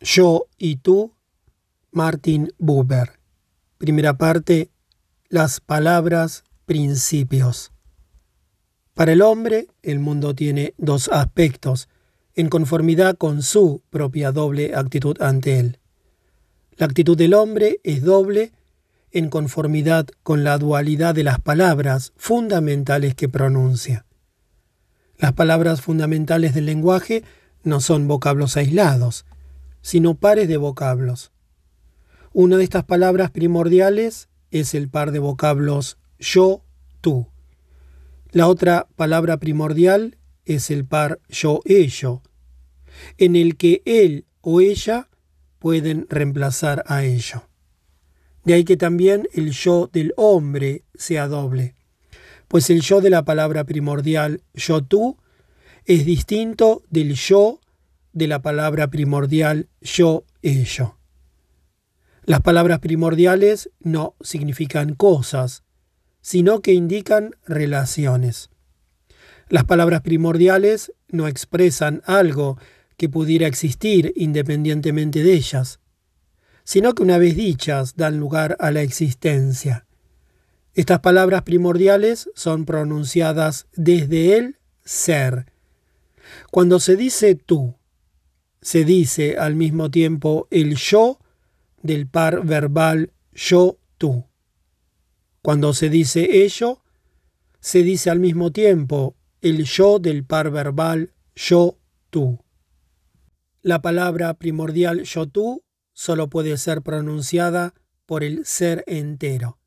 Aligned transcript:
Yo 0.00 0.46
y 0.56 0.76
tú, 0.76 1.12
Martin 1.92 2.52
Buber. 2.58 3.20
Primera 3.76 4.16
parte, 4.16 4.70
las 5.28 5.60
palabras 5.60 6.44
principios. 6.64 7.72
Para 8.94 9.12
el 9.12 9.20
hombre, 9.20 9.68
el 9.82 9.98
mundo 9.98 10.34
tiene 10.34 10.74
dos 10.78 11.08
aspectos, 11.08 11.88
en 12.34 12.48
conformidad 12.48 13.16
con 13.16 13.42
su 13.42 13.82
propia 13.90 14.32
doble 14.32 14.74
actitud 14.74 15.20
ante 15.20 15.58
él. 15.58 15.78
La 16.76 16.86
actitud 16.86 17.16
del 17.16 17.34
hombre 17.34 17.80
es 17.84 18.02
doble 18.02 18.52
en 19.12 19.28
conformidad 19.28 20.06
con 20.22 20.44
la 20.44 20.56
dualidad 20.56 21.14
de 21.14 21.24
las 21.24 21.40
palabras 21.40 22.12
fundamentales 22.16 23.14
que 23.14 23.28
pronuncia. 23.28 24.06
Las 25.18 25.34
palabras 25.34 25.82
fundamentales 25.82 26.54
del 26.54 26.66
lenguaje 26.66 27.22
no 27.62 27.80
son 27.80 28.08
vocablos 28.08 28.56
aislados, 28.56 29.26
sino 29.82 30.14
pares 30.14 30.48
de 30.48 30.56
vocablos. 30.56 31.32
Una 32.32 32.56
de 32.56 32.64
estas 32.64 32.84
palabras 32.84 33.30
primordiales 33.30 34.28
es 34.50 34.74
el 34.74 34.88
par 34.88 35.12
de 35.12 35.18
vocablos 35.18 35.98
yo, 36.18 36.62
tú. 37.00 37.26
La 38.30 38.46
otra 38.46 38.86
palabra 38.96 39.38
primordial 39.38 40.18
es 40.44 40.70
el 40.70 40.84
par 40.84 41.20
yo, 41.28 41.60
ello, 41.64 42.22
en 43.18 43.36
el 43.36 43.56
que 43.56 43.82
él 43.84 44.26
o 44.40 44.60
ella 44.60 45.08
pueden 45.58 46.06
reemplazar 46.08 46.84
a 46.86 47.04
ello. 47.04 47.42
De 48.44 48.54
ahí 48.54 48.64
que 48.64 48.76
también 48.76 49.28
el 49.32 49.50
yo 49.50 49.88
del 49.92 50.12
hombre 50.16 50.84
sea 50.94 51.28
doble, 51.28 51.74
pues 52.48 52.70
el 52.70 52.80
yo 52.80 53.00
de 53.00 53.10
la 53.10 53.24
palabra 53.24 53.64
primordial 53.64 54.42
yo 54.54 54.82
tú 54.82 55.18
es 55.84 56.04
distinto 56.04 56.82
del 56.90 57.14
yo 57.14 57.60
de 58.12 58.26
la 58.26 58.42
palabra 58.42 58.88
primordial 58.88 59.68
yo, 59.80 60.24
ello. 60.42 60.96
Las 62.24 62.42
palabras 62.42 62.80
primordiales 62.80 63.70
no 63.80 64.14
significan 64.20 64.94
cosas, 64.94 65.64
sino 66.20 66.60
que 66.60 66.72
indican 66.72 67.34
relaciones. 67.46 68.50
Las 69.48 69.64
palabras 69.64 70.02
primordiales 70.02 70.92
no 71.08 71.26
expresan 71.26 72.02
algo 72.04 72.58
que 72.96 73.08
pudiera 73.08 73.46
existir 73.46 74.12
independientemente 74.14 75.22
de 75.22 75.32
ellas, 75.32 75.80
sino 76.62 76.94
que 76.94 77.02
una 77.02 77.18
vez 77.18 77.34
dichas 77.34 77.96
dan 77.96 78.18
lugar 78.18 78.56
a 78.60 78.70
la 78.70 78.82
existencia. 78.82 79.86
Estas 80.74 81.00
palabras 81.00 81.42
primordiales 81.42 82.30
son 82.34 82.64
pronunciadas 82.64 83.66
desde 83.74 84.36
el 84.36 84.58
ser. 84.84 85.46
Cuando 86.52 86.78
se 86.78 86.94
dice 86.94 87.34
tú, 87.34 87.74
se 88.62 88.84
dice 88.84 89.36
al 89.38 89.56
mismo 89.56 89.90
tiempo 89.90 90.46
el 90.50 90.76
yo 90.76 91.18
del 91.82 92.06
par 92.06 92.44
verbal 92.44 93.12
yo-tú. 93.32 94.26
Cuando 95.42 95.72
se 95.72 95.88
dice 95.88 96.44
ello, 96.44 96.82
se 97.60 97.82
dice 97.82 98.10
al 98.10 98.20
mismo 98.20 98.52
tiempo 98.52 99.16
el 99.40 99.64
yo 99.64 99.98
del 99.98 100.24
par 100.24 100.50
verbal 100.50 101.14
yo-tú. 101.34 102.44
La 103.62 103.80
palabra 103.80 104.34
primordial 104.34 105.02
yo-tú 105.02 105.64
solo 105.92 106.28
puede 106.28 106.56
ser 106.58 106.82
pronunciada 106.82 107.74
por 108.06 108.24
el 108.24 108.44
ser 108.44 108.84
entero. 108.86 109.58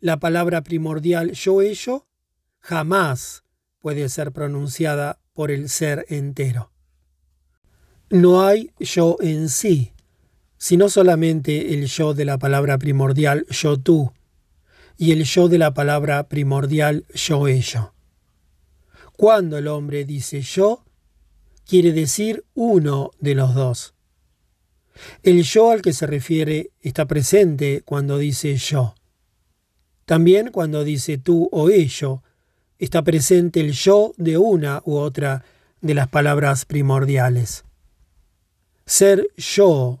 La 0.00 0.18
palabra 0.18 0.62
primordial 0.62 1.32
yo-ello 1.32 2.08
jamás 2.58 3.44
puede 3.78 4.08
ser 4.08 4.32
pronunciada 4.32 5.20
por 5.32 5.50
el 5.50 5.68
ser 5.68 6.06
entero. 6.08 6.71
No 8.12 8.44
hay 8.44 8.72
yo 8.78 9.16
en 9.22 9.48
sí, 9.48 9.92
sino 10.58 10.90
solamente 10.90 11.72
el 11.72 11.86
yo 11.86 12.12
de 12.12 12.26
la 12.26 12.36
palabra 12.36 12.76
primordial 12.76 13.46
yo 13.48 13.78
tú 13.78 14.12
y 14.98 15.12
el 15.12 15.24
yo 15.24 15.48
de 15.48 15.56
la 15.56 15.72
palabra 15.72 16.28
primordial 16.28 17.06
yo 17.14 17.48
ello. 17.48 17.94
Cuando 19.16 19.56
el 19.56 19.66
hombre 19.66 20.04
dice 20.04 20.42
yo, 20.42 20.84
quiere 21.66 21.92
decir 21.92 22.44
uno 22.52 23.12
de 23.18 23.34
los 23.34 23.54
dos. 23.54 23.94
El 25.22 25.42
yo 25.42 25.70
al 25.70 25.80
que 25.80 25.94
se 25.94 26.06
refiere 26.06 26.68
está 26.82 27.06
presente 27.06 27.80
cuando 27.82 28.18
dice 28.18 28.56
yo. 28.56 28.94
También 30.04 30.50
cuando 30.50 30.84
dice 30.84 31.16
tú 31.16 31.48
o 31.50 31.70
ello, 31.70 32.22
está 32.78 33.00
presente 33.00 33.60
el 33.60 33.72
yo 33.72 34.12
de 34.18 34.36
una 34.36 34.82
u 34.84 34.96
otra 34.96 35.46
de 35.80 35.94
las 35.94 36.08
palabras 36.08 36.66
primordiales. 36.66 37.64
Ser 38.86 39.28
yo 39.36 40.00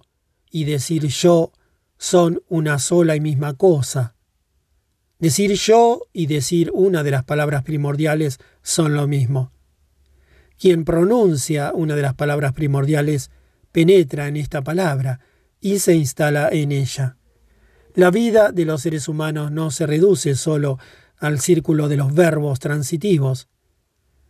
y 0.50 0.64
decir 0.64 1.06
yo 1.06 1.52
son 1.98 2.42
una 2.48 2.78
sola 2.78 3.16
y 3.16 3.20
misma 3.20 3.54
cosa. 3.54 4.16
Decir 5.18 5.52
yo 5.52 6.08
y 6.12 6.26
decir 6.26 6.70
una 6.74 7.02
de 7.04 7.12
las 7.12 7.24
palabras 7.24 7.62
primordiales 7.62 8.38
son 8.62 8.94
lo 8.94 9.06
mismo. 9.06 9.52
Quien 10.58 10.84
pronuncia 10.84 11.72
una 11.74 11.94
de 11.94 12.02
las 12.02 12.14
palabras 12.14 12.52
primordiales 12.52 13.30
penetra 13.70 14.28
en 14.28 14.36
esta 14.36 14.62
palabra 14.62 15.20
y 15.60 15.78
se 15.78 15.94
instala 15.94 16.48
en 16.50 16.72
ella. 16.72 17.16
La 17.94 18.10
vida 18.10 18.52
de 18.52 18.64
los 18.64 18.82
seres 18.82 19.06
humanos 19.06 19.52
no 19.52 19.70
se 19.70 19.86
reduce 19.86 20.34
solo 20.34 20.78
al 21.18 21.40
círculo 21.40 21.88
de 21.88 21.96
los 21.96 22.14
verbos 22.14 22.58
transitivos. 22.58 23.48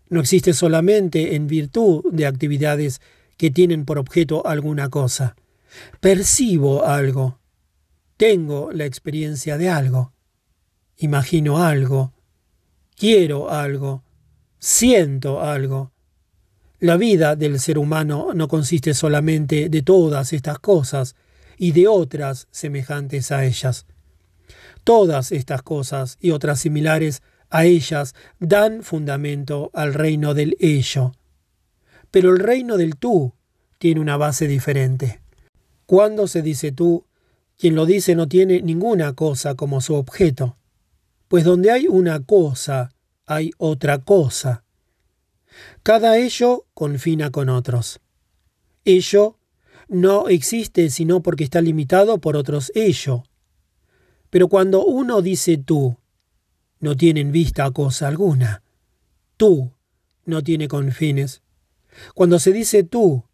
No 0.09 0.21
existe 0.21 0.53
solamente 0.53 1.37
en 1.37 1.47
virtud 1.47 2.05
de 2.13 2.27
actividades 2.27 3.01
que 3.43 3.51
tienen 3.51 3.85
por 3.85 3.99
objeto 3.99 4.47
alguna 4.47 4.89
cosa. 4.89 5.35
Percibo 5.99 6.87
algo. 6.87 7.41
Tengo 8.17 8.71
la 8.71 8.85
experiencia 8.85 9.59
de 9.59 9.69
algo. 9.69 10.13
Imagino 10.99 11.59
algo. 11.59 12.13
Quiero 12.95 13.51
algo. 13.51 14.05
Siento 14.61 15.43
algo. 15.43 15.91
La 16.79 16.97
vida 16.97 17.35
del 17.35 17.59
ser 17.59 17.79
humano 17.79 18.29
no 18.33 18.47
consiste 18.47 18.95
solamente 18.95 19.69
de 19.69 19.83
todas 19.83 20.33
estas 20.33 20.61
cosas 20.61 21.17
y 21.59 21.73
de 21.73 21.89
otras 21.89 22.47
semejantes 22.53 23.33
a 23.33 23.45
ellas. 23.45 23.87
Todas 24.85 25.33
estas 25.33 25.63
cosas 25.63 26.17
y 26.21 26.31
otras 26.31 26.61
similares 26.61 27.23
a 27.51 27.65
ellas 27.65 28.15
dan 28.39 28.85
fundamento 28.85 29.73
al 29.75 29.95
reino 29.95 30.33
del 30.33 30.57
ello. 30.61 31.11
Pero 32.13 32.31
el 32.31 32.39
reino 32.39 32.77
del 32.77 32.97
tú 32.97 33.33
tiene 33.79 34.01
una 34.01 34.17
base 34.17 34.47
diferente. 34.47 35.21
Cuando 35.87 36.29
se 36.29 36.43
dice 36.43 36.71
tú, 36.71 37.05
quien 37.59 37.75
lo 37.75 37.87
dice 37.87 38.15
no 38.15 38.29
tiene 38.29 38.63
ninguna 38.63 39.15
cosa 39.15 39.57
como 39.57 39.81
su 39.81 39.95
objeto, 39.95 40.57
pues 41.27 41.43
donde 41.45 41.73
hay 41.73 41.89
una 41.89 42.21
cosa, 42.25 42.93
hay 43.27 43.51
otra 43.59 43.99
cosa. 43.99 44.65
Cada 45.83 46.19
ello 46.19 46.67
confina 46.75 47.31
con 47.31 47.49
otros. 47.49 48.01
Ello 48.85 49.39
no 49.89 50.29
existe 50.29 50.91
sino 50.91 51.23
porque 51.23 51.45
está 51.45 51.61
limitado 51.61 52.19
por 52.19 52.37
otros 52.37 52.71
ello. 52.75 53.25
Pero 54.31 54.49
cuando 54.49 54.85
uno 54.85 55.23
dice 55.23 55.59
tú, 55.59 55.97
no 56.81 56.97
tiene 56.97 57.21
en 57.21 57.33
vista 57.33 57.71
cosa 57.71 58.09
alguna. 58.09 58.63
Tú 59.37 59.73
no 60.25 60.43
tiene 60.43 60.69
confines. 60.69 61.42
Cuando 62.15 62.39
se 62.39 62.53
dice 62.53 62.85
tú, 62.85 63.25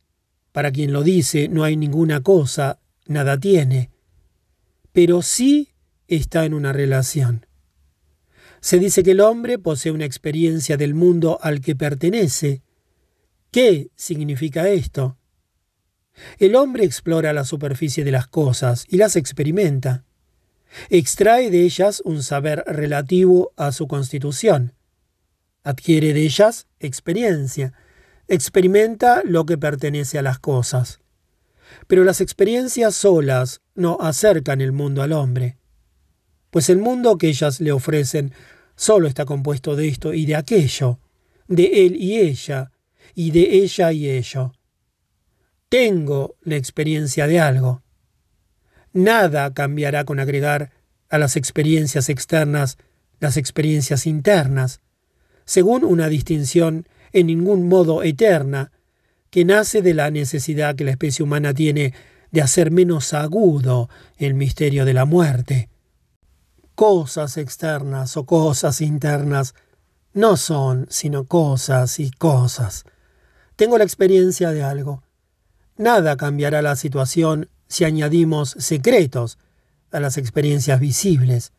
para 0.53 0.73
quien 0.73 0.93
lo 0.93 1.03
dice 1.03 1.49
no 1.49 1.65
hay 1.65 1.77
ninguna 1.77 2.23
cosa, 2.23 2.81
nada 3.07 3.39
tiene, 3.39 3.91
pero 4.93 5.23
sí 5.23 5.71
está 6.07 6.45
en 6.45 6.55
una 6.55 6.73
relación. 6.73 7.47
Se 8.61 8.79
dice 8.79 9.03
que 9.03 9.13
el 9.13 9.21
hombre 9.21 9.59
posee 9.59 9.93
una 9.93 10.05
experiencia 10.05 10.77
del 10.77 10.95
mundo 10.95 11.39
al 11.43 11.61
que 11.61 11.77
pertenece. 11.77 12.63
¿Qué 13.53 13.91
significa 13.95 14.69
esto? 14.69 15.17
El 16.39 16.57
hombre 16.57 16.85
explora 16.85 17.33
la 17.33 17.45
superficie 17.45 18.03
de 18.03 18.11
las 18.11 18.27
cosas 18.27 18.85
y 18.89 18.97
las 18.97 19.15
experimenta. 19.15 20.05
Extrae 20.91 21.51
de 21.51 21.63
ellas 21.63 22.03
un 22.05 22.23
saber 22.23 22.65
relativo 22.67 23.53
a 23.57 23.71
su 23.73 23.87
constitución. 23.87 24.75
Adquiere 25.63 26.13
de 26.13 26.23
ellas 26.23 26.67
experiencia 26.81 27.75
experimenta 28.29 29.23
lo 29.25 29.47
que 29.47 29.59
pertenece 29.59 30.19
a 30.19 30.23
las 30.23 30.39
cosas. 30.39 31.01
Pero 31.87 32.05
las 32.05 32.21
experiencias 32.21 32.95
solas 32.95 33.61
no 33.75 33.99
acercan 34.01 34.61
el 34.61 34.73
mundo 34.73 35.03
al 35.03 35.13
hombre, 35.13 35.59
pues 36.51 36.71
el 36.71 36.79
mundo 36.79 37.19
que 37.19 37.29
ellas 37.29 37.61
le 37.61 37.73
ofrecen 37.73 38.33
solo 38.77 39.09
está 39.09 39.25
compuesto 39.25 39.77
de 39.77 39.89
esto 39.89 40.15
y 40.15 40.25
de 40.25 40.37
aquello, 40.37 41.01
de 41.47 41.87
él 41.87 41.97
y 41.97 42.19
ella, 42.19 42.71
y 43.15 43.33
de 43.33 43.63
ella 43.63 43.93
y 43.93 44.09
ello. 44.09 44.53
Tengo 45.69 46.37
la 46.43 46.57
experiencia 46.57 47.27
de 47.27 47.41
algo. 47.41 47.83
Nada 48.93 49.53
cambiará 49.53 50.05
con 50.05 50.21
agregar 50.21 50.73
a 51.11 51.19
las 51.19 51.37
experiencias 51.37 52.09
externas 52.09 52.79
las 53.21 53.37
experiencias 53.37 54.07
internas, 54.07 54.81
según 55.45 55.85
una 55.85 56.09
distinción 56.09 56.89
en 57.13 57.27
ningún 57.27 57.69
modo 57.69 58.03
eterna, 58.03 58.73
que 59.31 59.45
nace 59.45 59.83
de 59.83 59.95
la 59.95 60.11
necesidad 60.11 60.75
que 60.75 60.85
la 60.85 60.93
especie 60.93 61.23
humana 61.23 61.53
tiene 61.53 61.95
de 62.31 62.43
hacer 62.43 62.71
menos 62.71 63.15
agudo 63.15 63.89
el 64.17 64.35
misterio 64.35 64.85
de 64.85 64.95
la 64.95 65.05
muerte. 65.05 65.69
Cosas 66.75 67.37
externas 67.37 68.17
o 68.17 68.25
cosas 68.25 68.81
internas 68.81 69.55
no 70.13 70.37
son 70.37 70.87
sino 70.91 71.25
cosas 71.25 71.99
y 72.01 72.11
cosas. 72.11 72.85
Tengo 73.57 73.79
la 73.79 73.85
experiencia 73.85 74.51
de 74.51 74.63
algo. 74.63 75.03
Nada 75.77 76.17
cambiará 76.17 76.63
la 76.63 76.77
situación 76.77 77.49
si 77.67 77.85
añadimos 77.85 78.51
secretos 78.59 79.39
a 79.91 80.01
las 80.01 80.17
experiencias 80.17 80.81
visibles, 80.81 81.53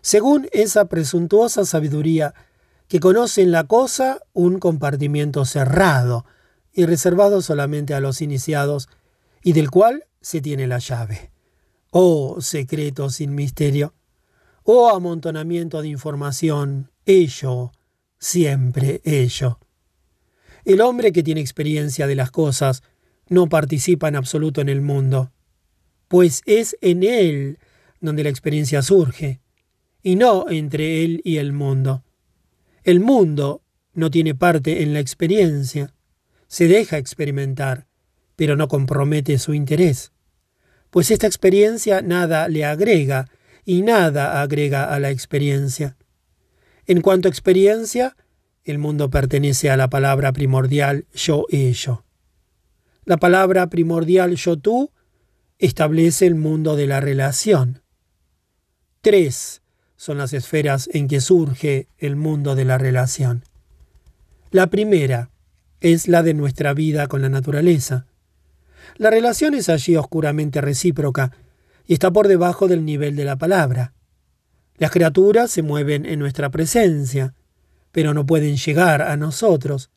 según 0.00 0.48
esa 0.52 0.86
presuntuosa 0.86 1.64
sabiduría 1.64 2.34
que 2.92 3.00
conoce 3.00 3.40
en 3.40 3.52
la 3.52 3.64
cosa 3.64 4.20
un 4.34 4.58
compartimiento 4.58 5.46
cerrado 5.46 6.26
y 6.74 6.84
reservado 6.84 7.40
solamente 7.40 7.94
a 7.94 8.00
los 8.00 8.20
iniciados 8.20 8.90
y 9.42 9.54
del 9.54 9.70
cual 9.70 10.04
se 10.20 10.42
tiene 10.42 10.66
la 10.66 10.78
llave. 10.78 11.30
Oh 11.88 12.42
secreto 12.42 13.08
sin 13.08 13.34
misterio, 13.34 13.94
oh 14.64 14.90
amontonamiento 14.90 15.80
de 15.80 15.88
información, 15.88 16.90
ello, 17.06 17.72
siempre 18.18 19.00
ello. 19.04 19.58
El 20.66 20.82
hombre 20.82 21.12
que 21.12 21.22
tiene 21.22 21.40
experiencia 21.40 22.06
de 22.06 22.14
las 22.14 22.30
cosas 22.30 22.82
no 23.26 23.48
participa 23.48 24.08
en 24.08 24.16
absoluto 24.16 24.60
en 24.60 24.68
el 24.68 24.82
mundo, 24.82 25.32
pues 26.08 26.42
es 26.44 26.76
en 26.82 27.04
él 27.04 27.58
donde 28.02 28.22
la 28.22 28.28
experiencia 28.28 28.82
surge, 28.82 29.40
y 30.02 30.16
no 30.16 30.50
entre 30.50 31.04
él 31.04 31.22
y 31.24 31.38
el 31.38 31.54
mundo. 31.54 32.04
El 32.84 33.00
mundo 33.00 33.62
no 33.94 34.10
tiene 34.10 34.34
parte 34.34 34.82
en 34.82 34.92
la 34.92 35.00
experiencia, 35.00 35.94
se 36.48 36.66
deja 36.66 36.98
experimentar, 36.98 37.86
pero 38.34 38.56
no 38.56 38.66
compromete 38.66 39.38
su 39.38 39.54
interés, 39.54 40.12
pues 40.90 41.10
esta 41.10 41.26
experiencia 41.26 42.02
nada 42.02 42.48
le 42.48 42.64
agrega 42.64 43.30
y 43.64 43.82
nada 43.82 44.42
agrega 44.42 44.92
a 44.92 44.98
la 44.98 45.10
experiencia. 45.10 45.96
En 46.86 47.00
cuanto 47.00 47.28
a 47.28 47.30
experiencia, 47.30 48.16
el 48.64 48.78
mundo 48.78 49.10
pertenece 49.10 49.70
a 49.70 49.76
la 49.76 49.88
palabra 49.88 50.32
primordial 50.32 51.06
yo-ello. 51.14 52.04
La 53.04 53.16
palabra 53.16 53.68
primordial 53.68 54.34
yo-tú 54.34 54.90
establece 55.58 56.26
el 56.26 56.34
mundo 56.34 56.74
de 56.74 56.88
la 56.88 57.00
relación. 57.00 57.82
Tres 59.00 59.61
son 60.02 60.18
las 60.18 60.32
esferas 60.32 60.90
en 60.92 61.06
que 61.06 61.20
surge 61.20 61.86
el 61.96 62.16
mundo 62.16 62.56
de 62.56 62.64
la 62.64 62.76
relación. 62.76 63.44
La 64.50 64.66
primera 64.66 65.30
es 65.80 66.08
la 66.08 66.24
de 66.24 66.34
nuestra 66.34 66.74
vida 66.74 67.06
con 67.06 67.22
la 67.22 67.28
naturaleza. 67.28 68.06
La 68.96 69.10
relación 69.10 69.54
es 69.54 69.68
allí 69.68 69.94
oscuramente 69.94 70.60
recíproca 70.60 71.30
y 71.86 71.92
está 71.92 72.10
por 72.10 72.26
debajo 72.26 72.66
del 72.66 72.84
nivel 72.84 73.14
de 73.14 73.24
la 73.24 73.36
palabra. 73.36 73.94
Las 74.76 74.90
criaturas 74.90 75.52
se 75.52 75.62
mueven 75.62 76.04
en 76.04 76.18
nuestra 76.18 76.50
presencia, 76.50 77.36
pero 77.92 78.12
no 78.12 78.26
pueden 78.26 78.56
llegar 78.56 79.02
a 79.02 79.16
nosotros, 79.16 79.92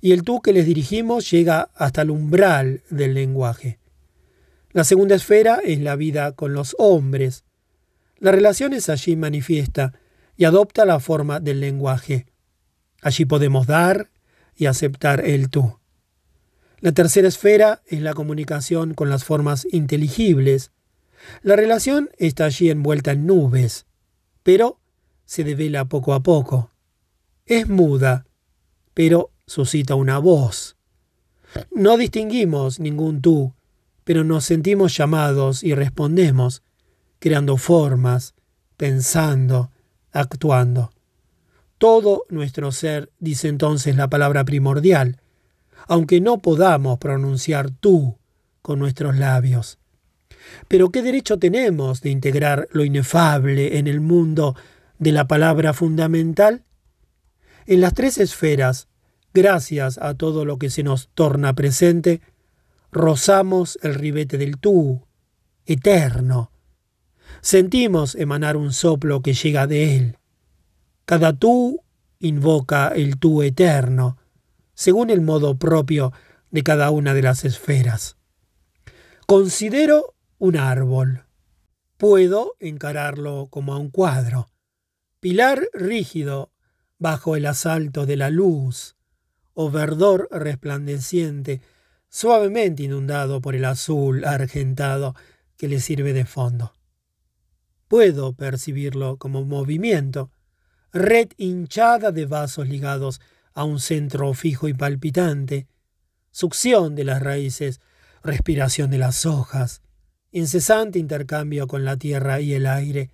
y 0.00 0.12
el 0.12 0.22
tú 0.22 0.40
que 0.40 0.52
les 0.52 0.66
dirigimos 0.66 1.28
llega 1.28 1.68
hasta 1.74 2.02
el 2.02 2.10
umbral 2.10 2.84
del 2.90 3.14
lenguaje. 3.14 3.80
La 4.70 4.84
segunda 4.84 5.16
esfera 5.16 5.58
es 5.64 5.80
la 5.80 5.96
vida 5.96 6.30
con 6.30 6.52
los 6.52 6.76
hombres. 6.78 7.42
La 8.22 8.30
relación 8.30 8.72
es 8.72 8.88
allí 8.88 9.16
manifiesta 9.16 9.94
y 10.36 10.44
adopta 10.44 10.84
la 10.84 11.00
forma 11.00 11.40
del 11.40 11.58
lenguaje. 11.58 12.26
Allí 13.00 13.24
podemos 13.24 13.66
dar 13.66 14.12
y 14.54 14.66
aceptar 14.66 15.26
el 15.26 15.50
tú. 15.50 15.80
La 16.78 16.92
tercera 16.92 17.26
esfera 17.26 17.82
es 17.84 18.00
la 18.00 18.14
comunicación 18.14 18.94
con 18.94 19.10
las 19.10 19.24
formas 19.24 19.66
inteligibles. 19.72 20.70
La 21.42 21.56
relación 21.56 22.10
está 22.16 22.44
allí 22.44 22.70
envuelta 22.70 23.10
en 23.10 23.26
nubes, 23.26 23.86
pero 24.44 24.78
se 25.24 25.42
devela 25.42 25.86
poco 25.86 26.14
a 26.14 26.22
poco. 26.22 26.70
Es 27.44 27.68
muda, 27.68 28.24
pero 28.94 29.32
suscita 29.48 29.96
una 29.96 30.18
voz. 30.18 30.76
No 31.72 31.96
distinguimos 31.96 32.78
ningún 32.78 33.20
tú, 33.20 33.52
pero 34.04 34.22
nos 34.22 34.44
sentimos 34.44 34.96
llamados 34.96 35.64
y 35.64 35.74
respondemos, 35.74 36.62
creando 37.22 37.56
formas, 37.56 38.34
pensando, 38.76 39.70
actuando. 40.10 40.90
Todo 41.78 42.24
nuestro 42.30 42.72
ser 42.72 43.12
dice 43.20 43.46
entonces 43.46 43.94
la 43.94 44.10
palabra 44.10 44.44
primordial, 44.44 45.20
aunque 45.86 46.20
no 46.20 46.38
podamos 46.38 46.98
pronunciar 46.98 47.70
tú 47.70 48.18
con 48.60 48.80
nuestros 48.80 49.16
labios. 49.16 49.78
Pero 50.66 50.90
¿qué 50.90 51.00
derecho 51.00 51.38
tenemos 51.38 52.00
de 52.00 52.10
integrar 52.10 52.66
lo 52.72 52.84
inefable 52.84 53.78
en 53.78 53.86
el 53.86 54.00
mundo 54.00 54.56
de 54.98 55.12
la 55.12 55.28
palabra 55.28 55.74
fundamental? 55.74 56.64
En 57.66 57.80
las 57.80 57.94
tres 57.94 58.18
esferas, 58.18 58.88
gracias 59.32 59.96
a 59.98 60.14
todo 60.14 60.44
lo 60.44 60.58
que 60.58 60.70
se 60.70 60.82
nos 60.82 61.08
torna 61.14 61.54
presente, 61.54 62.20
rozamos 62.90 63.78
el 63.82 63.94
ribete 63.94 64.38
del 64.38 64.58
tú, 64.58 65.06
eterno. 65.66 66.51
Sentimos 67.44 68.14
emanar 68.14 68.56
un 68.56 68.72
soplo 68.72 69.20
que 69.20 69.34
llega 69.34 69.66
de 69.66 69.96
él. 69.96 70.16
Cada 71.04 71.32
tú 71.32 71.82
invoca 72.20 72.92
el 72.94 73.18
tú 73.18 73.42
eterno, 73.42 74.16
según 74.74 75.10
el 75.10 75.22
modo 75.22 75.58
propio 75.58 76.12
de 76.52 76.62
cada 76.62 76.90
una 76.92 77.14
de 77.14 77.22
las 77.22 77.44
esferas. 77.44 78.16
Considero 79.26 80.14
un 80.38 80.56
árbol. 80.56 81.24
Puedo 81.96 82.54
encararlo 82.60 83.48
como 83.50 83.74
a 83.74 83.78
un 83.78 83.90
cuadro. 83.90 84.48
Pilar 85.18 85.68
rígido 85.72 86.52
bajo 87.00 87.34
el 87.34 87.46
asalto 87.46 88.06
de 88.06 88.16
la 88.16 88.30
luz, 88.30 88.94
o 89.52 89.68
verdor 89.68 90.28
resplandeciente, 90.30 91.60
suavemente 92.08 92.84
inundado 92.84 93.40
por 93.40 93.56
el 93.56 93.64
azul 93.64 94.24
argentado 94.24 95.16
que 95.56 95.66
le 95.66 95.80
sirve 95.80 96.12
de 96.12 96.24
fondo. 96.24 96.72
Puedo 97.92 98.32
percibirlo 98.32 99.18
como 99.18 99.44
movimiento, 99.44 100.30
red 100.94 101.28
hinchada 101.36 102.10
de 102.10 102.24
vasos 102.24 102.66
ligados 102.66 103.20
a 103.52 103.64
un 103.64 103.80
centro 103.80 104.32
fijo 104.32 104.66
y 104.66 104.72
palpitante, 104.72 105.66
succión 106.30 106.94
de 106.94 107.04
las 107.04 107.22
raíces, 107.22 107.82
respiración 108.22 108.90
de 108.90 108.96
las 108.96 109.26
hojas, 109.26 109.82
incesante 110.30 110.98
intercambio 110.98 111.66
con 111.66 111.84
la 111.84 111.98
tierra 111.98 112.40
y 112.40 112.54
el 112.54 112.64
aire, 112.64 113.10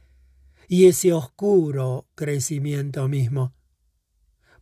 y 0.68 0.86
ese 0.86 1.12
oscuro 1.12 2.06
crecimiento 2.14 3.08
mismo. 3.08 3.52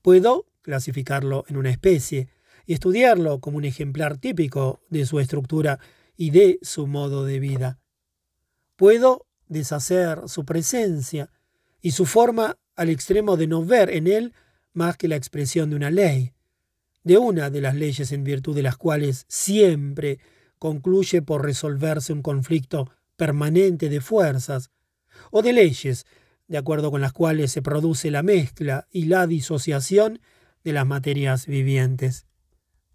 Puedo 0.00 0.46
clasificarlo 0.62 1.44
en 1.46 1.58
una 1.58 1.68
especie 1.68 2.30
y 2.64 2.72
estudiarlo 2.72 3.38
como 3.40 3.58
un 3.58 3.66
ejemplar 3.66 4.16
típico 4.16 4.80
de 4.88 5.04
su 5.04 5.20
estructura 5.20 5.78
y 6.16 6.30
de 6.30 6.58
su 6.62 6.86
modo 6.86 7.26
de 7.26 7.38
vida. 7.38 7.78
Puedo 8.76 9.26
deshacer 9.48 10.28
su 10.28 10.44
presencia 10.44 11.30
y 11.80 11.92
su 11.92 12.06
forma 12.06 12.56
al 12.74 12.90
extremo 12.90 13.36
de 13.36 13.46
no 13.46 13.64
ver 13.64 13.90
en 13.90 14.06
él 14.06 14.34
más 14.72 14.96
que 14.96 15.08
la 15.08 15.16
expresión 15.16 15.70
de 15.70 15.76
una 15.76 15.90
ley, 15.90 16.32
de 17.04 17.18
una 17.18 17.50
de 17.50 17.60
las 17.60 17.74
leyes 17.74 18.12
en 18.12 18.24
virtud 18.24 18.54
de 18.54 18.62
las 18.62 18.76
cuales 18.76 19.24
siempre 19.28 20.18
concluye 20.58 21.22
por 21.22 21.44
resolverse 21.44 22.12
un 22.12 22.22
conflicto 22.22 22.90
permanente 23.16 23.88
de 23.88 24.00
fuerzas, 24.00 24.70
o 25.30 25.42
de 25.42 25.52
leyes 25.52 26.06
de 26.48 26.58
acuerdo 26.58 26.90
con 26.90 27.00
las 27.00 27.12
cuales 27.12 27.50
se 27.50 27.62
produce 27.62 28.10
la 28.10 28.22
mezcla 28.22 28.86
y 28.90 29.06
la 29.06 29.26
disociación 29.26 30.20
de 30.62 30.72
las 30.72 30.86
materias 30.86 31.46
vivientes. 31.46 32.26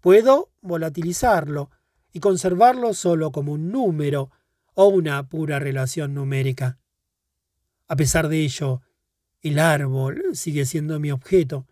Puedo 0.00 0.50
volatilizarlo 0.60 1.70
y 2.12 2.20
conservarlo 2.20 2.94
solo 2.94 3.30
como 3.30 3.52
un 3.52 3.70
número 3.70 4.30
o 4.74 4.86
una 4.86 5.28
pura 5.28 5.58
relación 5.58 6.14
numérica. 6.14 6.78
A 7.88 7.96
pesar 7.96 8.28
de 8.28 8.40
ello, 8.40 8.82
el 9.40 9.58
árbol 9.58 10.22
sigue 10.34 10.64
siendo 10.64 10.98
mi 11.00 11.10
objeto, 11.10 11.66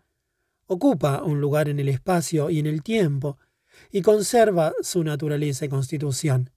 ocupa 0.67 1.23
un 1.23 1.41
lugar 1.41 1.69
en 1.69 1.79
el 1.79 1.89
espacio 1.89 2.49
y 2.49 2.59
en 2.59 2.65
el 2.65 2.83
tiempo, 2.83 3.37
y 3.91 4.01
conserva 4.01 4.73
su 4.81 5.03
naturaleza 5.03 5.65
y 5.65 5.69
constitución. 5.69 6.51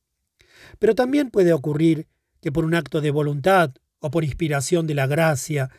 Pero 0.79 0.95
también 0.95 1.31
puede 1.31 1.53
ocurrir 1.53 2.09
que 2.41 2.53
por 2.53 2.65
un 2.65 2.75
acto 2.75 3.01
de 3.01 3.11
voluntad 3.11 3.73
o 4.01 4.11
por 4.11 4.25
inspiración 4.25 4.87
de 4.87 4.95
la 4.95 5.07
gracia, 5.07 5.71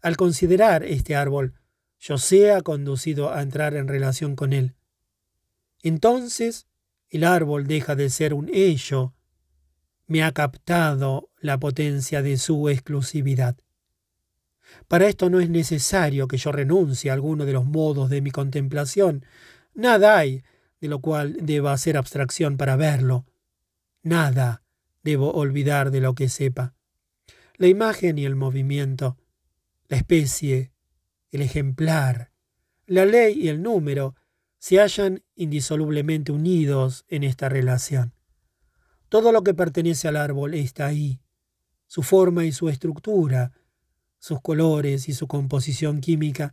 al 0.00 0.16
considerar 0.16 0.84
este 0.84 1.14
árbol, 1.14 1.54
yo 1.98 2.18
sea 2.18 2.62
conducido 2.62 3.32
a 3.32 3.42
entrar 3.42 3.74
en 3.74 3.88
relación 3.88 4.36
con 4.36 4.52
él. 4.52 4.74
Entonces 5.82 6.66
el 7.10 7.24
árbol 7.24 7.66
deja 7.66 7.94
de 7.94 8.10
ser 8.10 8.34
un 8.34 8.48
ello, 8.52 9.14
me 10.06 10.22
ha 10.22 10.32
captado 10.32 11.30
la 11.38 11.58
potencia 11.58 12.22
de 12.22 12.36
su 12.36 12.68
exclusividad. 12.68 13.56
Para 14.88 15.08
esto 15.08 15.30
no 15.30 15.40
es 15.40 15.50
necesario 15.50 16.28
que 16.28 16.36
yo 16.36 16.52
renuncie 16.52 17.10
a 17.10 17.14
alguno 17.14 17.44
de 17.44 17.52
los 17.52 17.64
modos 17.64 18.10
de 18.10 18.20
mi 18.20 18.30
contemplación. 18.30 19.24
Nada 19.74 20.18
hay 20.18 20.42
de 20.80 20.88
lo 20.88 21.00
cual 21.00 21.36
deba 21.40 21.72
hacer 21.72 21.96
abstracción 21.96 22.56
para 22.56 22.76
verlo. 22.76 23.26
Nada 24.02 24.62
debo 25.02 25.32
olvidar 25.32 25.90
de 25.90 26.00
lo 26.00 26.14
que 26.14 26.28
sepa. 26.28 26.74
La 27.56 27.68
imagen 27.68 28.18
y 28.18 28.24
el 28.24 28.36
movimiento, 28.36 29.16
la 29.88 29.96
especie, 29.96 30.72
el 31.30 31.42
ejemplar, 31.42 32.30
la 32.86 33.04
ley 33.04 33.34
y 33.40 33.48
el 33.48 33.62
número 33.62 34.14
se 34.58 34.80
hallan 34.80 35.22
indisolublemente 35.34 36.32
unidos 36.32 37.04
en 37.08 37.24
esta 37.24 37.48
relación. 37.48 38.15
Todo 39.16 39.32
lo 39.32 39.42
que 39.42 39.54
pertenece 39.54 40.08
al 40.08 40.16
árbol 40.16 40.52
está 40.52 40.88
ahí, 40.88 41.18
su 41.86 42.02
forma 42.02 42.44
y 42.44 42.52
su 42.52 42.68
estructura, 42.68 43.50
sus 44.18 44.42
colores 44.42 45.08
y 45.08 45.14
su 45.14 45.26
composición 45.26 46.02
química, 46.02 46.52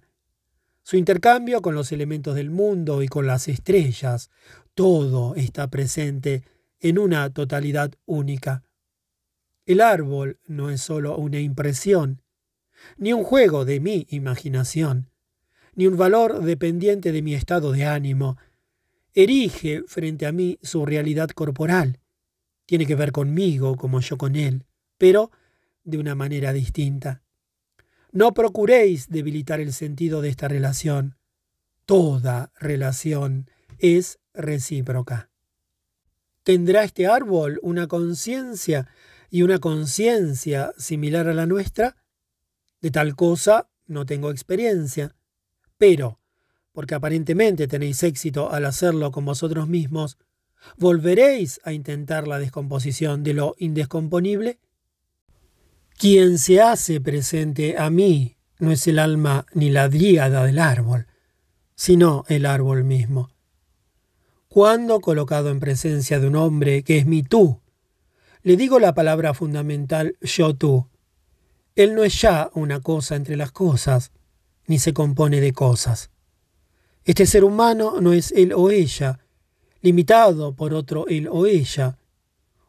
su 0.81 0.95
intercambio 0.95 1.61
con 1.61 1.75
los 1.75 1.91
elementos 1.91 2.35
del 2.35 2.51
mundo 2.51 3.03
y 3.03 3.09
con 3.09 3.27
las 3.27 3.49
estrellas, 3.49 4.29
todo 4.75 5.35
está 5.35 5.67
presente 5.69 6.45
en 6.79 6.99
una 6.99 7.29
totalidad 7.33 7.91
única. 8.05 8.63
El 9.65 9.81
árbol 9.81 10.39
no 10.47 10.69
es 10.69 10.79
sólo 10.79 11.17
una 11.17 11.41
impresión, 11.41 12.21
ni 12.95 13.11
un 13.11 13.25
juego 13.25 13.65
de 13.65 13.81
mi 13.81 14.07
imaginación, 14.09 15.09
ni 15.75 15.85
un 15.85 15.97
valor 15.97 16.41
dependiente 16.41 17.11
de 17.11 17.23
mi 17.23 17.33
estado 17.33 17.73
de 17.73 17.83
ánimo. 17.83 18.37
Erige 19.13 19.83
frente 19.85 20.25
a 20.25 20.31
mí 20.31 20.59
su 20.61 20.85
realidad 20.85 21.27
corporal. 21.31 21.99
Tiene 22.65 22.85
que 22.85 22.95
ver 22.95 23.11
conmigo 23.11 23.75
como 23.75 23.99
yo 23.99 24.17
con 24.17 24.35
él, 24.35 24.65
pero 24.97 25.31
de 25.83 25.97
una 25.97 26.15
manera 26.15 26.53
distinta. 26.53 27.21
No 28.11 28.33
procuréis 28.33 29.09
debilitar 29.09 29.59
el 29.59 29.73
sentido 29.73 30.21
de 30.21 30.29
esta 30.29 30.47
relación. 30.47 31.17
Toda 31.85 32.51
relación 32.59 33.49
es 33.79 34.19
recíproca. 34.33 35.29
¿Tendrá 36.43 36.83
este 36.83 37.07
árbol 37.07 37.59
una 37.63 37.87
conciencia 37.87 38.87
y 39.29 39.41
una 39.41 39.59
conciencia 39.59 40.73
similar 40.77 41.27
a 41.27 41.33
la 41.33 41.45
nuestra? 41.45 41.97
De 42.81 42.91
tal 42.91 43.15
cosa 43.15 43.69
no 43.87 44.05
tengo 44.05 44.29
experiencia. 44.29 45.15
Pero, 45.77 46.19
porque 46.71 46.95
aparentemente 46.95 47.67
tenéis 47.67 48.03
éxito 48.03 48.51
al 48.51 48.65
hacerlo 48.65 49.11
con 49.11 49.25
vosotros 49.25 49.67
mismos, 49.67 50.17
¿volveréis 50.77 51.59
a 51.63 51.73
intentar 51.73 52.27
la 52.27 52.39
descomposición 52.39 53.23
de 53.23 53.33
lo 53.33 53.55
indescomponible? 53.57 54.59
Quien 55.97 56.37
se 56.37 56.61
hace 56.61 56.99
presente 57.01 57.77
a 57.77 57.89
mí 57.89 58.37
no 58.59 58.71
es 58.71 58.87
el 58.87 58.99
alma 58.99 59.45
ni 59.53 59.69
la 59.69 59.89
dríada 59.89 60.45
del 60.45 60.59
árbol, 60.59 61.07
sino 61.75 62.23
el 62.27 62.45
árbol 62.45 62.83
mismo. 62.83 63.29
Cuando 64.47 65.01
colocado 65.01 65.49
en 65.49 65.59
presencia 65.59 66.19
de 66.19 66.27
un 66.27 66.35
hombre 66.35 66.83
que 66.83 66.97
es 66.97 67.05
mi 67.05 67.23
tú, 67.23 67.59
le 68.43 68.57
digo 68.57 68.79
la 68.79 68.93
palabra 68.93 69.33
fundamental 69.33 70.17
yo 70.21 70.53
tú. 70.53 70.87
Él 71.75 71.95
no 71.95 72.03
es 72.03 72.21
ya 72.21 72.51
una 72.53 72.81
cosa 72.81 73.15
entre 73.15 73.35
las 73.35 73.51
cosas, 73.51 74.11
ni 74.67 74.79
se 74.79 74.93
compone 74.93 75.41
de 75.41 75.53
cosas. 75.53 76.11
Este 77.05 77.25
ser 77.25 77.43
humano 77.43 77.99
no 77.99 78.13
es 78.13 78.31
él 78.31 78.53
o 78.53 78.69
ella, 78.69 79.19
limitado 79.83 80.55
por 80.55 80.73
otro 80.73 81.05
él 81.07 81.27
o 81.29 81.45
ella, 81.45 81.97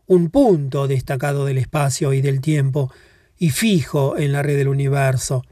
un 0.06 0.28
punto 0.28 0.86
destacado 0.86 1.46
del 1.46 1.58
espacio 1.58 2.12
y 2.12 2.20
del 2.20 2.40
tiempo 2.40 2.92
y 3.38 3.50
fijo 3.50 4.18
en 4.18 4.32
la 4.32 4.42
red 4.42 4.58
del 4.58 4.68
universo. 4.68 5.44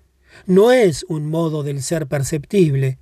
No 0.44 0.72
es 0.72 1.06
un 1.08 1.30
modo 1.30 1.62
del 1.62 1.82
ser 1.82 2.08
perceptible, 2.08 2.98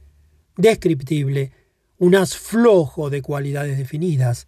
descriptible, 0.56 1.52
un 1.98 2.14
haz 2.14 2.36
flojo 2.36 3.08
de 3.08 3.22
cualidades 3.22 3.78
definidas, 3.78 4.46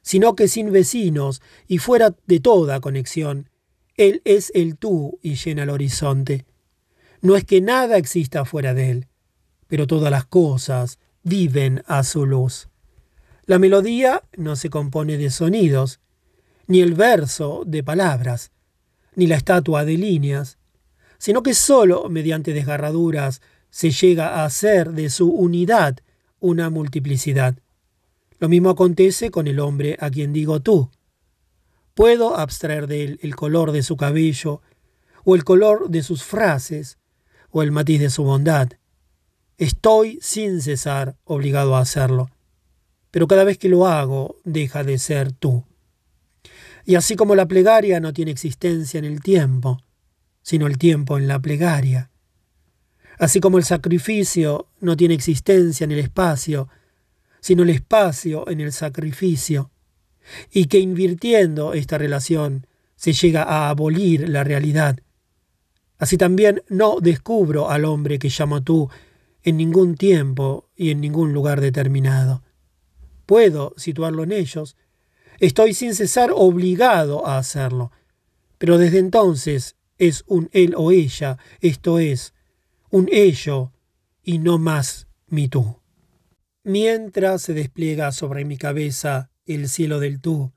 sino 0.00 0.34
que 0.34 0.48
sin 0.48 0.72
vecinos 0.72 1.42
y 1.68 1.78
fuera 1.78 2.14
de 2.26 2.40
toda 2.40 2.80
conexión, 2.80 3.50
él 3.96 4.22
es 4.24 4.52
el 4.54 4.78
tú 4.78 5.18
y 5.22 5.34
llena 5.34 5.64
el 5.64 5.70
horizonte. 5.70 6.46
No 7.20 7.36
es 7.36 7.44
que 7.44 7.60
nada 7.60 7.98
exista 7.98 8.44
fuera 8.44 8.72
de 8.72 8.90
él, 8.90 9.06
pero 9.66 9.86
todas 9.86 10.10
las 10.10 10.24
cosas 10.24 10.98
viven 11.22 11.82
a 11.86 12.04
su 12.04 12.26
luz. 12.26 12.68
La 13.46 13.58
melodía 13.58 14.22
no 14.36 14.56
se 14.56 14.70
compone 14.70 15.18
de 15.18 15.30
sonidos, 15.30 16.00
ni 16.66 16.80
el 16.80 16.94
verso 16.94 17.62
de 17.66 17.82
palabras, 17.82 18.52
ni 19.16 19.26
la 19.26 19.36
estatua 19.36 19.84
de 19.84 19.98
líneas, 19.98 20.56
sino 21.18 21.42
que 21.42 21.52
sólo 21.52 22.08
mediante 22.08 22.54
desgarraduras 22.54 23.42
se 23.70 23.90
llega 23.90 24.36
a 24.36 24.44
hacer 24.44 24.92
de 24.92 25.10
su 25.10 25.30
unidad 25.30 25.98
una 26.40 26.70
multiplicidad. 26.70 27.56
Lo 28.38 28.48
mismo 28.48 28.70
acontece 28.70 29.30
con 29.30 29.46
el 29.46 29.60
hombre 29.60 29.96
a 30.00 30.10
quien 30.10 30.32
digo 30.32 30.60
tú. 30.60 30.90
Puedo 31.94 32.36
abstraer 32.36 32.86
de 32.86 33.04
él 33.04 33.20
el 33.22 33.36
color 33.36 33.72
de 33.72 33.82
su 33.82 33.96
cabello, 33.96 34.62
o 35.24 35.34
el 35.34 35.44
color 35.44 35.88
de 35.90 36.02
sus 36.02 36.24
frases, 36.24 36.98
o 37.50 37.62
el 37.62 37.72
matiz 37.72 38.00
de 38.00 38.10
su 38.10 38.24
bondad. 38.24 38.68
Estoy 39.58 40.18
sin 40.20 40.60
cesar 40.60 41.16
obligado 41.24 41.76
a 41.76 41.80
hacerlo. 41.80 42.30
Pero 43.14 43.28
cada 43.28 43.44
vez 43.44 43.58
que 43.58 43.68
lo 43.68 43.86
hago, 43.86 44.40
deja 44.42 44.82
de 44.82 44.98
ser 44.98 45.30
tú. 45.30 45.62
Y 46.84 46.96
así 46.96 47.14
como 47.14 47.36
la 47.36 47.46
plegaria 47.46 48.00
no 48.00 48.12
tiene 48.12 48.32
existencia 48.32 48.98
en 48.98 49.04
el 49.04 49.22
tiempo, 49.22 49.78
sino 50.42 50.66
el 50.66 50.78
tiempo 50.78 51.16
en 51.16 51.28
la 51.28 51.38
plegaria. 51.38 52.10
Así 53.16 53.38
como 53.38 53.58
el 53.58 53.64
sacrificio 53.64 54.66
no 54.80 54.96
tiene 54.96 55.14
existencia 55.14 55.84
en 55.84 55.92
el 55.92 56.00
espacio, 56.00 56.68
sino 57.38 57.62
el 57.62 57.70
espacio 57.70 58.50
en 58.50 58.60
el 58.60 58.72
sacrificio. 58.72 59.70
Y 60.50 60.64
que 60.64 60.80
invirtiendo 60.80 61.72
esta 61.72 61.98
relación 61.98 62.66
se 62.96 63.12
llega 63.12 63.44
a 63.44 63.68
abolir 63.68 64.28
la 64.28 64.42
realidad 64.42 64.98
Así 65.98 66.18
también 66.18 66.62
no 66.68 66.98
descubro 67.00 67.70
al 67.70 67.84
hombre 67.84 68.18
que 68.18 68.28
llamo 68.28 68.62
tú 68.62 68.90
en 69.42 69.56
ningún 69.56 69.94
tiempo 69.94 70.68
y 70.76 70.90
en 70.90 71.00
ningún 71.00 71.32
lugar 71.32 71.60
determinado. 71.60 72.42
Puedo 73.26 73.74
situarlo 73.76 74.22
en 74.22 74.32
ellos. 74.32 74.76
Estoy 75.40 75.74
sin 75.74 75.94
cesar 75.94 76.30
obligado 76.34 77.26
a 77.26 77.38
hacerlo. 77.38 77.90
Pero 78.58 78.78
desde 78.78 78.98
entonces 78.98 79.76
es 79.98 80.24
un 80.26 80.48
él 80.52 80.74
o 80.76 80.90
ella, 80.90 81.38
esto 81.60 81.98
es, 81.98 82.34
un 82.90 83.08
ello 83.10 83.72
y 84.22 84.38
no 84.38 84.58
más 84.58 85.06
mi 85.26 85.48
tú. 85.48 85.80
Mientras 86.62 87.42
se 87.42 87.52
despliega 87.52 88.12
sobre 88.12 88.44
mi 88.44 88.56
cabeza 88.56 89.30
el 89.44 89.68
cielo 89.68 90.00
del 90.00 90.20
tú, 90.20 90.52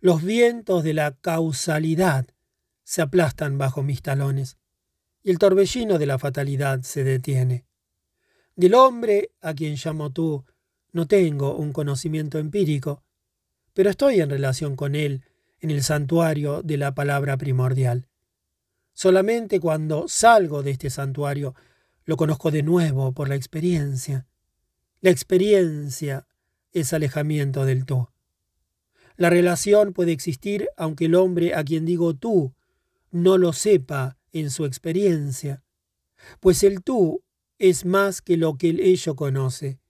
los 0.00 0.22
vientos 0.22 0.84
de 0.84 0.94
la 0.94 1.16
causalidad 1.16 2.26
se 2.84 3.02
aplastan 3.02 3.58
bajo 3.58 3.82
mis 3.82 4.02
talones 4.02 4.58
y 5.22 5.30
el 5.30 5.38
torbellino 5.38 5.98
de 5.98 6.06
la 6.06 6.18
fatalidad 6.18 6.82
se 6.82 7.02
detiene. 7.02 7.64
Del 8.54 8.74
hombre 8.74 9.32
a 9.40 9.54
quien 9.54 9.76
llamo 9.82 10.12
tú 10.12 10.44
no 10.94 11.06
tengo 11.06 11.56
un 11.56 11.72
conocimiento 11.72 12.38
empírico, 12.38 13.02
pero 13.72 13.90
estoy 13.90 14.20
en 14.20 14.30
relación 14.30 14.76
con 14.76 14.94
él 14.94 15.24
en 15.58 15.72
el 15.72 15.82
santuario 15.82 16.62
de 16.62 16.76
la 16.76 16.94
palabra 16.94 17.36
primordial. 17.36 18.06
Solamente 18.92 19.58
cuando 19.58 20.06
salgo 20.06 20.62
de 20.62 20.70
este 20.70 20.90
santuario 20.90 21.56
lo 22.04 22.16
conozco 22.16 22.52
de 22.52 22.62
nuevo 22.62 23.12
por 23.12 23.28
la 23.28 23.34
experiencia. 23.34 24.28
La 25.00 25.10
experiencia 25.10 26.28
es 26.70 26.92
alejamiento 26.92 27.64
del 27.64 27.86
tú. 27.86 28.08
La 29.16 29.30
relación 29.30 29.94
puede 29.94 30.12
existir 30.12 30.68
aunque 30.76 31.06
el 31.06 31.16
hombre 31.16 31.56
a 31.56 31.64
quien 31.64 31.84
digo 31.84 32.14
tú 32.14 32.54
no 33.10 33.36
lo 33.36 33.52
sepa 33.52 34.16
en 34.30 34.48
su 34.48 34.64
experiencia, 34.64 35.64
pues 36.38 36.62
el 36.62 36.84
tú 36.84 37.24
es 37.58 37.84
más 37.84 38.22
que 38.22 38.36
lo 38.36 38.56
que 38.56 38.70
el 38.70 38.78
ello 38.78 39.16
conoce. 39.16 39.80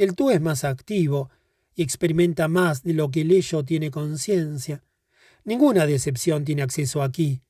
El 0.00 0.14
tú 0.14 0.30
es 0.30 0.40
más 0.40 0.64
activo 0.64 1.28
y 1.74 1.82
experimenta 1.82 2.48
más 2.48 2.82
de 2.82 2.94
lo 2.94 3.10
que 3.10 3.20
el 3.20 3.32
ello 3.32 3.66
tiene 3.66 3.90
conciencia. 3.90 4.82
Ninguna 5.44 5.84
decepción 5.84 6.46
tiene 6.46 6.62
acceso 6.62 7.02
aquí. 7.02 7.42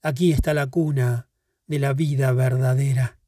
Aquí 0.00 0.30
está 0.30 0.54
la 0.54 0.68
cuna 0.68 1.28
de 1.66 1.80
la 1.80 1.94
vida 1.94 2.30
verdadera. 2.30 3.18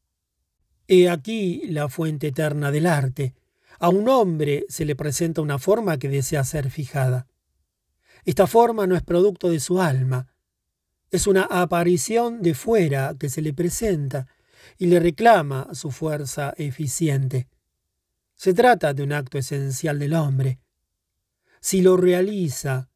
He 0.87 1.11
aquí 1.11 1.63
la 1.67 1.89
fuente 1.89 2.29
eterna 2.29 2.71
del 2.71 2.87
arte. 2.87 3.35
A 3.81 3.89
un 3.89 4.09
hombre 4.09 4.67
se 4.69 4.85
le 4.85 4.95
presenta 4.95 5.41
una 5.41 5.59
forma 5.59 5.99
que 5.99 6.09
desea 6.09 6.45
ser 6.45 6.71
fijada. 6.71 7.27
Esta 8.25 8.47
forma 8.47 8.87
no 8.87 8.95
es 8.95 9.03
producto 9.03 9.51
de 9.51 9.59
su 9.59 9.81
alma, 9.81 10.33
es 11.11 11.27
una 11.27 11.43
aparición 11.43 12.41
de 12.41 12.55
fuera 12.55 13.17
que 13.19 13.31
se 13.31 13.43
le 13.43 13.53
presenta 13.53 14.29
y 14.79 14.87
le 14.87 15.01
reclama 15.01 15.75
su 15.75 15.91
fuerza 15.91 16.55
eficiente. 16.57 17.49
Se 18.41 18.55
trata 18.55 18.95
de 18.95 19.03
un 19.03 19.13
acto 19.13 19.37
esencial 19.37 19.99
del 19.99 20.15
hombre. 20.15 20.61
Si 21.61 21.83
lo 21.83 21.99
realiza, 21.99 22.89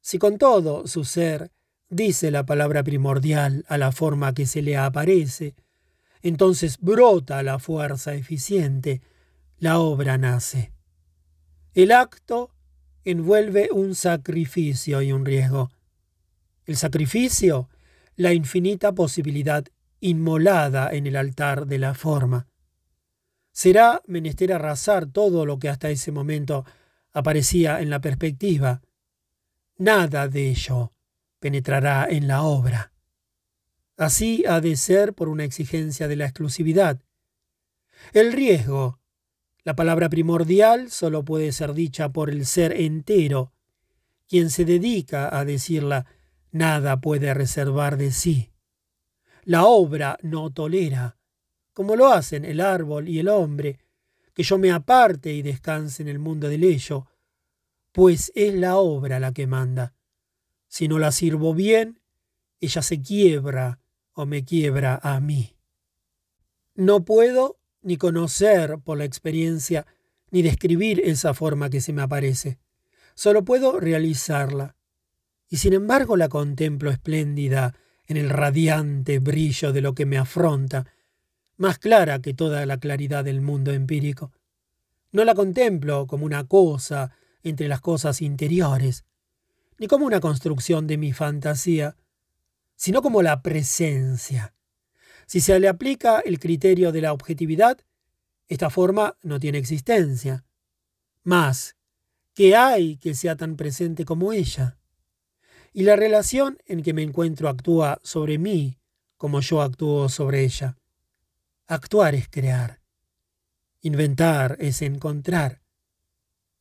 si 0.00 0.20
con 0.20 0.38
todo 0.38 0.86
su 0.86 1.02
ser 1.02 1.50
dice 1.88 2.30
la 2.30 2.46
palabra 2.46 2.84
primordial 2.84 3.64
a 3.66 3.76
la 3.76 3.90
forma 3.90 4.34
que 4.34 4.46
se 4.46 4.62
le 4.62 4.76
aparece, 4.76 5.56
entonces 6.22 6.78
brota 6.78 7.42
la 7.42 7.58
fuerza 7.58 8.14
eficiente, 8.14 9.00
la 9.58 9.80
obra 9.80 10.16
nace. 10.16 10.72
El 11.72 11.90
acto 11.90 12.54
envuelve 13.04 13.70
un 13.72 13.96
sacrificio 13.96 15.02
y 15.02 15.10
un 15.10 15.24
riesgo. 15.24 15.72
El 16.66 16.76
sacrificio, 16.76 17.68
la 18.14 18.32
infinita 18.32 18.92
posibilidad 18.92 19.64
inmolada 19.98 20.88
en 20.92 21.08
el 21.08 21.16
altar 21.16 21.66
de 21.66 21.80
la 21.80 21.94
forma. 21.94 22.46
Será 23.54 24.02
menester 24.08 24.52
arrasar 24.52 25.06
todo 25.06 25.46
lo 25.46 25.60
que 25.60 25.68
hasta 25.68 25.88
ese 25.88 26.10
momento 26.10 26.66
aparecía 27.12 27.80
en 27.80 27.88
la 27.88 28.00
perspectiva. 28.00 28.82
Nada 29.78 30.26
de 30.26 30.50
ello 30.50 30.92
penetrará 31.38 32.08
en 32.10 32.26
la 32.26 32.42
obra. 32.42 32.92
Así 33.96 34.44
ha 34.48 34.60
de 34.60 34.74
ser 34.74 35.14
por 35.14 35.28
una 35.28 35.44
exigencia 35.44 36.08
de 36.08 36.16
la 36.16 36.24
exclusividad. 36.24 37.00
El 38.12 38.32
riesgo, 38.32 38.98
la 39.62 39.76
palabra 39.76 40.08
primordial, 40.08 40.90
solo 40.90 41.24
puede 41.24 41.52
ser 41.52 41.74
dicha 41.74 42.08
por 42.08 42.30
el 42.30 42.46
ser 42.46 42.72
entero. 42.72 43.52
Quien 44.26 44.50
se 44.50 44.64
dedica 44.64 45.38
a 45.38 45.44
decirla, 45.44 46.06
nada 46.50 47.00
puede 47.00 47.32
reservar 47.32 47.98
de 47.98 48.10
sí. 48.10 48.50
La 49.44 49.64
obra 49.64 50.18
no 50.22 50.52
tolera, 50.52 51.18
como 51.74 51.96
lo 51.96 52.06
hacen 52.06 52.44
el 52.44 52.60
árbol 52.60 53.08
y 53.08 53.18
el 53.18 53.28
hombre, 53.28 53.80
que 54.32 54.42
yo 54.42 54.56
me 54.58 54.72
aparte 54.72 55.32
y 55.32 55.42
descanse 55.42 56.02
en 56.02 56.08
el 56.08 56.18
mundo 56.18 56.48
del 56.48 56.64
ello, 56.64 57.06
pues 57.92 58.32
es 58.34 58.54
la 58.54 58.76
obra 58.76 59.20
la 59.20 59.32
que 59.32 59.46
manda. 59.46 59.94
Si 60.68 60.88
no 60.88 60.98
la 60.98 61.12
sirvo 61.12 61.52
bien, 61.52 62.00
ella 62.60 62.80
se 62.80 63.00
quiebra 63.02 63.80
o 64.12 64.24
me 64.24 64.44
quiebra 64.44 64.98
a 65.02 65.20
mí. 65.20 65.56
No 66.74 67.04
puedo 67.04 67.58
ni 67.82 67.96
conocer 67.96 68.78
por 68.78 68.98
la 68.98 69.04
experiencia 69.04 69.86
ni 70.30 70.42
describir 70.42 71.00
esa 71.04 71.34
forma 71.34 71.70
que 71.70 71.80
se 71.80 71.92
me 71.92 72.02
aparece. 72.02 72.58
Solo 73.14 73.44
puedo 73.44 73.78
realizarla. 73.78 74.76
Y 75.48 75.58
sin 75.58 75.72
embargo 75.72 76.16
la 76.16 76.28
contemplo 76.28 76.90
espléndida 76.90 77.76
en 78.06 78.16
el 78.16 78.30
radiante 78.30 79.20
brillo 79.20 79.72
de 79.72 79.80
lo 79.80 79.94
que 79.94 80.06
me 80.06 80.18
afronta, 80.18 80.86
más 81.56 81.78
clara 81.78 82.20
que 82.20 82.34
toda 82.34 82.66
la 82.66 82.78
claridad 82.78 83.24
del 83.24 83.40
mundo 83.40 83.72
empírico. 83.72 84.32
No 85.12 85.24
la 85.24 85.34
contemplo 85.34 86.06
como 86.06 86.26
una 86.26 86.44
cosa 86.44 87.12
entre 87.42 87.68
las 87.68 87.80
cosas 87.80 88.20
interiores, 88.22 89.04
ni 89.78 89.86
como 89.86 90.06
una 90.06 90.20
construcción 90.20 90.86
de 90.86 90.96
mi 90.96 91.12
fantasía, 91.12 91.96
sino 92.76 93.02
como 93.02 93.22
la 93.22 93.42
presencia. 93.42 94.54
Si 95.26 95.40
se 95.40 95.58
le 95.60 95.68
aplica 95.68 96.20
el 96.20 96.38
criterio 96.38 96.92
de 96.92 97.00
la 97.00 97.12
objetividad, 97.12 97.78
esta 98.48 98.70
forma 98.70 99.16
no 99.22 99.40
tiene 99.40 99.58
existencia. 99.58 100.44
Más, 101.22 101.76
¿qué 102.34 102.56
hay 102.56 102.96
que 102.96 103.14
sea 103.14 103.36
tan 103.36 103.56
presente 103.56 104.04
como 104.04 104.32
ella? 104.32 104.76
Y 105.72 105.84
la 105.84 105.96
relación 105.96 106.58
en 106.66 106.82
que 106.82 106.92
me 106.92 107.02
encuentro 107.02 107.48
actúa 107.48 108.00
sobre 108.02 108.38
mí 108.38 108.78
como 109.16 109.40
yo 109.40 109.62
actúo 109.62 110.08
sobre 110.08 110.44
ella. 110.44 110.76
Actuar 111.66 112.14
es 112.14 112.28
crear. 112.28 112.82
Inventar 113.80 114.58
es 114.60 114.82
encontrar. 114.82 115.62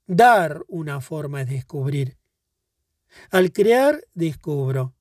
Dar 0.07 0.63
una 0.69 1.01
forma 1.01 1.41
es 1.41 1.49
descubrir. 1.49 2.17
Al 3.29 3.51
crear, 3.51 4.01
descubro. 4.13 4.95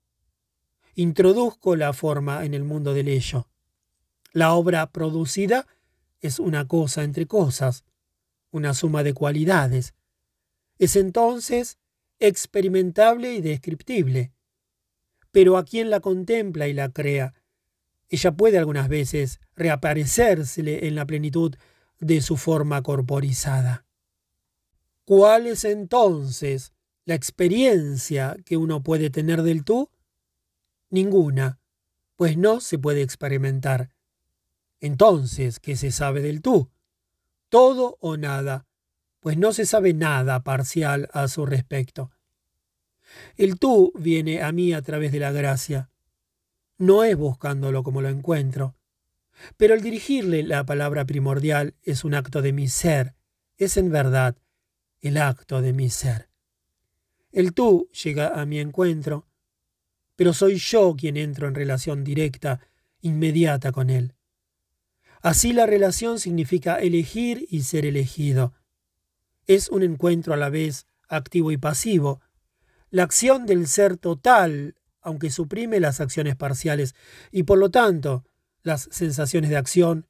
Introduzco 0.97 1.76
la 1.76 1.92
forma 1.92 2.44
en 2.44 2.54
el 2.54 2.64
mundo 2.64 2.94
del 2.94 3.06
ello. 3.06 3.49
La 4.32 4.54
obra 4.54 4.90
producida 4.90 5.68
es 6.21 6.40
una 6.40 6.66
cosa 6.66 7.04
entre 7.04 7.26
cosas, 7.26 7.85
una 8.50 8.75
suma 8.75 9.04
de 9.04 9.14
cualidades. 9.14 9.94
Es 10.78 10.97
entonces 10.97 11.78
experimentable 12.18 13.35
y 13.35 13.40
descriptible. 13.40 14.32
Pero 15.30 15.56
a 15.56 15.65
quien 15.65 15.91
la 15.91 16.00
contempla 16.00 16.67
y 16.67 16.73
la 16.73 16.88
crea, 16.88 17.34
ella 18.12 18.32
puede 18.32 18.58
algunas 18.58 18.90
veces 18.90 19.40
reaparecérsele 19.56 20.86
en 20.86 20.94
la 20.94 21.06
plenitud 21.06 21.56
de 21.98 22.20
su 22.20 22.36
forma 22.36 22.82
corporizada. 22.82 23.86
¿Cuál 25.06 25.46
es 25.46 25.64
entonces 25.64 26.75
la 27.06 27.14
experiencia 27.14 28.36
que 28.44 28.58
uno 28.58 28.82
puede 28.82 29.08
tener 29.08 29.42
del 29.42 29.64
tú? 29.64 29.88
Ninguna, 30.90 31.58
pues 32.16 32.36
no 32.36 32.60
se 32.60 32.78
puede 32.78 33.00
experimentar. 33.00 33.94
Entonces, 34.78 35.58
¿qué 35.58 35.75
se 35.75 35.90
sabe 35.90 36.20
del 36.20 36.42
tú? 36.42 36.70
Todo 37.48 37.96
o 37.98 38.18
nada, 38.18 38.66
pues 39.20 39.38
no 39.38 39.54
se 39.54 39.64
sabe 39.64 39.94
nada 39.94 40.42
parcial 40.42 41.08
a 41.14 41.28
su 41.28 41.46
respecto. 41.46 42.10
El 43.38 43.58
tú 43.58 43.90
viene 43.94 44.42
a 44.42 44.52
mí 44.52 44.75
a 44.75 44.82
través 44.82 45.12
de 45.12 45.20
la 45.20 45.32
gracia. 45.32 45.92
No 46.82 47.04
es 47.04 47.16
buscándolo 47.16 47.84
como 47.84 48.02
lo 48.02 48.08
encuentro. 48.08 48.75
Pero 49.56 49.75
el 49.75 49.82
dirigirle 49.82 50.42
la 50.42 50.66
palabra 50.66 51.04
primordial 51.04 51.76
es 51.84 52.02
un 52.02 52.12
acto 52.12 52.42
de 52.42 52.52
mi 52.52 52.66
ser, 52.66 53.14
es 53.56 53.76
en 53.76 53.92
verdad 53.92 54.36
el 55.00 55.16
acto 55.16 55.62
de 55.62 55.73
mi 55.73 55.90
ser. 55.90 56.28
El 57.30 57.54
tú 57.54 57.88
llega 58.02 58.40
a 58.40 58.47
mi 58.47 58.58
encuentro, 58.58 59.28
pero 60.16 60.32
soy 60.32 60.56
yo 60.56 60.97
quien 60.99 61.16
entro 61.16 61.47
en 61.47 61.54
relación 61.54 62.02
directa, 62.02 62.58
inmediata 63.00 63.71
con 63.71 63.88
él. 63.88 64.16
Así 65.21 65.52
la 65.52 65.66
relación 65.66 66.18
significa 66.18 66.80
elegir 66.80 67.47
y 67.49 67.62
ser 67.62 67.86
elegido. 67.86 68.54
Es 69.47 69.68
un 69.68 69.84
encuentro 69.84 70.34
a 70.34 70.36
la 70.36 70.50
vez 70.50 70.88
activo 71.06 71.52
y 71.52 71.58
pasivo. 71.58 72.21
La 72.90 73.04
acción 73.04 73.47
del 73.47 73.68
ser 73.68 73.99
total, 73.99 74.75
aunque 75.02 75.30
suprime 75.30 75.80
las 75.80 76.00
acciones 76.00 76.36
parciales, 76.36 76.95
y 77.30 77.43
por 77.43 77.58
lo 77.58 77.71
tanto 77.71 78.25
las 78.62 78.88
sensaciones 78.91 79.50
de 79.50 79.56
acción, 79.56 80.06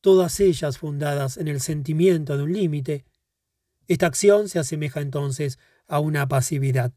todas 0.00 0.38
ellas 0.40 0.78
fundadas 0.78 1.36
en 1.36 1.48
el 1.48 1.60
sentimiento 1.60 2.36
de 2.36 2.42
un 2.42 2.52
límite, 2.52 3.04
esta 3.88 4.06
acción 4.06 4.48
se 4.48 4.58
asemeja 4.58 5.00
entonces 5.00 5.58
a 5.86 6.00
una 6.00 6.26
pasividad. 6.28 6.92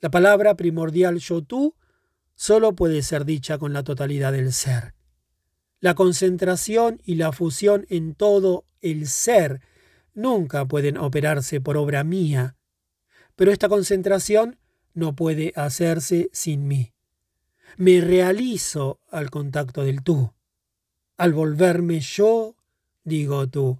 La 0.00 0.10
palabra 0.10 0.56
primordial 0.56 1.18
yo-tú 1.18 1.74
solo 2.34 2.74
puede 2.74 3.02
ser 3.02 3.24
dicha 3.24 3.58
con 3.58 3.72
la 3.72 3.82
totalidad 3.82 4.32
del 4.32 4.52
ser. 4.52 4.94
La 5.80 5.94
concentración 5.94 7.00
y 7.04 7.16
la 7.16 7.32
fusión 7.32 7.86
en 7.90 8.14
todo 8.14 8.64
el 8.80 9.06
ser 9.06 9.60
nunca 10.14 10.66
pueden 10.66 10.96
operarse 10.96 11.60
por 11.60 11.76
obra 11.76 12.04
mía, 12.04 12.56
pero 13.36 13.52
esta 13.52 13.68
concentración 13.68 14.58
no 14.94 15.14
puede 15.14 15.52
hacerse 15.56 16.30
sin 16.32 16.66
mí. 16.66 16.92
Me 17.76 18.00
realizo 18.00 19.00
al 19.10 19.30
contacto 19.30 19.84
del 19.84 20.02
tú. 20.02 20.32
Al 21.16 21.32
volverme 21.32 22.00
yo, 22.00 22.56
digo 23.04 23.48
tú. 23.48 23.78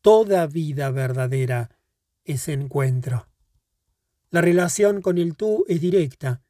Toda 0.00 0.46
vida 0.46 0.90
verdadera 0.90 1.78
es 2.24 2.48
encuentro. 2.48 3.28
La 4.30 4.40
relación 4.40 5.02
con 5.02 5.18
el 5.18 5.36
tú 5.36 5.64
es 5.68 5.80
directa. 5.80 6.42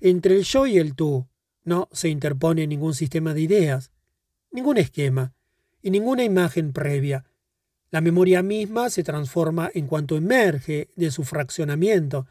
Entre 0.00 0.36
el 0.36 0.44
yo 0.44 0.66
y 0.66 0.78
el 0.78 0.94
tú 0.94 1.26
no 1.64 1.88
se 1.92 2.08
interpone 2.08 2.66
ningún 2.66 2.94
sistema 2.94 3.34
de 3.34 3.42
ideas, 3.42 3.92
ningún 4.50 4.78
esquema 4.78 5.34
y 5.82 5.90
ninguna 5.90 6.24
imagen 6.24 6.72
previa. 6.72 7.24
La 7.90 8.00
memoria 8.00 8.42
misma 8.42 8.90
se 8.90 9.02
transforma 9.02 9.70
en 9.74 9.86
cuanto 9.86 10.16
emerge 10.16 10.90
de 10.96 11.10
su 11.10 11.24
fraccionamiento 11.24 12.26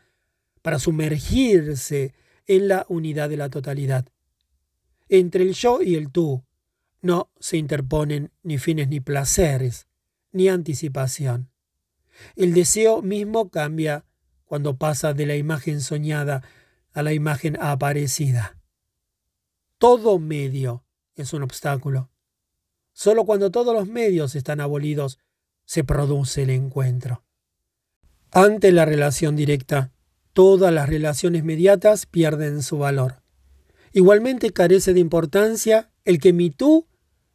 para 0.67 0.79
sumergirse 0.79 2.13
en 2.45 2.67
la 2.67 2.85
unidad 2.89 3.29
de 3.29 3.37
la 3.37 3.49
totalidad. 3.49 4.05
Entre 5.07 5.43
el 5.43 5.53
yo 5.53 5.81
y 5.81 5.95
el 5.95 6.11
tú 6.11 6.43
no 7.01 7.31
se 7.39 7.55
interponen 7.55 8.33
ni 8.43 8.57
fines 8.57 8.89
ni 8.89 8.99
placeres, 8.99 9.87
ni 10.33 10.49
anticipación. 10.49 11.49
El 12.35 12.53
deseo 12.53 13.01
mismo 13.01 13.49
cambia 13.49 14.03
cuando 14.43 14.75
pasa 14.75 15.13
de 15.13 15.25
la 15.25 15.37
imagen 15.37 15.79
soñada 15.79 16.43
a 16.91 17.01
la 17.01 17.13
imagen 17.13 17.57
aparecida. 17.61 18.59
Todo 19.77 20.19
medio 20.19 20.83
es 21.15 21.31
un 21.31 21.43
obstáculo. 21.43 22.09
Solo 22.91 23.23
cuando 23.23 23.51
todos 23.51 23.73
los 23.73 23.87
medios 23.87 24.35
están 24.35 24.59
abolidos 24.59 25.17
se 25.63 25.85
produce 25.85 26.43
el 26.43 26.49
encuentro. 26.49 27.23
Ante 28.31 28.73
la 28.73 28.83
relación 28.83 29.37
directa, 29.37 29.93
todas 30.37 30.71
las 30.71 30.87
relaciones 30.87 31.43
mediatas 31.43 32.05
pierden 32.05 32.61
su 32.61 32.77
valor. 32.77 33.23
Igualmente 33.91 34.51
carece 34.51 34.93
de 34.93 34.99
importancia 34.99 35.89
el 36.05 36.19
que 36.19 36.31
mi 36.31 36.51
tú 36.51 36.85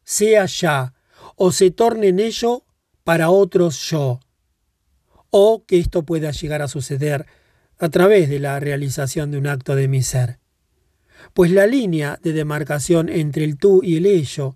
sea 0.04 0.46
ya 0.46 0.94
o 1.34 1.50
se 1.50 1.72
torne 1.72 2.06
en 2.06 2.20
ello 2.20 2.64
para 3.02 3.30
otros 3.30 3.90
yo, 3.90 4.20
o 5.30 5.64
que 5.66 5.80
esto 5.80 6.04
pueda 6.04 6.30
llegar 6.30 6.62
a 6.62 6.68
suceder 6.68 7.26
a 7.76 7.88
través 7.88 8.28
de 8.28 8.38
la 8.38 8.60
realización 8.60 9.32
de 9.32 9.38
un 9.38 9.48
acto 9.48 9.74
de 9.74 9.88
mi 9.88 10.04
ser. 10.04 10.38
Pues 11.34 11.50
la 11.50 11.66
línea 11.66 12.20
de 12.22 12.32
demarcación 12.32 13.08
entre 13.08 13.42
el 13.42 13.58
tú 13.58 13.80
y 13.82 13.96
el 13.96 14.06
ello, 14.06 14.54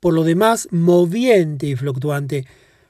por 0.00 0.14
lo 0.14 0.24
demás 0.24 0.68
moviente 0.70 1.66
y 1.66 1.76
fluctuante, 1.76 2.46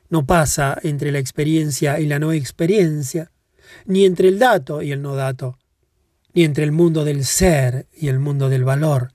no 0.08 0.24
pasa 0.24 0.78
entre 0.84 1.10
la 1.10 1.18
experiencia 1.18 1.98
y 1.98 2.06
la 2.06 2.20
no 2.20 2.32
experiencia, 2.32 3.32
ni 3.86 4.04
entre 4.04 4.28
el 4.28 4.38
dato 4.38 4.82
y 4.82 4.92
el 4.92 5.02
no 5.02 5.14
dato, 5.14 5.58
ni 6.32 6.44
entre 6.44 6.64
el 6.64 6.72
mundo 6.72 7.04
del 7.04 7.24
ser 7.24 7.86
y 7.92 8.08
el 8.08 8.18
mundo 8.18 8.48
del 8.48 8.64
valor. 8.64 9.12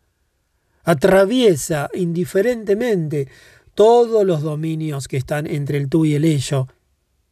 Atraviesa 0.84 1.90
indiferentemente 1.94 3.28
todos 3.76 4.26
los 4.26 4.42
dominios 4.42 5.08
que 5.08 5.18
están 5.18 5.48
entre 5.48 5.78
el 5.78 5.90
tú 5.90 6.06
y 6.06 6.16
el 6.16 6.26
ello, 6.26 6.68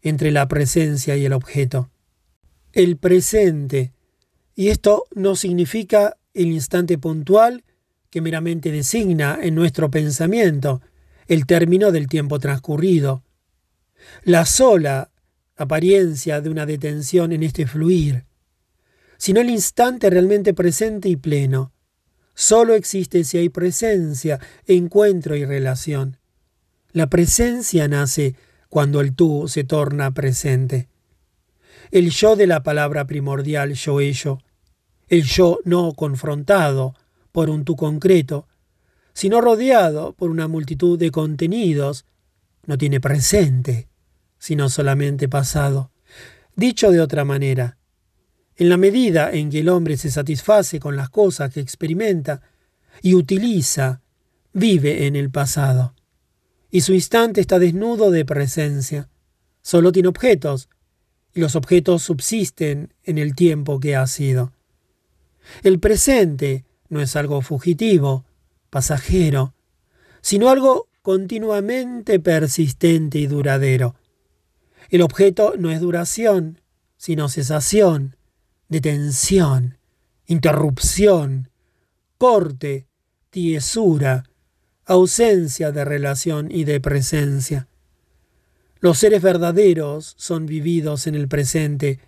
entre 0.01 0.31
la 0.31 0.47
presencia 0.47 1.15
y 1.17 1.25
el 1.25 1.33
objeto. 1.33 1.89
El 2.73 2.97
presente, 2.97 3.91
y 4.55 4.69
esto 4.69 5.05
no 5.15 5.35
significa 5.35 6.17
el 6.33 6.47
instante 6.47 6.97
puntual 6.97 7.63
que 8.09 8.21
meramente 8.21 8.71
designa 8.71 9.39
en 9.41 9.55
nuestro 9.55 9.89
pensamiento 9.91 10.81
el 11.27 11.45
término 11.45 11.91
del 11.91 12.07
tiempo 12.07 12.39
transcurrido, 12.39 13.23
la 14.23 14.45
sola 14.45 15.09
apariencia 15.57 16.39
de 16.39 16.49
una 16.49 16.65
detención 16.65 17.31
en 17.31 17.43
este 17.43 17.65
fluir, 17.67 18.25
sino 19.17 19.41
el 19.41 19.49
instante 19.49 20.09
realmente 20.09 20.53
presente 20.53 21.09
y 21.09 21.15
pleno. 21.15 21.73
Solo 22.33 22.75
existe 22.75 23.23
si 23.23 23.39
hay 23.39 23.49
presencia, 23.49 24.39
encuentro 24.65 25.35
y 25.35 25.43
relación. 25.43 26.17
La 26.91 27.07
presencia 27.07 27.87
nace 27.87 28.35
cuando 28.69 29.01
el 29.01 29.15
tú 29.15 29.47
se 29.47 29.63
torna 29.63 30.11
presente. 30.11 30.87
El 31.89 32.11
yo 32.11 32.35
de 32.35 32.47
la 32.47 32.63
palabra 32.63 33.07
primordial 33.07 33.73
yo-ello, 33.73 34.39
el 35.07 35.23
yo 35.23 35.59
no 35.63 35.93
confrontado 35.93 36.93
por 37.31 37.49
un 37.49 37.65
tú 37.65 37.75
concreto, 37.75 38.47
sino 39.13 39.41
rodeado 39.41 40.13
por 40.13 40.29
una 40.29 40.47
multitud 40.47 40.99
de 40.99 41.09
contenidos, 41.09 42.05
no 42.65 42.77
tiene 42.77 42.99
presente, 42.99 43.87
sino 44.39 44.69
solamente 44.69 45.27
pasado. 45.27 45.91
Dicho 46.55 46.91
de 46.91 47.01
otra 47.01 47.25
manera, 47.25 47.77
en 48.55 48.69
la 48.69 48.77
medida 48.77 49.31
en 49.31 49.49
que 49.49 49.59
el 49.59 49.69
hombre 49.69 49.97
se 49.97 50.09
satisface 50.09 50.79
con 50.79 50.95
las 50.95 51.09
cosas 51.09 51.53
que 51.53 51.59
experimenta 51.59 52.41
y 53.01 53.13
utiliza, 53.13 54.01
vive 54.53 55.05
en 55.05 55.15
el 55.15 55.29
pasado, 55.29 55.93
y 56.71 56.81
su 56.81 56.93
instante 56.93 57.41
está 57.41 57.59
desnudo 57.59 58.09
de 58.09 58.25
presencia. 58.25 59.09
Solo 59.61 59.91
tiene 59.91 60.09
objetos, 60.09 60.69
y 61.33 61.39
los 61.39 61.55
objetos 61.55 62.01
subsisten 62.01 62.93
en 63.03 63.19
el 63.19 63.35
tiempo 63.35 63.79
que 63.79 63.95
ha 63.95 64.07
sido. 64.07 64.53
El 65.61 65.79
presente 65.79 66.65
no 66.89 67.01
es 67.01 67.15
algo 67.15 67.41
fugitivo, 67.41 68.25
pasajero, 68.69 69.53
sino 70.21 70.49
algo 70.49 70.89
continuamente 71.01 72.19
persistente 72.19 73.19
y 73.19 73.27
duradero. 73.27 73.95
El 74.89 75.01
objeto 75.01 75.53
no 75.57 75.71
es 75.71 75.81
duración, 75.81 76.61
sino 76.97 77.29
cesación, 77.29 78.15
detención, 78.69 79.77
interrupción, 80.25 81.49
corte, 82.17 82.87
tiesura, 83.29 84.23
ausencia 84.85 85.71
de 85.71 85.85
relación 85.85 86.49
y 86.51 86.63
de 86.63 86.79
presencia. 86.79 87.67
Los 88.79 88.99
seres 88.99 89.21
verdaderos 89.21 90.13
son 90.17 90.45
vividos 90.45 91.07
en 91.07 91.15
el 91.15 91.27
presente. 91.27 91.99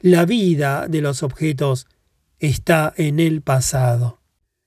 La 0.00 0.24
vida 0.24 0.86
de 0.88 1.00
los 1.00 1.22
objetos 1.22 1.86
está 2.38 2.92
en 2.96 3.20
el 3.20 3.42
pasado. 3.42 4.20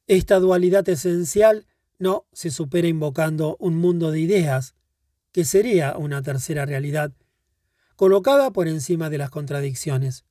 Esta 0.07 0.39
dualidad 0.39 0.87
esencial 0.87 1.65
no 1.99 2.25
se 2.31 2.51
supera 2.51 2.87
invocando 2.87 3.57
un 3.59 3.75
mundo 3.75 4.11
de 4.11 4.19
ideas, 4.21 4.75
que 5.31 5.45
sería 5.45 5.97
una 5.97 6.21
tercera 6.21 6.65
realidad, 6.65 7.13
colocada 7.95 8.51
por 8.51 8.67
encima 8.67 9.09
de 9.09 9.17
las 9.17 9.29
contradicciones. 9.29 10.25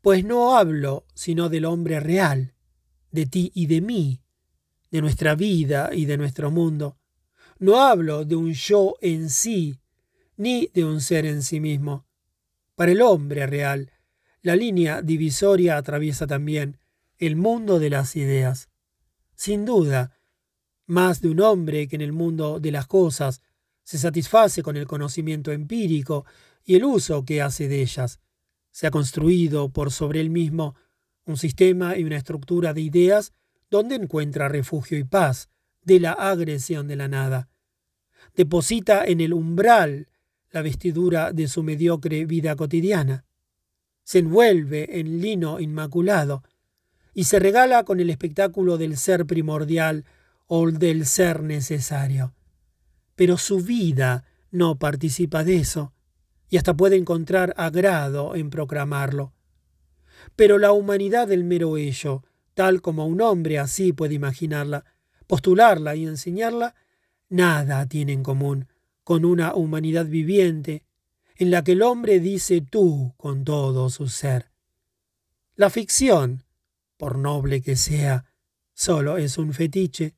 Pues 0.00 0.24
no 0.24 0.56
hablo 0.56 1.06
sino 1.14 1.48
del 1.48 1.64
hombre 1.64 2.00
real, 2.00 2.54
de 3.10 3.26
ti 3.26 3.50
y 3.54 3.66
de 3.66 3.80
mí, 3.80 4.20
de 4.90 5.00
nuestra 5.00 5.34
vida 5.34 5.90
y 5.92 6.04
de 6.04 6.16
nuestro 6.16 6.50
mundo. 6.50 6.98
No 7.58 7.80
hablo 7.80 8.24
de 8.24 8.36
un 8.36 8.52
yo 8.52 8.96
en 9.00 9.30
sí, 9.30 9.80
ni 10.36 10.68
de 10.74 10.84
un 10.84 11.00
ser 11.00 11.26
en 11.26 11.42
sí 11.42 11.60
mismo. 11.60 12.06
Para 12.74 12.92
el 12.92 13.02
hombre 13.02 13.46
real, 13.46 13.92
la 14.42 14.56
línea 14.56 15.00
divisoria 15.00 15.76
atraviesa 15.76 16.26
también 16.26 16.78
el 17.18 17.36
mundo 17.36 17.78
de 17.78 17.90
las 17.90 18.16
ideas. 18.16 18.68
Sin 19.36 19.64
duda, 19.64 20.18
más 20.86 21.20
de 21.20 21.30
un 21.30 21.40
hombre 21.40 21.88
que 21.88 21.96
en 21.96 22.02
el 22.02 22.12
mundo 22.12 22.60
de 22.60 22.72
las 22.72 22.86
cosas 22.86 23.40
se 23.84 23.98
satisface 23.98 24.62
con 24.62 24.76
el 24.76 24.86
conocimiento 24.86 25.52
empírico 25.52 26.24
y 26.64 26.74
el 26.74 26.84
uso 26.84 27.24
que 27.24 27.42
hace 27.42 27.68
de 27.68 27.82
ellas. 27.82 28.18
Se 28.70 28.86
ha 28.86 28.90
construido 28.90 29.68
por 29.68 29.92
sobre 29.92 30.20
él 30.20 30.30
mismo 30.30 30.74
un 31.26 31.36
sistema 31.36 31.96
y 31.96 32.04
una 32.04 32.16
estructura 32.16 32.74
de 32.74 32.80
ideas 32.80 33.32
donde 33.70 33.94
encuentra 33.94 34.48
refugio 34.48 34.98
y 34.98 35.04
paz 35.04 35.48
de 35.82 36.00
la 36.00 36.12
agresión 36.12 36.88
de 36.88 36.96
la 36.96 37.08
nada. 37.08 37.48
Deposita 38.34 39.04
en 39.04 39.20
el 39.20 39.32
umbral 39.32 40.08
la 40.50 40.62
vestidura 40.62 41.32
de 41.32 41.46
su 41.48 41.62
mediocre 41.62 42.24
vida 42.24 42.56
cotidiana. 42.56 43.24
Se 44.02 44.20
envuelve 44.20 45.00
en 45.00 45.20
lino 45.20 45.60
inmaculado 45.60 46.42
y 47.12 47.24
se 47.24 47.38
regala 47.38 47.84
con 47.84 48.00
el 48.00 48.10
espectáculo 48.10 48.78
del 48.78 48.96
ser 48.96 49.26
primordial 49.26 50.04
o 50.46 50.70
del 50.70 51.06
ser 51.06 51.42
necesario. 51.42 52.34
Pero 53.16 53.36
su 53.38 53.60
vida 53.60 54.24
no 54.50 54.78
participa 54.78 55.44
de 55.44 55.56
eso, 55.56 55.92
y 56.48 56.56
hasta 56.56 56.74
puede 56.74 56.96
encontrar 56.96 57.54
agrado 57.56 58.34
en 58.34 58.50
proclamarlo. 58.50 59.32
Pero 60.36 60.58
la 60.58 60.72
humanidad 60.72 61.28
del 61.28 61.44
mero 61.44 61.76
ello, 61.76 62.22
tal 62.54 62.80
como 62.80 63.06
un 63.06 63.20
hombre 63.20 63.58
así 63.58 63.92
puede 63.92 64.14
imaginarla, 64.14 64.84
postularla 65.26 65.96
y 65.96 66.06
enseñarla, 66.06 66.74
nada 67.28 67.86
tiene 67.86 68.12
en 68.12 68.22
común 68.22 68.68
con 69.02 69.24
una 69.24 69.54
humanidad 69.54 70.06
viviente, 70.06 70.84
en 71.36 71.50
la 71.50 71.62
que 71.64 71.72
el 71.72 71.82
hombre 71.82 72.20
dice 72.20 72.60
tú 72.60 73.12
con 73.16 73.44
todo 73.44 73.90
su 73.90 74.08
ser. 74.08 74.50
La 75.56 75.68
ficción 75.68 76.44
por 76.96 77.18
noble 77.18 77.60
que 77.60 77.76
sea, 77.76 78.24
solo 78.72 79.18
es 79.18 79.38
un 79.38 79.52
fetiche. 79.52 80.14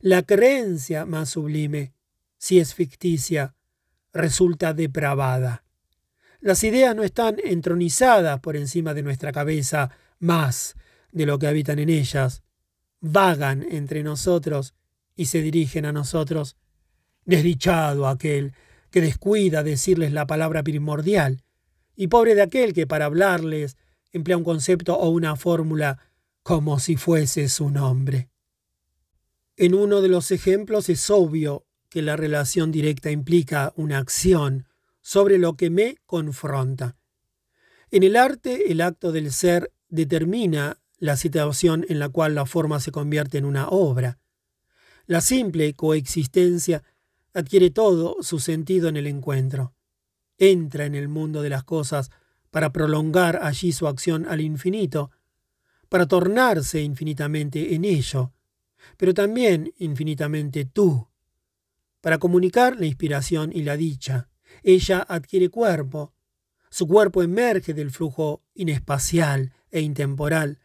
La 0.00 0.22
creencia 0.22 1.04
más 1.04 1.30
sublime, 1.30 1.92
si 2.38 2.58
es 2.58 2.74
ficticia, 2.74 3.54
resulta 4.12 4.72
depravada. 4.72 5.64
Las 6.40 6.62
ideas 6.64 6.94
no 6.94 7.02
están 7.02 7.36
entronizadas 7.42 8.40
por 8.40 8.56
encima 8.56 8.94
de 8.94 9.02
nuestra 9.02 9.32
cabeza 9.32 9.90
más 10.18 10.76
de 11.12 11.26
lo 11.26 11.38
que 11.38 11.46
habitan 11.46 11.78
en 11.78 11.88
ellas. 11.88 12.42
Vagan 13.00 13.66
entre 13.70 14.02
nosotros 14.02 14.74
y 15.14 15.26
se 15.26 15.40
dirigen 15.42 15.86
a 15.86 15.92
nosotros. 15.92 16.56
Desdichado 17.24 18.06
aquel 18.06 18.52
que 18.90 19.00
descuida 19.00 19.62
decirles 19.62 20.12
la 20.12 20.26
palabra 20.26 20.62
primordial, 20.62 21.42
y 21.96 22.08
pobre 22.08 22.34
de 22.34 22.42
aquel 22.42 22.72
que 22.72 22.86
para 22.86 23.06
hablarles 23.06 23.76
emplea 24.12 24.36
un 24.36 24.44
concepto 24.44 24.96
o 24.96 25.08
una 25.10 25.36
fórmula 25.36 25.98
como 26.42 26.78
si 26.78 26.96
fuese 26.96 27.48
su 27.48 27.70
nombre. 27.70 28.30
En 29.56 29.74
uno 29.74 30.00
de 30.00 30.08
los 30.08 30.30
ejemplos 30.30 30.88
es 30.88 31.10
obvio 31.10 31.65
que 31.96 32.02
la 32.02 32.14
relación 32.14 32.72
directa 32.72 33.10
implica 33.10 33.72
una 33.74 33.96
acción 33.96 34.66
sobre 35.00 35.38
lo 35.38 35.56
que 35.56 35.70
me 35.70 35.96
confronta. 36.04 36.98
En 37.90 38.02
el 38.02 38.16
arte, 38.16 38.70
el 38.70 38.82
acto 38.82 39.12
del 39.12 39.32
ser 39.32 39.72
determina 39.88 40.78
la 40.98 41.16
situación 41.16 41.86
en 41.88 41.98
la 41.98 42.10
cual 42.10 42.34
la 42.34 42.44
forma 42.44 42.80
se 42.80 42.92
convierte 42.92 43.38
en 43.38 43.46
una 43.46 43.68
obra. 43.68 44.18
La 45.06 45.22
simple 45.22 45.72
coexistencia 45.72 46.82
adquiere 47.32 47.70
todo 47.70 48.18
su 48.20 48.40
sentido 48.40 48.90
en 48.90 48.98
el 48.98 49.06
encuentro. 49.06 49.72
Entra 50.36 50.84
en 50.84 50.96
el 50.96 51.08
mundo 51.08 51.40
de 51.40 51.48
las 51.48 51.64
cosas 51.64 52.10
para 52.50 52.74
prolongar 52.74 53.40
allí 53.42 53.72
su 53.72 53.88
acción 53.88 54.26
al 54.28 54.42
infinito, 54.42 55.12
para 55.88 56.04
tornarse 56.04 56.82
infinitamente 56.82 57.74
en 57.74 57.86
ello, 57.86 58.34
pero 58.98 59.14
también 59.14 59.72
infinitamente 59.78 60.66
tú, 60.66 61.05
para 62.00 62.18
comunicar 62.18 62.78
la 62.78 62.86
inspiración 62.86 63.50
y 63.52 63.62
la 63.62 63.76
dicha. 63.76 64.28
Ella 64.62 65.00
adquiere 65.00 65.48
cuerpo, 65.48 66.14
su 66.70 66.86
cuerpo 66.86 67.22
emerge 67.22 67.74
del 67.74 67.90
flujo 67.90 68.42
inespacial 68.54 69.52
e 69.70 69.80
intemporal 69.80 70.58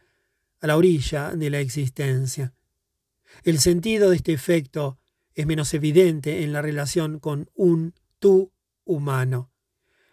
a 0.60 0.66
la 0.66 0.76
orilla 0.76 1.30
de 1.34 1.50
la 1.50 1.60
existencia. 1.60 2.54
El 3.44 3.58
sentido 3.58 4.10
de 4.10 4.16
este 4.16 4.32
efecto 4.32 4.98
es 5.34 5.46
menos 5.46 5.72
evidente 5.74 6.42
en 6.42 6.52
la 6.52 6.60
relación 6.60 7.18
con 7.18 7.50
un 7.54 7.94
tú 8.18 8.52
humano. 8.84 9.50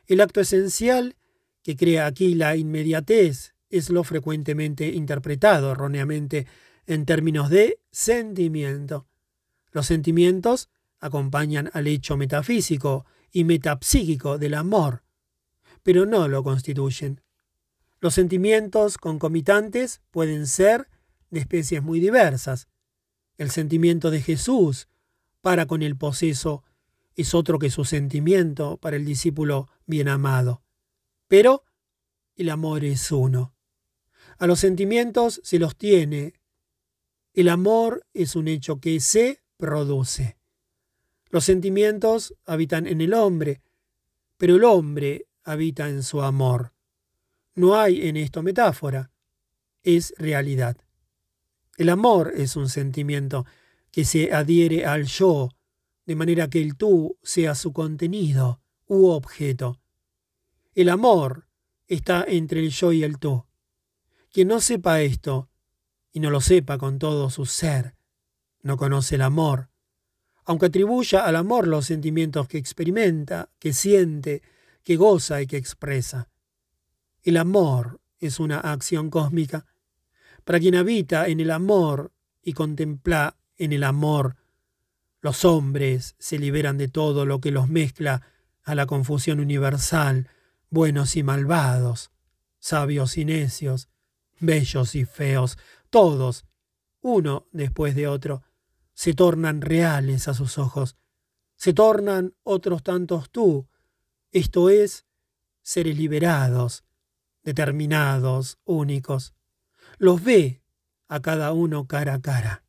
El 0.07 0.21
acto 0.21 0.39
esencial 0.39 1.17
que 1.63 1.75
crea 1.75 2.05
aquí 2.05 2.33
la 2.33 2.55
inmediatez 2.55 3.53
es 3.69 3.89
lo 3.89 4.03
frecuentemente 4.03 4.87
interpretado 4.87 5.71
erróneamente 5.71 6.47
en 6.87 7.05
términos 7.05 7.49
de 7.49 7.79
sentimiento. 7.91 9.07
Los 9.71 9.85
sentimientos 9.85 10.69
acompañan 10.99 11.69
al 11.73 11.87
hecho 11.87 12.17
metafísico 12.17 13.05
y 13.31 13.43
metapsíquico 13.43 14.37
del 14.37 14.53
amor, 14.53 15.03
pero 15.83 16.05
no 16.05 16.27
lo 16.27 16.43
constituyen. 16.43 17.21
Los 17.99 18.13
sentimientos 18.13 18.97
concomitantes 18.97 20.01
pueden 20.11 20.47
ser 20.47 20.89
de 21.29 21.41
especies 21.41 21.83
muy 21.83 21.99
diversas. 21.99 22.67
El 23.37 23.51
sentimiento 23.51 24.09
de 24.09 24.21
Jesús 24.21 24.87
para 25.41 25.65
con 25.65 25.81
el 25.81 25.97
poseso 25.97 26.63
es 27.15 27.33
otro 27.33 27.59
que 27.59 27.69
su 27.69 27.85
sentimiento 27.85 28.77
para 28.77 28.95
el 28.95 29.05
discípulo 29.05 29.69
bien 29.85 30.07
amado. 30.07 30.63
Pero 31.27 31.65
el 32.35 32.49
amor 32.49 32.85
es 32.85 33.11
uno. 33.11 33.53
A 34.37 34.47
los 34.47 34.59
sentimientos 34.59 35.41
se 35.43 35.59
los 35.59 35.75
tiene. 35.75 36.33
El 37.33 37.49
amor 37.49 38.05
es 38.13 38.37
un 38.37 38.47
hecho 38.47 38.79
que 38.79 39.01
se 39.01 39.43
produce. 39.57 40.38
Los 41.29 41.45
sentimientos 41.45 42.33
habitan 42.45 42.87
en 42.87 43.01
el 43.01 43.13
hombre, 43.13 43.61
pero 44.37 44.55
el 44.55 44.63
hombre 44.63 45.27
habita 45.43 45.89
en 45.89 46.03
su 46.03 46.21
amor. 46.21 46.73
No 47.55 47.79
hay 47.79 48.07
en 48.07 48.17
esto 48.17 48.41
metáfora, 48.41 49.11
es 49.83 50.13
realidad. 50.17 50.77
El 51.77 51.89
amor 51.89 52.33
es 52.35 52.55
un 52.55 52.67
sentimiento 52.67 53.45
que 53.91 54.05
se 54.05 54.33
adhiere 54.33 54.85
al 54.85 55.05
yo, 55.05 55.49
de 56.05 56.15
manera 56.15 56.49
que 56.49 56.61
el 56.61 56.75
tú 56.75 57.17
sea 57.21 57.53
su 57.55 57.73
contenido 57.73 58.61
u 58.87 59.07
objeto. 59.07 59.79
El 60.73 60.89
amor 60.89 61.47
está 61.87 62.25
entre 62.27 62.61
el 62.61 62.71
yo 62.71 62.91
y 62.91 63.03
el 63.03 63.19
tú. 63.19 63.45
Quien 64.31 64.47
no 64.47 64.61
sepa 64.61 65.01
esto, 65.01 65.49
y 66.11 66.19
no 66.19 66.31
lo 66.31 66.41
sepa 66.41 66.77
con 66.77 66.97
todo 66.97 67.29
su 67.29 67.45
ser, 67.45 67.95
no 68.61 68.77
conoce 68.77 69.15
el 69.15 69.21
amor, 69.21 69.69
aunque 70.49 70.65
atribuya 70.65 71.27
al 71.27 71.35
amor 71.35 71.67
los 71.67 71.85
sentimientos 71.85 72.47
que 72.47 72.57
experimenta, 72.57 73.51
que 73.59 73.71
siente, 73.71 74.41
que 74.83 74.95
goza 74.95 75.43
y 75.43 75.45
que 75.45 75.57
expresa. 75.57 76.27
El 77.21 77.37
amor 77.37 78.01
es 78.17 78.39
una 78.39 78.59
acción 78.59 79.11
cósmica. 79.11 79.67
Para 80.45 80.59
quien 80.59 80.73
habita 80.73 81.27
en 81.27 81.39
el 81.39 81.51
amor 81.51 82.13
y 82.41 82.53
contempla 82.53 83.37
en 83.57 83.73
el 83.73 83.83
amor, 83.83 84.37
los 85.21 85.45
hombres 85.45 86.15
se 86.17 86.39
liberan 86.39 86.79
de 86.79 86.87
todo 86.87 87.27
lo 87.27 87.39
que 87.39 87.51
los 87.51 87.69
mezcla 87.69 88.23
a 88.63 88.73
la 88.73 88.87
confusión 88.87 89.39
universal, 89.39 90.29
buenos 90.71 91.15
y 91.15 91.21
malvados, 91.21 92.09
sabios 92.57 93.19
y 93.19 93.25
necios, 93.25 93.87
bellos 94.39 94.95
y 94.95 95.05
feos, 95.05 95.59
todos, 95.91 96.47
uno 97.01 97.45
después 97.51 97.93
de 97.93 98.07
otro, 98.07 98.41
se 98.99 99.13
tornan 99.13 99.61
reales 99.61 100.27
a 100.27 100.33
sus 100.33 100.57
ojos, 100.57 100.97
se 101.55 101.71
tornan 101.71 102.35
otros 102.43 102.83
tantos 102.83 103.29
tú, 103.29 103.69
esto 104.33 104.69
es, 104.69 105.05
seres 105.61 105.97
liberados, 105.97 106.83
determinados, 107.41 108.59
únicos. 108.65 109.33
Los 109.99 110.21
ve 110.21 110.61
a 111.07 111.21
cada 111.21 111.53
uno 111.53 111.87
cara 111.87 112.15
a 112.15 112.21
cara. 112.21 112.65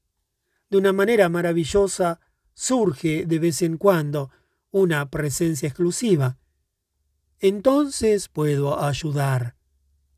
De 0.68 0.76
una 0.76 0.92
manera 0.92 1.28
maravillosa 1.28 2.20
surge 2.54 3.26
de 3.26 3.38
vez 3.40 3.60
en 3.62 3.76
cuando 3.76 4.30
una 4.70 5.10
presencia 5.10 5.66
exclusiva. 5.66 6.38
Entonces 7.40 8.28
puedo 8.28 8.80
ayudar, 8.80 9.56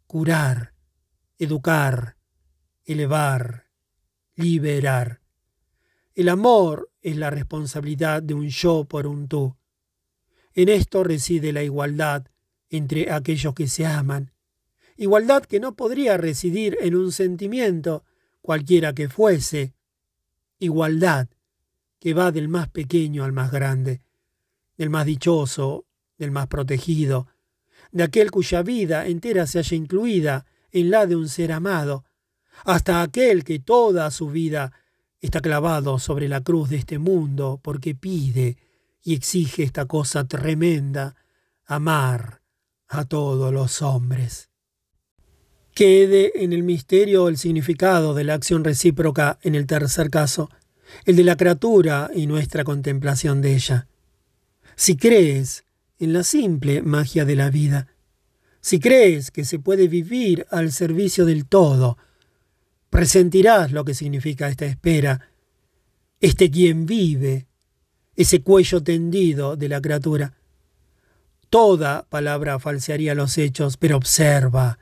curar, 0.07 0.75
educar, 1.38 2.18
elevar, 2.85 3.70
liberar. 4.35 5.21
El 6.14 6.29
amor 6.29 6.90
es 7.01 7.16
la 7.16 7.31
responsabilidad 7.31 8.22
de 8.22 8.35
un 8.35 8.48
yo 8.48 8.85
por 8.85 9.07
un 9.07 9.29
tú. 9.29 9.57
En 10.55 10.68
esto 10.68 11.05
reside 11.05 11.53
la 11.53 11.62
igualdad 11.62 12.27
entre 12.68 13.11
aquellos 13.11 13.55
que 13.55 13.66
se 13.66 13.87
aman, 13.87 14.33
igualdad 14.96 15.44
que 15.44 15.61
no 15.61 15.75
podría 15.75 16.16
residir 16.18 16.77
en 16.81 16.96
un 16.96 17.12
sentimiento, 17.12 18.05
cualquiera 18.42 18.92
que 18.92 19.09
fuese, 19.09 19.75
igualdad 20.59 21.29
que 21.98 22.12
va 22.12 22.31
del 22.31 22.48
más 22.48 22.68
pequeño 22.68 23.25
al 23.25 23.33
más 23.33 23.51
grande, 23.51 24.03
del 24.77 24.90
más 24.90 25.07
dichoso, 25.07 25.87
del 26.18 26.31
más 26.31 26.46
protegido, 26.48 27.29
de 27.90 28.03
aquel 28.03 28.31
cuya 28.31 28.62
vida 28.62 29.07
entera 29.07 29.46
se 29.46 29.61
haya 29.61 29.77
incluida 29.77 30.46
en 30.72 30.90
la 30.90 31.07
de 31.07 31.16
un 31.16 31.29
ser 31.29 31.53
amado, 31.53 32.05
hasta 32.64 33.03
aquel 33.03 33.44
que 33.44 33.59
toda 33.59 34.11
su 34.11 34.29
vida 34.29 34.72
está 35.22 35.40
clavado 35.40 35.98
sobre 35.98 36.28
la 36.28 36.42
cruz 36.42 36.68
de 36.68 36.76
este 36.76 36.98
mundo 36.98 37.61
porque 37.62 37.94
pide 37.94 38.58
y 39.02 39.14
exige 39.14 39.62
esta 39.62 39.87
cosa 39.87 40.24
tremenda, 40.24 41.14
amar 41.64 42.42
a 42.88 43.04
todos 43.04 43.52
los 43.52 43.80
hombres. 43.82 44.50
Quede 45.74 46.44
en 46.44 46.52
el 46.52 46.64
misterio 46.64 47.28
el 47.28 47.38
significado 47.38 48.14
de 48.14 48.24
la 48.24 48.35
acción 48.35 48.62
recíproca 48.62 49.38
en 49.42 49.54
el 49.54 49.66
tercer 49.66 50.11
caso, 50.11 50.50
el 51.06 51.16
de 51.16 51.24
la 51.24 51.37
criatura 51.37 52.11
y 52.14 52.26
nuestra 52.26 52.64
contemplación 52.64 53.40
de 53.40 53.54
ella. 53.54 53.88
Si 54.76 54.96
crees 54.96 55.64
en 55.98 56.12
la 56.12 56.24
simple 56.24 56.82
magia 56.82 57.24
de 57.24 57.37
la 57.37 57.48
vida, 57.48 57.88
si 58.61 58.80
crees 58.80 59.30
que 59.30 59.44
se 59.44 59.58
puede 59.58 59.88
vivir 59.88 60.46
al 60.50 60.72
servicio 60.72 61.24
del 61.24 61.46
todo, 61.46 61.96
presentirás 62.92 63.72
lo 63.72 63.87
que 63.87 63.94
significa 63.94 64.50
esta 64.50 64.66
espera, 64.66 65.31
este 66.20 66.50
quien 66.50 66.85
vive, 66.85 67.46
ese 68.14 68.42
cuello 68.42 68.83
tendido 68.83 69.57
de 69.57 69.70
la 69.70 69.81
criatura. 69.81 70.35
Toda 71.48 72.07
palabra 72.11 72.59
falsearía 72.59 73.14
los 73.14 73.38
hechos, 73.38 73.78
pero 73.78 73.96
observa. 73.96 74.78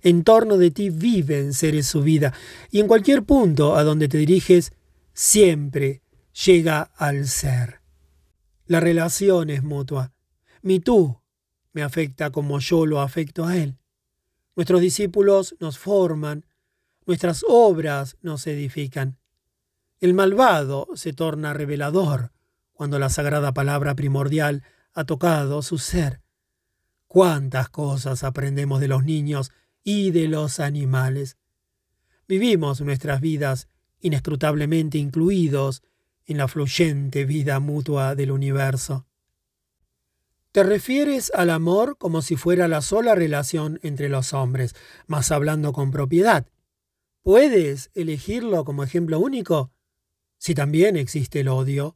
En 0.00 0.24
torno 0.24 0.56
de 0.56 0.70
ti 0.70 0.88
viven 0.88 1.52
seres 1.52 1.86
su 1.86 2.02
vida, 2.02 2.32
y 2.70 2.80
en 2.80 2.88
cualquier 2.88 3.22
punto 3.22 3.76
a 3.76 3.84
donde 3.84 4.08
te 4.08 4.16
diriges, 4.16 4.72
siempre 5.12 6.00
llega 6.46 6.80
al 6.96 7.28
ser. 7.28 7.82
La 8.64 8.80
relación 8.80 9.50
es 9.50 9.62
mutua. 9.62 10.14
Mi 10.62 10.80
tú 10.80 11.18
me 11.74 11.82
afecta 11.82 12.30
como 12.30 12.60
yo 12.60 12.86
lo 12.86 13.02
afecto 13.02 13.44
a 13.44 13.58
él. 13.58 13.76
Nuestros 14.56 14.80
discípulos 14.80 15.54
nos 15.60 15.78
forman, 15.78 16.46
nuestras 17.06 17.44
obras 17.48 18.16
nos 18.22 18.46
edifican. 18.46 19.18
El 20.00 20.14
malvado 20.14 20.88
se 20.94 21.12
torna 21.12 21.52
revelador 21.52 22.32
cuando 22.72 22.98
la 22.98 23.08
sagrada 23.08 23.52
palabra 23.52 23.94
primordial 23.94 24.64
ha 24.94 25.04
tocado 25.04 25.62
su 25.62 25.78
ser. 25.78 26.20
Cuántas 27.06 27.68
cosas 27.68 28.24
aprendemos 28.24 28.80
de 28.80 28.88
los 28.88 29.04
niños 29.04 29.52
y 29.84 30.10
de 30.10 30.28
los 30.28 30.60
animales. 30.60 31.36
Vivimos 32.26 32.80
nuestras 32.80 33.20
vidas 33.20 33.68
inescrutablemente 34.00 34.98
incluidos 34.98 35.82
en 36.26 36.38
la 36.38 36.48
fluyente 36.48 37.24
vida 37.24 37.60
mutua 37.60 38.14
del 38.14 38.30
universo. 38.30 39.06
Te 40.52 40.62
refieres 40.62 41.32
al 41.34 41.50
amor 41.50 41.96
como 41.96 42.20
si 42.20 42.36
fuera 42.36 42.68
la 42.68 42.82
sola 42.82 43.14
relación 43.14 43.80
entre 43.82 44.08
los 44.08 44.34
hombres, 44.34 44.74
mas 45.06 45.30
hablando 45.30 45.72
con 45.72 45.90
propiedad. 45.90 46.46
¿Puedes 47.22 47.90
elegirlo 47.94 48.64
como 48.64 48.82
ejemplo 48.82 49.20
único? 49.20 49.70
Si 50.38 50.54
también 50.54 50.96
existe 50.96 51.40
el 51.40 51.48
odio. 51.48 51.94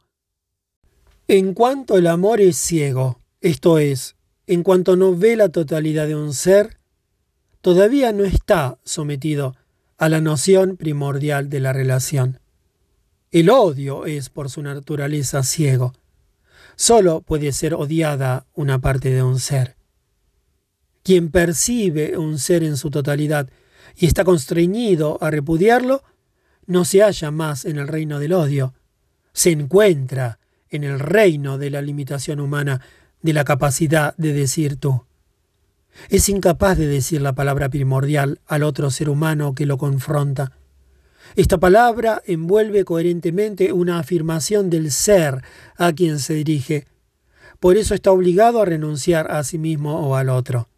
En 1.27 1.53
cuanto 1.53 1.99
el 1.99 2.07
amor 2.07 2.41
es 2.41 2.57
ciego, 2.57 3.21
esto 3.41 3.79
es, 3.79 4.15
en 4.47 4.63
cuanto 4.63 4.95
no 4.95 5.17
ve 5.17 5.35
la 5.35 5.49
totalidad 5.49 6.07
de 6.07 6.15
un 6.15 6.33
ser, 6.33 6.79
todavía 7.61 8.13
no 8.13 8.25
está 8.25 8.79
sometido 8.85 9.57
a 9.99 10.09
la 10.09 10.21
noción 10.21 10.77
primordial 10.77 11.51
de 11.51 11.59
la 11.59 11.73
relación. 11.73 12.39
El 13.33 13.51
odio 13.51 14.07
es 14.07 14.31
por 14.31 14.49
su 14.49 14.63
naturaleza 14.63 15.43
ciego. 15.43 15.93
Solo 16.77 17.23
puede 17.23 17.51
ser 17.51 17.75
odiada 17.75 18.47
una 18.55 18.79
parte 18.79 19.11
de 19.11 19.25
un 19.25 19.41
ser. 19.41 19.75
Quien 21.03 21.33
percibe 21.33 22.17
un 22.17 22.39
ser 22.39 22.63
en 22.63 22.77
su 22.77 22.91
totalidad 22.91 23.51
y 23.97 24.07
está 24.07 24.25
constreñido 24.25 25.19
a 25.21 25.31
repudiarlo, 25.31 26.03
no 26.67 26.85
se 26.85 27.03
halla 27.03 27.31
más 27.31 27.65
en 27.65 27.79
el 27.79 27.89
reino 27.89 28.19
del 28.19 28.33
odio, 28.33 28.75
se 29.33 29.51
encuentra 29.51 30.39
en 30.69 30.85
el 30.85 30.99
reino 30.99 31.59
de 31.59 31.71
la 31.71 31.83
limitación 31.83 32.41
humana, 32.41 32.81
de 33.23 33.33
la 33.33 33.45
capacidad 33.45 34.15
de 34.17 34.33
decir 34.33 34.77
tú. 34.77 35.05
Es 36.11 36.29
incapaz 36.29 36.77
de 36.77 36.87
decir 36.87 37.23
la 37.23 37.35
palabra 37.35 37.69
primordial 37.69 38.41
al 38.47 38.63
otro 38.63 38.91
ser 38.91 39.09
humano 39.09 39.55
que 39.55 39.67
lo 39.67 39.79
confronta. 39.79 40.53
Esta 41.35 41.59
palabra 41.59 42.23
envuelve 42.27 42.85
coherentemente 42.85 43.73
una 43.73 43.99
afirmación 43.99 44.71
del 44.71 44.93
ser 44.93 45.43
a 45.77 45.93
quien 45.93 46.19
se 46.19 46.35
dirige. 46.35 46.87
Por 47.59 47.77
eso 47.77 47.95
está 47.95 48.13
obligado 48.13 48.61
a 48.61 48.67
renunciar 48.67 49.31
a 49.31 49.43
sí 49.43 49.59
mismo 49.59 50.07
o 50.07 50.17
al 50.17 50.29
otro. 50.29 50.69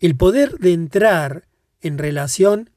El 0.00 0.16
poder 0.16 0.58
de 0.58 0.72
entrar 0.72 1.44
en 1.82 1.98
relación 1.98 2.70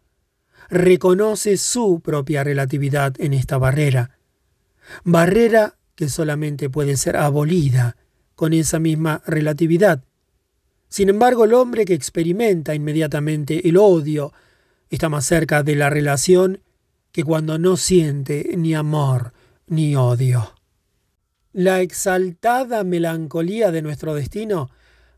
reconoce 0.70 1.58
su 1.58 2.02
propia 2.02 2.44
relatividad 2.44 3.14
en 3.20 3.34
esta 3.34 3.58
barrera, 3.58 4.18
barrera 5.04 5.78
que 5.96 6.10
solamente 6.10 6.70
puede 6.70 6.98
ser 6.98 7.18
abolida 7.18 7.96
con 8.36 8.54
esa 8.54 8.80
misma 8.80 9.22
relatividad. 9.26 10.04
Sin 10.90 11.10
embargo, 11.10 11.46
el 11.46 11.54
hombre 11.54 11.86
que 11.86 11.94
experimenta 11.94 12.76
inmediatamente 12.76 13.68
el 13.68 13.78
odio 13.78 14.34
está 14.90 15.10
más 15.10 15.26
cerca 15.26 15.64
de 15.64 15.76
la 15.76 15.90
relación 15.90 16.62
que 17.12 17.24
cuando 17.24 17.58
no 17.58 17.78
siente 17.78 18.56
ni 18.58 18.76
amor 18.76 19.34
ni 19.68 19.96
odio. 19.96 20.54
La 21.54 21.82
exaltada 21.82 22.84
melancolía 22.84 23.72
de 23.72 23.82
nuestro 23.82 24.14
destino 24.14 24.70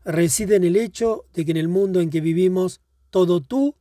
reside 0.04 0.56
en 0.56 0.64
el 0.64 0.76
hecho 0.76 1.24
de 1.34 1.44
que 1.44 1.50
en 1.50 1.56
el 1.56 1.68
mundo 1.68 2.00
en 2.00 2.10
que 2.10 2.20
vivimos 2.20 2.80
todo 3.10 3.40
tú 3.40 3.76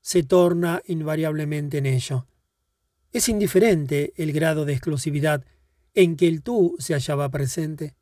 se 0.00 0.22
torna 0.22 0.82
invariablemente 0.86 1.78
en 1.78 1.86
ello. 1.86 2.26
Es 3.12 3.28
indiferente 3.28 4.12
el 4.16 4.32
grado 4.32 4.64
de 4.64 4.72
exclusividad 4.72 5.44
en 5.94 6.16
que 6.16 6.28
el 6.28 6.42
tú 6.42 6.76
se 6.78 6.94
hallaba 6.94 7.30
presente, 7.30 7.94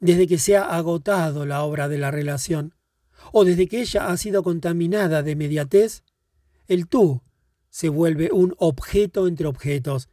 desde 0.00 0.26
que 0.26 0.38
se 0.38 0.56
ha 0.56 0.64
agotado 0.76 1.44
la 1.44 1.62
obra 1.62 1.88
de 1.88 1.98
la 1.98 2.10
relación, 2.10 2.74
o 3.32 3.44
desde 3.44 3.68
que 3.68 3.80
ella 3.80 4.08
ha 4.08 4.16
sido 4.16 4.42
contaminada 4.42 5.22
de 5.22 5.36
mediatez, 5.36 6.02
el 6.66 6.86
tú 6.86 7.22
se 7.68 7.88
vuelve 7.88 8.30
un 8.32 8.54
objeto 8.58 9.26
entre 9.26 9.46
objetos, 9.46 10.08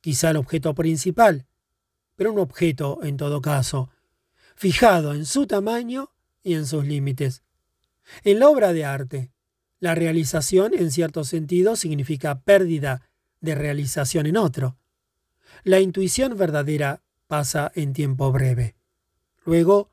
quizá 0.00 0.30
el 0.30 0.36
objeto 0.36 0.74
principal, 0.74 1.46
pero 2.16 2.32
un 2.32 2.38
objeto 2.38 3.00
en 3.02 3.16
todo 3.16 3.40
caso, 3.40 3.90
fijado 4.54 5.14
en 5.14 5.24
su 5.24 5.46
tamaño 5.46 6.10
y 6.42 6.54
en 6.54 6.66
sus 6.66 6.84
límites. 6.86 7.42
En 8.24 8.38
la 8.38 8.48
obra 8.48 8.72
de 8.72 8.84
arte, 8.84 9.32
la 9.80 9.94
realización 9.94 10.74
en 10.74 10.90
cierto 10.90 11.24
sentido 11.24 11.76
significa 11.76 12.40
pérdida 12.42 13.10
de 13.40 13.54
realización 13.54 14.26
en 14.26 14.36
otro. 14.36 14.78
La 15.64 15.80
intuición 15.80 16.36
verdadera 16.36 17.02
pasa 17.26 17.72
en 17.74 17.92
tiempo 17.92 18.30
breve. 18.30 18.76
Luego, 19.44 19.90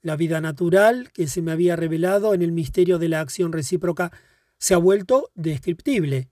la 0.00 0.16
vida 0.16 0.40
natural 0.40 1.10
que 1.12 1.26
se 1.26 1.42
me 1.42 1.52
había 1.52 1.76
revelado 1.76 2.34
en 2.34 2.42
el 2.42 2.52
misterio 2.52 2.98
de 2.98 3.08
la 3.08 3.20
acción 3.20 3.52
recíproca 3.52 4.12
se 4.58 4.74
ha 4.74 4.78
vuelto 4.78 5.30
descriptible, 5.34 6.28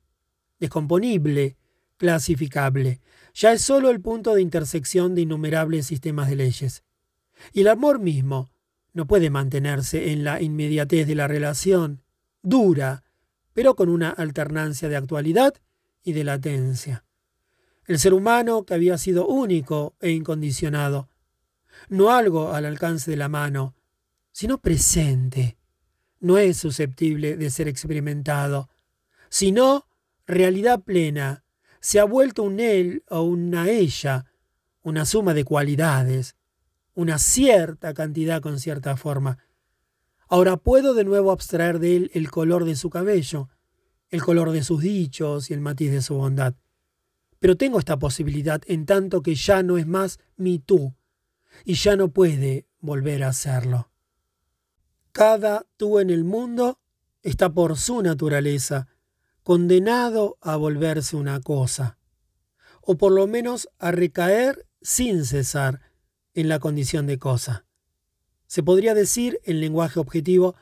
descomponible, 0.59 1.57
clasificable. 1.97 3.01
Ya 3.35 3.53
es 3.53 3.63
solo 3.63 3.91
el 3.91 4.01
punto 4.01 4.35
de 4.35 4.43
intersección 4.43 5.15
de 5.15 5.23
innumerables 5.23 5.87
sistemas 5.87 6.29
de 6.29 6.37
leyes. 6.37 6.85
Y 7.53 7.63
el 7.63 7.69
amor 7.69 7.99
mismo 7.99 8.51
no 8.93 9.07
puede 9.07 9.31
mantenerse 9.31 10.13
en 10.13 10.25
la 10.25 10.41
inmediatez 10.41 11.07
de 11.07 11.15
la 11.15 11.29
relación, 11.29 12.03
dura, 12.43 13.05
pero 13.53 13.77
con 13.77 13.89
una 13.89 14.11
alternancia 14.11 14.89
de 14.89 14.97
actualidad 14.97 15.55
y 16.03 16.13
de 16.13 16.25
latencia. 16.25 17.05
El 17.87 17.99
ser 17.99 18.15
humano 18.15 18.65
que 18.65 18.75
había 18.75 18.99
sido 18.99 19.27
único 19.27 19.95
e 20.01 20.11
incondicionado, 20.11 21.09
no 21.89 22.11
algo 22.11 22.53
al 22.53 22.65
alcance 22.65 23.11
de 23.11 23.17
la 23.17 23.29
mano, 23.29 23.75
sino 24.33 24.61
presente, 24.61 25.57
no 26.21 26.39
es 26.39 26.59
susceptible 26.59 27.37
de 27.37 27.51
ser 27.51 27.69
experimentado, 27.69 28.69
sino 29.29 29.87
realidad 30.27 30.83
plena, 30.83 31.45
se 31.81 31.99
ha 31.99 32.05
vuelto 32.05 32.43
un 32.43 32.61
él 32.61 33.05
o 33.09 33.23
una 33.23 33.69
ella, 33.69 34.27
una 34.83 35.05
suma 35.05 35.35
de 35.35 35.45
cualidades, 35.45 36.37
una 36.95 37.19
cierta 37.19 37.95
cantidad 37.95 38.41
con 38.41 38.59
cierta 38.59 38.97
forma, 38.97 39.39
Ahora 40.33 40.57
puedo 40.57 40.95
de 40.95 41.03
nuevo 41.03 41.33
abstraer 41.33 41.81
de 41.81 41.97
él 41.97 42.11
el 42.15 42.31
color 42.31 42.65
de 42.65 42.77
su 42.77 42.89
cabello, 42.89 43.49
el 44.11 44.23
color 44.23 44.53
de 44.53 44.63
sus 44.63 44.81
dichos 44.81 45.51
y 45.51 45.55
el 45.55 45.61
matiz 45.61 45.91
de 45.91 46.03
su 46.03 46.15
bondad. 46.15 46.55
Pero 47.41 47.57
tengo 47.57 47.81
esta 47.81 47.99
posibilidad 47.99 48.63
en 48.67 48.87
tanto 48.87 49.23
que 49.23 49.35
ya 49.35 49.65
no 49.65 49.77
es 49.77 49.89
más 49.89 50.21
mi 50.37 50.61
tú, 50.61 50.95
y 51.65 51.75
ya 51.75 51.97
no 51.97 52.13
puede 52.13 52.69
volver 52.79 53.25
a 53.25 53.33
serlo. 53.33 53.91
Cada 55.11 55.67
tú 55.77 55.99
en 55.99 56.11
el 56.11 56.23
mundo 56.23 56.79
está 57.23 57.51
por 57.51 57.77
su 57.77 58.01
naturaleza 58.01 58.87
condenado 59.43 60.39
a 60.41 60.55
volverse 60.55 61.17
una 61.17 61.41
cosa, 61.41 61.99
o 62.83 62.97
por 62.97 63.11
lo 63.11 63.27
menos 63.27 63.69
a 63.81 63.91
recaer 63.91 64.65
sin 64.81 65.25
cesar 65.25 65.81
en 66.35 66.49
la 66.49 66.59
condición 66.59 67.07
de 67.07 67.19
cosa. 67.19 67.67
Se 68.47 68.63
podría 68.63 68.95
decir 68.95 69.41
en 69.45 69.61
lenguaje 69.61 70.01
objetivo 70.01 70.57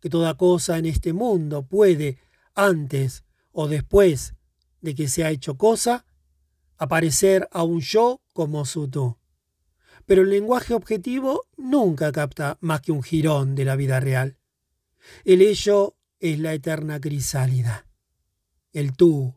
que 0.00 0.10
toda 0.10 0.36
cosa 0.36 0.78
en 0.78 0.86
este 0.86 1.12
mundo 1.12 1.66
puede, 1.66 2.18
antes 2.54 3.24
o 3.52 3.68
después 3.68 4.34
de 4.80 4.94
que 4.94 5.08
se 5.08 5.24
ha 5.24 5.30
hecho 5.30 5.56
cosa, 5.56 6.04
aparecer 6.76 7.48
a 7.52 7.62
un 7.62 7.80
yo 7.80 8.22
como 8.32 8.64
su 8.64 8.88
tú. 8.88 9.18
Pero 10.06 10.22
el 10.22 10.30
lenguaje 10.30 10.74
objetivo 10.74 11.46
nunca 11.56 12.12
capta 12.12 12.56
más 12.60 12.80
que 12.80 12.92
un 12.92 13.02
jirón 13.02 13.54
de 13.54 13.64
la 13.64 13.76
vida 13.76 14.00
real. 14.00 14.38
El 15.24 15.42
ello 15.42 15.96
es 16.20 16.38
la 16.38 16.54
eterna 16.54 17.00
crisálida. 17.00 17.86
El 18.72 18.96
tú 18.96 19.34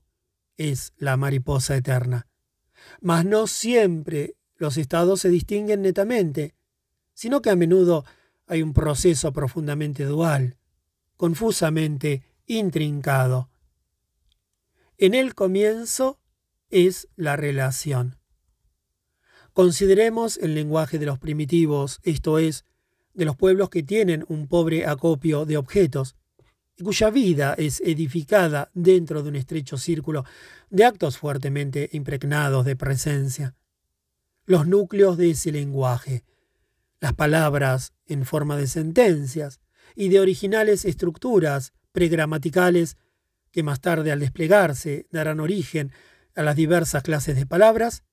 es 0.58 0.94
la 0.98 1.18
mariposa 1.18 1.76
eterna. 1.76 2.28
Mas 3.02 3.26
no 3.26 3.48
siempre 3.48 4.36
los 4.62 4.78
estados 4.78 5.22
se 5.22 5.30
distinguen 5.30 5.82
netamente, 5.82 6.54
sino 7.14 7.42
que 7.42 7.50
a 7.50 7.56
menudo 7.56 8.06
hay 8.46 8.62
un 8.62 8.74
proceso 8.74 9.34
profundamente 9.34 10.04
dual, 10.06 10.56
confusamente 11.18 12.24
intrincado. 12.46 13.50
En 15.00 15.16
el 15.16 15.34
comienzo 15.34 16.20
es 16.70 17.08
la 17.16 17.36
relación. 17.36 18.18
Consideremos 19.54 20.38
el 20.38 20.54
lenguaje 20.54 21.00
de 21.00 21.08
los 21.08 21.18
primitivos, 21.18 22.00
esto 22.04 22.38
es, 22.38 22.64
de 23.16 23.26
los 23.26 23.36
pueblos 23.36 23.72
que 23.72 23.82
tienen 23.82 24.26
un 24.28 24.48
pobre 24.48 24.86
acopio 24.86 25.46
de 25.46 25.58
objetos, 25.58 26.16
y 26.78 26.84
cuya 26.84 27.10
vida 27.10 27.56
es 27.58 27.82
edificada 27.82 28.70
dentro 28.76 29.24
de 29.24 29.30
un 29.30 29.38
estrecho 29.38 29.78
círculo 29.78 30.24
de 30.70 30.86
actos 30.86 31.18
fuertemente 31.18 31.90
impregnados 31.94 32.64
de 32.64 32.76
presencia. 32.76 33.56
Los 34.46 34.68
núcleos 34.68 35.18
de 35.18 35.32
ese 35.32 35.52
lenguaje, 35.52 36.24
las 37.00 37.14
palabras 37.14 37.94
en 38.06 38.26
forma 38.26 38.58
de 38.58 38.68
sentencias 38.68 39.60
y 39.96 40.10
de 40.10 40.20
originales 40.20 40.86
estructuras 40.86 41.74
pregramaticales 41.92 42.98
que 43.52 43.64
más 43.64 43.82
tarde 43.82 44.12
al 44.12 44.20
desplegarse 44.20 45.08
darán 45.12 45.40
origen 45.40 45.92
a 46.36 46.44
las 46.44 46.56
diversas 46.56 47.04
clases 47.04 47.36
de 47.36 47.46
palabras, 47.46 48.04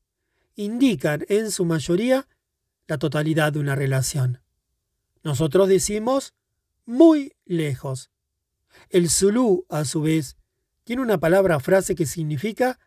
indican 0.56 1.24
en 1.28 1.50
su 1.50 1.64
mayoría 1.64 2.26
la 2.88 2.98
totalidad 2.98 3.52
de 3.52 3.60
una 3.60 3.76
relación. 3.76 4.40
Nosotros 5.22 5.68
decimos 5.68 6.34
muy 6.84 7.36
lejos. 7.44 8.10
El 8.90 9.08
Zulu, 9.08 9.66
a 9.68 9.84
su 9.84 10.02
vez, 10.02 10.36
tiene 10.84 11.02
una 11.02 11.18
palabra 11.18 11.60
frase 11.60 11.94
que 11.94 12.06
significa 12.06 12.78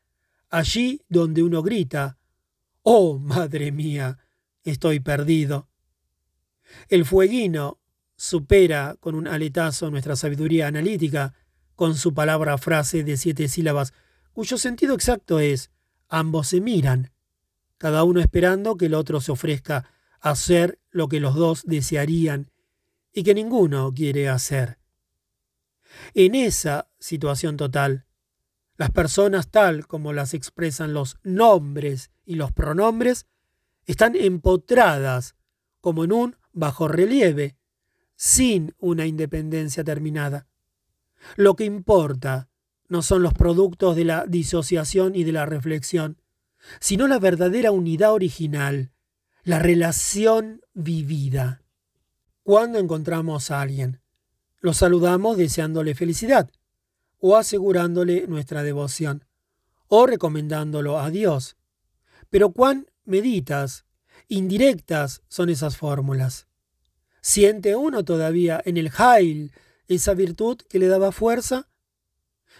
allí 0.49 1.01
donde 1.07 1.43
uno 1.43 1.61
grita, 1.61 2.17
Oh, 2.83 3.19
madre 3.19 3.71
mía, 3.71 4.17
estoy 4.63 4.99
perdido. 4.99 5.69
El 6.89 7.05
fueguino 7.05 7.79
supera 8.15 8.95
con 8.99 9.15
un 9.15 9.27
aletazo 9.27 9.91
nuestra 9.91 10.15
sabiduría 10.15 10.67
analítica 10.67 11.33
con 11.75 11.95
su 11.95 12.13
palabra 12.13 12.57
frase 12.57 13.03
de 13.03 13.17
siete 13.17 13.47
sílabas, 13.47 13.93
cuyo 14.33 14.57
sentido 14.57 14.95
exacto 14.95 15.39
es 15.39 15.71
ambos 16.07 16.47
se 16.47 16.61
miran, 16.61 17.11
cada 17.77 18.03
uno 18.03 18.19
esperando 18.19 18.77
que 18.77 18.87
el 18.87 18.93
otro 18.93 19.21
se 19.21 19.31
ofrezca 19.31 19.89
a 20.19 20.31
hacer 20.31 20.79
lo 20.89 21.07
que 21.07 21.19
los 21.19 21.35
dos 21.35 21.63
desearían 21.65 22.51
y 23.13 23.23
que 23.23 23.33
ninguno 23.33 23.93
quiere 23.93 24.29
hacer. 24.29 24.77
En 26.13 26.35
esa 26.35 26.89
situación 26.99 27.57
total, 27.57 28.05
las 28.77 28.91
personas 28.91 29.49
tal 29.49 29.87
como 29.87 30.13
las 30.13 30.33
expresan 30.33 30.93
los 30.93 31.17
nombres 31.23 32.11
y 32.25 32.35
los 32.35 32.51
pronombres 32.51 33.27
están 33.85 34.15
empotradas 34.15 35.35
como 35.81 36.03
en 36.03 36.11
un 36.11 36.35
bajo 36.53 36.87
relieve, 36.87 37.57
sin 38.15 38.75
una 38.79 39.05
independencia 39.05 39.83
terminada. 39.83 40.47
Lo 41.35 41.55
que 41.55 41.65
importa 41.65 42.49
no 42.87 43.01
son 43.01 43.23
los 43.23 43.33
productos 43.33 43.95
de 43.95 44.05
la 44.05 44.25
disociación 44.27 45.15
y 45.15 45.23
de 45.23 45.31
la 45.31 45.45
reflexión, 45.45 46.21
sino 46.79 47.07
la 47.07 47.19
verdadera 47.19 47.71
unidad 47.71 48.13
original, 48.13 48.91
la 49.43 49.59
relación 49.59 50.61
vivida. 50.73 51.63
Cuando 52.43 52.79
encontramos 52.79 53.49
a 53.49 53.61
alguien, 53.61 54.01
lo 54.59 54.73
saludamos 54.73 55.37
deseándole 55.37 55.95
felicidad, 55.95 56.51
o 57.21 57.37
asegurándole 57.37 58.27
nuestra 58.27 58.63
devoción, 58.63 59.23
o 59.87 60.05
recomendándolo 60.05 60.99
a 60.99 61.09
Dios. 61.09 61.55
Pero 62.29 62.51
cuán 62.51 62.87
meditas 63.05 63.85
indirectas 64.27 65.21
son 65.29 65.49
esas 65.49 65.77
fórmulas. 65.77 66.47
¿Siente 67.21 67.75
uno 67.75 68.03
todavía 68.03 68.61
en 68.65 68.77
el 68.77 68.91
Heil 68.97 69.53
esa 69.87 70.13
virtud 70.13 70.57
que 70.67 70.79
le 70.79 70.87
daba 70.87 71.11
fuerza? 71.11 71.69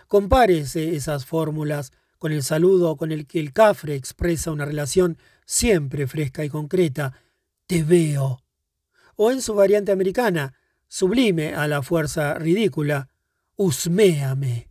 Compárese 0.07 0.95
esas 0.95 1.25
fórmulas 1.25 1.91
con 2.19 2.31
el 2.31 2.43
saludo 2.43 2.97
con 2.97 3.11
el 3.11 3.25
que 3.25 3.39
el 3.39 3.53
cafre 3.53 3.95
expresa 3.95 4.51
una 4.51 4.65
relación 4.65 5.17
siempre 5.45 6.05
fresca 6.05 6.45
y 6.45 6.49
concreta, 6.49 7.13
te 7.65 7.83
veo. 7.83 8.43
O 9.15 9.31
en 9.31 9.41
su 9.41 9.55
variante 9.55 9.91
americana, 9.91 10.53
sublime 10.87 11.55
a 11.55 11.67
la 11.67 11.81
fuerza 11.81 12.35
ridícula, 12.35 13.09
usméame. 13.61 14.69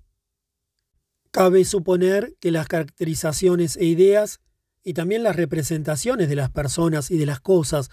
Cabe 1.30 1.64
suponer 1.64 2.34
que 2.40 2.50
las 2.50 2.66
caracterizaciones 2.66 3.76
e 3.76 3.84
ideas 3.84 4.40
y 4.82 4.94
también 4.94 5.22
las 5.22 5.36
representaciones 5.36 6.28
de 6.28 6.34
las 6.34 6.50
personas 6.50 7.12
y 7.12 7.16
de 7.16 7.26
las 7.26 7.38
cosas 7.38 7.88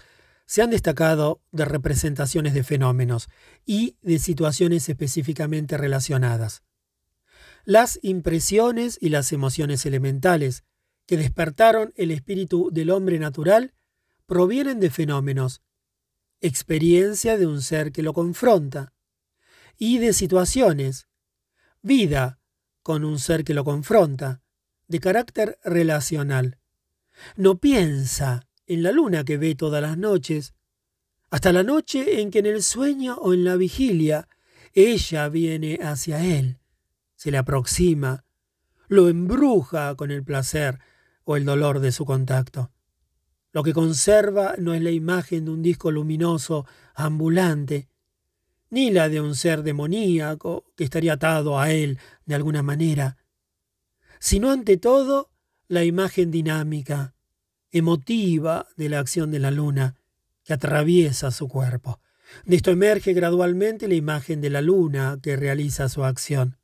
se 0.46 0.60
han 0.60 0.70
destacado 0.70 1.40
de 1.52 1.66
representaciones 1.66 2.52
de 2.52 2.64
fenómenos 2.64 3.28
y 3.64 3.96
de 4.02 4.18
situaciones 4.18 4.88
específicamente 4.88 5.76
relacionadas. 5.76 6.64
Las 7.64 8.00
impresiones 8.02 8.98
y 9.00 9.10
las 9.10 9.32
emociones 9.32 9.86
elementales 9.86 10.64
que 11.06 11.16
despertaron 11.16 11.92
el 11.94 12.10
espíritu 12.10 12.70
del 12.72 12.90
hombre 12.90 13.20
natural 13.20 13.72
provienen 14.26 14.80
de 14.80 14.90
fenómenos, 14.90 15.62
experiencia 16.40 17.36
de 17.36 17.46
un 17.46 17.62
ser 17.62 17.92
que 17.92 18.02
lo 18.02 18.12
confronta, 18.14 18.94
y 19.78 19.98
de 19.98 20.12
situaciones, 20.12 21.08
vida 21.80 22.40
con 22.82 23.04
un 23.04 23.18
ser 23.18 23.44
que 23.44 23.54
lo 23.54 23.64
confronta, 23.64 24.42
de 24.88 25.00
carácter 25.00 25.58
relacional. 25.62 26.58
No 27.36 27.58
piensa 27.58 28.48
en 28.66 28.82
la 28.82 28.92
luna 28.92 29.24
que 29.24 29.36
ve 29.36 29.54
todas 29.54 29.80
las 29.80 29.96
noches, 29.96 30.54
hasta 31.30 31.52
la 31.52 31.62
noche 31.62 32.20
en 32.20 32.30
que 32.30 32.40
en 32.40 32.46
el 32.46 32.62
sueño 32.62 33.16
o 33.16 33.34
en 33.34 33.44
la 33.44 33.56
vigilia 33.56 34.28
ella 34.74 35.28
viene 35.28 35.78
hacia 35.82 36.24
él, 36.24 36.58
se 37.14 37.30
le 37.30 37.38
aproxima, 37.38 38.24
lo 38.88 39.08
embruja 39.08 39.94
con 39.94 40.10
el 40.10 40.24
placer 40.24 40.78
o 41.24 41.36
el 41.36 41.44
dolor 41.44 41.80
de 41.80 41.92
su 41.92 42.04
contacto. 42.04 42.72
Lo 43.52 43.62
que 43.62 43.72
conserva 43.72 44.54
no 44.58 44.74
es 44.74 44.82
la 44.82 44.90
imagen 44.90 45.44
de 45.44 45.50
un 45.50 45.62
disco 45.62 45.90
luminoso 45.90 46.66
ambulante, 46.94 47.88
ni 48.70 48.90
la 48.90 49.08
de 49.08 49.20
un 49.20 49.34
ser 49.34 49.62
demoníaco 49.62 50.64
que 50.76 50.84
estaría 50.84 51.14
atado 51.14 51.58
a 51.58 51.70
él 51.70 51.98
de 52.26 52.34
alguna 52.34 52.62
manera, 52.62 53.16
sino 54.18 54.50
ante 54.50 54.76
todo 54.76 55.30
la 55.68 55.84
imagen 55.84 56.30
dinámica, 56.30 57.14
emotiva 57.70 58.66
de 58.76 58.88
la 58.88 58.98
acción 58.98 59.30
de 59.30 59.38
la 59.38 59.50
luna 59.50 59.96
que 60.44 60.54
atraviesa 60.54 61.30
su 61.30 61.48
cuerpo. 61.48 62.00
De 62.44 62.56
esto 62.56 62.70
emerge 62.70 63.12
gradualmente 63.12 63.88
la 63.88 63.94
imagen 63.94 64.40
de 64.40 64.50
la 64.50 64.60
luna 64.60 65.18
que 65.22 65.36
realiza 65.36 65.88
su 65.88 66.04
acción. 66.04 66.58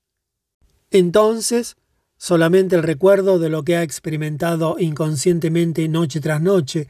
Entonces, 0.90 1.76
solamente 2.16 2.76
el 2.76 2.82
recuerdo 2.82 3.38
de 3.38 3.48
lo 3.48 3.62
que 3.62 3.76
ha 3.76 3.82
experimentado 3.82 4.76
inconscientemente 4.78 5.88
noche 5.88 6.20
tras 6.20 6.40
noche 6.40 6.88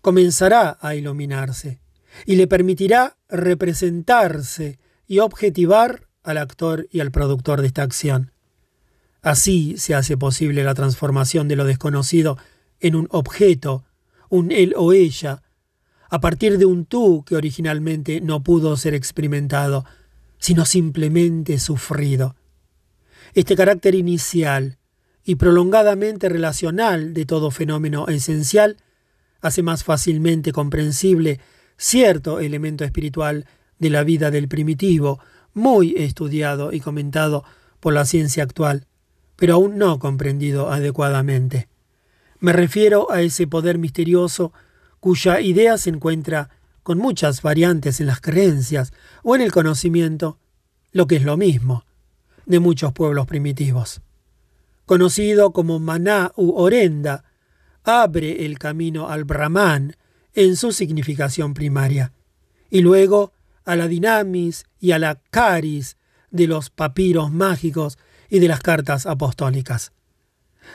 comenzará 0.00 0.78
a 0.80 0.94
iluminarse 0.94 1.83
y 2.26 2.36
le 2.36 2.46
permitirá 2.46 3.16
representarse 3.28 4.78
y 5.06 5.18
objetivar 5.18 6.08
al 6.22 6.38
actor 6.38 6.88
y 6.90 7.00
al 7.00 7.10
productor 7.10 7.60
de 7.60 7.66
esta 7.68 7.82
acción. 7.82 8.32
Así 9.22 9.76
se 9.78 9.94
hace 9.94 10.16
posible 10.16 10.64
la 10.64 10.74
transformación 10.74 11.48
de 11.48 11.56
lo 11.56 11.64
desconocido 11.64 12.38
en 12.80 12.94
un 12.94 13.08
objeto, 13.10 13.84
un 14.28 14.52
él 14.52 14.74
o 14.76 14.92
ella, 14.92 15.42
a 16.10 16.20
partir 16.20 16.58
de 16.58 16.66
un 16.66 16.84
tú 16.84 17.24
que 17.24 17.36
originalmente 17.36 18.20
no 18.20 18.42
pudo 18.42 18.76
ser 18.76 18.94
experimentado, 18.94 19.84
sino 20.38 20.64
simplemente 20.64 21.58
sufrido. 21.58 22.36
Este 23.34 23.56
carácter 23.56 23.94
inicial 23.94 24.78
y 25.24 25.36
prolongadamente 25.36 26.28
relacional 26.28 27.14
de 27.14 27.24
todo 27.24 27.50
fenómeno 27.50 28.08
esencial 28.08 28.76
hace 29.40 29.62
más 29.62 29.84
fácilmente 29.84 30.52
comprensible 30.52 31.40
cierto 31.76 32.40
elemento 32.40 32.84
espiritual 32.84 33.46
de 33.78 33.90
la 33.90 34.04
vida 34.04 34.30
del 34.30 34.48
primitivo, 34.48 35.20
muy 35.52 35.94
estudiado 35.96 36.72
y 36.72 36.80
comentado 36.80 37.44
por 37.80 37.92
la 37.92 38.04
ciencia 38.04 38.42
actual, 38.42 38.86
pero 39.36 39.54
aún 39.54 39.78
no 39.78 39.98
comprendido 39.98 40.70
adecuadamente. 40.72 41.68
Me 42.40 42.52
refiero 42.52 43.10
a 43.10 43.22
ese 43.22 43.46
poder 43.46 43.78
misterioso 43.78 44.52
cuya 45.00 45.40
idea 45.40 45.78
se 45.78 45.90
encuentra 45.90 46.50
con 46.82 46.98
muchas 46.98 47.42
variantes 47.42 48.00
en 48.00 48.06
las 48.06 48.20
creencias 48.20 48.92
o 49.22 49.34
en 49.34 49.42
el 49.42 49.52
conocimiento, 49.52 50.38
lo 50.92 51.06
que 51.06 51.16
es 51.16 51.24
lo 51.24 51.36
mismo, 51.36 51.84
de 52.46 52.60
muchos 52.60 52.92
pueblos 52.92 53.26
primitivos. 53.26 54.02
Conocido 54.86 55.52
como 55.52 55.78
Maná 55.78 56.32
u 56.36 56.52
Orenda, 56.52 57.24
abre 57.84 58.44
el 58.44 58.58
camino 58.58 59.08
al 59.08 59.24
Brahman 59.24 59.96
en 60.34 60.56
su 60.56 60.72
significación 60.72 61.54
primaria, 61.54 62.12
y 62.70 62.80
luego 62.80 63.32
a 63.64 63.76
la 63.76 63.88
dinamis 63.88 64.64
y 64.80 64.92
a 64.92 64.98
la 64.98 65.20
caris 65.30 65.96
de 66.30 66.46
los 66.46 66.70
papiros 66.70 67.32
mágicos 67.32 67.98
y 68.28 68.40
de 68.40 68.48
las 68.48 68.60
cartas 68.60 69.06
apostólicas 69.06 69.92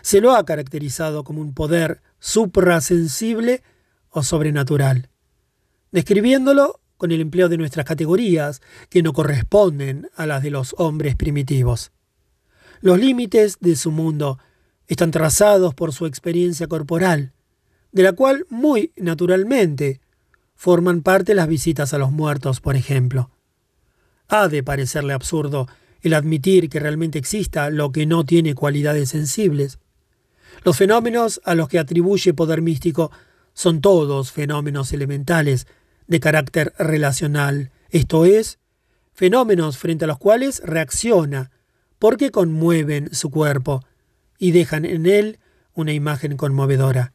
se 0.01 0.21
lo 0.21 0.35
ha 0.35 0.45
caracterizado 0.45 1.23
como 1.23 1.41
un 1.41 1.53
poder 1.53 2.01
suprasensible 2.19 3.63
o 4.09 4.23
sobrenatural, 4.23 5.09
describiéndolo 5.91 6.79
con 6.97 7.11
el 7.11 7.21
empleo 7.21 7.49
de 7.49 7.57
nuestras 7.57 7.85
categorías 7.85 8.61
que 8.89 9.03
no 9.03 9.13
corresponden 9.13 10.09
a 10.15 10.25
las 10.25 10.43
de 10.43 10.51
los 10.51 10.75
hombres 10.77 11.15
primitivos. 11.15 11.91
Los 12.81 12.99
límites 12.99 13.57
de 13.59 13.75
su 13.75 13.91
mundo 13.91 14.39
están 14.87 15.11
trazados 15.11 15.73
por 15.73 15.93
su 15.93 16.05
experiencia 16.05 16.67
corporal, 16.67 17.33
de 17.91 18.03
la 18.03 18.13
cual 18.13 18.45
muy 18.49 18.91
naturalmente 18.95 20.01
forman 20.55 21.01
parte 21.01 21.35
las 21.35 21.47
visitas 21.47 21.93
a 21.93 21.97
los 21.97 22.11
muertos, 22.11 22.59
por 22.59 22.75
ejemplo. 22.75 23.31
Ha 24.27 24.47
de 24.47 24.61
parecerle 24.61 25.13
absurdo 25.13 25.67
el 26.01 26.13
admitir 26.13 26.69
que 26.69 26.79
realmente 26.79 27.19
exista 27.19 27.69
lo 27.69 27.91
que 27.91 28.05
no 28.05 28.25
tiene 28.25 28.55
cualidades 28.55 29.09
sensibles. 29.09 29.79
Los 30.63 30.77
fenómenos 30.77 31.41
a 31.45 31.55
los 31.55 31.67
que 31.69 31.79
atribuye 31.79 32.33
poder 32.33 32.61
místico 32.61 33.11
son 33.53 33.81
todos 33.81 34.31
fenómenos 34.31 34.93
elementales 34.93 35.67
de 36.07 36.19
carácter 36.19 36.73
relacional, 36.77 37.71
esto 37.89 38.25
es, 38.25 38.59
fenómenos 39.13 39.77
frente 39.77 40.05
a 40.05 40.07
los 40.07 40.17
cuales 40.17 40.61
reacciona 40.63 41.51
porque 41.99 42.31
conmueven 42.31 43.13
su 43.13 43.29
cuerpo 43.29 43.83
y 44.37 44.51
dejan 44.51 44.85
en 44.85 45.05
él 45.05 45.39
una 45.73 45.93
imagen 45.93 46.37
conmovedora. 46.37 47.13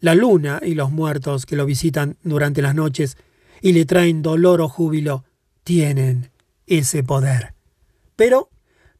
La 0.00 0.14
luna 0.14 0.60
y 0.64 0.74
los 0.74 0.90
muertos 0.90 1.44
que 1.44 1.56
lo 1.56 1.66
visitan 1.66 2.16
durante 2.22 2.62
las 2.62 2.74
noches 2.74 3.16
y 3.60 3.72
le 3.72 3.84
traen 3.84 4.22
dolor 4.22 4.60
o 4.60 4.68
júbilo 4.68 5.24
tienen 5.64 6.30
ese 6.66 7.02
poder. 7.02 7.54
Pero 8.14 8.50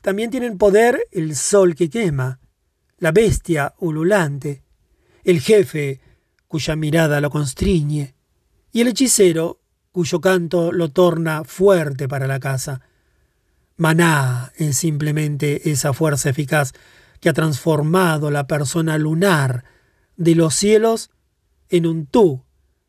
también 0.01 0.31
tienen 0.31 0.59
poder 0.59 1.01
el 1.13 1.37
sol 1.37 1.75
que 1.75 1.91
quema, 1.91 2.41
la 2.99 3.13
bestia 3.13 3.75
ululante, 3.79 4.63
el 5.25 5.41
jefe 5.41 6.01
cuya 6.49 6.77
mirada 6.77 7.21
lo 7.21 7.31
constriñe, 7.31 8.15
y 8.73 8.81
el 8.81 8.89
hechicero 8.89 9.61
cuyo 9.93 10.21
canto 10.21 10.73
lo 10.73 10.91
torna 10.91 11.45
fuerte 11.45 12.09
para 12.09 12.27
la 12.27 12.41
casa. 12.41 12.81
Maná 13.77 14.53
es 14.57 14.77
simplemente 14.77 15.71
esa 15.71 15.93
fuerza 15.93 16.31
eficaz 16.31 16.73
que 17.21 17.29
ha 17.29 17.33
transformado 17.33 18.31
la 18.31 18.47
persona 18.47 18.99
lunar 18.99 19.65
de 20.19 20.35
los 20.35 20.55
cielos 20.55 21.11
en 21.71 21.87
un 21.87 22.07
tú 22.07 22.43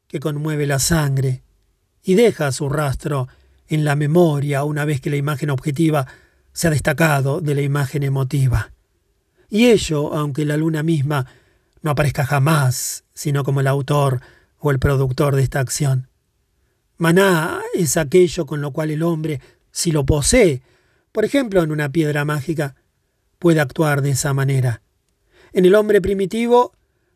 que 0.07 0.19
conmueve 0.19 0.65
la 0.65 0.79
sangre 0.79 1.43
y 2.03 2.15
deja 2.15 2.51
su 2.51 2.67
rastro 2.67 3.27
en 3.67 3.85
la 3.85 3.95
memoria 3.95 4.63
una 4.63 4.83
vez 4.83 4.99
que 4.99 5.11
la 5.11 5.15
imagen 5.15 5.51
objetiva 5.51 6.07
se 6.51 6.67
ha 6.67 6.71
destacado 6.71 7.39
de 7.39 7.55
la 7.55 7.61
imagen 7.61 8.03
emotiva. 8.03 8.73
Y 9.47 9.67
ello, 9.67 10.13
aunque 10.13 10.43
la 10.43 10.57
luna 10.57 10.83
misma 10.83 11.27
no 11.81 11.91
aparezca 11.91 12.25
jamás, 12.25 13.05
sino 13.13 13.43
como 13.43 13.61
el 13.61 13.67
autor 13.67 14.21
o 14.57 14.71
el 14.71 14.79
productor 14.79 15.35
de 15.35 15.43
esta 15.43 15.59
acción. 15.59 16.09
Maná 16.97 17.61
es 17.75 17.95
aquello 17.95 18.45
con 18.45 18.59
lo 18.59 18.71
cual 18.71 18.89
el 18.89 19.03
hombre, 19.03 19.39
si 19.71 19.91
lo 19.91 20.05
posee, 20.05 20.63
por 21.11 21.25
ejemplo 21.25 21.61
en 21.61 21.71
una 21.71 21.91
piedra 21.91 22.25
mágica, 22.25 22.75
puede 23.37 23.61
actuar 23.61 24.01
de 24.01 24.11
esa 24.11 24.33
manera. 24.33 24.81
En 25.53 25.65
el 25.65 25.75
hombre 25.75 26.01
primitivo, 26.01 26.73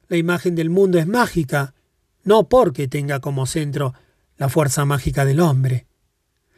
la 0.08 0.18
imagen 0.18 0.56
del 0.56 0.70
mundo 0.70 1.00
es 1.00 1.08
mágica, 1.08 1.74
no 2.24 2.48
porque 2.50 2.88
tenga 2.88 3.20
como 3.20 3.46
centro 3.46 3.94
la 4.38 4.50
fuerza 4.50 4.86
mágica 4.86 5.26
del 5.26 5.40
hombre, 5.40 5.86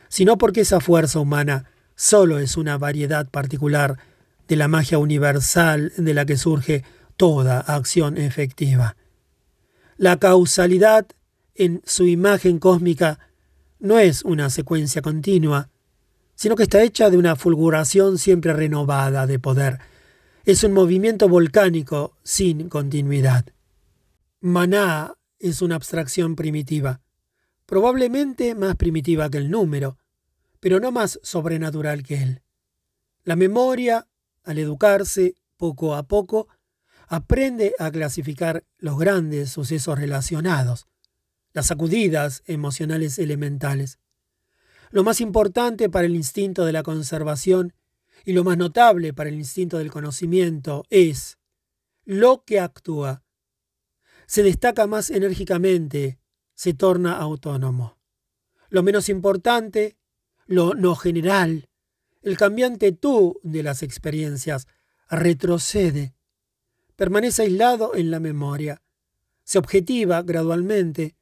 sino 0.08 0.38
porque 0.38 0.62
esa 0.62 0.80
fuerza 0.80 1.20
humana 1.20 1.66
solo 1.96 2.40
es 2.40 2.58
una 2.58 2.78
variedad 2.78 3.30
particular 3.30 3.98
de 4.48 4.56
la 4.56 4.68
magia 4.68 4.98
universal 4.98 5.92
de 5.98 6.14
la 6.14 6.26
que 6.26 6.38
surge 6.38 6.84
toda 7.18 7.60
acción 7.60 8.18
efectiva. 8.18 8.96
La 9.98 10.18
causalidad 10.18 11.08
en 11.56 11.82
su 11.86 12.06
imagen 12.06 12.60
cósmica 12.60 13.20
no 13.80 13.98
es 13.98 14.24
una 14.24 14.50
secuencia 14.50 15.02
continua, 15.02 15.70
sino 16.36 16.56
que 16.56 16.64
está 16.64 16.84
hecha 16.84 17.10
de 17.10 17.18
una 17.18 17.36
fulguración 17.36 18.18
siempre 18.18 18.54
renovada 18.54 19.26
de 19.26 19.40
poder. 19.40 19.80
Es 20.46 20.64
un 20.64 20.74
movimiento 20.74 21.28
volcánico 21.28 22.20
sin 22.22 22.70
continuidad. 22.70 23.48
Maná 24.42 25.16
es 25.40 25.64
una 25.64 25.74
abstracción 25.74 26.36
primitiva, 26.36 27.02
probablemente 27.66 28.54
más 28.54 28.76
primitiva 28.76 29.28
que 29.32 29.40
el 29.40 29.50
número, 29.50 29.98
pero 30.60 30.80
no 30.80 30.92
más 30.92 31.20
sobrenatural 31.24 32.04
que 32.04 32.22
él. 32.22 32.42
La 33.24 33.36
memoria, 33.36 34.08
al 34.44 34.60
educarse 34.60 35.34
poco 35.58 35.96
a 35.96 36.04
poco, 36.04 36.48
aprende 37.08 37.74
a 37.80 37.90
clasificar 37.90 38.64
los 38.78 39.00
grandes 39.00 39.50
sucesos 39.50 39.98
relacionados, 39.98 40.86
las 41.54 41.66
sacudidas 41.66 42.44
emocionales 42.46 43.18
elementales. 43.18 43.98
Lo 44.92 45.04
más 45.04 45.22
importante 45.22 45.90
para 45.90 46.06
el 46.06 46.16
instinto 46.16 46.66
de 46.66 46.72
la 46.72 46.84
conservación 46.84 47.74
y 48.26 48.34
lo 48.34 48.44
más 48.44 48.58
notable 48.58 49.14
para 49.14 49.30
el 49.30 49.36
instinto 49.36 49.78
del 49.78 49.92
conocimiento 49.92 50.84
es 50.90 51.38
lo 52.04 52.44
que 52.44 52.60
actúa. 52.60 53.24
Se 54.26 54.42
destaca 54.42 54.88
más 54.88 55.12
enérgicamente, 55.12 56.20
se 56.56 56.74
torna 56.74 57.18
autónomo. 57.18 58.00
Lo 58.70 58.82
menos 58.82 59.10
importante, 59.10 59.98
lo 60.48 60.74
no 60.74 60.96
general, 60.96 61.70
el 62.24 62.38
cambiante 62.38 62.92
tú 62.92 63.40
de 63.44 63.62
las 63.62 63.84
experiencias, 63.84 64.68
retrocede, 65.08 66.16
permanece 66.96 67.44
aislado 67.44 67.94
en 67.94 68.10
la 68.10 68.20
memoria, 68.20 68.82
se 69.44 69.60
objetiva 69.60 70.24
gradualmente, 70.24 71.16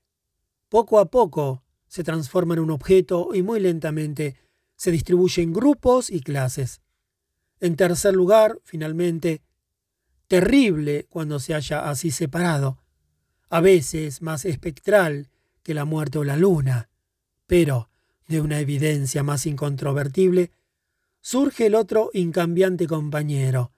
poco 0.70 0.99
a 0.99 1.12
poco 1.12 1.64
se 1.88 2.06
transforma 2.06 2.54
en 2.54 2.62
un 2.62 2.72
objeto 2.72 3.30
y 3.34 3.43
muy 3.43 3.60
lentamente 3.60 4.38
se 4.78 4.91
distribuye 4.91 5.43
en 5.43 5.51
grupos 5.51 6.10
y 6.10 6.22
clases. 6.22 6.83
En 7.64 7.78
tercer 7.78 8.14
lugar, 8.14 8.59
finalmente, 8.66 9.41
terrible 10.28 11.07
cuando 11.09 11.39
se 11.39 11.53
haya 11.53 11.89
así 11.89 12.11
separado, 12.11 12.84
a 13.47 13.61
veces 13.61 14.22
más 14.22 14.43
espectral 14.43 15.30
que 15.64 15.74
la 15.74 15.86
muerte 15.86 16.18
o 16.18 16.26
la 16.26 16.36
luna, 16.36 16.89
pero 17.47 17.89
de 18.28 18.41
una 18.41 18.59
evidencia 18.59 19.24
más 19.24 19.45
incontrovertible, 19.45 20.51
surge 21.22 21.68
el 21.68 21.76
otro 21.76 22.09
incambiante 22.11 22.86
compañero, 22.86 23.72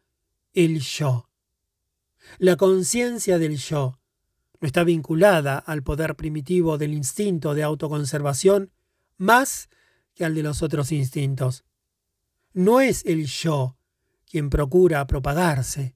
el 0.53 0.79
yo. 0.79 1.29
La 2.39 2.55
conciencia 2.55 3.37
del 3.37 3.57
yo 3.57 3.99
no 4.61 4.65
está 4.65 4.83
vinculada 4.83 5.59
al 5.59 5.83
poder 5.83 6.15
primitivo 6.15 6.79
del 6.79 6.91
instinto 6.91 7.53
de 7.53 7.61
autoconservación 7.61 8.71
más 9.17 9.69
que 10.15 10.25
al 10.25 10.33
de 10.33 10.41
los 10.41 10.63
otros 10.63 10.91
instintos. 10.91 11.65
No 12.51 12.79
es 12.79 13.05
el 13.05 13.25
yo 13.25 13.74
quien 14.35 14.49
procura 14.49 15.07
propagarse, 15.07 15.95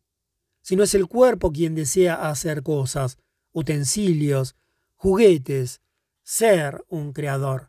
sino 0.61 0.83
es 0.83 0.95
el 0.95 1.07
cuerpo 1.07 1.51
quien 1.51 1.75
desea 1.75 2.29
hacer 2.29 2.63
cosas, 2.63 3.17
utensilios, 3.51 4.55
juguetes, 4.95 5.81
ser 6.23 6.85
un 6.87 7.11
creador. 7.11 7.67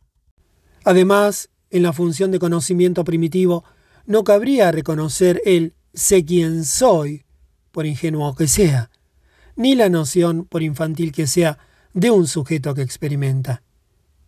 Además, 0.85 1.51
en 1.71 1.83
la 1.83 1.93
función 1.93 2.31
de 2.31 2.39
conocimiento 2.39 3.03
primitivo, 3.03 3.65
no 4.07 4.23
cabría 4.23 4.71
reconocer 4.71 5.43
el 5.45 5.75
sé 5.93 6.25
quién 6.25 6.65
soy, 6.65 7.25
por 7.73 7.85
ingenuo 7.85 8.37
que 8.37 8.47
sea, 8.47 8.93
ni 9.57 9.75
la 9.75 9.89
noción, 9.89 10.45
por 10.45 10.63
infantil 10.63 11.11
que 11.11 11.27
sea, 11.27 11.59
de 11.95 12.13
un 12.13 12.29
sujeto 12.29 12.77
que 12.77 12.83
experimenta. 12.83 13.65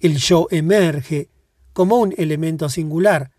El 0.01 0.17
yo 0.17 0.49
emerge 0.51 1.31
como 1.73 2.01
un 2.01 2.13
elemento 2.19 2.69
singular 2.69 3.31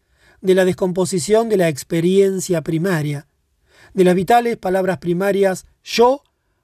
de 0.44 0.56
la 0.56 0.66
descomposición 0.66 1.48
de 1.48 1.56
la 1.56 1.70
experiencia 1.70 2.62
primaria, 2.62 3.28
de 3.94 4.04
las 4.04 4.14
vitales 4.14 4.58
palabras 4.58 4.98
primarias 4.98 5.66
yo 5.86 6.22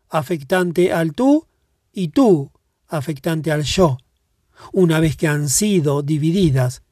afectante 0.10 0.92
al 0.92 1.14
tú 1.14 1.48
y 1.94 2.10
tú 2.10 2.52
afectante 2.90 3.54
al 3.54 3.64
yo, 3.64 3.98
una 4.74 5.00
vez 5.00 5.16
que 5.16 5.28
han 5.28 5.48
sido 5.48 6.02
divididas 6.02 6.84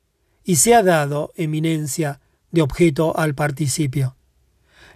y 0.45 0.55
se 0.55 0.75
ha 0.75 0.81
dado 0.81 1.33
eminencia 1.35 2.21
de 2.51 2.61
objeto 2.61 3.17
al 3.17 3.35
participio. 3.35 4.15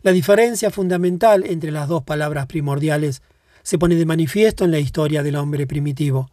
La 0.01 0.13
diferencia 0.13 0.71
fundamental 0.71 1.43
entre 1.45 1.71
las 1.71 1.89
dos 1.89 2.03
palabras 2.03 2.47
primordiales 2.47 3.21
se 3.63 3.77
pone 3.77 3.95
de 3.95 4.05
manifiesto 4.05 4.63
en 4.63 4.71
la 4.71 4.79
historia 4.79 5.23
del 5.23 5.35
hombre 5.35 5.67
primitivo. 5.67 6.31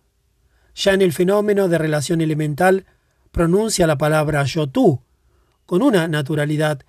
Ya 0.77 0.95
en 0.95 1.03
el 1.03 1.13
fenómeno 1.13 1.67
de 1.67 1.79
relación 1.79 2.21
elemental 2.21 2.87
pronuncia 3.33 3.89
la 3.89 3.99
palabra 3.99 4.45
yo-tú, 4.45 5.03
con 5.69 5.83
una 5.83 6.09
naturalidad 6.09 6.81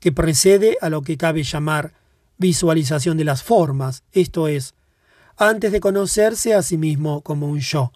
que 0.00 0.10
precede 0.10 0.78
a 0.80 0.88
lo 0.88 1.02
que 1.02 1.18
cabe 1.18 1.42
llamar 1.42 1.92
visualización 2.38 3.18
de 3.18 3.24
las 3.24 3.42
formas, 3.42 4.04
esto 4.10 4.48
es, 4.48 4.74
antes 5.36 5.70
de 5.70 5.80
conocerse 5.80 6.54
a 6.54 6.62
sí 6.62 6.78
mismo 6.78 7.20
como 7.20 7.46
un 7.46 7.60
yo. 7.60 7.92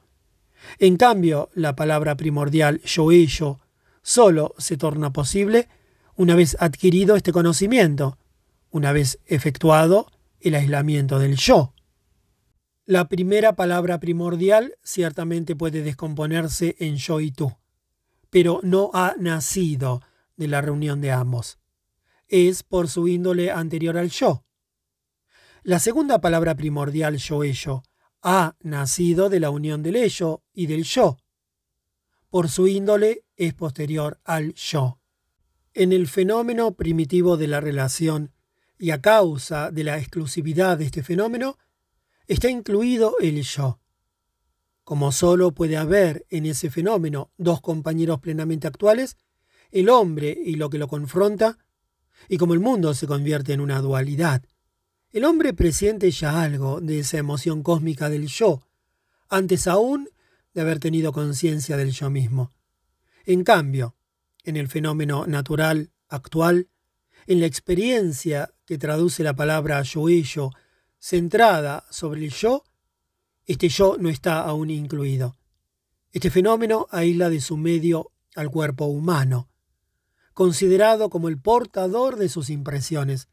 En 0.78 0.98
cambio, 0.98 1.48
la 1.54 1.74
palabra 1.74 2.18
primordial 2.18 2.82
yo-ello 2.82 3.60
solo 4.02 4.54
se 4.58 4.76
torna 4.76 5.10
posible 5.10 5.70
una 6.16 6.34
vez 6.34 6.54
adquirido 6.60 7.16
este 7.16 7.32
conocimiento, 7.32 8.18
una 8.70 8.92
vez 8.92 9.18
efectuado 9.24 10.12
el 10.40 10.54
aislamiento 10.54 11.18
del 11.18 11.36
yo. 11.36 11.72
La 12.84 13.08
primera 13.08 13.56
palabra 13.56 14.00
primordial 14.00 14.74
ciertamente 14.82 15.56
puede 15.56 15.80
descomponerse 15.80 16.76
en 16.78 16.96
yo 16.96 17.20
y 17.20 17.30
tú, 17.30 17.56
pero 18.28 18.60
no 18.62 18.90
ha 18.92 19.14
nacido 19.18 20.02
de 20.36 20.48
la 20.48 20.60
reunión 20.60 21.00
de 21.00 21.12
ambos. 21.12 21.58
Es 22.28 22.62
por 22.62 22.88
su 22.88 23.08
índole 23.08 23.50
anterior 23.50 23.96
al 23.96 24.10
yo. 24.10 24.44
La 25.62 25.78
segunda 25.78 26.20
palabra 26.20 26.54
primordial 26.54 27.16
yo-ello 27.16 27.82
ha 28.22 28.56
nacido 28.60 29.28
de 29.28 29.40
la 29.40 29.50
unión 29.50 29.82
del 29.82 29.96
ello 29.96 30.42
y 30.52 30.66
del 30.66 30.84
yo. 30.84 31.18
Por 32.30 32.48
su 32.48 32.66
índole 32.66 33.24
es 33.36 33.54
posterior 33.54 34.20
al 34.24 34.54
yo. 34.54 35.00
En 35.74 35.92
el 35.92 36.08
fenómeno 36.08 36.74
primitivo 36.74 37.36
de 37.36 37.48
la 37.48 37.60
relación 37.60 38.32
y 38.78 38.90
a 38.90 39.00
causa 39.00 39.70
de 39.70 39.84
la 39.84 39.98
exclusividad 39.98 40.78
de 40.78 40.86
este 40.86 41.02
fenómeno, 41.02 41.58
está 42.26 42.50
incluido 42.50 43.14
el 43.20 43.42
yo. 43.42 43.80
Como 44.84 45.12
solo 45.12 45.52
puede 45.52 45.76
haber 45.76 46.26
en 46.30 46.46
ese 46.46 46.70
fenómeno 46.70 47.32
dos 47.36 47.60
compañeros 47.60 48.20
plenamente 48.20 48.66
actuales, 48.66 49.16
el 49.80 49.90
hombre 49.90 50.36
y 50.44 50.54
lo 50.54 50.70
que 50.70 50.78
lo 50.78 50.88
confronta, 50.88 51.58
y 52.28 52.38
como 52.38 52.54
el 52.54 52.60
mundo 52.60 52.94
se 52.94 53.06
convierte 53.06 53.52
en 53.52 53.60
una 53.60 53.80
dualidad, 53.80 54.42
el 55.12 55.24
hombre 55.24 55.52
presiente 55.52 56.10
ya 56.10 56.42
algo 56.42 56.80
de 56.80 57.00
esa 57.00 57.18
emoción 57.18 57.62
cósmica 57.62 58.08
del 58.08 58.26
yo, 58.26 58.62
antes 59.28 59.66
aún 59.66 60.08
de 60.54 60.62
haber 60.62 60.78
tenido 60.78 61.12
conciencia 61.12 61.76
del 61.76 61.90
yo 61.90 62.08
mismo. 62.08 62.54
En 63.26 63.44
cambio, 63.44 63.96
en 64.44 64.56
el 64.56 64.68
fenómeno 64.68 65.26
natural 65.26 65.90
actual, 66.08 66.68
en 67.26 67.40
la 67.40 67.46
experiencia 67.46 68.54
que 68.64 68.78
traduce 68.78 69.22
la 69.22 69.34
palabra 69.34 69.82
yo-ello 69.82 70.52
centrada 70.98 71.84
sobre 71.90 72.24
el 72.24 72.30
yo, 72.30 72.64
este 73.44 73.68
yo 73.68 73.96
no 73.98 74.08
está 74.08 74.40
aún 74.40 74.70
incluido. 74.70 75.36
Este 76.12 76.30
fenómeno 76.30 76.86
aísla 76.90 77.28
de 77.28 77.42
su 77.42 77.58
medio 77.58 78.12
al 78.34 78.50
cuerpo 78.50 78.86
humano, 78.86 79.50
considerado 80.36 81.08
como 81.08 81.30
el 81.30 81.40
portador 81.40 82.16
de 82.16 82.28
sus 82.28 82.50
impresiones. 82.50 83.30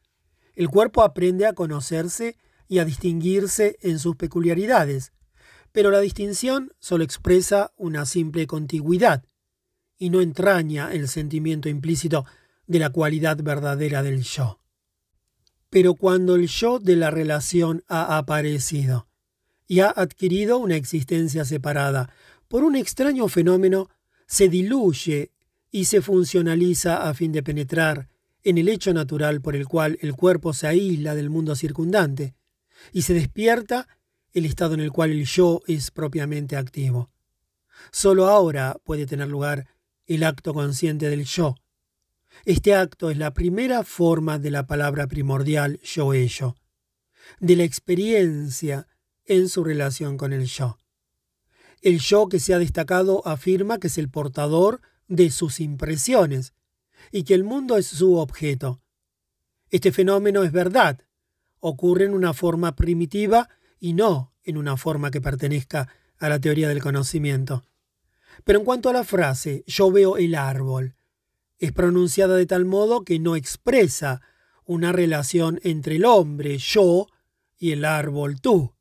El 0.56 0.70
cuerpo 0.70 1.04
aprende 1.04 1.46
a 1.46 1.52
conocerse 1.52 2.38
y 2.70 2.80
a 2.80 2.86
distinguirse 2.86 3.78
en 3.82 4.00
sus 4.00 4.16
peculiaridades, 4.16 5.12
pero 5.74 5.92
la 5.92 6.00
distinción 6.00 6.72
solo 6.80 7.04
expresa 7.04 7.74
una 7.76 8.06
simple 8.06 8.48
contigüidad 8.48 9.26
y 9.98 10.12
no 10.12 10.22
entraña 10.22 10.94
el 10.94 11.10
sentimiento 11.10 11.68
implícito 11.68 12.26
de 12.68 12.80
la 12.80 12.90
cualidad 12.90 13.36
verdadera 13.44 14.02
del 14.02 14.24
yo. 14.24 14.62
Pero 15.70 15.96
cuando 15.96 16.36
el 16.36 16.48
yo 16.48 16.80
de 16.80 16.96
la 16.96 17.12
relación 17.12 17.84
ha 17.90 18.18
aparecido 18.18 19.10
y 19.68 19.82
ha 19.82 19.90
adquirido 19.90 20.58
una 20.58 20.78
existencia 20.78 21.44
separada 21.44 22.10
por 22.48 22.64
un 22.64 22.78
extraño 22.78 23.28
fenómeno, 23.28 23.90
se 24.26 24.48
diluye 24.48 25.33
y 25.74 25.86
se 25.86 26.02
funcionaliza 26.02 27.10
a 27.10 27.14
fin 27.16 27.32
de 27.32 27.42
penetrar 27.42 28.08
en 28.44 28.60
el 28.60 28.70
hecho 28.70 28.94
natural 28.94 29.42
por 29.42 29.56
el 29.56 29.68
cual 29.68 29.98
el 30.02 30.14
cuerpo 30.14 30.54
se 30.54 30.68
aísla 30.68 31.16
del 31.16 31.32
mundo 31.32 31.56
circundante 31.56 32.36
y 32.92 33.02
se 33.02 33.16
despierta 33.16 33.88
el 34.34 34.46
estado 34.46 34.76
en 34.76 34.82
el 34.82 34.92
cual 34.92 35.10
el 35.10 35.26
yo 35.26 35.62
es 35.68 35.90
propiamente 35.90 36.58
activo. 36.58 37.10
Solo 37.92 38.28
ahora 38.28 38.78
puede 38.84 39.08
tener 39.08 39.28
lugar 39.30 39.68
el 40.06 40.24
acto 40.24 40.54
consciente 40.54 41.10
del 41.10 41.26
yo, 41.26 41.56
este 42.46 42.76
acto 42.76 43.10
es 43.10 43.18
la 43.18 43.34
primera 43.34 43.84
forma 43.84 44.38
de 44.38 44.52
la 44.52 44.68
palabra 44.68 45.08
primordial 45.08 45.80
yo-ello, 45.82 46.56
de 47.40 47.56
la 47.56 47.64
experiencia 47.64 48.88
en 49.26 49.50
su 49.50 49.64
relación 49.64 50.18
con 50.18 50.34
el 50.34 50.46
yo. 50.46 50.80
El 51.82 52.00
yo 52.00 52.28
que 52.28 52.40
se 52.40 52.54
ha 52.54 52.60
destacado 52.60 53.26
afirma 53.26 53.80
que 53.80 53.88
es 53.88 53.98
el 53.98 54.10
portador 54.10 54.82
de 55.16 55.30
sus 55.32 55.60
impresiones 55.60 56.54
y 57.12 57.24
que 57.24 57.34
el 57.34 57.44
mundo 57.44 57.78
es 57.78 57.88
su 57.88 58.16
objeto. 58.18 58.82
Este 59.70 59.92
fenómeno 59.92 60.44
es 60.44 60.52
verdad, 60.52 61.02
ocurre 61.60 62.06
en 62.06 62.14
una 62.14 62.34
forma 62.34 62.76
primitiva 62.76 63.50
y 63.80 63.94
no 63.94 64.34
en 64.44 64.58
una 64.58 64.78
forma 64.78 65.12
que 65.12 65.22
pertenezca 65.22 65.90
a 66.18 66.30
la 66.30 66.40
teoría 66.40 66.70
del 66.70 66.82
conocimiento. 66.82 67.64
Pero 68.44 68.60
en 68.60 68.66
cuanto 68.66 68.90
a 68.90 68.94
la 68.94 69.04
frase 69.04 69.64
yo 69.68 69.92
veo 69.92 70.18
el 70.18 70.36
árbol, 70.36 70.96
es 71.60 71.72
pronunciada 71.72 72.36
de 72.36 72.46
tal 72.46 72.66
modo 72.66 73.04
que 73.04 73.20
no 73.20 73.36
expresa 73.36 74.22
una 74.66 74.92
relación 74.92 75.60
entre 75.64 75.96
el 75.98 76.06
hombre, 76.06 76.58
yo, 76.58 77.08
y 77.58 77.72
el 77.72 77.86
árbol, 77.86 78.42
tú, 78.42 78.76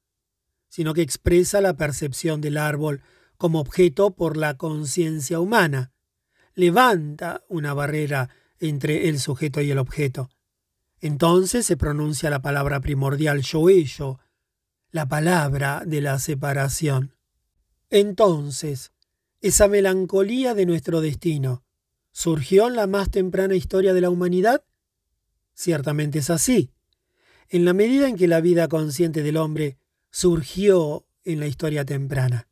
sino 0.69 0.95
que 0.95 1.03
expresa 1.03 1.61
la 1.61 1.77
percepción 1.77 2.41
del 2.41 2.57
árbol 2.57 3.03
como 3.37 3.61
objeto 3.61 4.15
por 4.15 4.37
la 4.37 4.57
conciencia 4.57 5.39
humana. 5.39 5.92
Levanta 6.55 7.45
una 7.49 7.75
barrera 7.75 8.29
entre 8.61 9.09
el 9.09 9.19
sujeto 9.19 9.61
y 9.61 9.71
el 9.71 9.79
objeto. 9.79 10.31
Entonces 11.01 11.67
se 11.67 11.77
pronuncia 11.77 12.31
la 12.31 12.43
palabra 12.43 12.81
primordial 12.81 13.43
yo-ello, 13.43 14.21
la 14.91 15.09
palabra 15.09 15.83
de 15.85 16.01
la 16.01 16.19
separación. 16.19 17.15
Entonces, 17.91 18.93
esa 19.41 19.67
melancolía 19.67 20.55
de 20.55 20.67
nuestro 20.67 21.01
destino 21.01 21.65
surgió 22.13 22.69
en 22.69 22.77
la 22.77 22.87
más 22.87 23.11
temprana 23.11 23.55
historia 23.55 23.95
de 23.95 24.03
la 24.03 24.11
humanidad? 24.11 24.63
Ciertamente 25.55 26.21
es 26.21 26.31
así. 26.31 26.71
En 27.49 27.65
la 27.65 27.73
medida 27.73 28.09
en 28.09 28.17
que 28.17 28.29
la 28.29 28.41
vida 28.41 28.69
consciente 28.69 29.23
del 29.23 29.39
hombre 29.39 29.79
surgió 30.11 31.07
en 31.25 31.41
la 31.41 31.47
historia 31.47 31.85
temprana. 31.85 32.49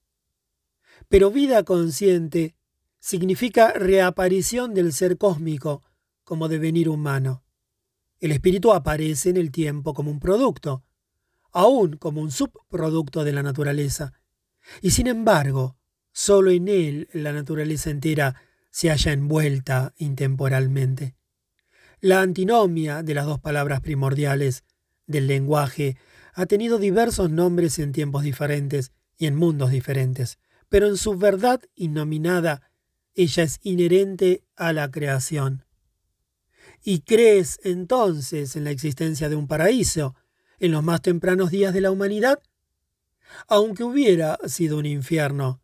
Pero 1.09 1.31
vida 1.31 1.63
consciente 1.63 2.55
significa 3.01 3.73
reaparición 3.73 4.75
del 4.75 4.93
ser 4.93 5.19
cósmico 5.19 5.83
como 6.23 6.49
devenir 6.49 6.89
humano. 6.89 7.43
El 8.21 8.33
espíritu 8.33 8.73
aparece 8.73 9.31
en 9.31 9.39
el 9.39 9.51
tiempo 9.51 9.95
como 9.95 10.11
un 10.11 10.21
producto, 10.21 10.85
aún 11.53 11.97
como 11.97 12.21
un 12.21 12.31
subproducto 12.31 13.25
de 13.25 13.33
la 13.33 13.43
naturaleza. 13.43 14.13
Y 14.83 14.91
sin 14.91 15.07
embargo, 15.07 15.77
solo 16.13 16.51
en 16.51 16.69
él 16.69 17.09
la 17.13 17.33
naturaleza 17.33 17.91
entera 17.91 18.37
se 18.71 18.91
halla 18.91 19.13
envuelta 19.13 19.95
intemporalmente. 19.97 21.17
La 22.01 22.21
antinomia 22.21 23.03
de 23.03 23.15
las 23.15 23.27
dos 23.27 23.41
palabras 23.41 23.81
primordiales 23.81 24.65
del 25.07 25.27
lenguaje 25.27 25.97
ha 26.35 26.47
tenido 26.47 26.79
diversos 26.79 27.31
nombres 27.31 27.79
en 27.79 27.93
tiempos 27.93 28.23
diferentes 28.23 28.93
y 29.19 29.27
en 29.27 29.35
mundos 29.35 29.71
diferentes, 29.71 30.39
pero 30.69 30.87
en 30.87 30.97
su 30.97 31.17
verdad 31.17 31.61
innominada 31.75 32.70
ella 33.15 33.43
es 33.43 33.59
inherente 33.63 34.45
a 34.57 34.73
la 34.73 34.91
creación. 34.91 35.65
¿Y 36.83 37.01
crees 37.01 37.61
entonces 37.63 38.57
en 38.57 38.65
la 38.65 38.71
existencia 38.71 39.29
de 39.29 39.37
un 39.37 39.47
paraíso 39.47 40.15
en 40.59 40.73
los 40.73 40.83
más 40.83 41.03
tempranos 41.03 41.51
días 41.51 41.75
de 41.75 41.81
la 41.81 41.91
humanidad? 41.91 42.41
Aunque 43.49 43.85
hubiera 43.85 44.39
sido 44.47 44.79
un 44.79 44.87
infierno, 44.87 45.63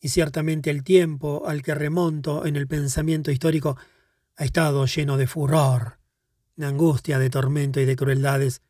y 0.00 0.08
ciertamente 0.08 0.70
el 0.70 0.84
tiempo 0.84 1.44
al 1.46 1.62
que 1.62 1.74
remonto 1.74 2.46
en 2.46 2.56
el 2.56 2.68
pensamiento 2.68 3.30
histórico 3.30 3.76
ha 4.36 4.44
estado 4.44 4.86
lleno 4.86 5.16
de 5.16 5.26
furor, 5.26 5.98
de 6.54 6.66
angustia, 6.66 7.18
de 7.18 7.30
tormento 7.30 7.80
y 7.80 7.84
de 7.84 7.96
crueldades, 7.96 8.62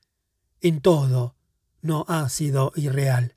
en 0.61 0.81
todo 0.81 1.37
no 1.83 2.05
ha 2.09 2.29
sido 2.29 2.73
irreal. 2.75 3.37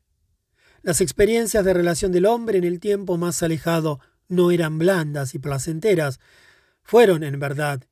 Las 0.81 1.01
experiencias 1.01 1.63
de 1.63 1.73
relación 1.73 2.11
del 2.11 2.25
hombre 2.25 2.57
en 2.57 2.63
el 2.63 2.79
tiempo 2.79 3.17
más 3.17 3.43
alejado 3.43 3.99
no 4.31 4.51
eran 4.51 4.79
blandas 4.79 5.35
y 5.35 5.39
placenteras, 5.39 6.19
fueron, 6.81 7.23
en 7.23 7.39
verdad, 7.39 7.83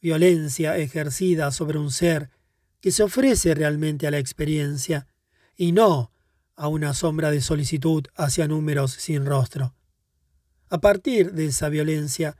violencia 0.00 0.76
ejercida 0.78 1.50
sobre 1.50 1.78
un 1.78 1.90
ser 1.90 2.30
que 2.80 2.90
se 2.90 3.02
ofrece 3.02 3.54
realmente 3.54 4.06
a 4.06 4.10
la 4.10 4.18
experiencia, 4.18 5.06
y 5.56 5.72
no 5.72 6.10
a 6.56 6.68
una 6.68 6.94
sombra 6.94 7.30
de 7.30 7.40
solicitud 7.42 8.04
hacia 8.16 8.48
números 8.48 8.92
sin 8.92 9.26
rostro. 9.26 9.74
A 10.70 10.80
partir 10.80 11.32
de 11.32 11.46
esa 11.46 11.68
violencia 11.68 12.36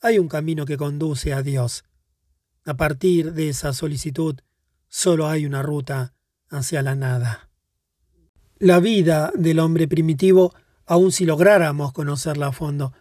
hay 0.00 0.18
un 0.18 0.28
camino 0.28 0.64
que 0.64 0.76
conduce 0.76 1.32
a 1.32 1.42
Dios. 1.42 1.84
A 2.64 2.76
partir 2.76 3.32
de 3.32 3.50
esa 3.50 3.72
solicitud 3.72 4.40
solo 4.88 5.28
hay 5.28 5.46
una 5.46 5.62
ruta 5.62 6.14
hacia 6.48 6.82
la 6.82 6.94
nada. 6.94 7.48
La 8.58 8.80
vida 8.80 9.30
del 9.34 9.60
hombre 9.60 9.86
primitivo, 9.86 10.54
aun 10.88 11.12
si 11.12 11.26
lográramos 11.26 11.92
conocerla 11.92 12.48
a 12.48 12.52
fondo, 12.52 12.94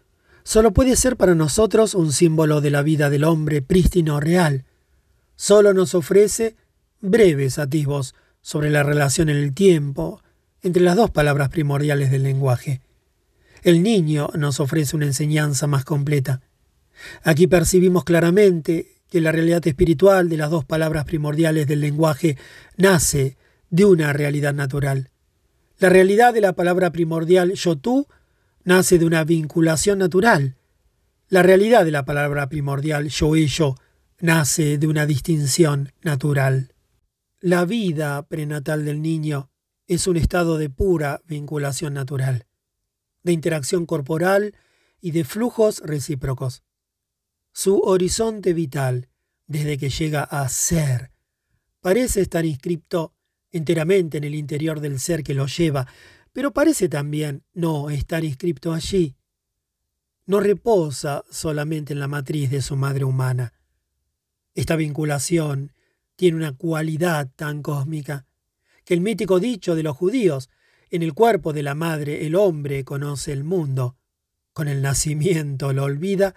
solo 0.43 0.73
puede 0.73 0.95
ser 0.97 1.15
para 1.15 1.35
nosotros 1.35 1.95
un 1.95 2.11
símbolo 2.11 2.61
de 2.61 2.69
la 2.69 2.83
vida 2.83 3.09
del 3.09 3.23
hombre 3.23 3.61
prístino 3.61 4.19
real. 4.19 4.65
Solo 5.37 5.73
nos 5.73 5.95
ofrece 5.95 6.57
breves 6.99 7.57
atisbos 7.57 8.13
sobre 8.41 8.69
la 8.69 8.83
relación 8.83 9.29
en 9.29 9.37
el 9.37 9.53
tiempo 9.53 10.21
entre 10.61 10.83
las 10.83 10.97
dos 10.97 11.11
palabras 11.11 11.49
primordiales 11.49 12.11
del 12.11 12.23
lenguaje. 12.23 12.81
El 13.63 13.81
niño 13.83 14.29
nos 14.35 14.59
ofrece 14.59 14.95
una 14.95 15.05
enseñanza 15.05 15.65
más 15.65 15.85
completa. 15.85 16.41
Aquí 17.23 17.47
percibimos 17.47 18.03
claramente 18.03 18.95
que 19.09 19.21
la 19.21 19.31
realidad 19.31 19.65
espiritual 19.65 20.27
de 20.27 20.37
las 20.37 20.49
dos 20.49 20.65
palabras 20.65 21.05
primordiales 21.05 21.67
del 21.67 21.81
lenguaje 21.81 22.37
nace 22.75 23.37
de 23.69 23.85
una 23.85 24.11
realidad 24.11 24.53
natural. 24.53 25.09
La 25.79 25.89
realidad 25.89 26.33
de 26.33 26.41
la 26.41 26.53
palabra 26.53 26.91
primordial 26.91 27.53
yo-tú 27.53 28.07
nace 28.63 28.97
de 28.97 29.05
una 29.05 29.23
vinculación 29.23 29.99
natural. 29.99 30.57
La 31.29 31.43
realidad 31.43 31.85
de 31.85 31.91
la 31.91 32.03
palabra 32.03 32.49
primordial 32.49 33.09
yo-ello 33.09 33.75
nace 34.19 34.79
de 34.79 34.87
una 34.87 35.05
distinción 35.05 35.93
natural. 36.01 36.73
La 37.39 37.63
vida 37.65 38.27
prenatal 38.27 38.85
del 38.85 39.03
niño 39.03 39.51
es 39.85 40.07
un 40.07 40.17
estado 40.17 40.57
de 40.57 40.71
pura 40.71 41.21
vinculación 41.27 41.93
natural, 41.93 42.47
de 43.21 43.33
interacción 43.33 43.85
corporal 43.85 44.55
y 44.99 45.11
de 45.11 45.25
flujos 45.25 45.83
recíprocos. 45.85 46.63
Su 47.53 47.81
horizonte 47.81 48.53
vital, 48.53 49.09
desde 49.45 49.77
que 49.77 49.89
llega 49.89 50.23
a 50.23 50.49
ser, 50.49 51.11
parece 51.81 52.21
estar 52.21 52.45
inscripto 52.45 53.13
enteramente 53.57 54.17
en 54.17 54.23
el 54.23 54.35
interior 54.35 54.79
del 54.79 54.99
ser 54.99 55.23
que 55.23 55.33
lo 55.33 55.47
lleva, 55.47 55.87
pero 56.31 56.53
parece 56.53 56.87
también 56.87 57.43
no 57.53 57.89
estar 57.89 58.23
inscripto 58.23 58.73
allí. 58.73 59.15
No 60.25 60.39
reposa 60.39 61.23
solamente 61.29 61.93
en 61.93 61.99
la 61.99 62.07
matriz 62.07 62.49
de 62.49 62.61
su 62.61 62.75
madre 62.75 63.03
humana. 63.03 63.53
Esta 64.53 64.75
vinculación 64.75 65.71
tiene 66.15 66.37
una 66.37 66.51
cualidad 66.55 67.29
tan 67.35 67.61
cósmica 67.61 68.25
que 68.83 68.93
el 68.93 69.01
mítico 69.01 69.39
dicho 69.39 69.75
de 69.75 69.83
los 69.83 69.97
judíos, 69.97 70.49
en 70.89 71.03
el 71.03 71.13
cuerpo 71.13 71.51
de 71.51 71.63
la 71.63 71.75
madre 71.75 72.25
el 72.25 72.35
hombre 72.35 72.85
conoce 72.85 73.33
el 73.33 73.43
mundo, 73.43 73.97
con 74.53 74.67
el 74.67 74.81
nacimiento 74.81 75.73
lo 75.73 75.83
olvida, 75.83 76.35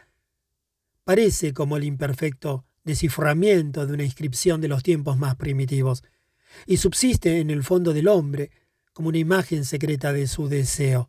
parece 1.04 1.54
como 1.54 1.76
el 1.76 1.84
imperfecto 1.84 2.64
desciframiento 2.84 3.86
de 3.86 3.94
una 3.94 4.04
inscripción 4.04 4.60
de 4.60 4.68
los 4.68 4.82
tiempos 4.82 5.18
más 5.18 5.36
primitivos, 5.36 6.02
y 6.66 6.76
subsiste 6.76 7.40
en 7.40 7.50
el 7.50 7.62
fondo 7.62 7.92
del 7.92 8.08
hombre 8.08 8.50
como 8.92 9.08
una 9.08 9.18
imagen 9.18 9.64
secreta 9.64 10.12
de 10.12 10.26
su 10.26 10.48
deseo. 10.48 11.08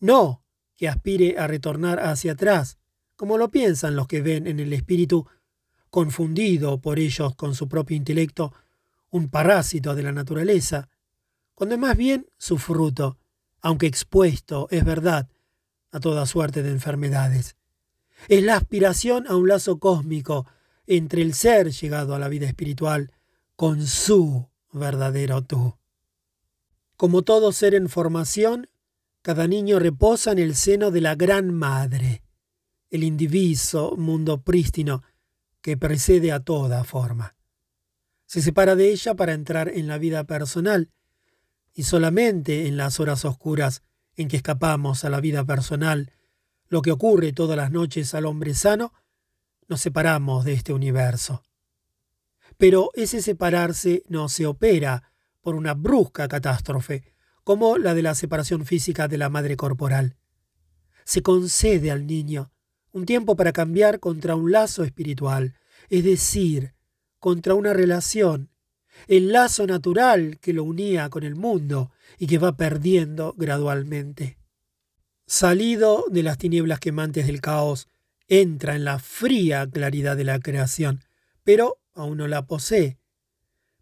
No 0.00 0.42
que 0.76 0.88
aspire 0.88 1.38
a 1.38 1.46
retornar 1.46 1.98
hacia 1.98 2.32
atrás, 2.32 2.78
como 3.16 3.36
lo 3.36 3.50
piensan 3.50 3.96
los 3.96 4.06
que 4.06 4.22
ven 4.22 4.46
en 4.46 4.60
el 4.60 4.72
espíritu, 4.72 5.26
confundido 5.90 6.80
por 6.80 6.98
ellos 6.98 7.34
con 7.34 7.54
su 7.54 7.68
propio 7.68 7.96
intelecto, 7.96 8.52
un 9.10 9.28
parásito 9.28 9.94
de 9.94 10.02
la 10.04 10.12
naturaleza, 10.12 10.88
cuando 11.54 11.74
es 11.74 11.80
más 11.80 11.96
bien 11.96 12.26
su 12.38 12.58
fruto, 12.58 13.18
aunque 13.60 13.86
expuesto, 13.86 14.68
es 14.70 14.84
verdad, 14.84 15.28
a 15.90 15.98
toda 15.98 16.26
suerte 16.26 16.62
de 16.62 16.70
enfermedades. 16.70 17.56
Es 18.28 18.42
la 18.44 18.56
aspiración 18.56 19.26
a 19.26 19.34
un 19.34 19.48
lazo 19.48 19.78
cósmico 19.78 20.46
entre 20.86 21.22
el 21.22 21.34
ser 21.34 21.70
llegado 21.72 22.14
a 22.14 22.18
la 22.18 22.28
vida 22.28 22.46
espiritual 22.46 23.12
con 23.58 23.88
su 23.88 24.48
verdadero 24.70 25.42
tú. 25.42 25.76
Como 26.96 27.22
todo 27.22 27.50
ser 27.50 27.74
en 27.74 27.88
formación, 27.88 28.70
cada 29.20 29.48
niño 29.48 29.80
reposa 29.80 30.30
en 30.30 30.38
el 30.38 30.54
seno 30.54 30.92
de 30.92 31.00
la 31.00 31.16
Gran 31.16 31.52
Madre, 31.52 32.22
el 32.88 33.02
indiviso 33.02 33.96
mundo 33.96 34.42
prístino 34.42 35.02
que 35.60 35.76
precede 35.76 36.30
a 36.30 36.38
toda 36.38 36.84
forma. 36.84 37.34
Se 38.26 38.42
separa 38.42 38.76
de 38.76 38.92
ella 38.92 39.16
para 39.16 39.32
entrar 39.32 39.68
en 39.70 39.88
la 39.88 39.98
vida 39.98 40.22
personal, 40.22 40.92
y 41.74 41.82
solamente 41.82 42.68
en 42.68 42.76
las 42.76 43.00
horas 43.00 43.24
oscuras 43.24 43.82
en 44.14 44.28
que 44.28 44.36
escapamos 44.36 45.02
a 45.02 45.10
la 45.10 45.20
vida 45.20 45.44
personal 45.44 46.12
lo 46.68 46.80
que 46.80 46.92
ocurre 46.92 47.32
todas 47.32 47.56
las 47.56 47.72
noches 47.72 48.14
al 48.14 48.26
hombre 48.26 48.54
sano, 48.54 48.92
nos 49.66 49.80
separamos 49.80 50.44
de 50.44 50.52
este 50.52 50.72
universo. 50.72 51.42
Pero 52.58 52.90
ese 52.94 53.22
separarse 53.22 54.02
no 54.08 54.28
se 54.28 54.46
opera 54.46 55.12
por 55.40 55.54
una 55.54 55.74
brusca 55.74 56.28
catástrofe, 56.28 57.14
como 57.44 57.78
la 57.78 57.94
de 57.94 58.02
la 58.02 58.14
separación 58.14 58.66
física 58.66 59.08
de 59.08 59.16
la 59.16 59.30
madre 59.30 59.56
corporal. 59.56 60.16
Se 61.04 61.22
concede 61.22 61.90
al 61.90 62.06
niño 62.06 62.52
un 62.90 63.06
tiempo 63.06 63.36
para 63.36 63.52
cambiar 63.52 64.00
contra 64.00 64.34
un 64.34 64.52
lazo 64.52 64.82
espiritual, 64.82 65.54
es 65.88 66.04
decir, 66.04 66.74
contra 67.18 67.54
una 67.54 67.72
relación, 67.72 68.50
el 69.06 69.32
lazo 69.32 69.66
natural 69.66 70.38
que 70.40 70.52
lo 70.52 70.64
unía 70.64 71.08
con 71.08 71.22
el 71.22 71.36
mundo 71.36 71.92
y 72.18 72.26
que 72.26 72.38
va 72.38 72.56
perdiendo 72.56 73.34
gradualmente. 73.36 74.38
Salido 75.26 76.04
de 76.10 76.22
las 76.22 76.38
tinieblas 76.38 76.80
quemantes 76.80 77.26
del 77.26 77.40
caos, 77.40 77.88
entra 78.26 78.74
en 78.74 78.84
la 78.84 78.98
fría 78.98 79.68
claridad 79.68 80.16
de 80.16 80.24
la 80.24 80.40
creación, 80.40 81.04
pero 81.44 81.78
aún 81.98 82.18
no 82.18 82.28
la 82.28 82.46
posee. 82.46 82.98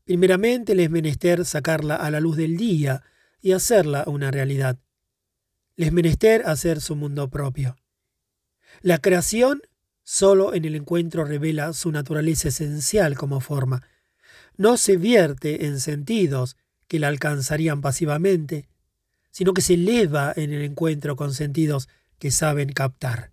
Primeramente 0.05 0.75
le 0.75 0.85
es 0.85 0.91
menester 0.91 1.45
sacarla 1.45 1.97
a 1.97 2.11
la 2.11 2.21
luz 2.21 2.37
del 2.37 2.57
día 2.57 3.03
y 3.41 3.53
hacerla 3.53 4.05
una 4.07 4.31
realidad. 4.31 4.79
Le 5.77 5.87
es 5.87 5.93
menester 5.93 6.43
hacer 6.47 6.81
su 6.81 6.97
mundo 6.97 7.29
propio. 7.29 7.77
La 8.83 8.99
creación 8.99 9.63
solo 10.03 10.55
en 10.55 10.65
el 10.65 10.77
encuentro 10.77 11.25
revela 11.25 11.73
su 11.73 11.91
naturaleza 11.91 12.49
esencial 12.49 13.17
como 13.17 13.41
forma. 13.41 13.83
No 14.57 14.77
se 14.77 14.97
vierte 14.97 15.67
en 15.67 15.81
sentidos 15.81 16.57
que 16.87 16.99
la 16.99 17.09
alcanzarían 17.09 17.81
pasivamente, 17.81 18.69
sino 19.31 19.53
que 19.53 19.63
se 19.63 19.75
eleva 19.75 20.33
en 20.35 20.53
el 20.53 20.63
encuentro 20.63 21.17
con 21.17 21.35
sentidos 21.35 21.89
que 22.19 22.31
saben 22.31 22.73
captar. 22.73 23.33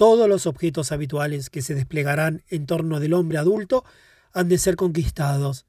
Todos 0.00 0.30
los 0.30 0.46
objetos 0.46 0.92
habituales 0.92 1.50
que 1.50 1.60
se 1.60 1.74
desplegarán 1.74 2.42
en 2.48 2.64
torno 2.64 3.00
del 3.00 3.12
hombre 3.12 3.36
adulto 3.36 3.84
han 4.32 4.48
de 4.48 4.56
ser 4.56 4.74
conquistados, 4.74 5.66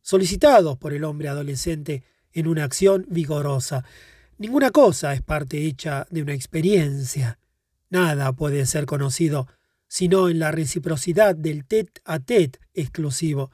solicitados 0.00 0.78
por 0.78 0.92
el 0.92 1.02
hombre 1.02 1.28
adolescente 1.28 2.04
en 2.32 2.46
una 2.46 2.62
acción 2.62 3.04
vigorosa. 3.08 3.84
Ninguna 4.38 4.70
cosa 4.70 5.12
es 5.12 5.22
parte 5.22 5.66
hecha 5.66 6.06
de 6.08 6.22
una 6.22 6.34
experiencia. 6.34 7.40
Nada 7.90 8.32
puede 8.32 8.64
ser 8.66 8.86
conocido 8.86 9.48
sino 9.88 10.28
en 10.28 10.38
la 10.38 10.52
reciprocidad 10.52 11.34
del 11.34 11.64
tet 11.64 12.00
a 12.04 12.20
tet 12.20 12.60
exclusivo. 12.74 13.50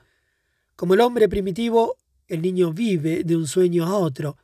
Como 0.76 0.92
el 0.92 1.00
hombre 1.00 1.30
primitivo, 1.30 1.96
el 2.28 2.42
niño 2.42 2.74
vive 2.74 3.24
de 3.24 3.36
un 3.36 3.46
sueño 3.46 3.86
a 3.86 3.96
otro. 3.96 4.36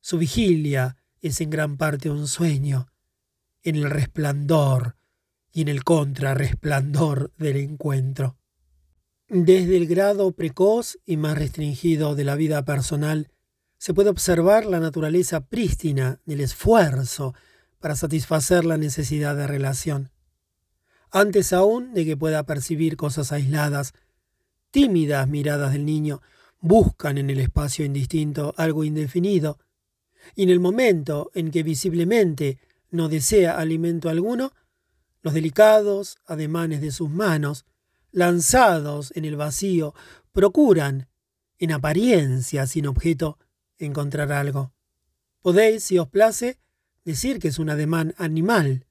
Su 0.00 0.16
vigilia 0.16 0.96
es 1.20 1.40
en 1.40 1.50
gran 1.50 1.76
parte 1.76 2.08
un 2.08 2.28
sueño, 2.28 2.86
en 3.64 3.74
el 3.74 3.90
resplandor 3.90 4.97
y 5.58 5.62
en 5.62 5.66
el 5.66 5.82
contrarresplandor 5.82 7.32
del 7.36 7.56
encuentro. 7.56 8.36
Desde 9.28 9.76
el 9.76 9.88
grado 9.88 10.30
precoz 10.30 11.00
y 11.04 11.16
más 11.16 11.36
restringido 11.36 12.14
de 12.14 12.22
la 12.22 12.36
vida 12.36 12.64
personal, 12.64 13.32
se 13.76 13.92
puede 13.92 14.08
observar 14.08 14.66
la 14.66 14.78
naturaleza 14.78 15.48
prístina 15.48 16.20
del 16.26 16.42
esfuerzo 16.42 17.34
para 17.80 17.96
satisfacer 17.96 18.64
la 18.64 18.76
necesidad 18.76 19.34
de 19.34 19.48
relación. 19.48 20.12
Antes 21.10 21.52
aún 21.52 21.92
de 21.92 22.04
que 22.04 22.16
pueda 22.16 22.46
percibir 22.46 22.96
cosas 22.96 23.32
aisladas, 23.32 23.94
tímidas 24.70 25.26
miradas 25.26 25.72
del 25.72 25.84
niño 25.84 26.22
buscan 26.60 27.18
en 27.18 27.30
el 27.30 27.40
espacio 27.40 27.84
indistinto 27.84 28.54
algo 28.56 28.84
indefinido, 28.84 29.58
y 30.36 30.44
en 30.44 30.50
el 30.50 30.60
momento 30.60 31.32
en 31.34 31.50
que 31.50 31.64
visiblemente 31.64 32.60
no 32.92 33.08
desea 33.08 33.58
alimento 33.58 34.08
alguno, 34.08 34.52
los 35.22 35.34
delicados 35.34 36.18
ademanes 36.26 36.80
de 36.80 36.90
sus 36.90 37.10
manos, 37.10 37.66
lanzados 38.10 39.12
en 39.16 39.24
el 39.24 39.36
vacío, 39.36 39.94
procuran, 40.32 41.08
en 41.58 41.72
apariencia 41.72 42.66
sin 42.66 42.86
objeto, 42.86 43.38
encontrar 43.78 44.32
algo. 44.32 44.72
Podéis, 45.40 45.84
si 45.84 45.98
os 45.98 46.08
place, 46.08 46.58
decir 47.04 47.38
que 47.38 47.48
es 47.48 47.58
un 47.58 47.70
ademán 47.70 48.14
animal, 48.18 48.86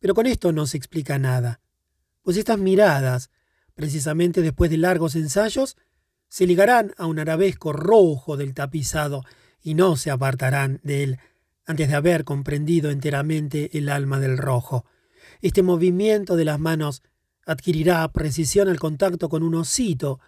pero 0.00 0.14
con 0.14 0.26
esto 0.26 0.52
no 0.52 0.66
se 0.66 0.76
explica 0.76 1.18
nada, 1.18 1.60
pues 2.22 2.36
estas 2.36 2.58
miradas, 2.58 3.30
precisamente 3.74 4.42
después 4.42 4.70
de 4.70 4.78
largos 4.78 5.14
ensayos, 5.14 5.76
se 6.28 6.46
ligarán 6.46 6.94
a 6.96 7.06
un 7.06 7.18
arabesco 7.18 7.72
rojo 7.72 8.36
del 8.36 8.54
tapizado 8.54 9.22
y 9.62 9.74
no 9.74 9.96
se 9.96 10.10
apartarán 10.10 10.80
de 10.82 11.04
él 11.04 11.18
antes 11.66 11.88
de 11.88 11.94
haber 11.94 12.24
comprendido 12.24 12.90
enteramente 12.90 13.78
el 13.78 13.88
alma 13.88 14.20
del 14.20 14.36
rojo. 14.36 14.84
Este 15.44 15.62
movimiento 15.62 16.36
de 16.36 16.46
las 16.46 16.58
manos 16.58 17.02
adquirirá 17.44 18.10
precisión 18.12 18.66
al 18.66 18.80
contacto 18.80 19.28
con 19.28 19.42
un 19.42 19.56
osito, 19.56 20.18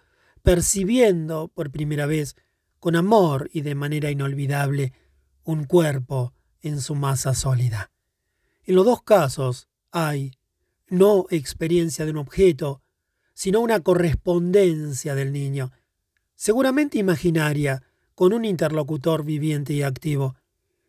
percibiendo 0.43 1.47
por 1.47 1.71
primera 1.71 2.05
vez, 2.05 2.35
con 2.79 2.95
amor 2.95 3.49
y 3.51 3.61
de 3.61 3.73
manera 3.73 4.11
inolvidable, 4.11 4.93
un 5.43 5.63
cuerpo 5.63 6.35
en 6.61 6.79
su 6.81 6.93
masa 6.93 7.33
sólida. 7.33 7.89
En 8.63 8.75
los 8.75 8.85
dos 8.85 9.01
casos 9.01 9.67
hay 9.91 10.33
no 10.87 11.25
experiencia 11.31 12.05
de 12.05 12.11
un 12.11 12.17
objeto, 12.17 12.83
sino 13.33 13.59
una 13.61 13.79
correspondencia 13.79 15.15
del 15.15 15.33
niño, 15.33 15.71
seguramente 16.35 16.99
imaginaria, 16.99 17.81
con 18.13 18.33
un 18.33 18.45
interlocutor 18.45 19.25
viviente 19.25 19.73
y 19.73 19.81
activo. 19.81 20.35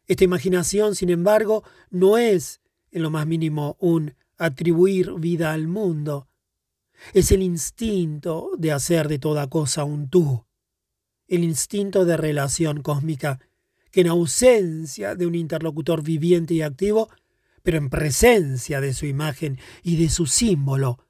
Esta 0.07 0.25
imaginación, 0.25 0.97
sin 0.97 1.09
embargo, 1.09 1.65
no 1.89 2.19
es 2.19 2.61
en 2.91 3.03
lo 3.03 3.11
más 3.11 3.27
mínimo 3.27 3.77
un 3.81 4.15
atribuir 4.37 5.13
vida 5.15 5.53
al 5.53 5.69
mundo. 5.69 6.29
Es 7.13 7.33
el 7.33 7.43
instinto 7.43 8.51
de 8.59 8.73
hacer 8.73 9.09
de 9.09 9.19
toda 9.19 9.49
cosa 9.49 9.85
un 9.85 10.09
tú, 10.09 10.45
el 11.27 11.45
instinto 11.45 12.05
de 12.05 12.17
relación 12.17 12.83
cósmica, 12.83 13.41
que 13.91 14.01
en 14.01 14.09
ausencia 14.09 15.15
de 15.15 15.27
un 15.27 15.35
interlocutor 15.35 16.03
viviente 16.03 16.55
y 16.55 16.63
activo, 16.63 17.09
pero 17.63 17.79
en 17.79 17.91
presencia 17.91 18.81
de 18.81 18.95
su 18.95 19.07
imagen 19.07 19.59
y 19.83 19.97
de 19.97 20.09
su 20.09 20.27
símbolo, 20.27 21.05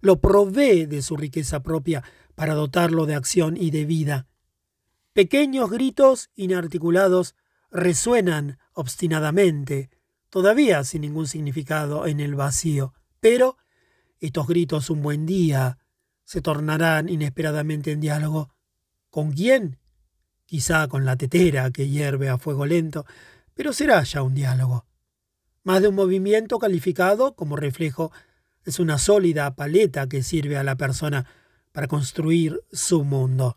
lo 0.00 0.20
provee 0.20 0.86
de 0.86 1.02
su 1.02 1.16
riqueza 1.16 1.62
propia 1.62 2.04
para 2.34 2.54
dotarlo 2.54 3.06
de 3.06 3.14
acción 3.14 3.56
y 3.56 3.70
de 3.70 3.84
vida. 3.84 4.26
Pequeños 5.12 5.70
gritos 5.70 6.30
inarticulados 6.34 7.36
resuenan 7.70 8.58
obstinadamente, 8.72 9.90
todavía 10.34 10.82
sin 10.82 11.02
ningún 11.02 11.28
significado 11.28 12.08
en 12.08 12.18
el 12.18 12.34
vacío. 12.34 12.92
Pero 13.20 13.56
estos 14.18 14.48
gritos 14.48 14.90
un 14.90 15.00
buen 15.00 15.26
día 15.26 15.78
se 16.24 16.42
tornarán 16.42 17.08
inesperadamente 17.08 17.92
en 17.92 18.00
diálogo. 18.00 18.52
¿Con 19.10 19.30
quién? 19.30 19.78
Quizá 20.44 20.88
con 20.88 21.04
la 21.04 21.14
tetera 21.14 21.70
que 21.70 21.88
hierve 21.88 22.30
a 22.30 22.38
fuego 22.38 22.66
lento, 22.66 23.06
pero 23.54 23.72
será 23.72 24.02
ya 24.02 24.22
un 24.22 24.34
diálogo. 24.34 24.86
Más 25.62 25.80
de 25.80 25.86
un 25.86 25.94
movimiento 25.94 26.58
calificado 26.58 27.36
como 27.36 27.54
reflejo 27.54 28.10
es 28.64 28.80
una 28.80 28.98
sólida 28.98 29.54
paleta 29.54 30.08
que 30.08 30.24
sirve 30.24 30.56
a 30.56 30.64
la 30.64 30.74
persona 30.74 31.26
para 31.70 31.86
construir 31.86 32.60
su 32.72 33.04
mundo. 33.04 33.56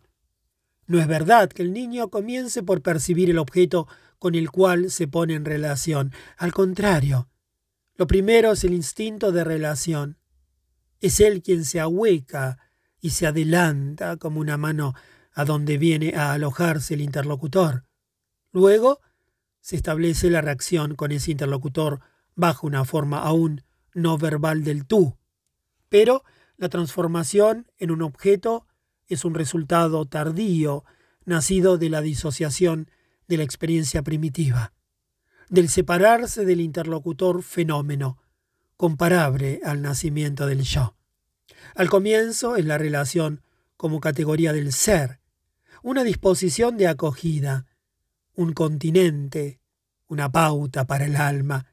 No 0.85 0.99
es 0.99 1.07
verdad 1.07 1.49
que 1.49 1.63
el 1.63 1.73
niño 1.73 2.11
comience 2.11 2.61
por 2.61 2.83
percibir 2.83 3.31
el 3.31 3.39
objeto 3.39 3.87
con 4.19 4.35
el 4.35 4.49
cual 4.49 4.91
se 4.91 5.07
pone 5.07 5.35
en 5.35 5.45
relación. 5.45 6.11
Al 6.37 6.53
contrario, 6.53 7.29
lo 7.95 8.07
primero 8.07 8.51
es 8.51 8.63
el 8.63 8.73
instinto 8.73 9.31
de 9.31 9.43
relación. 9.43 10.19
Es 10.99 11.19
él 11.19 11.41
quien 11.41 11.65
se 11.65 11.79
ahueca 11.79 12.57
y 12.99 13.11
se 13.11 13.27
adelanta 13.27 14.17
como 14.17 14.39
una 14.39 14.57
mano 14.57 14.93
a 15.33 15.45
donde 15.45 15.77
viene 15.77 16.15
a 16.15 16.33
alojarse 16.33 16.95
el 16.95 17.01
interlocutor. 17.01 17.85
Luego 18.51 19.01
se 19.61 19.75
establece 19.75 20.29
la 20.29 20.41
reacción 20.41 20.95
con 20.95 21.11
ese 21.11 21.31
interlocutor 21.31 21.99
bajo 22.35 22.65
una 22.65 22.85
forma 22.85 23.19
aún 23.19 23.63
no 23.93 24.17
verbal 24.17 24.63
del 24.63 24.85
tú. 24.85 25.17
Pero 25.89 26.23
la 26.55 26.69
transformación 26.69 27.71
en 27.77 27.91
un 27.91 28.01
objeto 28.01 28.67
es 29.07 29.25
un 29.25 29.33
resultado 29.33 30.05
tardío, 30.05 30.83
nacido 31.25 31.77
de 31.77 31.89
la 31.89 32.01
disociación 32.01 32.89
de 33.27 33.37
la 33.37 33.43
experiencia 33.43 34.01
primitiva, 34.01 34.73
del 35.49 35.69
separarse 35.69 36.45
del 36.45 36.61
interlocutor 36.61 37.43
fenómeno, 37.43 38.19
comparable 38.75 39.59
al 39.63 39.81
nacimiento 39.81 40.45
del 40.45 40.61
yo. 40.61 40.95
Al 41.75 41.89
comienzo 41.89 42.55
es 42.55 42.65
la 42.65 42.77
relación 42.77 43.41
como 43.75 43.99
categoría 43.99 44.53
del 44.53 44.71
ser, 44.73 45.19
una 45.83 46.03
disposición 46.03 46.77
de 46.77 46.87
acogida, 46.87 47.65
un 48.35 48.53
continente, 48.53 49.59
una 50.07 50.31
pauta 50.31 50.85
para 50.85 51.05
el 51.05 51.15
alma. 51.15 51.67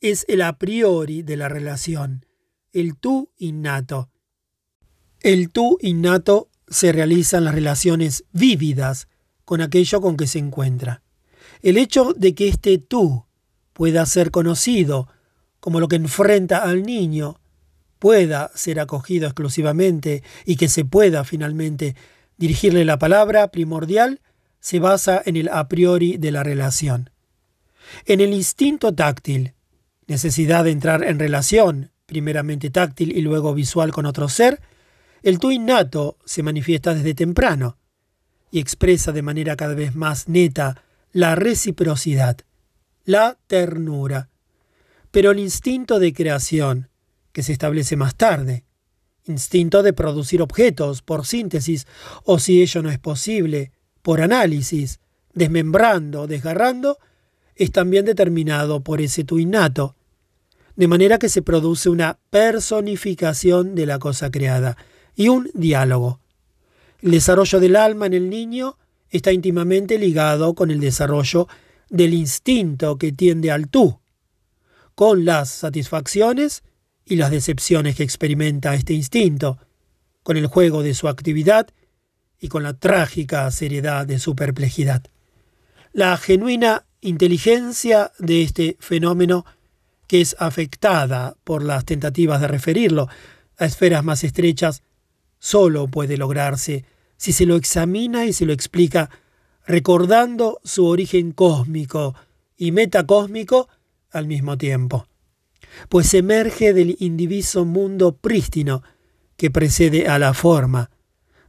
Es 0.00 0.24
el 0.28 0.42
a 0.42 0.58
priori 0.58 1.22
de 1.22 1.36
la 1.36 1.48
relación, 1.48 2.26
el 2.72 2.96
tú 2.96 3.30
innato. 3.36 4.10
El 5.20 5.50
tú 5.50 5.78
innato 5.80 6.48
se 6.68 6.92
realiza 6.92 7.38
en 7.38 7.44
las 7.44 7.54
relaciones 7.54 8.24
vívidas 8.32 9.08
con 9.52 9.60
aquello 9.60 10.00
con 10.00 10.16
que 10.16 10.26
se 10.26 10.38
encuentra. 10.38 11.02
El 11.60 11.76
hecho 11.76 12.14
de 12.16 12.34
que 12.34 12.48
este 12.48 12.78
tú 12.78 13.26
pueda 13.74 14.06
ser 14.06 14.30
conocido 14.30 15.08
como 15.60 15.78
lo 15.78 15.88
que 15.88 15.96
enfrenta 15.96 16.62
al 16.62 16.84
niño, 16.84 17.38
pueda 17.98 18.50
ser 18.54 18.80
acogido 18.80 19.26
exclusivamente 19.26 20.22
y 20.46 20.56
que 20.56 20.70
se 20.70 20.86
pueda 20.86 21.22
finalmente 21.24 21.94
dirigirle 22.38 22.86
la 22.86 22.98
palabra 22.98 23.48
primordial, 23.48 24.22
se 24.58 24.78
basa 24.78 25.20
en 25.22 25.36
el 25.36 25.50
a 25.50 25.68
priori 25.68 26.16
de 26.16 26.30
la 26.30 26.42
relación. 26.42 27.10
En 28.06 28.22
el 28.22 28.32
instinto 28.32 28.94
táctil, 28.94 29.52
necesidad 30.06 30.64
de 30.64 30.70
entrar 30.70 31.04
en 31.04 31.18
relación, 31.18 31.90
primeramente 32.06 32.70
táctil 32.70 33.14
y 33.14 33.20
luego 33.20 33.52
visual 33.52 33.92
con 33.92 34.06
otro 34.06 34.30
ser, 34.30 34.62
el 35.22 35.38
tú 35.38 35.50
innato 35.50 36.16
se 36.24 36.42
manifiesta 36.42 36.94
desde 36.94 37.12
temprano, 37.12 37.76
y 38.52 38.60
expresa 38.60 39.10
de 39.10 39.22
manera 39.22 39.56
cada 39.56 39.74
vez 39.74 39.96
más 39.96 40.28
neta 40.28 40.84
la 41.10 41.34
reciprocidad, 41.34 42.36
la 43.04 43.38
ternura. 43.48 44.28
Pero 45.10 45.32
el 45.32 45.40
instinto 45.40 45.98
de 45.98 46.12
creación, 46.12 46.88
que 47.32 47.42
se 47.42 47.52
establece 47.52 47.96
más 47.96 48.14
tarde, 48.14 48.64
instinto 49.24 49.82
de 49.82 49.94
producir 49.94 50.42
objetos 50.42 51.02
por 51.02 51.26
síntesis, 51.26 51.86
o 52.24 52.38
si 52.38 52.62
ello 52.62 52.82
no 52.82 52.90
es 52.90 52.98
posible, 52.98 53.72
por 54.02 54.20
análisis, 54.20 55.00
desmembrando, 55.32 56.26
desgarrando, 56.26 56.98
es 57.56 57.72
también 57.72 58.04
determinado 58.04 58.82
por 58.82 59.00
ese 59.00 59.24
tu 59.24 59.38
innato, 59.38 59.96
de 60.76 60.88
manera 60.88 61.18
que 61.18 61.28
se 61.28 61.42
produce 61.42 61.88
una 61.88 62.18
personificación 62.30 63.74
de 63.74 63.86
la 63.86 63.98
cosa 63.98 64.30
creada 64.30 64.76
y 65.14 65.28
un 65.28 65.50
diálogo. 65.54 66.21
El 67.02 67.10
desarrollo 67.10 67.58
del 67.58 67.74
alma 67.74 68.06
en 68.06 68.14
el 68.14 68.30
niño 68.30 68.78
está 69.10 69.32
íntimamente 69.32 69.98
ligado 69.98 70.54
con 70.54 70.70
el 70.70 70.78
desarrollo 70.78 71.48
del 71.90 72.14
instinto 72.14 72.96
que 72.96 73.10
tiende 73.10 73.50
al 73.50 73.68
tú, 73.68 73.98
con 74.94 75.24
las 75.24 75.50
satisfacciones 75.50 76.62
y 77.04 77.16
las 77.16 77.32
decepciones 77.32 77.96
que 77.96 78.04
experimenta 78.04 78.76
este 78.76 78.92
instinto, 78.94 79.58
con 80.22 80.36
el 80.36 80.46
juego 80.46 80.84
de 80.84 80.94
su 80.94 81.08
actividad 81.08 81.66
y 82.38 82.46
con 82.46 82.62
la 82.62 82.74
trágica 82.74 83.50
seriedad 83.50 84.06
de 84.06 84.20
su 84.20 84.36
perplejidad. 84.36 85.02
La 85.92 86.16
genuina 86.16 86.86
inteligencia 87.00 88.12
de 88.20 88.42
este 88.42 88.76
fenómeno, 88.78 89.44
que 90.06 90.20
es 90.20 90.36
afectada 90.38 91.36
por 91.42 91.64
las 91.64 91.84
tentativas 91.84 92.40
de 92.40 92.46
referirlo 92.46 93.08
a 93.58 93.64
esferas 93.64 94.04
más 94.04 94.22
estrechas, 94.22 94.84
solo 95.40 95.88
puede 95.88 96.16
lograrse 96.16 96.84
si 97.22 97.32
se 97.32 97.46
lo 97.46 97.54
examina 97.54 98.26
y 98.26 98.32
se 98.32 98.46
lo 98.46 98.52
explica 98.52 99.08
recordando 99.64 100.58
su 100.64 100.86
origen 100.86 101.30
cósmico 101.30 102.16
y 102.56 102.72
metacósmico 102.72 103.68
al 104.10 104.26
mismo 104.26 104.58
tiempo, 104.58 105.06
pues 105.88 106.12
emerge 106.14 106.72
del 106.72 106.96
indiviso 106.98 107.64
mundo 107.64 108.16
prístino 108.16 108.82
que 109.36 109.52
precede 109.52 110.08
a 110.08 110.18
la 110.18 110.34
forma, 110.34 110.90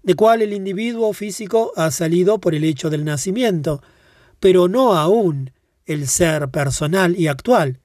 de 0.04 0.14
cual 0.14 0.44
el 0.44 0.54
individuo 0.54 1.12
físico 1.12 1.72
ha 1.76 1.90
salido 1.90 2.40
por 2.40 2.54
el 2.54 2.66
hecho 2.66 2.92
del 2.92 3.04
nacimiento, 3.04 3.82
pero 4.40 4.68
no 4.68 4.94
aún 4.94 5.54
el 5.88 6.08
ser 6.08 6.50
personal 6.50 7.20
y 7.20 7.26
actual, 7.26 7.80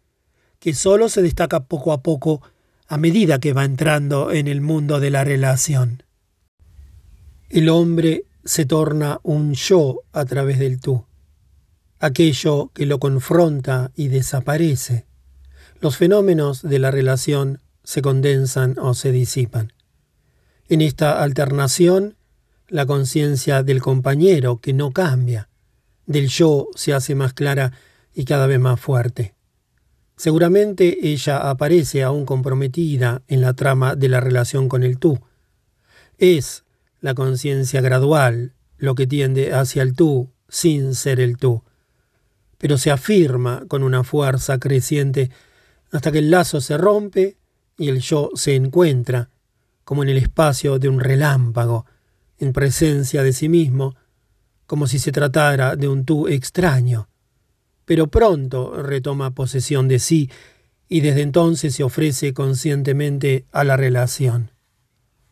que 0.59 0.75
sólo 0.75 1.09
se 1.09 1.23
destaca 1.23 1.65
poco 1.65 1.95
a 1.95 2.03
poco 2.03 2.43
a 2.87 2.99
medida 2.99 3.41
que 3.41 3.55
va 3.55 3.65
entrando 3.65 4.31
en 4.31 4.47
el 4.47 4.61
mundo 4.61 5.01
de 5.01 5.09
la 5.09 5.25
relación. 5.25 6.03
El 7.51 7.71
hombre 7.71 8.27
se 8.45 8.67
torna 8.67 9.21
un 9.23 9.55
yo 9.55 10.03
a 10.13 10.27
través 10.27 10.59
del 10.59 10.81
tú, 10.81 11.07
aquello 11.99 12.71
que 12.75 12.85
lo 12.85 12.99
confronta 12.99 13.91
y 13.97 14.09
desaparece. 14.09 15.07
Los 15.81 15.97
fenómenos 15.97 16.61
de 16.61 16.79
la 16.79 16.91
relación 16.91 17.63
se 17.85 18.03
condensan 18.03 18.79
o 18.79 18.93
se 18.93 19.13
disipan. 19.13 19.73
En 20.69 20.83
esta 20.83 21.23
alternación, 21.23 22.17
la 22.69 22.85
conciencia 22.85 23.63
del 23.63 23.81
compañero, 23.81 24.61
que 24.61 24.75
no 24.75 24.93
cambia, 24.93 25.49
del 26.05 26.29
yo 26.29 26.69
se 26.75 26.93
hace 26.93 27.15
más 27.15 27.33
clara 27.33 27.73
y 28.15 28.27
cada 28.27 28.47
vez 28.47 28.61
más 28.61 28.79
fuerte. 28.79 29.35
Seguramente 30.17 31.09
ella 31.09 31.49
aparece 31.49 32.03
aún 32.03 32.27
comprometida 32.27 33.23
en 33.27 33.41
la 33.41 33.55
trama 33.55 33.95
de 33.95 34.09
la 34.09 34.21
relación 34.21 34.69
con 34.69 34.83
el 34.83 34.99
tú. 34.99 35.19
Es 36.19 36.65
la 37.01 37.15
conciencia 37.15 37.81
gradual 37.81 38.55
lo 38.77 38.95
que 38.95 39.07
tiende 39.07 39.53
hacia 39.53 39.83
el 39.83 39.95
tú 39.95 40.31
sin 40.49 40.95
ser 40.95 41.21
el 41.21 41.37
tú, 41.37 41.63
pero 42.59 42.79
se 42.79 42.91
afirma 42.91 43.65
con 43.69 43.83
una 43.83 44.05
fuerza 44.05 44.59
creciente 44.59 45.31
hasta 45.91 46.13
que 46.13 46.19
el 46.19 46.31
lazo 46.31 46.61
se 46.61 46.77
rompe 46.77 47.37
y 47.77 47.89
el 47.89 48.01
yo 48.01 48.31
se 48.35 48.55
encuentra, 48.55 49.31
como 49.85 50.03
en 50.03 50.09
el 50.11 50.19
espacio 50.19 50.79
de 50.79 50.89
un 50.89 51.01
relámpago, 51.01 51.87
en 52.39 52.53
presencia 52.53 53.23
de 53.23 53.33
sí 53.33 53.49
mismo, 53.49 53.97
como 54.67 54.87
si 54.87 54.99
se 54.99 55.13
tratara 55.13 55.77
de 55.77 55.89
un 55.89 56.05
tú 56.05 56.29
extraño 56.29 57.09
pero 57.89 58.09
pronto 58.09 58.83
retoma 58.83 59.31
posesión 59.31 59.89
de 59.89 59.99
sí 59.99 60.31
y 60.91 61.01
desde 61.01 61.23
entonces 61.23 61.75
se 61.75 61.83
ofrece 61.83 62.35
conscientemente 62.35 63.47
a 63.51 63.65
la 63.65 63.79
relación. 63.79 64.51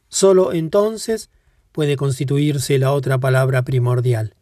Solo 0.09 0.55
entonces 0.55 1.29
puede 1.77 1.97
constituirse 1.97 2.79
la 2.79 2.91
otra 2.93 3.19
palabra 3.19 3.61
primordial, 3.61 4.35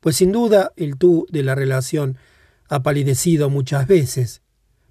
pues 0.00 0.16
sin 0.16 0.32
duda 0.32 0.72
el 0.76 0.96
tú 0.96 1.26
de 1.28 1.42
la 1.42 1.54
relación 1.54 2.16
ha 2.70 2.82
palidecido 2.82 3.50
muchas 3.50 3.86
veces, 3.86 4.40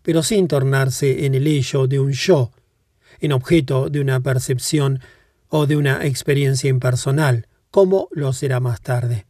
pero 0.03 0.21
sin 0.21 0.47
tornarse 0.47 1.25
en 1.25 1.33
el 1.33 1.47
ello 1.47 1.87
de 1.87 1.99
un 1.99 2.11
yo, 2.11 2.51
en 3.21 3.31
objeto 3.31 3.89
de 3.89 4.01
una 4.01 4.19
percepción 4.19 4.99
o 5.47 5.65
de 5.65 5.75
una 5.75 6.05
experiencia 6.05 6.69
impersonal, 6.69 7.47
como 7.71 8.07
lo 8.11 8.33
será 8.33 8.59
más 8.59 8.79
tarde. 8.81 9.25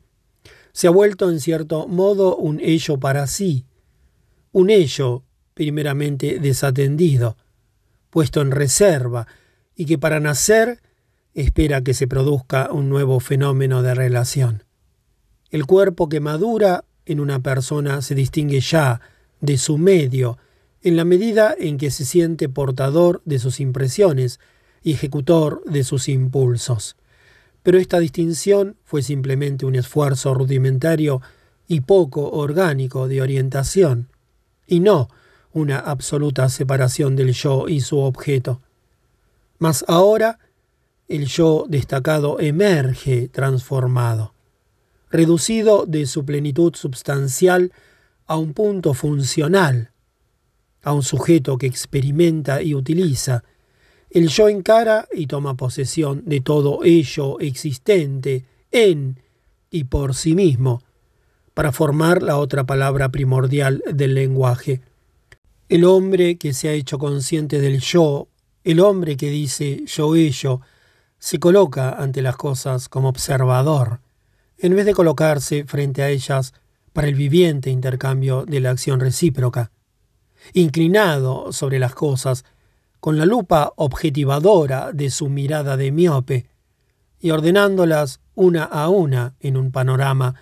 Se 0.73 0.87
ha 0.87 0.91
vuelto 0.91 1.29
en 1.29 1.39
cierto 1.39 1.87
modo 1.87 2.35
un 2.35 2.59
ello 2.59 2.99
para 2.99 3.25
sí, 3.25 3.63
un 4.51 4.69
ello 4.69 5.23
primeramente 5.53 6.39
desatendido, 6.39 7.37
puesto 8.09 8.41
en 8.41 8.51
reserva, 8.51 9.27
y 9.77 9.85
que 9.85 9.97
para 9.97 10.19
nacer 10.19 10.81
espera 11.33 11.81
que 11.81 11.93
se 11.93 12.07
produzca 12.07 12.69
un 12.71 12.89
nuevo 12.89 13.19
fenómeno 13.19 13.81
de 13.81 13.95
relación. 13.95 14.63
El 15.49 15.65
cuerpo 15.65 16.09
que 16.09 16.19
madura 16.19 16.85
en 17.05 17.19
una 17.19 17.39
persona 17.39 18.01
se 18.01 18.15
distingue 18.15 18.59
ya 18.59 19.01
de 19.41 19.57
su 19.57 19.77
medio, 19.77 20.37
en 20.81 20.95
la 20.95 21.05
medida 21.05 21.55
en 21.57 21.77
que 21.77 21.91
se 21.91 22.05
siente 22.05 22.49
portador 22.49 23.21
de 23.25 23.39
sus 23.39 23.59
impresiones 23.59 24.39
y 24.81 24.93
ejecutor 24.93 25.63
de 25.65 25.83
sus 25.83 26.09
impulsos 26.09 26.95
pero 27.63 27.77
esta 27.77 27.99
distinción 27.99 28.75
fue 28.83 29.01
simplemente 29.01 29.65
un 29.65 29.75
esfuerzo 29.75 30.33
rudimentario 30.33 31.21
y 31.65 31.81
poco 31.81 32.29
orgánico 32.29 33.07
de 33.07 33.21
orientación, 33.21 34.09
y 34.67 34.81
no 34.81 35.09
una 35.53 35.79
absoluta 35.79 36.49
separación 36.49 37.15
del 37.15 37.31
yo 37.31 37.69
y 37.69 37.79
su 37.79 37.99
objeto. 37.99 38.61
Mas 39.59 39.85
ahora 39.87 40.39
el 41.07 41.25
yo 41.25 41.65
destacado 41.67 42.39
emerge 42.39 43.27
transformado, 43.27 44.33
reducido 45.09 45.85
de 45.85 46.05
su 46.05 46.25
plenitud 46.25 46.75
substancial 46.75 47.71
a 48.25 48.37
un 48.37 48.53
punto 48.53 48.93
funcional, 48.93 49.91
a 50.81 50.93
un 50.93 51.03
sujeto 51.03 51.57
que 51.57 51.67
experimenta 51.67 52.61
y 52.61 52.73
utiliza, 52.73 53.43
el 54.09 54.27
yo 54.29 54.47
encara 54.47 55.07
y 55.11 55.27
toma 55.27 55.55
posesión 55.55 56.23
de 56.25 56.41
todo 56.41 56.83
ello 56.83 57.39
existente 57.39 58.45
en 58.71 59.19
y 59.71 59.85
por 59.85 60.13
sí 60.13 60.35
mismo, 60.35 60.83
para 61.53 61.71
formar 61.71 62.21
la 62.21 62.37
otra 62.37 62.63
palabra 62.63 63.09
primordial 63.09 63.83
del 63.91 64.13
lenguaje. 64.13 64.81
El 65.67 65.83
hombre 65.83 66.37
que 66.37 66.53
se 66.53 66.69
ha 66.69 66.73
hecho 66.73 66.99
consciente 66.99 67.59
del 67.59 67.79
yo, 67.79 68.27
el 68.63 68.79
hombre 68.79 69.17
que 69.17 69.29
dice 69.29 69.83
yo 69.85 70.15
ello, 70.15 70.61
se 71.23 71.39
coloca 71.39 71.91
ante 71.91 72.21
las 72.21 72.35
cosas 72.35 72.89
como 72.89 73.07
observador, 73.07 74.01
en 74.57 74.75
vez 74.75 74.85
de 74.85 74.93
colocarse 74.93 75.63
frente 75.63 76.03
a 76.03 76.09
ellas 76.09 76.53
para 76.91 77.07
el 77.07 77.15
viviente 77.15 77.69
intercambio 77.69 78.43
de 78.43 78.59
la 78.59 78.71
acción 78.71 78.99
recíproca. 78.99 79.71
Inclinado 80.51 81.53
sobre 81.53 81.79
las 81.79 81.95
cosas, 81.95 82.43
con 82.99 83.17
la 83.17 83.25
lupa 83.25 83.71
objetivadora 83.77 84.91
de 84.91 85.09
su 85.09 85.29
mirada 85.29 85.77
de 85.77 85.93
miope 85.93 86.45
y 87.21 87.31
ordenándolas 87.31 88.19
una 88.35 88.65
a 88.65 88.89
una 88.89 89.35
en 89.39 89.55
un 89.55 89.71
panorama, 89.71 90.35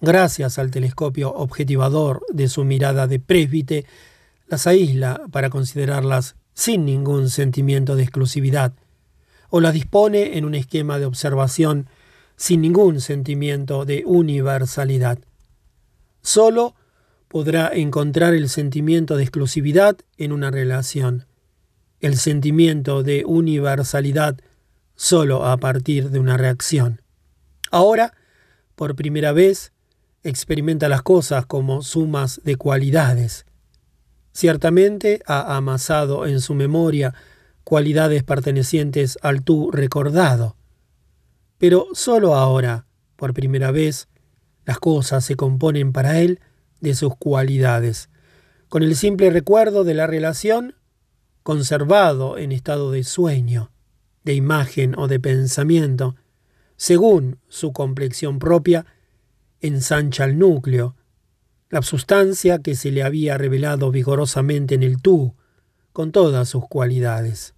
gracias 0.00 0.58
al 0.58 0.72
telescopio 0.72 1.32
objetivador 1.32 2.26
de 2.32 2.48
su 2.48 2.64
mirada 2.64 3.06
de 3.06 3.20
presbite, 3.20 3.86
las 4.48 4.66
aísla 4.66 5.22
para 5.30 5.48
considerarlas 5.48 6.34
sin 6.54 6.84
ningún 6.84 7.30
sentimiento 7.30 7.94
de 7.94 8.02
exclusividad, 8.02 8.72
o 9.54 9.60
las 9.60 9.72
dispone 9.72 10.36
en 10.36 10.44
un 10.44 10.56
esquema 10.56 10.98
de 10.98 11.04
observación 11.04 11.86
sin 12.34 12.60
ningún 12.60 13.00
sentimiento 13.00 13.84
de 13.84 14.02
universalidad. 14.04 15.20
Solo 16.22 16.74
podrá 17.28 17.70
encontrar 17.72 18.34
el 18.34 18.48
sentimiento 18.48 19.16
de 19.16 19.22
exclusividad 19.22 19.96
en 20.18 20.32
una 20.32 20.50
relación 20.50 21.26
el 22.00 22.16
sentimiento 22.16 23.04
de 23.04 23.22
universalidad 23.24 24.38
solo 24.96 25.46
a 25.46 25.56
partir 25.58 26.10
de 26.10 26.18
una 26.18 26.36
reacción. 26.36 27.00
Ahora, 27.70 28.12
por 28.74 28.96
primera 28.96 29.30
vez, 29.30 29.70
experimenta 30.24 30.88
las 30.88 31.02
cosas 31.02 31.46
como 31.46 31.82
sumas 31.82 32.40
de 32.42 32.56
cualidades. 32.56 33.46
Ciertamente 34.32 35.22
ha 35.26 35.54
amasado 35.56 36.26
en 36.26 36.40
su 36.40 36.56
memoria 36.56 37.14
cualidades 37.74 38.22
pertenecientes 38.22 39.18
al 39.20 39.42
tú 39.42 39.72
recordado, 39.72 40.54
pero 41.58 41.88
sólo 41.92 42.36
ahora, 42.36 42.86
Por 43.16 43.34
primera 43.34 43.72
vez, 43.72 44.06
las 44.64 44.78
cosas 44.78 45.24
se 45.24 45.34
componen 45.34 45.92
para 45.92 46.20
él 46.20 46.38
de 46.80 46.94
sus 46.94 47.16
cualidades. 47.16 48.10
Con 48.68 48.84
el 48.84 48.94
simple 48.94 49.28
recuerdo 49.30 49.82
de 49.82 49.94
la 49.94 50.06
relación, 50.06 50.76
conservado 51.42 52.38
en 52.38 52.52
estado 52.52 52.92
de 52.92 53.02
sueño, 53.02 53.72
de 54.22 54.34
imagen 54.34 54.94
o 54.96 55.08
de 55.08 55.18
pensamiento, 55.18 56.14
según 56.76 57.40
su 57.48 57.72
complexión 57.72 58.38
propia, 58.38 58.86
ensancha 59.60 60.26
el 60.26 60.38
núcleo, 60.38 60.94
la 61.70 61.82
sustancia 61.82 62.60
que 62.60 62.76
se 62.76 62.92
le 62.92 63.02
había 63.02 63.36
revelado 63.36 63.90
vigorosamente 63.90 64.76
en 64.76 64.84
el 64.84 65.02
tú, 65.02 65.34
con 65.92 66.12
todas 66.12 66.48
sus 66.48 66.68
cualidades. 66.68 67.54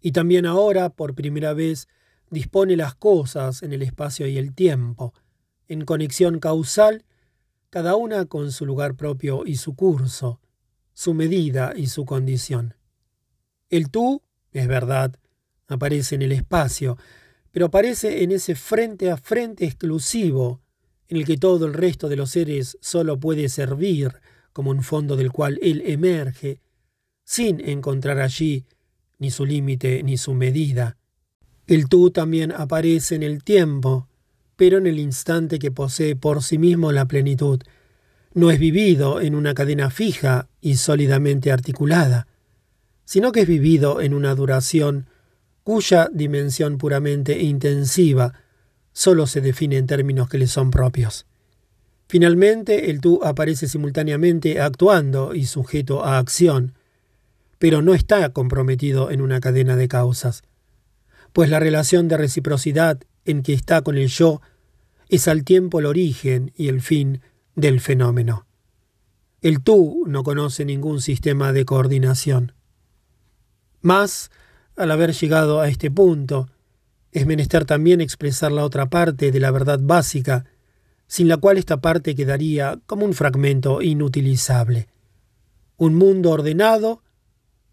Y 0.00 0.12
también 0.12 0.46
ahora, 0.46 0.90
por 0.90 1.14
primera 1.14 1.52
vez, 1.52 1.88
dispone 2.30 2.76
las 2.76 2.94
cosas 2.94 3.62
en 3.62 3.72
el 3.72 3.82
espacio 3.82 4.26
y 4.26 4.38
el 4.38 4.54
tiempo, 4.54 5.12
en 5.68 5.84
conexión 5.84 6.40
causal, 6.40 7.04
cada 7.70 7.96
una 7.96 8.24
con 8.26 8.50
su 8.50 8.66
lugar 8.66 8.96
propio 8.96 9.42
y 9.46 9.56
su 9.56 9.74
curso, 9.74 10.40
su 10.94 11.14
medida 11.14 11.72
y 11.76 11.86
su 11.86 12.04
condición. 12.04 12.74
El 13.68 13.90
tú, 13.90 14.22
es 14.52 14.66
verdad, 14.66 15.16
aparece 15.68 16.16
en 16.16 16.22
el 16.22 16.32
espacio, 16.32 16.98
pero 17.52 17.66
aparece 17.66 18.22
en 18.22 18.32
ese 18.32 18.54
frente 18.54 19.10
a 19.10 19.16
frente 19.16 19.64
exclusivo, 19.64 20.60
en 21.08 21.16
el 21.16 21.24
que 21.24 21.36
todo 21.36 21.66
el 21.66 21.74
resto 21.74 22.08
de 22.08 22.16
los 22.16 22.30
seres 22.30 22.78
solo 22.80 23.18
puede 23.18 23.48
servir 23.48 24.20
como 24.52 24.70
un 24.70 24.82
fondo 24.82 25.16
del 25.16 25.32
cual 25.32 25.58
él 25.62 25.82
emerge, 25.86 26.60
sin 27.24 27.60
encontrar 27.68 28.18
allí 28.20 28.64
ni 29.20 29.30
su 29.30 29.46
límite 29.46 30.02
ni 30.02 30.16
su 30.16 30.34
medida. 30.34 30.96
El 31.68 31.88
tú 31.88 32.10
también 32.10 32.50
aparece 32.50 33.14
en 33.14 33.22
el 33.22 33.44
tiempo, 33.44 34.08
pero 34.56 34.78
en 34.78 34.88
el 34.88 34.98
instante 34.98 35.60
que 35.60 35.70
posee 35.70 36.16
por 36.16 36.42
sí 36.42 36.58
mismo 36.58 36.90
la 36.90 37.06
plenitud. 37.06 37.60
No 38.34 38.50
es 38.50 38.58
vivido 38.58 39.20
en 39.20 39.36
una 39.36 39.54
cadena 39.54 39.90
fija 39.90 40.48
y 40.60 40.76
sólidamente 40.76 41.52
articulada, 41.52 42.26
sino 43.04 43.30
que 43.30 43.42
es 43.42 43.46
vivido 43.46 44.00
en 44.00 44.14
una 44.14 44.34
duración 44.34 45.06
cuya 45.62 46.08
dimensión 46.12 46.78
puramente 46.78 47.40
intensiva 47.42 48.34
solo 48.92 49.26
se 49.26 49.40
define 49.40 49.76
en 49.76 49.86
términos 49.86 50.28
que 50.28 50.38
le 50.38 50.46
son 50.46 50.70
propios. 50.70 51.26
Finalmente, 52.08 52.90
el 52.90 53.00
tú 53.00 53.20
aparece 53.22 53.68
simultáneamente 53.68 54.60
actuando 54.60 55.34
y 55.34 55.44
sujeto 55.44 56.04
a 56.04 56.18
acción, 56.18 56.74
pero 57.60 57.82
no 57.82 57.92
está 57.92 58.26
comprometido 58.32 59.10
en 59.10 59.20
una 59.20 59.38
cadena 59.38 59.76
de 59.76 59.86
causas, 59.86 60.44
pues 61.34 61.50
la 61.50 61.60
relación 61.60 62.08
de 62.08 62.16
reciprocidad 62.16 62.98
en 63.26 63.42
que 63.42 63.52
está 63.52 63.82
con 63.82 63.98
el 63.98 64.08
yo 64.08 64.40
es 65.10 65.28
al 65.28 65.44
tiempo 65.44 65.78
el 65.78 65.84
origen 65.84 66.54
y 66.56 66.68
el 66.68 66.80
fin 66.80 67.20
del 67.56 67.80
fenómeno. 67.80 68.46
El 69.42 69.60
tú 69.60 70.04
no 70.06 70.22
conoce 70.24 70.64
ningún 70.64 71.02
sistema 71.02 71.52
de 71.52 71.66
coordinación. 71.66 72.54
Mas, 73.82 74.30
al 74.74 74.90
haber 74.90 75.12
llegado 75.12 75.60
a 75.60 75.68
este 75.68 75.90
punto, 75.90 76.48
es 77.12 77.26
menester 77.26 77.66
también 77.66 78.00
expresar 78.00 78.52
la 78.52 78.64
otra 78.64 78.88
parte 78.88 79.32
de 79.32 79.38
la 79.38 79.50
verdad 79.50 79.80
básica, 79.82 80.46
sin 81.06 81.28
la 81.28 81.36
cual 81.36 81.58
esta 81.58 81.82
parte 81.82 82.14
quedaría 82.14 82.80
como 82.86 83.04
un 83.04 83.12
fragmento 83.12 83.82
inutilizable. 83.82 84.88
Un 85.76 85.94
mundo 85.96 86.30
ordenado 86.30 87.02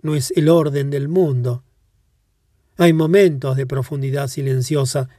no 0.08 0.16
es 0.16 0.32
el 0.38 0.48
orden 0.48 0.90
del 0.90 1.10
mundo. 1.10 1.64
Hay 2.78 2.94
momentos 2.94 3.58
de 3.58 3.68
profundidad 3.68 4.30
silenciosa 4.30 5.10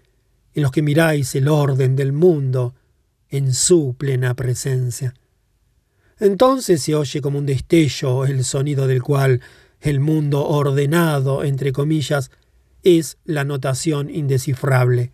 en 0.54 0.62
los 0.62 0.72
que 0.72 0.80
miráis 0.80 1.34
el 1.34 1.48
orden 1.48 1.94
del 1.94 2.12
mundo 2.12 2.74
en 3.28 3.52
su 3.52 3.94
plena 3.98 4.34
presencia. 4.34 5.12
Entonces 6.18 6.82
se 6.82 6.94
oye 6.94 7.20
como 7.20 7.38
un 7.38 7.44
destello 7.44 8.24
el 8.24 8.44
sonido 8.44 8.86
del 8.86 9.02
cual 9.02 9.42
el 9.82 10.00
mundo 10.00 10.46
ordenado, 10.46 11.44
entre 11.44 11.70
comillas, 11.72 12.30
es 12.82 13.18
la 13.26 13.44
notación 13.44 14.08
indescifrable. 14.08 15.12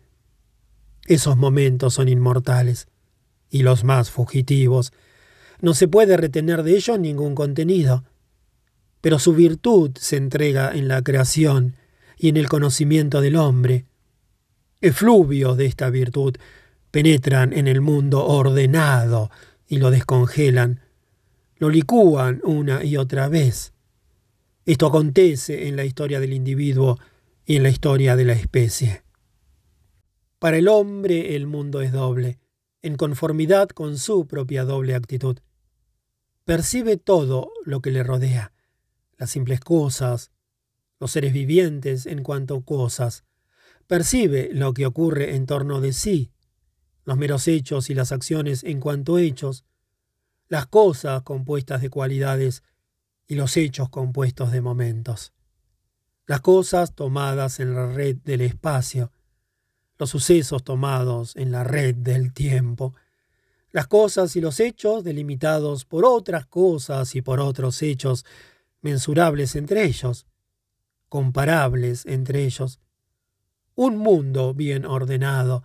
Esos 1.07 1.37
momentos 1.37 1.95
son 1.95 2.09
inmortales, 2.09 2.87
y 3.51 3.65
los 3.65 3.83
más 3.83 4.09
fugitivos. 4.11 4.93
No 5.61 5.75
se 5.75 5.89
puede 5.89 6.17
retener 6.17 6.63
de 6.63 6.77
ellos 6.77 6.97
ningún 7.01 7.35
contenido 7.35 8.05
pero 9.05 9.19
su 9.19 9.35
virtud 9.35 9.91
se 10.01 10.17
entrega 10.17 10.73
en 10.73 10.89
la 10.89 11.03
creación 11.03 11.77
y 12.17 12.31
en 12.31 12.39
el 12.39 12.49
conocimiento 12.49 13.21
del 13.21 13.37
hombre. 13.37 13.85
Efluvios 14.81 15.59
de 15.59 15.67
esta 15.67 15.91
virtud 15.91 16.37
penetran 16.91 17.53
en 17.53 17.69
el 17.69 17.83
mundo 17.83 18.25
ordenado 18.25 19.31
y 19.69 19.77
lo 19.77 19.91
descongelan, 19.91 20.81
lo 21.59 21.69
licúan 21.69 22.41
una 22.45 22.83
y 22.83 22.97
otra 22.97 23.29
vez. 23.29 23.75
Esto 24.65 24.87
acontece 24.87 25.69
en 25.69 25.77
la 25.77 25.85
historia 25.85 26.19
del 26.19 26.33
individuo 26.33 26.99
y 27.45 27.57
en 27.57 27.63
la 27.63 27.69
historia 27.69 28.17
de 28.17 28.25
la 28.25 28.33
especie. 28.33 29.03
Para 30.39 30.57
el 30.57 30.67
hombre 30.67 31.37
el 31.37 31.47
mundo 31.47 31.83
es 31.83 31.93
doble, 31.93 32.39
en 32.81 32.97
conformidad 32.97 33.69
con 33.69 33.99
su 33.99 34.27
propia 34.27 34.65
doble 34.65 34.95
actitud. 34.95 35.37
Percibe 36.47 36.97
todo 36.97 37.53
lo 37.67 37.83
que 37.83 37.91
le 37.91 38.03
rodea 38.03 38.54
las 39.19 39.31
simples 39.31 39.61
cosas, 39.61 40.31
los 41.01 41.11
seres 41.11 41.33
vivientes 41.33 42.07
en 42.07 42.23
cuanto 42.23 42.63
cosas, 42.63 43.25
percibe 43.87 44.51
lo 44.53 44.73
que 44.73 44.87
ocurre 44.87 45.35
en 45.35 45.47
torno 45.47 45.81
de 45.81 45.93
sí, 45.93 46.33
los 47.05 47.17
meros 47.17 47.49
hechos 47.49 47.91
y 47.91 47.95
las 47.95 48.13
acciones 48.13 48.65
en 48.65 48.81
cuanto 48.81 49.19
hechos, 49.19 49.65
las 50.49 50.67
cosas 50.67 51.23
compuestas 51.23 51.83
de 51.83 51.91
cualidades 51.91 52.63
y 53.27 53.35
los 53.35 53.57
hechos 53.57 53.89
compuestos 53.89 54.53
de 54.53 54.61
momentos, 54.61 55.33
las 56.27 56.41
cosas 56.41 56.95
tomadas 56.95 57.61
en 57.61 57.75
la 57.75 57.93
red 57.93 58.17
del 58.17 58.41
espacio, 58.41 59.13
los 59.99 60.11
sucesos 60.11 60.65
tomados 60.65 61.37
en 61.37 61.53
la 61.53 61.65
red 61.65 61.95
del 61.95 62.33
tiempo, 62.33 62.95
las 63.71 63.87
cosas 63.89 64.37
y 64.37 64.41
los 64.41 64.61
hechos 64.61 65.05
delimitados 65.05 65.85
por 65.85 66.05
otras 66.05 66.47
cosas 66.47 67.15
y 67.17 67.23
por 67.23 67.41
otros 67.41 67.83
hechos 67.83 68.25
mensurables 68.85 69.57
entre 69.57 69.85
ellos, 69.85 70.27
comparables 71.09 72.05
entre 72.05 72.45
ellos, 72.45 72.81
un 73.75 73.97
mundo 73.97 74.53
bien 74.53 74.85
ordenado, 74.85 75.65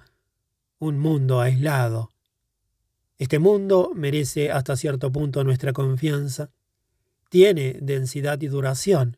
un 0.80 0.99
mundo 0.99 1.41
aislado. 1.41 2.11
Este 3.17 3.38
mundo 3.38 3.91
merece 3.93 4.51
hasta 4.51 4.78
cierto 4.78 5.11
punto 5.11 5.43
nuestra 5.43 5.74
confianza, 5.74 6.49
tiene 7.30 7.78
densidad 7.82 8.41
y 8.41 8.47
duración. 8.47 9.17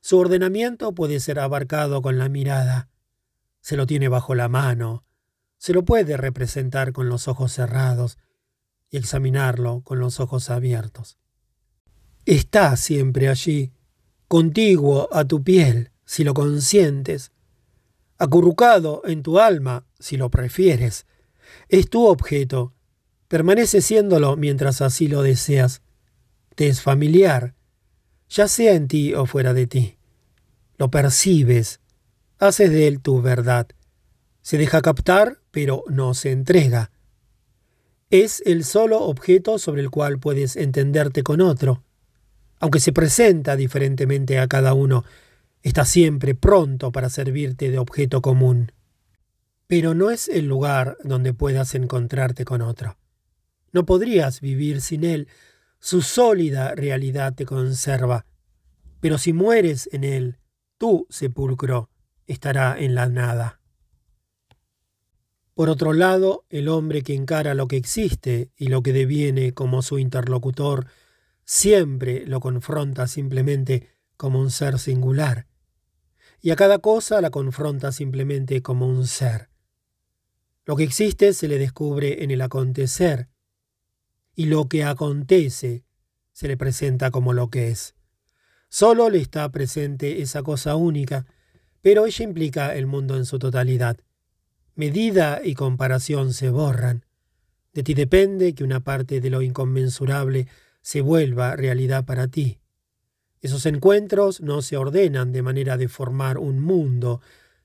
Su 0.00 0.18
ordenamiento 0.18 0.94
puede 0.94 1.20
ser 1.20 1.40
abarcado 1.40 2.00
con 2.00 2.16
la 2.16 2.30
mirada, 2.30 2.88
se 3.60 3.76
lo 3.76 3.86
tiene 3.86 4.08
bajo 4.08 4.34
la 4.34 4.48
mano, 4.48 5.04
se 5.58 5.74
lo 5.74 5.84
puede 5.84 6.16
representar 6.16 6.94
con 6.94 7.10
los 7.10 7.28
ojos 7.28 7.52
cerrados 7.52 8.16
y 8.88 8.96
examinarlo 8.96 9.82
con 9.82 9.98
los 9.98 10.20
ojos 10.20 10.48
abiertos 10.48 11.18
está 12.26 12.76
siempre 12.76 13.28
allí, 13.28 13.72
contiguo 14.28 15.08
a 15.12 15.24
tu 15.24 15.42
piel, 15.42 15.90
si 16.04 16.24
lo 16.24 16.34
consientes, 16.34 17.32
acurrucado 18.18 19.02
en 19.04 19.22
tu 19.22 19.38
alma, 19.38 19.86
si 19.98 20.16
lo 20.16 20.30
prefieres. 20.30 21.06
Es 21.68 21.88
tu 21.88 22.06
objeto, 22.06 22.72
permanece 23.28 23.80
siéndolo 23.80 24.36
mientras 24.36 24.80
así 24.80 25.08
lo 25.08 25.22
deseas. 25.22 25.82
Te 26.54 26.68
es 26.68 26.80
familiar, 26.80 27.54
ya 28.28 28.48
sea 28.48 28.74
en 28.74 28.88
ti 28.88 29.14
o 29.14 29.26
fuera 29.26 29.52
de 29.52 29.66
ti. 29.66 29.96
Lo 30.78 30.90
percibes, 30.90 31.80
haces 32.38 32.70
de 32.70 32.86
él 32.86 33.00
tu 33.00 33.20
verdad. 33.20 33.68
Se 34.42 34.58
deja 34.58 34.82
captar, 34.82 35.40
pero 35.50 35.84
no 35.88 36.14
se 36.14 36.32
entrega. 36.32 36.90
Es 38.10 38.42
el 38.46 38.64
solo 38.64 39.02
objeto 39.02 39.58
sobre 39.58 39.82
el 39.82 39.90
cual 39.90 40.18
puedes 40.18 40.56
entenderte 40.56 41.22
con 41.22 41.40
otro 41.40 41.82
aunque 42.64 42.80
se 42.80 42.94
presenta 42.94 43.56
diferentemente 43.56 44.38
a 44.38 44.48
cada 44.48 44.72
uno, 44.72 45.04
está 45.62 45.84
siempre 45.84 46.34
pronto 46.34 46.92
para 46.92 47.10
servirte 47.10 47.70
de 47.70 47.78
objeto 47.78 48.22
común. 48.22 48.72
Pero 49.66 49.92
no 49.92 50.10
es 50.10 50.30
el 50.30 50.46
lugar 50.46 50.96
donde 51.04 51.34
puedas 51.34 51.74
encontrarte 51.74 52.46
con 52.46 52.62
otro. 52.62 52.96
No 53.72 53.84
podrías 53.84 54.40
vivir 54.40 54.80
sin 54.80 55.04
él, 55.04 55.28
su 55.78 56.00
sólida 56.00 56.74
realidad 56.74 57.34
te 57.34 57.44
conserva. 57.44 58.24
Pero 58.98 59.18
si 59.18 59.34
mueres 59.34 59.86
en 59.92 60.02
él, 60.02 60.38
tu 60.78 61.06
sepulcro 61.10 61.90
estará 62.26 62.78
en 62.78 62.94
la 62.94 63.10
nada. 63.10 63.60
Por 65.52 65.68
otro 65.68 65.92
lado, 65.92 66.46
el 66.48 66.70
hombre 66.70 67.02
que 67.02 67.14
encara 67.14 67.52
lo 67.52 67.68
que 67.68 67.76
existe 67.76 68.48
y 68.56 68.68
lo 68.68 68.82
que 68.82 68.94
deviene 68.94 69.52
como 69.52 69.82
su 69.82 69.98
interlocutor 69.98 70.86
siempre 71.44 72.26
lo 72.26 72.40
confronta 72.40 73.06
simplemente 73.06 73.88
como 74.16 74.40
un 74.40 74.50
ser 74.50 74.78
singular, 74.78 75.46
y 76.40 76.50
a 76.50 76.56
cada 76.56 76.78
cosa 76.78 77.20
la 77.20 77.30
confronta 77.30 77.92
simplemente 77.92 78.62
como 78.62 78.86
un 78.86 79.06
ser. 79.06 79.48
Lo 80.64 80.76
que 80.76 80.84
existe 80.84 81.32
se 81.32 81.48
le 81.48 81.58
descubre 81.58 82.24
en 82.24 82.30
el 82.30 82.40
acontecer, 82.40 83.28
y 84.34 84.46
lo 84.46 84.68
que 84.68 84.84
acontece 84.84 85.84
se 86.32 86.48
le 86.48 86.56
presenta 86.56 87.10
como 87.10 87.32
lo 87.32 87.48
que 87.48 87.68
es. 87.68 87.94
Solo 88.68 89.08
le 89.08 89.18
está 89.18 89.50
presente 89.52 90.20
esa 90.22 90.42
cosa 90.42 90.74
única, 90.74 91.26
pero 91.80 92.06
ella 92.06 92.24
implica 92.24 92.74
el 92.74 92.86
mundo 92.86 93.16
en 93.16 93.24
su 93.24 93.38
totalidad. 93.38 93.98
Medida 94.74 95.40
y 95.44 95.54
comparación 95.54 96.32
se 96.32 96.50
borran. 96.50 97.04
De 97.72 97.82
ti 97.82 97.94
depende 97.94 98.54
que 98.54 98.64
una 98.64 98.80
parte 98.80 99.20
de 99.20 99.30
lo 99.30 99.42
inconmensurable 99.42 100.48
se 100.84 101.00
vuelva 101.00 101.56
realidad 101.56 102.04
para 102.04 102.28
ti. 102.28 102.60
Esos 103.40 103.64
encuentros 103.64 104.42
no 104.42 104.60
se 104.60 104.76
ordenan 104.76 105.32
de 105.32 105.40
manera 105.40 105.78
de 105.78 105.88
formar 105.88 106.36
un 106.36 106.60
mundo, 106.60 107.22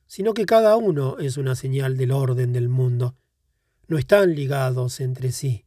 sino 0.08 0.34
que 0.34 0.46
cada 0.46 0.78
uno 0.78 1.20
es 1.20 1.36
una 1.36 1.56
señal 1.56 1.98
del 1.98 2.12
orden 2.12 2.54
del 2.54 2.70
mundo. 2.70 3.18
No 3.90 3.98
están 3.98 4.36
ligados 4.36 5.02
entre 5.02 5.34
sí, 5.34 5.66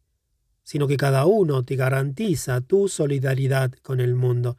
sino 0.63 0.89
que 0.89 0.97
cada 0.97 1.27
uno 1.27 1.63
te 1.63 1.77
garantiza 1.77 2.63
tu 2.63 2.89
solidaridad 2.89 3.71
con 3.83 4.01
el 4.01 4.15
mundo. 4.15 4.57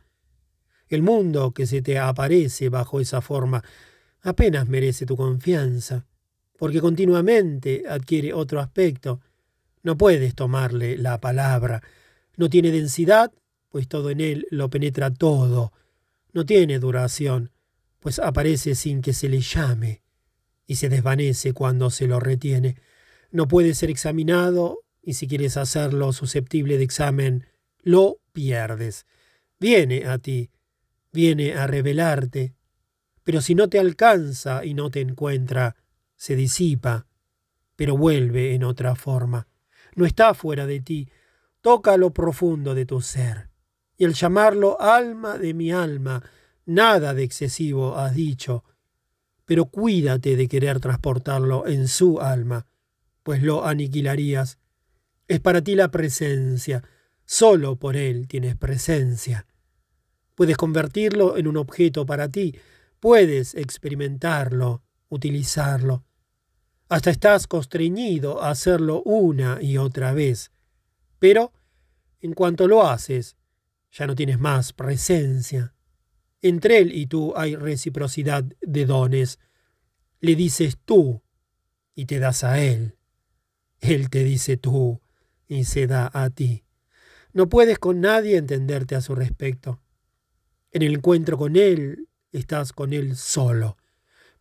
El 0.88 1.02
mundo 1.02 1.52
que 1.52 1.66
se 1.66 1.82
te 1.82 1.98
aparece 1.98 2.70
bajo 2.70 3.00
esa 3.00 3.22
forma 3.22 3.64
apenas 4.22 4.70
merece 4.70 5.08
tu 5.08 5.18
confianza, 5.18 6.06
porque 6.60 6.80
continuamente 6.80 7.86
adquiere 7.90 8.36
otro 8.36 8.60
aspecto. 8.60 9.20
No 9.82 9.98
puedes 9.98 10.36
tomarle 10.36 10.96
la 10.96 11.20
palabra. 11.20 11.82
No 12.36 12.50
tiene 12.50 12.72
densidad, 12.72 13.32
pues 13.70 13.88
todo 13.88 14.10
en 14.10 14.22
él 14.22 14.48
lo 14.50 14.70
penetra 14.70 15.12
todo. 15.12 15.72
No 16.32 16.46
tiene 16.46 16.80
duración, 16.80 17.52
pues 18.00 18.20
aparece 18.20 18.76
sin 18.76 19.02
que 19.02 19.14
se 19.14 19.30
le 19.30 19.40
llame, 19.40 20.02
y 20.66 20.76
se 20.76 20.90
desvanece 20.90 21.54
cuando 21.54 21.90
se 21.90 22.08
lo 22.08 22.20
retiene. 22.20 22.78
No 23.32 23.48
puede 23.48 23.74
ser 23.74 23.90
examinado, 23.90 24.80
y 25.02 25.14
si 25.14 25.28
quieres 25.28 25.58
hacerlo 25.58 26.14
susceptible 26.14 26.78
de 26.78 26.84
examen, 26.84 27.46
lo 27.82 28.20
pierdes. 28.32 29.06
Viene 29.60 30.06
a 30.06 30.18
ti, 30.18 30.50
viene 31.12 31.54
a 31.54 31.68
revelarte, 31.68 32.56
pero 33.24 33.42
si 33.42 33.56
no 33.56 33.70
te 33.70 33.80
alcanza 33.80 34.66
y 34.66 34.74
no 34.74 34.90
te 34.90 35.02
encuentra, 35.02 35.76
se 36.16 36.36
disipa, 36.36 37.08
pero 37.76 37.98
vuelve 37.98 38.54
en 38.54 38.64
otra 38.64 38.96
forma. 38.96 39.48
No 39.96 40.06
está 40.06 40.34
fuera 40.34 40.66
de 40.66 40.80
ti, 40.80 41.10
toca 41.64 41.96
lo 41.96 42.14
profundo 42.14 42.76
de 42.76 42.86
tu 42.86 43.02
ser. 43.02 43.50
Y 43.98 44.04
al 44.04 44.14
llamarlo 44.14 44.80
alma 44.82 45.38
de 45.38 45.54
mi 45.54 45.72
alma, 45.72 46.22
nada 46.66 47.14
de 47.14 47.24
excesivo 47.24 47.98
has 47.98 48.14
dicho, 48.14 48.66
pero 49.46 49.66
cuídate 49.66 50.36
de 50.36 50.50
querer 50.50 50.82
transportarlo 50.82 51.66
en 51.66 51.88
su 51.88 52.20
alma, 52.20 52.68
pues 53.24 53.42
lo 53.42 53.66
aniquilarías. 53.66 54.60
Es 55.30 55.40
para 55.40 55.62
ti 55.62 55.76
la 55.76 55.90
presencia, 55.90 56.84
solo 57.26 57.78
por 57.78 57.96
él 57.96 58.28
tienes 58.28 58.58
presencia. 58.58 59.48
Puedes 60.36 60.58
convertirlo 60.58 61.38
en 61.38 61.48
un 61.48 61.56
objeto 61.56 62.06
para 62.06 62.28
ti, 62.28 62.60
puedes 63.00 63.56
experimentarlo, 63.56 64.84
utilizarlo. 65.08 66.04
Hasta 66.90 67.10
estás 67.10 67.48
constreñido 67.48 68.44
a 68.44 68.50
hacerlo 68.50 69.02
una 69.04 69.60
y 69.62 69.78
otra 69.78 70.12
vez. 70.12 70.53
Pero, 71.24 71.54
en 72.20 72.34
cuanto 72.34 72.68
lo 72.68 72.86
haces, 72.86 73.38
ya 73.94 74.06
no 74.08 74.14
tienes 74.14 74.40
más 74.42 74.74
presencia. 74.74 75.74
Entre 76.42 76.80
él 76.80 76.92
y 76.92 77.08
tú 77.08 77.32
hay 77.38 77.56
reciprocidad 77.56 78.44
de 78.60 78.86
dones. 78.86 79.40
Le 80.20 80.36
dices 80.36 80.78
tú 80.84 81.24
y 81.96 82.08
te 82.08 82.20
das 82.20 82.44
a 82.44 82.62
él. 82.62 82.98
Él 83.80 84.10
te 84.10 84.26
dice 84.26 84.58
tú 84.58 85.00
y 85.48 85.64
se 85.64 85.88
da 85.88 86.12
a 86.14 86.30
ti. 86.30 86.66
No 87.32 87.48
puedes 87.48 87.80
con 87.80 88.02
nadie 88.02 88.36
entenderte 88.36 88.96
a 88.96 89.00
su 89.00 89.16
respecto. 89.16 89.80
En 90.74 90.82
el 90.82 90.96
encuentro 90.96 91.38
con 91.38 91.56
Él 91.56 92.10
estás 92.34 92.74
con 92.74 92.92
Él 92.92 93.16
solo, 93.16 93.78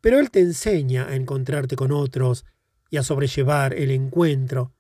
pero 0.01 0.19
Él 0.19 0.33
te 0.33 0.41
enseña 0.41 1.07
a 1.07 1.15
encontrarte 1.15 1.77
con 1.77 1.93
otros 1.93 2.45
y 2.91 2.97
a 2.97 3.05
sobrellevar 3.05 3.73
el 3.73 3.93
encuentro. 3.93 4.75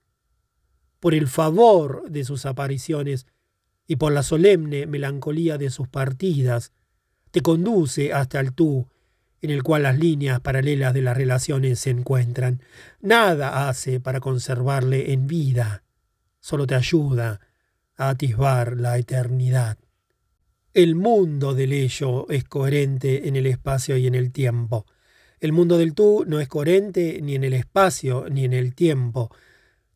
Por 1.03 1.15
el 1.15 1.27
favor 1.27 2.09
de 2.09 2.23
sus 2.23 2.47
apariciones 2.47 3.27
y 3.89 3.97
por 3.97 4.13
la 4.13 4.23
solemne 4.23 4.87
melancolía 4.87 5.59
de 5.59 5.69
sus 5.69 5.89
partidas, 5.89 6.71
te 7.33 7.41
conduce 7.41 8.13
hasta 8.13 8.39
el 8.39 8.53
tú, 8.53 8.87
en 9.41 9.51
el 9.51 9.65
cual 9.65 9.83
las 9.83 9.99
líneas 9.99 10.39
paralelas 10.39 10.95
de 10.95 11.03
las 11.03 11.17
relaciones 11.17 11.81
se 11.81 11.91
encuentran. 11.91 12.63
Nada 13.01 13.69
hace 13.69 13.99
para 13.99 14.21
conservarle 14.21 15.13
en 15.13 15.27
vida, 15.27 15.83
solo 16.39 16.69
te 16.69 16.77
ayuda 16.77 17.41
a 17.97 18.11
atisbar 18.11 18.77
la 18.77 18.97
eternidad. 18.97 19.79
El 20.73 20.95
mundo 20.95 21.53
del 21.53 21.73
ello 21.73 22.29
es 22.31 22.45
coherente 22.45 23.27
en 23.27 23.35
el 23.35 23.47
espacio 23.47 23.97
y 23.97 24.07
en 24.07 24.15
el 24.15 24.31
tiempo. 24.31 24.87
El 25.41 25.51
mundo 25.51 25.79
del 25.79 25.95
tú 25.95 26.23
no 26.29 26.39
es 26.39 26.47
coherente 26.47 27.19
ni 27.21 27.35
en 27.35 27.43
el 27.43 27.55
espacio 27.55 28.27
ni 28.31 28.45
en 28.45 28.53
el 28.53 28.77
tiempo. 28.77 29.35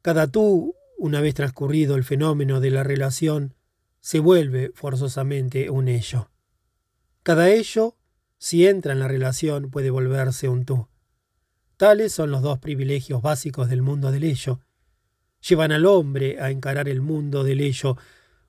Cada 0.02 0.26
tú, 0.26 0.74
una 0.96 1.20
vez 1.20 1.34
transcurrido 1.34 1.96
el 1.96 2.04
fenómeno 2.04 2.60
de 2.60 2.70
la 2.70 2.82
relación, 2.82 3.54
se 4.00 4.20
vuelve 4.20 4.70
forzosamente 4.74 5.70
un 5.70 5.88
ello. 5.88 6.30
Cada 7.22 7.50
ello, 7.50 7.96
si 8.38 8.66
entra 8.66 8.92
en 8.92 9.00
la 9.00 9.08
relación, 9.08 9.70
puede 9.70 9.90
volverse 9.90 10.48
un 10.48 10.64
tú. 10.64 10.88
Tales 11.76 12.12
son 12.12 12.30
los 12.30 12.40
dos 12.40 12.58
privilegios 12.58 13.20
básicos 13.20 13.68
del 13.68 13.82
mundo 13.82 14.10
del 14.10 14.24
ello. 14.24 14.60
Llevan 15.46 15.72
al 15.72 15.86
hombre 15.86 16.40
a 16.40 16.50
encarar 16.50 16.88
el 16.88 17.02
mundo 17.02 17.44
del 17.44 17.60
ello 17.60 17.96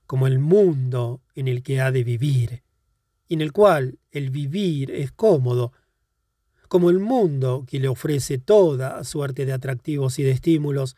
como 0.06 0.26
el 0.26 0.38
mundo 0.38 1.20
en 1.34 1.48
el 1.48 1.62
que 1.62 1.80
ha 1.80 1.92
de 1.92 2.04
vivir, 2.04 2.62
y 3.26 3.34
en 3.34 3.42
el 3.42 3.52
cual 3.52 3.98
el 4.10 4.30
vivir 4.30 4.90
es 4.90 5.12
cómodo, 5.12 5.72
como 6.68 6.88
el 6.88 6.98
mundo 6.98 7.64
que 7.66 7.80
le 7.80 7.88
ofrece 7.88 8.38
toda 8.38 9.04
suerte 9.04 9.44
de 9.44 9.52
atractivos 9.52 10.18
y 10.18 10.22
de 10.22 10.30
estímulos, 10.30 10.96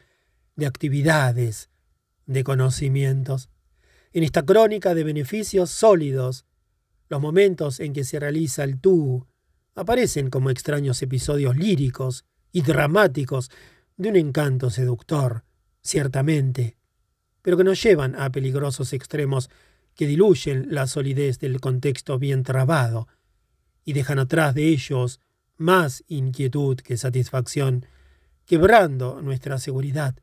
de 0.61 0.67
actividades, 0.67 1.71
de 2.27 2.45
conocimientos. 2.45 3.49
En 4.13 4.23
esta 4.23 4.45
crónica 4.45 4.95
de 4.95 5.03
beneficios 5.03 5.71
sólidos, 5.71 6.45
los 7.09 7.21
momentos 7.21 7.81
en 7.81 7.93
que 7.93 8.05
se 8.05 8.21
realiza 8.21 8.63
el 8.63 8.79
tú 8.79 9.27
aparecen 9.75 10.31
como 10.31 10.51
extraños 10.51 11.03
episodios 11.03 11.57
líricos 11.57 12.25
y 12.53 12.63
dramáticos 12.63 13.51
de 13.97 14.11
un 14.11 14.17
encanto 14.17 14.71
seductor, 14.71 15.45
ciertamente, 15.81 16.77
pero 17.43 17.57
que 17.57 17.65
nos 17.65 17.83
llevan 17.83 18.15
a 18.15 18.31
peligrosos 18.31 18.93
extremos 18.93 19.51
que 19.95 20.07
diluyen 20.07 20.67
la 20.71 20.87
solidez 20.87 21.39
del 21.39 21.61
contexto 21.61 22.19
bien 22.19 22.43
trabado 22.43 23.09
y 23.85 23.95
dejan 23.95 24.19
atrás 24.19 24.55
de 24.55 24.69
ellos 24.69 25.21
más 25.57 26.05
inquietud 26.07 26.77
que 26.77 26.97
satisfacción, 26.97 27.87
quebrando 28.45 29.23
nuestra 29.23 29.59
seguridad. 29.59 30.17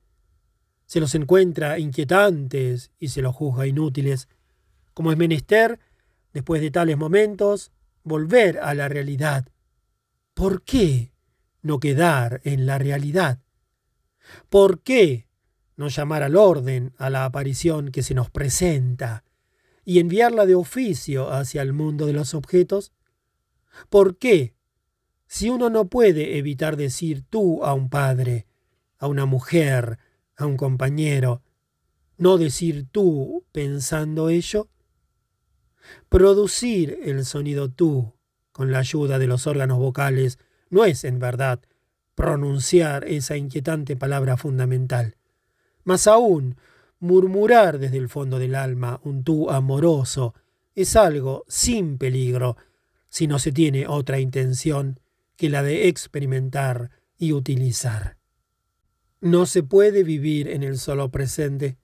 Se 0.88 1.00
los 1.00 1.14
encuentra 1.16 1.80
inquietantes 1.80 2.92
y 2.98 3.10
se 3.10 3.22
los 3.22 3.36
juzga 3.36 3.68
inútiles, 3.68 4.30
como 4.94 5.12
es 5.12 5.18
menester, 5.18 5.80
después 6.34 6.62
de 6.62 6.72
tales 6.72 6.98
momentos, 6.98 7.72
volver 8.04 8.60
a 8.60 8.74
la 8.74 8.88
realidad. 8.88 9.46
¿Por 10.34 10.64
qué 10.64 11.12
no 11.62 11.80
quedar 11.80 12.42
en 12.46 12.66
la 12.66 12.78
realidad? 12.78 13.40
¿Por 14.50 14.82
qué 14.82 15.28
no 15.76 15.90
llamar 15.90 16.24
al 16.24 16.36
orden 16.38 16.94
a 16.98 17.10
la 17.10 17.26
aparición 17.26 17.92
que 17.92 18.02
se 18.02 18.14
nos 18.14 18.32
presenta 18.32 19.26
y 19.84 20.00
enviarla 20.00 20.46
de 20.46 20.56
oficio 20.56 21.32
hacia 21.32 21.62
el 21.62 21.74
mundo 21.74 22.06
de 22.06 22.14
los 22.14 22.34
objetos? 22.34 22.94
¿Por 23.90 24.18
qué? 24.18 24.56
Si 25.28 25.50
uno 25.50 25.70
no 25.70 25.90
puede 25.90 26.38
evitar 26.38 26.78
decir 26.78 27.24
tú 27.30 27.66
a 27.66 27.74
un 27.74 27.90
padre, 27.90 28.48
a 28.98 29.08
una 29.08 29.26
mujer, 29.26 30.00
a 30.38 30.46
un 30.46 30.56
compañero, 30.56 31.42
no 32.18 32.38
decir 32.38 32.88
tú 32.92 33.46
pensando 33.52 34.30
ello? 34.30 34.70
Producir 36.10 37.00
el 37.04 37.26
sonido 37.26 37.70
tú 37.70 38.14
con 38.52 38.72
la 38.72 38.80
ayuda 38.80 39.20
de 39.20 39.28
los 39.28 39.48
órganos 39.48 39.78
vocales 39.78 40.40
no 40.70 40.86
es 40.86 41.04
en 41.04 41.20
verdad 41.20 41.62
pronunciar 42.16 43.06
esa 43.06 43.38
inquietante 43.38 43.96
palabra 43.96 44.38
fundamental. 44.38 45.16
Más 45.84 46.08
aún, 46.08 46.58
murmurar 47.00 47.78
desde 47.78 47.98
el 47.98 48.10
fondo 48.10 48.40
del 48.40 48.56
alma 48.56 49.00
un 49.04 49.24
tú 49.24 49.50
amoroso 49.50 50.34
es 50.74 50.96
algo 50.96 51.46
sin 51.48 51.98
peligro 51.98 52.58
si 53.10 53.28
no 53.28 53.40
se 53.40 53.52
tiene 53.52 53.88
otra 53.88 54.20
intención 54.20 55.00
que 55.36 55.50
la 55.50 55.64
de 55.64 55.88
experimentar 55.88 56.92
y 57.18 57.34
utilizar. 57.34 58.17
No 59.20 59.46
se 59.46 59.64
puede 59.64 60.04
vivir 60.04 60.48
en 60.48 60.64
el 60.64 60.78
solo 60.78 61.10
presente. 61.10 61.78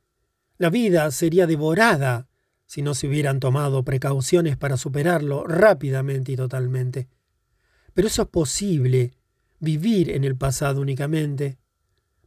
La 0.57 0.69
vida 0.69 1.09
sería 1.11 1.47
devorada 1.47 2.27
si 2.65 2.81
no 2.81 2.93
se 2.93 3.07
hubieran 3.07 3.39
tomado 3.39 3.83
precauciones 3.83 4.57
para 4.57 4.77
superarlo 4.77 5.45
rápidamente 5.45 6.31
y 6.31 6.35
totalmente. 6.35 7.07
Pero 7.93 8.07
eso 8.07 8.23
es 8.23 8.27
posible, 8.29 9.13
vivir 9.59 10.11
en 10.11 10.23
el 10.23 10.35
pasado 10.35 10.81
únicamente. 10.81 11.57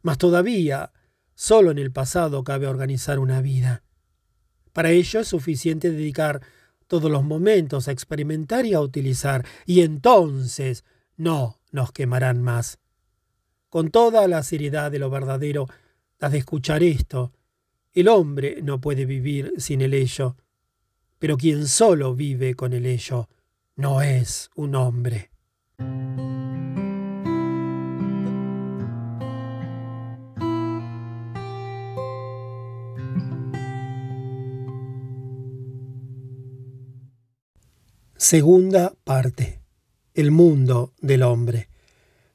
Mas 0.01 0.17
todavía, 0.17 0.91
solo 1.35 1.71
en 1.71 1.77
el 1.77 1.91
pasado 1.91 2.43
cabe 2.43 2.67
organizar 2.67 3.19
una 3.19 3.41
vida. 3.41 3.83
Para 4.73 4.91
ello 4.91 5.19
es 5.19 5.27
suficiente 5.27 5.91
dedicar 5.91 6.41
todos 6.87 7.11
los 7.11 7.23
momentos 7.23 7.87
a 7.87 7.91
experimentar 7.91 8.65
y 8.65 8.73
a 8.73 8.81
utilizar, 8.81 9.45
y 9.65 9.81
entonces 9.81 10.85
no 11.15 11.59
nos 11.71 11.91
quemarán 11.91 12.41
más. 12.41 12.79
Con 13.77 13.91
toda 13.91 14.27
la 14.27 14.41
seriedad 14.41 14.89
de 14.89 14.97
lo 14.97 15.11
verdadero, 15.11 15.67
has 16.19 16.31
de 16.31 16.39
escuchar 16.39 16.81
esto. 16.81 17.31
El 17.93 18.07
hombre 18.07 18.59
no 18.63 18.81
puede 18.81 19.05
vivir 19.05 19.53
sin 19.57 19.81
el 19.81 19.93
ello, 19.93 20.35
pero 21.19 21.37
quien 21.37 21.67
solo 21.67 22.15
vive 22.15 22.55
con 22.55 22.73
el 22.73 22.87
ello 22.87 23.29
no 23.75 24.01
es 24.01 24.49
un 24.55 24.73
hombre. 24.73 25.29
Segunda 38.15 38.95
parte. 39.03 39.61
El 40.15 40.31
mundo 40.31 40.95
del 40.99 41.21
hombre. 41.21 41.69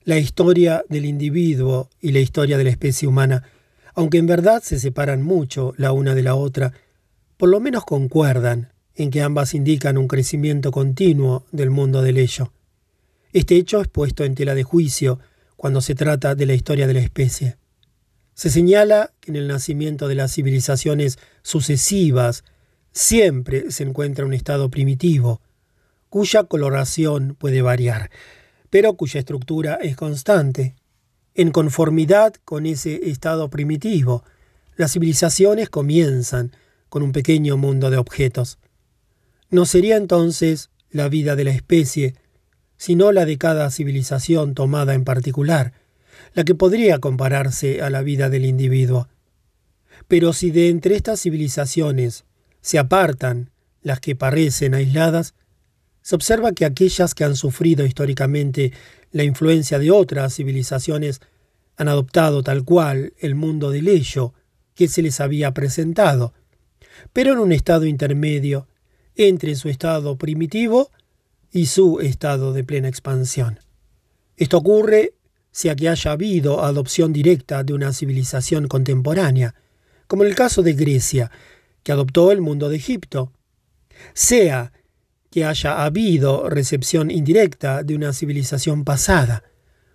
La 0.05 0.19
historia 0.19 0.85
del 0.89 1.05
individuo 1.05 1.89
y 2.01 2.11
la 2.11 2.19
historia 2.19 2.59
de 2.59 2.65
la 2.65 2.71
especie 2.71 3.07
humana, 3.07 3.45
aunque 3.95 4.19
en 4.19 4.27
verdad 4.27 4.61
se 4.61 4.81
separan 4.81 5.23
mucho 5.23 5.75
la 5.77 5.93
una 5.93 6.17
de 6.17 6.23
la 6.23 6.35
otra, 6.35 6.73
por 7.37 7.49
lo 7.49 7.61
menos 7.61 7.85
concuerdan 7.85 8.73
en 8.97 9.11
que 9.11 9.23
ambas 9.23 9.55
indican 9.55 9.99
un 9.99 10.09
crecimiento 10.09 10.73
continuo 10.73 11.47
del 11.53 11.71
mundo 11.71 12.03
del 12.03 12.19
ello. 12.19 12.53
Este 13.33 13.55
hecho 13.57 13.81
es 13.81 13.87
puesto 13.87 14.25
en 14.25 14.35
tela 14.35 14.57
de 14.57 14.65
juicio 14.65 15.21
cuando 15.57 15.81
se 15.81 15.95
trata 15.95 16.35
de 16.35 16.47
la 16.47 16.55
historia 16.55 16.89
de 16.89 16.95
la 16.95 17.01
especie. 17.01 17.57
Se 18.35 18.51
señala 18.51 19.13
que 19.21 19.31
en 19.31 19.37
el 19.37 19.47
nacimiento 19.47 20.09
de 20.09 20.17
las 20.17 20.35
civilizaciones 20.35 21.19
sucesivas 21.43 22.43
siempre 22.91 23.71
se 23.71 23.85
encuentra 23.85 24.27
un 24.27 24.35
estado 24.35 24.69
primitivo, 24.69 25.41
cuya 26.09 26.43
coloración 26.43 27.37
puede 27.39 27.63
variar, 27.63 28.11
pero 28.73 28.95
cuya 28.95 29.21
estructura 29.21 29.75
es 29.83 29.97
constante. 29.97 30.75
En 31.35 31.51
conformidad 31.51 32.33
con 32.43 32.65
ese 32.65 33.11
estado 33.11 33.51
primitivo, 33.51 34.25
las 34.77 34.93
civilizaciones 34.93 35.69
comienzan 35.69 36.53
con 36.89 37.03
un 37.03 37.13
pequeño 37.13 37.59
mundo 37.59 37.91
de 37.91 37.99
objetos. 37.99 38.59
No 39.51 39.67
sería 39.67 39.99
entonces 39.99 40.71
la 40.91 41.11
vida 41.11 41.37
de 41.37 41.45
la 41.45 41.51
especie, 41.51 42.15
sino 42.79 43.13
la 43.13 43.27
de 43.27 43.37
cada 43.37 43.71
civilización 43.71 44.55
tomada 44.55 44.95
en 44.95 45.05
particular, 45.05 45.75
la 46.33 46.45
que 46.45 46.55
podría 46.55 46.99
compararse 46.99 47.83
a 47.83 47.91
la 47.91 48.01
vida 48.01 48.31
del 48.31 48.47
individuo. 48.47 49.07
Pero 50.09 50.33
si 50.33 50.51
de 50.51 50.71
entre 50.71 50.97
estas 50.97 51.21
civilizaciones 51.21 52.25
se 52.63 52.79
apartan 52.79 53.51
las 53.83 54.01
que 54.01 54.17
parecen 54.17 54.73
aisladas, 54.73 55.35
se 56.03 56.15
observa 56.15 56.53
que 56.53 56.65
aquellas 56.65 57.15
que 57.15 57.25
han 57.25 57.37
sufrido 57.37 57.87
históricamente 57.87 58.73
la 59.13 59.25
influencia 59.25 59.79
de 59.79 59.91
otras 59.91 60.35
civilizaciones 60.35 61.21
han 61.77 61.89
adoptado 61.89 62.43
tal 62.43 62.65
cual 62.65 63.15
el 63.19 63.35
mundo 63.35 63.71
del 63.71 63.89
ello 63.89 64.35
que 64.75 64.89
se 64.89 65.03
les 65.03 65.21
había 65.21 65.53
presentado, 65.53 66.35
pero 67.13 67.33
en 67.33 67.39
un 67.39 67.53
estado 67.53 67.87
intermedio 67.87 68.69
entre 69.17 69.55
su 69.55 69.69
estado 69.69 70.17
primitivo 70.17 70.91
y 71.51 71.67
su 71.67 72.01
estado 72.01 72.53
de 72.53 72.65
plena 72.65 72.89
expansión. 72.89 73.61
Esto 74.37 74.59
ocurre 74.59 75.15
sea 75.53 75.77
que 75.77 75.89
haya 75.89 76.13
habido 76.13 76.65
adopción 76.65 77.13
directa 77.13 77.63
de 77.63 77.75
una 77.75 77.93
civilización 77.93 78.69
contemporánea, 78.69 79.55
como 80.07 80.25
en 80.25 80.31
el 80.31 80.35
caso 80.35 80.63
de 80.63 80.73
Grecia, 80.73 81.31
que 81.83 81.93
adoptó 81.93 82.33
el 82.33 82.41
mundo 82.41 82.71
de 82.71 82.77
Egipto, 82.77 83.33
sea 84.15 84.73
que 85.33 85.47
haya 85.47 85.83
habido 85.83 86.51
recepción 86.51 87.11
indirecta 87.11 87.83
de 87.83 87.95
una 87.97 88.13
civilización 88.13 88.85
pasada, 88.85 89.43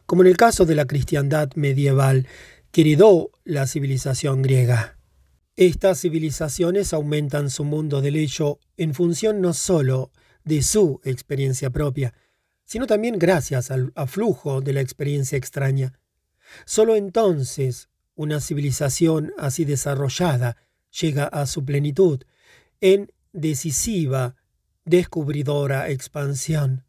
como 0.07 0.23
en 0.23 0.29
el 0.29 0.35
caso 0.35 0.65
de 0.65 0.73
la 0.73 0.87
cristiandad 0.87 1.51
medieval 1.53 2.27
que 2.71 2.81
heredó 2.81 3.29
la 3.45 3.67
civilización 3.67 4.41
griega. 4.41 4.97
Estas 5.55 6.01
civilizaciones 6.01 6.91
aumentan 6.91 7.51
su 7.51 7.65
mundo 7.65 8.01
del 8.01 8.15
hecho 8.15 8.59
en 8.77 8.95
función 8.95 9.39
no 9.39 9.53
sólo 9.53 10.11
de 10.43 10.63
su 10.63 11.01
experiencia 11.03 11.69
propia, 11.69 12.15
sino 12.65 12.87
también 12.87 13.19
gracias 13.19 13.69
al 13.69 13.91
aflujo 13.93 14.61
de 14.61 14.73
la 14.73 14.81
experiencia 14.81 15.37
extraña. 15.37 15.99
Solo 16.65 16.95
entonces 16.95 17.89
una 18.15 18.41
civilización 18.41 19.33
así 19.37 19.65
desarrollada 19.65 20.57
llega 20.99 21.25
a 21.25 21.45
su 21.45 21.63
plenitud, 21.63 22.23
en 22.81 23.11
decisiva 23.33 24.35
descubridora 24.87 25.89
expansión. 25.89 26.85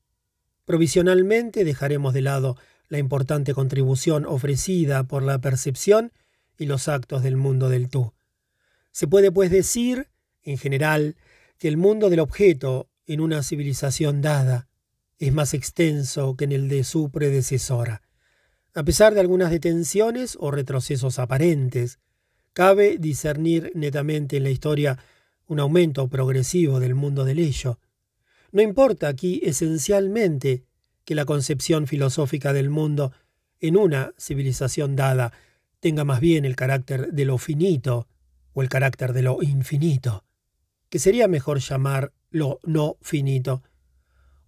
Provisionalmente 0.65 1.65
dejaremos 1.65 2.15
de 2.15 2.23
lado 2.23 2.57
la 2.89 2.99
importante 2.99 3.55
contribución 3.55 4.25
ofrecida 4.25 5.03
por 5.05 5.25
la 5.25 5.41
percepción 5.41 6.13
y 6.57 6.67
los 6.67 6.87
actos 6.87 7.25
del 7.25 7.37
mundo 7.37 7.69
del 7.69 7.89
tú. 7.89 8.15
Se 8.93 9.09
puede 9.09 9.33
pues 9.33 9.51
decir, 9.51 10.09
en 10.43 10.59
general, 10.59 11.17
que 11.59 11.67
el 11.67 11.77
mundo 11.77 12.09
del 12.09 12.21
objeto 12.21 12.89
en 13.07 13.21
una 13.21 13.43
civilización 13.43 14.23
dada 14.23 14.69
es 15.19 15.33
más 15.33 15.53
extenso 15.53 16.37
que 16.37 16.45
en 16.45 16.53
el 16.53 16.69
de 16.69 16.85
su 16.85 17.11
predecesora. 17.11 18.03
A 18.75 18.85
pesar 18.85 19.13
de 19.13 19.21
algunas 19.21 19.51
detenciones 19.51 20.37
o 20.39 20.53
retrocesos 20.53 21.19
aparentes, 21.19 21.99
cabe 22.53 22.97
discernir 22.99 23.73
netamente 23.75 24.37
en 24.37 24.45
la 24.45 24.51
historia 24.51 24.99
un 25.49 25.59
aumento 25.59 26.07
progresivo 26.09 26.79
del 26.79 26.95
mundo 26.95 27.25
del 27.25 27.41
ello, 27.41 27.81
no 28.53 28.63
importa 28.63 29.09
aquí 29.09 29.41
esencialmente 29.45 30.65
que 31.05 31.15
la 31.15 31.25
concepción 31.25 31.87
filosófica 31.87 32.53
del 32.53 32.71
mundo 32.71 33.13
en 33.61 33.77
una 33.77 34.13
civilización 34.19 34.97
dada 34.97 35.33
tenga 35.81 36.05
más 36.05 36.21
bien 36.21 36.45
el 36.45 36.57
carácter 36.57 37.13
de 37.13 37.25
lo 37.25 37.39
finito 37.39 38.09
o 38.53 38.63
el 38.63 38.69
carácter 38.69 39.13
de 39.13 39.23
lo 39.23 39.43
infinito, 39.43 40.25
que 40.89 40.99
sería 40.99 41.29
mejor 41.29 41.61
llamar 41.61 42.13
lo 42.31 42.61
no 42.65 42.97
finito. 43.01 43.63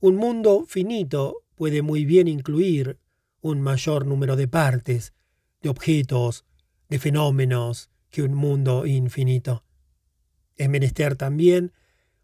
Un 0.01 0.17
mundo 0.17 0.65
finito 0.67 1.45
puede 1.55 1.83
muy 1.83 2.05
bien 2.05 2.29
incluir 2.29 2.99
un 3.41 3.61
mayor 3.61 4.07
número 4.07 4.37
de 4.37 4.49
partes, 4.49 5.13
de 5.63 5.69
objetos, 5.69 6.45
de 6.89 6.99
fenómenos 6.99 7.91
que 8.11 8.23
un 8.23 8.35
mundo 8.35 8.87
infinito. 8.87 9.65
Es 10.57 10.69
menester 10.69 11.17
también 11.17 11.73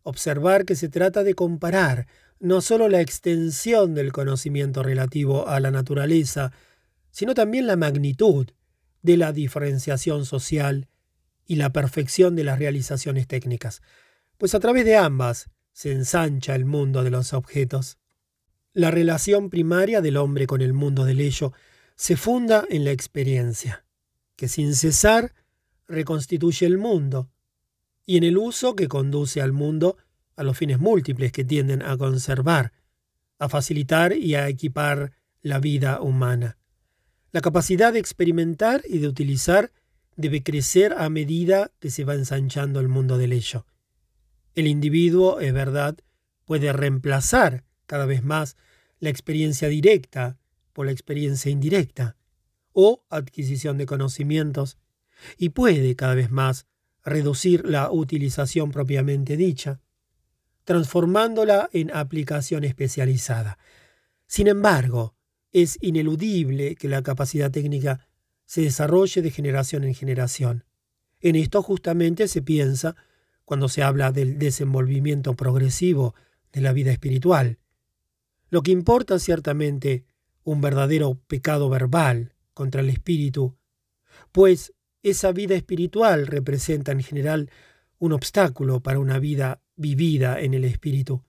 observar 0.06 0.64
que 0.64 0.76
se 0.76 0.88
trata 0.88 1.24
de 1.24 1.34
comparar 1.34 2.06
no 2.38 2.60
sólo 2.60 2.88
la 2.88 3.00
extensión 3.00 3.94
del 3.94 4.12
conocimiento 4.12 4.84
relativo 4.84 5.48
a 5.48 5.58
la 5.58 5.72
naturaleza, 5.72 6.52
sino 7.10 7.34
también 7.34 7.66
la 7.66 7.74
magnitud 7.74 8.46
de 9.02 9.16
la 9.16 9.32
diferenciación 9.32 10.24
social 10.24 10.86
y 11.44 11.56
la 11.56 11.72
perfección 11.72 12.36
de 12.36 12.44
las 12.44 12.60
realizaciones 12.60 13.26
técnicas, 13.26 13.82
pues 14.38 14.54
a 14.54 14.60
través 14.60 14.84
de 14.84 14.96
ambas 14.96 15.50
se 15.72 15.90
ensancha 15.90 16.54
el 16.54 16.66
mundo 16.66 17.02
de 17.02 17.10
los 17.10 17.32
objetos. 17.32 17.98
La 18.74 18.92
relación 18.92 19.50
primaria 19.50 20.00
del 20.02 20.18
hombre 20.18 20.46
con 20.46 20.60
el 20.60 20.72
mundo 20.72 21.04
del 21.04 21.20
ello 21.20 21.52
se 21.96 22.16
funda 22.16 22.64
en 22.70 22.84
la 22.84 22.92
experiencia, 22.92 23.84
que 24.36 24.46
sin 24.46 24.76
cesar 24.76 25.32
reconstituye 25.88 26.64
el 26.64 26.78
mundo, 26.78 27.28
y 28.06 28.16
en 28.16 28.24
el 28.24 28.38
uso 28.38 28.76
que 28.76 28.88
conduce 28.88 29.42
al 29.42 29.52
mundo 29.52 29.98
a 30.36 30.44
los 30.44 30.56
fines 30.56 30.78
múltiples 30.78 31.32
que 31.32 31.44
tienden 31.44 31.82
a 31.82 31.96
conservar, 31.98 32.72
a 33.38 33.48
facilitar 33.48 34.12
y 34.12 34.36
a 34.36 34.48
equipar 34.48 35.12
la 35.42 35.58
vida 35.58 36.00
humana. 36.00 36.58
La 37.32 37.40
capacidad 37.40 37.92
de 37.92 37.98
experimentar 37.98 38.82
y 38.88 38.98
de 38.98 39.08
utilizar 39.08 39.72
debe 40.14 40.42
crecer 40.42 40.94
a 40.96 41.10
medida 41.10 41.72
que 41.80 41.90
se 41.90 42.04
va 42.04 42.14
ensanchando 42.14 42.80
el 42.80 42.88
mundo 42.88 43.18
del 43.18 43.32
ello. 43.32 43.66
El 44.54 44.68
individuo, 44.68 45.40
es 45.40 45.52
verdad, 45.52 45.98
puede 46.46 46.72
reemplazar 46.72 47.64
cada 47.86 48.06
vez 48.06 48.22
más 48.22 48.56
la 49.00 49.10
experiencia 49.10 49.68
directa 49.68 50.38
por 50.72 50.86
la 50.86 50.92
experiencia 50.92 51.50
indirecta 51.50 52.16
o 52.72 53.04
adquisición 53.10 53.78
de 53.78 53.86
conocimientos 53.86 54.78
y 55.36 55.50
puede 55.50 55.96
cada 55.96 56.14
vez 56.14 56.30
más 56.30 56.66
reducir 57.06 57.64
la 57.64 57.90
utilización 57.90 58.70
propiamente 58.70 59.36
dicha, 59.36 59.80
transformándola 60.64 61.70
en 61.72 61.94
aplicación 61.94 62.64
especializada. 62.64 63.58
Sin 64.26 64.48
embargo, 64.48 65.14
es 65.52 65.78
ineludible 65.80 66.74
que 66.74 66.88
la 66.88 67.02
capacidad 67.02 67.50
técnica 67.50 68.06
se 68.44 68.62
desarrolle 68.62 69.22
de 69.22 69.30
generación 69.30 69.84
en 69.84 69.94
generación. 69.94 70.64
En 71.20 71.36
esto 71.36 71.62
justamente 71.62 72.28
se 72.28 72.42
piensa 72.42 72.96
cuando 73.44 73.68
se 73.68 73.82
habla 73.82 74.12
del 74.12 74.38
desenvolvimiento 74.38 75.34
progresivo 75.34 76.14
de 76.52 76.60
la 76.60 76.72
vida 76.72 76.90
espiritual. 76.90 77.58
Lo 78.50 78.62
que 78.62 78.72
importa 78.72 79.18
ciertamente 79.18 80.04
un 80.42 80.60
verdadero 80.60 81.20
pecado 81.26 81.68
verbal 81.68 82.34
contra 82.52 82.80
el 82.80 82.90
espíritu 82.90 83.56
pues 84.32 84.72
esa 85.10 85.30
vida 85.30 85.54
espiritual 85.54 86.26
representa 86.26 86.90
en 86.90 87.02
general 87.02 87.50
un 87.98 88.12
obstáculo 88.12 88.80
para 88.80 88.98
una 88.98 89.18
vida 89.18 89.60
vivida 89.76 90.40
en 90.40 90.52
el 90.52 90.64
espíritu. 90.64 91.22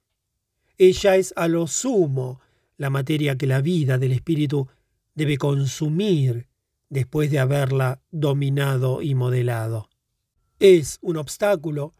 Ella 0.78 1.16
es 1.16 1.34
a 1.36 1.48
lo 1.48 1.68
sumo 1.68 2.42
la 2.78 2.90
materia 2.90 3.38
que 3.38 3.46
la 3.48 3.62
vida 3.62 3.98
del 3.98 4.14
espíritu 4.14 4.68
debe 5.14 5.38
consumir 5.38 6.48
después 6.90 7.30
de 7.30 7.40
haberla 7.40 8.02
dominado 8.12 9.02
y 9.02 9.14
modelado. 9.16 9.90
Es 10.60 10.98
un 11.02 11.18
obstáculo, 11.18 11.94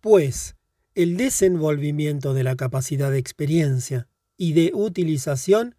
pues, 0.00 0.56
el 0.94 1.16
desenvolvimiento 1.16 2.34
de 2.34 2.44
la 2.44 2.54
capacidad 2.54 3.10
de 3.10 3.18
experiencia 3.18 4.06
y 4.36 4.52
de 4.52 4.70
utilización 4.72 5.74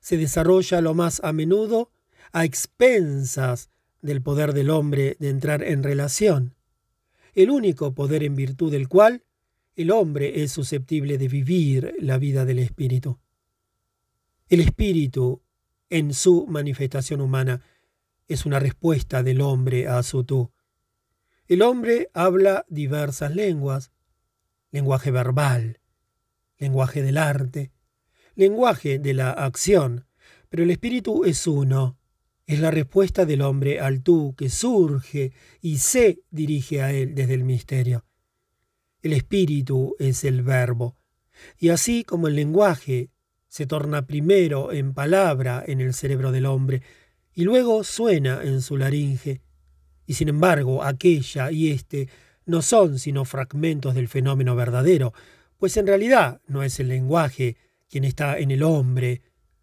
se 0.00 0.18
desarrolla 0.18 0.82
lo 0.82 0.92
más 0.92 1.22
a 1.24 1.32
menudo 1.32 1.90
a 2.32 2.44
expensas 2.44 3.70
del 4.04 4.20
poder 4.20 4.52
del 4.52 4.68
hombre 4.68 5.16
de 5.18 5.30
entrar 5.30 5.62
en 5.62 5.82
relación, 5.82 6.54
el 7.32 7.50
único 7.50 7.94
poder 7.94 8.22
en 8.22 8.36
virtud 8.36 8.70
del 8.70 8.86
cual 8.86 9.24
el 9.76 9.90
hombre 9.90 10.42
es 10.42 10.52
susceptible 10.52 11.16
de 11.16 11.26
vivir 11.26 11.94
la 11.98 12.18
vida 12.18 12.44
del 12.44 12.58
espíritu. 12.58 13.18
El 14.50 14.60
espíritu, 14.60 15.42
en 15.88 16.12
su 16.12 16.46
manifestación 16.46 17.22
humana, 17.22 17.62
es 18.28 18.44
una 18.44 18.60
respuesta 18.60 19.22
del 19.22 19.40
hombre 19.40 19.88
a 19.88 20.02
su 20.02 20.22
tú. 20.22 20.52
El 21.48 21.62
hombre 21.62 22.10
habla 22.12 22.66
diversas 22.68 23.34
lenguas, 23.34 23.90
lenguaje 24.70 25.10
verbal, 25.12 25.80
lenguaje 26.58 27.00
del 27.02 27.16
arte, 27.16 27.72
lenguaje 28.34 28.98
de 28.98 29.14
la 29.14 29.30
acción, 29.30 30.04
pero 30.50 30.62
el 30.62 30.70
espíritu 30.70 31.24
es 31.24 31.46
uno, 31.46 31.98
es 32.46 32.60
la 32.60 32.70
respuesta 32.70 33.24
del 33.24 33.42
hombre 33.42 33.80
al 33.80 34.02
tú 34.02 34.34
que 34.36 34.50
surge 34.50 35.32
y 35.60 35.78
se 35.78 36.20
dirige 36.30 36.82
a 36.82 36.92
él 36.92 37.14
desde 37.14 37.34
el 37.34 37.44
misterio. 37.44 38.04
El 39.02 39.12
espíritu 39.12 39.96
es 39.98 40.24
el 40.24 40.42
verbo, 40.42 40.96
y 41.58 41.70
así 41.70 42.04
como 42.04 42.28
el 42.28 42.36
lenguaje 42.36 43.10
se 43.48 43.66
torna 43.66 44.06
primero 44.06 44.72
en 44.72 44.94
palabra 44.94 45.62
en 45.66 45.80
el 45.80 45.94
cerebro 45.94 46.32
del 46.32 46.46
hombre, 46.46 46.82
y 47.34 47.44
luego 47.44 47.82
suena 47.82 48.42
en 48.42 48.60
su 48.60 48.76
laringe. 48.76 49.40
Y 50.06 50.14
sin 50.14 50.28
embargo, 50.28 50.84
aquella 50.84 51.50
y 51.50 51.70
éste 51.70 52.08
no 52.46 52.62
son 52.62 52.98
sino 52.98 53.24
fragmentos 53.24 53.94
del 53.94 54.08
fenómeno 54.08 54.54
verdadero, 54.54 55.12
pues 55.56 55.76
en 55.76 55.86
realidad 55.86 56.40
no 56.46 56.62
es 56.62 56.78
el 56.78 56.88
lenguaje 56.88 57.56
quien 57.88 58.04
está 58.04 58.38
en 58.38 58.50
el 58.50 58.62
hombre, 58.62 59.22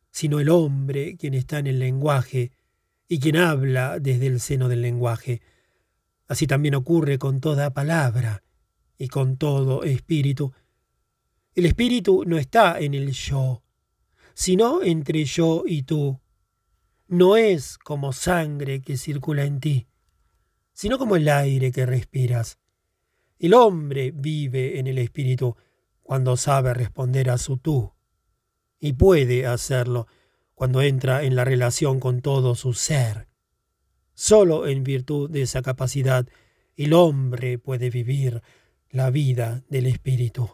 sino 0.09 0.39
el 0.39 0.49
hombre 0.49 1.15
quien 1.17 1.33
está 1.33 1.59
en 1.59 1.67
el 1.67 1.79
lenguaje 1.79 2.51
y 3.11 3.19
quien 3.19 3.35
habla 3.35 3.99
desde 3.99 4.27
el 4.27 4.39
seno 4.39 4.69
del 4.69 4.81
lenguaje. 4.81 5.41
Así 6.29 6.47
también 6.47 6.75
ocurre 6.75 7.19
con 7.19 7.41
toda 7.41 7.73
palabra 7.73 8.41
y 8.97 9.09
con 9.09 9.35
todo 9.35 9.83
espíritu. 9.83 10.53
El 11.53 11.65
espíritu 11.65 12.23
no 12.25 12.37
está 12.37 12.79
en 12.79 12.93
el 12.93 13.11
yo, 13.11 13.63
sino 14.33 14.81
entre 14.81 15.25
yo 15.25 15.63
y 15.67 15.83
tú, 15.83 16.21
no 17.09 17.35
es 17.35 17.77
como 17.79 18.13
sangre 18.13 18.81
que 18.81 18.95
circula 18.95 19.43
en 19.43 19.59
ti, 19.59 19.87
sino 20.71 20.97
como 20.97 21.17
el 21.17 21.27
aire 21.27 21.73
que 21.73 21.85
respiras. 21.85 22.59
El 23.39 23.53
hombre 23.55 24.11
vive 24.11 24.79
en 24.79 24.87
el 24.87 24.97
espíritu 24.99 25.57
cuando 26.01 26.37
sabe 26.37 26.73
responder 26.73 27.29
a 27.29 27.37
su 27.37 27.57
tú, 27.57 27.91
y 28.79 28.93
puede 28.93 29.47
hacerlo 29.47 30.07
cuando 30.61 30.83
entra 30.83 31.23
en 31.23 31.35
la 31.35 31.43
relación 31.43 31.99
con 31.99 32.21
todo 32.21 32.53
su 32.53 32.73
ser. 32.73 33.27
Solo 34.13 34.67
en 34.67 34.83
virtud 34.83 35.27
de 35.27 35.41
esa 35.41 35.63
capacidad 35.63 36.27
el 36.75 36.93
hombre 36.93 37.57
puede 37.57 37.89
vivir 37.89 38.43
la 38.91 39.09
vida 39.09 39.63
del 39.69 39.87
espíritu. 39.87 40.51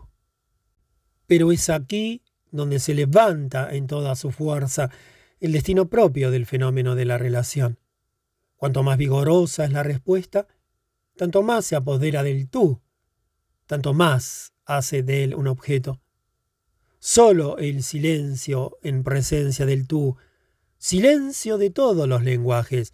Pero 1.25 1.51
es 1.51 1.69
aquí 1.69 2.23
donde 2.51 2.79
se 2.79 2.93
levanta 2.93 3.75
en 3.75 3.85
toda 3.87 4.15
su 4.15 4.31
fuerza 4.31 4.89
el 5.41 5.51
destino 5.51 5.89
propio 5.89 6.31
del 6.31 6.45
fenómeno 6.45 6.95
de 6.95 7.03
la 7.03 7.17
relación. 7.17 7.77
Cuanto 8.55 8.83
más 8.83 8.97
vigorosa 8.97 9.65
es 9.65 9.73
la 9.73 9.83
respuesta, 9.83 10.47
tanto 11.17 11.43
más 11.43 11.65
se 11.65 11.75
apodera 11.75 12.23
del 12.23 12.47
tú, 12.47 12.79
tanto 13.65 13.93
más 13.93 14.53
hace 14.63 15.03
de 15.03 15.25
él 15.25 15.35
un 15.35 15.47
objeto. 15.47 15.99
Solo 17.09 17.57
el 17.57 17.83
silencio 17.83 18.79
en 18.83 19.01
presencia 19.05 19.65
del 19.65 19.87
tú, 19.87 20.17
silencio 20.77 21.57
de 21.57 21.69
todos 21.69 22.05
los 22.05 22.21
lenguajes, 22.21 22.91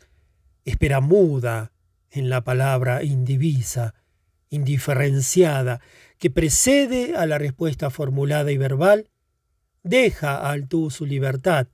espera 0.65 0.99
muda 0.99 1.73
en 2.11 2.29
la 2.29 2.43
palabra 2.43 3.01
indivisa, 3.01 3.95
indiferenciada, 4.51 5.81
que 6.19 6.29
precede 6.29 7.15
a 7.15 7.25
la 7.25 7.39
respuesta 7.39 7.89
formulada 7.89 8.51
y 8.51 8.57
verbal, 8.57 9.09
deja 9.81 10.47
al 10.47 10.67
tú 10.67 10.91
su 10.91 11.07
libertad, 11.07 11.69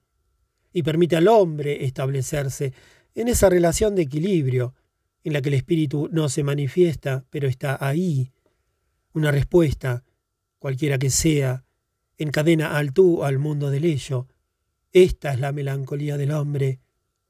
y 0.72 0.84
permite 0.84 1.18
al 1.18 1.28
hombre 1.28 1.84
establecerse 1.84 2.72
en 3.16 3.28
esa 3.28 3.50
relación 3.50 3.96
de 3.96 4.04
equilibrio 4.04 4.76
en 5.26 5.34
la 5.34 5.42
que 5.42 5.50
el 5.50 5.56
espíritu 5.56 6.08
no 6.10 6.30
se 6.30 6.44
manifiesta, 6.44 7.26
pero 7.32 7.50
está 7.50 7.78
ahí. 7.86 8.32
Una 9.12 9.30
respuesta, 9.30 10.06
cualquiera 10.58 10.98
que 10.98 11.10
sea, 11.10 11.66
encadena 12.20 12.78
al 12.78 12.94
tú 12.94 13.24
al 13.24 13.40
mundo 13.40 13.72
del 13.72 13.86
ello. 13.86 14.28
Esta 14.92 15.34
es 15.34 15.40
la 15.40 15.52
melancolía 15.52 16.18
del 16.18 16.32
hombre, 16.32 16.80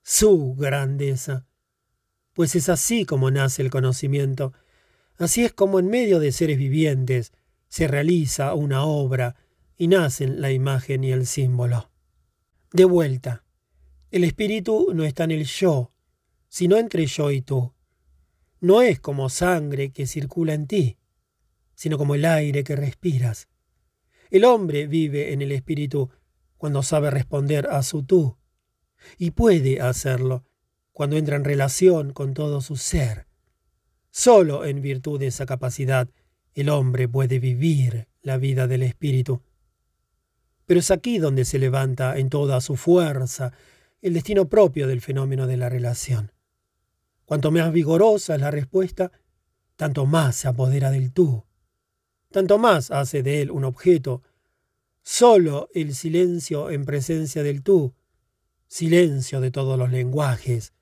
su 0.04 0.56
grandeza. 0.56 1.46
Pues 2.34 2.56
es 2.56 2.68
así 2.68 3.06
como 3.06 3.32
nace 3.32 3.62
el 3.62 3.70
conocimiento, 3.70 4.54
así 5.18 5.46
es 5.46 5.54
como 5.54 5.80
en 5.80 5.88
medio 5.88 6.20
de 6.20 6.32
seres 6.32 6.58
vivientes 6.58 7.32
se 7.70 7.88
realiza 7.88 8.54
una 8.56 8.84
obra 8.84 9.36
y 9.78 9.88
nacen 9.88 10.42
la 10.42 10.52
imagen 10.52 11.04
y 11.04 11.12
el 11.12 11.26
símbolo. 11.26 11.92
De 12.74 12.86
vuelta, 12.86 13.44
el 14.12 14.24
espíritu 14.24 14.92
no 14.94 15.04
está 15.04 15.24
en 15.24 15.32
el 15.32 15.46
yo, 15.46 15.92
sino 16.50 16.78
entre 16.78 17.06
yo 17.06 17.30
y 17.32 17.42
tú. 17.42 17.74
No 18.60 18.82
es 18.82 19.00
como 19.00 19.30
sangre 19.30 19.92
que 19.92 20.08
circula 20.08 20.54
en 20.54 20.68
ti, 20.68 20.98
sino 21.76 21.98
como 21.98 22.16
el 22.16 22.26
aire 22.26 22.64
que 22.64 22.76
respiras. 22.76 23.48
El 24.30 24.46
hombre 24.46 24.88
vive 24.88 25.34
en 25.34 25.42
el 25.42 25.52
espíritu 25.52 26.10
cuando 26.58 26.84
sabe 26.84 27.10
responder 27.10 27.68
a 27.68 27.82
su 27.84 28.04
tú, 28.04 28.38
y 29.18 29.32
puede 29.32 29.82
hacerlo 29.82 30.46
cuando 30.92 31.18
entra 31.18 31.36
en 31.36 31.46
relación 31.46 32.14
con 32.14 32.34
todo 32.34 32.62
su 32.62 32.76
ser. 32.76 33.28
Solo 34.12 34.66
en 34.66 34.82
virtud 34.82 35.20
de 35.20 35.28
esa 35.28 35.46
capacidad 35.46 36.10
el 36.54 36.70
hombre 36.70 37.08
puede 37.08 37.40
vivir 37.40 38.08
la 38.22 38.38
vida 38.38 38.68
del 38.68 38.84
espíritu. 38.84 39.42
Pero 40.66 40.80
es 40.82 40.92
aquí 40.92 41.18
donde 41.18 41.46
se 41.46 41.58
levanta 41.58 42.18
en 42.18 42.30
toda 42.30 42.60
su 42.62 42.76
fuerza 42.76 43.54
el 44.02 44.14
destino 44.14 44.50
propio 44.50 44.88
del 44.88 45.02
fenómeno 45.02 45.48
de 45.48 45.58
la 45.58 45.70
relación. 45.70 46.34
Cuanto 47.26 47.52
más 47.52 47.72
vigorosa 47.72 48.36
es 48.36 48.42
la 48.42 48.52
respuesta, 48.52 49.12
tanto 49.76 50.06
más 50.06 50.36
se 50.36 50.48
apodera 50.48 50.92
del 50.92 51.14
tú, 51.14 51.46
tanto 52.32 52.58
más 52.58 52.92
hace 52.92 53.24
de 53.24 53.42
él 53.42 53.52
un 53.52 53.64
objeto. 53.64 54.22
Solo 55.02 55.70
el 55.74 55.96
silencio 55.96 56.70
en 56.70 56.86
presencia 56.86 57.44
del 57.44 57.64
tú, 57.64 57.94
silencio 58.68 59.42
de 59.42 59.52
todos 59.52 59.78
los 59.78 59.90
lenguajes, 59.90 60.74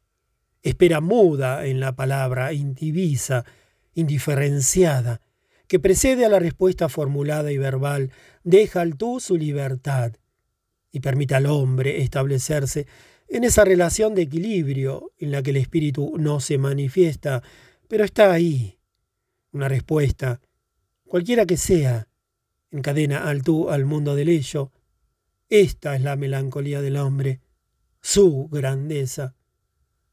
espera 0.62 1.00
muda 1.02 1.66
en 1.66 1.80
la 1.80 1.96
palabra 1.96 2.52
indivisa, 2.54 3.46
indiferenciada, 3.94 5.22
que 5.68 5.80
precede 5.80 6.26
a 6.26 6.30
la 6.30 6.40
respuesta 6.40 6.90
formulada 6.90 7.52
y 7.52 7.58
verbal, 7.58 8.12
deja 8.44 8.82
al 8.82 8.98
tú 8.98 9.20
su 9.20 9.38
libertad 9.38 10.14
y 10.92 11.00
permite 11.00 11.36
al 11.36 11.46
hombre 11.46 12.02
establecerse 12.02 12.88
en 13.28 13.44
esa 13.44 13.66
relación 13.66 14.16
de 14.16 14.24
equilibrio 14.24 15.12
en 15.18 15.32
la 15.32 15.44
que 15.44 15.52
el 15.52 15.58
espíritu 15.58 16.16
no 16.18 16.40
se 16.40 16.58
manifiesta, 16.58 17.44
pero 17.88 18.06
está 18.06 18.32
ahí. 18.32 18.80
Una 19.52 19.68
respuesta, 19.68 20.40
cualquiera 21.08 21.46
que 21.46 21.58
sea, 21.58 22.08
encadena 22.72 23.28
al 23.28 23.44
tú 23.44 23.70
al 23.70 23.86
mundo 23.86 24.16
del 24.16 24.30
ello. 24.30 24.72
Esta 25.50 25.96
es 25.96 26.02
la 26.02 26.16
melancolía 26.16 26.82
del 26.82 26.98
hombre, 26.98 27.42
su 28.02 28.48
grandeza. 28.50 29.36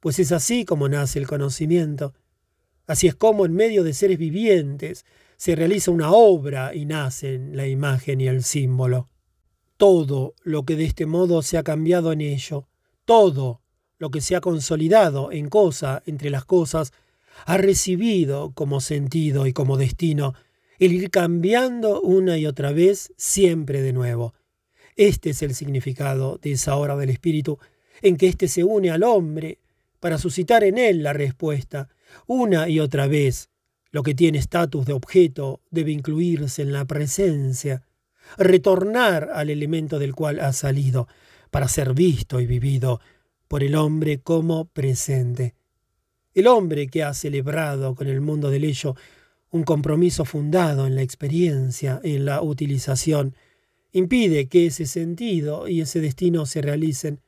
Pues 0.01 0.19
es 0.19 0.33
así 0.33 0.65
como 0.65 0.89
nace 0.89 1.19
el 1.19 1.27
conocimiento. 1.27 2.15
Así 2.87 3.07
es 3.07 3.15
como 3.15 3.47
en 3.47 3.55
medio 3.55 3.83
de 3.83 3.95
seres 3.95 4.19
vivientes 4.19 5.05
se 5.37 5.57
realiza 5.57 5.91
una 5.91 6.13
obra 6.13 6.75
y 6.75 6.85
nacen 6.85 7.57
la 7.57 7.67
imagen 7.67 8.21
y 8.21 8.29
el 8.29 8.45
símbolo. 8.45 9.09
Todo 9.77 10.35
lo 10.43 10.65
que 10.65 10.77
de 10.77 10.85
este 10.85 11.07
modo 11.07 11.43
se 11.43 11.59
ha 11.59 11.63
cambiado 11.63 12.13
en 12.13 12.21
ello, 12.21 12.69
todo 13.05 13.63
lo 13.99 14.11
que 14.11 14.21
se 14.21 14.37
ha 14.37 14.41
consolidado 14.41 15.33
en 15.33 15.49
cosa 15.49 16.03
entre 16.07 16.31
las 16.31 16.45
cosas, 16.45 16.93
ha 17.47 17.57
recibido 17.57 18.53
como 18.53 18.81
sentido 18.81 19.47
y 19.47 19.53
como 19.53 19.77
destino 19.77 20.35
el 20.79 20.93
ir 20.93 21.11
cambiando 21.11 22.01
una 22.01 22.39
y 22.39 22.47
otra 22.47 22.73
vez 22.73 23.13
siempre 23.17 23.83
de 23.83 23.93
nuevo. 23.93 24.35
Este 24.97 25.31
es 25.31 25.43
el 25.43 25.55
significado 25.55 26.39
de 26.39 26.53
esa 26.53 26.77
hora 26.77 26.97
del 26.97 27.11
espíritu 27.11 27.59
en 28.03 28.17
que 28.17 28.29
éste 28.29 28.49
se 28.49 28.65
une 28.65 28.91
al 28.91 29.03
hombre 29.03 29.59
para 30.01 30.19
suscitar 30.19 30.65
en 30.65 30.79
él 30.79 31.03
la 31.03 31.13
respuesta. 31.13 31.89
Una 32.27 32.69
y 32.69 32.81
otra 32.81 33.07
vez, 33.07 33.49
lo 33.91 34.03
que 34.03 34.15
tiene 34.15 34.39
estatus 34.39 34.87
de 34.87 34.93
objeto 34.93 35.63
debe 35.71 35.93
incluirse 35.93 36.63
en 36.63 36.73
la 36.73 36.85
presencia, 36.85 37.83
retornar 38.37 39.31
al 39.33 39.51
elemento 39.51 39.99
del 39.99 40.15
cual 40.15 40.41
ha 40.41 40.53
salido, 40.53 41.09
para 41.51 41.69
ser 41.69 41.95
visto 41.95 42.41
y 42.41 42.47
vivido 42.47 43.01
por 43.47 43.63
el 43.63 43.77
hombre 43.77 44.19
como 44.19 44.65
presente. 44.67 45.55
El 46.35 46.49
hombre 46.49 46.89
que 46.89 47.05
ha 47.05 47.15
celebrado 47.15 47.95
con 47.95 48.09
el 48.09 48.21
mundo 48.21 48.51
del 48.51 48.65
ello 48.65 48.97
un 49.55 49.63
compromiso 49.63 50.25
fundado 50.25 50.85
en 50.85 50.97
la 50.97 51.03
experiencia, 51.03 52.01
en 52.03 52.25
la 52.25 52.43
utilización, 52.43 53.37
impide 53.93 54.49
que 54.49 54.67
ese 54.67 54.85
sentido 54.85 55.69
y 55.69 55.81
ese 55.81 56.01
destino 56.01 56.45
se 56.45 56.61
realicen. 56.61 57.21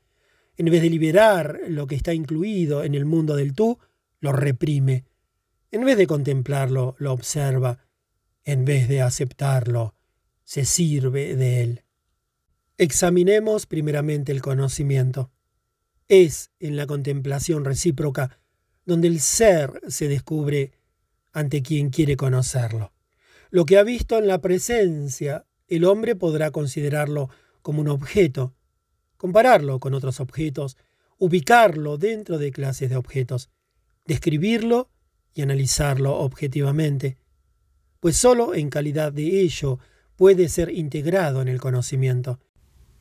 En 0.56 0.66
vez 0.66 0.82
de 0.82 0.90
liberar 0.90 1.60
lo 1.68 1.86
que 1.86 1.94
está 1.94 2.14
incluido 2.14 2.82
en 2.82 2.96
el 2.96 3.04
mundo 3.04 3.36
del 3.36 3.54
tú, 3.54 3.78
lo 4.18 4.32
reprime. 4.32 5.04
En 5.70 5.84
vez 5.84 5.96
de 5.96 6.08
contemplarlo, 6.08 6.96
lo 6.98 7.12
observa. 7.12 7.78
En 8.44 8.64
vez 8.64 8.88
de 8.88 9.02
aceptarlo, 9.02 9.94
se 10.42 10.64
sirve 10.64 11.36
de 11.36 11.62
él. 11.62 11.84
Examinemos 12.76 13.66
primeramente 13.66 14.32
el 14.32 14.42
conocimiento. 14.42 15.30
Es 16.08 16.50
en 16.58 16.76
la 16.76 16.88
contemplación 16.88 17.64
recíproca 17.64 18.40
donde 18.84 19.06
el 19.06 19.20
ser 19.20 19.80
se 19.86 20.08
descubre 20.08 20.72
ante 21.36 21.62
quien 21.62 21.90
quiere 21.90 22.16
conocerlo. 22.16 22.94
Lo 23.50 23.66
que 23.66 23.76
ha 23.76 23.82
visto 23.82 24.18
en 24.18 24.26
la 24.26 24.40
presencia, 24.40 25.44
el 25.68 25.84
hombre 25.84 26.16
podrá 26.16 26.50
considerarlo 26.50 27.28
como 27.60 27.82
un 27.82 27.88
objeto, 27.88 28.54
compararlo 29.18 29.78
con 29.78 29.92
otros 29.92 30.18
objetos, 30.20 30.78
ubicarlo 31.18 31.98
dentro 31.98 32.38
de 32.38 32.52
clases 32.52 32.88
de 32.88 32.96
objetos, 32.96 33.50
describirlo 34.06 34.88
y 35.34 35.42
analizarlo 35.42 36.16
objetivamente, 36.16 37.18
pues 38.00 38.16
sólo 38.16 38.54
en 38.54 38.70
calidad 38.70 39.12
de 39.12 39.40
ello 39.42 39.78
puede 40.16 40.48
ser 40.48 40.70
integrado 40.70 41.42
en 41.42 41.48
el 41.48 41.60
conocimiento. 41.60 42.40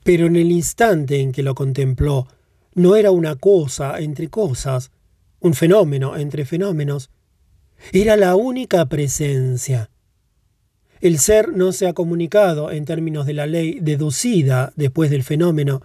Pero 0.04 0.28
en 0.28 0.36
el 0.36 0.52
instante 0.52 1.22
en 1.22 1.32
que 1.32 1.42
lo 1.42 1.56
contempló, 1.56 2.28
no 2.74 2.98
era 2.98 3.12
una 3.12 3.38
cosa 3.38 3.98
entre 4.00 4.28
cosas, 4.28 4.92
un 5.40 5.54
fenómeno 5.54 6.18
entre 6.18 6.44
fenómenos. 6.44 7.12
Era 7.92 8.18
la 8.18 8.36
única 8.36 8.86
presencia. 8.88 9.90
El 11.02 11.20
ser 11.20 11.50
no 11.50 11.72
se 11.72 11.88
ha 11.88 11.94
comunicado 11.94 12.72
en 12.72 12.86
términos 12.86 13.26
de 13.26 13.34
la 13.34 13.46
ley 13.46 13.80
deducida 13.82 14.74
después 14.76 15.12
del 15.12 15.24
fenómeno, 15.24 15.82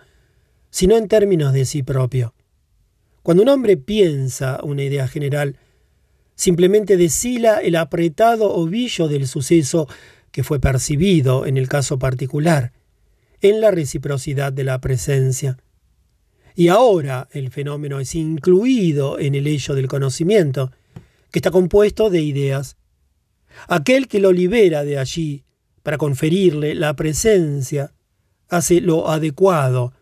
sino 0.71 0.97
en 0.97 1.09
términos 1.09 1.53
de 1.53 1.65
sí 1.65 1.83
propio. 1.83 2.35
Cuando 3.23 3.43
un 3.43 3.49
hombre 3.51 3.77
piensa 3.77 4.61
una 4.63 4.83
idea 4.83 5.09
general, 5.09 5.57
simplemente 6.35 6.97
deshila 6.97 7.59
el 7.59 7.77
apretado 7.77 8.51
ovillo 8.51 9.09
del 9.09 9.27
suceso 9.27 9.89
que 10.31 10.43
fue 10.43 10.59
percibido 10.59 11.45
en 11.45 11.57
el 11.59 11.69
caso 11.69 11.99
particular, 11.99 12.73
en 13.43 13.61
la 13.61 13.71
reciprocidad 13.71 14.53
de 14.53 14.65
la 14.65 14.81
presencia. 14.81 15.59
Y 16.55 16.69
ahora 16.69 17.29
el 17.33 17.51
fenómeno 17.51 18.01
es 18.01 18.15
incluido 18.15 19.19
en 19.19 19.35
el 19.35 19.47
hecho 19.47 19.75
del 19.75 19.89
conocimiento, 19.89 20.73
que 21.31 21.39
está 21.39 21.51
compuesto 21.51 22.11
de 22.11 22.23
ideas. 22.23 22.77
Aquel 23.69 24.09
que 24.09 24.21
lo 24.21 24.33
libera 24.33 24.85
de 24.85 24.99
allí 24.99 25.45
para 25.83 25.99
conferirle 25.99 26.75
la 26.75 26.95
presencia 26.95 27.93
hace 28.49 28.81
lo 28.81 29.09
adecuado 29.09 29.93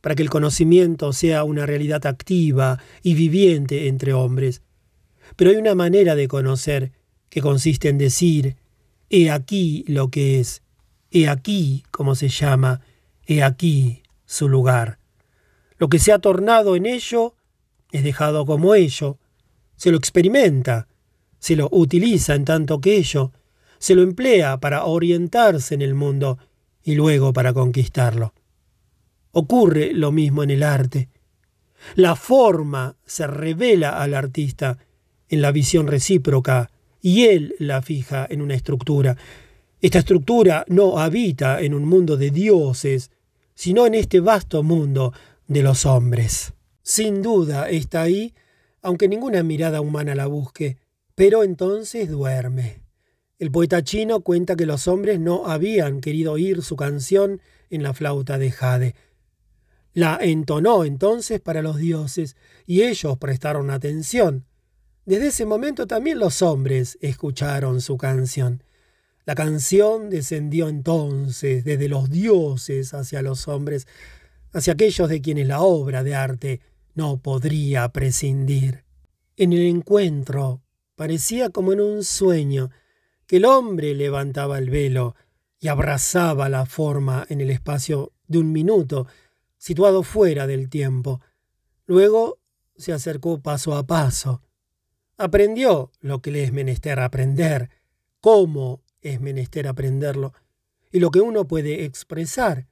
para 0.00 0.14
que 0.14 0.22
el 0.22 0.30
conocimiento 0.30 1.12
sea 1.12 1.44
una 1.44 1.66
realidad 1.66 2.06
activa 2.06 2.78
y 3.02 3.14
viviente 3.14 3.88
entre 3.88 4.12
hombres. 4.12 4.62
Pero 5.36 5.50
hay 5.50 5.56
una 5.56 5.74
manera 5.74 6.14
de 6.14 6.28
conocer 6.28 6.92
que 7.28 7.40
consiste 7.40 7.88
en 7.88 7.98
decir, 7.98 8.56
he 9.10 9.30
aquí 9.30 9.84
lo 9.88 10.10
que 10.10 10.40
es, 10.40 10.62
he 11.10 11.28
aquí 11.28 11.84
cómo 11.90 12.14
se 12.14 12.28
llama, 12.28 12.80
he 13.26 13.42
aquí 13.42 14.02
su 14.24 14.48
lugar. 14.48 14.98
Lo 15.78 15.88
que 15.88 15.98
se 15.98 16.12
ha 16.12 16.18
tornado 16.18 16.76
en 16.76 16.86
ello 16.86 17.34
es 17.92 18.02
dejado 18.02 18.46
como 18.46 18.74
ello, 18.74 19.18
se 19.78 19.90
lo 19.90 19.96
experimenta, 19.96 20.88
se 21.38 21.56
lo 21.56 21.68
utiliza 21.70 22.34
en 22.34 22.44
tanto 22.44 22.80
que 22.80 22.96
ello, 22.96 23.32
se 23.78 23.94
lo 23.94 24.02
emplea 24.02 24.58
para 24.58 24.84
orientarse 24.84 25.74
en 25.74 25.82
el 25.82 25.94
mundo 25.94 26.38
y 26.82 26.96
luego 26.96 27.32
para 27.32 27.54
conquistarlo. 27.54 28.34
Ocurre 29.30 29.94
lo 29.94 30.10
mismo 30.10 30.42
en 30.42 30.50
el 30.50 30.64
arte. 30.64 31.08
La 31.94 32.16
forma 32.16 32.96
se 33.06 33.28
revela 33.28 34.02
al 34.02 34.14
artista 34.14 34.78
en 35.28 35.40
la 35.40 35.52
visión 35.52 35.86
recíproca 35.86 36.70
y 37.00 37.26
él 37.26 37.54
la 37.60 37.80
fija 37.80 38.26
en 38.28 38.42
una 38.42 38.54
estructura. 38.54 39.16
Esta 39.80 40.00
estructura 40.00 40.64
no 40.66 40.98
habita 40.98 41.60
en 41.60 41.72
un 41.72 41.84
mundo 41.84 42.16
de 42.16 42.32
dioses, 42.32 43.12
sino 43.54 43.86
en 43.86 43.94
este 43.94 44.18
vasto 44.18 44.64
mundo 44.64 45.12
de 45.46 45.62
los 45.62 45.86
hombres. 45.86 46.52
Sin 46.82 47.22
duda 47.22 47.70
está 47.70 48.02
ahí, 48.02 48.34
aunque 48.82 49.08
ninguna 49.08 49.42
mirada 49.42 49.80
humana 49.80 50.14
la 50.14 50.26
busque, 50.26 50.78
pero 51.14 51.42
entonces 51.42 52.08
duerme. 52.08 52.82
El 53.38 53.50
poeta 53.50 53.82
chino 53.82 54.20
cuenta 54.20 54.56
que 54.56 54.66
los 54.66 54.88
hombres 54.88 55.20
no 55.20 55.46
habían 55.46 56.00
querido 56.00 56.32
oír 56.32 56.62
su 56.62 56.76
canción 56.76 57.40
en 57.70 57.82
la 57.82 57.94
flauta 57.94 58.38
de 58.38 58.50
Jade. 58.50 58.94
La 59.92 60.18
entonó 60.20 60.84
entonces 60.84 61.40
para 61.40 61.62
los 61.62 61.76
dioses, 61.76 62.36
y 62.66 62.82
ellos 62.82 63.18
prestaron 63.18 63.70
atención. 63.70 64.44
Desde 65.06 65.28
ese 65.28 65.46
momento 65.46 65.86
también 65.86 66.18
los 66.18 66.42
hombres 66.42 66.98
escucharon 67.00 67.80
su 67.80 67.96
canción. 67.96 68.62
La 69.24 69.34
canción 69.34 70.10
descendió 70.10 70.68
entonces 70.68 71.64
desde 71.64 71.88
los 71.88 72.10
dioses 72.10 72.94
hacia 72.94 73.22
los 73.22 73.46
hombres, 73.46 73.86
hacia 74.52 74.72
aquellos 74.72 75.08
de 75.08 75.20
quienes 75.20 75.46
la 75.46 75.60
obra 75.60 76.02
de 76.02 76.14
arte 76.14 76.60
no 76.98 77.22
podría 77.22 77.88
prescindir. 77.90 78.82
En 79.36 79.52
el 79.52 79.66
encuentro 79.66 80.62
parecía 80.96 81.48
como 81.50 81.72
en 81.72 81.80
un 81.80 82.02
sueño 82.02 82.70
que 83.28 83.36
el 83.36 83.44
hombre 83.44 83.94
levantaba 83.94 84.58
el 84.58 84.68
velo 84.68 85.14
y 85.60 85.68
abrazaba 85.68 86.48
la 86.48 86.66
forma 86.66 87.24
en 87.28 87.40
el 87.40 87.50
espacio 87.50 88.12
de 88.26 88.38
un 88.38 88.50
minuto, 88.50 89.06
situado 89.58 90.02
fuera 90.02 90.48
del 90.48 90.68
tiempo. 90.68 91.20
Luego 91.86 92.40
se 92.76 92.92
acercó 92.92 93.40
paso 93.40 93.76
a 93.76 93.86
paso. 93.86 94.42
Aprendió 95.16 95.92
lo 96.00 96.20
que 96.20 96.32
le 96.32 96.42
es 96.42 96.52
menester 96.52 96.98
aprender, 96.98 97.70
cómo 98.20 98.82
es 99.02 99.20
menester 99.20 99.68
aprenderlo, 99.68 100.32
y 100.90 100.98
lo 100.98 101.12
que 101.12 101.20
uno 101.20 101.46
puede 101.46 101.84
expresar 101.84 102.66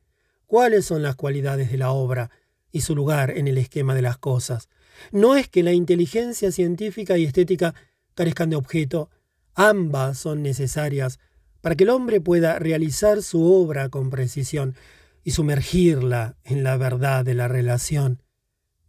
cuáles 0.47 0.85
son 0.85 1.05
las 1.05 1.15
cualidades 1.15 1.71
de 1.71 1.79
la 1.79 1.93
obra 1.93 2.33
y 2.77 2.83
su 2.83 2.95
lugar 2.95 3.31
en 3.31 3.49
el 3.49 3.57
esquema 3.57 3.95
de 3.95 4.03
las 4.03 4.19
cosas. 4.19 4.69
No 5.11 5.35
es 5.35 5.49
que 5.49 5.63
la 5.63 5.73
inteligencia 5.73 6.53
científica 6.53 7.17
y 7.17 7.25
estética 7.25 7.75
carezcan 8.15 8.51
de 8.51 8.57
objeto, 8.57 9.09
ambas 9.55 10.19
son 10.19 10.43
necesarias 10.43 11.19
para 11.63 11.75
que 11.75 11.85
el 11.85 11.91
hombre 11.91 12.21
pueda 12.21 12.59
realizar 12.59 13.23
su 13.23 13.51
obra 13.51 13.89
con 13.89 14.11
precisión 14.11 14.77
y 15.25 15.31
sumergirla 15.31 16.37
en 16.45 16.65
la 16.65 16.77
verdad 16.77 17.25
de 17.25 17.33
la 17.33 17.49
relación, 17.49 18.23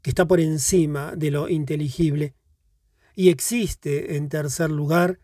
que 0.01 0.09
está 0.09 0.25
por 0.25 0.41
encima 0.41 1.13
de 1.15 1.31
lo 1.31 1.47
inteligible. 1.47 2.33
Y 3.15 3.29
existe, 3.29 4.17
en 4.17 4.27
tercer 4.27 4.69
lugar, 4.69 5.19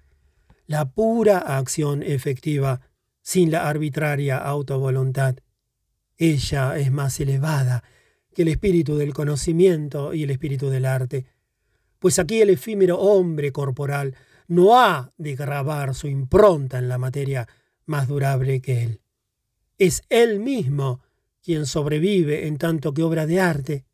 la 0.67 0.89
pura 0.89 1.37
acción 1.37 2.01
efectiva, 2.01 2.79
sin 3.21 3.51
la 3.51 3.67
arbitraria 3.67 4.37
autovoluntad. 4.37 5.35
Ella 6.15 6.77
es 6.77 6.93
más 6.93 7.19
elevada 7.19 7.83
que 8.33 8.43
el 8.43 8.49
espíritu 8.49 8.95
del 8.95 9.13
conocimiento 9.13 10.13
y 10.13 10.23
el 10.23 10.31
espíritu 10.31 10.69
del 10.69 10.85
arte, 10.85 11.25
pues 11.99 12.19
aquí 12.19 12.41
el 12.41 12.49
efímero 12.49 12.99
hombre 12.99 13.51
corporal 13.51 14.15
no 14.47 14.77
ha 14.77 15.13
de 15.17 15.35
grabar 15.35 15.95
su 15.95 16.07
impronta 16.07 16.77
en 16.77 16.89
la 16.89 16.97
materia 16.97 17.47
más 17.85 18.07
durable 18.07 18.61
que 18.61 18.83
él. 18.83 19.01
Es 19.77 20.03
él 20.09 20.39
mismo 20.39 21.01
quien 21.41 21.65
sobrevive 21.65 22.47
en 22.47 22.57
tanto 22.57 22.93
que 22.93 23.03
obra 23.03 23.25
de 23.25 23.39
arte. 23.39 23.85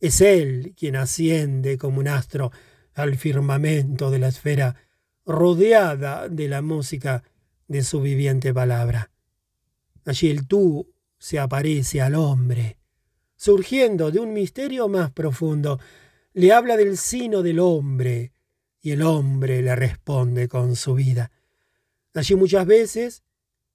Es 0.00 0.20
él 0.20 0.74
quien 0.76 0.96
asciende 0.96 1.78
como 1.78 2.00
un 2.00 2.08
astro 2.08 2.52
al 2.94 3.16
firmamento 3.16 4.10
de 4.10 4.18
la 4.18 4.28
esfera, 4.28 4.76
rodeada 5.24 6.28
de 6.28 6.48
la 6.48 6.62
música 6.62 7.22
de 7.68 7.82
su 7.82 8.00
viviente 8.00 8.54
palabra. 8.54 9.10
Allí 10.04 10.30
el 10.30 10.46
tú 10.46 10.92
se 11.18 11.38
aparece 11.38 12.00
al 12.00 12.14
hombre, 12.14 12.75
surgiendo 13.46 14.10
de 14.10 14.18
un 14.18 14.32
misterio 14.32 14.88
más 14.88 15.12
profundo, 15.12 15.78
le 16.32 16.52
habla 16.52 16.76
del 16.76 16.96
sino 16.96 17.42
del 17.44 17.60
hombre, 17.60 18.32
y 18.80 18.90
el 18.90 19.02
hombre 19.02 19.62
le 19.62 19.76
responde 19.76 20.48
con 20.48 20.74
su 20.74 20.94
vida. 20.94 21.30
Allí 22.12 22.34
muchas 22.34 22.66
veces 22.66 23.22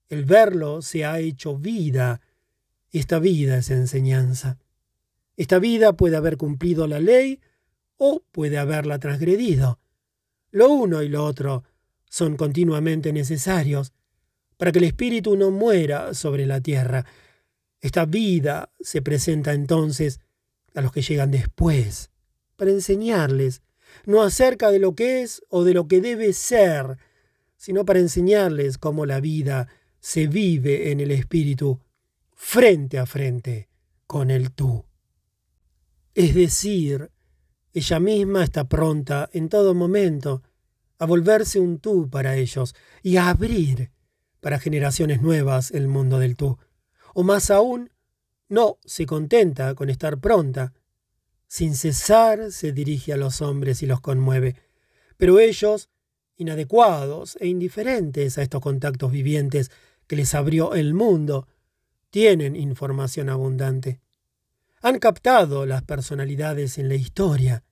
el 0.10 0.26
verlo 0.26 0.82
se 0.82 1.06
ha 1.06 1.20
hecho 1.20 1.58
vida, 1.58 2.20
esta 2.92 3.20
vida 3.20 3.60
es 3.60 3.70
enseñanza. 3.70 4.60
Esta 5.38 5.58
vida 5.58 5.94
puede 5.94 6.18
haber 6.18 6.36
cumplido 6.36 6.86
la 6.86 7.00
ley 7.00 7.40
o 7.96 8.22
puede 8.30 8.58
haberla 8.58 9.00
transgredido. 9.00 9.80
Lo 10.52 10.68
uno 10.68 11.02
y 11.02 11.08
lo 11.08 11.24
otro 11.24 11.64
son 12.10 12.36
continuamente 12.36 13.14
necesarios 13.14 13.94
para 14.58 14.74
que 14.74 14.80
el 14.80 14.86
espíritu 14.86 15.38
no 15.38 15.50
muera 15.50 16.14
sobre 16.14 16.46
la 16.46 16.60
tierra. 16.60 17.06
Esta 17.82 18.06
vida 18.06 18.72
se 18.80 19.02
presenta 19.02 19.54
entonces 19.54 20.20
a 20.76 20.82
los 20.82 20.92
que 20.92 21.02
llegan 21.02 21.32
después, 21.32 22.12
para 22.56 22.72
enseñarles, 22.72 23.62
no 24.06 24.22
acerca 24.22 24.72
de 24.72 24.80
lo 24.80 24.96
que 24.96 25.24
es 25.24 25.44
o 25.50 25.64
de 25.64 25.74
lo 25.74 25.88
que 25.88 26.00
debe 26.00 26.32
ser, 26.34 26.98
sino 27.58 27.84
para 27.84 28.00
enseñarles 28.00 28.78
cómo 28.78 29.06
la 29.06 29.20
vida 29.20 29.68
se 30.00 30.28
vive 30.28 30.92
en 30.92 31.00
el 31.00 31.12
espíritu 31.12 31.80
frente 32.34 32.98
a 32.98 33.06
frente 33.06 33.70
con 34.08 34.32
el 34.32 34.52
tú. 34.52 34.86
Es 36.14 36.34
decir, 36.34 37.12
ella 37.74 38.00
misma 38.00 38.44
está 38.44 38.68
pronta 38.68 39.30
en 39.32 39.48
todo 39.50 39.74
momento 39.74 40.44
a 41.00 41.06
volverse 41.06 41.60
un 41.60 41.80
tú 41.80 42.10
para 42.10 42.36
ellos 42.36 42.76
y 43.02 43.18
a 43.18 43.30
abrir 43.30 43.92
para 44.40 44.60
generaciones 44.60 45.22
nuevas 45.22 45.72
el 45.72 45.88
mundo 45.88 46.20
del 46.20 46.36
tú. 46.36 46.58
O 47.14 47.24
más 47.24 47.52
aún, 47.52 47.92
no 48.50 48.78
se 48.86 49.06
contenta 49.06 49.76
con 49.76 49.90
estar 49.90 50.20
pronta. 50.20 50.74
Sin 51.48 51.76
cesar 51.76 52.52
se 52.52 52.72
dirige 52.72 53.14
a 53.14 53.18
los 53.18 53.42
hombres 53.42 53.82
y 53.84 53.86
los 53.86 54.02
conmueve. 54.02 54.56
Pero 55.18 55.40
ellos, 55.40 55.90
inadecuados 56.38 57.38
e 57.40 57.48
indiferentes 57.48 58.38
a 58.38 58.42
estos 58.42 58.62
contactos 58.62 59.12
vivientes 59.12 59.72
que 60.08 60.16
les 60.16 60.34
abrió 60.34 60.74
el 60.74 60.94
mundo, 60.94 61.48
tienen 62.10 62.56
información 62.56 63.30
abundante. 63.30 64.00
Han 64.82 65.00
captado 65.00 65.66
las 65.66 65.84
personalidades 65.84 66.78
en 66.78 66.90
la 66.90 66.96
historia, 66.96 67.64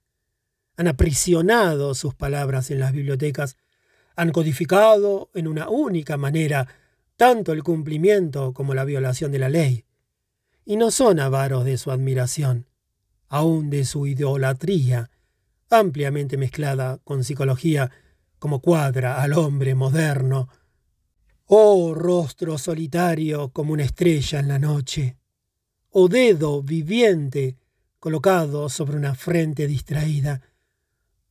han 0.77 0.87
aprisionado 0.87 1.93
sus 1.93 2.15
palabras 2.15 2.71
en 2.71 2.79
las 2.79 2.93
bibliotecas, 2.93 3.57
han 4.15 4.31
codificado 4.31 5.29
en 5.33 5.47
una 5.47 5.69
única 5.69 6.15
manera 6.15 6.67
tanto 7.19 7.51
el 7.51 7.63
cumplimiento 7.63 8.53
como 8.53 8.73
la 8.73 8.85
violación 8.85 9.33
de 9.33 9.39
la 9.39 9.49
ley, 9.49 9.83
y 10.63 10.77
no 10.77 10.89
son 10.89 11.19
avaros 11.19 11.65
de 11.65 11.77
su 11.77 11.91
admiración, 11.91 12.65
aun 13.27 13.69
de 13.69 13.83
su 13.83 14.07
idolatría, 14.07 15.11
ampliamente 15.69 16.37
mezclada 16.37 16.99
con 17.03 17.25
psicología 17.25 17.91
como 18.39 18.61
cuadra 18.61 19.21
al 19.21 19.33
hombre 19.33 19.75
moderno, 19.75 20.47
Oh 21.45 21.93
rostro 21.93 22.57
solitario 22.57 23.49
como 23.49 23.73
una 23.73 23.83
estrella 23.83 24.39
en 24.39 24.47
la 24.47 24.57
noche, 24.57 25.17
oh 25.89 26.07
dedo 26.07 26.63
viviente 26.63 27.57
colocado 27.99 28.69
sobre 28.69 28.95
una 28.95 29.13
frente 29.13 29.67
distraída, 29.67 30.41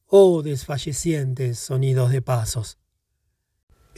oh 0.05 0.43
desfallecientes 0.43 1.59
sonidos 1.59 2.11
de 2.11 2.21
pasos. 2.21 2.78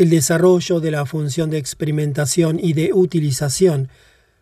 El 0.01 0.09
desarrollo 0.09 0.81
de 0.81 0.91
la 0.91 1.05
función 1.05 1.51
de 1.51 1.59
experimentación 1.59 2.59
y 2.59 2.73
de 2.73 2.95
utilización 2.95 3.91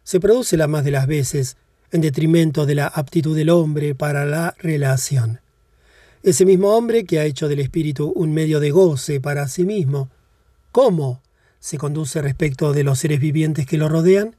se 0.05 0.20
produce 0.20 0.56
la 0.56 0.68
más 0.68 0.85
de 0.85 0.93
las 0.93 1.09
veces 1.09 1.56
en 1.90 2.01
detrimento 2.01 2.64
de 2.64 2.76
la 2.76 2.86
aptitud 2.86 3.36
del 3.36 3.51
hombre 3.51 3.97
para 3.97 4.24
la 4.24 4.55
relación. 4.60 5.40
Ese 6.22 6.44
mismo 6.44 6.76
hombre 6.76 7.06
que 7.06 7.18
ha 7.18 7.24
hecho 7.24 7.48
del 7.48 7.59
espíritu 7.59 8.12
un 8.14 8.32
medio 8.32 8.60
de 8.60 8.70
goce 8.70 9.20
para 9.20 9.48
sí 9.48 9.64
mismo, 9.64 10.10
¿cómo 10.70 11.22
se 11.59 11.76
conduce 11.76 12.22
respecto 12.22 12.72
de 12.72 12.85
los 12.85 13.01
seres 13.01 13.18
vivientes 13.18 13.66
que 13.66 13.78
lo 13.78 13.89
rodean? 13.89 14.36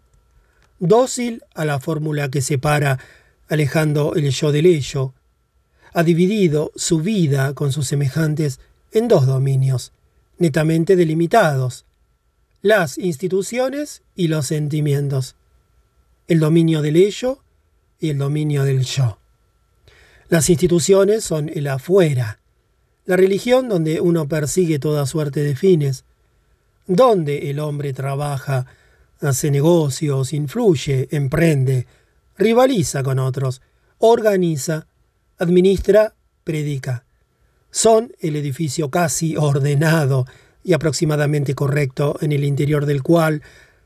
Dócil 0.79 1.43
a 1.53 1.65
la 1.65 1.81
fórmula 1.81 2.29
que 2.29 2.41
separa, 2.41 2.97
alejando 3.49 4.15
el 4.15 4.29
yo 4.29 4.53
del 4.53 4.67
ello, 4.67 5.13
ha 5.91 6.03
dividido 6.03 6.71
su 6.77 7.01
vida 7.01 7.53
con 7.55 7.73
sus 7.73 7.87
semejantes 7.87 8.61
en 8.93 9.09
dos 9.09 9.25
dominios, 9.25 9.91
netamente 10.39 10.95
delimitados, 10.95 11.85
las 12.61 12.97
instituciones 12.97 14.01
y 14.15 14.27
los 14.27 14.47
sentimientos, 14.47 15.35
el 16.27 16.39
dominio 16.39 16.81
del 16.81 16.95
ello 16.95 17.39
y 17.99 18.09
el 18.09 18.17
dominio 18.17 18.63
del 18.63 18.83
yo. 18.83 19.19
Las 20.29 20.49
instituciones 20.49 21.23
son 21.23 21.49
el 21.49 21.67
afuera, 21.67 22.39
la 23.05 23.15
religión 23.15 23.69
donde 23.69 24.01
uno 24.01 24.27
persigue 24.27 24.79
toda 24.79 25.05
suerte 25.05 25.41
de 25.41 25.55
fines, 25.55 26.05
donde 26.85 27.49
el 27.49 27.59
hombre 27.59 27.93
trabaja, 27.93 28.65
hace 29.21 29.51
negocios, 29.51 30.33
influye, 30.33 31.07
emprende, 31.11 31.87
rivaliza 32.37 33.03
con 33.03 33.19
otros, 33.19 33.61
organiza, 33.97 34.87
administra, 35.37 36.13
predica. 36.43 37.05
Son 37.71 38.11
el 38.19 38.35
edificio 38.35 38.89
casi 38.89 39.37
ordenado 39.37 40.25
y 40.63 40.73
aproximadamente 40.73 41.55
correcto 41.55 42.17
en 42.21 42.31
el 42.31 42.43
interior 42.43 42.85
del 42.85 43.03
cual 43.03 43.41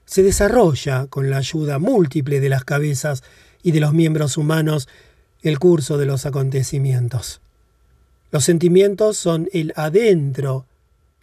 se 0.06 0.24
desarrolla, 0.24 1.08
con 1.08 1.30
la 1.30 1.38
ayuda 1.38 1.80
múltiple 1.80 2.40
de 2.40 2.50
las 2.50 2.66
cabezas 2.66 3.24
y 3.62 3.72
de 3.72 3.80
los 3.80 3.94
miembros 3.94 4.38
humanos, 4.38 4.88
el 5.42 5.60
curso 5.60 5.98
de 5.98 6.06
los 6.06 6.26
acontecimientos. 6.26 7.42
Los 8.32 8.46
sentimientos 8.46 9.18
son 9.18 9.50
el 9.54 9.74
adentro 9.76 10.66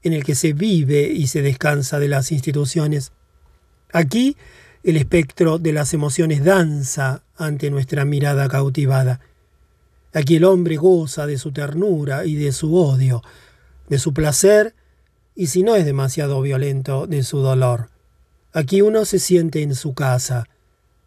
en 0.03 0.13
el 0.13 0.25
que 0.25 0.35
se 0.35 0.53
vive 0.53 1.09
y 1.09 1.27
se 1.27 1.43
descansa 1.43 1.99
de 1.99 2.09
las 2.09 2.33
instituciones. 2.33 3.13
Aquí 3.93 4.37
el 4.83 4.97
espectro 4.97 5.59
de 5.59 5.73
las 5.73 5.93
emociones 5.93 6.45
danza 6.45 7.23
ante 7.37 7.71
nuestra 7.71 8.05
mirada 8.05 8.49
cautivada. 8.49 9.21
Aquí 10.13 10.37
el 10.37 10.45
hombre 10.45 10.77
goza 10.77 11.27
de 11.27 11.39
su 11.39 11.53
ternura 11.53 12.25
y 12.25 12.35
de 12.35 12.53
su 12.53 12.77
odio, 12.77 13.23
de 13.89 13.99
su 13.99 14.13
placer 14.13 14.75
y 15.35 15.47
si 15.47 15.63
no 15.63 15.77
es 15.77 15.85
demasiado 15.85 16.41
violento, 16.43 17.07
de 17.07 17.23
su 17.23 17.39
dolor. 17.39 17.91
Aquí 18.53 18.83
uno 18.83 19.05
se 19.05 19.19
siente 19.19 19.63
en 19.63 19.75
su 19.75 19.95
casa 19.95 20.49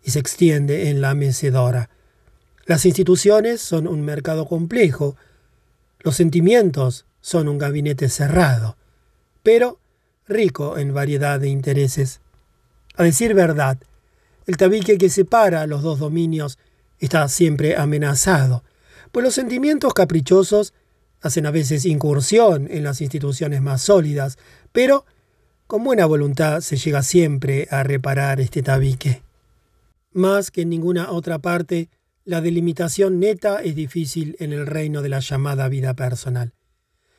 y 0.03 0.11
se 0.11 0.19
extiende 0.19 0.89
en 0.89 1.01
la 1.01 1.13
mecedora. 1.13 1.89
Las 2.65 2.85
instituciones 2.85 3.61
son 3.61 3.87
un 3.87 4.01
mercado 4.01 4.47
complejo, 4.47 5.17
los 5.99 6.15
sentimientos 6.15 7.05
son 7.19 7.47
un 7.47 7.57
gabinete 7.57 8.07
cerrado 8.09 8.77
pero 9.43 9.77
rico 10.27 10.77
en 10.77 10.93
variedad 10.93 11.39
de 11.39 11.49
intereses. 11.49 12.21
A 12.95 13.03
decir 13.03 13.33
verdad, 13.33 13.77
el 14.47 14.57
tabique 14.57 14.97
que 14.97 15.09
separa 15.09 15.67
los 15.67 15.83
dos 15.83 15.99
dominios 15.99 16.57
está 16.99 17.27
siempre 17.27 17.75
amenazado, 17.75 18.63
pues 19.13 19.23
los 19.23 19.35
sentimientos 19.35 19.93
caprichosos 19.93 20.73
hacen 21.21 21.45
a 21.45 21.51
veces 21.51 21.85
incursión 21.85 22.67
en 22.71 22.83
las 22.83 22.99
instituciones 22.99 23.61
más 23.61 23.83
sólidas, 23.83 24.39
pero 24.71 25.05
con 25.67 25.83
buena 25.83 26.07
voluntad 26.07 26.61
se 26.61 26.77
llega 26.77 27.03
siempre 27.03 27.67
a 27.69 27.83
reparar 27.83 28.41
este 28.41 28.63
tabique. 28.63 29.21
Más 30.13 30.49
que 30.49 30.61
en 30.61 30.69
ninguna 30.69 31.11
otra 31.11 31.37
parte, 31.37 31.91
la 32.25 32.41
delimitación 32.41 33.19
neta 33.19 33.61
es 33.61 33.75
difícil 33.75 34.35
en 34.39 34.51
el 34.51 34.65
reino 34.65 35.03
de 35.03 35.09
la 35.09 35.19
llamada 35.19 35.69
vida 35.69 35.93
personal. 35.93 36.55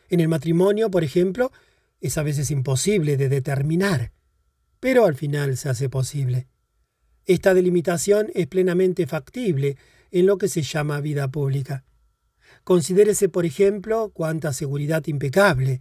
En 0.08 0.18
el 0.18 0.26
matrimonio, 0.26 0.90
por 0.90 1.04
ejemplo, 1.04 1.52
es 2.00 2.18
a 2.18 2.24
veces 2.24 2.50
imposible 2.50 3.16
de 3.16 3.28
determinar, 3.28 4.10
pero 4.80 5.06
al 5.06 5.14
final 5.14 5.56
se 5.56 5.68
hace 5.68 5.88
posible. 5.88 6.48
Esta 7.24 7.54
delimitación 7.54 8.32
es 8.34 8.48
plenamente 8.48 9.06
factible 9.06 9.76
en 10.14 10.26
lo 10.26 10.38
que 10.38 10.46
se 10.46 10.62
llama 10.62 11.00
vida 11.00 11.26
pública. 11.26 11.84
Considérese, 12.62 13.28
por 13.28 13.44
ejemplo, 13.44 14.12
cuánta 14.14 14.52
seguridad 14.52 15.04
impecable 15.08 15.80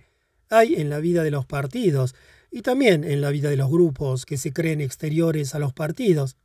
hay 0.49 0.73
en 0.73 0.89
la 0.89 0.97
vida 0.97 1.21
de 1.21 1.29
los 1.29 1.45
partidos 1.45 2.15
y 2.49 2.63
también 2.63 3.03
en 3.03 3.21
la 3.21 3.29
vida 3.29 3.51
de 3.51 3.57
los 3.57 3.69
grupos 3.69 4.25
que 4.25 4.37
se 4.37 4.51
creen 4.51 4.81
exteriores 4.81 5.53
a 5.53 5.59
los 5.59 5.71
partidos 5.71 6.35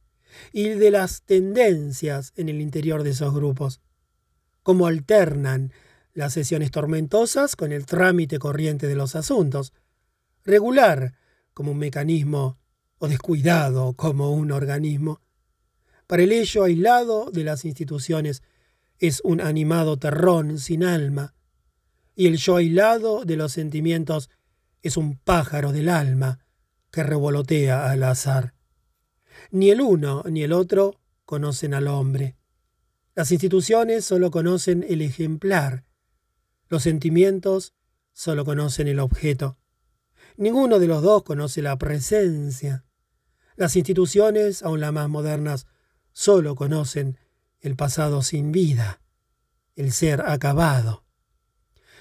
y 0.52 0.68
de 0.68 0.90
las 0.90 1.22
tendencias 1.22 2.34
en 2.36 2.50
el 2.50 2.60
interior 2.60 3.04
de 3.04 3.10
esos 3.10 3.32
grupos. 3.32 3.80
Cómo 4.62 4.86
alternan 4.86 5.72
las 6.12 6.34
sesiones 6.34 6.70
tormentosas 6.70 7.56
con 7.56 7.72
el 7.72 7.86
trámite 7.86 8.38
corriente 8.38 8.86
de 8.86 8.96
los 8.96 9.16
asuntos, 9.16 9.72
regular 10.44 11.14
como 11.54 11.72
un 11.72 11.78
mecanismo 11.78 12.58
o 12.98 13.08
descuidado 13.08 13.94
como 13.94 14.30
un 14.30 14.52
organismo. 14.52 15.22
Para 16.08 16.22
el 16.22 16.32
ello 16.32 16.64
aislado 16.64 17.30
de 17.30 17.44
las 17.44 17.66
instituciones 17.66 18.42
es 18.98 19.20
un 19.24 19.42
animado 19.42 19.98
terrón 19.98 20.58
sin 20.58 20.82
alma, 20.82 21.34
y 22.16 22.26
el 22.26 22.38
yo 22.38 22.56
aislado 22.56 23.26
de 23.26 23.36
los 23.36 23.52
sentimientos 23.52 24.30
es 24.82 24.96
un 24.96 25.18
pájaro 25.18 25.70
del 25.70 25.90
alma 25.90 26.40
que 26.90 27.02
revolotea 27.02 27.90
al 27.90 28.02
azar. 28.04 28.54
Ni 29.50 29.68
el 29.70 29.82
uno 29.82 30.24
ni 30.30 30.42
el 30.42 30.54
otro 30.54 30.98
conocen 31.26 31.74
al 31.74 31.86
hombre. 31.88 32.36
Las 33.14 33.30
instituciones 33.30 34.06
solo 34.06 34.30
conocen 34.30 34.86
el 34.88 35.02
ejemplar, 35.02 35.84
los 36.70 36.84
sentimientos 36.84 37.74
solo 38.14 38.46
conocen 38.46 38.88
el 38.88 38.98
objeto. 38.98 39.58
Ninguno 40.38 40.78
de 40.78 40.86
los 40.86 41.02
dos 41.02 41.22
conoce 41.22 41.60
la 41.60 41.76
presencia. 41.76 42.86
Las 43.56 43.76
instituciones, 43.76 44.62
aun 44.62 44.80
las 44.80 44.92
más 44.92 45.10
modernas, 45.10 45.66
solo 46.18 46.56
conocen 46.56 47.16
el 47.60 47.76
pasado 47.76 48.22
sin 48.22 48.50
vida. 48.50 49.00
el 49.76 49.92
ser 49.92 50.22
acabado. 50.22 51.04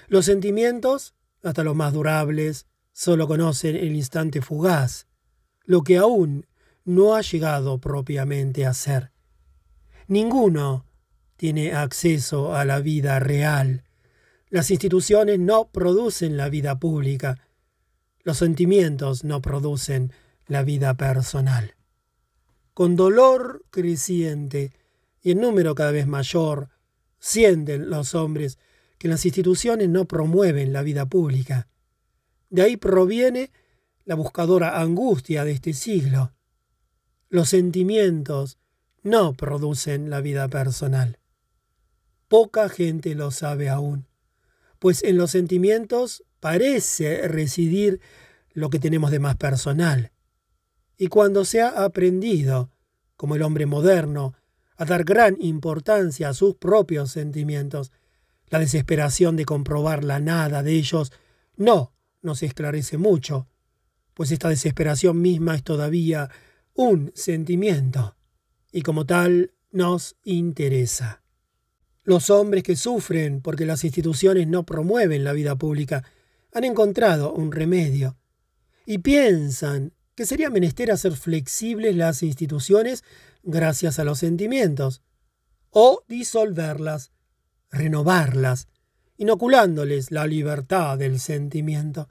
Los 0.08 0.24
sentimientos, 0.24 1.14
hasta 1.44 1.62
los 1.62 1.76
más 1.76 1.92
durables, 1.92 2.66
solo 2.92 3.28
conocen 3.28 3.76
el 3.76 3.94
instante 3.94 4.42
fugaz, 4.42 5.06
lo 5.62 5.82
que 5.82 5.98
aún 5.98 6.48
no 6.84 7.14
ha 7.14 7.20
llegado 7.20 7.78
propiamente 7.78 8.66
a 8.66 8.74
ser. 8.74 9.12
Ninguno 10.08 10.84
tiene 11.36 11.72
acceso 11.72 12.56
a 12.56 12.64
la 12.64 12.80
vida 12.80 13.20
real. 13.20 13.84
Las 14.50 14.72
instituciones 14.72 15.38
no 15.38 15.68
producen 15.68 16.36
la 16.36 16.48
vida 16.48 16.80
pública. 16.80 17.38
Los 18.24 18.38
sentimientos 18.38 19.22
no 19.22 19.40
producen 19.40 20.12
la 20.48 20.64
vida 20.64 20.94
personal. 20.94 21.77
Con 22.78 22.94
dolor 22.94 23.64
creciente 23.70 24.70
y 25.20 25.32
en 25.32 25.40
número 25.40 25.74
cada 25.74 25.90
vez 25.90 26.06
mayor, 26.06 26.68
sienten 27.18 27.90
los 27.90 28.14
hombres 28.14 28.56
que 28.98 29.08
las 29.08 29.24
instituciones 29.24 29.88
no 29.88 30.04
promueven 30.04 30.72
la 30.72 30.82
vida 30.82 31.04
pública. 31.04 31.66
De 32.50 32.62
ahí 32.62 32.76
proviene 32.76 33.50
la 34.04 34.14
buscadora 34.14 34.80
angustia 34.80 35.42
de 35.42 35.50
este 35.50 35.72
siglo. 35.72 36.34
Los 37.28 37.48
sentimientos 37.48 38.58
no 39.02 39.32
producen 39.32 40.08
la 40.08 40.20
vida 40.20 40.46
personal. 40.46 41.18
Poca 42.28 42.68
gente 42.68 43.16
lo 43.16 43.32
sabe 43.32 43.70
aún, 43.70 44.06
pues 44.78 45.02
en 45.02 45.16
los 45.16 45.32
sentimientos 45.32 46.22
parece 46.38 47.26
residir 47.26 48.00
lo 48.52 48.70
que 48.70 48.78
tenemos 48.78 49.10
de 49.10 49.18
más 49.18 49.34
personal. 49.34 50.12
Y 50.98 51.06
cuando 51.06 51.44
se 51.44 51.62
ha 51.62 51.84
aprendido, 51.84 52.70
como 53.16 53.36
el 53.36 53.42
hombre 53.42 53.66
moderno, 53.66 54.34
a 54.76 54.84
dar 54.84 55.04
gran 55.04 55.36
importancia 55.40 56.28
a 56.28 56.34
sus 56.34 56.56
propios 56.56 57.12
sentimientos, 57.12 57.92
la 58.48 58.58
desesperación 58.58 59.36
de 59.36 59.44
comprobar 59.44 60.04
la 60.04 60.18
nada 60.18 60.62
de 60.62 60.72
ellos 60.72 61.12
no 61.56 61.94
nos 62.20 62.42
esclarece 62.42 62.98
mucho, 62.98 63.48
pues 64.14 64.32
esta 64.32 64.48
desesperación 64.48 65.20
misma 65.20 65.54
es 65.54 65.62
todavía 65.62 66.28
un 66.74 67.12
sentimiento, 67.14 68.16
y 68.72 68.82
como 68.82 69.06
tal 69.06 69.52
nos 69.70 70.16
interesa. 70.24 71.22
Los 72.02 72.30
hombres 72.30 72.62
que 72.62 72.74
sufren 72.74 73.42
porque 73.42 73.66
las 73.66 73.84
instituciones 73.84 74.48
no 74.48 74.64
promueven 74.64 75.24
la 75.24 75.32
vida 75.32 75.56
pública 75.56 76.04
han 76.52 76.64
encontrado 76.64 77.32
un 77.32 77.52
remedio 77.52 78.16
y 78.86 78.98
piensan 78.98 79.92
que 80.18 80.26
sería 80.26 80.50
menester 80.50 80.90
hacer 80.90 81.12
flexibles 81.12 81.94
las 81.94 82.24
instituciones 82.24 83.04
gracias 83.44 84.00
a 84.00 84.04
los 84.04 84.18
sentimientos, 84.18 85.00
o 85.70 86.02
disolverlas, 86.08 87.12
renovarlas, 87.70 88.66
inoculándoles 89.16 90.10
la 90.10 90.26
libertad 90.26 90.98
del 90.98 91.20
sentimiento. 91.20 92.08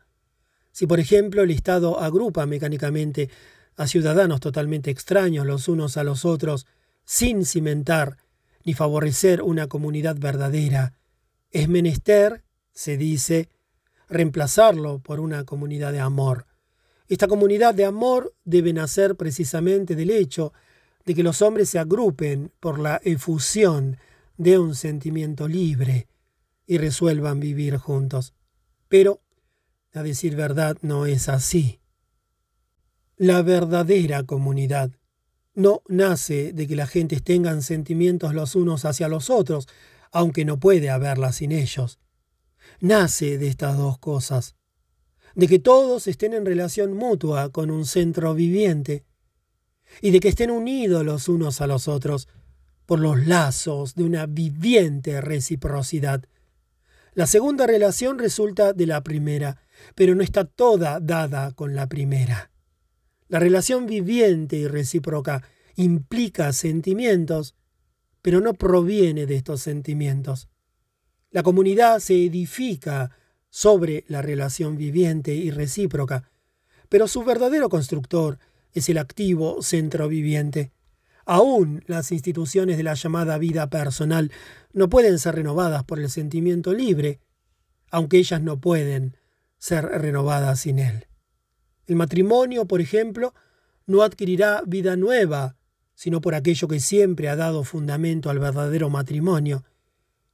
Si, 0.72 0.88
por 0.88 1.02
ejemplo, 1.02 1.42
el 1.42 1.52
Estado 1.52 2.00
agrupa 2.00 2.46
mecánicamente 2.46 3.30
a 3.76 3.88
ciudadanos 3.88 4.40
totalmente 4.40 4.90
extraños 4.90 5.46
los 5.46 5.68
unos 5.68 5.98
a 5.98 6.06
los 6.06 6.24
otros, 6.24 6.66
sin 7.04 7.44
cimentar 7.44 8.16
ni 8.64 8.74
favorecer 8.74 9.42
una 9.42 9.68
comunidad 9.68 10.16
verdadera. 10.18 10.94
Es 11.52 11.68
menester, 11.68 12.46
se 12.72 12.96
dice, 12.96 13.50
reemplazarlo 14.08 15.00
por 15.00 15.20
una 15.20 15.44
comunidad 15.44 15.92
de 15.92 16.00
amor. 16.00 16.47
Esta 17.08 17.28
comunidad 17.28 17.74
de 17.74 17.86
amor 17.86 18.36
debe 18.44 18.74
nacer 18.74 19.16
precisamente 19.16 19.96
del 19.96 20.10
hecho 20.10 20.54
de 21.06 21.16
que 21.16 21.24
los 21.24 21.42
hombres 21.42 21.70
se 21.70 21.80
agrupen 21.80 22.52
por 22.60 22.80
la 22.80 23.00
efusión 23.04 23.98
de 24.36 24.60
un 24.60 24.76
sentimiento 24.76 25.48
libre 25.48 26.08
y 26.66 26.78
resuelvan 26.78 27.40
vivir 27.40 27.78
juntos. 27.78 28.34
Pero, 28.90 29.22
a 29.94 30.04
decir 30.04 30.36
verdad, 30.36 30.78
no 30.82 31.06
es 31.06 31.30
así. 31.30 31.80
La 33.16 33.42
verdadera 33.42 34.24
comunidad 34.24 34.92
no 35.56 35.82
nace 35.88 36.52
de 36.52 36.68
que 36.68 36.76
las 36.76 36.90
gentes 36.90 37.24
tengan 37.24 37.62
sentimientos 37.62 38.34
los 38.34 38.54
unos 38.54 38.84
hacia 38.84 39.08
los 39.08 39.30
otros, 39.30 39.68
aunque 40.12 40.44
no 40.44 40.60
puede 40.60 40.90
haberla 40.90 41.32
sin 41.32 41.54
ellos. 41.54 42.00
Nace 42.82 43.38
de 43.38 43.48
estas 43.48 43.78
dos 43.78 43.98
cosas, 43.98 44.57
de 45.38 45.48
que 45.48 45.60
todos 45.60 46.08
estén 46.08 46.34
en 46.34 46.48
relación 46.48 46.98
mutua 46.98 47.52
con 47.52 47.70
un 47.70 47.86
centro 47.86 48.34
viviente, 48.34 49.06
y 50.02 50.10
de 50.10 50.20
que 50.20 50.30
estén 50.30 50.50
unidos 50.50 51.06
los 51.06 51.30
unos 51.30 51.62
a 51.62 51.68
los 51.68 51.88
otros 51.88 52.28
por 52.88 53.00
los 53.00 53.28
lazos 53.28 53.94
de 53.94 54.04
una 54.04 54.26
viviente 54.26 55.22
reciprocidad. 55.22 56.26
La 57.14 57.28
segunda 57.28 57.68
relación 57.68 58.18
resulta 58.18 58.74
de 58.74 58.88
la 58.88 59.04
primera, 59.04 59.62
pero 59.94 60.16
no 60.16 60.24
está 60.24 60.44
toda 60.44 61.00
dada 61.00 61.52
con 61.52 61.76
la 61.76 61.88
primera. 61.88 62.50
La 63.28 63.38
relación 63.38 63.86
viviente 63.86 64.56
y 64.56 64.68
recíproca 64.68 65.44
implica 65.76 66.52
sentimientos, 66.52 67.54
pero 68.24 68.42
no 68.42 68.56
proviene 68.56 69.28
de 69.28 69.36
estos 69.36 69.62
sentimientos. 69.62 70.50
La 71.30 71.44
comunidad 71.44 72.00
se 72.00 72.26
edifica 72.26 73.12
sobre 73.50 74.04
la 74.08 74.22
relación 74.22 74.78
viviente 74.78 75.34
y 75.34 75.52
recíproca, 75.52 76.30
pero 76.90 77.08
su 77.08 77.24
verdadero 77.24 77.70
constructor 77.70 78.40
es 78.74 78.90
el 78.90 78.98
activo 78.98 79.62
centro 79.62 80.08
viviente. 80.08 80.72
Aún 81.26 81.84
las 81.88 82.12
instituciones 82.12 82.78
de 82.78 82.84
la 82.84 82.94
llamada 82.94 83.38
vida 83.38 83.70
personal 83.70 84.32
no 84.72 84.90
pueden 84.90 85.20
ser 85.20 85.36
renovadas 85.36 85.84
por 85.84 86.00
el 86.00 86.10
sentimiento 86.10 86.74
libre, 86.74 87.20
aunque 87.92 88.18
ellas 88.18 88.42
no 88.42 88.60
pueden 88.60 89.18
ser 89.58 89.86
renovadas 89.86 90.62
sin 90.62 90.80
él. 90.80 91.08
El 91.88 91.96
matrimonio, 91.96 92.66
por 92.66 92.82
ejemplo, 92.82 93.34
no 93.86 94.04
adquirirá 94.04 94.62
vida 94.66 94.96
nueva, 94.96 95.56
sino 95.96 96.22
por 96.22 96.36
aquello 96.36 96.68
que 96.68 96.80
siempre 96.80 97.30
ha 97.30 97.36
dado 97.36 97.64
fundamento 97.64 98.30
al 98.30 98.40
verdadero 98.40 98.90
matrimonio, 98.90 99.64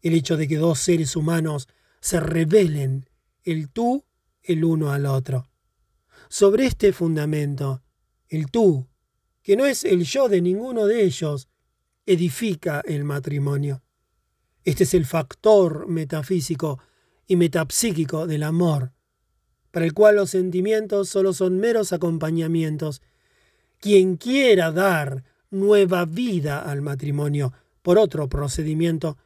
el 0.01 0.13
hecho 0.13 0.35
de 0.35 0.47
que 0.47 0.57
dos 0.57 0.79
seres 0.79 1.15
humanos 1.15 1.69
se 2.03 2.19
revelen 2.19 3.09
el 3.45 3.69
tú 3.69 4.03
el 4.41 4.65
uno 4.65 4.91
al 4.91 5.05
otro. 5.05 5.49
Sobre 6.27 6.65
este 6.65 6.91
fundamento, 6.91 7.81
el 8.27 8.51
tú, 8.51 8.89
que 9.41 9.55
no 9.55 9.65
es 9.65 9.85
el 9.85 10.03
yo 10.03 10.27
de 10.27 10.41
ninguno 10.41 10.85
de 10.85 11.05
ellos, 11.05 11.47
edifica 12.05 12.81
el 12.85 13.05
matrimonio. 13.05 13.83
Este 14.65 14.83
es 14.83 14.93
el 14.93 15.05
factor 15.05 15.87
metafísico 15.87 16.77
y 17.25 17.37
metapsíquico 17.37 18.27
del 18.27 18.43
amor, 18.43 18.91
para 19.71 19.85
el 19.85 19.93
cual 19.93 20.17
los 20.17 20.31
sentimientos 20.31 21.07
solo 21.07 21.31
son 21.31 21.57
meros 21.57 21.93
acompañamientos. 21.93 23.01
Quien 23.79 24.17
quiera 24.17 24.73
dar 24.73 25.23
nueva 25.51 26.03
vida 26.03 26.69
al 26.69 26.81
matrimonio 26.81 27.53
por 27.81 27.97
otro 27.97 28.27
procedimiento 28.27 29.17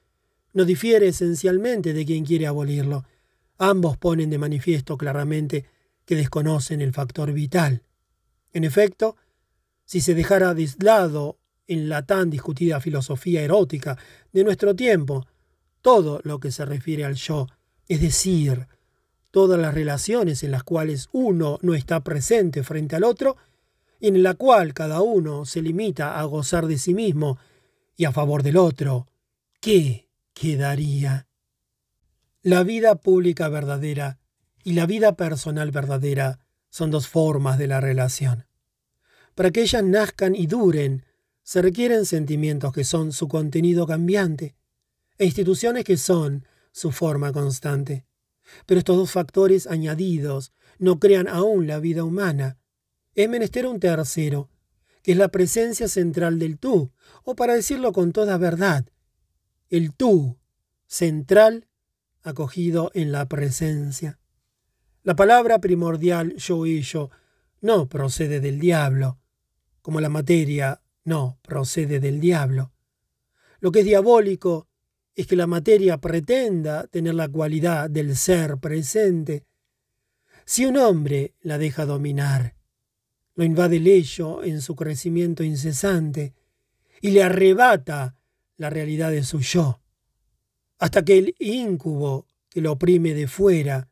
no 0.57 0.65
difiere 0.65 1.09
esencialmente 1.09 1.93
de 1.93 2.03
quien 2.03 2.25
quiere 2.25 2.47
abolirlo. 2.47 3.05
Ambos 3.59 3.95
ponen 3.95 4.31
de 4.31 4.39
manifiesto 4.39 4.97
claramente 4.97 5.65
que 6.03 6.15
desconocen 6.15 6.81
el 6.81 6.93
factor 6.93 7.31
vital. 7.31 7.83
En 8.53 8.63
efecto, 8.63 9.17
si 9.85 10.01
se 10.01 10.15
dejara 10.15 10.55
de 10.55 10.67
lado 10.79 11.37
en 11.67 11.89
la 11.89 12.07
tan 12.07 12.31
discutida 12.31 12.81
filosofía 12.81 13.43
erótica 13.43 13.99
de 14.33 14.43
nuestro 14.43 14.75
tiempo 14.75 15.27
todo 15.81 16.21
lo 16.23 16.39
que 16.39 16.51
se 16.51 16.65
refiere 16.65 17.05
al 17.05 17.13
yo, 17.13 17.45
es 17.87 18.01
decir, 18.01 18.65
todas 19.29 19.59
las 19.59 19.75
relaciones 19.75 20.41
en 20.41 20.49
las 20.49 20.63
cuales 20.63 21.07
uno 21.11 21.59
no 21.61 21.75
está 21.75 21.99
presente 21.99 22.63
frente 22.63 22.95
al 22.95 23.03
otro, 23.03 23.37
y 23.99 24.07
en 24.07 24.23
la 24.23 24.33
cual 24.33 24.73
cada 24.73 25.03
uno 25.03 25.45
se 25.45 25.61
limita 25.61 26.19
a 26.19 26.23
gozar 26.23 26.65
de 26.65 26.79
sí 26.79 26.95
mismo 26.95 27.37
y 27.95 28.05
a 28.05 28.11
favor 28.11 28.41
del 28.41 28.57
otro, 28.57 29.05
¿qué 29.61 30.06
quedaría? 30.37 31.27
La 32.43 32.63
vida 32.63 32.95
pública 32.95 33.49
verdadera 33.49 34.19
y 34.63 34.73
la 34.73 34.85
vida 34.85 35.15
personal 35.15 35.71
verdadera 35.71 36.39
son 36.69 36.91
dos 36.91 37.07
formas 37.07 37.57
de 37.57 37.65
la 37.65 37.81
relación. 37.81 38.45
Para 39.33 39.49
que 39.49 39.61
ellas 39.61 39.83
nazcan 39.83 40.35
y 40.35 40.45
duren, 40.45 41.05
se 41.41 41.61
requieren 41.61 42.05
sentimientos 42.05 42.71
que 42.71 42.83
son 42.83 43.13
su 43.13 43.27
contenido 43.27 43.87
cambiante 43.87 44.55
e 45.17 45.25
instituciones 45.25 45.83
que 45.83 45.97
son 45.97 46.45
su 46.71 46.91
forma 46.91 47.33
constante. 47.33 48.05
Pero 48.65 48.79
estos 48.79 48.95
dos 48.95 49.11
factores 49.11 49.65
añadidos 49.65 50.53
no 50.77 50.99
crean 50.99 51.27
aún 51.27 51.65
la 51.65 51.79
vida 51.79 52.03
humana. 52.03 52.59
Es 53.15 53.27
menester 53.27 53.65
un 53.65 53.79
tercero, 53.79 54.51
que 55.01 55.13
es 55.13 55.17
la 55.17 55.29
presencia 55.29 55.87
central 55.87 56.37
del 56.37 56.59
tú, 56.59 56.91
o 57.23 57.35
para 57.35 57.55
decirlo 57.55 57.91
con 57.91 58.11
toda 58.11 58.37
verdad, 58.37 58.85
el 59.69 59.93
tú 59.93 60.37
central 60.85 61.67
acogido 62.23 62.91
en 62.93 63.11
la 63.11 63.27
presencia. 63.27 64.19
La 65.03 65.15
palabra 65.15 65.59
primordial 65.59 66.35
yo 66.35 66.65
y 66.65 66.81
yo 66.81 67.09
no 67.61 67.87
procede 67.87 68.39
del 68.39 68.59
diablo, 68.59 69.19
como 69.81 70.01
la 70.01 70.09
materia 70.09 70.81
no 71.03 71.39
procede 71.41 71.99
del 71.99 72.19
diablo. 72.19 72.73
Lo 73.59 73.71
que 73.71 73.79
es 73.79 73.85
diabólico 73.85 74.67
es 75.15 75.25
que 75.25 75.35
la 75.35 75.47
materia 75.47 75.97
pretenda 75.97 76.87
tener 76.87 77.15
la 77.15 77.27
cualidad 77.27 77.89
del 77.89 78.15
ser 78.15 78.57
presente. 78.57 79.45
Si 80.45 80.65
un 80.65 80.77
hombre 80.77 81.33
la 81.41 81.57
deja 81.57 81.85
dominar, 81.85 82.55
lo 83.35 83.43
invade 83.43 83.77
el 83.77 83.87
ello 83.87 84.43
en 84.43 84.61
su 84.61 84.75
crecimiento 84.75 85.43
incesante 85.43 86.33
y 87.01 87.11
le 87.11 87.23
arrebata 87.23 88.16
la 88.57 88.69
realidad 88.69 89.11
de 89.11 89.23
su 89.23 89.39
yo, 89.39 89.79
hasta 90.79 91.05
que 91.05 91.17
el 91.17 91.35
íncubo 91.39 92.27
que 92.49 92.61
lo 92.61 92.73
oprime 92.73 93.13
de 93.13 93.27
fuera 93.27 93.89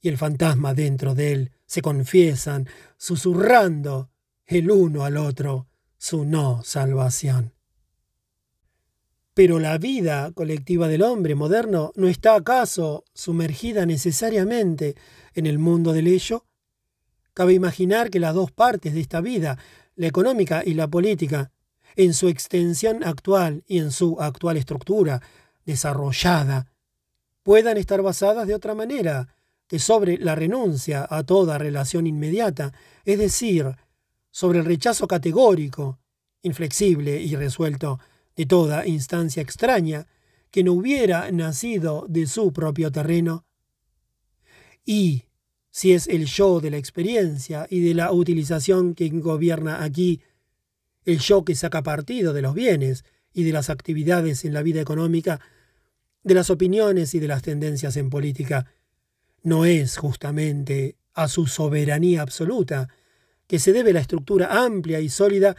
y 0.00 0.08
el 0.08 0.16
fantasma 0.16 0.74
dentro 0.74 1.14
de 1.14 1.32
él 1.32 1.52
se 1.66 1.82
confiesan, 1.82 2.68
susurrando 2.96 4.10
el 4.46 4.70
uno 4.70 5.04
al 5.04 5.16
otro 5.16 5.68
su 5.98 6.24
no 6.24 6.62
salvación. 6.64 7.52
Pero 9.34 9.58
la 9.58 9.78
vida 9.78 10.32
colectiva 10.32 10.88
del 10.88 11.02
hombre 11.02 11.34
moderno 11.34 11.92
no 11.94 12.08
está 12.08 12.34
acaso 12.34 13.04
sumergida 13.14 13.86
necesariamente 13.86 14.96
en 15.34 15.46
el 15.46 15.58
mundo 15.58 15.92
del 15.92 16.08
ello. 16.08 16.46
Cabe 17.34 17.52
imaginar 17.52 18.10
que 18.10 18.18
las 18.18 18.34
dos 18.34 18.50
partes 18.50 18.94
de 18.94 19.00
esta 19.00 19.20
vida, 19.20 19.58
la 19.94 20.08
económica 20.08 20.62
y 20.64 20.74
la 20.74 20.88
política, 20.88 21.52
en 21.98 22.14
su 22.14 22.28
extensión 22.28 23.02
actual 23.02 23.64
y 23.66 23.80
en 23.80 23.90
su 23.90 24.20
actual 24.20 24.56
estructura 24.56 25.20
desarrollada, 25.66 26.70
puedan 27.42 27.76
estar 27.76 28.02
basadas 28.02 28.46
de 28.46 28.54
otra 28.54 28.76
manera 28.76 29.34
que 29.66 29.80
sobre 29.80 30.16
la 30.16 30.36
renuncia 30.36 31.08
a 31.10 31.24
toda 31.24 31.58
relación 31.58 32.06
inmediata, 32.06 32.72
es 33.04 33.18
decir, 33.18 33.74
sobre 34.30 34.60
el 34.60 34.64
rechazo 34.64 35.08
categórico, 35.08 35.98
inflexible 36.42 37.20
y 37.20 37.34
resuelto 37.34 37.98
de 38.36 38.46
toda 38.46 38.86
instancia 38.86 39.42
extraña 39.42 40.06
que 40.52 40.62
no 40.62 40.74
hubiera 40.74 41.32
nacido 41.32 42.06
de 42.08 42.28
su 42.28 42.52
propio 42.52 42.92
terreno. 42.92 43.44
Y, 44.84 45.24
si 45.72 45.94
es 45.94 46.06
el 46.06 46.26
yo 46.26 46.60
de 46.60 46.70
la 46.70 46.76
experiencia 46.76 47.66
y 47.68 47.80
de 47.80 47.94
la 47.94 48.12
utilización 48.12 48.94
que 48.94 49.08
gobierna 49.08 49.82
aquí, 49.82 50.22
el 51.08 51.20
yo 51.20 51.42
que 51.42 51.54
saca 51.54 51.82
partido 51.82 52.34
de 52.34 52.42
los 52.42 52.52
bienes 52.52 53.02
y 53.32 53.44
de 53.44 53.52
las 53.52 53.70
actividades 53.70 54.44
en 54.44 54.52
la 54.52 54.62
vida 54.62 54.82
económica, 54.82 55.40
de 56.22 56.34
las 56.34 56.50
opiniones 56.50 57.14
y 57.14 57.18
de 57.18 57.28
las 57.28 57.40
tendencias 57.40 57.96
en 57.96 58.10
política, 58.10 58.70
no 59.42 59.64
es 59.64 59.96
justamente 59.96 60.98
a 61.14 61.28
su 61.28 61.46
soberanía 61.46 62.20
absoluta 62.20 62.88
que 63.46 63.58
se 63.58 63.72
debe 63.72 63.94
la 63.94 64.00
estructura 64.00 64.62
amplia 64.62 65.00
y 65.00 65.08
sólida 65.08 65.56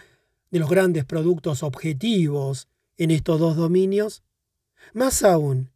de 0.51 0.59
los 0.59 0.69
grandes 0.69 1.03
productos 1.03 1.63
objetivos 1.63 2.67
en 2.97 3.09
estos 3.09 3.39
dos 3.39 3.55
dominios? 3.55 4.21
Más 4.93 5.23
aún, 5.23 5.71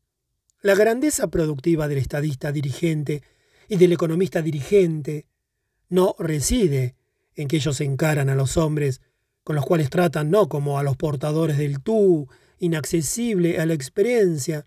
la 0.62 0.76
grandeza 0.76 1.32
productiva 1.32 1.88
del 1.88 1.98
estadista 1.98 2.52
dirigente 2.52 3.24
y 3.68 3.78
del 3.78 3.94
economista 3.94 4.44
dirigente 4.44 5.26
no 5.90 6.16
reside 6.20 6.96
en 7.34 7.48
que 7.48 7.56
ellos 7.56 7.82
encaran 7.82 8.30
a 8.30 8.36
los 8.36 8.56
hombres 8.56 9.02
con 9.44 9.56
los 9.56 9.66
cuales 9.66 9.90
tratan 9.90 10.32
no 10.32 10.48
como 10.50 10.80
a 10.80 10.84
los 10.84 10.98
portadores 10.98 11.58
del 11.58 11.82
tú, 11.82 12.28
inaccesible 12.60 13.60
a 13.60 13.66
la 13.66 13.74
experiencia, 13.74 14.66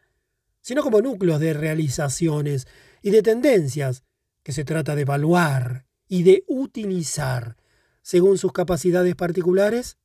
sino 0.61 0.83
como 0.83 1.01
núcleos 1.01 1.41
de 1.41 1.55
realizaciones 1.55 2.67
y 3.03 3.11
de 3.11 3.23
tendencias 3.23 4.05
que 4.43 4.53
se 4.53 4.65
trata 4.65 4.95
de 4.95 5.03
evaluar 5.03 5.87
y 6.09 6.23
de 6.23 6.45
utilizar 6.47 7.57
según 8.03 8.39
sus 8.39 8.53
capacidades 8.53 9.15
particulares? 9.17 9.99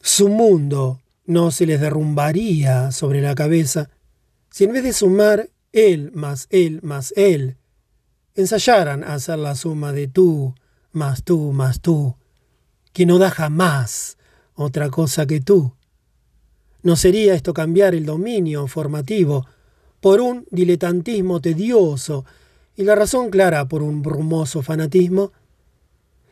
Su 0.00 0.28
mundo 0.28 1.00
no 1.24 1.50
se 1.50 1.66
les 1.66 1.80
derrumbaría 1.80 2.92
sobre 2.92 3.20
la 3.20 3.34
cabeza 3.34 3.90
si 4.50 4.64
en 4.64 4.72
vez 4.72 4.84
de 4.84 4.92
sumar 4.92 5.50
él 5.72 6.10
más 6.14 6.46
él 6.50 6.80
más 6.82 7.12
él, 7.16 7.58
ensayaran 8.34 9.04
a 9.04 9.14
hacer 9.14 9.38
la 9.38 9.54
suma 9.54 9.92
de 9.92 10.08
tú 10.08 10.54
más 10.92 11.24
tú 11.24 11.52
más 11.52 11.80
tú, 11.80 12.16
que 12.96 13.04
no 13.04 13.18
da 13.18 13.28
jamás 13.28 14.16
otra 14.54 14.88
cosa 14.88 15.26
que 15.26 15.38
tú. 15.38 15.74
¿No 16.82 16.96
sería 16.96 17.34
esto 17.34 17.52
cambiar 17.52 17.94
el 17.94 18.06
dominio 18.06 18.68
formativo 18.68 19.44
por 20.00 20.22
un 20.22 20.46
diletantismo 20.50 21.42
tedioso 21.42 22.24
y 22.74 22.84
la 22.84 22.94
razón 22.94 23.28
clara 23.28 23.68
por 23.68 23.82
un 23.82 24.00
brumoso 24.00 24.62
fanatismo? 24.62 25.32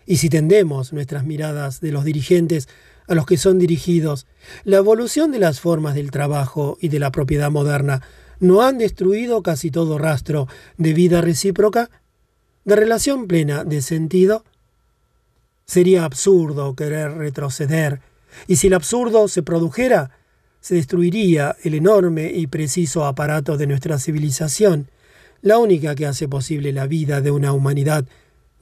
Y 0.07 0.17
si 0.17 0.31
tendemos 0.31 0.95
nuestras 0.95 1.27
miradas 1.27 1.83
de 1.83 1.93
los 1.93 2.03
dirigentes 2.03 2.67
a 3.09 3.15
los 3.15 3.27
que 3.27 3.37
son 3.37 3.59
dirigidos, 3.59 4.27
la 4.65 4.79
evolución 4.79 5.33
de 5.33 5.41
las 5.41 5.61
formas 5.61 5.95
del 5.95 6.11
trabajo 6.11 6.79
y 6.81 6.89
de 6.89 6.99
la 6.99 7.13
propiedad 7.13 7.51
moderna 7.51 8.01
no 8.41 8.63
han 8.63 8.79
destruido 8.79 9.43
casi 9.43 9.71
todo 9.71 9.99
rastro 9.99 10.49
de 10.79 10.95
vida 10.95 11.21
recíproca, 11.21 11.91
de 12.65 12.75
relación 12.75 13.27
plena 13.27 13.65
de 13.65 13.83
sentido. 13.83 14.47
Sería 15.67 16.05
absurdo 16.05 16.75
querer 16.75 17.13
retroceder, 17.13 18.01
y 18.47 18.57
si 18.57 18.67
el 18.67 18.75
absurdo 18.75 19.29
se 19.29 19.43
produjera, 19.43 20.11
se 20.61 20.75
destruiría 20.75 21.57
el 21.63 21.75
enorme 21.75 22.31
y 22.33 22.47
preciso 22.47 23.05
aparato 23.05 23.57
de 23.57 23.67
nuestra 23.67 23.99
civilización, 23.99 24.89
la 25.43 25.59
única 25.59 25.95
que 25.95 26.07
hace 26.07 26.27
posible 26.27 26.73
la 26.73 26.87
vida 26.87 27.21
de 27.21 27.31
una 27.31 27.53
humanidad 27.53 28.07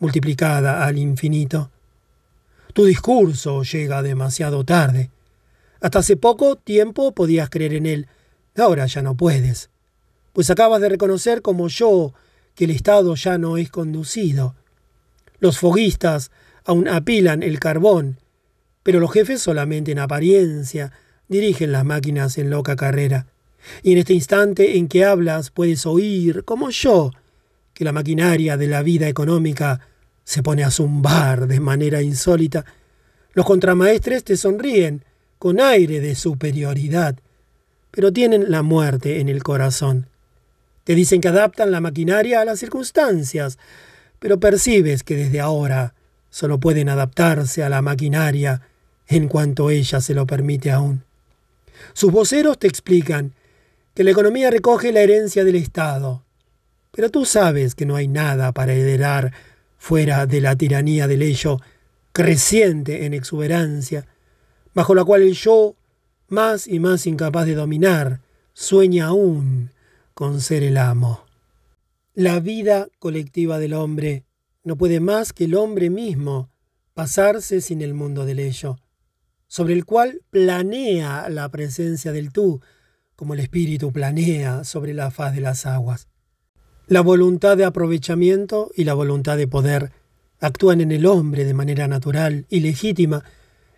multiplicada 0.01 0.85
al 0.85 0.99
infinito. 0.99 1.71
Tu 2.73 2.85
discurso 2.85 3.63
llega 3.63 4.03
demasiado 4.03 4.65
tarde. 4.65 5.11
Hasta 5.81 6.01
hace 6.01 6.17
poco 6.17 6.57
tiempo 6.57 7.13
podías 7.13 7.51
creer 7.51 7.75
en 7.75 7.87
él, 7.87 8.09
ahora 8.57 8.87
ya 8.87 9.03
no 9.03 9.17
puedes, 9.17 9.71
pues 10.33 10.51
acabas 10.51 10.81
de 10.81 10.89
reconocer 10.89 11.43
como 11.43 11.69
yo 11.69 12.15
que 12.55 12.65
el 12.65 12.71
Estado 12.71 13.15
ya 13.15 13.39
no 13.39 13.57
es 13.57 13.71
conducido. 13.71 14.55
Los 15.39 15.59
foguistas 15.59 16.31
aún 16.65 16.89
apilan 16.89 17.43
el 17.43 17.59
carbón, 17.59 18.19
pero 18.83 19.01
los 19.01 19.13
jefes 19.13 19.41
solamente 19.41 19.93
en 19.93 19.99
apariencia 19.99 20.93
dirigen 21.29 21.73
las 21.73 21.85
máquinas 21.85 22.39
en 22.39 22.51
loca 22.51 22.77
carrera. 22.77 23.27
Y 23.83 23.93
en 23.93 23.99
este 23.99 24.15
instante 24.15 24.77
en 24.77 24.89
que 24.89 25.05
hablas 25.05 25.51
puedes 25.51 25.87
oír, 25.87 26.45
como 26.45 26.71
yo, 26.71 27.11
que 27.75 27.85
la 27.85 27.93
maquinaria 27.93 28.57
de 28.57 28.67
la 28.67 28.83
vida 28.83 29.09
económica 29.09 29.81
se 30.25 30.43
pone 30.43 30.65
a 30.65 30.71
zumbar 30.71 31.47
de 31.47 31.61
manera 31.61 32.03
insólita. 32.03 32.65
Los 33.33 33.47
contramaestres 33.47 34.25
te 34.25 34.37
sonríen 34.37 35.05
con 35.39 35.61
aire 35.61 36.01
de 36.01 36.15
superioridad, 36.15 37.17
pero 37.91 38.13
tienen 38.13 38.51
la 38.51 38.63
muerte 38.63 39.21
en 39.21 39.29
el 39.29 39.43
corazón. 39.43 40.07
Te 40.85 40.95
dicen 40.95 41.21
que 41.21 41.29
adaptan 41.29 41.71
la 41.71 41.81
maquinaria 41.81 42.41
a 42.41 42.45
las 42.45 42.59
circunstancias, 42.59 43.59
pero 44.19 44.41
percibes 44.41 45.03
que 45.03 45.17
desde 45.17 45.41
ahora 45.41 45.95
solo 46.33 46.59
pueden 46.59 46.89
adaptarse 46.89 47.63
a 47.63 47.69
la 47.69 47.83
maquinaria 47.83 48.63
en 49.07 49.29
cuanto 49.29 49.69
ella 49.69 50.01
se 50.01 50.15
lo 50.15 50.27
permite 50.27 50.71
aún. 50.71 51.05
Sus 51.93 52.11
voceros 52.11 52.59
te 52.59 52.67
explican 52.67 53.35
que 53.95 54.03
la 54.03 54.13
economía 54.13 54.51
recoge 54.51 54.93
la 54.93 55.03
herencia 55.03 55.45
del 55.45 55.57
Estado, 55.57 56.25
pero 56.91 57.11
tú 57.11 57.27
sabes 57.27 57.75
que 57.75 57.85
no 57.85 57.97
hay 57.97 58.09
nada 58.09 58.53
para 58.53 58.73
heredar 58.73 59.33
fuera 59.77 60.25
de 60.25 60.41
la 60.41 60.57
tiranía 60.57 61.07
del 61.07 61.21
ello 61.21 61.61
creciente 62.13 63.05
en 63.05 63.13
exuberancia, 63.13 64.07
bajo 64.73 64.95
la 64.95 65.05
cual 65.05 65.21
el 65.21 65.35
yo, 65.35 65.75
más 66.29 66.67
y 66.67 66.81
más 66.81 67.07
incapaz 67.07 67.45
de 67.45 67.57
dominar, 67.57 68.21
sueña 68.55 69.09
aún 69.09 69.71
con 70.15 70.41
ser 70.41 70.63
el 70.63 70.79
amo. 70.79 71.27
La 72.15 72.41
vida 72.41 72.89
colectiva 72.99 73.59
del 73.59 73.75
hombre 73.75 74.25
no 74.65 74.77
puede 74.77 75.01
más 75.01 75.33
que 75.33 75.45
el 75.45 75.55
hombre 75.55 75.91
mismo 75.91 76.51
pasarse 76.95 77.61
sin 77.61 77.83
el 77.83 77.95
mundo 77.95 78.25
del 78.25 78.39
ello, 78.39 78.79
sobre 79.49 79.75
el 79.75 79.85
cual 79.85 80.21
planea 80.31 81.29
la 81.29 81.49
presencia 81.49 82.13
del 82.13 82.33
tú, 82.33 82.61
como 83.17 83.35
el 83.35 83.41
espíritu 83.41 83.93
planea 83.93 84.65
sobre 84.65 84.95
la 84.95 85.11
faz 85.11 85.35
de 85.35 85.41
las 85.41 85.67
aguas. 85.67 86.09
La 86.87 87.01
voluntad 87.01 87.57
de 87.57 87.65
aprovechamiento 87.65 88.71
y 88.75 88.85
la 88.85 88.95
voluntad 88.95 89.37
de 89.37 89.49
poder 89.49 89.93
actúan 90.41 90.81
en 90.81 90.93
el 90.93 91.07
hombre 91.07 91.45
de 91.45 91.55
manera 91.55 91.89
natural 91.89 92.47
y 92.49 92.61
legítima 92.61 93.25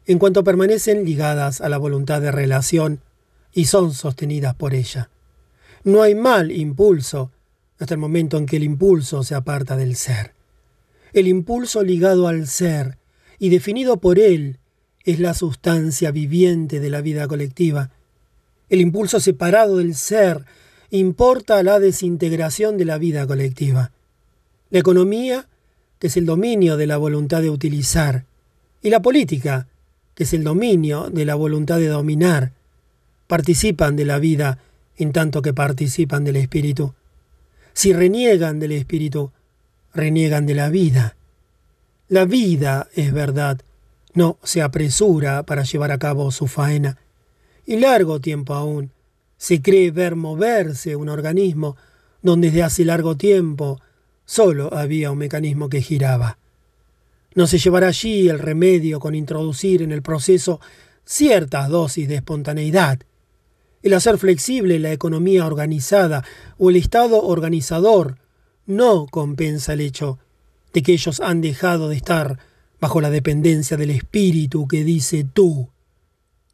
en 0.07 0.19
cuanto 0.19 0.45
permanecen 0.45 1.05
ligadas 1.05 1.61
a 1.61 1.69
la 1.69 1.79
voluntad 1.79 2.21
de 2.21 2.33
relación 2.33 3.01
y 3.53 3.67
son 3.67 3.93
sostenidas 3.93 4.55
por 4.55 4.75
ella. 4.75 5.11
No 5.85 6.03
hay 6.03 6.15
mal 6.15 6.51
impulso 6.51 7.31
hasta 7.79 7.95
el 7.95 8.01
momento 8.01 8.37
en 8.37 8.47
que 8.47 8.57
el 8.57 8.65
impulso 8.65 9.23
se 9.23 9.35
aparta 9.35 9.77
del 9.77 9.97
ser. 9.97 10.34
El 11.15 11.29
impulso 11.29 11.85
ligado 11.85 12.27
al 12.27 12.49
ser 12.49 12.99
y 13.39 13.49
definido 13.49 13.99
por 13.99 14.19
él 14.19 14.59
es 15.05 15.21
la 15.21 15.33
sustancia 15.33 16.11
viviente 16.11 16.81
de 16.81 16.91
la 16.91 17.03
vida 17.03 17.29
colectiva. 17.29 17.91
El 18.69 18.81
impulso 18.81 19.21
separado 19.21 19.77
del 19.77 19.95
ser 19.95 20.45
importa 20.91 21.63
la 21.63 21.79
desintegración 21.79 22.79
de 22.79 22.85
la 22.85 22.99
vida 22.99 23.29
colectiva. 23.29 23.93
La 24.71 24.81
economía, 24.81 25.47
que 26.01 26.09
es 26.09 26.17
el 26.17 26.27
dominio 26.27 26.77
de 26.77 26.89
la 26.89 26.97
voluntad 26.97 27.43
de 27.43 27.51
utilizar, 27.51 28.25
y 28.83 28.91
la 28.91 29.01
política, 29.01 29.69
que 30.17 30.25
es 30.25 30.33
el 30.33 30.43
dominio 30.43 31.11
de 31.11 31.25
la 31.25 31.37
voluntad 31.37 31.79
de 31.79 31.87
dominar, 31.87 32.51
participan 33.29 33.95
de 33.95 34.05
la 34.05 34.19
vida 34.19 34.59
en 34.97 35.13
tanto 35.13 35.43
que 35.43 35.55
participan 35.55 36.25
del 36.25 36.37
espíritu. 36.37 36.93
Si 37.73 37.93
reniegan 37.93 38.59
del 38.59 38.73
espíritu, 38.73 39.31
reniegan 39.95 40.47
de 40.47 40.55
la 40.55 40.69
vida. 40.69 41.17
La 42.09 42.25
vida, 42.25 42.89
es 42.95 43.13
verdad, 43.13 43.61
no 44.13 44.39
se 44.43 44.63
apresura 44.63 45.45
para 45.45 45.63
llevar 45.63 45.93
a 45.93 45.99
cabo 45.99 46.31
su 46.31 46.47
faena, 46.47 46.99
y 47.65 47.79
largo 47.79 48.21
tiempo 48.21 48.55
aún 48.55 48.91
se 49.39 49.63
cree 49.63 49.91
ver 49.91 50.17
moverse 50.17 50.97
un 50.97 51.09
organismo 51.09 51.77
donde 52.23 52.49
desde 52.49 52.63
hace 52.63 52.85
largo 52.85 53.17
tiempo 53.17 53.81
solo 54.25 54.73
había 54.75 55.11
un 55.11 55.19
mecanismo 55.19 55.69
que 55.69 55.83
giraba. 55.83 56.39
No 57.35 57.47
se 57.47 57.59
llevará 57.59 57.89
allí 57.89 58.29
el 58.29 58.39
remedio 58.39 59.01
con 59.01 59.15
introducir 59.15 59.83
en 59.83 59.93
el 59.93 60.03
proceso 60.03 60.61
ciertas 61.05 61.69
dosis 61.69 62.09
de 62.09 62.17
espontaneidad, 62.17 63.01
el 63.83 63.93
hacer 63.93 64.17
flexible 64.19 64.79
la 64.79 64.93
economía 64.93 65.47
organizada 65.47 66.25
o 66.57 66.71
el 66.71 66.77
Estado 66.77 67.23
organizador 67.23 68.17
no 68.67 69.07
compensa 69.07 69.73
el 69.75 69.81
hecho 69.81 70.19
de 70.73 70.83
que 70.83 70.93
ellos 70.93 71.21
han 71.21 71.41
dejado 71.41 71.89
de 71.89 71.97
estar 71.97 72.39
bajo 72.81 73.01
la 73.01 73.11
dependencia 73.11 73.77
del 73.77 73.91
espíritu 73.91 74.67
que 74.69 74.85
dice 74.85 75.25
tú. 75.25 75.71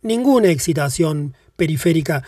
Ninguna 0.02 0.48
excitación 0.48 1.34
periférica 1.56 2.22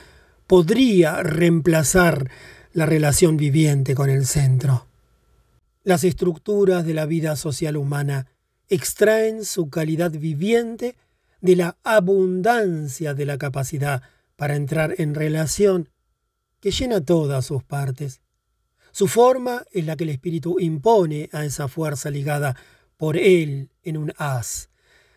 podría 0.46 1.22
reemplazar 1.22 2.30
la 2.72 2.86
relación 2.86 3.36
viviente 3.36 3.94
con 3.94 4.10
el 4.10 4.26
centro. 4.26 4.86
Las 5.84 6.04
estructuras 6.04 6.84
de 6.86 6.94
la 6.94 7.06
vida 7.06 7.36
social 7.36 7.76
humana 7.76 8.26
extraen 8.68 9.44
su 9.44 9.68
calidad 9.68 10.12
viviente 10.12 10.96
de 11.40 11.56
la 11.56 11.76
abundancia 11.82 13.14
de 13.14 13.26
la 13.26 13.36
capacidad 13.36 14.02
para 14.36 14.56
entrar 14.56 14.94
en 14.98 15.14
relación 15.14 15.88
que 16.60 16.70
llena 16.70 17.00
todas 17.00 17.44
sus 17.44 17.62
partes. 17.64 18.20
Su 18.92 19.08
forma 19.08 19.64
es 19.72 19.86
la 19.86 19.96
que 19.96 20.04
el 20.04 20.10
espíritu 20.10 20.60
impone 20.60 21.30
a 21.32 21.46
esa 21.46 21.66
fuerza 21.66 22.10
ligada 22.10 22.54
por 22.98 23.16
él 23.16 23.70
en 23.82 23.96
un 23.96 24.12
haz. 24.18 24.68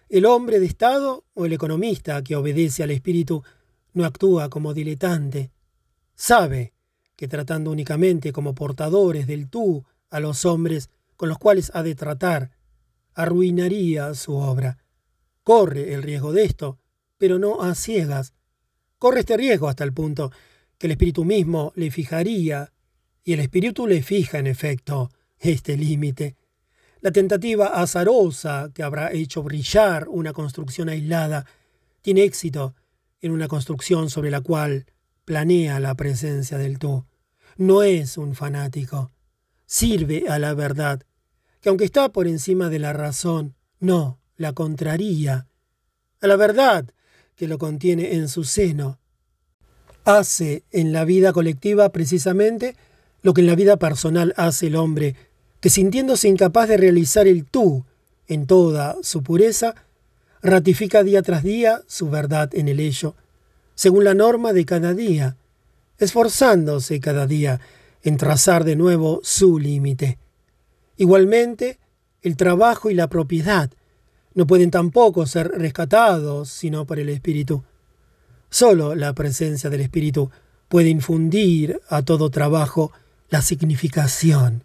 El 0.08 0.26
hombre 0.26 0.62
de 0.62 0.66
Estado 0.66 1.26
o 1.34 1.46
el 1.46 1.52
economista 1.52 2.24
que 2.24 2.38
obedece 2.38 2.84
al 2.84 2.92
espíritu 2.92 3.44
no 3.94 4.06
actúa 4.06 4.50
como 4.50 4.74
diletante. 4.74 5.52
Sabe 6.16 6.74
que 7.18 7.28
tratando 7.28 7.70
únicamente 7.70 8.32
como 8.32 8.56
portadores 8.56 9.28
del 9.28 9.50
tú 9.50 9.84
a 10.10 10.22
los 10.22 10.46
hombres 10.46 10.90
con 11.18 11.28
los 11.28 11.38
cuales 11.38 11.70
ha 11.74 11.84
de 11.84 11.96
tratar, 11.96 12.52
arruinaría 13.14 14.14
su 14.14 14.36
obra. 14.36 14.78
Corre 15.44 15.94
el 15.94 16.02
riesgo 16.02 16.32
de 16.32 16.46
esto, 16.46 16.80
pero 17.18 17.40
no 17.40 17.62
a 17.62 17.76
ciegas. 17.76 18.34
Corre 19.00 19.20
este 19.20 19.36
riesgo 19.36 19.68
hasta 19.68 19.84
el 19.84 19.94
punto 19.94 20.32
que 20.78 20.88
el 20.88 20.92
espíritu 20.92 21.26
mismo 21.26 21.74
le 21.76 21.92
fijaría, 21.92 22.72
y 23.26 23.34
el 23.34 23.40
espíritu 23.42 23.88
le 23.88 24.04
fija 24.04 24.38
en 24.38 24.48
efecto 24.48 25.12
este 25.40 25.76
límite. 25.76 26.38
La 27.02 27.12
tentativa 27.12 27.68
azarosa 27.68 28.70
que 28.74 28.84
habrá 28.84 29.12
hecho 29.12 29.44
brillar 29.44 30.08
una 30.08 30.32
construcción 30.32 30.90
aislada 30.90 31.46
tiene 32.02 32.24
éxito 32.24 32.76
en 33.22 33.32
una 33.32 33.48
construcción 33.48 34.12
sobre 34.12 34.30
la 34.30 34.42
cual 34.42 34.86
planea 35.26 35.80
la 35.80 35.96
presencia 35.96 36.60
del 36.60 36.78
tú. 36.78 37.04
No 37.58 37.82
es 37.82 38.18
un 38.18 38.36
fanático. 38.36 39.12
Sirve 39.66 40.26
a 40.30 40.38
la 40.38 40.54
verdad, 40.54 41.02
que 41.62 41.70
aunque 41.70 41.86
está 41.86 42.10
por 42.10 42.28
encima 42.28 42.70
de 42.70 42.78
la 42.78 42.94
razón, 42.94 43.56
no 43.80 44.20
la 44.38 44.54
contraría. 44.54 45.48
A 46.22 46.28
la 46.28 46.36
verdad 46.36 46.86
que 47.36 47.48
lo 47.48 47.58
contiene 47.58 48.14
en 48.14 48.30
su 48.30 48.44
seno. 48.44 49.00
Hace 50.04 50.64
en 50.72 50.94
la 50.94 51.06
vida 51.06 51.34
colectiva 51.34 51.90
precisamente 51.90 52.76
lo 53.26 53.34
que 53.34 53.42
en 53.42 53.48
la 53.48 53.56
vida 53.56 53.78
personal 53.78 54.36
hace 54.38 54.68
el 54.68 54.76
hombre, 54.76 55.16
que 55.60 55.72
sintiéndose 55.72 56.28
incapaz 56.28 56.70
de 56.70 56.78
realizar 56.78 57.28
el 57.28 57.44
tú 57.44 57.84
en 58.28 58.46
toda 58.46 58.98
su 59.02 59.24
pureza, 59.24 59.74
ratifica 60.44 61.02
día 61.02 61.24
tras 61.24 61.42
día 61.42 61.82
su 61.88 62.12
verdad 62.12 62.54
en 62.54 62.68
el 62.68 62.80
ello, 62.80 63.16
según 63.74 64.04
la 64.04 64.14
norma 64.14 64.54
de 64.54 64.64
cada 64.64 64.94
día, 64.94 65.38
esforzándose 65.98 67.00
cada 67.00 67.26
día 67.26 67.60
en 68.04 68.18
trazar 68.18 68.64
de 68.64 68.76
nuevo 68.76 69.22
su 69.24 69.58
límite. 69.58 70.20
Igualmente, 70.96 71.80
el 72.22 72.38
trabajo 72.38 72.92
y 72.92 72.94
la 72.94 73.08
propiedad 73.08 73.72
no 74.36 74.46
pueden 74.46 74.70
tampoco 74.70 75.26
ser 75.26 75.48
rescatados 75.48 76.50
sino 76.50 76.86
por 76.86 77.00
el 77.00 77.10
Espíritu. 77.10 77.64
Solo 78.52 78.94
la 78.94 79.14
presencia 79.14 79.72
del 79.72 79.82
Espíritu 79.82 80.30
puede 80.70 80.90
infundir 80.90 81.82
a 81.90 82.04
todo 82.04 82.30
trabajo 82.30 82.92
la 83.30 83.42
significación, 83.42 84.64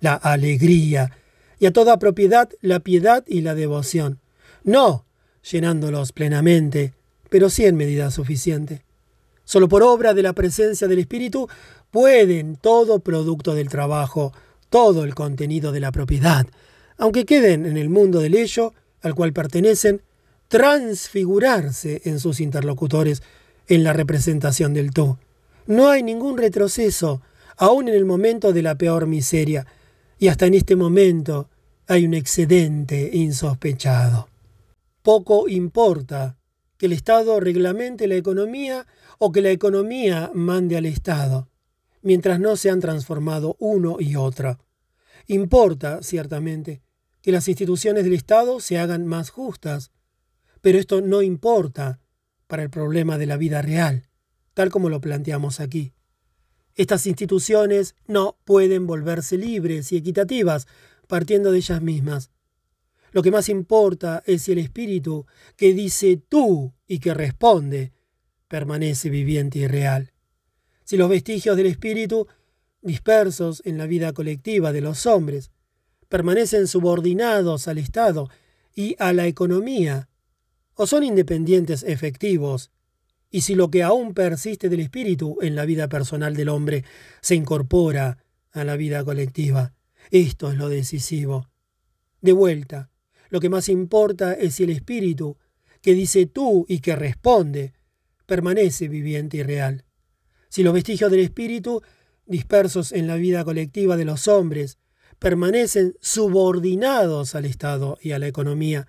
la 0.00 0.14
alegría, 0.14 1.12
y 1.58 1.66
a 1.66 1.72
toda 1.72 1.98
propiedad 1.98 2.50
la 2.60 2.80
piedad 2.80 3.24
y 3.26 3.40
la 3.40 3.54
devoción, 3.54 4.18
no 4.64 5.04
llenándolos 5.50 6.12
plenamente, 6.12 6.92
pero 7.30 7.50
sí 7.50 7.64
en 7.64 7.76
medida 7.76 8.10
suficiente. 8.10 8.82
Solo 9.44 9.68
por 9.68 9.82
obra 9.82 10.14
de 10.14 10.22
la 10.22 10.32
presencia 10.32 10.88
del 10.88 11.00
Espíritu 11.00 11.48
pueden 11.90 12.56
todo 12.56 13.00
producto 13.00 13.54
del 13.54 13.68
trabajo, 13.68 14.32
todo 14.70 15.04
el 15.04 15.14
contenido 15.14 15.70
de 15.70 15.80
la 15.80 15.92
propiedad, 15.92 16.46
aunque 16.96 17.24
queden 17.24 17.66
en 17.66 17.76
el 17.76 17.90
mundo 17.90 18.20
del 18.20 18.34
ello 18.34 18.72
al 19.02 19.14
cual 19.14 19.32
pertenecen, 19.32 20.02
transfigurarse 20.48 22.02
en 22.04 22.18
sus 22.18 22.40
interlocutores 22.40 23.22
en 23.68 23.84
la 23.84 23.92
representación 23.92 24.72
del 24.72 24.92
tú. 24.92 25.18
No 25.66 25.90
hay 25.90 26.02
ningún 26.02 26.38
retroceso, 26.38 27.20
aún 27.56 27.88
en 27.88 27.94
el 27.94 28.04
momento 28.04 28.52
de 28.52 28.62
la 28.62 28.76
peor 28.76 29.06
miseria, 29.06 29.66
y 30.18 30.28
hasta 30.28 30.46
en 30.46 30.54
este 30.54 30.76
momento 30.76 31.50
hay 31.86 32.04
un 32.04 32.14
excedente 32.14 33.10
insospechado. 33.12 34.28
Poco 35.02 35.48
importa 35.48 36.38
que 36.78 36.86
el 36.86 36.92
Estado 36.92 37.38
reglamente 37.40 38.06
la 38.06 38.16
economía 38.16 38.86
o 39.18 39.32
que 39.32 39.42
la 39.42 39.50
economía 39.50 40.30
mande 40.34 40.76
al 40.76 40.86
Estado, 40.86 41.48
mientras 42.02 42.40
no 42.40 42.56
se 42.56 42.70
han 42.70 42.80
transformado 42.80 43.56
uno 43.58 43.96
y 43.98 44.16
otro. 44.16 44.58
Importa, 45.26 46.02
ciertamente, 46.02 46.82
que 47.22 47.32
las 47.32 47.48
instituciones 47.48 48.04
del 48.04 48.12
Estado 48.14 48.60
se 48.60 48.78
hagan 48.78 49.06
más 49.06 49.30
justas, 49.30 49.92
pero 50.60 50.78
esto 50.78 51.00
no 51.00 51.22
importa 51.22 52.00
para 52.46 52.62
el 52.62 52.70
problema 52.70 53.18
de 53.18 53.26
la 53.26 53.36
vida 53.36 53.62
real, 53.62 54.08
tal 54.52 54.70
como 54.70 54.88
lo 54.88 55.00
planteamos 55.00 55.60
aquí. 55.60 55.92
Estas 56.76 57.06
instituciones 57.06 57.94
no 58.06 58.36
pueden 58.44 58.86
volverse 58.86 59.38
libres 59.38 59.92
y 59.92 59.96
equitativas 59.96 60.66
partiendo 61.06 61.52
de 61.52 61.58
ellas 61.58 61.82
mismas. 61.82 62.30
Lo 63.12 63.22
que 63.22 63.30
más 63.30 63.48
importa 63.48 64.22
es 64.26 64.42
si 64.42 64.52
el 64.52 64.58
espíritu 64.58 65.26
que 65.56 65.72
dice 65.72 66.20
tú 66.28 66.72
y 66.88 66.98
que 66.98 67.14
responde 67.14 67.92
permanece 68.48 69.08
viviente 69.08 69.60
y 69.60 69.68
real. 69.68 70.12
Si 70.84 70.96
los 70.96 71.08
vestigios 71.08 71.56
del 71.56 71.66
espíritu, 71.66 72.26
dispersos 72.82 73.62
en 73.64 73.78
la 73.78 73.86
vida 73.86 74.12
colectiva 74.12 74.72
de 74.72 74.80
los 74.80 75.06
hombres, 75.06 75.52
permanecen 76.08 76.66
subordinados 76.66 77.68
al 77.68 77.78
Estado 77.78 78.28
y 78.74 78.96
a 78.98 79.12
la 79.12 79.26
economía, 79.26 80.08
o 80.74 80.86
son 80.86 81.04
independientes 81.04 81.84
efectivos 81.84 82.72
y 83.34 83.40
si 83.40 83.56
lo 83.56 83.68
que 83.68 83.82
aún 83.82 84.14
persiste 84.14 84.68
del 84.68 84.78
espíritu 84.78 85.38
en 85.40 85.56
la 85.56 85.64
vida 85.64 85.88
personal 85.88 86.36
del 86.36 86.48
hombre 86.48 86.84
se 87.20 87.34
incorpora 87.34 88.24
a 88.52 88.62
la 88.62 88.76
vida 88.76 89.04
colectiva. 89.04 89.74
Esto 90.12 90.52
es 90.52 90.56
lo 90.56 90.68
decisivo. 90.68 91.48
De 92.20 92.30
vuelta, 92.30 92.90
lo 93.30 93.40
que 93.40 93.48
más 93.48 93.68
importa 93.68 94.34
es 94.34 94.54
si 94.54 94.62
el 94.62 94.70
espíritu, 94.70 95.36
que 95.82 95.94
dice 95.94 96.26
tú 96.26 96.64
y 96.68 96.78
que 96.78 96.94
responde, 96.94 97.72
permanece 98.24 98.86
viviente 98.86 99.38
y 99.38 99.42
real. 99.42 99.84
Si 100.48 100.62
los 100.62 100.72
vestigios 100.72 101.10
del 101.10 101.18
espíritu, 101.18 101.82
dispersos 102.26 102.92
en 102.92 103.08
la 103.08 103.16
vida 103.16 103.42
colectiva 103.42 103.96
de 103.96 104.04
los 104.04 104.28
hombres, 104.28 104.78
permanecen 105.18 105.96
subordinados 106.00 107.34
al 107.34 107.46
Estado 107.46 107.98
y 108.00 108.12
a 108.12 108.20
la 108.20 108.28
economía, 108.28 108.86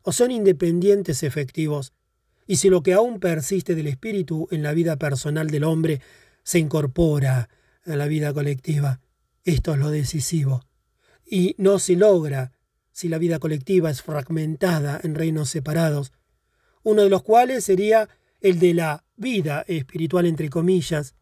o 0.00 0.10
son 0.10 0.30
independientes 0.30 1.22
efectivos, 1.22 1.92
y 2.46 2.56
si 2.56 2.68
lo 2.68 2.82
que 2.82 2.92
aún 2.92 3.20
persiste 3.20 3.74
del 3.74 3.86
espíritu 3.86 4.48
en 4.50 4.62
la 4.62 4.72
vida 4.72 4.96
personal 4.96 5.48
del 5.48 5.64
hombre 5.64 6.00
se 6.42 6.58
incorpora 6.58 7.48
a 7.86 7.96
la 7.96 8.06
vida 8.06 8.32
colectiva. 8.32 9.00
Esto 9.44 9.72
es 9.72 9.78
lo 9.78 9.90
decisivo. 9.90 10.62
Y 11.26 11.54
no 11.58 11.78
se 11.78 11.96
logra 11.96 12.52
si 12.92 13.08
la 13.08 13.18
vida 13.18 13.38
colectiva 13.38 13.90
es 13.90 14.02
fragmentada 14.02 15.00
en 15.02 15.14
reinos 15.14 15.50
separados, 15.50 16.12
uno 16.82 17.02
de 17.02 17.10
los 17.10 17.22
cuales 17.22 17.64
sería 17.64 18.08
el 18.40 18.58
de 18.58 18.74
la 18.74 19.04
vida 19.16 19.64
espiritual 19.66 20.26
entre 20.26 20.50
comillas, 20.50 21.14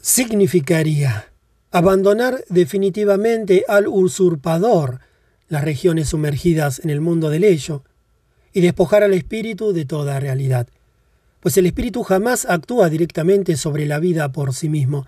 significaría 0.00 1.32
abandonar 1.70 2.42
definitivamente 2.48 3.64
al 3.68 3.86
usurpador 3.86 5.00
las 5.48 5.62
regiones 5.64 6.08
sumergidas 6.08 6.80
en 6.80 6.90
el 6.90 7.00
mundo 7.00 7.30
del 7.30 7.44
ello, 7.44 7.84
y 8.58 8.60
despojar 8.60 9.04
al 9.04 9.14
espíritu 9.14 9.72
de 9.72 9.84
toda 9.84 10.18
realidad. 10.18 10.66
pues 11.38 11.56
el 11.58 11.66
espíritu 11.66 12.02
jamás 12.02 12.44
actúa 12.44 12.90
directamente 12.90 13.56
sobre 13.56 13.86
la 13.86 14.00
vida 14.00 14.32
por 14.32 14.52
sí 14.52 14.68
mismo. 14.68 15.06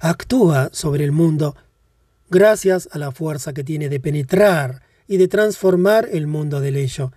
Actúa 0.00 0.70
sobre 0.72 1.04
el 1.04 1.12
mundo 1.12 1.54
gracias 2.28 2.88
a 2.90 2.98
la 2.98 3.12
fuerza 3.12 3.54
que 3.54 3.62
tiene 3.62 3.88
de 3.88 4.00
penetrar 4.00 4.82
y 5.06 5.18
de 5.18 5.28
transformar 5.28 6.08
el 6.10 6.26
mundo 6.26 6.60
del 6.60 6.74
ello. 6.74 7.12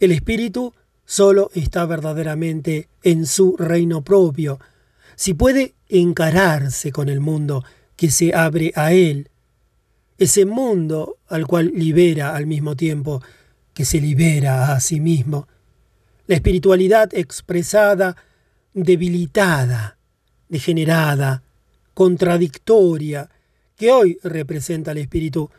El 0.00 0.12
espíritu 0.12 0.72
solo 1.04 1.50
está 1.52 1.84
verdaderamente 1.84 2.88
en 3.02 3.26
su 3.26 3.58
reino 3.58 4.00
propio, 4.00 4.58
si 5.14 5.34
puede 5.34 5.74
encararse 5.90 6.90
con 6.90 7.10
el 7.10 7.20
mundo 7.20 7.62
que 7.96 8.10
se 8.10 8.34
abre 8.34 8.72
a 8.76 8.94
él, 8.94 9.28
ese 10.16 10.46
mundo 10.46 11.18
al 11.28 11.46
cual 11.46 11.70
libera 11.74 12.34
al 12.34 12.46
mismo 12.46 12.76
tiempo 12.76 13.20
que 13.74 13.84
se 13.84 14.00
libera 14.00 14.72
a 14.72 14.80
sí 14.80 15.00
mismo. 15.00 15.46
La 16.26 16.36
espiritualidad 16.36 17.12
expresada, 17.12 18.16
debilitada, 18.72 19.98
degenerada, 20.48 21.42
contradictoria, 21.92 23.28
que 23.76 23.90
hoy 23.90 24.18
representa 24.22 24.92
el 24.92 24.98
espíritu, 24.98 25.50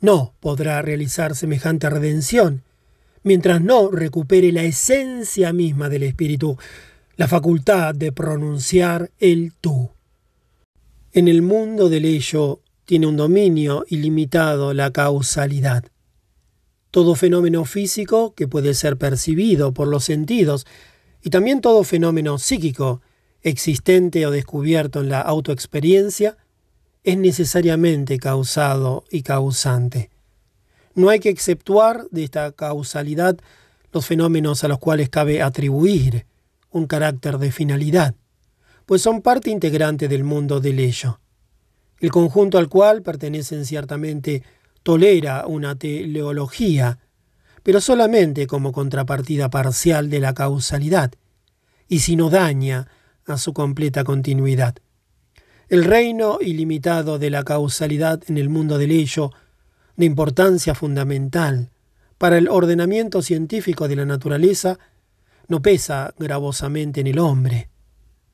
no 0.00 0.34
podrá 0.40 0.80
realizar 0.82 1.34
semejante 1.34 1.90
redención 1.90 2.62
mientras 3.26 3.60
no 3.60 3.90
recupere 3.90 4.52
la 4.52 4.62
esencia 4.62 5.52
misma 5.52 5.88
del 5.88 6.04
espíritu, 6.04 6.56
la 7.16 7.26
facultad 7.26 7.92
de 7.92 8.12
pronunciar 8.12 9.10
el 9.18 9.52
tú. 9.60 9.90
En 11.12 11.26
el 11.26 11.42
mundo 11.42 11.88
del 11.88 12.04
ello 12.04 12.60
tiene 12.84 13.08
un 13.08 13.16
dominio 13.16 13.84
ilimitado 13.88 14.72
la 14.74 14.92
causalidad. 14.92 15.86
Todo 16.96 17.14
fenómeno 17.14 17.66
físico 17.66 18.32
que 18.34 18.48
puede 18.48 18.72
ser 18.72 18.96
percibido 18.96 19.74
por 19.74 19.86
los 19.86 20.02
sentidos 20.02 20.66
y 21.22 21.28
también 21.28 21.60
todo 21.60 21.84
fenómeno 21.84 22.38
psíquico 22.38 23.02
existente 23.42 24.24
o 24.24 24.30
descubierto 24.30 25.00
en 25.00 25.10
la 25.10 25.20
autoexperiencia 25.20 26.38
es 27.04 27.18
necesariamente 27.18 28.16
causado 28.16 29.04
y 29.10 29.20
causante. 29.20 30.08
No 30.94 31.10
hay 31.10 31.20
que 31.20 31.28
exceptuar 31.28 32.06
de 32.12 32.24
esta 32.24 32.50
causalidad 32.52 33.36
los 33.92 34.06
fenómenos 34.06 34.64
a 34.64 34.68
los 34.68 34.78
cuales 34.78 35.10
cabe 35.10 35.42
atribuir 35.42 36.24
un 36.70 36.86
carácter 36.86 37.36
de 37.36 37.52
finalidad, 37.52 38.14
pues 38.86 39.02
son 39.02 39.20
parte 39.20 39.50
integrante 39.50 40.08
del 40.08 40.24
mundo 40.24 40.60
del 40.60 40.78
ello. 40.78 41.20
El 42.00 42.10
conjunto 42.10 42.56
al 42.56 42.70
cual 42.70 43.02
pertenecen 43.02 43.66
ciertamente 43.66 44.42
tolera 44.86 45.48
una 45.48 45.74
teleología, 45.74 47.00
pero 47.64 47.80
solamente 47.80 48.46
como 48.46 48.70
contrapartida 48.70 49.50
parcial 49.50 50.10
de 50.10 50.20
la 50.20 50.32
causalidad, 50.32 51.10
y 51.88 51.98
si 51.98 52.14
no 52.14 52.30
daña 52.30 52.86
a 53.26 53.36
su 53.36 53.52
completa 53.52 54.04
continuidad. 54.04 54.76
El 55.68 55.82
reino 55.82 56.38
ilimitado 56.40 57.18
de 57.18 57.30
la 57.30 57.42
causalidad 57.42 58.22
en 58.28 58.38
el 58.38 58.48
mundo 58.48 58.78
del 58.78 58.92
ello 58.92 59.32
de 59.96 60.06
importancia 60.06 60.72
fundamental 60.76 61.70
para 62.16 62.38
el 62.38 62.48
ordenamiento 62.48 63.22
científico 63.22 63.88
de 63.88 63.96
la 63.96 64.06
naturaleza 64.06 64.78
no 65.48 65.62
pesa 65.62 66.14
gravosamente 66.16 67.00
en 67.00 67.08
el 67.08 67.18
hombre, 67.18 67.70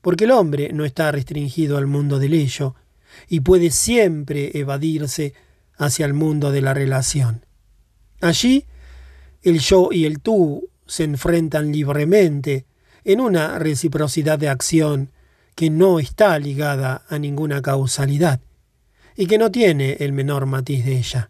porque 0.01 0.25
el 0.25 0.31
hombre 0.31 0.71
no 0.71 0.85
está 0.85 1.11
restringido 1.11 1.77
al 1.77 1.87
mundo 1.87 2.19
del 2.19 2.35
ello 2.35 2.75
y 3.27 3.39
puede 3.39 3.71
siempre 3.71 4.51
evadirse 4.53 5.33
hacia 5.77 6.05
el 6.05 6.13
mundo 6.13 6.51
de 6.51 6.61
la 6.61 6.73
relación. 6.73 7.45
Allí, 8.21 8.65
el 9.41 9.59
yo 9.59 9.89
y 9.91 10.05
el 10.05 10.19
tú 10.19 10.69
se 10.85 11.03
enfrentan 11.03 11.71
libremente 11.71 12.65
en 13.03 13.19
una 13.19 13.59
reciprocidad 13.59 14.39
de 14.39 14.49
acción 14.49 15.11
que 15.55 15.69
no 15.69 15.99
está 15.99 16.37
ligada 16.39 17.03
a 17.09 17.19
ninguna 17.19 17.61
causalidad 17.61 18.39
y 19.15 19.27
que 19.27 19.37
no 19.37 19.51
tiene 19.51 19.97
el 19.99 20.13
menor 20.13 20.45
matiz 20.45 20.85
de 20.85 20.97
ella. 20.97 21.29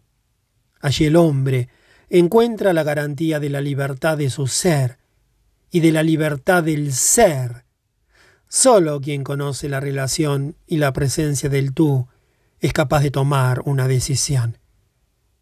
Allí 0.79 1.05
el 1.05 1.15
hombre 1.15 1.69
encuentra 2.09 2.73
la 2.73 2.83
garantía 2.83 3.39
de 3.39 3.49
la 3.49 3.61
libertad 3.61 4.17
de 4.17 4.29
su 4.29 4.47
ser 4.47 4.97
y 5.71 5.79
de 5.79 5.91
la 5.91 6.03
libertad 6.03 6.63
del 6.63 6.93
ser. 6.93 7.65
Solo 8.47 9.01
quien 9.01 9.23
conoce 9.23 9.67
la 9.67 9.79
relación 9.79 10.55
y 10.67 10.77
la 10.77 10.93
presencia 10.93 11.49
del 11.49 11.73
tú 11.73 12.07
es 12.63 12.71
capaz 12.71 13.01
de 13.01 13.11
tomar 13.11 13.61
una 13.65 13.89
decisión. 13.89 14.57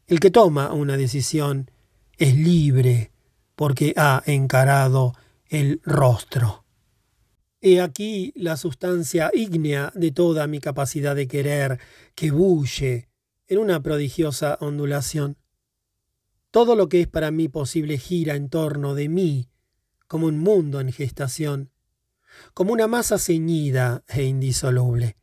El 0.08 0.20
que 0.20 0.32
toma 0.32 0.74
una 0.74 0.98
decisión 0.98 1.70
es 2.18 2.36
libre 2.36 3.12
porque 3.56 3.94
ha 3.96 4.24
encarado 4.26 5.14
el 5.48 5.82
rostro. 5.84 6.66
He 7.62 7.80
aquí 7.80 8.34
la 8.36 8.58
sustancia 8.58 9.30
ígnea 9.36 9.92
de 9.94 10.12
toda 10.12 10.48
mi 10.48 10.60
capacidad 10.60 11.16
de 11.16 11.28
querer, 11.28 11.80
que 12.16 12.32
bulle 12.32 13.08
en 13.48 13.60
una 13.60 13.84
prodigiosa 13.84 14.58
ondulación. 14.60 15.38
Todo 16.50 16.76
lo 16.76 16.90
que 16.90 17.02
es 17.02 17.08
para 17.08 17.30
mí 17.30 17.50
posible 17.50 18.00
gira 18.00 18.34
en 18.34 18.50
torno 18.50 18.96
de 18.96 19.10
mí, 19.10 19.48
como 20.08 20.26
un 20.26 20.40
mundo 20.40 20.80
en 20.80 20.92
gestación, 20.92 21.70
como 22.56 22.74
una 22.74 22.88
masa 22.88 23.20
ceñida 23.20 24.04
e 24.08 24.24
indisoluble. 24.24 25.21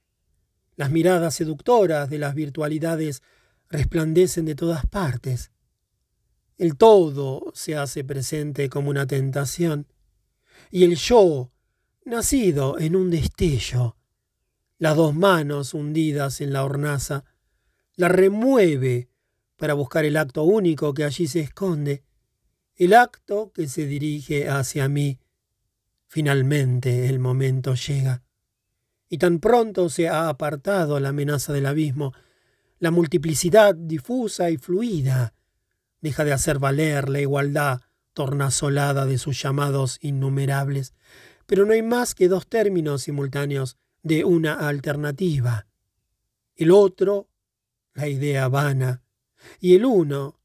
Las 0.79 0.93
miradas 0.93 1.35
seductoras 1.35 2.09
de 2.09 2.19
las 2.19 2.37
virtualidades 2.37 3.25
resplandecen 3.69 4.45
de 4.45 4.55
todas 4.55 4.87
partes. 4.87 5.51
El 6.57 6.77
todo 6.77 7.51
se 7.53 7.75
hace 7.75 8.05
presente 8.05 8.69
como 8.69 8.89
una 8.89 9.05
tentación, 9.05 9.89
y 10.71 10.85
el 10.85 10.95
yo, 10.95 11.51
nacido 12.05 12.79
en 12.79 12.95
un 12.95 13.11
destello, 13.11 13.97
las 14.79 14.95
dos 14.95 15.17
manos 15.17 15.75
hundidas 15.75 16.41
en 16.41 16.53
la 16.53 16.63
hornaza, 16.63 17.25
la 17.97 18.07
remueve 18.07 19.11
para 19.57 19.75
buscar 19.75 20.05
el 20.05 20.17
acto 20.17 20.45
único 20.45 20.95
que 20.95 21.03
allí 21.03 21.27
se 21.27 21.41
esconde, 21.41 22.05
el 22.77 22.95
acto 22.95 23.51
que 23.53 23.67
se 23.67 23.85
dirige 23.85 24.49
hacia 24.49 24.89
mí. 24.89 25.19
Finalmente 26.07 27.09
el 27.09 27.19
momento 27.19 27.75
llega, 27.75 28.23
y 29.09 29.19
tan 29.19 29.39
pronto 29.39 29.89
se 29.89 30.09
ha 30.09 30.29
apartado 30.29 31.01
la 31.01 31.11
amenaza 31.11 31.53
del 31.53 31.67
abismo, 31.67 32.13
la 32.79 32.91
multiplicidad 32.91 33.75
difusa 33.75 34.51
y 34.51 34.57
fluida 34.57 35.35
deja 36.01 36.25
de 36.25 36.33
hacer 36.33 36.59
valer 36.59 37.09
la 37.09 37.21
igualdad 37.21 37.81
tornasolada 38.13 39.07
de 39.07 39.19
sus 39.19 39.41
llamados 39.43 39.99
innumerables, 40.01 40.95
pero 41.47 41.65
no 41.65 41.73
hay 41.73 41.83
más 41.83 42.15
que 42.15 42.29
dos 42.29 42.47
términos 42.47 43.03
simultáneos 43.03 43.77
de 44.03 44.25
una 44.25 44.55
alternativa. 44.55 45.67
El 46.55 46.71
otro 46.71 47.29
la 47.99 48.07
idea 48.07 48.47
vana, 48.47 49.03
y 49.59 49.75
el 49.75 49.85
uno, 49.85 50.39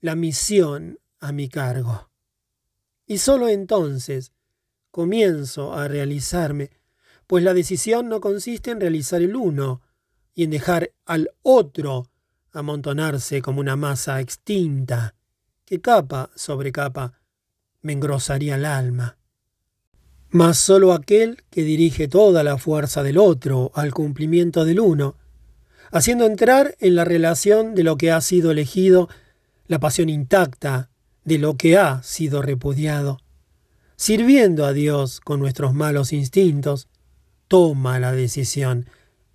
la 0.00 0.14
misión 0.14 0.98
a 1.20 1.32
mi 1.32 1.50
cargo. 1.50 2.10
Y 3.06 3.18
sólo 3.18 3.48
entonces 3.48 4.32
comienzo 4.90 5.74
a 5.74 5.86
realizarme, 5.86 6.70
pues 7.26 7.42
la 7.44 7.54
decisión 7.54 8.08
no 8.08 8.20
consiste 8.20 8.70
en 8.70 8.80
realizar 8.80 9.22
el 9.22 9.36
uno 9.36 9.80
y 10.34 10.44
en 10.44 10.50
dejar 10.50 10.92
al 11.06 11.30
otro 11.42 12.10
amontonarse 12.52 13.42
como 13.42 13.60
una 13.60 13.76
masa 13.76 14.20
extinta, 14.20 15.14
que 15.64 15.80
capa 15.80 16.30
sobre 16.34 16.72
capa 16.72 17.20
me 17.82 17.92
engrosaría 17.92 18.56
el 18.56 18.64
alma. 18.64 19.18
Mas 20.30 20.58
sólo 20.58 20.92
aquel 20.92 21.44
que 21.50 21.62
dirige 21.62 22.08
toda 22.08 22.42
la 22.42 22.58
fuerza 22.58 23.02
del 23.02 23.18
otro 23.18 23.70
al 23.74 23.92
cumplimiento 23.92 24.64
del 24.64 24.80
uno, 24.80 25.16
haciendo 25.92 26.26
entrar 26.26 26.76
en 26.80 26.96
la 26.96 27.04
relación 27.04 27.74
de 27.74 27.84
lo 27.84 27.96
que 27.96 28.10
ha 28.10 28.20
sido 28.20 28.50
elegido 28.50 29.08
la 29.66 29.78
pasión 29.78 30.08
intacta 30.08 30.90
de 31.24 31.38
lo 31.38 31.56
que 31.56 31.78
ha 31.78 32.02
sido 32.02 32.42
repudiado. 32.42 33.18
Sirviendo 33.96 34.66
a 34.66 34.72
Dios 34.72 35.20
con 35.20 35.38
nuestros 35.40 35.72
malos 35.72 36.12
instintos, 36.12 36.88
toma 37.48 37.98
la 37.98 38.12
decisión 38.12 38.86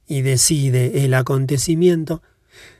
y 0.08 0.22
decide 0.22 1.06
el 1.06 1.14
acontecimiento. 1.14 2.22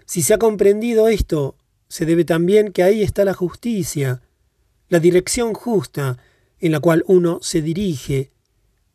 Si 0.06 0.24
se 0.24 0.34
ha 0.34 0.38
comprendido 0.38 1.08
esto, 1.08 1.56
se 1.88 2.06
debe 2.06 2.26
también 2.26 2.72
que 2.72 2.84
ahí 2.84 3.04
está 3.04 3.26
la 3.26 3.34
justicia, 3.34 4.22
la 4.90 5.00
dirección 5.00 5.54
justa 5.54 6.18
en 6.60 6.72
la 6.72 6.80
cual 6.80 7.04
uno 7.08 7.40
se 7.42 7.62
dirige 7.62 8.32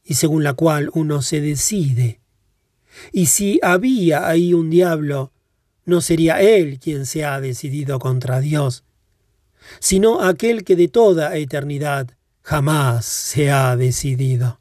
y 0.05 0.15
según 0.15 0.45
la 0.45 0.55
cual 0.55 0.91
uno 0.93 1.23
se 1.23 1.41
decide. 1.41 2.21
Y 3.13 3.27
si 3.27 3.59
había 3.63 4.29
ahí 4.29 4.55
un 4.55 4.71
diablo, 4.71 5.33
no 5.85 6.01
sería 6.01 6.41
él 6.41 6.79
quien 6.79 7.07
se 7.07 7.25
ha 7.25 7.41
decidido 7.41 7.99
contra 7.99 8.41
Dios, 8.41 8.85
sino 9.81 10.21
aquel 10.23 10.65
que 10.65 10.77
de 10.77 10.89
toda 10.89 11.37
eternidad 11.37 12.11
jamás 12.43 13.05
se 13.05 13.51
ha 13.51 13.77
decidido. 13.77 14.61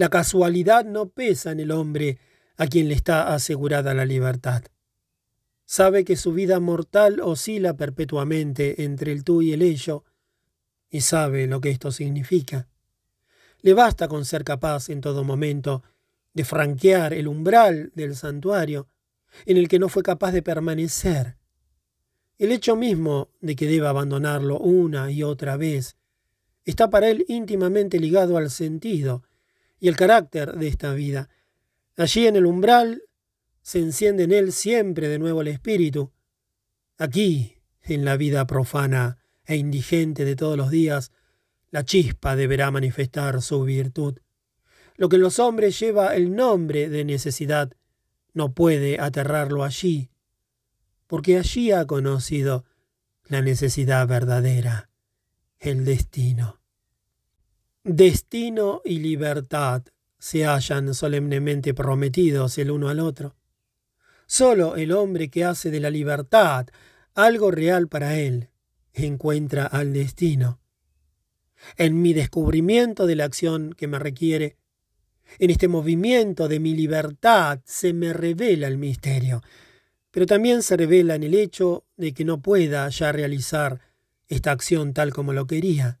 La 0.00 0.08
casualidad 0.08 0.86
no 0.86 1.10
pesa 1.10 1.52
en 1.52 1.60
el 1.60 1.70
hombre 1.70 2.16
a 2.56 2.66
quien 2.68 2.88
le 2.88 2.94
está 2.94 3.34
asegurada 3.34 3.92
la 3.92 4.06
libertad. 4.06 4.62
Sabe 5.66 6.06
que 6.06 6.16
su 6.16 6.32
vida 6.32 6.58
mortal 6.58 7.20
oscila 7.20 7.76
perpetuamente 7.76 8.82
entre 8.82 9.12
el 9.12 9.24
tú 9.24 9.42
y 9.42 9.52
el 9.52 9.60
ello, 9.60 10.06
y 10.88 11.02
sabe 11.02 11.46
lo 11.46 11.60
que 11.60 11.68
esto 11.68 11.92
significa. 11.92 12.66
Le 13.60 13.74
basta 13.74 14.08
con 14.08 14.24
ser 14.24 14.42
capaz 14.42 14.88
en 14.88 15.02
todo 15.02 15.22
momento 15.22 15.82
de 16.32 16.44
franquear 16.44 17.12
el 17.12 17.28
umbral 17.28 17.92
del 17.94 18.16
santuario 18.16 18.88
en 19.44 19.58
el 19.58 19.68
que 19.68 19.78
no 19.78 19.90
fue 19.90 20.02
capaz 20.02 20.32
de 20.32 20.40
permanecer. 20.40 21.36
El 22.38 22.52
hecho 22.52 22.74
mismo 22.74 23.28
de 23.42 23.54
que 23.54 23.66
deba 23.66 23.90
abandonarlo 23.90 24.58
una 24.60 25.10
y 25.10 25.22
otra 25.24 25.58
vez 25.58 25.98
está 26.64 26.88
para 26.88 27.10
él 27.10 27.26
íntimamente 27.28 28.00
ligado 28.00 28.38
al 28.38 28.48
sentido 28.48 29.24
y 29.80 29.88
el 29.88 29.96
carácter 29.96 30.52
de 30.52 30.68
esta 30.68 30.92
vida. 30.92 31.28
Allí 31.96 32.26
en 32.26 32.36
el 32.36 32.46
umbral 32.46 33.02
se 33.62 33.78
enciende 33.78 34.24
en 34.24 34.32
él 34.32 34.52
siempre 34.52 35.08
de 35.08 35.18
nuevo 35.18 35.40
el 35.40 35.48
espíritu. 35.48 36.12
Aquí, 36.98 37.56
en 37.82 38.04
la 38.04 38.16
vida 38.16 38.46
profana 38.46 39.18
e 39.44 39.56
indigente 39.56 40.24
de 40.24 40.36
todos 40.36 40.56
los 40.56 40.70
días, 40.70 41.12
la 41.70 41.84
chispa 41.84 42.36
deberá 42.36 42.70
manifestar 42.70 43.42
su 43.42 43.62
virtud. 43.64 44.18
Lo 44.96 45.08
que 45.08 45.16
en 45.16 45.22
los 45.22 45.38
hombres 45.38 45.80
lleva 45.80 46.14
el 46.14 46.34
nombre 46.34 46.88
de 46.88 47.04
necesidad 47.04 47.72
no 48.34 48.52
puede 48.54 49.00
aterrarlo 49.00 49.64
allí, 49.64 50.10
porque 51.06 51.38
allí 51.38 51.72
ha 51.72 51.86
conocido 51.86 52.64
la 53.26 53.40
necesidad 53.40 54.06
verdadera, 54.06 54.90
el 55.58 55.84
destino. 55.84 56.59
Destino 57.92 58.82
y 58.84 59.00
libertad 59.00 59.82
se 60.16 60.44
hallan 60.44 60.94
solemnemente 60.94 61.74
prometidos 61.74 62.56
el 62.58 62.70
uno 62.70 62.88
al 62.88 63.00
otro. 63.00 63.34
Solo 64.28 64.76
el 64.76 64.92
hombre 64.92 65.28
que 65.28 65.44
hace 65.44 65.72
de 65.72 65.80
la 65.80 65.90
libertad 65.90 66.68
algo 67.16 67.50
real 67.50 67.88
para 67.88 68.16
él 68.16 68.48
encuentra 68.92 69.66
al 69.66 69.92
destino. 69.92 70.60
En 71.76 72.00
mi 72.00 72.12
descubrimiento 72.12 73.08
de 73.08 73.16
la 73.16 73.24
acción 73.24 73.72
que 73.76 73.88
me 73.88 73.98
requiere, 73.98 74.56
en 75.40 75.50
este 75.50 75.66
movimiento 75.66 76.46
de 76.46 76.60
mi 76.60 76.76
libertad 76.76 77.58
se 77.64 77.92
me 77.92 78.12
revela 78.12 78.68
el 78.68 78.78
misterio, 78.78 79.42
pero 80.12 80.26
también 80.26 80.62
se 80.62 80.76
revela 80.76 81.16
en 81.16 81.24
el 81.24 81.34
hecho 81.34 81.86
de 81.96 82.14
que 82.14 82.24
no 82.24 82.40
pueda 82.40 82.88
ya 82.88 83.10
realizar 83.10 83.80
esta 84.28 84.52
acción 84.52 84.94
tal 84.94 85.12
como 85.12 85.32
lo 85.32 85.48
quería. 85.48 85.99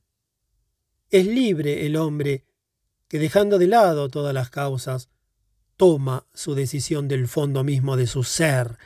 Es 1.10 1.26
libre 1.26 1.86
el 1.86 1.96
hombre 1.96 2.44
que 3.08 3.18
dejando 3.18 3.58
de 3.58 3.66
lado 3.66 4.08
todas 4.08 4.32
las 4.32 4.50
causas, 4.50 5.08
toma 5.76 6.26
su 6.32 6.54
decisión 6.54 7.08
del 7.08 7.26
fondo 7.26 7.64
mismo 7.64 7.96
de 7.96 8.06
su 8.06 8.22
ser, 8.22 8.78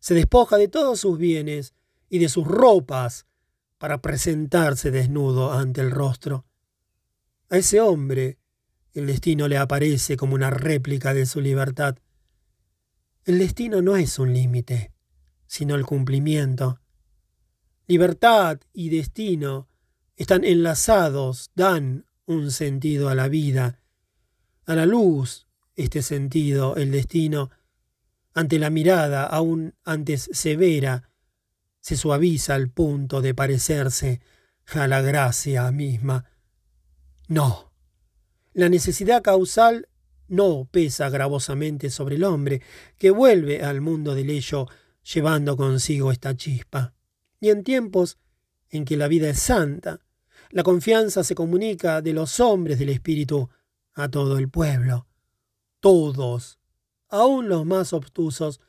se 0.00 0.14
despoja 0.14 0.56
de 0.56 0.66
todos 0.66 0.98
sus 0.98 1.16
bienes 1.16 1.74
y 2.08 2.18
de 2.18 2.28
sus 2.28 2.46
ropas 2.46 3.26
para 3.78 4.02
presentarse 4.02 4.90
desnudo 4.90 5.52
ante 5.52 5.80
el 5.80 5.92
rostro. 5.92 6.44
A 7.50 7.58
ese 7.58 7.80
hombre 7.80 8.38
el 8.94 9.06
destino 9.06 9.46
le 9.46 9.56
aparece 9.56 10.16
como 10.16 10.34
una 10.34 10.50
réplica 10.50 11.14
de 11.14 11.26
su 11.26 11.40
libertad. 11.40 11.96
El 13.24 13.38
destino 13.38 13.80
no 13.80 13.96
es 13.96 14.18
un 14.18 14.34
límite, 14.34 14.92
sino 15.46 15.76
el 15.76 15.86
cumplimiento. 15.86 16.80
Libertad 17.86 18.60
y 18.72 18.88
destino 18.88 19.68
están 20.16 20.44
enlazados, 20.44 21.50
dan 21.54 22.06
un 22.26 22.50
sentido 22.50 23.08
a 23.08 23.14
la 23.14 23.28
vida, 23.28 23.80
a 24.66 24.74
la 24.74 24.86
luz, 24.86 25.46
este 25.76 26.02
sentido, 26.02 26.76
el 26.76 26.90
destino, 26.90 27.50
ante 28.34 28.58
la 28.58 28.70
mirada 28.70 29.24
aún 29.24 29.74
antes 29.84 30.28
severa, 30.32 31.10
se 31.80 31.96
suaviza 31.96 32.54
al 32.54 32.70
punto 32.70 33.20
de 33.20 33.34
parecerse 33.34 34.20
a 34.66 34.86
la 34.86 35.02
gracia 35.02 35.70
misma. 35.72 36.24
No, 37.28 37.72
la 38.52 38.68
necesidad 38.68 39.22
causal 39.22 39.88
no 40.28 40.68
pesa 40.70 41.10
gravosamente 41.10 41.90
sobre 41.90 42.16
el 42.16 42.24
hombre, 42.24 42.62
que 42.96 43.10
vuelve 43.10 43.62
al 43.62 43.80
mundo 43.80 44.14
del 44.14 44.30
ello 44.30 44.66
llevando 45.02 45.56
consigo 45.56 46.12
esta 46.12 46.36
chispa. 46.36 46.94
Y 47.40 47.50
en 47.50 47.64
tiempos 47.64 48.18
en 48.72 48.84
que 48.84 48.96
la 48.96 49.06
vida 49.06 49.28
es 49.30 49.38
santa, 49.38 50.00
la 50.50 50.64
confianza 50.64 51.22
se 51.22 51.36
comunica 51.36 52.02
de 52.02 52.12
los 52.12 52.40
hombres 52.40 52.80
del 52.80 52.88
Espíritu 52.88 53.48
a 53.94 54.08
todo 54.08 54.36
el 54.38 54.48
pueblo. 54.48 55.06
Todos, 55.78 56.58
aun 57.08 57.48
los 57.48 57.64
más 57.64 57.92
obtusos, 57.92 58.60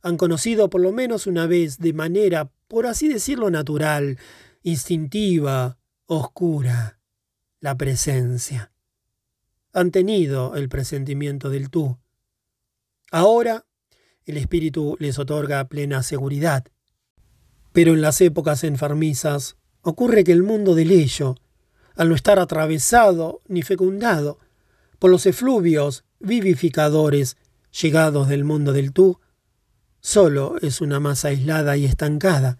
han 0.00 0.16
conocido 0.16 0.70
por 0.70 0.80
lo 0.80 0.92
menos 0.92 1.26
una 1.26 1.48
vez 1.48 1.78
de 1.78 1.92
manera, 1.92 2.52
por 2.68 2.86
así 2.86 3.08
decirlo, 3.08 3.50
natural, 3.50 4.16
instintiva, 4.62 5.78
oscura, 6.06 7.00
la 7.58 7.76
presencia 7.76 8.70
han 9.76 9.90
tenido 9.90 10.56
el 10.56 10.70
presentimiento 10.70 11.50
del 11.50 11.68
tú. 11.68 11.98
Ahora 13.12 13.66
el 14.24 14.38
espíritu 14.38 14.96
les 14.98 15.18
otorga 15.18 15.68
plena 15.68 16.02
seguridad. 16.02 16.64
Pero 17.76 17.92
en 17.92 18.00
las 18.00 18.22
épocas 18.22 18.64
enfermizas 18.64 19.58
ocurre 19.82 20.24
que 20.24 20.32
el 20.32 20.42
mundo 20.42 20.74
del 20.74 20.90
ello, 20.90 21.34
al 21.94 22.08
no 22.08 22.14
estar 22.14 22.38
atravesado 22.38 23.42
ni 23.48 23.60
fecundado 23.60 24.38
por 24.98 25.10
los 25.10 25.26
efluvios 25.26 26.02
vivificadores 26.18 27.36
llegados 27.78 28.28
del 28.28 28.44
mundo 28.44 28.72
del 28.72 28.94
tú, 28.94 29.20
solo 30.00 30.56
es 30.62 30.80
una 30.80 31.00
masa 31.00 31.28
aislada 31.28 31.76
y 31.76 31.84
estancada, 31.84 32.58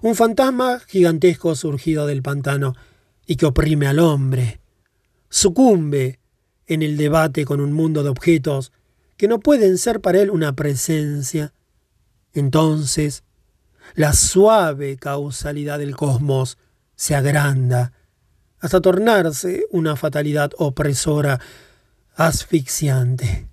un 0.00 0.14
fantasma 0.14 0.78
gigantesco 0.78 1.56
surgido 1.56 2.06
del 2.06 2.22
pantano 2.22 2.76
y 3.26 3.34
que 3.34 3.46
oprime 3.46 3.88
al 3.88 3.98
hombre, 3.98 4.60
sucumbe 5.28 6.20
en 6.68 6.84
el 6.84 6.96
debate 6.96 7.44
con 7.44 7.60
un 7.60 7.72
mundo 7.72 8.04
de 8.04 8.10
objetos 8.10 8.70
que 9.16 9.26
no 9.26 9.40
pueden 9.40 9.76
ser 9.76 10.00
para 10.00 10.20
él 10.20 10.30
una 10.30 10.54
presencia. 10.54 11.52
Entonces, 12.32 13.24
la 13.94 14.12
suave 14.12 14.96
causalidad 14.96 15.78
del 15.78 15.96
cosmos 15.96 16.58
se 16.94 17.14
agranda 17.14 17.92
hasta 18.60 18.80
tornarse 18.80 19.66
una 19.70 19.96
fatalidad 19.96 20.50
opresora, 20.58 21.40
asfixiante. 22.14 23.48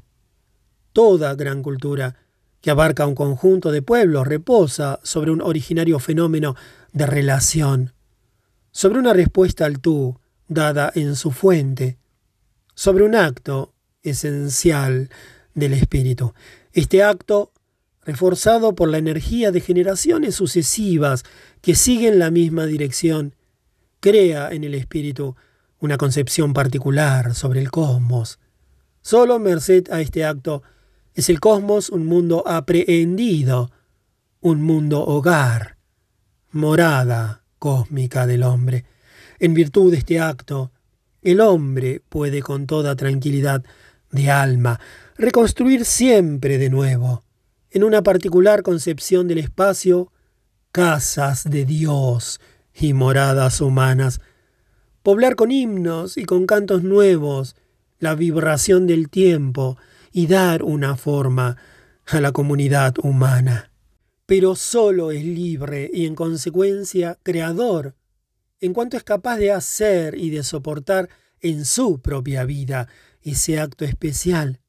Toda 0.92 1.36
gran 1.36 1.64
cultura 1.64 2.16
que 2.62 2.72
abarca 2.72 3.08
un 3.08 3.16
conjunto 3.16 3.72
de 3.72 3.82
pueblos 3.82 4.28
reposa 4.28 5.00
sobre 5.04 5.32
un 5.32 5.42
originario 5.42 6.00
fenómeno 6.00 6.56
de 6.92 7.06
relación, 7.06 7.94
sobre 8.72 9.00
una 9.00 9.14
respuesta 9.14 9.66
al 9.66 9.80
tú 9.80 10.20
dada 10.48 10.92
en 10.96 11.16
su 11.16 11.32
fuente, 11.32 11.98
sobre 12.74 13.04
un 13.04 13.16
acto 13.16 13.74
esencial 14.04 15.10
del 15.54 15.74
espíritu. 15.74 16.34
Este 16.74 17.04
acto, 17.04 17.52
reforzado 18.08 18.74
por 18.74 18.88
la 18.88 19.00
energía 19.00 19.52
de 19.52 19.60
generaciones 19.60 20.34
sucesivas 20.34 21.24
que 21.60 21.76
siguen 21.76 22.20
la 22.20 22.32
misma 22.32 22.66
dirección, 22.66 23.36
crea 24.00 24.50
en 24.54 24.64
el 24.64 24.76
espíritu 24.76 25.36
una 25.80 25.98
concepción 25.98 26.54
particular 26.54 27.36
sobre 27.36 27.60
el 27.60 27.70
cosmos. 27.70 28.40
Solo 29.02 29.40
merced 29.40 29.92
a 29.92 30.00
este 30.00 30.24
acto 30.24 30.64
es 31.16 31.30
el 31.30 31.42
cosmos 31.42 31.90
un 31.90 32.06
mundo 32.06 32.48
aprehendido, 32.48 33.72
un 34.40 34.62
mundo 34.62 35.04
hogar, 35.04 35.76
morada 36.52 37.44
cósmica 37.60 38.26
del 38.26 38.44
hombre. 38.44 38.86
En 39.38 39.54
virtud 39.54 39.92
de 39.92 39.98
este 39.98 40.22
acto, 40.22 40.72
el 41.22 41.42
hombre 41.42 42.02
puede 42.08 42.42
con 42.42 42.68
toda 42.68 42.96
tranquilidad 42.96 43.66
de 44.12 44.32
alma 44.32 44.80
reconstruir 45.18 45.84
siempre 45.84 46.58
de 46.58 46.70
nuevo, 46.70 47.27
en 47.78 47.84
una 47.84 48.02
particular 48.02 48.64
concepción 48.64 49.28
del 49.28 49.38
espacio, 49.38 50.12
casas 50.72 51.48
de 51.48 51.64
Dios 51.64 52.42
y 52.74 52.94
moradas 52.94 53.62
humanas, 53.62 54.20
poblar 55.04 55.36
con 55.36 55.52
himnos 55.52 56.18
y 56.18 56.26
con 56.26 56.48
cantos 56.48 56.82
nuevos 56.82 57.56
la 58.00 58.16
vibración 58.16 58.88
del 58.88 59.10
tiempo 59.12 59.78
y 60.12 60.26
dar 60.26 60.64
una 60.64 60.96
forma 60.96 61.58
a 62.08 62.20
la 62.20 62.32
comunidad 62.32 62.96
humana. 63.04 63.70
Pero 64.26 64.56
solo 64.56 65.12
es 65.12 65.24
libre 65.24 65.88
y 65.94 66.08
en 66.08 66.16
consecuencia 66.16 67.20
creador 67.22 67.94
en 68.60 68.74
cuanto 68.74 68.98
es 68.98 69.04
capaz 69.04 69.38
de 69.38 69.52
hacer 69.52 70.18
y 70.18 70.32
de 70.32 70.42
soportar 70.42 71.10
en 71.42 71.64
su 71.64 72.02
propia 72.02 72.44
vida 72.44 72.88
ese 73.22 73.60
acto 73.60 73.86
especial, 73.86 74.62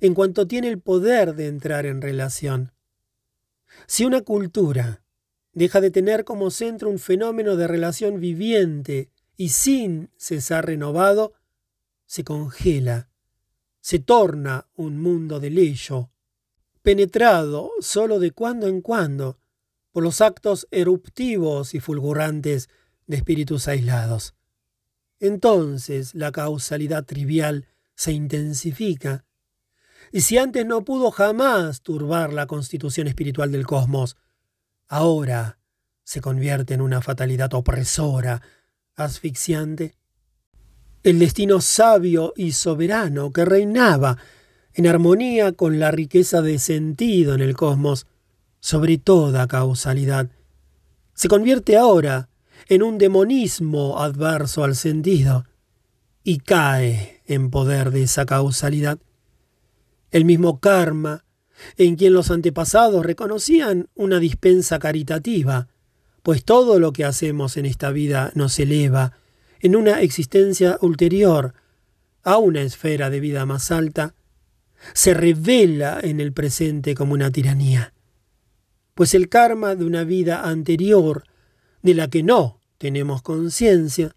en 0.00 0.14
cuanto 0.14 0.46
tiene 0.46 0.68
el 0.68 0.80
poder 0.80 1.34
de 1.34 1.48
entrar 1.48 1.86
en 1.86 2.00
relación. 2.00 2.72
Si 3.86 4.04
una 4.04 4.20
cultura 4.22 5.02
deja 5.52 5.80
de 5.80 5.90
tener 5.90 6.24
como 6.24 6.50
centro 6.50 6.88
un 6.88 6.98
fenómeno 6.98 7.56
de 7.56 7.66
relación 7.66 8.20
viviente 8.20 9.10
y 9.36 9.50
sin 9.50 10.10
cesar 10.16 10.66
renovado, 10.66 11.32
se 12.06 12.24
congela, 12.24 13.08
se 13.80 13.98
torna 13.98 14.68
un 14.74 15.00
mundo 15.00 15.40
de 15.40 15.50
leyo, 15.50 16.10
penetrado 16.82 17.70
solo 17.80 18.18
de 18.18 18.30
cuando 18.30 18.66
en 18.66 18.80
cuando 18.80 19.38
por 19.92 20.02
los 20.02 20.20
actos 20.20 20.68
eruptivos 20.70 21.74
y 21.74 21.80
fulgurantes 21.80 22.68
de 23.06 23.16
espíritus 23.16 23.68
aislados. 23.68 24.34
entonces 25.18 26.14
la 26.14 26.32
causalidad 26.32 27.04
trivial 27.04 27.66
se 27.94 28.12
intensifica. 28.12 29.26
Y 30.12 30.22
si 30.22 30.38
antes 30.38 30.66
no 30.66 30.84
pudo 30.84 31.10
jamás 31.10 31.82
turbar 31.82 32.32
la 32.32 32.46
constitución 32.46 33.06
espiritual 33.06 33.52
del 33.52 33.66
cosmos, 33.66 34.16
ahora 34.88 35.58
se 36.02 36.20
convierte 36.20 36.74
en 36.74 36.80
una 36.80 37.00
fatalidad 37.00 37.54
opresora, 37.54 38.42
asfixiante. 38.96 39.94
El 41.02 41.18
destino 41.18 41.60
sabio 41.60 42.32
y 42.36 42.52
soberano 42.52 43.32
que 43.32 43.44
reinaba 43.44 44.18
en 44.74 44.86
armonía 44.86 45.52
con 45.52 45.78
la 45.78 45.90
riqueza 45.90 46.42
de 46.42 46.58
sentido 46.58 47.34
en 47.34 47.40
el 47.40 47.56
cosmos, 47.56 48.06
sobre 48.60 48.98
toda 48.98 49.48
causalidad, 49.48 50.28
se 51.14 51.28
convierte 51.28 51.76
ahora 51.76 52.28
en 52.68 52.82
un 52.82 52.98
demonismo 52.98 53.98
adverso 53.98 54.64
al 54.64 54.76
sentido 54.76 55.44
y 56.22 56.38
cae 56.38 57.22
en 57.26 57.50
poder 57.50 57.90
de 57.90 58.02
esa 58.02 58.26
causalidad. 58.26 58.98
El 60.10 60.24
mismo 60.24 60.60
karma, 60.60 61.24
en 61.76 61.96
quien 61.96 62.12
los 62.12 62.30
antepasados 62.30 63.04
reconocían 63.04 63.88
una 63.94 64.18
dispensa 64.18 64.78
caritativa, 64.78 65.68
pues 66.22 66.44
todo 66.44 66.78
lo 66.78 66.92
que 66.92 67.04
hacemos 67.04 67.56
en 67.56 67.66
esta 67.66 67.90
vida 67.90 68.32
nos 68.34 68.58
eleva 68.58 69.12
en 69.60 69.76
una 69.76 70.00
existencia 70.00 70.78
ulterior 70.80 71.54
a 72.22 72.38
una 72.38 72.62
esfera 72.62 73.10
de 73.10 73.20
vida 73.20 73.46
más 73.46 73.70
alta, 73.70 74.14
se 74.94 75.14
revela 75.14 76.00
en 76.02 76.20
el 76.20 76.32
presente 76.32 76.94
como 76.94 77.14
una 77.14 77.30
tiranía. 77.30 77.92
Pues 78.94 79.14
el 79.14 79.28
karma 79.28 79.74
de 79.74 79.84
una 79.84 80.04
vida 80.04 80.48
anterior, 80.48 81.24
de 81.82 81.94
la 81.94 82.08
que 82.08 82.22
no 82.22 82.60
tenemos 82.78 83.22
conciencia, 83.22 84.14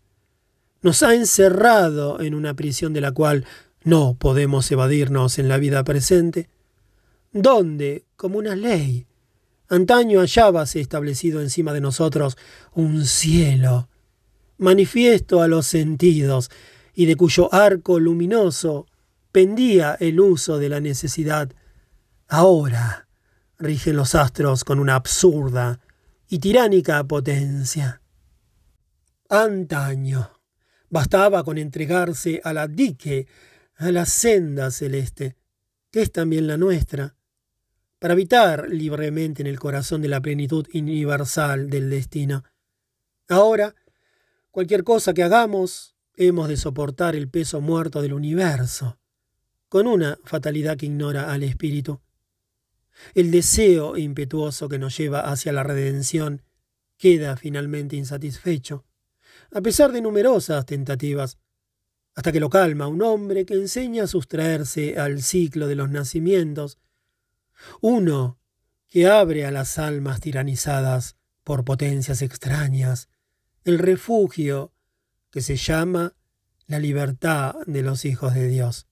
nos 0.82 1.04
ha 1.04 1.14
encerrado 1.14 2.22
en 2.22 2.34
una 2.36 2.54
prisión 2.54 2.94
de 2.94 3.02
la 3.02 3.12
cual 3.12 3.46
no 3.84 4.16
podemos 4.18 4.72
evadirnos 4.72 5.40
en 5.40 5.48
la 5.48 5.58
vida 5.58 5.84
presente, 5.84 6.50
donde, 7.32 8.06
como 8.16 8.38
una 8.38 8.56
ley, 8.56 9.08
antaño 9.68 10.20
hallábase 10.20 10.80
establecido 10.80 11.42
encima 11.42 11.74
de 11.74 11.82
nosotros 11.82 12.38
un 12.74 13.06
cielo, 13.06 13.90
manifiesto 14.58 15.42
a 15.42 15.48
los 15.48 15.66
sentidos, 15.66 16.50
y 16.94 17.06
de 17.06 17.16
cuyo 17.16 17.54
arco 17.54 18.00
luminoso 18.00 18.86
pendía 19.32 19.98
el 20.00 20.20
uso 20.20 20.60
de 20.60 20.70
la 20.70 20.80
necesidad, 20.80 21.52
ahora 22.28 23.08
rigen 23.58 23.96
los 23.96 24.14
astros 24.14 24.64
con 24.64 24.80
una 24.80 24.96
absurda 24.96 25.80
y 26.30 26.40
tiránica 26.40 27.04
potencia. 27.04 28.02
Antaño 29.30 30.30
bastaba 30.90 31.44
con 31.44 31.58
entregarse 31.58 32.40
a 32.44 32.54
la 32.54 32.68
dique, 32.68 33.28
a 33.76 33.92
la 33.92 34.06
senda 34.06 34.72
celeste, 34.72 35.36
que 35.92 36.02
es 36.02 36.12
también 36.12 36.48
la 36.48 36.58
nuestra, 36.58 37.16
para 38.00 38.14
habitar 38.14 38.70
libremente 38.70 39.42
en 39.42 39.48
el 39.48 39.60
corazón 39.60 40.02
de 40.02 40.10
la 40.10 40.22
plenitud 40.22 40.68
universal 40.74 41.70
del 41.70 41.90
destino. 41.90 42.44
Ahora, 43.30 43.76
cualquier 44.52 44.84
cosa 44.84 45.14
que 45.14 45.24
hagamos, 45.24 45.96
hemos 46.16 46.50
de 46.50 46.58
soportar 46.58 47.16
el 47.16 47.30
peso 47.30 47.62
muerto 47.62 48.02
del 48.02 48.14
universo 48.14 49.00
con 49.70 49.88
una 49.88 50.20
fatalidad 50.24 50.78
que 50.78 50.86
ignora 50.86 51.34
al 51.34 51.42
espíritu. 51.42 52.00
El 53.16 53.32
deseo 53.32 53.98
impetuoso 53.98 54.70
que 54.70 54.78
nos 54.78 54.96
lleva 54.96 55.22
hacia 55.22 55.52
la 55.52 55.64
redención 55.64 56.44
queda 56.98 57.36
finalmente 57.38 57.96
insatisfecho, 57.96 58.86
a 59.52 59.62
pesar 59.62 59.92
de 59.92 60.02
numerosas 60.02 60.66
tentativas, 60.66 61.40
hasta 62.16 62.32
que 62.32 62.40
lo 62.40 62.50
calma 62.50 62.88
un 62.88 63.02
hombre 63.02 63.46
que 63.46 63.56
enseña 63.56 64.04
a 64.04 64.08
sustraerse 64.08 64.98
al 64.98 65.22
ciclo 65.22 65.68
de 65.68 65.76
los 65.76 65.90
nacimientos, 65.90 66.80
uno 67.82 68.40
que 68.88 69.08
abre 69.08 69.46
a 69.46 69.52
las 69.52 69.80
almas 69.80 70.20
tiranizadas 70.20 71.18
por 71.44 71.66
potencias 71.66 72.22
extrañas 72.22 73.10
el 73.64 73.80
refugio 73.80 74.74
que 75.32 75.42
se 75.42 75.56
llama 75.56 76.14
la 76.68 76.80
libertad 76.80 77.56
de 77.66 77.82
los 77.82 78.06
hijos 78.06 78.34
de 78.34 78.48
Dios. 78.48 78.88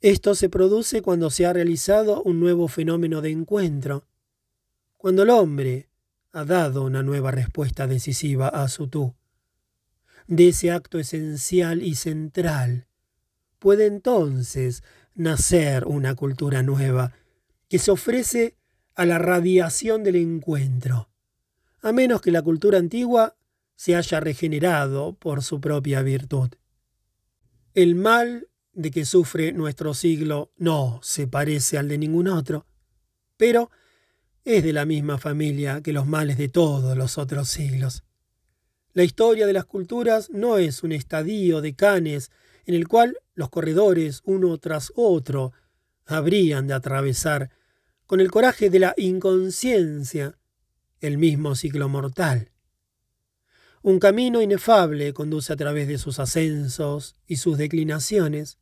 Esto 0.00 0.34
se 0.34 0.48
produce 0.48 1.00
cuando 1.00 1.30
se 1.30 1.46
ha 1.46 1.52
realizado 1.52 2.22
un 2.22 2.40
nuevo 2.40 2.68
fenómeno 2.68 3.20
de 3.22 3.30
encuentro, 3.30 4.06
cuando 4.96 5.22
el 5.22 5.30
hombre 5.30 5.88
ha 6.32 6.44
dado 6.44 6.82
una 6.82 7.02
nueva 7.02 7.30
respuesta 7.30 7.86
decisiva 7.86 8.48
a 8.48 8.68
su 8.68 8.88
tú. 8.88 9.14
De 10.26 10.48
ese 10.48 10.70
acto 10.70 10.98
esencial 10.98 11.82
y 11.82 11.96
central 11.96 12.86
puede 13.58 13.86
entonces 13.86 14.82
nacer 15.14 15.86
una 15.86 16.14
cultura 16.14 16.62
nueva 16.62 17.12
que 17.68 17.78
se 17.78 17.90
ofrece 17.90 18.56
a 18.94 19.04
la 19.04 19.18
radiación 19.18 20.02
del 20.02 20.16
encuentro, 20.16 21.10
a 21.82 21.92
menos 21.92 22.20
que 22.20 22.30
la 22.30 22.42
cultura 22.42 22.78
antigua 22.78 23.36
se 23.76 23.96
haya 23.96 24.20
regenerado 24.20 25.14
por 25.14 25.42
su 25.42 25.60
propia 25.60 26.02
virtud. 26.02 26.50
El 27.74 27.94
mal 27.94 28.48
de 28.72 28.90
que 28.90 29.04
sufre 29.04 29.52
nuestro 29.52 29.94
siglo 29.94 30.52
no 30.56 31.00
se 31.02 31.26
parece 31.26 31.76
al 31.76 31.88
de 31.88 31.98
ningún 31.98 32.28
otro, 32.28 32.66
pero 33.36 33.70
es 34.44 34.62
de 34.62 34.72
la 34.72 34.84
misma 34.84 35.18
familia 35.18 35.82
que 35.82 35.92
los 35.92 36.06
males 36.06 36.38
de 36.38 36.48
todos 36.48 36.96
los 36.96 37.18
otros 37.18 37.48
siglos. 37.48 38.04
La 38.94 39.02
historia 39.02 39.48
de 39.48 39.52
las 39.52 39.64
culturas 39.64 40.30
no 40.30 40.56
es 40.56 40.84
un 40.84 40.92
estadio 40.92 41.60
de 41.60 41.74
canes 41.74 42.30
en 42.64 42.76
el 42.76 42.86
cual 42.86 43.18
los 43.34 43.50
corredores, 43.50 44.22
uno 44.24 44.56
tras 44.58 44.92
otro, 44.94 45.52
habrían 46.06 46.68
de 46.68 46.74
atravesar, 46.74 47.50
con 48.06 48.20
el 48.20 48.30
coraje 48.30 48.70
de 48.70 48.78
la 48.78 48.94
inconsciencia, 48.96 50.38
el 51.00 51.18
mismo 51.18 51.56
ciclo 51.56 51.88
mortal. 51.88 52.52
Un 53.82 53.98
camino 53.98 54.40
inefable 54.40 55.12
conduce 55.12 55.52
a 55.52 55.56
través 55.56 55.88
de 55.88 55.98
sus 55.98 56.20
ascensos 56.20 57.16
y 57.26 57.36
sus 57.36 57.58
declinaciones, 57.58 58.58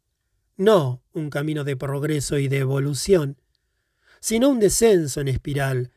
no 0.56 1.02
un 1.12 1.28
camino 1.28 1.62
de 1.62 1.76
progreso 1.76 2.38
y 2.38 2.48
de 2.48 2.58
evolución, 2.58 3.36
sino 4.20 4.48
un 4.48 4.60
descenso 4.60 5.20
en 5.20 5.28
espiral 5.28 5.90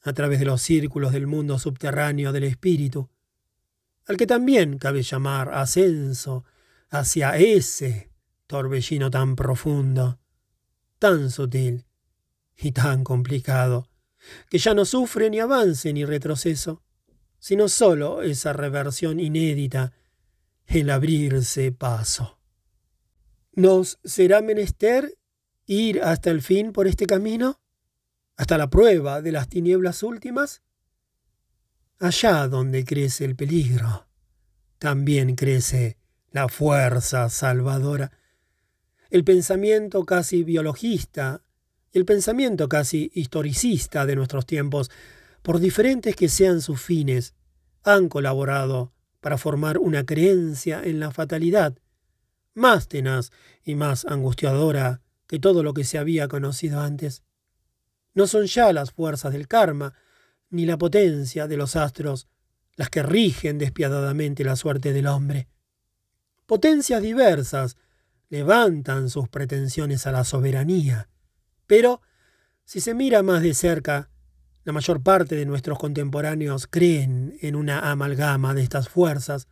a 0.00 0.12
través 0.12 0.38
de 0.38 0.44
los 0.44 0.62
círculos 0.62 1.12
del 1.12 1.26
mundo 1.26 1.58
subterráneo 1.58 2.30
del 2.30 2.44
espíritu, 2.44 3.10
al 4.06 4.16
que 4.16 4.26
también 4.26 4.78
cabe 4.78 5.02
llamar 5.02 5.52
ascenso 5.52 6.44
hacia 6.90 7.36
ese 7.36 8.10
torbellino 8.46 9.10
tan 9.10 9.36
profundo, 9.36 10.18
tan 10.98 11.30
sutil 11.30 11.86
y 12.56 12.72
tan 12.72 13.04
complicado, 13.04 13.88
que 14.48 14.58
ya 14.58 14.74
no 14.74 14.84
sufre 14.84 15.30
ni 15.30 15.38
avance 15.38 15.92
ni 15.92 16.04
retroceso, 16.04 16.82
sino 17.38 17.68
sólo 17.68 18.22
esa 18.22 18.52
reversión 18.52 19.20
inédita, 19.20 19.92
el 20.66 20.90
abrirse 20.90 21.72
paso. 21.72 22.38
¿Nos 23.52 23.98
será 24.04 24.42
menester 24.42 25.18
ir 25.66 26.02
hasta 26.02 26.30
el 26.30 26.42
fin 26.42 26.72
por 26.72 26.86
este 26.86 27.06
camino? 27.06 27.60
¿Hasta 28.36 28.58
la 28.58 28.70
prueba 28.70 29.22
de 29.22 29.32
las 29.32 29.48
tinieblas 29.48 30.02
últimas? 30.02 30.62
Allá 32.02 32.48
donde 32.48 32.86
crece 32.86 33.26
el 33.26 33.36
peligro, 33.36 34.06
también 34.78 35.36
crece 35.36 35.98
la 36.30 36.48
fuerza 36.48 37.28
salvadora. 37.28 38.10
El 39.10 39.22
pensamiento 39.22 40.06
casi 40.06 40.42
biologista, 40.42 41.42
el 41.92 42.06
pensamiento 42.06 42.70
casi 42.70 43.10
historicista 43.12 44.06
de 44.06 44.16
nuestros 44.16 44.46
tiempos, 44.46 44.90
por 45.42 45.60
diferentes 45.60 46.16
que 46.16 46.30
sean 46.30 46.62
sus 46.62 46.80
fines, 46.80 47.34
han 47.82 48.08
colaborado 48.08 48.94
para 49.20 49.36
formar 49.36 49.76
una 49.76 50.06
creencia 50.06 50.82
en 50.82 51.00
la 51.00 51.10
fatalidad, 51.10 51.76
más 52.54 52.88
tenaz 52.88 53.30
y 53.62 53.74
más 53.74 54.06
angustiadora 54.06 55.02
que 55.26 55.38
todo 55.38 55.62
lo 55.62 55.74
que 55.74 55.84
se 55.84 55.98
había 55.98 56.28
conocido 56.28 56.80
antes. 56.80 57.24
No 58.14 58.26
son 58.26 58.46
ya 58.46 58.72
las 58.72 58.90
fuerzas 58.90 59.34
del 59.34 59.48
karma, 59.48 59.92
ni 60.50 60.66
la 60.66 60.76
potencia 60.76 61.46
de 61.46 61.56
los 61.56 61.76
astros, 61.76 62.28
las 62.76 62.90
que 62.90 63.02
rigen 63.02 63.58
despiadadamente 63.58 64.44
la 64.44 64.56
suerte 64.56 64.92
del 64.92 65.06
hombre. 65.06 65.48
Potencias 66.46 67.00
diversas 67.02 67.76
levantan 68.28 69.10
sus 69.10 69.28
pretensiones 69.28 70.06
a 70.06 70.12
la 70.12 70.24
soberanía, 70.24 71.08
pero 71.66 72.00
si 72.64 72.80
se 72.80 72.94
mira 72.94 73.22
más 73.22 73.42
de 73.42 73.54
cerca, 73.54 74.10
la 74.64 74.72
mayor 74.72 75.02
parte 75.02 75.36
de 75.36 75.46
nuestros 75.46 75.78
contemporáneos 75.78 76.66
creen 76.66 77.36
en 77.40 77.56
una 77.56 77.90
amalgama 77.90 78.54
de 78.54 78.62
estas 78.62 78.88
fuerzas, 78.88 79.48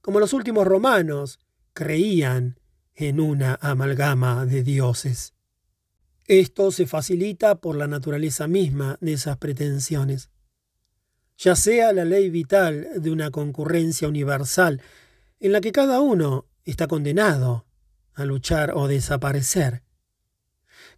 como 0.00 0.20
los 0.20 0.32
últimos 0.32 0.66
romanos 0.66 1.38
creían 1.72 2.60
en 2.94 3.20
una 3.20 3.58
amalgama 3.60 4.46
de 4.46 4.62
dioses. 4.62 5.35
Esto 6.28 6.72
se 6.72 6.86
facilita 6.86 7.60
por 7.60 7.76
la 7.76 7.86
naturaleza 7.86 8.48
misma 8.48 8.98
de 9.00 9.12
esas 9.12 9.36
pretensiones. 9.36 10.30
Ya 11.38 11.54
sea 11.54 11.92
la 11.92 12.04
ley 12.04 12.30
vital 12.30 12.88
de 12.96 13.10
una 13.12 13.30
concurrencia 13.30 14.08
universal 14.08 14.82
en 15.38 15.52
la 15.52 15.60
que 15.60 15.70
cada 15.70 16.00
uno 16.00 16.46
está 16.64 16.88
condenado 16.88 17.66
a 18.14 18.24
luchar 18.24 18.72
o 18.74 18.88
desaparecer. 18.88 19.82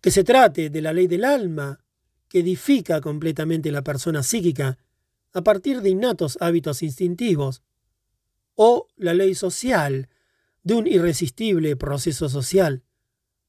Que 0.00 0.10
se 0.10 0.24
trate 0.24 0.70
de 0.70 0.80
la 0.80 0.94
ley 0.94 1.08
del 1.08 1.24
alma, 1.24 1.84
que 2.28 2.40
edifica 2.40 3.02
completamente 3.02 3.70
la 3.70 3.82
persona 3.82 4.22
psíquica 4.22 4.78
a 5.34 5.42
partir 5.42 5.82
de 5.82 5.90
innatos 5.90 6.38
hábitos 6.40 6.82
instintivos, 6.82 7.62
o 8.54 8.88
la 8.96 9.12
ley 9.12 9.34
social, 9.34 10.08
de 10.62 10.74
un 10.74 10.86
irresistible 10.86 11.76
proceso 11.76 12.28
social, 12.28 12.82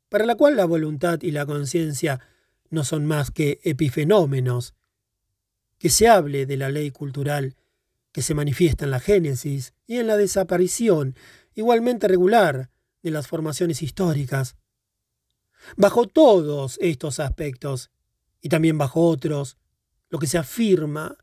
para 0.09 0.25
la 0.25 0.35
cual 0.35 0.57
la 0.57 0.65
voluntad 0.65 1.21
y 1.21 1.31
la 1.31 1.45
conciencia 1.45 2.19
no 2.69 2.83
son 2.83 3.05
más 3.05 3.31
que 3.31 3.59
epifenómenos, 3.63 4.73
que 5.77 5.89
se 5.89 6.07
hable 6.07 6.45
de 6.45 6.57
la 6.57 6.69
ley 6.69 6.91
cultural 6.91 7.55
que 8.11 8.21
se 8.21 8.33
manifiesta 8.33 8.85
en 8.85 8.91
la 8.91 8.99
génesis 8.99 9.73
y 9.85 9.97
en 9.97 10.07
la 10.07 10.17
desaparición 10.17 11.15
igualmente 11.53 12.07
regular 12.07 12.69
de 13.03 13.11
las 13.11 13.27
formaciones 13.27 13.81
históricas. 13.81 14.55
Bajo 15.77 16.07
todos 16.07 16.77
estos 16.81 17.19
aspectos, 17.19 17.91
y 18.41 18.49
también 18.49 18.77
bajo 18.77 19.07
otros, 19.07 19.57
lo 20.09 20.19
que 20.19 20.27
se 20.27 20.37
afirma 20.37 21.17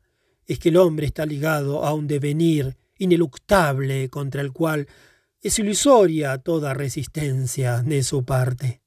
es 0.45 0.59
que 0.59 0.69
el 0.69 0.77
hombre 0.77 1.07
está 1.07 1.25
ligado 1.25 1.83
a 1.83 1.93
un 1.93 2.07
devenir 2.07 2.77
ineluctable 2.97 4.09
contra 4.09 4.41
el 4.41 4.53
cual 4.53 4.87
es 5.41 5.59
ilusoria 5.59 6.37
toda 6.39 6.73
resistencia 6.73 7.81
de 7.83 8.03
su 8.03 8.25
parte. 8.25 8.81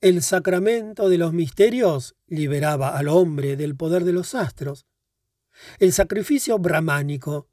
El 0.00 0.22
sacramento 0.22 1.08
de 1.08 1.18
los 1.18 1.32
misterios 1.32 2.14
liberaba 2.26 2.96
al 2.96 3.08
hombre 3.08 3.56
del 3.56 3.76
poder 3.76 4.04
de 4.04 4.12
los 4.12 4.34
astros. 4.34 4.86
El 5.78 5.92
sacrificio 5.92 6.58
brahmánico, 6.58 7.48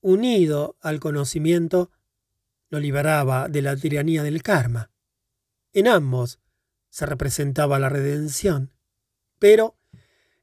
unido 0.00 0.76
al 0.80 1.00
conocimiento, 1.00 1.90
lo 2.70 2.80
liberaba 2.80 3.48
de 3.48 3.62
la 3.62 3.76
tiranía 3.76 4.22
del 4.22 4.42
karma. 4.42 4.90
En 5.72 5.86
ambos 5.86 6.40
se 6.88 7.06
representaba 7.06 7.78
la 7.78 7.88
redención. 7.88 8.72
Pero 9.38 9.76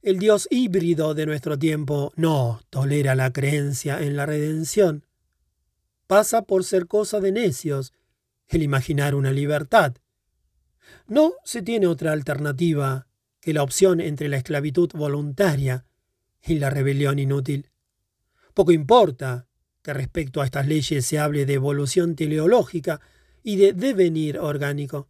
el 0.02 0.20
Dios 0.20 0.48
híbrido 0.52 1.14
de 1.14 1.26
nuestro 1.26 1.58
tiempo 1.58 2.14
no 2.16 2.62
tolera 2.70 3.16
la 3.16 3.34
creencia 3.34 4.02
en 4.02 4.16
la 4.16 4.26
redención. 4.26 5.06
Pasa 6.14 6.44
por 6.44 6.64
ser 6.64 6.86
cosa 6.86 7.20
de 7.20 7.32
necios 7.32 7.92
el 8.48 8.62
imaginar 8.62 9.16
una 9.16 9.32
libertad 9.32 9.96
no 11.08 11.34
se 11.44 11.64
tiene 11.64 11.88
otra 11.88 12.12
alternativa 12.12 13.08
que 13.42 13.52
la 13.52 13.64
opción 13.64 14.00
entre 14.00 14.30
la 14.30 14.38
esclavitud 14.38 14.92
voluntaria 14.94 15.88
y 16.46 16.60
la 16.60 16.70
rebelión 16.70 17.18
inútil. 17.18 17.72
Poco 18.54 18.72
importa 18.72 19.48
que 19.82 19.92
respecto 19.92 20.40
a 20.40 20.46
estas 20.46 20.68
leyes 20.68 21.04
se 21.04 21.18
hable 21.18 21.48
de 21.48 21.56
evolución 21.56 22.16
teleológica 22.16 23.02
y 23.42 23.56
de 23.56 23.74
devenir 23.74 24.38
orgánico, 24.38 25.10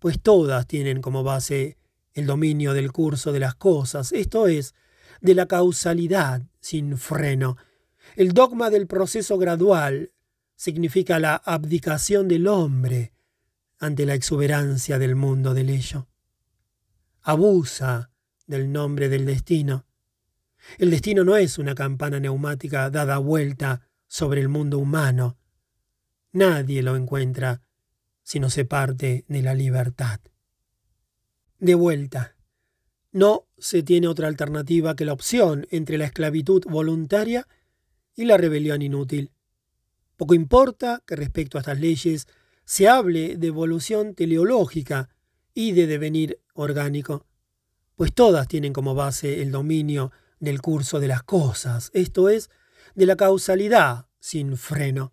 pues 0.00 0.20
todas 0.20 0.66
tienen 0.66 1.02
como 1.02 1.22
base 1.22 1.78
el 2.14 2.26
dominio 2.26 2.72
del 2.74 2.90
curso 2.90 3.30
de 3.30 3.38
las 3.38 3.54
cosas, 3.54 4.10
esto 4.10 4.48
es, 4.48 4.74
de 5.20 5.36
la 5.36 5.46
causalidad 5.46 6.42
sin 6.58 6.98
freno. 6.98 7.56
El 8.16 8.32
dogma 8.32 8.70
del 8.70 8.88
proceso 8.88 9.38
gradual 9.38 10.10
significa 10.56 11.18
la 11.18 11.36
abdicación 11.36 12.28
del 12.28 12.48
hombre 12.48 13.12
ante 13.78 14.06
la 14.06 14.14
exuberancia 14.14 14.98
del 14.98 15.14
mundo 15.14 15.54
del 15.54 15.70
ello. 15.70 16.08
Abusa 17.22 18.10
del 18.46 18.72
nombre 18.72 19.08
del 19.08 19.26
destino. 19.26 19.86
El 20.78 20.90
destino 20.90 21.24
no 21.24 21.36
es 21.36 21.58
una 21.58 21.74
campana 21.74 22.18
neumática 22.18 22.90
dada 22.90 23.18
vuelta 23.18 23.88
sobre 24.06 24.40
el 24.40 24.48
mundo 24.48 24.78
humano. 24.78 25.38
Nadie 26.32 26.82
lo 26.82 26.96
encuentra 26.96 27.62
si 28.22 28.40
no 28.40 28.50
se 28.50 28.64
parte 28.64 29.24
de 29.28 29.42
la 29.42 29.54
libertad. 29.54 30.20
De 31.58 31.74
vuelta, 31.74 32.36
no 33.12 33.46
se 33.56 33.82
tiene 33.82 34.08
otra 34.08 34.28
alternativa 34.28 34.96
que 34.96 35.04
la 35.04 35.12
opción 35.12 35.66
entre 35.70 35.96
la 35.96 36.06
esclavitud 36.06 36.64
voluntaria 36.68 37.46
y 38.14 38.24
la 38.24 38.36
rebelión 38.36 38.82
inútil. 38.82 39.32
Poco 40.16 40.34
importa 40.34 41.02
que 41.06 41.16
respecto 41.16 41.58
a 41.58 41.60
estas 41.60 41.78
leyes 41.78 42.26
se 42.64 42.88
hable 42.88 43.36
de 43.36 43.46
evolución 43.46 44.14
teleológica 44.14 45.08
y 45.54 45.72
de 45.72 45.86
devenir 45.86 46.40
orgánico, 46.54 47.26
pues 47.94 48.12
todas 48.12 48.48
tienen 48.48 48.72
como 48.72 48.94
base 48.94 49.42
el 49.42 49.50
dominio 49.50 50.12
del 50.40 50.60
curso 50.60 51.00
de 51.00 51.08
las 51.08 51.22
cosas, 51.22 51.90
esto 51.94 52.28
es, 52.28 52.50
de 52.94 53.06
la 53.06 53.16
causalidad 53.16 54.06
sin 54.20 54.56
freno. 54.56 55.12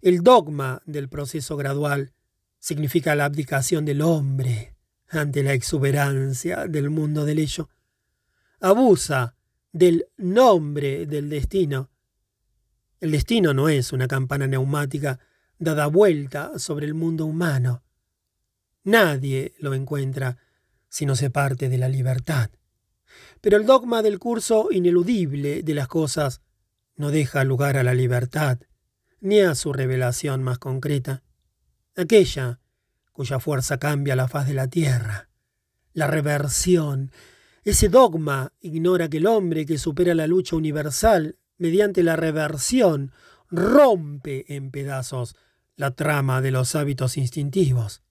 El 0.00 0.22
dogma 0.22 0.82
del 0.84 1.08
proceso 1.08 1.56
gradual 1.56 2.12
significa 2.58 3.14
la 3.14 3.26
abdicación 3.26 3.84
del 3.84 4.02
hombre 4.02 4.74
ante 5.08 5.42
la 5.42 5.52
exuberancia 5.52 6.66
del 6.66 6.90
mundo 6.90 7.24
del 7.24 7.38
ello. 7.38 7.68
Abusa 8.60 9.36
del 9.72 10.06
nombre 10.16 11.06
del 11.06 11.28
destino. 11.28 11.91
El 13.02 13.10
destino 13.10 13.52
no 13.52 13.68
es 13.68 13.92
una 13.92 14.06
campana 14.06 14.46
neumática 14.46 15.18
dada 15.58 15.88
vuelta 15.88 16.56
sobre 16.60 16.86
el 16.86 16.94
mundo 16.94 17.26
humano. 17.26 17.82
Nadie 18.84 19.54
lo 19.58 19.74
encuentra 19.74 20.38
si 20.88 21.04
no 21.04 21.16
se 21.16 21.28
parte 21.28 21.68
de 21.68 21.78
la 21.78 21.88
libertad. 21.88 22.50
Pero 23.40 23.56
el 23.56 23.66
dogma 23.66 24.02
del 24.02 24.20
curso 24.20 24.68
ineludible 24.70 25.64
de 25.64 25.74
las 25.74 25.88
cosas 25.88 26.42
no 26.94 27.10
deja 27.10 27.42
lugar 27.42 27.76
a 27.76 27.82
la 27.82 27.92
libertad, 27.92 28.60
ni 29.20 29.40
a 29.40 29.56
su 29.56 29.72
revelación 29.72 30.44
más 30.44 30.58
concreta, 30.58 31.24
aquella 31.96 32.60
cuya 33.10 33.40
fuerza 33.40 33.78
cambia 33.78 34.14
la 34.14 34.28
faz 34.28 34.46
de 34.46 34.54
la 34.54 34.68
tierra. 34.68 35.28
La 35.92 36.06
reversión, 36.06 37.10
ese 37.64 37.88
dogma 37.88 38.52
ignora 38.60 39.08
que 39.08 39.16
el 39.16 39.26
hombre 39.26 39.66
que 39.66 39.76
supera 39.76 40.14
la 40.14 40.28
lucha 40.28 40.54
universal 40.54 41.36
mediante 41.62 42.02
la 42.02 42.16
reversión 42.16 43.12
rompe 43.48 44.56
en 44.56 44.72
pedazos 44.72 45.36
la 45.76 45.92
trama 45.92 46.40
de 46.40 46.50
los 46.50 46.74
hábitos 46.74 47.16
instintivos. 47.16 48.02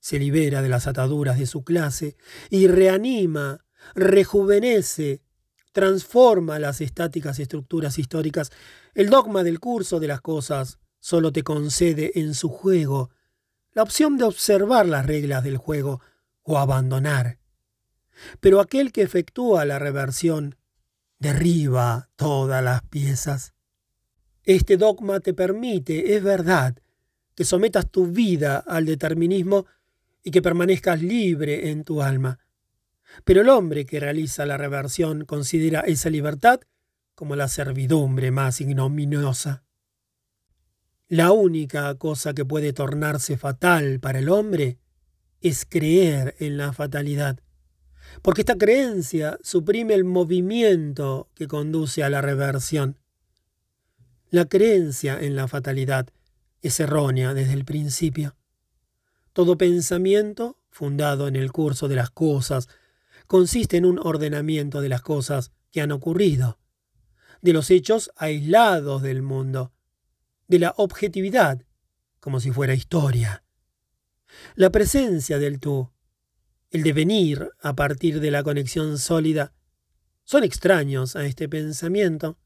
Se 0.00 0.18
libera 0.18 0.60
de 0.60 0.68
las 0.68 0.88
ataduras 0.88 1.38
de 1.38 1.46
su 1.46 1.62
clase 1.62 2.16
y 2.50 2.66
reanima, 2.66 3.64
rejuvenece, 3.94 5.22
transforma 5.70 6.58
las 6.58 6.80
estáticas 6.80 7.38
estructuras 7.38 7.96
históricas. 8.00 8.50
El 8.92 9.08
dogma 9.08 9.44
del 9.44 9.60
curso 9.60 10.00
de 10.00 10.08
las 10.08 10.20
cosas 10.20 10.80
solo 10.98 11.30
te 11.30 11.44
concede 11.44 12.18
en 12.18 12.34
su 12.34 12.48
juego 12.48 13.10
la 13.72 13.84
opción 13.84 14.16
de 14.18 14.24
observar 14.24 14.86
las 14.86 15.06
reglas 15.06 15.44
del 15.44 15.58
juego 15.58 16.00
o 16.42 16.58
abandonar. 16.58 17.38
Pero 18.40 18.60
aquel 18.60 18.90
que 18.90 19.02
efectúa 19.02 19.64
la 19.64 19.78
reversión 19.78 20.56
derriba 21.24 22.10
todas 22.16 22.62
las 22.62 22.82
piezas. 22.82 23.54
Este 24.42 24.76
dogma 24.76 25.20
te 25.20 25.32
permite, 25.32 26.14
es 26.14 26.22
verdad, 26.22 26.76
que 27.34 27.44
sometas 27.44 27.90
tu 27.90 28.06
vida 28.06 28.58
al 28.58 28.84
determinismo 28.84 29.64
y 30.22 30.30
que 30.30 30.42
permanezcas 30.42 31.00
libre 31.00 31.70
en 31.70 31.82
tu 31.82 32.02
alma. 32.02 32.38
Pero 33.24 33.40
el 33.40 33.48
hombre 33.48 33.86
que 33.86 34.00
realiza 34.00 34.44
la 34.44 34.58
reversión 34.58 35.24
considera 35.24 35.80
esa 35.80 36.10
libertad 36.10 36.60
como 37.14 37.36
la 37.36 37.48
servidumbre 37.48 38.30
más 38.30 38.60
ignominiosa. 38.60 39.64
La 41.08 41.32
única 41.32 41.94
cosa 41.94 42.34
que 42.34 42.44
puede 42.44 42.74
tornarse 42.74 43.38
fatal 43.38 43.98
para 43.98 44.18
el 44.18 44.28
hombre 44.28 44.78
es 45.40 45.64
creer 45.64 46.34
en 46.38 46.58
la 46.58 46.72
fatalidad, 46.72 47.40
porque 48.22 48.42
esta 48.42 48.56
creencia 48.56 49.38
suprime 49.42 49.94
el 49.94 50.04
movimiento 50.04 51.28
que 51.34 51.48
conduce 51.48 52.02
a 52.02 52.10
la 52.10 52.20
reversión. 52.20 52.98
La 54.30 54.46
creencia 54.46 55.18
en 55.20 55.36
la 55.36 55.48
fatalidad 55.48 56.08
es 56.62 56.80
errónea 56.80 57.34
desde 57.34 57.52
el 57.52 57.64
principio. 57.64 58.36
Todo 59.32 59.58
pensamiento, 59.58 60.58
fundado 60.70 61.28
en 61.28 61.36
el 61.36 61.52
curso 61.52 61.88
de 61.88 61.96
las 61.96 62.10
cosas, 62.10 62.68
consiste 63.26 63.76
en 63.76 63.84
un 63.84 63.98
ordenamiento 63.98 64.80
de 64.80 64.88
las 64.88 65.02
cosas 65.02 65.52
que 65.70 65.80
han 65.80 65.92
ocurrido, 65.92 66.58
de 67.42 67.52
los 67.52 67.70
hechos 67.70 68.10
aislados 68.16 69.02
del 69.02 69.22
mundo, 69.22 69.72
de 70.48 70.58
la 70.58 70.74
objetividad, 70.76 71.64
como 72.20 72.40
si 72.40 72.50
fuera 72.50 72.74
historia. 72.74 73.44
La 74.54 74.70
presencia 74.70 75.38
del 75.38 75.60
tú, 75.60 75.90
el 76.74 76.82
devenir 76.82 77.48
a 77.62 77.74
partir 77.74 78.20
de 78.20 78.30
la 78.30 78.42
conexión 78.42 78.98
sólida, 78.98 79.54
son 80.24 80.44
extraños 80.44 81.16
a 81.16 81.24
este 81.24 81.48
pensamiento 81.48 82.36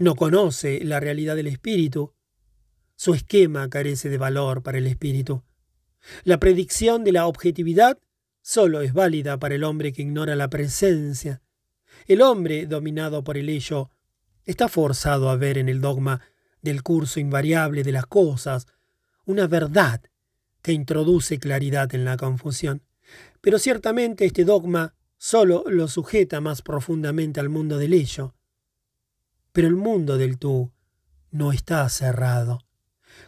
no 0.00 0.14
conoce 0.14 0.82
la 0.82 0.98
realidad 0.98 1.36
del 1.36 1.46
espíritu. 1.46 2.14
Su 2.96 3.12
esquema 3.12 3.68
carece 3.68 4.08
de 4.08 4.16
valor 4.16 4.62
para 4.62 4.78
el 4.78 4.86
espíritu. 4.86 5.44
La 6.24 6.40
predicción 6.40 7.04
de 7.04 7.12
la 7.12 7.26
objetividad 7.26 7.98
solo 8.40 8.80
es 8.80 8.94
válida 8.94 9.38
para 9.38 9.56
el 9.56 9.62
hombre 9.62 9.92
que 9.92 10.00
ignora 10.00 10.36
la 10.36 10.48
presencia. 10.48 11.42
El 12.06 12.22
hombre, 12.22 12.64
dominado 12.64 13.22
por 13.22 13.36
el 13.36 13.50
ello, 13.50 13.90
está 14.46 14.68
forzado 14.68 15.28
a 15.28 15.36
ver 15.36 15.58
en 15.58 15.68
el 15.68 15.82
dogma 15.82 16.22
del 16.62 16.82
curso 16.82 17.20
invariable 17.20 17.82
de 17.82 17.92
las 17.92 18.06
cosas, 18.06 18.68
una 19.26 19.46
verdad 19.48 20.00
que 20.62 20.72
introduce 20.72 21.38
claridad 21.38 21.94
en 21.94 22.06
la 22.06 22.16
confusión. 22.16 22.82
Pero 23.40 23.58
ciertamente 23.58 24.24
este 24.24 24.44
dogma 24.44 24.94
solo 25.16 25.64
lo 25.66 25.88
sujeta 25.88 26.40
más 26.40 26.62
profundamente 26.62 27.40
al 27.40 27.48
mundo 27.48 27.78
del 27.78 27.92
ello. 27.92 28.34
Pero 29.52 29.68
el 29.68 29.76
mundo 29.76 30.18
del 30.18 30.38
tú 30.38 30.72
no 31.30 31.52
está 31.52 31.88
cerrado. 31.88 32.60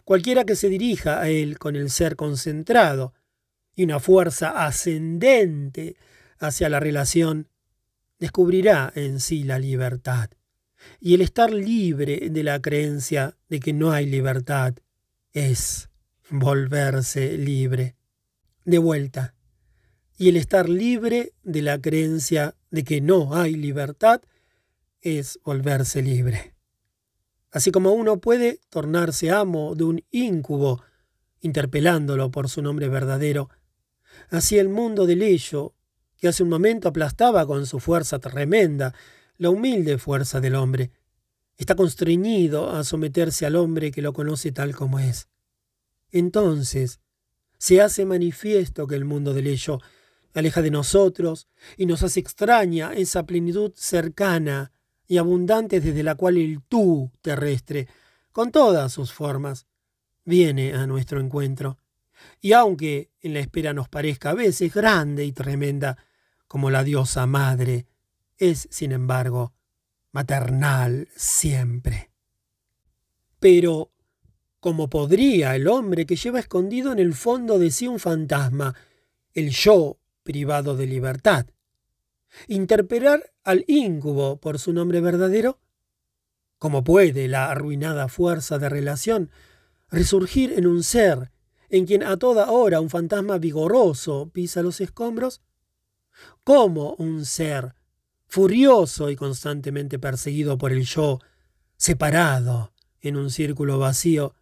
Cualquiera 0.05 0.45
que 0.45 0.57
se 0.57 0.69
dirija 0.69 1.21
a 1.21 1.29
él 1.29 1.59
con 1.59 1.77
el 1.77 1.91
ser 1.91 2.17
concentrado 2.17 3.15
y 3.75 3.85
una 3.85 4.01
fuerza 4.01 4.65
ascendente 4.65 5.97
hacia 6.39 6.69
la 6.69 6.81
relación, 6.81 7.49
descubrirá 8.19 8.93
en 8.95 9.21
sí 9.21 9.45
la 9.45 9.59
libertad. 9.59 10.31
Y 11.01 11.15
el 11.15 11.21
estar 11.21 11.53
libre 11.53 12.29
de 12.31 12.43
la 12.43 12.61
creencia 12.61 13.37
de 13.49 13.61
que 13.61 13.73
no 13.73 13.93
hay 13.93 14.07
libertad 14.07 14.75
es 15.33 15.89
volverse 16.31 17.39
libre. 17.39 17.97
De 18.65 18.79
vuelta. 18.79 19.35
Y 20.23 20.28
el 20.28 20.36
estar 20.36 20.69
libre 20.69 21.32
de 21.43 21.62
la 21.62 21.81
creencia 21.81 22.55
de 22.70 22.85
que 22.85 23.01
no 23.01 23.35
hay 23.35 23.55
libertad 23.55 24.23
es 25.01 25.40
volverse 25.43 26.01
libre. 26.01 26.55
Así 27.51 27.73
como 27.73 27.90
uno 27.90 28.20
puede 28.20 28.61
tornarse 28.69 29.32
amo 29.32 29.74
de 29.74 29.82
un 29.82 30.05
íncubo, 30.12 30.81
interpelándolo 31.40 32.31
por 32.31 32.49
su 32.49 32.62
nombre 32.62 32.89
verdadero, 32.89 33.51
así 34.31 34.61
el 34.61 34.69
mundo 34.69 35.07
del 35.07 35.23
ello, 35.23 35.74
que 36.19 36.28
hace 36.28 36.44
un 36.44 36.51
momento 36.51 36.86
aplastaba 36.86 37.44
con 37.44 37.66
su 37.66 37.81
fuerza 37.81 38.20
tremenda 38.20 38.94
la 39.39 39.51
humilde 39.51 39.99
fuerza 39.99 40.40
del 40.40 40.55
hombre, 40.55 40.93
está 41.57 41.74
constreñido 41.74 42.70
a 42.70 42.85
someterse 42.85 43.44
al 43.44 43.57
hombre 43.57 43.90
que 43.90 44.03
lo 44.03 44.12
conoce 44.12 44.53
tal 44.53 44.73
como 44.77 45.01
es. 45.01 45.27
Entonces 46.12 47.01
se 47.59 47.81
hace 47.81 48.07
manifiesto 48.07 48.86
que 48.86 48.94
el 48.94 49.05
mundo 49.05 49.35
del 49.35 49.49
ello 49.49 49.81
aleja 50.35 50.63
de 50.63 50.71
nosotros 50.71 51.49
y 51.77 51.87
nos 51.87 52.03
hace 52.03 52.21
extraña 52.21 52.93
esa 52.93 53.25
plenitud 53.25 53.73
cercana 53.75 54.73
y 55.07 55.19
abundante 55.19 55.81
desde 55.81 56.03
la 56.03 56.15
cual 56.15 56.39
el 56.39 56.63
tú 56.63 57.11
terrestre, 57.21 57.89
con 58.33 58.51
todas 58.51 58.93
sus 58.93 59.13
formas, 59.13 59.67
viene 60.25 60.73
a 60.73 60.87
nuestro 60.87 61.21
encuentro. 61.21 61.79
Y 62.41 62.53
aunque 62.53 63.11
en 63.21 63.35
la 63.35 63.41
espera 63.41 63.73
nos 63.73 63.89
parezca 63.89 64.31
a 64.31 64.35
veces 64.35 64.73
grande 64.73 65.25
y 65.25 65.33
tremenda, 65.33 65.99
como 66.47 66.71
la 66.71 66.85
diosa 66.85 67.27
madre, 67.27 67.87
es, 68.39 68.69
sin 68.71 68.93
embargo, 68.93 69.55
maternal 70.13 71.09
siempre. 71.17 72.11
Pero 73.39 73.91
como 74.61 74.89
podría 74.89 75.57
el 75.57 75.67
hombre 75.67 76.07
que 76.07 76.17
lleva 76.17 76.39
escondido 76.39 76.93
en 76.93 77.01
el 77.01 77.15
fondo 77.15 77.59
de 77.59 77.71
sí 77.71 77.89
un 77.89 77.99
fantasma, 77.99 78.75
el 79.35 79.51
yo 79.51 79.99
privado 80.23 80.77
de 80.77 80.86
libertad, 80.86 81.47
interpelar 82.49 83.32
al 83.44 83.65
íncubo 83.66 84.36
por 84.40 84.59
su 84.59 84.73
nombre 84.73 85.01
verdadero? 85.01 85.59
¿Cómo 86.59 86.85
puede 86.85 87.28
la 87.28 87.51
arruinada 87.51 88.09
fuerza 88.09 88.59
de 88.59 88.69
relación 88.69 89.31
resurgir 89.90 90.53
en 90.53 90.66
un 90.66 90.82
ser 90.82 91.31
en 91.69 91.86
quien 91.86 92.03
a 92.03 92.16
toda 92.16 92.51
hora 92.51 92.81
un 92.81 92.90
fantasma 92.90 93.39
vigoroso 93.39 94.31
pisa 94.32 94.62
los 94.62 94.81
escombros? 94.81 95.43
¿Cómo 96.44 96.94
un 96.99 97.24
ser 97.24 97.74
furioso 98.27 99.11
y 99.11 99.16
constantemente 99.16 99.99
perseguido 99.99 100.57
por 100.57 100.73
el 100.73 100.85
yo, 100.85 101.19
separado 101.77 102.73
en 103.01 103.16
un 103.16 103.31
círculo 103.31 103.78
vacío, 103.78 104.35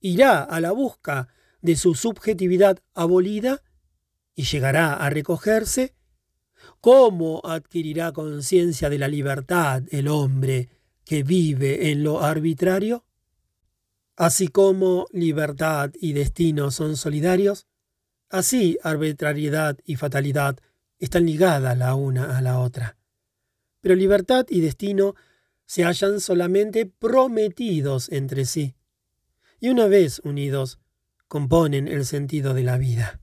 irá 0.00 0.42
a 0.42 0.60
la 0.60 0.72
busca 0.72 1.28
de 1.62 1.76
su 1.76 1.94
subjetividad 1.94 2.80
abolida 2.92 3.62
y 4.34 4.44
llegará 4.44 4.94
a 4.94 5.10
recogerse? 5.10 5.94
¿Cómo 6.80 7.40
adquirirá 7.44 8.12
conciencia 8.12 8.88
de 8.88 8.98
la 8.98 9.08
libertad 9.08 9.82
el 9.90 10.08
hombre 10.08 10.68
que 11.04 11.22
vive 11.22 11.90
en 11.90 12.02
lo 12.04 12.22
arbitrario? 12.22 13.04
Así 14.16 14.48
como 14.48 15.06
libertad 15.12 15.90
y 16.00 16.12
destino 16.12 16.70
son 16.70 16.96
solidarios, 16.96 17.66
así 18.30 18.78
arbitrariedad 18.82 19.78
y 19.84 19.96
fatalidad 19.96 20.58
están 20.98 21.26
ligadas 21.26 21.76
la 21.76 21.94
una 21.94 22.36
a 22.36 22.42
la 22.42 22.58
otra. 22.60 22.96
Pero 23.80 23.94
libertad 23.94 24.46
y 24.48 24.60
destino 24.60 25.14
se 25.66 25.84
hallan 25.84 26.20
solamente 26.20 26.86
prometidos 26.86 28.10
entre 28.10 28.44
sí 28.44 28.74
y 29.62 29.68
una 29.68 29.86
vez 29.86 30.20
unidos, 30.24 30.80
componen 31.28 31.86
el 31.86 32.04
sentido 32.04 32.52
de 32.52 32.64
la 32.64 32.78
vida. 32.78 33.21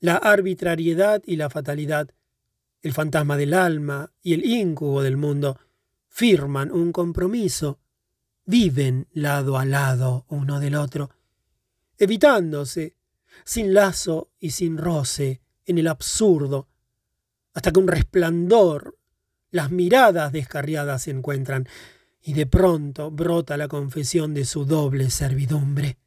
La 0.00 0.16
arbitrariedad 0.16 1.22
y 1.26 1.36
la 1.36 1.50
fatalidad, 1.50 2.10
el 2.82 2.92
fantasma 2.92 3.36
del 3.36 3.54
alma 3.54 4.12
y 4.22 4.34
el 4.34 4.44
íncubo 4.44 5.02
del 5.02 5.16
mundo, 5.16 5.58
firman 6.08 6.70
un 6.70 6.92
compromiso, 6.92 7.80
viven 8.44 9.08
lado 9.12 9.58
a 9.58 9.64
lado 9.64 10.24
uno 10.28 10.60
del 10.60 10.76
otro, 10.76 11.10
evitándose, 11.98 12.96
sin 13.44 13.74
lazo 13.74 14.30
y 14.38 14.50
sin 14.50 14.78
roce, 14.78 15.42
en 15.66 15.78
el 15.78 15.88
absurdo, 15.88 16.68
hasta 17.52 17.72
que 17.72 17.80
un 17.80 17.88
resplandor, 17.88 18.96
las 19.50 19.70
miradas 19.70 20.32
descarriadas 20.32 21.02
se 21.02 21.10
encuentran, 21.10 21.68
y 22.22 22.34
de 22.34 22.46
pronto 22.46 23.10
brota 23.10 23.56
la 23.56 23.68
confesión 23.68 24.32
de 24.34 24.44
su 24.44 24.64
doble 24.64 25.10
servidumbre. 25.10 25.98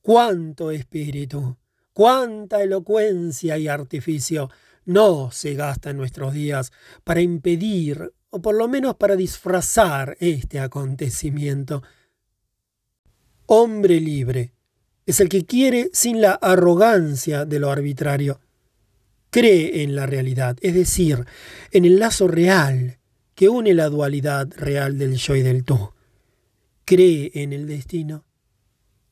Cuánto 0.00 0.70
espíritu, 0.70 1.56
cuánta 1.92 2.62
elocuencia 2.62 3.58
y 3.58 3.68
artificio 3.68 4.50
no 4.84 5.30
se 5.30 5.54
gasta 5.54 5.90
en 5.90 5.96
nuestros 5.96 6.32
días 6.32 6.72
para 7.04 7.20
impedir 7.20 8.12
o 8.30 8.40
por 8.40 8.54
lo 8.54 8.66
menos 8.68 8.96
para 8.96 9.16
disfrazar 9.16 10.16
este 10.20 10.58
acontecimiento. 10.58 11.82
Hombre 13.46 14.00
libre 14.00 14.54
es 15.04 15.20
el 15.20 15.28
que 15.28 15.44
quiere 15.44 15.90
sin 15.92 16.20
la 16.20 16.32
arrogancia 16.32 17.44
de 17.44 17.58
lo 17.58 17.70
arbitrario. 17.70 18.40
Cree 19.30 19.82
en 19.82 19.94
la 19.94 20.06
realidad, 20.06 20.56
es 20.60 20.74
decir, 20.74 21.24
en 21.70 21.84
el 21.84 21.98
lazo 21.98 22.28
real 22.28 22.98
que 23.34 23.48
une 23.48 23.74
la 23.74 23.88
dualidad 23.88 24.48
real 24.56 24.98
del 24.98 25.16
yo 25.16 25.34
y 25.36 25.42
del 25.42 25.64
tú. 25.64 25.92
Cree 26.84 27.30
en 27.34 27.52
el 27.52 27.66
destino 27.66 28.24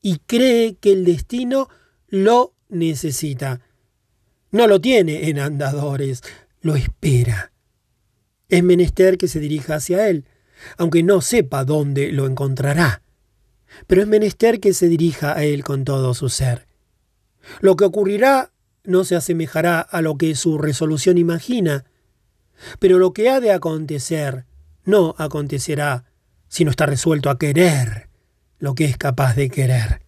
y 0.01 0.19
cree 0.19 0.75
que 0.75 0.91
el 0.91 1.05
destino 1.05 1.69
lo 2.07 2.55
necesita. 2.71 3.61
No 4.49 4.65
lo 4.67 4.81
tiene 4.81 5.29
en 5.29 5.39
andadores, 5.39 6.23
lo 6.61 6.75
espera. 6.75 7.51
Es 8.49 8.63
menester 8.63 9.17
que 9.17 9.27
se 9.27 9.39
dirija 9.39 9.75
hacia 9.75 10.09
él, 10.09 10.25
aunque 10.77 11.03
no 11.03 11.21
sepa 11.21 11.63
dónde 11.63 12.11
lo 12.11 12.25
encontrará. 12.25 13.03
Pero 13.87 14.01
es 14.01 14.07
menester 14.07 14.59
que 14.59 14.73
se 14.73 14.87
dirija 14.87 15.37
a 15.37 15.43
él 15.43 15.63
con 15.63 15.85
todo 15.85 16.13
su 16.13 16.29
ser. 16.29 16.67
Lo 17.61 17.75
que 17.75 17.85
ocurrirá 17.85 18.51
no 18.83 19.03
se 19.03 19.15
asemejará 19.15 19.79
a 19.79 20.01
lo 20.01 20.17
que 20.17 20.35
su 20.35 20.57
resolución 20.57 21.17
imagina, 21.17 21.85
pero 22.79 22.99
lo 22.99 23.13
que 23.13 23.29
ha 23.29 23.39
de 23.39 23.51
acontecer 23.51 24.45
no 24.83 25.15
acontecerá 25.17 26.05
si 26.47 26.65
no 26.65 26.71
está 26.71 26.85
resuelto 26.85 27.29
a 27.29 27.37
querer 27.37 28.09
lo 28.59 28.75
que 28.75 28.85
es 28.85 28.97
capaz 28.97 29.35
de 29.35 29.49
querer. 29.49 30.01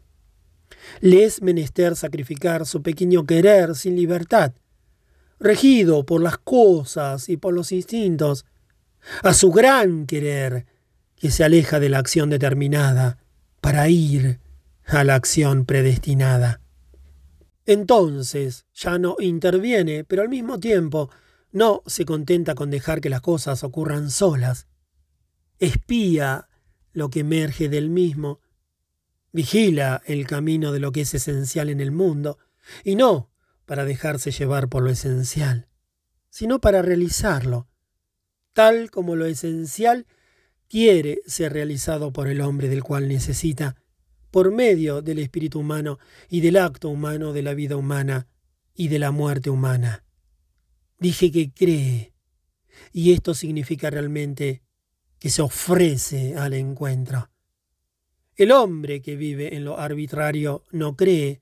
Le 1.04 1.26
es 1.26 1.42
menester 1.42 1.98
sacrificar 1.98 2.66
su 2.66 2.82
pequeño 2.82 3.26
querer 3.26 3.76
sin 3.76 3.98
libertad, 3.98 4.54
regido 5.38 6.06
por 6.06 6.22
las 6.22 6.38
cosas 6.38 7.28
y 7.28 7.36
por 7.36 7.54
los 7.54 7.74
instintos, 7.74 8.46
a 9.22 9.34
su 9.34 9.52
gran 9.52 10.06
querer 10.06 10.66
que 11.18 11.30
se 11.30 11.44
aleja 11.44 11.82
de 11.82 11.90
la 11.90 11.98
acción 11.98 12.30
determinada 12.30 13.18
para 13.60 13.90
ir 13.90 14.40
a 14.86 15.04
la 15.04 15.16
acción 15.16 15.66
predestinada. 15.66 16.62
Entonces 17.66 18.66
ya 18.74 18.98
no 18.98 19.18
interviene, 19.20 20.06
pero 20.06 20.22
al 20.22 20.30
mismo 20.30 20.58
tiempo 20.58 21.10
no 21.52 21.84
se 21.86 22.06
contenta 22.06 22.56
con 22.56 22.70
dejar 22.70 23.02
que 23.02 23.10
las 23.10 23.20
cosas 23.20 23.66
ocurran 23.66 24.10
solas. 24.10 24.68
Espía 25.60 26.48
lo 26.94 27.10
que 27.10 27.20
emerge 27.20 27.68
del 27.68 27.90
mismo. 27.90 28.40
Vigila 29.34 30.02
el 30.06 30.28
camino 30.28 30.72
de 30.72 30.80
lo 30.80 30.92
que 30.92 31.02
es 31.02 31.14
esencial 31.14 31.70
en 31.70 31.82
el 31.82 31.92
mundo, 31.92 32.38
y 32.84 32.96
no 32.96 33.32
para 33.66 33.84
dejarse 33.84 34.32
llevar 34.32 34.70
por 34.70 34.84
lo 34.84 34.92
esencial, 34.92 35.68
sino 36.30 36.62
para 36.62 36.82
realizarlo, 36.82 37.68
tal 38.54 38.92
como 38.92 39.16
lo 39.16 39.26
esencial 39.26 40.06
quiere 40.70 41.20
ser 41.26 41.52
realizado 41.54 42.14
por 42.14 42.28
el 42.28 42.42
hombre 42.42 42.70
del 42.70 42.84
cual 42.84 43.08
necesita, 43.08 43.76
por 44.30 44.52
medio 44.52 45.02
del 45.02 45.20
espíritu 45.20 45.60
humano 45.60 46.00
y 46.30 46.42
del 46.42 46.58
acto 46.58 46.90
humano 46.90 47.34
de 47.34 47.42
la 47.44 47.54
vida 47.54 47.76
humana 47.76 48.28
y 48.74 48.88
de 48.88 49.00
la 49.00 49.12
muerte 49.12 49.50
humana. 49.50 50.04
Dije 51.00 51.32
que 51.32 51.52
cree. 51.52 52.14
Y 52.92 53.14
esto 53.14 53.34
significa 53.34 53.90
realmente 53.90 54.64
que 55.20 55.30
se 55.30 55.42
ofrece 55.42 56.36
al 56.36 56.54
encuentro. 56.54 57.30
El 58.36 58.52
hombre 58.52 59.02
que 59.02 59.16
vive 59.16 59.56
en 59.56 59.66
lo 59.66 59.80
arbitrario 59.80 60.64
no 60.72 60.96
cree, 60.96 61.42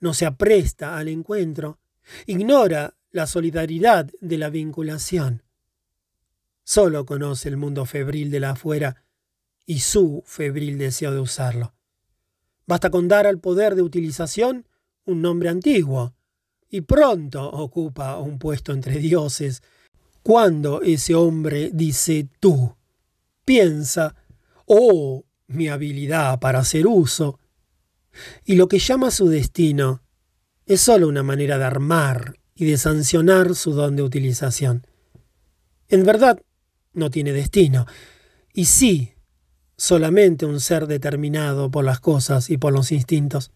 no 0.00 0.14
se 0.14 0.26
apresta 0.26 0.96
al 0.96 1.08
encuentro, 1.08 1.78
ignora 2.26 2.96
la 3.10 3.26
solidaridad 3.26 4.10
de 4.20 4.38
la 4.38 4.50
vinculación. 4.50 5.42
Solo 6.64 7.04
conoce 7.04 7.48
el 7.48 7.56
mundo 7.56 7.84
febril 7.84 8.30
de 8.30 8.40
la 8.40 8.50
afuera 8.50 9.04
y 9.66 9.80
su 9.80 10.22
febril 10.26 10.78
deseo 10.78 11.12
de 11.12 11.20
usarlo. 11.20 11.74
Basta 12.66 12.90
con 12.90 13.08
dar 13.08 13.26
al 13.26 13.40
poder 13.40 13.74
de 13.74 13.82
utilización 13.82 14.66
un 15.04 15.22
nombre 15.22 15.48
antiguo, 15.48 16.14
y 16.70 16.82
pronto 16.82 17.50
ocupa 17.50 18.18
un 18.18 18.38
puesto 18.38 18.72
entre 18.72 18.98
dioses. 18.98 19.62
Cuando 20.22 20.82
ese 20.82 21.14
hombre 21.14 21.70
dice 21.72 22.28
tú, 22.38 22.76
piensa, 23.44 24.14
oh, 24.66 25.24
mi 25.50 25.68
habilidad 25.68 26.38
para 26.40 26.60
hacer 26.60 26.86
uso, 26.86 27.38
y 28.44 28.56
lo 28.56 28.68
que 28.68 28.78
llama 28.78 29.10
su 29.10 29.28
destino 29.28 30.02
es 30.66 30.80
sólo 30.80 31.08
una 31.08 31.22
manera 31.22 31.58
de 31.58 31.64
armar 31.64 32.38
y 32.54 32.64
de 32.64 32.76
sancionar 32.76 33.54
su 33.54 33.72
don 33.72 33.96
de 33.96 34.02
utilización. 34.02 34.86
En 35.88 36.04
verdad, 36.04 36.40
no 36.92 37.10
tiene 37.10 37.32
destino, 37.32 37.86
y 38.52 38.66
sí, 38.66 39.14
solamente 39.76 40.46
un 40.46 40.60
ser 40.60 40.86
determinado 40.86 41.70
por 41.70 41.84
las 41.84 42.00
cosas 42.00 42.50
y 42.50 42.58
por 42.58 42.72
los 42.72 42.92
instintos. 42.92 43.50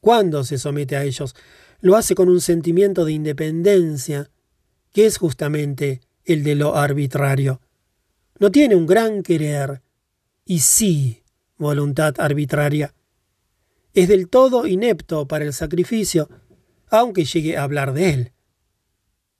Cuando 0.00 0.44
se 0.44 0.58
somete 0.58 0.96
a 0.96 1.04
ellos, 1.04 1.34
lo 1.80 1.96
hace 1.96 2.14
con 2.14 2.28
un 2.28 2.40
sentimiento 2.40 3.04
de 3.04 3.12
independencia, 3.12 4.30
que 4.92 5.06
es 5.06 5.18
justamente 5.18 6.00
el 6.24 6.42
de 6.42 6.54
lo 6.54 6.76
arbitrario. 6.76 7.60
No 8.38 8.50
tiene 8.50 8.76
un 8.76 8.86
gran 8.86 9.22
querer, 9.22 9.81
y 10.44 10.60
sí 10.60 11.22
voluntad 11.56 12.14
arbitraria. 12.18 12.94
Es 13.94 14.08
del 14.08 14.28
todo 14.28 14.66
inepto 14.66 15.28
para 15.28 15.44
el 15.44 15.52
sacrificio, 15.52 16.28
aunque 16.88 17.24
llegue 17.24 17.56
a 17.56 17.62
hablar 17.62 17.92
de 17.92 18.10
él. 18.10 18.32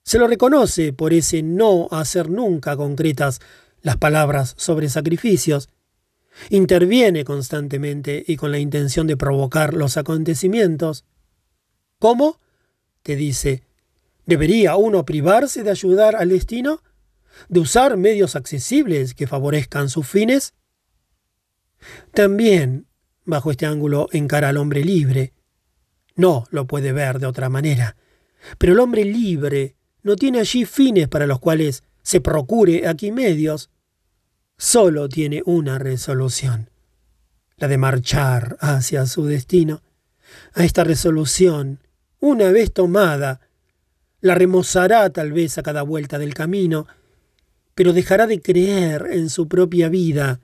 Se 0.03 0.19
lo 0.19 0.27
reconoce 0.27 0.93
por 0.93 1.13
ese 1.13 1.43
no 1.43 1.87
hacer 1.91 2.29
nunca 2.29 2.75
concretas 2.75 3.39
las 3.81 3.97
palabras 3.97 4.53
sobre 4.57 4.89
sacrificios. 4.89 5.69
Interviene 6.49 7.25
constantemente 7.25 8.23
y 8.25 8.37
con 8.37 8.51
la 8.51 8.59
intención 8.59 9.07
de 9.07 9.17
provocar 9.17 9.73
los 9.73 9.97
acontecimientos. 9.97 11.05
¿Cómo? 11.99 12.39
te 13.01 13.17
dice, 13.17 13.63
¿debería 14.25 14.77
uno 14.77 15.05
privarse 15.05 15.63
de 15.63 15.71
ayudar 15.71 16.15
al 16.15 16.29
destino? 16.29 16.81
¿De 17.49 17.59
usar 17.59 17.97
medios 17.97 18.35
accesibles 18.35 19.13
que 19.13 19.27
favorezcan 19.27 19.89
sus 19.89 20.07
fines? 20.07 20.53
También, 22.13 22.87
bajo 23.25 23.51
este 23.51 23.65
ángulo, 23.65 24.07
encara 24.11 24.49
al 24.49 24.57
hombre 24.57 24.83
libre. 24.83 25.33
No 26.15 26.45
lo 26.51 26.67
puede 26.67 26.91
ver 26.91 27.19
de 27.19 27.25
otra 27.25 27.49
manera. 27.49 27.95
Pero 28.57 28.73
el 28.73 28.79
hombre 28.79 29.05
libre 29.05 29.75
no 30.03 30.15
tiene 30.15 30.39
allí 30.39 30.65
fines 30.65 31.07
para 31.07 31.27
los 31.27 31.39
cuales 31.39 31.83
se 32.01 32.21
procure 32.21 32.87
aquí 32.87 33.11
medios. 33.11 33.69
Solo 34.57 35.09
tiene 35.09 35.41
una 35.45 35.79
resolución, 35.79 36.69
la 37.57 37.67
de 37.67 37.77
marchar 37.77 38.57
hacia 38.59 39.05
su 39.05 39.25
destino. 39.25 39.81
A 40.53 40.63
esta 40.63 40.83
resolución, 40.83 41.79
una 42.19 42.51
vez 42.51 42.71
tomada, 42.73 43.41
la 44.21 44.35
remozará 44.35 45.09
tal 45.09 45.33
vez 45.33 45.57
a 45.57 45.63
cada 45.63 45.81
vuelta 45.81 46.19
del 46.19 46.33
camino, 46.33 46.87
pero 47.75 47.93
dejará 47.93 48.27
de 48.27 48.41
creer 48.41 49.07
en 49.11 49.29
su 49.29 49.47
propia 49.47 49.89
vida 49.89 50.39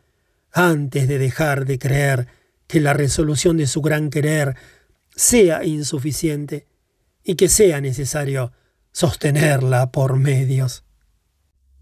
antes 0.51 1.07
de 1.07 1.17
dejar 1.17 1.65
de 1.65 1.79
creer 1.79 2.27
que 2.67 2.79
la 2.79 2.93
resolución 2.93 3.57
de 3.57 3.67
su 3.67 3.81
gran 3.81 4.09
querer 4.09 4.55
sea 5.15 5.65
insuficiente 5.65 6.67
y 7.23 7.35
que 7.35 7.49
sea 7.49 7.81
necesario 7.81 8.51
sostenerla 8.91 9.91
por 9.91 10.17
medios. 10.17 10.83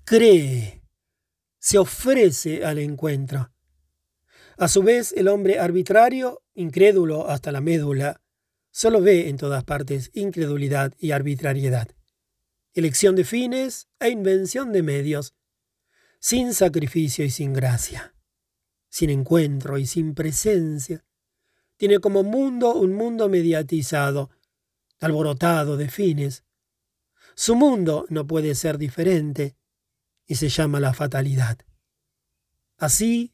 Cree, 0.03 0.81
se 1.59 1.77
ofrece 1.77 2.65
al 2.65 2.79
encuentro. 2.79 3.51
A 4.57 4.67
su 4.67 4.81
vez, 4.81 5.13
el 5.15 5.27
hombre 5.27 5.59
arbitrario, 5.59 6.41
incrédulo 6.55 7.29
hasta 7.29 7.51
la 7.51 7.61
médula, 7.61 8.21
solo 8.71 9.01
ve 9.01 9.29
en 9.29 9.37
todas 9.37 9.63
partes 9.63 10.09
incredulidad 10.13 10.93
y 10.97 11.11
arbitrariedad, 11.11 11.89
elección 12.73 13.15
de 13.15 13.23
fines 13.23 13.87
e 13.99 14.09
invención 14.09 14.71
de 14.71 14.83
medios, 14.83 15.33
sin 16.19 16.53
sacrificio 16.53 17.25
y 17.25 17.29
sin 17.29 17.53
gracia, 17.53 18.13
sin 18.89 19.09
encuentro 19.09 19.77
y 19.77 19.85
sin 19.85 20.13
presencia. 20.13 21.05
Tiene 21.77 21.99
como 21.99 22.23
mundo 22.23 22.73
un 22.75 22.93
mundo 22.93 23.29
mediatizado, 23.29 24.31
alborotado 24.99 25.77
de 25.77 25.89
fines, 25.89 26.43
su 27.39 27.55
mundo 27.55 28.07
no 28.09 28.25
puede 28.25 28.55
ser 28.55 28.79
diferente 28.79 29.55
y 30.25 30.35
se 30.35 30.49
llama 30.49 30.79
la 30.79 30.95
fatalidad. 30.95 31.59
Así, 32.77 33.31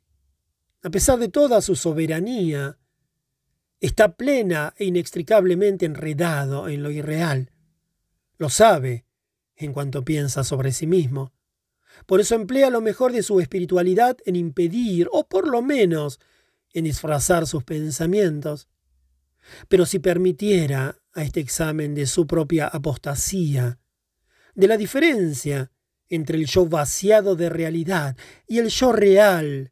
a 0.82 0.90
pesar 0.90 1.20
de 1.20 1.30
toda 1.30 1.62
su 1.62 1.78
soberanía, 1.78 2.78
está 3.80 4.18
plena 4.18 4.74
e 4.78 4.84
inextricablemente 4.84 5.86
enredado 5.86 6.68
en 6.68 6.84
lo 6.84 6.92
irreal. 6.92 7.54
Lo 8.38 8.50
sabe 8.50 9.06
en 9.56 9.72
cuanto 9.72 10.04
piensa 10.04 10.44
sobre 10.44 10.74
sí 10.74 10.86
mismo. 10.86 11.32
Por 12.06 12.20
eso 12.20 12.36
emplea 12.36 12.70
lo 12.70 12.82
mejor 12.82 13.12
de 13.12 13.24
su 13.24 13.40
espiritualidad 13.40 14.18
en 14.26 14.36
impedir, 14.36 15.08
o 15.12 15.28
por 15.28 15.48
lo 15.48 15.62
menos 15.62 16.20
en 16.74 16.86
disfrazar 16.86 17.48
sus 17.48 17.64
pensamientos. 17.64 18.68
Pero 19.68 19.86
si 19.86 20.00
permitiera 20.00 20.98
a 21.14 21.24
este 21.24 21.40
examen 21.40 21.94
de 21.96 22.08
su 22.08 22.26
propia 22.28 22.68
apostasía 22.68 23.80
de 24.56 24.68
la 24.68 24.78
diferencia 24.78 25.72
entre 26.10 26.38
el 26.38 26.46
yo 26.46 26.66
vaciado 26.66 27.36
de 27.36 27.50
realidad 27.50 28.16
y 28.48 28.60
el 28.60 28.70
yo 28.70 28.92
real, 28.92 29.72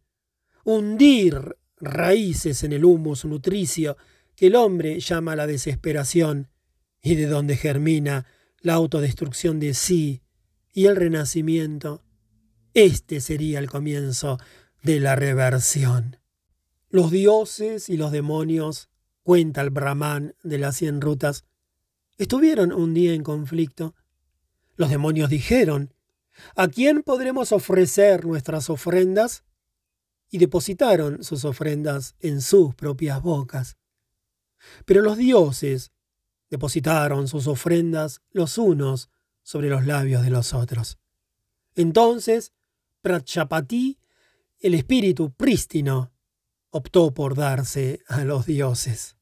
hundir 0.63 1.57
raíces 1.77 2.63
en 2.63 2.73
el 2.73 2.85
humus 2.85 3.25
nutricio 3.25 3.97
que 4.35 4.47
el 4.47 4.55
hombre 4.55 4.99
llama 4.99 5.35
la 5.35 5.47
desesperación 5.47 6.49
y 7.01 7.15
de 7.15 7.27
donde 7.27 7.57
germina 7.57 8.25
la 8.59 8.73
autodestrucción 8.73 9.59
de 9.59 9.73
sí 9.73 10.21
y 10.71 10.85
el 10.85 10.95
renacimiento. 10.95 12.03
Este 12.73 13.21
sería 13.21 13.59
el 13.59 13.69
comienzo 13.69 14.37
de 14.81 14.99
la 14.99 15.15
reversión. 15.15 16.17
Los 16.89 17.11
dioses 17.11 17.89
y 17.89 17.97
los 17.97 18.11
demonios, 18.11 18.89
cuenta 19.23 19.61
el 19.61 19.69
Brahman 19.69 20.35
de 20.43 20.57
las 20.57 20.77
cien 20.77 21.01
rutas, 21.01 21.45
estuvieron 22.17 22.71
un 22.71 22.93
día 22.93 23.13
en 23.13 23.23
conflicto 23.23 23.95
los 24.81 24.89
demonios 24.89 25.29
dijeron, 25.29 25.93
¿A 26.55 26.67
quién 26.67 27.03
podremos 27.03 27.51
ofrecer 27.51 28.25
nuestras 28.25 28.67
ofrendas? 28.69 29.43
Y 30.31 30.39
depositaron 30.39 31.23
sus 31.23 31.45
ofrendas 31.45 32.15
en 32.19 32.41
sus 32.41 32.73
propias 32.73 33.21
bocas. 33.21 33.77
Pero 34.85 35.01
los 35.01 35.17
dioses 35.17 35.91
depositaron 36.49 37.27
sus 37.27 37.45
ofrendas 37.45 38.21
los 38.31 38.57
unos 38.57 39.11
sobre 39.43 39.69
los 39.69 39.85
labios 39.85 40.23
de 40.23 40.31
los 40.31 40.53
otros. 40.53 40.97
Entonces, 41.75 42.53
Pratchapati, 43.01 43.97
el 44.59 44.75
espíritu 44.75 45.33
prístino, 45.33 46.11
optó 46.69 47.13
por 47.13 47.35
darse 47.35 48.01
a 48.07 48.23
los 48.23 48.45
dioses. 48.45 49.17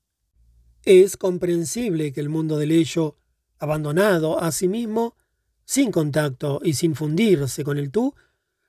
Es 0.83 1.17
comprensible 1.17 2.11
que 2.11 2.19
el 2.19 2.29
mundo 2.29 2.57
del 2.57 2.71
ello, 2.71 3.17
abandonado 3.57 4.41
a 4.41 4.51
sí 4.51 4.67
mismo, 4.67 5.15
sin 5.65 5.91
contacto 5.91 6.59
y 6.63 6.73
sin 6.73 6.95
fundirse 6.95 7.63
con 7.63 7.77
el 7.77 7.91
tú, 7.91 8.13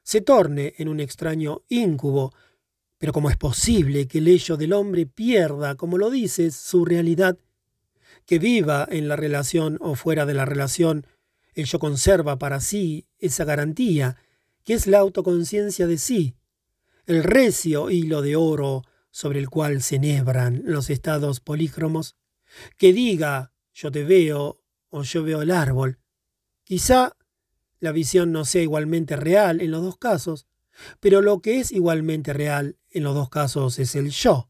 se 0.03 0.21
torne 0.21 0.75
en 0.79 0.89
un 0.89 1.01
extraño 1.01 1.63
íncubo. 1.69 2.33
Pero 2.99 3.13
¿cómo 3.13 3.31
es 3.31 3.37
posible 3.37 4.07
que 4.07 4.19
el 4.19 4.29
ello 4.29 4.57
del 4.57 4.73
hombre 4.73 5.07
pierda, 5.07 5.75
como 5.75 5.99
lo 5.99 6.11
dices, 6.11 6.55
su 6.55 6.85
realidad? 6.85 7.39
Que 8.27 8.39
viva 8.39 8.87
en 8.91 9.09
la 9.09 9.17
relación 9.17 9.77
o 9.81 9.95
fuera 9.95 10.27
de 10.27 10.35
la 10.35 10.45
relación, 10.45 11.07
ello 11.55 11.79
conserva 11.79 12.39
para 12.39 12.61
sí 12.61 13.07
esa 13.19 13.45
garantía, 13.45 14.17
que 14.65 14.75
es 14.75 14.87
la 14.87 14.99
autoconciencia 14.99 15.87
de 15.87 15.99
sí, 15.99 16.37
el 17.07 17.25
recio 17.25 17.91
hilo 17.91 18.23
de 18.23 18.37
oro 18.37 18.83
sobre 19.11 19.39
el 19.39 19.49
cual 19.49 19.83
se 19.83 19.97
enhebran 19.97 20.63
los 20.65 20.91
estados 20.91 21.41
polícromos, 21.41 22.17
que 22.77 22.93
diga 22.93 23.53
yo 23.73 23.91
te 23.91 24.05
veo 24.05 24.63
o 24.91 25.03
yo 25.03 25.23
veo 25.23 25.43
el 25.43 25.51
árbol, 25.51 26.01
Quizá 26.71 27.17
la 27.81 27.91
visión 27.91 28.31
no 28.31 28.45
sea 28.45 28.63
igualmente 28.63 29.17
real 29.17 29.61
en 29.61 29.73
los 29.73 29.83
dos 29.83 29.99
casos, 29.99 30.47
pero 31.01 31.21
lo 31.21 31.41
que 31.41 31.59
es 31.59 31.73
igualmente 31.73 32.33
real 32.33 32.79
en 32.91 33.03
los 33.03 33.13
dos 33.13 33.29
casos 33.29 33.81
es 33.81 33.97
el 33.97 34.11
yo. 34.11 34.49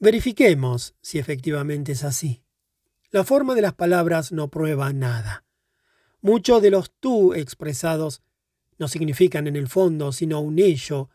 Verifiquemos 0.00 0.96
si 1.00 1.20
efectivamente 1.20 1.92
es 1.92 2.02
así. 2.02 2.42
La 3.12 3.22
forma 3.22 3.54
de 3.54 3.62
las 3.62 3.74
palabras 3.74 4.32
no 4.32 4.50
prueba 4.50 4.92
nada. 4.92 5.44
Muchos 6.20 6.60
de 6.62 6.70
los 6.70 6.90
tú 7.00 7.34
expresados 7.34 8.22
no 8.78 8.88
significan 8.88 9.46
en 9.46 9.56
el 9.56 9.68
fondo 9.68 10.12
sino 10.12 10.40
un 10.40 10.58
ello, 10.58 11.10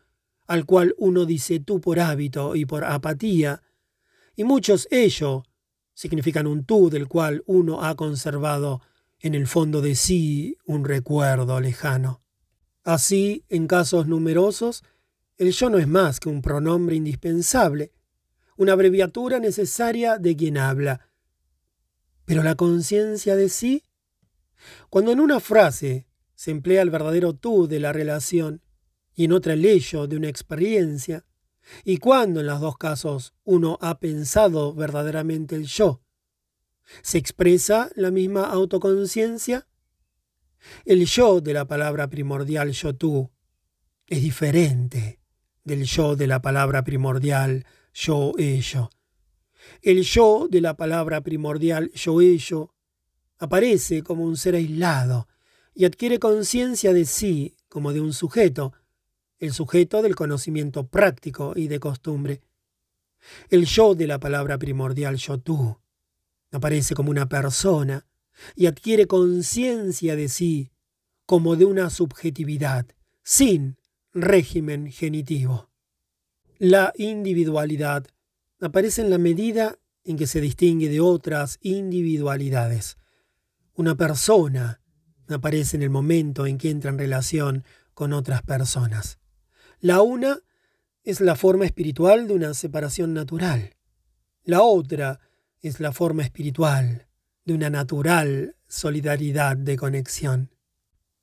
al 0.46 0.66
cual 0.66 0.94
uno 0.98 1.24
dice 1.24 1.60
tú 1.60 1.80
por 1.80 2.00
hábito 2.00 2.54
y 2.54 2.66
por 2.66 2.84
apatía, 2.84 3.62
y 4.36 4.44
muchos 4.44 4.88
ellos 4.90 5.44
significan 5.94 6.46
un 6.46 6.64
tú 6.64 6.90
del 6.90 7.06
cual 7.06 7.42
uno 7.46 7.82
ha 7.84 7.94
conservado 7.94 8.82
en 9.20 9.34
el 9.34 9.46
fondo 9.46 9.80
de 9.80 9.94
sí 9.94 10.56
un 10.66 10.84
recuerdo 10.84 11.60
lejano. 11.60 12.22
Así, 12.82 13.44
en 13.48 13.66
casos 13.66 14.06
numerosos, 14.06 14.82
el 15.36 15.52
yo 15.52 15.70
no 15.70 15.78
es 15.78 15.88
más 15.88 16.20
que 16.20 16.28
un 16.28 16.42
pronombre 16.42 16.96
indispensable, 16.96 17.92
una 18.56 18.72
abreviatura 18.72 19.38
necesaria 19.38 20.18
de 20.18 20.36
quien 20.36 20.58
habla. 20.58 21.08
Pero 22.24 22.42
la 22.42 22.54
conciencia 22.54 23.36
de 23.36 23.48
sí, 23.48 23.82
cuando 24.90 25.12
en 25.12 25.20
una 25.20 25.40
frase 25.40 26.06
se 26.34 26.50
emplea 26.50 26.82
el 26.82 26.90
verdadero 26.90 27.34
tú 27.34 27.66
de 27.66 27.80
la 27.80 27.92
relación 27.92 28.62
y 29.14 29.24
en 29.24 29.32
otra 29.32 29.52
el 29.52 29.64
ello 29.64 30.06
de 30.06 30.16
una 30.16 30.28
experiencia, 30.28 31.24
y 31.84 31.98
cuando 31.98 32.40
en 32.40 32.46
los 32.46 32.60
dos 32.60 32.76
casos 32.76 33.34
uno 33.44 33.78
ha 33.80 33.98
pensado 33.98 34.74
verdaderamente 34.74 35.54
el 35.56 35.66
yo, 35.66 36.02
¿se 37.02 37.18
expresa 37.18 37.90
la 37.94 38.10
misma 38.10 38.44
autoconciencia? 38.44 39.66
El 40.84 41.06
yo 41.06 41.40
de 41.40 41.54
la 41.54 41.66
palabra 41.66 42.08
primordial 42.08 42.72
yo 42.72 42.94
tú 42.94 43.30
es 44.06 44.22
diferente 44.22 45.20
del 45.62 45.84
yo 45.84 46.16
de 46.16 46.26
la 46.26 46.42
palabra 46.42 46.84
primordial 46.84 47.66
yo 47.94 48.32
ello. 48.38 48.90
El 49.80 50.02
yo 50.02 50.48
de 50.50 50.60
la 50.60 50.76
palabra 50.76 51.22
primordial 51.22 51.90
yo 51.94 52.20
ello 52.20 52.73
aparece 53.38 54.02
como 54.02 54.24
un 54.24 54.36
ser 54.36 54.54
aislado 54.54 55.28
y 55.74 55.84
adquiere 55.84 56.18
conciencia 56.18 56.92
de 56.92 57.04
sí 57.04 57.56
como 57.68 57.92
de 57.92 58.00
un 58.00 58.12
sujeto, 58.12 58.72
el 59.38 59.52
sujeto 59.52 60.02
del 60.02 60.14
conocimiento 60.14 60.86
práctico 60.86 61.52
y 61.56 61.68
de 61.68 61.80
costumbre. 61.80 62.40
El 63.50 63.66
yo 63.66 63.94
de 63.94 64.06
la 64.06 64.20
palabra 64.20 64.58
primordial 64.58 65.16
yo 65.16 65.38
tú 65.38 65.78
aparece 66.52 66.94
como 66.94 67.10
una 67.10 67.28
persona 67.28 68.06
y 68.54 68.66
adquiere 68.66 69.06
conciencia 69.06 70.16
de 70.16 70.28
sí 70.28 70.70
como 71.26 71.56
de 71.56 71.64
una 71.64 71.90
subjetividad, 71.90 72.86
sin 73.22 73.76
régimen 74.12 74.90
genitivo. 74.90 75.70
La 76.58 76.92
individualidad 76.96 78.06
aparece 78.60 79.02
en 79.02 79.10
la 79.10 79.18
medida 79.18 79.78
en 80.04 80.16
que 80.16 80.26
se 80.26 80.40
distingue 80.40 80.88
de 80.88 81.00
otras 81.00 81.58
individualidades. 81.60 82.96
Una 83.76 83.96
persona 83.96 84.80
aparece 85.28 85.76
en 85.76 85.82
el 85.82 85.90
momento 85.90 86.46
en 86.46 86.58
que 86.58 86.70
entra 86.70 86.90
en 86.90 86.98
relación 86.98 87.64
con 87.92 88.12
otras 88.12 88.42
personas. 88.42 89.18
La 89.80 90.00
una 90.00 90.38
es 91.02 91.20
la 91.20 91.36
forma 91.36 91.66
espiritual 91.66 92.28
de 92.28 92.34
una 92.34 92.54
separación 92.54 93.14
natural. 93.14 93.76
La 94.44 94.62
otra 94.62 95.20
es 95.60 95.80
la 95.80 95.92
forma 95.92 96.22
espiritual 96.22 97.08
de 97.44 97.54
una 97.54 97.68
natural 97.68 98.56
solidaridad 98.68 99.56
de 99.56 99.76
conexión. 99.76 100.50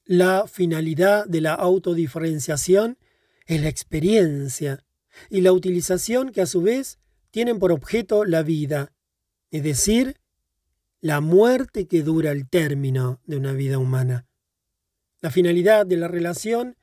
La 0.04 0.46
finalidad 0.48 1.26
de 1.26 1.42
la 1.42 1.54
autodiferenciación 1.54 2.98
es 3.46 3.62
la 3.62 3.70
experiencia 3.70 4.84
y 5.30 5.42
la 5.42 5.52
utilización 5.52 6.32
que 6.32 6.42
a 6.42 6.46
su 6.46 6.62
vez 6.62 7.00
tienen 7.32 7.60
por 7.60 7.72
objeto 7.72 8.26
la 8.26 8.44
vida, 8.44 8.94
es 9.52 9.64
decir, 9.64 10.21
la 11.02 11.20
muerte 11.20 11.88
que 11.88 12.04
dura 12.04 12.32
el 12.32 12.48
término 12.48 13.20
de 13.26 13.38
una 13.38 13.54
vida 13.54 13.80
humana. 13.80 14.28
La 15.20 15.32
finalidad 15.32 15.86
de 15.86 15.98
la 15.98 16.08
relación 16.08 16.78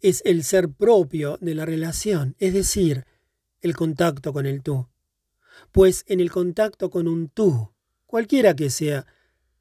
es 0.00 0.22
el 0.24 0.44
ser 0.44 0.68
propio 0.68 1.38
de 1.40 1.54
la 1.54 1.64
relación, 1.64 2.36
es 2.38 2.54
decir, 2.54 3.04
el 3.60 3.74
contacto 3.74 4.32
con 4.32 4.46
el 4.46 4.62
tú. 4.62 4.88
Pues 5.72 6.04
en 6.06 6.20
el 6.20 6.30
contacto 6.30 6.88
con 6.88 7.08
un 7.08 7.28
tú, 7.28 7.72
cualquiera 8.06 8.54
que 8.54 8.70
sea, 8.70 9.06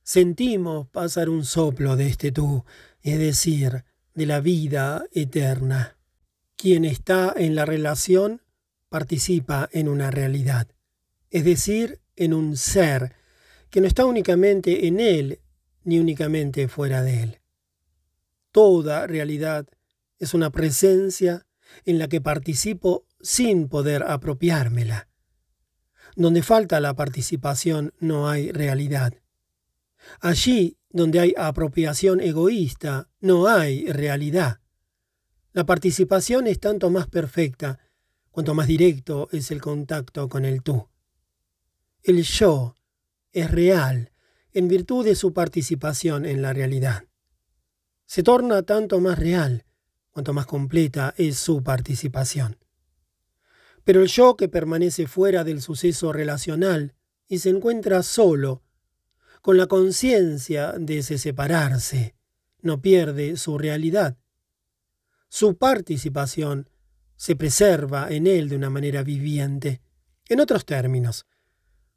sentimos 0.03 0.87
pasar 0.89 1.29
un 1.29 1.43
soplo 1.43 1.95
de 1.95 2.07
este 2.07 2.31
tú, 2.31 2.65
es 3.01 3.17
decir, 3.17 3.83
de 4.13 4.25
la 4.27 4.41
vida 4.41 5.05
eterna. 5.11 5.97
Quien 6.55 6.85
está 6.85 7.33
en 7.35 7.55
la 7.55 7.65
relación 7.65 8.41
participa 8.89 9.69
en 9.71 9.87
una 9.87 10.11
realidad, 10.11 10.67
es 11.31 11.45
decir, 11.45 11.99
en 12.15 12.33
un 12.35 12.57
ser 12.57 13.22
que 13.73 13.81
no 13.81 13.87
está 13.87 14.05
únicamente 14.05 14.85
en 14.85 14.99
él 14.99 15.39
ni 15.83 15.97
únicamente 15.97 16.67
fuera 16.67 17.01
de 17.01 17.23
él. 17.23 17.39
Toda 18.51 19.07
realidad 19.07 19.65
es 20.19 20.35
una 20.35 20.51
presencia 20.51 21.47
en 21.83 21.97
la 21.97 22.07
que 22.07 22.21
participo 22.21 23.07
sin 23.19 23.69
poder 23.69 24.03
apropiármela. 24.03 25.09
Donde 26.15 26.43
falta 26.43 26.79
la 26.79 26.93
participación 26.93 27.95
no 27.99 28.29
hay 28.29 28.51
realidad. 28.51 29.15
Allí 30.19 30.77
donde 30.91 31.19
hay 31.19 31.33
apropiación 31.35 32.21
egoísta 32.21 33.09
no 33.21 33.47
hay 33.47 33.91
realidad. 33.91 34.59
La 35.51 35.65
participación 35.65 36.45
es 36.45 36.59
tanto 36.59 36.91
más 36.91 37.07
perfecta 37.07 37.79
cuanto 38.29 38.53
más 38.53 38.67
directo 38.67 39.29
es 39.31 39.49
el 39.49 39.61
contacto 39.61 40.29
con 40.29 40.45
el 40.45 40.61
tú. 40.61 40.89
El 42.03 42.21
yo 42.21 42.75
es 43.33 43.51
real 43.51 44.11
en 44.51 44.67
virtud 44.67 45.03
de 45.03 45.15
su 45.15 45.33
participación 45.33 46.25
en 46.25 46.41
la 46.41 46.53
realidad. 46.53 47.05
Se 48.05 48.23
torna 48.23 48.63
tanto 48.63 48.99
más 48.99 49.19
real 49.19 49.65
cuanto 50.11 50.33
más 50.33 50.45
completa 50.45 51.13
es 51.17 51.37
su 51.37 51.63
participación. 51.63 52.57
Pero 53.83 54.01
el 54.01 54.07
yo 54.07 54.37
que 54.37 54.47
permanece 54.47 55.07
fuera 55.07 55.43
del 55.43 55.61
suceso 55.61 56.13
relacional 56.13 56.93
y 57.27 57.39
se 57.39 57.49
encuentra 57.49 58.03
solo, 58.03 58.61
con 59.41 59.57
la 59.57 59.67
conciencia 59.67 60.73
de 60.73 60.99
ese 60.99 61.17
separarse, 61.17 62.15
no 62.61 62.81
pierde 62.81 63.35
su 63.35 63.57
realidad. 63.57 64.17
Su 65.27 65.57
participación 65.57 66.69
se 67.15 67.35
preserva 67.35 68.09
en 68.09 68.27
él 68.27 68.47
de 68.47 68.55
una 68.55 68.69
manera 68.69 69.03
viviente. 69.03 69.81
En 70.29 70.39
otros 70.39 70.65
términos, 70.65 71.25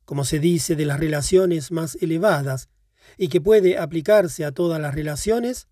como 0.06 0.24
se 0.24 0.38
dice 0.38 0.76
de 0.76 0.86
las 0.86 0.98
relaciones 0.98 1.70
más 1.70 1.96
elevadas 2.00 2.70
y 3.18 3.28
que 3.28 3.42
puede 3.42 3.76
aplicarse 3.76 4.46
a 4.46 4.52
todas 4.52 4.80
las 4.80 4.94
relaciones, 4.94 5.68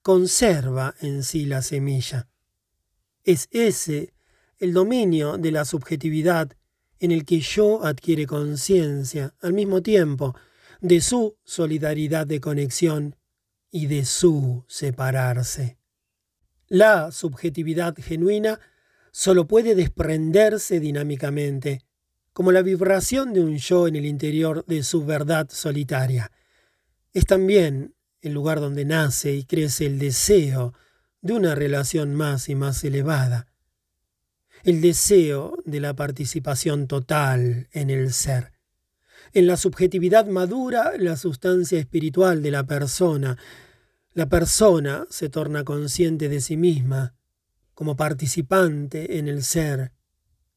conserva 0.00 0.94
en 1.00 1.22
sí 1.22 1.44
la 1.44 1.60
semilla. 1.60 2.28
Es 3.24 3.48
ese 3.50 4.14
el 4.58 4.72
dominio 4.72 5.36
de 5.36 5.52
la 5.52 5.64
subjetividad 5.64 6.52
en 7.00 7.12
el 7.12 7.24
que 7.24 7.40
yo 7.40 7.84
adquiere 7.84 8.26
conciencia 8.26 9.34
al 9.40 9.52
mismo 9.52 9.82
tiempo 9.82 10.34
de 10.80 11.00
su 11.00 11.36
solidaridad 11.44 12.26
de 12.26 12.40
conexión 12.40 13.16
y 13.70 13.86
de 13.86 14.04
su 14.04 14.64
separarse. 14.68 15.78
La 16.68 17.12
subjetividad 17.12 17.94
genuina 17.96 18.60
solo 19.10 19.46
puede 19.46 19.74
desprenderse 19.74 20.80
dinámicamente, 20.80 21.82
como 22.38 22.52
la 22.52 22.62
vibración 22.62 23.32
de 23.32 23.40
un 23.40 23.56
yo 23.56 23.88
en 23.88 23.96
el 23.96 24.06
interior 24.06 24.64
de 24.66 24.84
su 24.84 25.04
verdad 25.04 25.48
solitaria. 25.50 26.30
Es 27.12 27.26
también 27.26 27.96
el 28.20 28.32
lugar 28.32 28.60
donde 28.60 28.84
nace 28.84 29.34
y 29.34 29.42
crece 29.42 29.86
el 29.86 29.98
deseo 29.98 30.72
de 31.20 31.32
una 31.32 31.56
relación 31.56 32.14
más 32.14 32.48
y 32.48 32.54
más 32.54 32.84
elevada, 32.84 33.48
el 34.62 34.80
deseo 34.80 35.56
de 35.64 35.80
la 35.80 35.96
participación 35.96 36.86
total 36.86 37.68
en 37.72 37.90
el 37.90 38.12
ser. 38.12 38.52
En 39.32 39.48
la 39.48 39.56
subjetividad 39.56 40.28
madura 40.28 40.92
la 40.96 41.16
sustancia 41.16 41.80
espiritual 41.80 42.40
de 42.40 42.52
la 42.52 42.64
persona. 42.64 43.36
La 44.12 44.28
persona 44.28 45.08
se 45.10 45.28
torna 45.28 45.64
consciente 45.64 46.28
de 46.28 46.40
sí 46.40 46.56
misma, 46.56 47.16
como 47.74 47.96
participante 47.96 49.18
en 49.18 49.26
el 49.26 49.42
ser, 49.42 49.90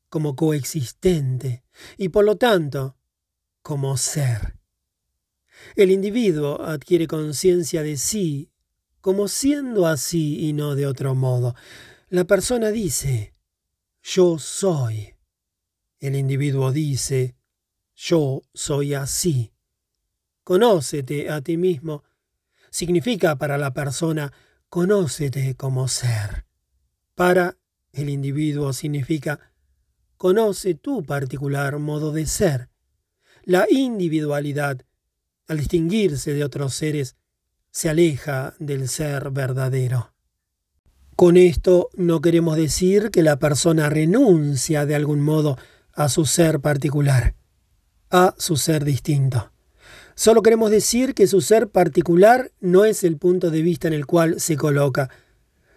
como 0.10 0.36
coexistente 0.36 1.61
y 1.98 2.10
por 2.10 2.26
lo 2.26 2.38
tanto 2.38 2.98
como 3.62 3.98
ser. 3.98 4.58
El 5.76 5.92
individuo 5.92 6.62
adquiere 6.62 7.08
conciencia 7.08 7.84
de 7.84 7.98
sí 7.98 8.52
como 9.02 9.28
siendo 9.28 9.88
así 9.88 10.48
y 10.48 10.54
no 10.54 10.76
de 10.76 10.86
otro 10.86 11.16
modo. 11.16 11.56
La 12.10 12.26
persona 12.26 12.70
dice, 12.70 13.34
yo 14.04 14.38
soy. 14.38 15.16
El 16.00 16.16
individuo 16.16 16.72
dice, 16.72 17.36
yo 17.96 18.44
soy 18.54 18.94
así. 18.94 19.54
Conócete 20.44 21.30
a 21.30 21.42
ti 21.42 21.58
mismo. 21.58 22.04
Significa 22.70 23.36
para 23.38 23.58
la 23.58 23.74
persona, 23.74 24.32
conócete 24.70 25.56
como 25.56 25.88
ser. 25.88 26.46
Para 27.16 27.58
el 27.92 28.10
individuo 28.10 28.72
significa, 28.74 29.51
conoce 30.22 30.76
tu 30.76 31.04
particular 31.04 31.80
modo 31.80 32.12
de 32.12 32.28
ser. 32.28 32.70
La 33.44 33.66
individualidad 33.72 34.86
al 35.48 35.58
distinguirse 35.58 36.36
de 36.36 36.44
otros 36.44 36.76
seres, 36.76 37.16
se 37.72 37.90
aleja 37.90 38.54
del 38.60 38.88
ser 38.88 39.32
verdadero. 39.32 40.14
Con 41.16 41.38
esto 41.38 41.90
no 41.96 42.22
queremos 42.22 42.56
decir 42.56 43.10
que 43.10 43.24
la 43.24 43.40
persona 43.40 43.90
renuncia 43.90 44.86
de 44.86 44.94
algún 44.94 45.22
modo 45.22 45.58
a 45.92 46.08
su 46.08 46.26
ser 46.26 46.60
particular, 46.60 47.34
a 48.12 48.36
su 48.38 48.58
ser 48.58 48.86
distinto. 48.86 49.52
Solo 50.14 50.44
queremos 50.44 50.70
decir 50.70 51.16
que 51.16 51.26
su 51.26 51.42
ser 51.42 51.70
particular 51.70 52.52
no 52.60 52.86
es 52.86 53.04
el 53.04 53.18
punto 53.18 53.50
de 53.50 53.64
vista 53.64 53.88
en 53.88 53.96
el 53.96 54.06
cual 54.06 54.40
se 54.40 54.56
coloca, 54.56 55.10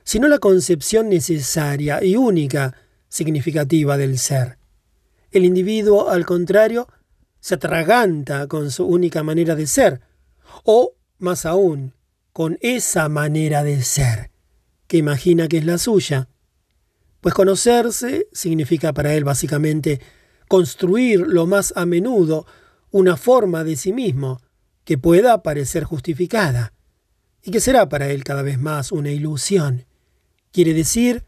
sino 0.04 0.28
la 0.28 0.38
concepción 0.38 1.08
necesaria 1.08 2.04
y 2.04 2.16
única, 2.16 2.74
significativa 3.14 3.96
del 3.96 4.18
ser. 4.18 4.58
El 5.30 5.44
individuo, 5.44 6.10
al 6.10 6.26
contrario, 6.26 6.88
se 7.38 7.54
atraganta 7.54 8.48
con 8.48 8.72
su 8.72 8.84
única 8.86 9.22
manera 9.22 9.54
de 9.54 9.68
ser, 9.68 10.00
o, 10.64 10.94
más 11.18 11.46
aún, 11.46 11.94
con 12.32 12.58
esa 12.60 13.08
manera 13.08 13.62
de 13.62 13.82
ser, 13.82 14.32
que 14.88 14.96
imagina 14.96 15.46
que 15.46 15.58
es 15.58 15.64
la 15.64 15.78
suya. 15.78 16.28
Pues 17.20 17.36
conocerse 17.36 18.26
significa 18.32 18.92
para 18.92 19.14
él 19.14 19.22
básicamente 19.22 20.00
construir 20.48 21.20
lo 21.20 21.46
más 21.46 21.72
a 21.76 21.86
menudo 21.86 22.46
una 22.90 23.16
forma 23.16 23.62
de 23.62 23.76
sí 23.76 23.92
mismo 23.92 24.40
que 24.82 24.98
pueda 24.98 25.40
parecer 25.44 25.84
justificada 25.84 26.72
y 27.44 27.52
que 27.52 27.60
será 27.60 27.88
para 27.88 28.08
él 28.08 28.24
cada 28.24 28.42
vez 28.42 28.58
más 28.58 28.90
una 28.90 29.12
ilusión. 29.12 29.86
Quiere 30.50 30.74
decir, 30.74 31.22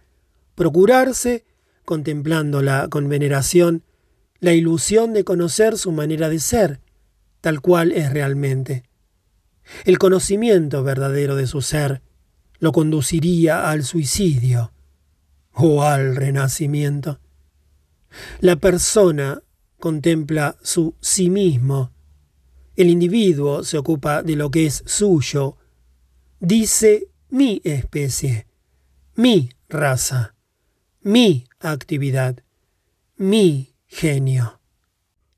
procurarse, 0.56 1.44
contemplándola 1.86 2.88
con 2.90 3.08
veneración, 3.08 3.82
la 4.40 4.52
ilusión 4.52 5.14
de 5.14 5.24
conocer 5.24 5.78
su 5.78 5.92
manera 5.92 6.28
de 6.28 6.40
ser, 6.40 6.80
tal 7.40 7.62
cual 7.62 7.92
es 7.92 8.12
realmente. 8.12 8.82
El 9.84 9.98
conocimiento 9.98 10.82
verdadero 10.82 11.36
de 11.36 11.46
su 11.46 11.62
ser 11.62 12.02
lo 12.58 12.72
conduciría 12.72 13.70
al 13.70 13.84
suicidio 13.84 14.72
o 15.52 15.82
al 15.82 16.16
renacimiento. 16.16 17.18
La 18.40 18.56
persona 18.56 19.42
contempla 19.78 20.56
su 20.62 20.94
sí 21.00 21.30
mismo. 21.30 21.92
El 22.76 22.90
individuo 22.90 23.64
se 23.64 23.78
ocupa 23.78 24.22
de 24.22 24.36
lo 24.36 24.50
que 24.50 24.66
es 24.66 24.82
suyo. 24.86 25.56
Dice 26.40 27.08
mi 27.30 27.60
especie, 27.64 28.46
mi 29.14 29.50
raza, 29.68 30.34
mi 31.02 31.45
actividad, 31.60 32.42
mi 33.16 33.74
genio. 33.86 34.60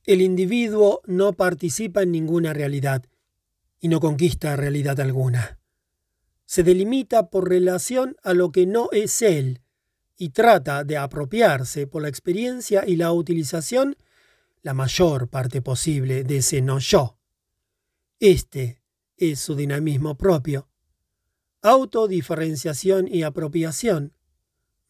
El 0.05 0.23
individuo 0.23 1.03
no 1.07 1.35
participa 1.35 2.03
en 2.03 2.13
ninguna 2.13 2.53
realidad 2.53 3.05
y 3.81 3.89
no 3.89 4.01
conquista 4.01 4.57
realidad 4.57 5.01
alguna. 5.01 5.59
Se 6.47 6.63
delimita 6.63 7.31
por 7.31 7.49
relación 7.49 8.17
a 8.23 8.33
lo 8.33 8.51
que 8.51 8.67
no 8.67 8.89
es 8.93 9.21
él 9.23 9.61
y 10.17 10.31
trata 10.31 10.83
de 10.83 10.97
apropiarse 10.97 11.87
por 11.87 12.03
la 12.03 12.09
experiencia 12.09 12.85
y 12.87 12.97
la 12.97 13.13
utilización 13.13 13.97
la 14.63 14.75
mayor 14.75 15.29
parte 15.29 15.63
posible 15.63 16.25
de 16.25 16.39
ese 16.39 16.61
no 16.63 16.79
yo. 16.79 17.19
Este 18.19 18.83
es 19.17 19.41
su 19.41 19.55
dinamismo 19.55 20.17
propio. 20.17 20.69
Autodiferenciación 21.63 23.09
y 23.09 23.23
apropiación. 23.23 24.15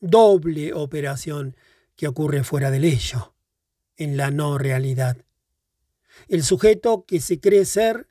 Doble 0.01 0.73
operación 0.73 1.57
que 1.97 2.07
ocurre 2.07 2.45
fuera 2.45 2.71
del 2.71 2.85
ello 2.85 3.35
en 3.97 4.17
la 4.17 4.31
no 4.31 4.57
realidad. 4.59 5.19
El 6.29 6.43
sujeto 6.45 7.05
que 7.05 7.21
se 7.21 7.41
cree 7.41 7.65
ser 7.65 8.09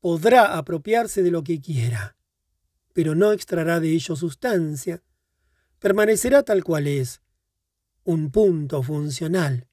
podrá 0.00 0.56
apropiarse 0.56 1.22
de 1.22 1.30
lo 1.30 1.44
que 1.44 1.60
quiera, 1.60 2.16
pero 2.92 3.14
no 3.14 3.32
extraerá 3.32 3.80
de 3.80 3.90
ello 3.90 4.16
sustancia. 4.16 5.02
Permanecerá 5.78 6.42
tal 6.42 6.64
cual 6.64 6.86
es, 6.86 7.20
un 8.04 8.30
punto 8.30 8.82
funcional, 8.82 9.68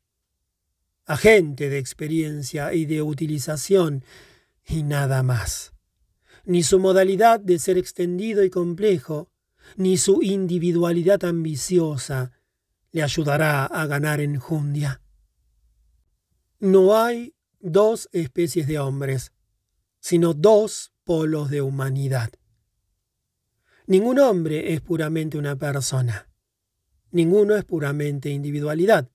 agente 1.05 1.69
de 1.69 1.77
experiencia 1.77 2.73
y 2.73 2.85
de 2.85 3.01
utilización, 3.01 4.03
y 4.67 4.83
nada 4.83 5.23
más. 5.23 5.73
Ni 6.43 6.63
su 6.63 6.79
modalidad 6.79 7.39
de 7.39 7.59
ser 7.59 7.77
extendido 7.77 8.43
y 8.43 8.49
complejo, 8.49 9.31
ni 9.75 9.97
su 9.97 10.21
individualidad 10.21 11.23
ambiciosa 11.25 12.31
le 12.91 13.03
ayudará 13.03 13.65
a 13.65 13.85
ganar 13.87 14.21
enjundia. 14.21 15.01
No 16.59 16.97
hay 16.97 17.35
dos 17.59 18.09
especies 18.11 18.67
de 18.67 18.79
hombres, 18.79 19.33
sino 19.99 20.33
dos 20.33 20.93
polos 21.03 21.49
de 21.49 21.61
humanidad. 21.61 22.31
Ningún 23.87 24.19
hombre 24.19 24.73
es 24.73 24.81
puramente 24.81 25.37
una 25.37 25.55
persona. 25.55 26.29
Ninguno 27.11 27.55
es 27.55 27.65
puramente 27.65 28.29
individualidad. 28.29 29.09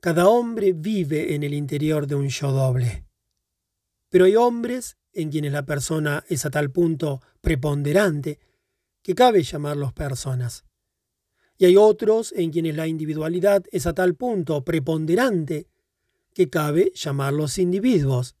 Cada 0.00 0.28
hombre 0.28 0.72
vive 0.72 1.34
en 1.34 1.42
el 1.42 1.54
interior 1.54 2.06
de 2.06 2.14
un 2.14 2.28
yo 2.28 2.52
doble. 2.52 3.04
Pero 4.08 4.26
hay 4.26 4.36
hombres 4.36 4.96
en 5.12 5.30
quienes 5.30 5.52
la 5.52 5.64
persona 5.66 6.24
es 6.28 6.46
a 6.46 6.50
tal 6.50 6.70
punto 6.70 7.20
preponderante 7.40 8.38
que 9.02 9.14
cabe 9.14 9.42
llamarlos 9.42 9.92
personas. 9.92 10.64
Y 11.56 11.64
hay 11.64 11.76
otros 11.76 12.32
en 12.36 12.50
quienes 12.50 12.76
la 12.76 12.86
individualidad 12.86 13.64
es 13.72 13.86
a 13.86 13.94
tal 13.94 14.14
punto 14.14 14.64
preponderante 14.64 15.68
que 16.34 16.48
cabe 16.48 16.92
llamarlos 16.94 17.58
individuos. 17.58 18.36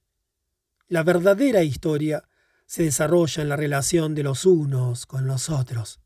La 0.86 1.02
verdadera 1.02 1.64
historia 1.64 2.28
se 2.66 2.84
desarrolla 2.84 3.42
en 3.42 3.48
la 3.48 3.56
relación 3.56 4.14
de 4.14 4.22
los 4.22 4.46
unos 4.46 5.06
con 5.06 5.26
los 5.26 5.50
otros. 5.50 6.00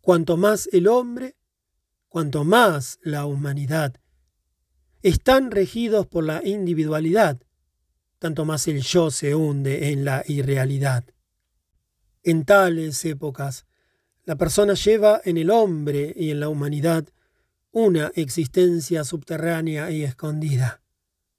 Cuanto 0.00 0.36
más 0.36 0.68
el 0.72 0.88
hombre, 0.88 1.36
cuanto 2.08 2.42
más 2.42 2.98
la 3.02 3.26
humanidad 3.26 3.94
están 5.02 5.50
regidos 5.50 6.06
por 6.06 6.24
la 6.24 6.42
individualidad, 6.44 7.40
tanto 8.18 8.44
más 8.44 8.66
el 8.68 8.82
yo 8.82 9.10
se 9.10 9.34
hunde 9.34 9.90
en 9.90 10.04
la 10.04 10.24
irrealidad. 10.26 11.04
En 12.24 12.44
tales 12.44 13.04
épocas, 13.04 13.66
la 14.24 14.36
persona 14.36 14.74
lleva 14.74 15.20
en 15.24 15.38
el 15.38 15.50
hombre 15.50 16.14
y 16.16 16.30
en 16.30 16.38
la 16.38 16.48
humanidad 16.48 17.08
una 17.72 18.12
existencia 18.14 19.02
subterránea 19.02 19.90
y 19.90 20.04
escondida, 20.04 20.82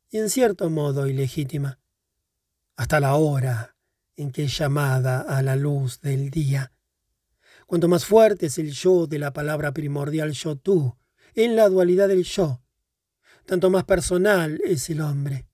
y 0.10 0.18
en 0.18 0.30
cierto 0.30 0.70
modo 0.70 1.08
ilegítima, 1.08 1.80
hasta 2.76 3.00
la 3.00 3.16
hora 3.16 3.78
en 4.18 4.32
que 4.32 4.44
es 4.44 4.58
llamada 4.58 5.22
a 5.22 5.42
la 5.42 5.56
luz 5.56 6.02
del 6.02 6.30
día. 6.30 6.74
Cuanto 7.66 7.88
más 7.88 8.04
fuerte 8.04 8.48
es 8.48 8.58
el 8.58 8.72
yo 8.72 9.08
de 9.08 9.20
la 9.20 9.32
palabra 9.32 9.74
primordial 9.74 10.34
yo 10.34 10.58
tú, 10.58 10.98
en 11.34 11.56
la 11.56 11.70
dualidad 11.70 12.10
del 12.10 12.24
yo, 12.24 12.62
tanto 13.46 13.70
más 13.70 13.86
personal 13.86 14.60
es 14.66 14.90
el 14.90 15.00
hombre. 15.00 15.48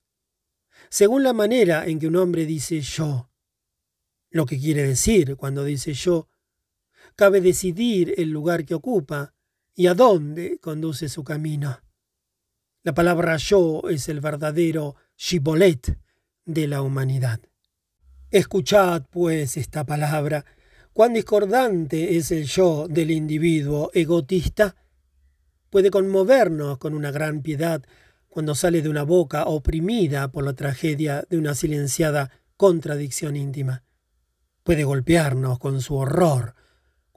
Según 0.88 1.22
la 1.22 1.32
manera 1.32 1.86
en 1.86 2.00
que 2.00 2.08
un 2.08 2.16
hombre 2.16 2.46
dice 2.46 2.80
yo, 2.80 3.29
lo 4.30 4.46
que 4.46 4.58
quiere 4.58 4.84
decir 4.84 5.36
cuando 5.36 5.64
dice 5.64 5.92
yo, 5.92 6.28
cabe 7.16 7.40
decidir 7.40 8.14
el 8.16 8.30
lugar 8.30 8.64
que 8.64 8.74
ocupa, 8.74 9.34
y 9.74 9.86
a 9.86 9.94
dónde 9.94 10.58
conduce 10.58 11.08
su 11.08 11.24
camino. 11.24 11.80
La 12.82 12.92
palabra 12.92 13.36
yo 13.36 13.82
es 13.88 14.08
el 14.08 14.20
verdadero 14.20 14.96
shibolet 15.16 15.98
de 16.44 16.66
la 16.66 16.82
humanidad. 16.82 17.40
Escuchad, 18.30 19.06
pues, 19.10 19.56
esta 19.56 19.84
palabra. 19.84 20.44
Cuán 20.92 21.14
discordante 21.14 22.16
es 22.16 22.30
el 22.30 22.44
yo 22.44 22.88
del 22.88 23.10
individuo 23.10 23.90
egotista. 23.94 24.76
Puede 25.70 25.90
conmovernos 25.90 26.78
con 26.78 26.94
una 26.94 27.10
gran 27.10 27.42
piedad 27.42 27.82
cuando 28.28 28.54
sale 28.54 28.82
de 28.82 28.88
una 28.88 29.02
boca 29.02 29.44
oprimida 29.44 30.30
por 30.30 30.44
la 30.44 30.52
tragedia 30.52 31.24
de 31.28 31.38
una 31.38 31.54
silenciada 31.54 32.30
contradicción 32.56 33.36
íntima. 33.36 33.84
Puede 34.62 34.84
golpearnos 34.84 35.58
con 35.58 35.80
su 35.80 35.96
horror 35.96 36.54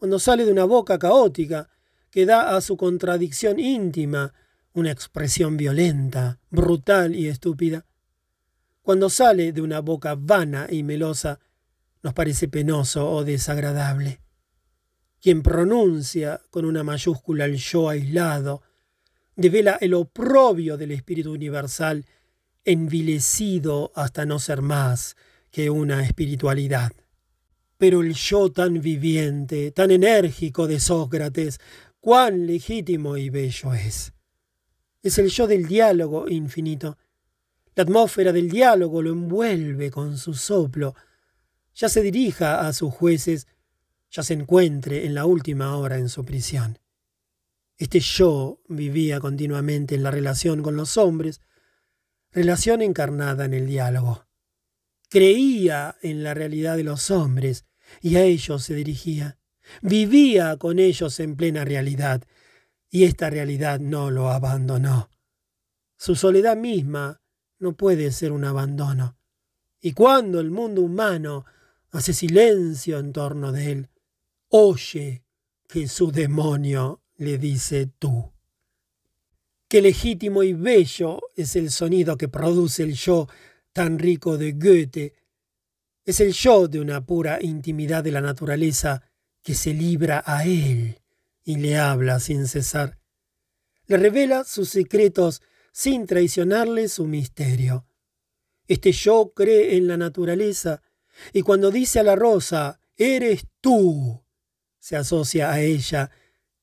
cuando 0.04 0.20
sale 0.20 0.44
de 0.44 0.52
una 0.52 0.66
boca 0.66 1.00
caótica 1.00 1.70
que 2.12 2.26
da 2.26 2.58
a 2.58 2.60
su 2.60 2.76
contradicción 2.76 3.58
íntima 3.58 4.34
una 4.74 4.92
expresión 4.92 5.56
violenta, 5.56 6.40
brutal 6.50 7.16
y 7.16 7.30
estúpida. 7.30 7.86
Cuando 8.82 9.10
sale 9.10 9.54
de 9.54 9.62
una 9.62 9.80
boca 9.80 10.16
vana 10.16 10.68
y 10.70 10.84
melosa, 10.84 11.40
nos 12.02 12.14
parece 12.14 12.50
penoso 12.50 13.10
o 13.10 13.24
desagradable. 13.24 14.20
Quien 15.22 15.42
pronuncia 15.42 16.42
con 16.50 16.66
una 16.66 16.84
mayúscula 16.84 17.46
el 17.46 17.56
yo 17.56 17.88
aislado, 17.88 18.62
devela 19.38 19.78
el 19.80 19.94
oprobio 19.94 20.76
del 20.76 20.92
espíritu 20.92 21.32
universal, 21.32 22.06
envilecido 22.66 23.94
hasta 23.96 24.26
no 24.26 24.38
ser 24.40 24.62
más 24.62 25.16
que 25.50 25.70
una 25.70 26.04
espiritualidad. 26.04 26.92
Pero 27.77 28.02
el 28.02 28.14
yo 28.14 28.52
tan 28.52 28.82
viviente, 28.82 29.72
tan 29.72 29.92
enérgico 29.92 30.68
de 30.68 30.80
Sócrates, 30.80 31.60
cuán 32.00 32.45
legítimo 32.45 33.18
y 33.18 33.30
bello 33.30 33.74
es. 33.74 34.14
Es 35.02 35.18
el 35.18 35.30
yo 35.30 35.48
del 35.48 35.68
diálogo 35.68 36.30
infinito. 36.30 36.98
La 37.76 37.84
atmósfera 37.84 38.32
del 38.32 38.50
diálogo 38.50 39.02
lo 39.02 39.11
envuelve 39.11 39.90
con 39.90 40.18
su 40.18 40.34
soplo. 40.34 40.95
Ya 41.76 41.90
se 41.90 42.02
dirija 42.02 42.68
a 42.68 42.74
sus 42.74 42.93
jueces, 42.93 43.48
ya 44.11 44.22
se 44.22 44.34
encuentre 44.34 45.06
en 45.06 45.16
la 45.16 45.26
última 45.26 45.76
hora 45.76 45.98
en 45.98 46.08
su 46.08 46.24
prisión. 46.24 46.77
Este 47.77 48.00
yo 48.00 48.61
vivía 48.68 49.19
continuamente 49.19 49.95
en 49.95 50.03
la 50.03 50.11
relación 50.11 50.61
con 50.61 50.77
los 50.77 50.98
hombres, 50.98 51.42
relación 52.32 52.82
encarnada 52.82 53.45
en 53.45 53.53
el 53.53 53.68
diálogo. 53.68 54.26
Creía 55.14 55.95
en 56.01 56.24
la 56.24 56.33
realidad 56.33 56.75
de 56.75 56.83
los 56.83 57.11
hombres 57.11 57.67
y 58.01 58.16
a 58.16 58.24
ellos 58.24 58.64
se 58.64 58.74
dirigía. 58.74 59.38
Vivía 59.83 60.58
con 60.58 60.80
ellos 60.80 61.19
en 61.19 61.35
plena 61.35 61.64
realidad 61.64 62.24
y 62.90 63.03
esta 63.03 63.30
realidad 63.30 63.80
no 63.80 64.09
lo 64.09 64.32
abandonó. 64.32 65.11
Su 65.98 66.16
soledad 66.16 66.58
misma 66.58 67.22
no 67.59 67.77
puede 67.77 68.11
ser 68.11 68.32
un 68.32 68.43
abandono. 68.43 69.16
Y 69.80 69.93
cuando 69.93 70.40
el 70.40 70.50
mundo 70.50 70.82
humano 70.82 71.45
hace 71.92 72.11
silencio 72.11 72.98
en 72.98 73.14
torno 73.14 73.51
de 73.51 73.72
él, 73.72 73.90
oye 74.50 75.25
que 75.67 75.88
su 75.88 76.11
demonio 76.11 77.03
le 77.17 77.38
dice 77.38 77.85
tú. 78.00 78.33
Qué 79.67 79.80
legítimo 79.80 80.42
y 80.42 80.53
bello 80.53 81.22
es 81.35 81.56
el 81.56 81.69
sonido 81.69 82.17
que 82.17 82.30
produce 82.30 82.82
el 82.82 82.95
yo 82.95 83.27
tan 83.74 84.00
rico 84.00 84.38
de 84.38 84.53
Goethe. 84.53 85.14
Es 86.06 86.19
el 86.19 86.32
yo 86.34 86.68
de 86.68 86.80
una 86.80 87.06
pura 87.06 87.40
intimidad 87.42 88.03
de 88.03 88.11
la 88.11 88.22
naturaleza 88.22 89.03
que 89.42 89.56
se 89.56 89.74
libra 89.74 90.24
a 90.26 90.45
él 90.45 91.00
y 91.43 91.58
le 91.58 91.77
habla 91.77 92.19
sin 92.19 92.48
cesar. 92.48 93.00
Le 93.88 93.98
revela 93.98 94.43
sus 94.43 94.69
secretos 94.69 95.42
sin 95.74 96.06
traicionarle 96.06 96.88
su 96.88 97.06
misterio. 97.06 97.85
Este 98.68 98.92
yo 98.92 99.34
cree 99.35 99.76
en 99.76 99.88
la 99.88 99.98
naturaleza 99.98 100.82
y 101.34 101.42
cuando 101.42 101.72
dice 101.72 102.00
a 102.00 102.03
la 102.03 102.16
rosa, 102.16 102.80
eres 102.95 103.45
tú, 103.60 104.24
se 104.80 104.95
asocia 104.95 105.52
a 105.52 105.61
ella 105.61 106.11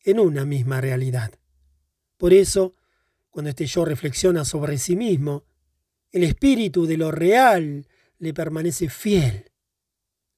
en 0.03 0.21
una 0.21 0.45
misma 0.45 0.81
realidad. 0.81 1.33
Por 2.17 2.33
eso, 2.33 2.75
cuando 3.31 3.51
este 3.51 3.67
yo 3.67 3.85
reflexiona 3.85 4.45
sobre 4.45 4.79
sí 4.79 4.97
mismo, 4.97 5.45
el 6.13 6.25
espíritu 6.25 6.87
de 6.87 6.97
lo 6.97 7.11
real 7.11 7.87
le 8.19 8.35
permanece 8.35 8.89
fiel. 8.89 9.51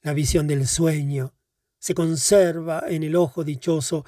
La 0.03 0.13
visión 0.13 0.47
del 0.47 0.67
sueño 0.67 1.35
se 1.79 1.95
conserva 1.95 2.85
en 2.89 3.03
el 3.03 3.17
ojo 3.17 3.45
dichoso 3.45 4.05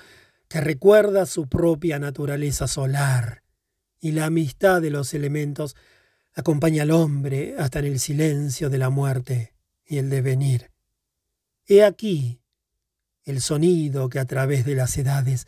que 0.48 0.60
recuerda 0.60 1.26
su 1.26 1.48
propia 1.48 1.98
naturaleza 1.98 2.68
solar, 2.68 3.42
y 3.98 4.12
la 4.12 4.26
amistad 4.26 4.82
de 4.82 4.90
los 4.90 5.14
elementos 5.14 5.74
acompaña 6.34 6.82
al 6.82 6.90
hombre 6.90 7.54
hasta 7.58 7.78
en 7.78 7.86
el 7.86 7.98
silencio 7.98 8.68
de 8.70 8.78
la 8.78 8.90
muerte 8.90 9.54
y 9.86 9.98
el 9.98 10.10
devenir. 10.10 10.70
He 11.66 11.82
aquí 11.82 12.40
el 13.24 13.40
sonido 13.40 14.08
que 14.08 14.18
a 14.18 14.26
través 14.26 14.64
de 14.64 14.74
las 14.74 14.96
edades 14.98 15.46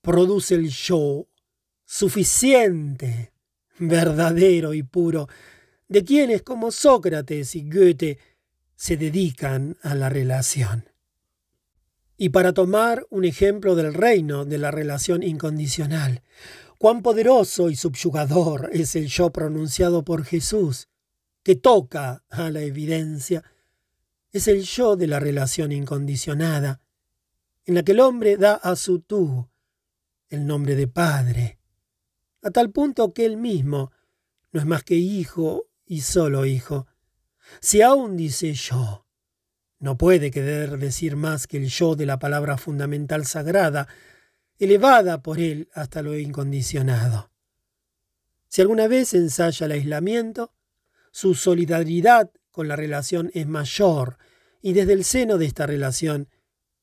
produce 0.00 0.56
el 0.56 0.68
yo 0.68 1.28
suficiente, 1.84 3.31
verdadero 3.78 4.74
y 4.74 4.82
puro, 4.82 5.28
de 5.88 6.04
quienes 6.04 6.42
como 6.42 6.70
Sócrates 6.70 7.54
y 7.54 7.68
Goethe 7.68 8.18
se 8.74 8.96
dedican 8.96 9.76
a 9.82 9.94
la 9.94 10.08
relación. 10.08 10.88
Y 12.16 12.28
para 12.28 12.52
tomar 12.52 13.06
un 13.10 13.24
ejemplo 13.24 13.74
del 13.74 13.94
reino 13.94 14.44
de 14.44 14.58
la 14.58 14.70
relación 14.70 15.22
incondicional, 15.22 16.22
cuán 16.78 17.02
poderoso 17.02 17.70
y 17.70 17.76
subyugador 17.76 18.70
es 18.72 18.96
el 18.96 19.06
yo 19.06 19.30
pronunciado 19.30 20.04
por 20.04 20.24
Jesús, 20.24 20.88
que 21.42 21.56
toca 21.56 22.24
a 22.28 22.50
la 22.50 22.60
evidencia, 22.60 23.42
es 24.32 24.48
el 24.48 24.62
yo 24.62 24.96
de 24.96 25.06
la 25.06 25.20
relación 25.20 25.72
incondicionada, 25.72 26.80
en 27.64 27.74
la 27.74 27.82
que 27.82 27.92
el 27.92 28.00
hombre 28.00 28.36
da 28.36 28.54
a 28.54 28.76
su 28.76 29.00
tú 29.00 29.48
el 30.28 30.46
nombre 30.46 30.74
de 30.74 30.88
Padre, 30.88 31.58
a 32.42 32.50
tal 32.50 32.70
punto 32.70 33.14
que 33.14 33.24
él 33.24 33.36
mismo 33.36 33.92
no 34.50 34.60
es 34.60 34.66
más 34.66 34.84
que 34.84 34.96
hijo 34.96 35.68
y 35.86 36.02
solo 36.02 36.44
hijo. 36.44 36.86
Si 37.60 37.82
aún 37.82 38.16
dice 38.16 38.52
yo, 38.52 39.06
no 39.78 39.96
puede 39.98 40.30
querer 40.30 40.78
decir 40.78 41.16
más 41.16 41.46
que 41.46 41.56
el 41.56 41.68
yo 41.68 41.96
de 41.96 42.06
la 42.06 42.18
palabra 42.18 42.56
fundamental 42.56 43.26
sagrada, 43.26 43.88
elevada 44.58 45.22
por 45.22 45.40
él 45.40 45.68
hasta 45.74 46.02
lo 46.02 46.16
incondicionado. 46.16 47.30
Si 48.48 48.60
alguna 48.60 48.86
vez 48.86 49.14
ensaya 49.14 49.66
el 49.66 49.72
aislamiento, 49.72 50.52
su 51.10 51.34
solidaridad 51.34 52.30
con 52.50 52.68
la 52.68 52.76
relación 52.76 53.30
es 53.34 53.46
mayor 53.46 54.18
y 54.60 54.72
desde 54.74 54.92
el 54.92 55.04
seno 55.04 55.38
de 55.38 55.46
esta 55.46 55.66
relación 55.66 56.28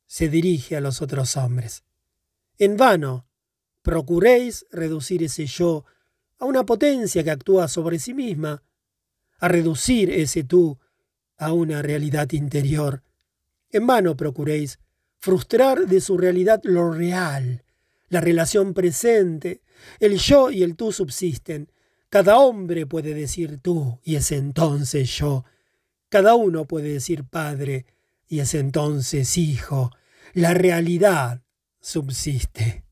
se 0.05 0.27
dirige 0.27 0.75
a 0.75 0.81
los 0.81 1.01
otros 1.01 1.37
hombres. 1.37 1.83
En 2.57 2.75
vano, 2.75 3.28
procuréis 3.81 4.65
reducir 4.71 5.23
ese 5.23 5.45
yo 5.45 5.85
a 6.37 6.45
una 6.45 6.65
potencia 6.65 7.23
que 7.23 7.31
actúa 7.31 7.67
sobre 7.67 7.99
sí 7.99 8.13
misma, 8.13 8.63
a 9.39 9.47
reducir 9.47 10.09
ese 10.09 10.43
tú 10.43 10.79
a 11.37 11.53
una 11.53 11.81
realidad 11.81 12.31
interior. 12.31 13.03
En 13.71 13.87
vano 13.87 14.15
procuréis 14.15 14.79
frustrar 15.19 15.87
de 15.87 16.01
su 16.01 16.17
realidad 16.17 16.61
lo 16.63 16.91
real, 16.91 17.63
la 18.09 18.21
relación 18.21 18.73
presente. 18.73 19.61
El 19.99 20.17
yo 20.17 20.51
y 20.51 20.63
el 20.63 20.75
tú 20.75 20.91
subsisten. 20.91 21.71
Cada 22.09 22.37
hombre 22.39 22.85
puede 22.85 23.13
decir 23.13 23.59
tú 23.61 23.99
y 24.03 24.15
es 24.15 24.31
entonces 24.31 25.09
yo. 25.09 25.45
Cada 26.09 26.35
uno 26.35 26.65
puede 26.65 26.93
decir 26.93 27.23
padre 27.23 27.85
y 28.27 28.39
es 28.39 28.55
entonces 28.55 29.37
hijo 29.37 29.91
la 30.33 30.53
realidad 30.53 31.41
subsiste. 31.79 32.88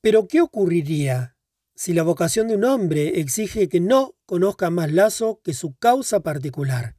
Pero 0.00 0.28
¿qué 0.28 0.40
ocurriría 0.40 1.36
si 1.74 1.92
la 1.92 2.02
vocación 2.02 2.48
de 2.48 2.56
un 2.56 2.64
hombre 2.64 3.20
exige 3.20 3.68
que 3.68 3.80
no 3.80 4.16
conozca 4.26 4.70
más 4.70 4.92
lazo 4.92 5.40
que 5.42 5.54
su 5.54 5.76
causa 5.76 6.20
particular, 6.20 6.96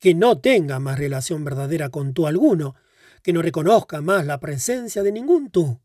que 0.00 0.14
no 0.14 0.40
tenga 0.40 0.78
más 0.78 0.98
relación 0.98 1.44
verdadera 1.44 1.90
con 1.90 2.14
tú 2.14 2.26
alguno, 2.26 2.74
que 3.22 3.32
no 3.32 3.42
reconozca 3.42 4.00
más 4.00 4.26
la 4.26 4.40
presencia 4.40 5.02
de 5.02 5.12
ningún 5.12 5.50
tú, 5.50 5.80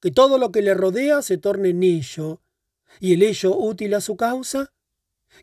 que 0.00 0.10
todo 0.10 0.38
lo 0.38 0.50
que 0.52 0.62
le 0.62 0.74
rodea 0.74 1.22
se 1.22 1.38
torne 1.38 1.70
en 1.70 1.82
ello 1.82 2.42
y 2.98 3.14
el 3.14 3.22
ello 3.22 3.56
útil 3.56 3.94
a 3.94 4.00
su 4.00 4.16
causa? 4.16 4.72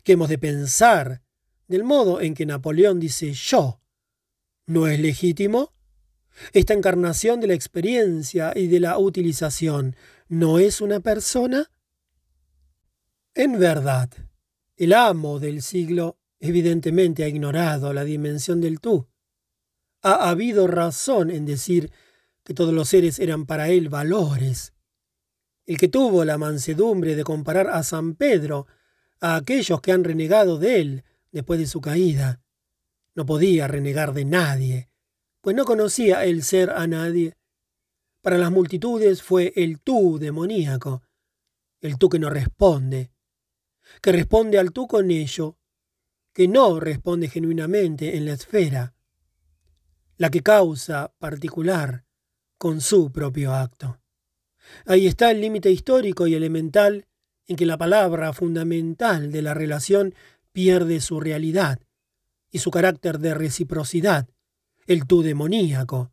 que 0.04 0.12
hemos 0.12 0.28
de 0.28 0.38
pensar 0.38 1.22
del 1.66 1.84
modo 1.84 2.20
en 2.20 2.34
que 2.34 2.46
Napoleón 2.46 3.00
dice 3.00 3.32
yo? 3.32 3.80
¿No 4.66 4.86
es 4.86 5.00
legítimo? 5.00 5.72
Esta 6.52 6.74
encarnación 6.74 7.40
de 7.40 7.48
la 7.48 7.54
experiencia 7.54 8.52
y 8.54 8.68
de 8.68 8.80
la 8.80 8.98
utilización 8.98 9.96
no 10.28 10.58
es 10.58 10.80
una 10.80 11.00
persona? 11.00 11.70
En 13.34 13.58
verdad, 13.58 14.10
el 14.76 14.92
amo 14.92 15.38
del 15.38 15.62
siglo 15.62 16.18
evidentemente 16.40 17.24
ha 17.24 17.28
ignorado 17.28 17.92
la 17.92 18.04
dimensión 18.04 18.60
del 18.60 18.80
tú. 18.80 19.08
Ha 20.02 20.28
habido 20.28 20.66
razón 20.66 21.30
en 21.30 21.44
decir 21.46 21.90
que 22.44 22.54
todos 22.54 22.72
los 22.72 22.88
seres 22.88 23.18
eran 23.18 23.46
para 23.46 23.68
él 23.68 23.88
valores. 23.88 24.72
El 25.66 25.76
que 25.76 25.88
tuvo 25.88 26.24
la 26.24 26.38
mansedumbre 26.38 27.14
de 27.14 27.24
comparar 27.24 27.68
a 27.68 27.82
San 27.82 28.14
Pedro 28.14 28.66
a 29.20 29.36
aquellos 29.36 29.80
que 29.80 29.92
han 29.92 30.04
renegado 30.04 30.58
de 30.58 30.80
él 30.80 31.04
después 31.32 31.60
de 31.60 31.66
su 31.66 31.80
caída, 31.80 32.40
no 33.14 33.26
podía 33.26 33.66
renegar 33.66 34.14
de 34.14 34.24
nadie, 34.24 34.87
pues 35.48 35.56
no 35.56 35.64
conocía 35.64 36.26
el 36.26 36.42
ser 36.42 36.68
a 36.68 36.86
nadie. 36.86 37.32
Para 38.20 38.36
las 38.36 38.50
multitudes 38.50 39.22
fue 39.22 39.54
el 39.56 39.80
tú 39.80 40.18
demoníaco, 40.18 41.02
el 41.80 41.96
tú 41.96 42.10
que 42.10 42.18
no 42.18 42.28
responde, 42.28 43.10
que 44.02 44.12
responde 44.12 44.58
al 44.58 44.72
tú 44.72 44.86
con 44.86 45.10
ello, 45.10 45.56
que 46.34 46.48
no 46.48 46.80
responde 46.80 47.28
genuinamente 47.30 48.18
en 48.18 48.26
la 48.26 48.34
esfera, 48.34 48.92
la 50.18 50.28
que 50.28 50.42
causa 50.42 51.14
particular 51.18 52.04
con 52.58 52.82
su 52.82 53.10
propio 53.10 53.54
acto. 53.54 54.02
Ahí 54.84 55.06
está 55.06 55.30
el 55.30 55.40
límite 55.40 55.70
histórico 55.70 56.26
y 56.26 56.34
elemental 56.34 57.06
en 57.46 57.56
que 57.56 57.64
la 57.64 57.78
palabra 57.78 58.34
fundamental 58.34 59.32
de 59.32 59.40
la 59.40 59.54
relación 59.54 60.14
pierde 60.52 61.00
su 61.00 61.20
realidad 61.20 61.80
y 62.50 62.58
su 62.58 62.70
carácter 62.70 63.18
de 63.18 63.32
reciprocidad 63.32 64.28
el 64.88 65.06
tú 65.06 65.22
demoníaco, 65.22 66.10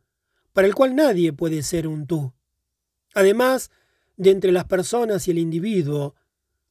para 0.52 0.68
el 0.68 0.74
cual 0.74 0.94
nadie 0.94 1.32
puede 1.32 1.62
ser 1.62 1.88
un 1.88 2.06
tú. 2.06 2.34
Además, 3.14 3.70
de 4.16 4.30
entre 4.30 4.52
las 4.52 4.66
personas 4.66 5.26
y 5.26 5.30
el 5.30 5.38
individuo, 5.38 6.14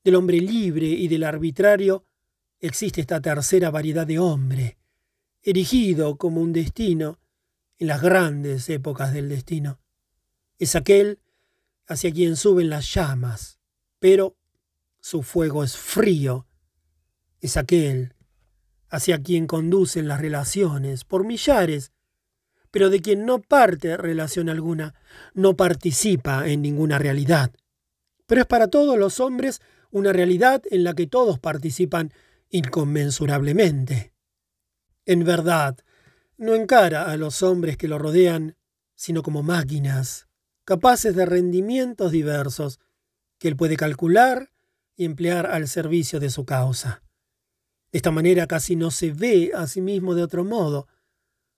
del 0.03 0.16
hombre 0.16 0.40
libre 0.40 0.85
y 0.85 1.08
del 1.08 1.24
arbitrario, 1.24 2.06
existe 2.59 3.01
esta 3.01 3.19
tercera 3.22 3.72
variedad 3.72 4.06
de 4.06 4.19
hombre, 4.19 4.77
erigido 5.42 6.16
como 6.16 6.42
un 6.42 6.53
destino 6.53 7.19
en 7.80 7.88
las 7.88 8.03
grandes 8.03 8.69
épocas 8.69 9.11
del 9.11 9.27
destino. 9.27 9.80
Es 10.59 10.75
aquel 10.75 11.19
hacia 11.88 12.11
quien 12.11 12.35
suben 12.35 12.69
las 12.69 12.93
llamas, 12.93 13.59
pero 13.98 14.38
su 15.00 15.24
fuego 15.24 15.64
es 15.64 15.75
frío. 15.75 16.48
Es 17.42 17.58
aquel 17.58 18.14
hacia 18.90 19.22
quien 19.24 19.48
conducen 19.48 20.08
las 20.08 20.22
relaciones 20.22 21.03
por 21.03 21.25
millares 21.25 21.92
pero 22.76 22.90
de 22.90 23.02
quien 23.02 23.26
no 23.26 23.40
parte 23.40 23.95
relación 23.95 24.50
alguna, 24.50 24.95
no 25.34 25.56
participa 25.56 26.45
en 26.50 26.62
ninguna 26.62 27.00
realidad. 27.00 27.54
Pero 28.28 28.42
es 28.42 28.48
para 28.48 28.68
todos 28.68 29.00
los 29.00 29.22
hombres 29.22 29.62
una 29.92 30.12
realidad 30.12 30.62
en 30.70 30.84
la 30.84 30.94
que 30.94 31.08
todos 31.08 31.40
participan 31.40 32.12
inconmensurablemente. 32.50 34.12
En 35.06 35.24
verdad, 35.24 35.78
no 36.36 36.54
encara 36.54 37.10
a 37.10 37.16
los 37.16 37.44
hombres 37.44 37.78
que 37.78 37.88
lo 37.88 37.98
rodean, 37.98 38.58
sino 38.94 39.24
como 39.24 39.42
máquinas, 39.42 40.28
capaces 40.66 41.16
de 41.16 41.26
rendimientos 41.26 42.12
diversos, 42.12 42.82
que 43.40 43.48
él 43.48 43.56
puede 43.56 43.78
calcular 43.78 44.52
y 44.98 45.06
emplear 45.06 45.45
al 45.45 45.70
servicio 45.70 46.20
de 46.20 46.30
su 46.30 46.44
causa. 46.44 47.04
De 47.94 48.00
esta 48.00 48.12
manera 48.12 48.48
casi 48.48 48.76
no 48.76 48.92
se 48.92 49.14
ve 49.14 49.54
a 49.56 49.66
sí 49.66 49.80
mismo 49.80 50.14
de 50.14 50.24
otro 50.24 50.44
modo, 50.44 50.90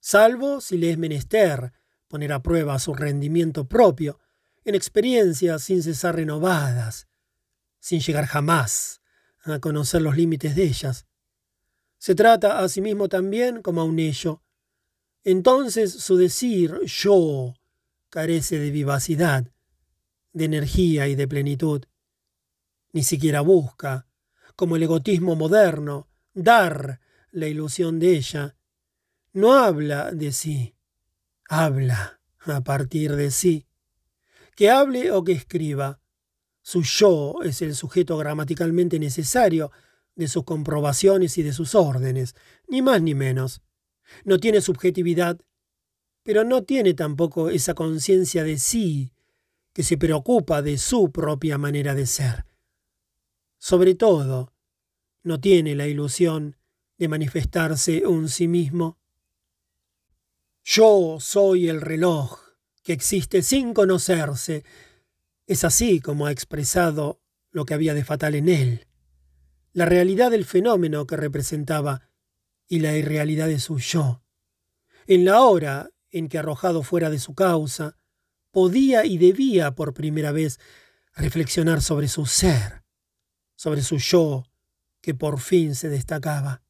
salvo 0.08 0.62
si 0.62 0.78
le 0.78 0.92
es 0.92 0.98
menester 0.98 1.74
poner 2.08 2.32
a 2.32 2.42
prueba 2.42 2.80
su 2.80 2.94
rendimiento 2.94 3.68
propio 3.68 4.22
en 4.64 4.74
experiencias 4.74 5.64
sin 5.64 5.84
cesar 5.84 6.16
renovadas, 6.16 7.10
sin 7.82 8.00
llegar 8.00 8.26
jamás 8.26 9.02
a 9.44 9.60
conocer 9.60 10.02
los 10.02 10.16
límites 10.16 10.56
de 10.56 10.64
ellas. 10.64 11.08
Se 11.98 12.16
trata 12.16 12.60
a 12.60 12.70
sí 12.70 12.80
mismo 12.80 13.10
también 13.10 13.62
como 13.62 13.82
a 13.82 13.84
un 13.84 14.00
ello. 14.00 14.42
Entonces 15.26 15.92
su 15.92 16.16
decir 16.16 16.80
yo 16.86 17.56
carece 18.10 18.60
de 18.60 18.72
vivacidad, 18.72 19.52
de 20.32 20.46
energía 20.46 21.10
y 21.10 21.16
de 21.16 21.28
plenitud. 21.28 21.84
Ni 22.94 23.04
siquiera 23.04 23.42
busca, 23.42 24.08
como 24.56 24.78
el 24.78 24.84
egotismo 24.84 25.36
moderno, 25.36 26.08
dar 26.34 27.02
la 27.32 27.48
ilusión 27.48 28.00
de 28.00 28.16
ella. 28.16 28.57
No 29.38 29.54
habla 29.54 30.10
de 30.14 30.32
sí, 30.32 30.74
habla 31.48 32.20
a 32.40 32.64
partir 32.64 33.16
de 33.16 33.30
sí. 33.30 33.68
Que 34.56 34.72
hable 34.72 35.12
o 35.12 35.24
que 35.24 35.34
escriba, 35.34 36.02
su 36.64 36.82
yo 36.82 37.36
es 37.44 37.62
el 37.62 37.76
sujeto 37.76 38.18
gramaticalmente 38.18 38.98
necesario 38.98 39.72
de 40.16 40.28
sus 40.28 40.44
comprobaciones 40.44 41.38
y 41.38 41.44
de 41.44 41.54
sus 41.54 41.76
órdenes, 41.76 42.34
ni 42.68 42.82
más 42.82 43.00
ni 43.04 43.14
menos. 43.14 43.62
No 44.24 44.40
tiene 44.40 44.60
subjetividad, 44.60 45.40
pero 46.24 46.44
no 46.44 46.64
tiene 46.64 46.96
tampoco 46.96 47.52
esa 47.52 47.76
conciencia 47.76 48.44
de 48.44 48.58
sí 48.58 49.12
que 49.72 49.84
se 49.84 50.00
preocupa 50.00 50.64
de 50.64 50.80
su 50.80 51.12
propia 51.12 51.60
manera 51.60 51.94
de 51.94 52.08
ser. 52.08 52.48
Sobre 53.60 53.94
todo, 53.94 54.52
no 55.22 55.40
tiene 55.40 55.76
la 55.76 55.86
ilusión 55.86 56.58
de 56.98 57.08
manifestarse 57.08 58.08
un 58.08 58.30
sí 58.30 58.48
mismo. 58.48 58.98
Yo 60.70 61.20
soy 61.22 61.70
el 61.70 61.80
reloj 61.80 62.42
que 62.84 62.92
existe 62.92 63.42
sin 63.42 63.74
conocerse, 63.74 64.66
es 65.46 65.64
así 65.64 66.02
como 66.02 66.26
ha 66.26 66.32
expresado 66.34 67.22
lo 67.52 67.64
que 67.64 67.74
había 67.74 67.94
de 67.94 68.04
fatal 68.04 68.36
en 68.36 68.50
él, 68.50 68.88
la 69.72 69.86
realidad 69.86 70.30
del 70.30 70.44
fenómeno 70.44 71.08
que 71.08 71.16
representaba 71.16 72.10
y 72.68 72.82
la 72.82 72.98
irrealidad 72.98 73.48
de 73.48 73.62
su 73.62 73.80
yo. 73.80 74.22
En 75.06 75.24
la 75.24 75.40
hora 75.40 75.90
en 76.10 76.28
que 76.28 76.38
arrojado 76.38 76.84
fuera 76.84 77.10
de 77.10 77.20
su 77.20 77.34
causa, 77.34 77.98
podía 78.52 79.06
y 79.06 79.18
debía 79.18 79.74
por 79.74 79.94
primera 79.94 80.34
vez 80.34 80.60
reflexionar 81.16 81.82
sobre 81.82 82.10
su 82.10 82.26
ser, 82.26 82.84
sobre 83.56 83.84
su 83.84 84.00
yo 84.00 84.44
que 85.00 85.14
por 85.14 85.40
fin 85.40 85.76
se 85.76 85.88
destacaba. 85.88 86.67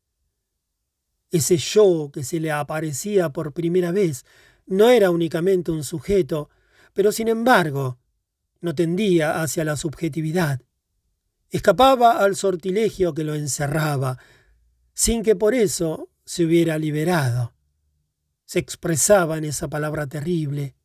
Ese 1.31 1.57
yo 1.57 2.09
que 2.13 2.23
se 2.23 2.39
le 2.39 2.51
aparecía 2.51 3.29
por 3.29 3.53
primera 3.53 3.91
vez 3.91 4.25
no 4.65 4.89
era 4.89 5.11
únicamente 5.11 5.71
un 5.71 5.83
sujeto, 5.83 6.49
pero 6.93 7.11
sin 7.11 7.27
embargo 7.27 7.99
no 8.61 8.75
tendía 8.75 9.41
hacia 9.41 9.63
la 9.63 9.77
subjetividad. 9.77 10.61
Escapaba 11.49 12.19
al 12.19 12.35
sortilegio 12.35 13.13
que 13.13 13.23
lo 13.23 13.35
encerraba, 13.35 14.17
sin 14.93 15.23
que 15.23 15.35
por 15.35 15.53
eso 15.53 16.09
se 16.25 16.45
hubiera 16.45 16.77
liberado. 16.77 17.53
Se 18.45 18.59
expresaba 18.59 19.37
en 19.37 19.45
esa 19.45 19.69
palabra 19.69 20.07
terrible, 20.07 20.75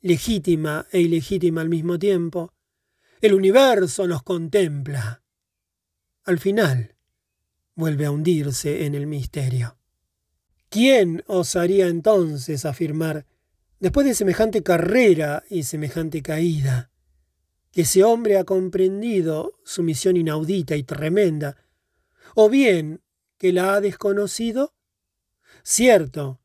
legítima 0.00 0.86
e 0.90 1.00
ilegítima 1.00 1.60
al 1.60 1.68
mismo 1.68 1.98
tiempo. 1.98 2.52
El 3.20 3.34
universo 3.34 4.06
nos 4.06 4.22
contempla. 4.22 5.22
Al 6.24 6.38
final, 6.38 6.94
vuelve 7.78 8.06
a 8.06 8.10
hundirse 8.10 8.86
en 8.86 8.96
el 8.96 9.06
misterio. 9.06 9.78
¿Quién 10.68 11.22
osaría 11.28 11.86
entonces 11.86 12.64
afirmar 12.64 13.24
después 13.78 14.04
de 14.04 14.14
semejante 14.14 14.64
carrera 14.64 15.44
y 15.48 15.62
semejante 15.62 16.20
caída, 16.20 16.90
que 17.70 17.82
ese 17.82 18.02
hombre 18.02 18.36
ha 18.36 18.42
comprendido 18.42 19.52
su 19.62 19.84
misión 19.84 20.16
inaudita 20.16 20.74
y 20.74 20.82
tremenda, 20.82 21.56
o 22.34 22.48
bien 22.50 23.00
que 23.38 23.52
la 23.52 23.74
ha 23.74 23.80
desconocido? 23.80 24.74
Cierto 25.62 26.40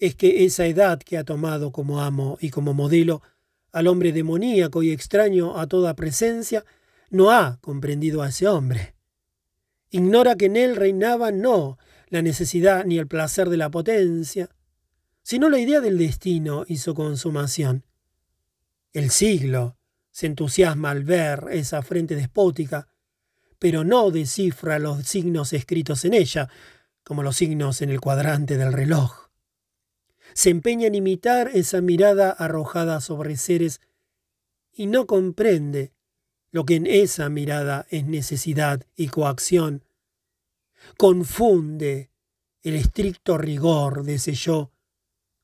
es 0.00 0.16
que 0.16 0.44
esa 0.44 0.66
edad 0.66 0.98
que 0.98 1.16
ha 1.16 1.22
tomado 1.22 1.70
como 1.70 2.00
amo 2.00 2.38
y 2.40 2.50
como 2.50 2.74
modelo 2.74 3.22
al 3.70 3.86
hombre 3.86 4.10
demoníaco 4.10 4.82
y 4.82 4.90
extraño 4.90 5.60
a 5.60 5.68
toda 5.68 5.94
presencia, 5.94 6.64
no 7.08 7.30
ha 7.30 7.60
comprendido 7.60 8.20
a 8.20 8.30
ese 8.30 8.48
hombre. 8.48 8.91
Ignora 9.94 10.36
que 10.36 10.46
en 10.46 10.56
él 10.56 10.74
reinaba 10.74 11.32
no 11.32 11.76
la 12.08 12.22
necesidad 12.22 12.86
ni 12.86 12.98
el 12.98 13.06
placer 13.06 13.50
de 13.50 13.58
la 13.58 13.70
potencia, 13.70 14.48
sino 15.22 15.50
la 15.50 15.58
idea 15.58 15.82
del 15.82 15.98
destino 15.98 16.64
y 16.66 16.78
su 16.78 16.94
consumación. 16.94 17.84
El 18.94 19.10
siglo 19.10 19.76
se 20.10 20.28
entusiasma 20.28 20.90
al 20.90 21.04
ver 21.04 21.44
esa 21.50 21.82
frente 21.82 22.16
despótica, 22.16 22.88
pero 23.58 23.84
no 23.84 24.10
descifra 24.10 24.78
los 24.78 25.06
signos 25.06 25.52
escritos 25.52 26.06
en 26.06 26.14
ella, 26.14 26.48
como 27.04 27.22
los 27.22 27.36
signos 27.36 27.82
en 27.82 27.90
el 27.90 28.00
cuadrante 28.00 28.56
del 28.56 28.72
reloj. 28.72 29.28
Se 30.32 30.48
empeña 30.48 30.86
en 30.86 30.94
imitar 30.94 31.50
esa 31.52 31.82
mirada 31.82 32.30
arrojada 32.30 33.02
sobre 33.02 33.36
seres 33.36 33.82
y 34.72 34.86
no 34.86 35.06
comprende 35.06 35.92
lo 36.52 36.64
que 36.64 36.76
en 36.76 36.86
esa 36.86 37.28
mirada 37.28 37.86
es 37.90 38.04
necesidad 38.06 38.86
y 38.94 39.08
coacción. 39.08 39.84
Confunde 40.98 42.10
el 42.62 42.76
estricto 42.76 43.38
rigor 43.38 44.04
de 44.04 44.14
ese 44.14 44.34
yo 44.34 44.70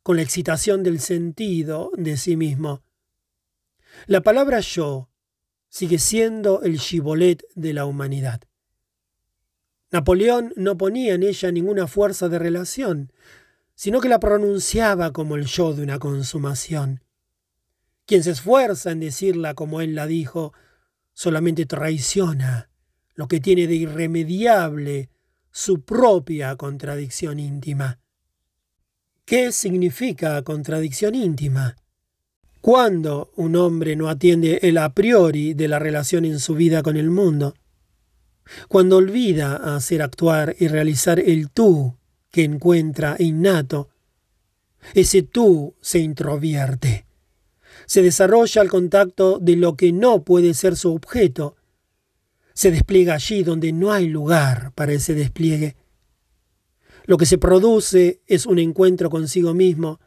con 0.03 0.17
la 0.17 0.23
excitación 0.23 0.83
del 0.83 1.01
sentido 1.01 1.91
de 1.97 2.17
sí 2.17 2.37
mismo. 2.37 2.83
La 4.07 4.21
palabra 4.21 4.61
yo 4.61 5.09
sigue 5.69 5.99
siendo 5.99 6.63
el 6.63 6.79
chibolet 6.79 7.43
de 7.55 7.73
la 7.73 7.85
humanidad. 7.85 8.43
Napoleón 9.91 10.53
no 10.57 10.77
ponía 10.77 11.15
en 11.15 11.23
ella 11.23 11.51
ninguna 11.51 11.87
fuerza 11.87 12.29
de 12.29 12.39
relación, 12.39 13.13
sino 13.75 14.01
que 14.01 14.09
la 14.09 14.21
pronunciaba 14.21 15.13
como 15.13 15.37
el 15.37 15.47
yo 15.47 15.73
de 15.73 15.83
una 15.83 15.99
consumación. 15.99 17.03
Quien 18.05 18.23
se 18.23 18.33
esfuerza 18.33 18.91
en 18.91 19.01
decirla 19.01 19.55
como 19.55 19.81
él 19.81 19.95
la 19.95 20.07
dijo, 20.07 20.53
solamente 21.19 21.67
traiciona 21.67 22.71
lo 23.17 23.27
que 23.27 23.41
tiene 23.41 23.67
de 23.67 23.75
irremediable 23.75 25.11
su 25.51 25.83
propia 25.83 26.55
contradicción 26.55 27.41
íntima. 27.41 27.99
¿Qué 29.25 29.51
significa 29.51 30.41
contradicción 30.43 31.17
íntima? 31.17 31.75
Cuando 32.61 33.33
un 33.35 33.57
hombre 33.57 33.97
no 33.97 34.09
atiende 34.09 34.61
el 34.63 34.79
a 34.79 34.95
priori 34.95 35.55
de 35.55 35.67
la 35.67 35.81
relación 35.81 36.25
en 36.25 36.39
su 36.39 36.55
vida 36.55 36.85
con 36.85 36.97
el 36.97 37.11
mundo, 37.11 37.57
cuando 38.69 38.99
olvida 38.99 39.75
hacer 39.75 40.03
actuar 40.03 40.55
y 40.61 40.69
realizar 40.69 41.19
el 41.19 41.51
tú 41.51 41.97
que 42.31 42.45
encuentra 42.45 43.17
innato, 43.19 43.89
ese 44.95 45.25
tú 45.25 45.75
se 45.81 45.99
introvierte, 45.99 47.08
se 47.89 48.03
desarrolla 48.03 48.63
al 48.63 48.69
contacto 48.69 49.41
de 49.41 49.57
lo 49.57 49.75
que 49.75 49.91
no 49.91 50.23
puede 50.23 50.55
ser 50.55 50.77
su 50.77 50.95
objeto, 50.95 51.57
se 52.55 52.71
despliega 52.71 53.15
allí 53.15 53.43
donde 53.43 53.73
no 53.73 53.91
hay 53.91 54.07
lugar 54.07 54.71
para 54.77 54.93
ese 54.93 55.15
despliegue 55.15 55.75
lo 57.09 57.17
que 57.17 57.25
se 57.25 57.39
produce 57.39 58.21
es 58.27 58.45
un 58.45 58.59
encuentro 58.59 59.09
consigo 59.09 59.55
mismo, 59.55 59.99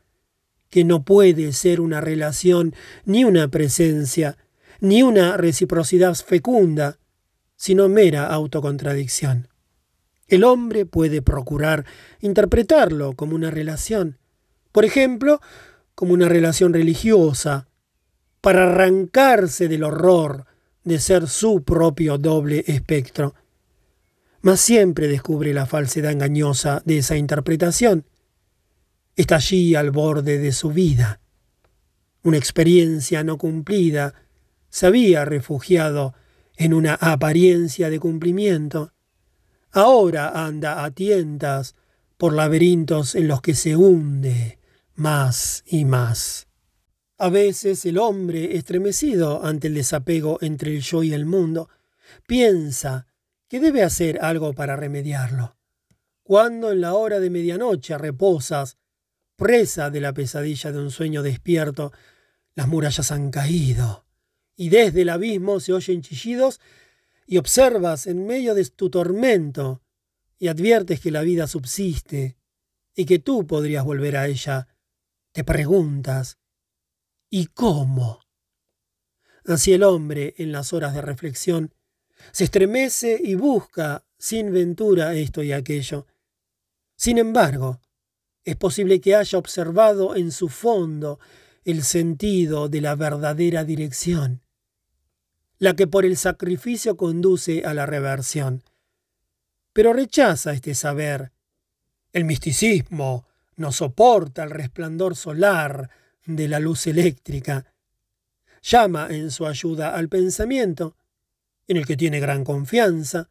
que 0.70 0.84
no 0.84 1.04
puede 1.04 1.52
ser 1.52 1.82
una 1.82 2.00
relación, 2.00 2.76
ni 3.06 3.26
una 3.26 3.48
presencia, 3.48 4.38
ni 4.82 5.02
una 5.02 5.36
reciprocidad 5.36 6.14
fecunda, 6.14 7.00
sino 7.56 7.90
mera 7.90 8.28
autocontradicción. 8.28 9.48
El 10.28 10.44
hombre 10.44 10.86
puede 10.86 11.24
procurar 11.24 11.88
interpretarlo 12.20 13.14
como 13.14 13.34
una 13.34 13.50
relación, 13.50 14.20
por 14.72 14.86
ejemplo, 14.86 15.42
como 15.96 16.14
una 16.14 16.30
relación 16.30 16.72
religiosa, 16.72 17.68
para 18.42 18.64
arrancarse 18.64 19.68
del 19.68 19.84
horror 19.84 20.46
de 20.84 21.00
ser 21.00 21.28
su 21.28 21.64
propio 21.64 22.18
doble 22.18 22.64
espectro 22.68 23.36
mas 24.42 24.60
siempre 24.60 25.08
descubre 25.08 25.54
la 25.54 25.66
falsedad 25.66 26.12
engañosa 26.12 26.82
de 26.86 26.98
esa 26.98 27.16
interpretación. 27.16 28.06
está 29.16 29.36
allí 29.36 29.76
al 29.76 29.92
borde 29.92 30.40
de 30.40 30.52
su 30.52 30.72
vida. 30.72 31.20
Una 32.24 32.38
experiencia 32.38 33.24
no 33.24 33.38
cumplida 33.38 34.14
se 34.70 34.88
había 34.88 35.26
refugiado 35.26 36.14
en 36.56 36.74
una 36.74 36.96
apariencia 36.96 37.90
de 37.90 38.00
cumplimiento. 38.00 38.94
Ahora 39.72 40.46
anda 40.46 40.84
a 40.84 40.92
tientas 40.92 41.76
por 42.18 42.34
laberintos 42.34 43.16
en 43.16 43.28
los 43.28 43.42
que 43.42 43.54
se 43.54 43.76
hunde 43.76 44.60
más 44.96 45.64
y 45.68 45.86
más. 45.86 46.48
A 47.24 47.30
veces 47.30 47.86
el 47.86 48.00
hombre, 48.00 48.58
estremecido 48.58 49.46
ante 49.46 49.68
el 49.68 49.76
desapego 49.76 50.40
entre 50.42 50.76
el 50.76 50.82
yo 50.82 51.04
y 51.04 51.14
el 51.14 51.28
mundo, 51.28 51.70
piensa 52.26 53.06
que 53.48 53.60
debe 53.60 53.84
hacer 53.84 54.18
algo 54.24 54.54
para 54.54 54.76
remediarlo. 54.76 55.56
Cuando 56.24 56.72
en 56.72 56.82
la 56.82 56.96
hora 56.96 57.20
de 57.20 57.30
medianoche 57.30 57.96
reposas, 58.00 58.80
presa 59.36 59.92
de 59.92 60.02
la 60.02 60.16
pesadilla 60.16 60.72
de 60.72 60.80
un 60.80 60.90
sueño 60.90 61.22
despierto, 61.22 61.92
las 62.56 62.68
murallas 62.68 63.12
han 63.12 63.30
caído, 63.30 64.08
y 64.56 64.70
desde 64.70 65.04
el 65.04 65.10
abismo 65.10 65.60
se 65.60 65.74
oyen 65.74 66.02
chillidos, 66.02 66.60
y 67.28 67.38
observas 67.38 68.08
en 68.08 68.26
medio 68.26 68.56
de 68.56 68.66
tu 68.66 68.90
tormento, 68.90 69.84
y 70.40 70.48
adviertes 70.48 71.00
que 71.00 71.12
la 71.12 71.22
vida 71.22 71.46
subsiste, 71.46 72.36
y 72.96 73.06
que 73.06 73.20
tú 73.20 73.46
podrías 73.46 73.86
volver 73.86 74.18
a 74.18 74.26
ella, 74.26 74.68
te 75.34 75.44
preguntas, 75.44 76.40
¿y 77.32 77.48
cómo? 77.48 78.20
Así 79.46 79.74
el 79.74 79.82
hombre, 79.82 80.36
en 80.38 80.52
las 80.52 80.74
horas 80.74 80.94
de 80.94 81.02
reflexión, 81.02 81.74
se 82.32 82.44
estremece 82.44 83.20
y 83.24 83.34
busca 83.34 84.06
sin 84.20 84.52
ventura 84.52 85.16
esto 85.16 85.42
y 85.42 85.54
aquello. 85.54 86.06
Sin 86.96 87.18
embargo, 87.18 87.82
es 88.44 88.56
posible 88.58 89.02
que 89.02 89.16
haya 89.16 89.40
observado 89.40 90.16
en 90.16 90.32
su 90.32 90.50
fondo 90.50 91.20
el 91.64 91.84
sentido 91.84 92.70
de 92.70 92.82
la 92.82 92.96
verdadera 92.96 93.64
dirección, 93.64 94.44
la 95.58 95.76
que 95.76 95.88
por 95.88 96.06
el 96.06 96.18
sacrificio 96.18 96.98
conduce 96.98 97.64
a 97.66 97.74
la 97.74 97.86
reversión. 97.86 98.64
Pero 99.74 99.94
rechaza 99.94 100.54
este 100.54 100.76
saber. 100.76 101.32
El 102.14 102.26
misticismo 102.26 103.26
no 103.56 103.72
soporta 103.72 104.44
el 104.44 104.50
resplandor 104.50 105.16
solar 105.16 105.90
de 106.26 106.48
la 106.48 106.60
luz 106.60 106.88
eléctrica. 106.88 107.74
Llama 108.62 109.08
en 109.10 109.32
su 109.32 109.46
ayuda 109.46 109.96
al 109.96 110.10
pensamiento, 110.10 110.96
en 111.68 111.78
el 111.78 111.86
que 111.86 111.98
tiene 111.98 112.20
gran 112.20 112.44
confianza. 112.44 113.30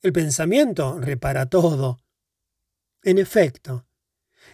El 0.00 0.12
pensamiento 0.12 0.98
repara 1.00 1.46
todo. 1.46 2.00
En 3.02 3.18
efecto, 3.18 3.86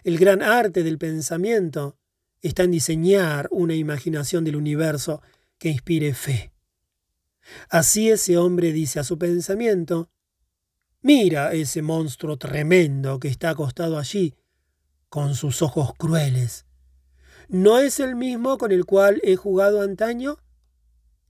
el 0.03 0.17
gran 0.17 0.41
arte 0.41 0.83
del 0.83 0.97
pensamiento 0.97 1.97
está 2.41 2.63
en 2.63 2.71
diseñar 2.71 3.47
una 3.51 3.75
imaginación 3.75 4.43
del 4.43 4.55
universo 4.55 5.21
que 5.57 5.69
inspire 5.69 6.13
fe. 6.13 6.51
Así 7.69 8.09
ese 8.09 8.37
hombre 8.37 8.71
dice 8.71 8.99
a 8.99 9.03
su 9.03 9.17
pensamiento, 9.17 10.09
mira 11.01 11.53
ese 11.53 11.81
monstruo 11.81 12.37
tremendo 12.37 13.19
que 13.19 13.27
está 13.27 13.49
acostado 13.49 13.97
allí, 13.97 14.35
con 15.09 15.35
sus 15.35 15.61
ojos 15.61 15.93
crueles. 15.97 16.65
¿No 17.49 17.79
es 17.79 17.99
el 17.99 18.15
mismo 18.15 18.59
con 18.59 18.71
el 18.71 18.85
cual 18.85 19.19
he 19.23 19.35
jugado 19.35 19.81
antaño? 19.81 20.37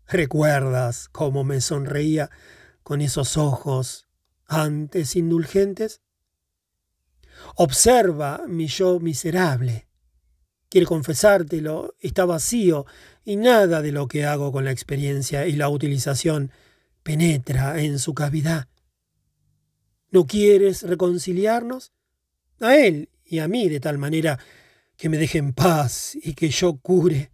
¿Recuerdas 0.05 1.07
cómo 1.07 1.45
me 1.45 1.61
sonreía 1.61 2.29
con 2.83 2.99
esos 2.99 3.37
ojos 3.37 4.05
antes 4.45 5.15
indulgentes? 5.15 6.01
Observa 7.55 8.43
mi 8.49 8.67
yo 8.67 8.99
miserable. 8.99 9.87
Quiere 10.67 10.87
confesártelo, 10.87 11.95
está 12.01 12.25
vacío 12.25 12.85
y 13.23 13.37
nada 13.37 13.81
de 13.81 13.93
lo 13.93 14.09
que 14.09 14.25
hago 14.25 14.51
con 14.51 14.65
la 14.65 14.71
experiencia 14.71 15.47
y 15.47 15.53
la 15.53 15.69
utilización 15.69 16.51
penetra 17.01 17.81
en 17.81 17.97
su 17.97 18.13
cavidad. 18.13 18.67
¿No 20.11 20.27
quieres 20.27 20.83
reconciliarnos? 20.83 21.93
A 22.59 22.75
él 22.75 23.07
y 23.23 23.39
a 23.39 23.47
mí 23.47 23.69
de 23.69 23.79
tal 23.79 23.97
manera 23.97 24.37
que 24.99 25.07
me 25.07 25.17
deje 25.17 25.37
en 25.37 25.53
paz 25.53 26.17
y 26.21 26.33
que 26.33 26.49
yo 26.49 26.77
cure. 26.77 27.31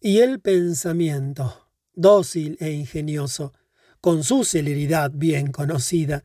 Y 0.00 0.20
el 0.20 0.40
pensamiento, 0.40 1.68
dócil 1.92 2.56
e 2.58 2.70
ingenioso, 2.70 3.52
con 4.00 4.24
su 4.24 4.44
celeridad 4.44 5.10
bien 5.12 5.52
conocida, 5.52 6.24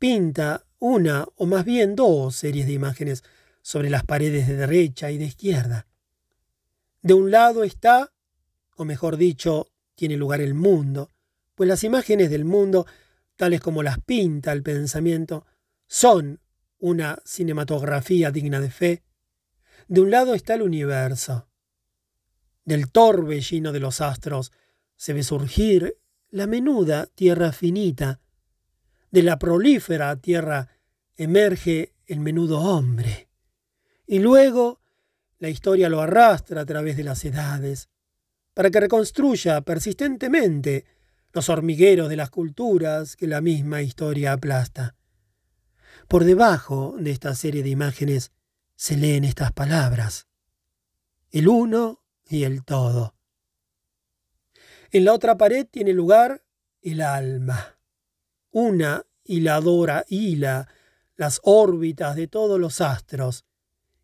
pinta 0.00 0.66
una 0.80 1.24
o 1.36 1.46
más 1.46 1.64
bien 1.64 1.94
dos 1.94 2.34
series 2.34 2.66
de 2.66 2.72
imágenes 2.72 3.22
sobre 3.62 3.88
las 3.88 4.04
paredes 4.04 4.48
de 4.48 4.56
derecha 4.56 5.12
y 5.12 5.18
de 5.18 5.26
izquierda. 5.26 5.86
De 7.00 7.14
un 7.14 7.30
lado 7.30 7.62
está, 7.62 8.12
o 8.74 8.84
mejor 8.84 9.16
dicho, 9.16 9.68
tiene 9.94 10.16
lugar 10.16 10.40
el 10.40 10.54
mundo, 10.54 11.12
pues 11.54 11.68
las 11.68 11.84
imágenes 11.84 12.28
del 12.28 12.44
mundo, 12.44 12.86
tales 13.36 13.60
como 13.60 13.84
las 13.84 14.00
pinta 14.00 14.50
el 14.50 14.64
pensamiento, 14.64 15.46
son 15.86 16.40
una 16.80 17.20
cinematografía 17.24 18.32
digna 18.32 18.60
de 18.60 18.70
fe. 18.70 19.02
De 19.88 20.00
un 20.00 20.10
lado 20.10 20.34
está 20.34 20.54
el 20.54 20.62
universo. 20.62 21.48
Del 22.64 22.90
torbellino 22.90 23.72
de 23.72 23.80
los 23.80 24.00
astros 24.00 24.52
se 24.96 25.12
ve 25.12 25.22
surgir 25.22 25.98
la 26.30 26.46
menuda 26.46 27.06
tierra 27.06 27.52
finita, 27.52 28.20
de 29.10 29.22
la 29.22 29.38
prolífera 29.38 30.16
tierra 30.16 30.68
emerge 31.14 31.94
el 32.06 32.20
menudo 32.20 32.60
hombre. 32.60 33.28
Y 34.06 34.18
luego 34.18 34.80
la 35.38 35.48
historia 35.48 35.88
lo 35.88 36.00
arrastra 36.00 36.62
a 36.62 36.66
través 36.66 36.96
de 36.96 37.04
las 37.04 37.24
edades, 37.24 37.88
para 38.54 38.70
que 38.70 38.80
reconstruya 38.80 39.60
persistentemente 39.60 40.84
los 41.32 41.48
hormigueros 41.48 42.08
de 42.08 42.16
las 42.16 42.30
culturas 42.30 43.16
que 43.16 43.26
la 43.26 43.40
misma 43.40 43.82
historia 43.82 44.32
aplasta. 44.32 44.96
Por 46.08 46.24
debajo 46.24 46.96
de 46.98 47.10
esta 47.10 47.34
serie 47.34 47.62
de 47.62 47.68
imágenes 47.68 48.32
se 48.76 48.96
leen 48.96 49.24
estas 49.24 49.52
palabras, 49.52 50.28
el 51.30 51.48
uno 51.48 52.04
y 52.28 52.44
el 52.44 52.64
todo. 52.64 53.16
En 54.92 55.04
la 55.04 55.12
otra 55.12 55.36
pared 55.36 55.66
tiene 55.66 55.92
lugar 55.92 56.44
el 56.80 57.00
alma 57.00 57.76
una 58.56 59.04
hiladora 59.22 60.06
hila 60.08 60.66
las 61.14 61.42
órbitas 61.42 62.16
de 62.16 62.26
todos 62.26 62.58
los 62.58 62.80
astros 62.80 63.44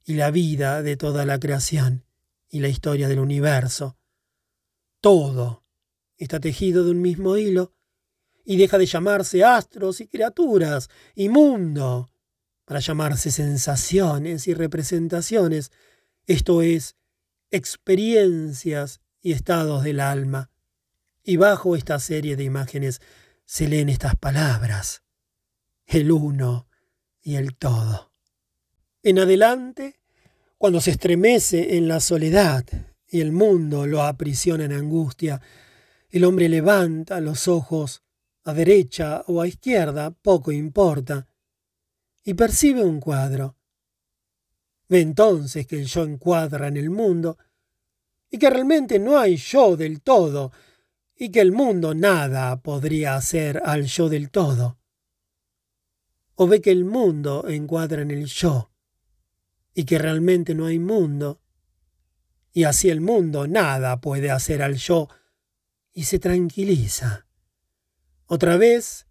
y 0.05 0.13
la 0.13 0.31
vida 0.31 0.83
de 0.83 0.99
toda 0.99 1.25
la 1.25 1.41
creación 1.41 2.05
y 2.51 2.61
la 2.61 2.69
historia 2.69 3.09
del 3.09 3.19
universo. 3.19 3.97
Todo 5.01 5.65
está 6.19 6.39
tejido 6.39 6.85
de 6.85 6.91
un 6.91 7.01
mismo 7.01 7.39
hilo 7.39 7.73
y 8.45 8.59
deja 8.59 8.77
de 8.77 8.85
llamarse 8.85 9.43
astros 9.43 10.03
y 10.03 10.07
criaturas 10.07 10.91
y 11.15 11.31
mundo 11.31 12.11
para 12.73 12.81
llamarse 12.81 13.31
sensaciones 13.31 14.49
y 14.49 14.55
representaciones, 14.55 15.73
esto 16.27 16.63
es, 16.63 16.97
experiencias 17.51 19.03
y 19.21 19.33
estados 19.33 19.85
del 19.85 20.01
alma. 20.01 20.51
Y 21.23 21.37
bajo 21.37 21.77
esta 21.77 21.99
serie 21.99 22.35
de 22.35 22.45
imágenes 22.45 23.03
se 23.45 23.69
leen 23.69 23.91
estas 23.91 24.17
palabras, 24.17 25.03
el 25.85 26.11
uno 26.13 26.67
y 27.21 27.35
el 27.35 27.55
todo. 27.57 28.11
En 29.03 29.19
adelante, 29.19 30.01
cuando 30.57 30.81
se 30.81 30.93
estremece 30.93 31.77
en 31.77 31.89
la 31.89 32.01
soledad 32.01 32.65
y 33.07 33.21
el 33.21 33.33
mundo 33.33 33.87
lo 33.87 34.03
aprisiona 34.03 34.65
en 34.65 34.73
angustia, 34.73 35.43
el 36.09 36.25
hombre 36.25 36.49
levanta 36.49 37.21
los 37.21 37.49
ojos 37.49 38.03
a 38.45 38.55
derecha 38.55 39.25
o 39.27 39.43
a 39.43 39.47
izquierda, 39.47 40.11
poco 40.11 40.53
importa, 40.53 41.29
y 42.25 42.35
percibe 42.35 42.85
un 42.85 43.01
cuadro. 43.01 43.57
Ve 44.89 45.01
entonces 45.01 45.67
que 45.67 45.81
el 45.81 45.87
yo 45.87 46.05
encuadra 46.05 46.69
en 46.69 46.77
el 46.77 46.91
mundo 46.91 47.39
y 48.31 48.39
que 48.39 48.51
realmente 48.51 48.99
no 48.99 49.19
hay 49.19 49.37
yo 49.37 49.77
del 49.77 50.01
todo, 50.01 50.53
y 51.15 51.31
que 51.31 51.41
el 51.41 51.53
mundo 51.53 51.95
nada 51.95 52.63
podría 52.63 53.15
hacer 53.15 53.61
al 53.65 53.85
yo 53.85 54.09
del 54.09 54.31
todo. 54.31 54.79
O 56.35 56.49
ve 56.49 56.61
que 56.61 56.71
el 56.71 56.85
mundo 56.85 57.47
encuadra 57.47 58.03
en 58.03 58.11
el 58.11 58.25
yo 58.25 58.73
y 59.75 59.85
que 59.85 59.99
realmente 59.99 60.55
no 60.55 60.67
hay 60.67 60.79
mundo, 60.79 61.41
y 62.53 62.65
así 62.65 62.91
el 62.91 63.01
mundo 63.01 63.47
nada 63.47 64.01
puede 64.01 64.31
hacer 64.31 64.63
al 64.63 64.77
yo 64.77 65.09
y 65.93 66.05
se 66.05 66.19
tranquiliza. 66.19 67.27
Otra 68.27 68.57
vez, 68.57 69.07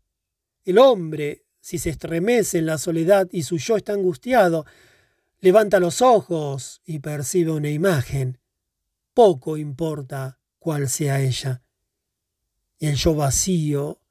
el 0.66 0.80
hombre, 0.80 1.46
si 1.62 1.80
se 1.80 1.92
estremece 1.92 2.58
en 2.58 2.66
la 2.66 2.78
soledad 2.78 3.30
y 3.32 3.44
su 3.44 3.58
yo 3.58 3.78
está 3.78 3.94
angustiado, 3.94 4.66
levanta 5.40 5.80
los 5.80 6.02
ojos 6.02 6.82
y 6.86 7.00
percibe 7.00 7.52
una 7.52 7.70
imagen. 7.70 8.40
Poco 9.14 9.56
importa 9.56 10.40
cuál 10.60 10.90
sea 10.90 11.22
ella 11.22 11.64
el 12.82 12.96
yo 12.96 13.14
vacío 13.14 14.02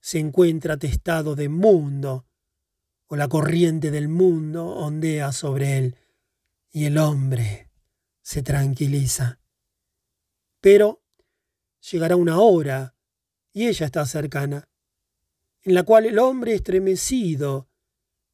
se 0.00 0.18
encuentra 0.18 0.74
atestado 0.74 1.34
de 1.34 1.50
mundo, 1.50 2.26
o 3.06 3.16
la 3.16 3.28
corriente 3.28 3.90
del 3.90 4.08
mundo 4.08 4.66
ondea 4.66 5.30
sobre 5.30 5.76
él 5.76 5.96
y 6.70 6.86
el 6.86 6.96
hombre 6.96 7.70
se 8.22 8.42
tranquiliza. 8.42 9.40
Pero 10.60 11.02
llegará 11.92 12.16
una 12.16 12.38
hora, 12.38 12.96
y 13.52 13.66
ella 13.66 13.84
está 13.84 14.06
cercana, 14.06 14.68
en 15.64 15.74
la 15.74 15.82
cual 15.82 16.06
el 16.06 16.18
hombre 16.18 16.54
estremecido, 16.54 17.68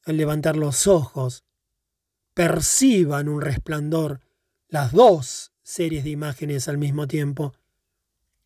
al 0.04 0.16
levantar 0.16 0.56
los 0.56 0.86
ojos, 0.86 1.44
perciban 2.34 3.28
un 3.28 3.40
resplandor 3.40 4.20
las 4.68 4.92
dos 4.92 5.52
series 5.62 6.04
de 6.04 6.10
imágenes 6.10 6.68
al 6.68 6.78
mismo 6.78 7.06
tiempo, 7.06 7.54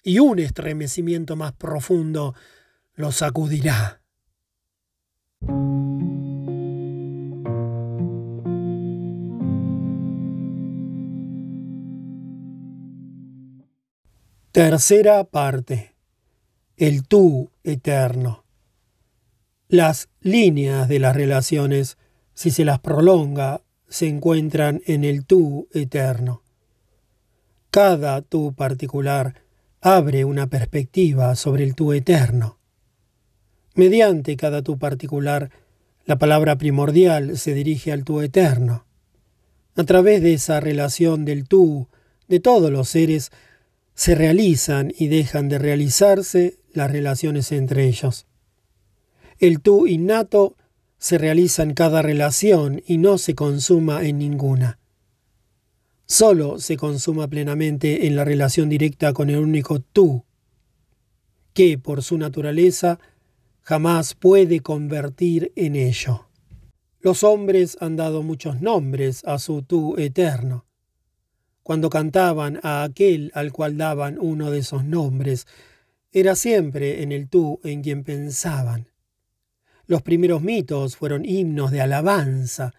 y 0.02 0.18
un 0.18 0.38
estremecimiento 0.38 1.34
más 1.34 1.52
profundo 1.52 2.34
lo 2.94 3.10
sacudirá. 3.10 4.02
Tercera 14.52 15.24
parte. 15.24 15.96
El 16.76 17.08
tú 17.08 17.50
eterno. 17.64 18.43
Las 19.74 20.08
líneas 20.20 20.88
de 20.88 21.00
las 21.00 21.16
relaciones, 21.16 21.98
si 22.32 22.52
se 22.52 22.64
las 22.64 22.78
prolonga, 22.78 23.62
se 23.88 24.06
encuentran 24.06 24.82
en 24.86 25.02
el 25.02 25.26
tú 25.26 25.66
eterno. 25.72 26.44
Cada 27.72 28.22
tú 28.22 28.54
particular 28.54 29.42
abre 29.80 30.24
una 30.24 30.46
perspectiva 30.46 31.34
sobre 31.34 31.64
el 31.64 31.74
tú 31.74 31.92
eterno. 31.92 32.60
Mediante 33.74 34.36
cada 34.36 34.62
tú 34.62 34.78
particular, 34.78 35.50
la 36.04 36.18
palabra 36.18 36.56
primordial 36.56 37.36
se 37.36 37.52
dirige 37.52 37.90
al 37.90 38.04
tú 38.04 38.20
eterno. 38.20 38.86
A 39.74 39.82
través 39.82 40.22
de 40.22 40.34
esa 40.34 40.60
relación 40.60 41.24
del 41.24 41.48
tú 41.48 41.88
de 42.28 42.38
todos 42.38 42.70
los 42.70 42.88
seres, 42.90 43.32
se 43.96 44.14
realizan 44.14 44.92
y 44.96 45.08
dejan 45.08 45.48
de 45.48 45.58
realizarse 45.58 46.60
las 46.72 46.92
relaciones 46.92 47.50
entre 47.50 47.88
ellos. 47.88 48.28
El 49.38 49.60
tú 49.60 49.86
innato 49.86 50.56
se 50.98 51.18
realiza 51.18 51.62
en 51.62 51.74
cada 51.74 52.02
relación 52.02 52.82
y 52.86 52.98
no 52.98 53.18
se 53.18 53.34
consuma 53.34 54.04
en 54.04 54.18
ninguna. 54.18 54.78
Solo 56.06 56.58
se 56.58 56.76
consuma 56.76 57.28
plenamente 57.28 58.06
en 58.06 58.16
la 58.16 58.24
relación 58.24 58.68
directa 58.68 59.12
con 59.12 59.30
el 59.30 59.38
único 59.38 59.80
tú, 59.80 60.24
que 61.52 61.78
por 61.78 62.02
su 62.02 62.18
naturaleza 62.18 62.98
jamás 63.60 64.14
puede 64.14 64.60
convertir 64.60 65.52
en 65.56 65.76
ello. 65.76 66.28
Los 67.00 67.24
hombres 67.24 67.76
han 67.80 67.96
dado 67.96 68.22
muchos 68.22 68.60
nombres 68.60 69.24
a 69.24 69.38
su 69.38 69.62
tú 69.62 69.96
eterno 69.98 70.66
cuando 71.64 71.88
cantaban 71.88 72.60
a 72.62 72.84
aquel 72.84 73.32
al 73.34 73.50
cual 73.50 73.78
daban 73.78 74.18
uno 74.20 74.50
de 74.50 74.58
esos 74.58 74.84
nombres, 74.84 75.46
era 76.12 76.36
siempre 76.36 77.02
en 77.02 77.10
el 77.10 77.28
tú 77.28 77.58
en 77.64 77.82
quien 77.82 78.04
pensaban. 78.04 78.86
Los 79.86 80.02
primeros 80.02 80.42
mitos 80.42 80.96
fueron 80.96 81.24
himnos 81.24 81.70
de 81.70 81.80
alabanza, 81.80 82.72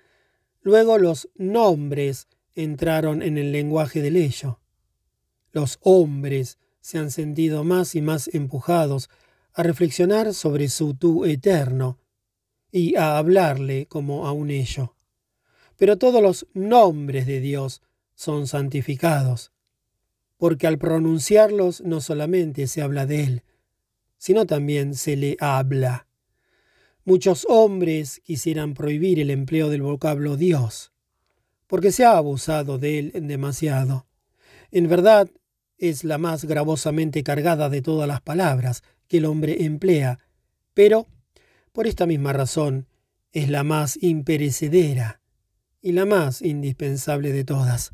luego 0.62 0.98
los 0.98 1.30
nombres 1.36 2.28
entraron 2.56 3.22
en 3.22 3.38
el 3.38 3.52
lenguaje 3.52 4.02
del 4.02 4.16
ello. 4.16 4.60
Los 5.52 5.78
hombres 5.82 6.58
se 6.82 6.98
han 6.98 7.12
sentido 7.12 7.64
más 7.64 7.96
y 7.96 8.02
más 8.02 8.30
empujados 8.34 9.10
a 9.54 9.64
reflexionar 9.64 10.34
sobre 10.34 10.68
su 10.68 10.96
tú 10.96 11.26
eterno 11.26 12.00
y 12.72 12.96
a 12.96 13.18
hablarle 13.18 13.86
como 13.86 14.28
a 14.28 14.32
un 14.32 14.50
ello. 14.50 14.96
Pero 15.78 15.98
todos 15.98 16.22
los 16.22 16.48
nombres 16.54 17.26
de 17.26 17.40
Dios 17.40 17.82
son 18.16 18.48
santificados, 18.48 19.52
porque 20.38 20.68
al 20.68 20.78
pronunciarlos 20.78 21.82
no 21.82 22.02
solamente 22.02 22.68
se 22.68 22.82
habla 22.82 23.06
de 23.06 23.24
Él, 23.24 23.44
sino 24.18 24.46
también 24.46 24.96
se 24.96 25.16
le 25.16 25.38
habla. 25.40 26.08
Muchos 27.08 27.46
hombres 27.48 28.20
quisieran 28.24 28.74
prohibir 28.74 29.20
el 29.20 29.30
empleo 29.30 29.70
del 29.70 29.84
vocablo 29.84 30.38
Dios, 30.38 30.92
porque 31.68 31.92
se 31.92 32.04
ha 32.04 32.18
abusado 32.18 32.80
de 32.80 32.98
él 32.98 33.12
demasiado. 33.28 34.08
En 34.72 34.90
verdad, 34.90 35.30
es 35.78 36.04
la 36.04 36.18
más 36.18 36.46
gravosamente 36.46 37.22
cargada 37.22 37.70
de 37.70 37.84
todas 37.84 38.08
las 38.08 38.22
palabras 38.22 38.82
que 39.08 39.18
el 39.18 39.26
hombre 39.26 39.66
emplea, 39.66 40.18
pero, 40.74 41.06
por 41.74 41.86
esta 41.86 42.08
misma 42.08 42.34
razón, 42.34 42.88
es 43.34 43.52
la 43.52 43.64
más 43.64 44.02
imperecedera 44.02 45.22
y 45.84 45.92
la 45.92 46.08
más 46.08 46.42
indispensable 46.42 47.32
de 47.34 47.44
todas. 47.44 47.92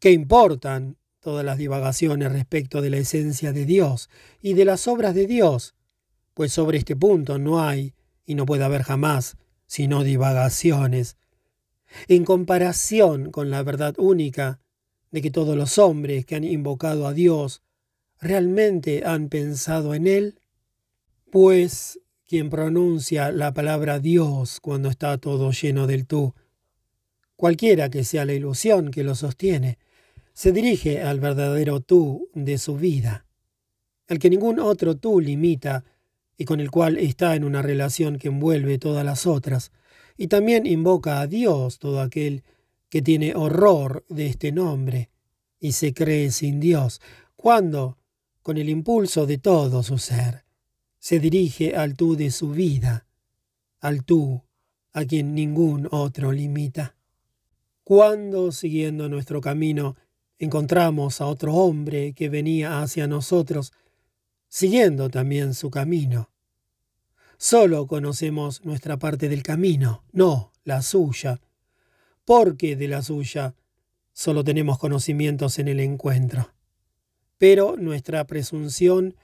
¿Qué 0.00 0.10
importan 0.10 0.96
todas 1.20 1.44
las 1.44 1.56
divagaciones 1.56 2.32
respecto 2.32 2.82
de 2.82 2.90
la 2.90 2.96
esencia 2.96 3.52
de 3.52 3.64
Dios 3.64 4.10
y 4.42 4.54
de 4.54 4.64
las 4.64 4.88
obras 4.88 5.14
de 5.14 5.28
Dios? 5.28 5.76
Pues 6.34 6.52
sobre 6.52 6.78
este 6.78 6.96
punto 6.96 7.38
no 7.38 7.60
hay, 7.60 7.94
y 8.28 8.34
no 8.34 8.44
puede 8.44 8.62
haber 8.62 8.82
jamás, 8.82 9.38
sino 9.66 10.04
divagaciones. 10.04 11.16
En 12.08 12.26
comparación 12.26 13.30
con 13.30 13.48
la 13.48 13.62
verdad 13.62 13.94
única 13.96 14.60
de 15.10 15.22
que 15.22 15.30
todos 15.30 15.56
los 15.56 15.78
hombres 15.78 16.26
que 16.26 16.36
han 16.36 16.44
invocado 16.44 17.06
a 17.06 17.14
Dios 17.14 17.62
realmente 18.20 19.02
han 19.06 19.30
pensado 19.30 19.94
en 19.94 20.06
Él, 20.06 20.40
pues 21.30 22.00
quien 22.26 22.50
pronuncia 22.50 23.32
la 23.32 23.54
palabra 23.54 23.98
Dios 23.98 24.60
cuando 24.60 24.90
está 24.90 25.16
todo 25.16 25.50
lleno 25.50 25.86
del 25.86 26.06
tú, 26.06 26.34
cualquiera 27.34 27.88
que 27.88 28.04
sea 28.04 28.26
la 28.26 28.34
ilusión 28.34 28.90
que 28.90 29.04
lo 29.04 29.14
sostiene, 29.14 29.78
se 30.34 30.52
dirige 30.52 31.00
al 31.00 31.18
verdadero 31.18 31.80
tú 31.80 32.28
de 32.34 32.58
su 32.58 32.76
vida, 32.76 33.24
al 34.06 34.18
que 34.18 34.28
ningún 34.28 34.60
otro 34.60 34.98
tú 34.98 35.18
limita 35.18 35.82
y 36.38 36.44
con 36.44 36.60
el 36.60 36.70
cual 36.70 36.96
está 36.96 37.34
en 37.34 37.44
una 37.44 37.60
relación 37.60 38.16
que 38.16 38.28
envuelve 38.28 38.78
todas 38.78 39.04
las 39.04 39.26
otras, 39.26 39.72
y 40.16 40.28
también 40.28 40.66
invoca 40.66 41.20
a 41.20 41.26
Dios 41.26 41.78
todo 41.78 42.00
aquel 42.00 42.44
que 42.88 43.02
tiene 43.02 43.34
horror 43.34 44.06
de 44.08 44.26
este 44.26 44.52
nombre 44.52 45.10
y 45.60 45.72
se 45.72 45.92
cree 45.92 46.30
sin 46.30 46.60
Dios, 46.60 47.00
cuando, 47.36 47.98
con 48.42 48.56
el 48.56 48.68
impulso 48.68 49.26
de 49.26 49.38
todo 49.38 49.82
su 49.82 49.98
ser, 49.98 50.44
se 50.98 51.18
dirige 51.18 51.76
al 51.76 51.96
tú 51.96 52.16
de 52.16 52.30
su 52.30 52.50
vida, 52.50 53.06
al 53.80 54.04
tú 54.04 54.42
a 54.92 55.04
quien 55.04 55.34
ningún 55.34 55.88
otro 55.90 56.32
limita. 56.32 56.96
Cuando, 57.84 58.52
siguiendo 58.52 59.08
nuestro 59.08 59.40
camino, 59.40 59.96
encontramos 60.38 61.20
a 61.20 61.26
otro 61.26 61.54
hombre 61.54 62.12
que 62.12 62.28
venía 62.28 62.80
hacia 62.80 63.06
nosotros, 63.06 63.72
siguiendo 64.48 65.10
también 65.10 65.54
su 65.54 65.70
camino. 65.70 66.30
Solo 67.36 67.86
conocemos 67.86 68.64
nuestra 68.64 68.98
parte 68.98 69.28
del 69.28 69.42
camino, 69.42 70.04
no 70.12 70.52
la 70.64 70.82
suya, 70.82 71.40
porque 72.24 72.76
de 72.76 72.88
la 72.88 73.02
suya 73.02 73.54
solo 74.12 74.44
tenemos 74.44 74.78
conocimientos 74.78 75.58
en 75.58 75.68
el 75.68 75.80
encuentro. 75.80 76.52
Pero 77.38 77.76
nuestra 77.76 78.26
presunción 78.26 79.14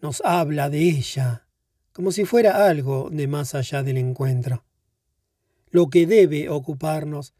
nos 0.00 0.20
habla 0.20 0.68
de 0.68 0.80
ella, 0.80 1.46
como 1.92 2.12
si 2.12 2.24
fuera 2.24 2.66
algo 2.66 3.08
de 3.10 3.26
más 3.26 3.54
allá 3.54 3.82
del 3.82 3.96
encuentro. 3.96 4.64
Lo 5.70 5.88
que 5.88 6.06
debe 6.06 6.50
ocuparnos 6.50 7.34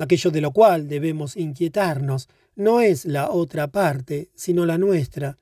Aquello 0.00 0.30
de 0.30 0.40
lo 0.40 0.52
cual 0.52 0.88
debemos 0.88 1.36
inquietarnos 1.36 2.30
no 2.56 2.80
es 2.80 3.04
la 3.04 3.30
otra 3.30 3.68
parte, 3.68 4.30
sino 4.34 4.64
la 4.64 4.78
nuestra. 4.78 5.36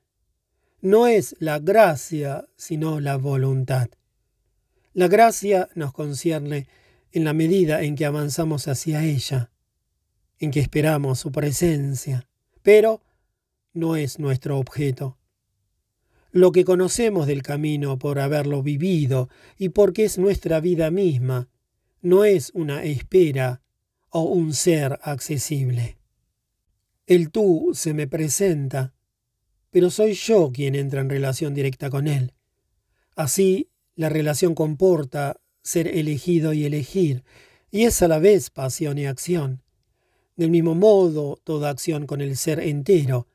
No 0.81 1.09
es 1.09 1.35
la 1.41 1.59
gracia, 1.59 2.47
sino 2.57 3.01
la 3.01 3.17
voluntad. 3.17 3.89
La 4.93 5.09
gracia 5.09 5.69
nos 5.75 5.93
concierne 5.93 6.69
en 7.11 7.25
la 7.25 7.33
medida 7.33 7.83
en 7.83 7.97
que 7.97 8.05
avanzamos 8.05 8.69
hacia 8.69 9.05
ella, 9.05 9.51
en 10.39 10.51
que 10.53 10.61
esperamos 10.61 11.19
su 11.19 11.33
presencia, 11.33 12.29
pero 12.63 13.03
no 13.73 13.97
es 13.97 14.21
nuestro 14.21 14.59
objeto. 14.59 15.19
Lo 16.31 16.53
que 16.53 16.65
conocemos 16.65 17.27
del 17.27 17.43
camino 17.43 17.99
por 17.99 18.21
haberlo 18.21 18.63
vivido 18.63 19.29
y 19.57 19.71
porque 19.71 20.05
es 20.05 20.19
nuestra 20.19 20.61
vida 20.61 20.91
misma, 20.93 21.49
no 22.03 22.25
es 22.25 22.51
una 22.55 22.85
espera 22.85 23.63
o 24.11 24.23
un 24.23 24.55
ser 24.55 25.01
accesible. 25.03 25.99
El 27.07 27.31
tú 27.31 27.71
se 27.75 27.95
me 27.95 28.07
presenta, 28.07 28.93
pero 29.79 29.91
soy 29.91 30.15
yo 30.15 30.51
quien 30.53 30.75
entra 30.75 31.03
en 31.03 31.09
relación 31.09 31.55
directa 31.55 31.89
con 31.89 32.09
él. 32.09 32.33
Así, 33.15 33.71
la 33.95 34.09
relación 34.09 34.57
comporta 34.57 35.41
ser 35.63 35.87
elegido 35.87 36.53
y 36.53 36.65
elegir, 36.65 37.23
y 37.71 37.85
es 37.85 38.03
a 38.03 38.09
la 38.09 38.19
vez 38.19 38.51
pasión 38.51 38.99
y 38.99 39.07
acción. 39.07 39.63
Del 40.35 40.51
mismo 40.51 40.75
modo, 40.75 41.39
toda 41.45 41.71
acción 41.71 42.09
con 42.09 42.21
el 42.21 42.37
ser 42.37 42.59
entero 42.59 43.29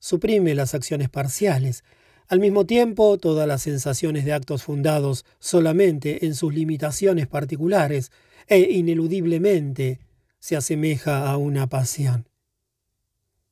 suprime 0.00 0.56
las 0.56 0.74
acciones 0.74 1.10
parciales. 1.10 1.84
Al 2.26 2.40
mismo 2.40 2.66
tiempo, 2.66 3.16
todas 3.18 3.46
las 3.46 3.62
sensaciones 3.62 4.24
de 4.24 4.32
actos 4.32 4.64
fundados 4.64 5.24
solamente 5.38 6.26
en 6.26 6.34
sus 6.34 6.52
limitaciones 6.52 7.28
particulares 7.28 8.10
e 8.48 8.58
ineludiblemente 8.58 10.00
se 10.40 10.56
asemeja 10.56 11.30
a 11.30 11.36
una 11.36 11.68
pasión. 11.68 12.28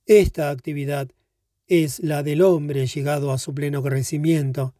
Esta 0.07 0.51
actividad 0.51 1.09
es 1.73 2.01
la 2.01 2.23
del 2.23 2.43
hombre 2.43 2.87
llegado 2.87 3.33
a 3.33 3.39
su 3.39 3.55
pleno 3.55 3.83
crecimiento 3.83 4.75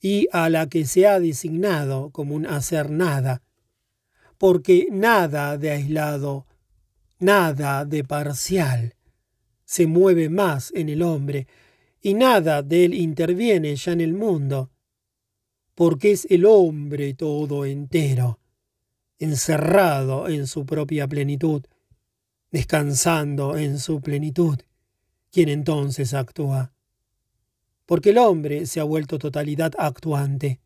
y 0.00 0.26
a 0.32 0.48
la 0.48 0.70
que 0.70 0.86
se 0.86 1.06
ha 1.06 1.20
designado 1.20 2.08
como 2.12 2.34
un 2.34 2.46
hacer 2.46 2.90
nada, 2.90 3.42
porque 4.38 4.88
nada 4.90 5.58
de 5.58 5.70
aislado, 5.70 6.46
nada 7.18 7.84
de 7.84 8.04
parcial, 8.04 8.94
se 9.66 9.86
mueve 9.86 10.30
más 10.30 10.72
en 10.74 10.88
el 10.88 11.02
hombre 11.02 11.46
y 12.00 12.14
nada 12.14 12.62
de 12.62 12.86
él 12.86 12.94
interviene 12.94 13.76
ya 13.76 13.92
en 13.92 14.00
el 14.00 14.14
mundo, 14.14 14.70
porque 15.74 16.12
es 16.12 16.26
el 16.30 16.46
hombre 16.46 17.12
todo 17.12 17.66
entero, 17.66 18.40
encerrado 19.18 20.28
en 20.28 20.46
su 20.46 20.64
propia 20.64 21.06
plenitud, 21.06 21.64
descansando 22.50 23.58
en 23.58 23.78
su 23.78 24.00
plenitud, 24.00 24.58
quien 25.34 25.48
entonces 25.48 26.14
actúa. 26.14 26.72
Porque 27.86 28.10
el 28.10 28.18
hombre 28.18 28.66
se 28.66 28.78
ha 28.78 28.84
vuelto 28.84 29.18
totalidad 29.18 29.72
actuante. 29.76 30.60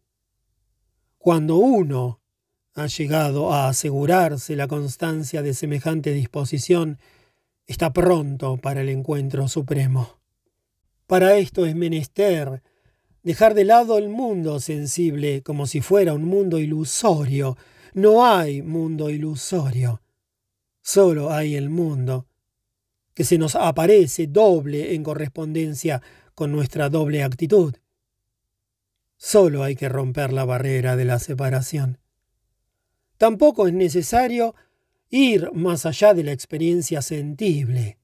Cuando 1.16 1.56
uno 1.56 2.20
ha 2.74 2.86
llegado 2.86 3.50
a 3.50 3.68
asegurarse 3.68 4.56
la 4.56 4.68
constancia 4.68 5.40
de 5.40 5.54
semejante 5.54 6.12
disposición, 6.12 6.98
está 7.66 7.94
pronto 7.94 8.58
para 8.58 8.82
el 8.82 8.90
encuentro 8.90 9.48
supremo. 9.48 10.20
Para 11.06 11.38
esto 11.38 11.64
es 11.64 11.74
menester 11.74 12.62
dejar 13.22 13.54
de 13.54 13.64
lado 13.64 13.96
el 13.96 14.10
mundo 14.10 14.60
sensible 14.60 15.42
como 15.42 15.66
si 15.66 15.80
fuera 15.80 16.12
un 16.12 16.24
mundo 16.24 16.58
ilusorio. 16.58 17.56
No 17.94 18.26
hay 18.26 18.60
mundo 18.60 19.08
ilusorio. 19.08 20.02
Solo 20.82 21.32
hay 21.32 21.56
el 21.56 21.70
mundo, 21.70 22.27
que 23.18 23.24
se 23.24 23.36
nos 23.36 23.56
aparece 23.56 24.28
doble 24.28 24.94
en 24.94 25.02
correspondencia 25.02 26.00
con 26.36 26.52
nuestra 26.52 26.88
doble 26.88 27.24
actitud. 27.24 27.74
Solo 29.16 29.64
hay 29.64 29.74
que 29.74 29.88
romper 29.88 30.32
la 30.32 30.44
barrera 30.44 30.94
de 30.94 31.04
la 31.04 31.18
separación. 31.18 31.98
Tampoco 33.16 33.66
es 33.66 33.74
necesario 33.74 34.54
ir 35.10 35.50
más 35.52 35.84
allá 35.84 36.14
de 36.14 36.22
la 36.22 36.30
experiencia 36.30 37.02
sentible, 37.02 37.98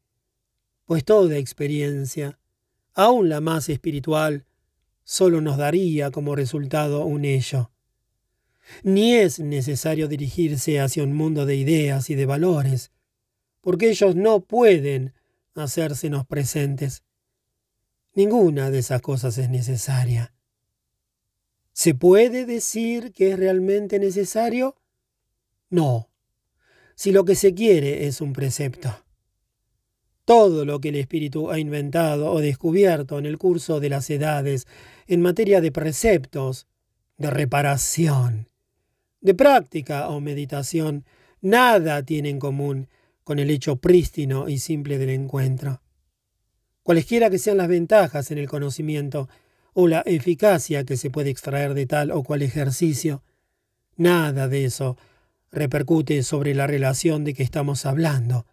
pues 0.85 1.05
toda 1.05 1.39
experiencia, 1.39 2.41
aun 2.93 3.29
la 3.29 3.41
más 3.41 3.69
espiritual, 3.69 4.47
solo 5.05 5.41
nos 5.41 5.59
daría 5.59 6.11
como 6.11 6.35
resultado 6.35 7.07
un 7.07 7.25
ello. 7.25 7.71
Ni 8.83 9.15
es 9.15 9.39
necesario 9.39 10.09
dirigirse 10.09 10.81
hacia 10.81 11.05
un 11.05 11.15
mundo 11.15 11.47
de 11.47 11.55
ideas 11.55 12.11
y 12.11 12.17
de 12.17 12.27
valores, 12.27 12.91
porque 13.65 13.89
ellos 13.89 14.15
no 14.15 14.41
pueden 14.41 15.15
hacérsenos 15.55 16.27
presentes. 16.27 17.03
Ninguna 18.15 18.71
de 18.71 18.79
esas 18.79 19.01
cosas 19.01 19.39
es 19.39 19.49
necesaria. 19.49 20.35
¿Se 21.73 21.95
puede 21.95 22.45
decir 22.45 23.13
que 23.13 23.33
es 23.33 23.39
realmente 23.39 23.99
necesario? 23.99 24.77
No, 25.71 26.11
si 26.95 27.11
lo 27.11 27.25
que 27.25 27.35
se 27.35 27.55
quiere 27.55 28.07
es 28.07 28.21
un 28.21 28.35
precepto. 28.35 28.95
Todo 30.27 30.67
lo 30.67 30.79
que 30.81 30.91
el 30.91 30.97
espíritu 30.97 31.51
ha 31.51 31.59
inventado 31.59 32.31
o 32.31 32.41
descubierto 32.41 33.19
en 33.19 33.25
el 33.25 33.39
curso 33.39 33.81
de 33.81 33.89
las 33.89 34.09
edades 34.11 34.67
en 35.07 35.23
materia 35.23 35.63
de 35.63 35.73
preceptos, 35.73 36.67
de 37.17 37.31
reparación, 37.31 38.49
de 39.23 39.35
práctica 39.35 40.09
o 40.11 40.21
meditación, 40.21 41.07
nada 41.41 42.03
tiene 42.03 42.29
en 42.29 42.39
común 42.39 42.89
con 43.25 43.39
el 43.39 43.51
hecho 43.51 43.77
prístino 43.77 44.49
y 44.49 44.59
simple 44.59 44.99
del 44.99 45.11
encuentro. 45.11 45.81
Cualesquiera 46.83 47.31
que 47.31 47.39
sean 47.39 47.57
las 47.57 47.69
ventajas 47.69 48.31
en 48.31 48.39
el 48.39 48.49
conocimiento 48.49 49.29
o 49.73 49.89
la 49.89 50.03
eficacia 50.03 50.85
que 50.85 50.97
se 50.97 51.11
puede 51.11 51.31
extraer 51.31 51.75
de 51.75 51.87
tal 51.87 52.11
o 52.11 52.23
cual 52.23 52.43
ejercicio, 52.43 53.23
nada 53.97 54.49
de 54.49 54.67
eso 54.67 54.97
repercute 55.51 56.23
sobre 56.23 56.55
la 56.55 56.67
relación 56.67 57.25
de 57.25 57.33
que 57.33 57.43
estamos 57.43 57.87
hablando. 57.87 58.47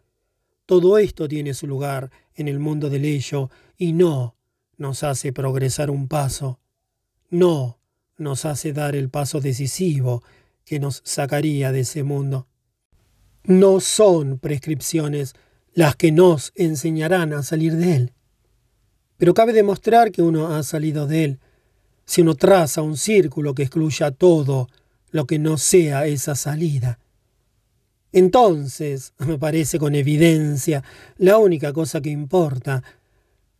Todo 0.65 0.97
esto 0.97 1.27
tiene 1.27 1.53
su 1.53 1.67
lugar 1.67 2.09
en 2.35 2.47
el 2.47 2.59
mundo 2.59 2.89
del 2.89 3.05
ello 3.05 3.49
y 3.77 3.93
no 3.93 4.35
nos 4.77 5.03
hace 5.03 5.33
progresar 5.33 5.91
un 5.91 6.07
paso, 6.07 6.59
no 7.29 7.79
nos 8.17 8.45
hace 8.45 8.71
dar 8.71 8.95
el 8.95 9.09
paso 9.09 9.41
decisivo 9.41 10.23
que 10.63 10.79
nos 10.79 11.01
sacaría 11.03 11.71
de 11.71 11.81
ese 11.81 12.03
mundo. 12.03 12.47
No 13.43 13.79
son 13.79 14.37
prescripciones 14.37 15.33
las 15.73 15.95
que 15.95 16.11
nos 16.11 16.51
enseñarán 16.55 17.33
a 17.33 17.43
salir 17.43 17.75
de 17.75 17.95
él. 17.95 18.13
Pero 19.17 19.33
cabe 19.33 19.53
demostrar 19.53 20.11
que 20.11 20.21
uno 20.21 20.55
ha 20.55 20.63
salido 20.63 21.07
de 21.07 21.23
él 21.23 21.39
si 22.05 22.21
uno 22.21 22.35
traza 22.35 22.81
un 22.81 22.97
círculo 22.97 23.53
que 23.53 23.63
excluya 23.63 24.11
todo 24.11 24.67
lo 25.11 25.25
que 25.25 25.39
no 25.39 25.57
sea 25.57 26.07
esa 26.07 26.35
salida. 26.35 26.99
Entonces, 28.11 29.13
me 29.19 29.37
parece 29.37 29.79
con 29.79 29.95
evidencia, 29.95 30.83
la 31.17 31.37
única 31.37 31.71
cosa 31.71 32.01
que 32.01 32.09
importa, 32.09 32.83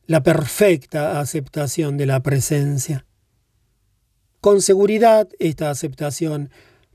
la 0.08 0.24
perfecta 0.24 1.20
aceptación 1.20 1.96
de 1.96 2.06
la 2.06 2.22
presencia. 2.22 3.06
Con 4.42 4.62
seguridad, 4.62 5.30
esta 5.40 5.70
aceptación 5.70 6.50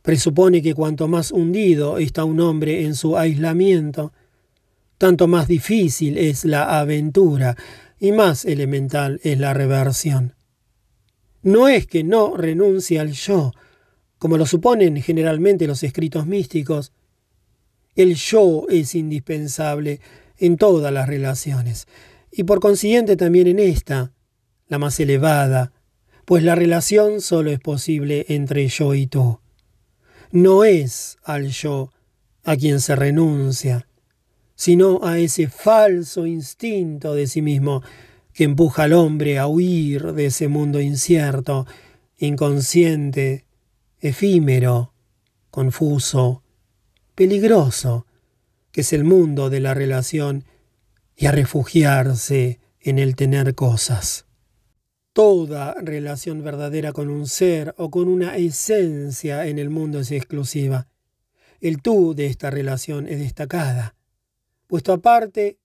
presupone 0.07 0.63
que 0.63 0.73
cuanto 0.73 1.09
más 1.09 1.33
hundido 1.33 1.99
está 1.99 2.23
un 2.23 2.39
hombre 2.39 2.85
en 2.85 2.95
su 2.95 3.19
aislamiento, 3.19 4.13
tanto 4.99 5.27
más 5.27 5.49
difícil 5.49 6.17
es 6.17 6.45
la 6.45 6.79
aventura 6.79 7.57
y 7.99 8.13
más 8.13 8.45
elemental 8.45 9.19
es 9.25 9.37
la 9.41 9.53
reversión. 9.53 10.37
No 11.43 11.67
es 11.67 11.89
que 11.89 12.05
no 12.05 12.37
renuncie 12.37 13.01
al 13.01 13.15
yo, 13.15 13.51
como 14.17 14.39
lo 14.39 14.47
suponen 14.47 15.03
generalmente 15.03 15.67
los 15.67 15.83
escritos 15.83 16.25
místicos. 16.25 16.93
El 17.97 18.15
yo 18.15 18.67
es 18.69 18.95
indispensable 18.95 20.01
en 20.39 20.57
todas 20.57 20.93
las 20.93 21.09
relaciones, 21.09 21.89
y 22.31 22.45
por 22.45 22.61
consiguiente 22.61 23.17
también 23.17 23.49
en 23.49 23.59
esta, 23.59 24.13
la 24.69 24.79
más 24.79 25.01
elevada, 25.01 25.73
pues 26.25 26.45
la 26.45 26.55
relación 26.55 27.21
solo 27.21 27.51
es 27.51 27.59
posible 27.59 28.25
entre 28.29 28.69
yo 28.69 28.95
y 28.95 29.09
tú 29.09 29.41
no 30.31 30.65
es 30.65 31.19
al 31.25 31.49
yo 31.49 31.93
a 32.45 32.57
quien 32.57 32.81
se 32.81 32.97
renuncia, 32.97 33.87
sino 34.55 35.01
a 35.05 35.19
ese 35.19 35.49
falso 35.49 36.27
instinto 36.27 37.15
de 37.15 37.27
sí 37.27 37.43
mismo 37.43 37.83
que 38.33 38.45
empuja 38.45 38.85
al 38.85 38.93
hombre 38.93 39.39
a 39.39 39.47
huir 39.47 40.13
de 40.13 40.27
ese 40.27 40.49
mundo 40.49 40.81
incierto, 40.81 41.67
inconsciente, 42.19 43.47
efímero, 44.01 44.93
confuso, 45.51 46.43
peligroso, 47.15 48.07
que 48.73 48.83
es 48.83 48.93
el 48.93 49.05
mundo 49.05 49.49
de 49.49 49.61
la 49.61 49.73
relación, 49.73 50.45
y 51.17 51.27
a 51.27 51.33
refugiarse 51.33 52.61
en 52.81 52.99
el 52.99 53.17
tener 53.17 53.55
cosas. 53.55 54.26
Toda 55.17 55.73
relación 55.81 56.45
verdadera 56.45 56.93
con 56.93 57.09
un 57.09 57.27
ser 57.27 57.75
o 57.79 57.91
con 57.91 58.07
una 58.07 58.37
esencia 58.37 59.47
en 59.47 59.59
el 59.59 59.71
mundo 59.71 60.01
es 60.01 60.13
exclusiva. 60.13 60.89
El 61.59 61.81
tú 61.81 62.15
de 62.15 62.27
esta 62.27 62.51
relación 62.51 63.09
es 63.09 63.21
destacada, 63.21 63.97
puesto 64.67 64.93
aparte, 64.93 65.59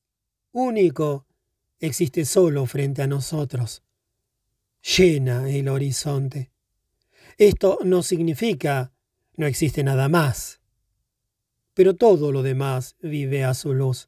único, 0.53 1.25
existe 1.81 2.23
solo 2.23 2.65
frente 2.65 3.01
a 3.01 3.07
nosotros. 3.07 3.83
Llena 4.83 5.49
el 5.49 5.67
horizonte. 5.67 6.53
Esto 7.37 7.79
no 7.83 8.03
significa 8.03 8.93
no 9.35 9.47
existe 9.47 9.83
nada 9.83 10.07
más, 10.07 10.61
pero 11.73 11.97
todo 11.97 12.31
lo 12.31 12.41
demás 12.41 12.95
vive 13.01 13.43
a 13.43 13.53
su 13.53 13.73
luz. 13.73 14.07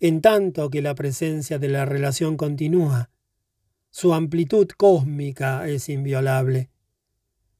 En 0.00 0.20
tanto 0.20 0.68
que 0.68 0.82
la 0.82 0.94
presencia 0.94 1.58
de 1.58 1.70
la 1.70 1.86
relación 1.86 2.36
continúa, 2.36 3.08
su 3.90 4.14
amplitud 4.14 4.68
cósmica 4.68 5.68
es 5.68 5.88
inviolable. 5.88 6.70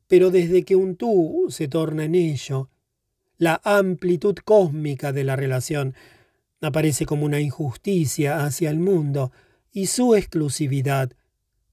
Pero 0.07 0.31
desde 0.31 0.65
que 0.65 0.77
un 0.77 0.97
tú 0.97 1.47
se 1.51 1.69
torna 1.69 2.05
en 2.05 2.15
ello, 2.15 2.71
la 3.37 3.61
amplitud 3.65 4.37
cósmica 4.45 5.13
de 5.13 5.25
la 5.25 5.37
relación 5.37 5.95
aparece 6.61 7.07
como 7.07 7.25
una 7.25 7.41
injusticia 7.41 8.45
hacia 8.45 8.71
el 8.71 8.79
mundo 8.79 9.33
y 9.73 9.87
su 9.87 10.15
exclusividad 10.15 11.13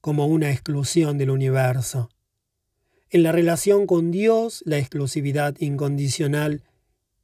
como 0.01 0.27
una 0.27 0.51
exclusión 0.51 1.17
del 1.17 1.29
universo. 1.29 2.09
En 3.09 3.23
la 3.23 3.31
relación 3.31 3.87
con 3.87 4.11
Dios, 4.11 4.63
la 4.65 4.77
exclusividad 4.77 5.55
incondicional 5.59 6.63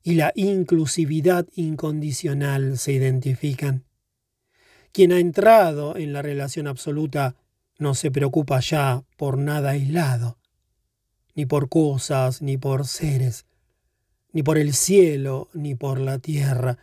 y 0.04 0.16
la 0.16 0.32
inclusividad 0.36 1.48
incondicional 1.56 2.78
se 2.78 2.94
identifican. 2.94 3.86
Quien 4.94 5.12
ha 5.12 5.20
entrado 5.20 5.98
en 5.98 6.14
la 6.14 6.22
relación 6.22 6.68
absoluta 6.68 7.36
no 7.80 7.96
se 7.96 8.12
preocupa 8.12 8.60
ya 8.60 9.04
por 9.18 9.40
nada 9.40 9.72
aislado, 9.72 10.38
ni 11.34 11.48
por 11.48 11.68
cosas, 11.68 12.42
ni 12.44 12.58
por 12.58 12.88
seres. 12.88 13.46
ni 14.34 14.42
por 14.42 14.58
el 14.58 14.74
cielo, 14.74 15.50
ni 15.54 15.76
por 15.76 16.00
la 16.00 16.18
tierra, 16.18 16.80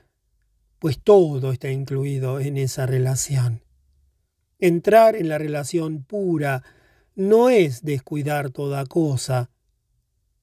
pues 0.78 1.00
todo 1.00 1.50
está 1.52 1.68
incluido 1.70 2.39
en 2.39 2.56
esa 2.56 2.86
relación. 2.86 3.62
Entrar 4.60 5.16
en 5.16 5.28
la 5.28 5.36
relación 5.36 6.05
pura 6.05 6.62
no 7.16 7.48
es 7.50 7.82
descuidar 7.82 8.50
toda 8.50 8.86
cosa, 8.86 9.50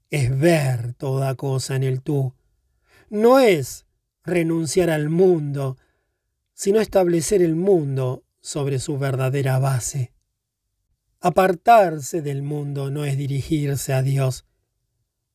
es 0.10 0.38
ver 0.38 0.96
toda 0.96 1.36
cosa 1.36 1.78
en 1.78 1.84
el 1.84 2.02
tú. 2.02 2.34
No 3.10 3.40
es 3.40 3.86
renunciar 4.24 4.90
al 4.90 5.10
mundo, 5.10 5.78
sino 6.58 6.82
establecer 6.82 7.44
el 7.44 7.56
mundo 7.56 8.24
sobre 8.42 8.80
su 8.80 8.98
verdadera 8.98 9.60
base. 9.60 10.12
Apartarse 11.20 12.24
del 12.24 12.42
mundo 12.42 12.90
no 12.90 13.06
es 13.06 13.16
dirigirse 13.16 13.94
a 13.94 14.02
Dios. 14.02 14.44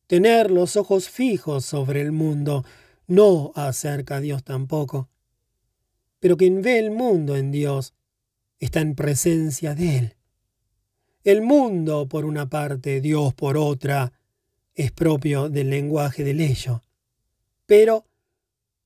Tener 0.08 0.50
los 0.50 0.74
ojos 0.76 1.08
fijos 1.08 1.64
sobre 1.64 2.00
el 2.00 2.10
mundo 2.10 2.64
no 3.06 3.52
acerca 3.54 4.16
a 4.16 4.20
Dios 4.20 4.42
tampoco. 4.42 5.10
Pero 6.18 6.36
quien 6.36 6.60
ve 6.60 6.80
el 6.80 6.90
mundo 6.90 7.36
en 7.36 7.52
Dios 7.52 7.94
está 8.58 8.80
en 8.80 8.96
presencia 8.96 9.76
de 9.76 9.98
Él. 9.98 10.16
El 11.22 11.42
mundo 11.42 12.08
por 12.08 12.24
una 12.24 12.50
parte, 12.50 13.00
Dios 13.00 13.32
por 13.32 13.56
otra, 13.56 14.12
es 14.74 14.90
propio 14.90 15.48
del 15.48 15.70
lenguaje 15.70 16.24
del 16.24 16.40
ello. 16.40 16.82
Pero 17.64 18.06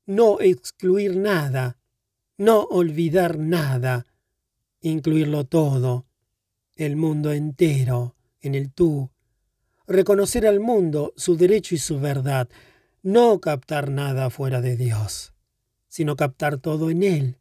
no 0.04 0.38
excluir 0.40 1.16
nada, 1.16 1.78
no 2.38 2.62
olvidar 2.62 3.38
nada, 3.38 4.06
incluirlo 4.80 5.44
todo, 5.44 6.06
el 6.74 6.96
mundo 6.96 7.32
entero, 7.32 8.14
en 8.40 8.54
el 8.54 8.72
tú, 8.72 9.10
reconocer 9.86 10.46
al 10.46 10.60
mundo 10.60 11.12
su 11.16 11.36
derecho 11.36 11.74
y 11.74 11.78
su 11.78 11.98
verdad, 11.98 12.48
no 13.02 13.40
captar 13.40 13.90
nada 13.90 14.30
fuera 14.30 14.60
de 14.60 14.76
Dios, 14.76 15.32
sino 15.88 16.16
captar 16.16 16.58
todo 16.58 16.90
en 16.90 17.02
Él. 17.02 17.38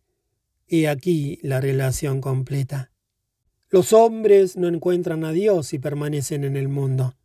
Y 0.68 0.86
aquí 0.86 1.40
la 1.42 1.62
relación 1.62 2.22
completa. 2.22 2.92
Los 3.70 3.94
hombres 3.94 4.58
no 4.58 4.68
encuentran 4.68 5.26
a 5.26 5.32
Dios 5.32 5.68
si 5.68 5.80
permanecen 5.80 6.44
en 6.44 6.56
el 6.56 6.68
mundo. 6.68 7.16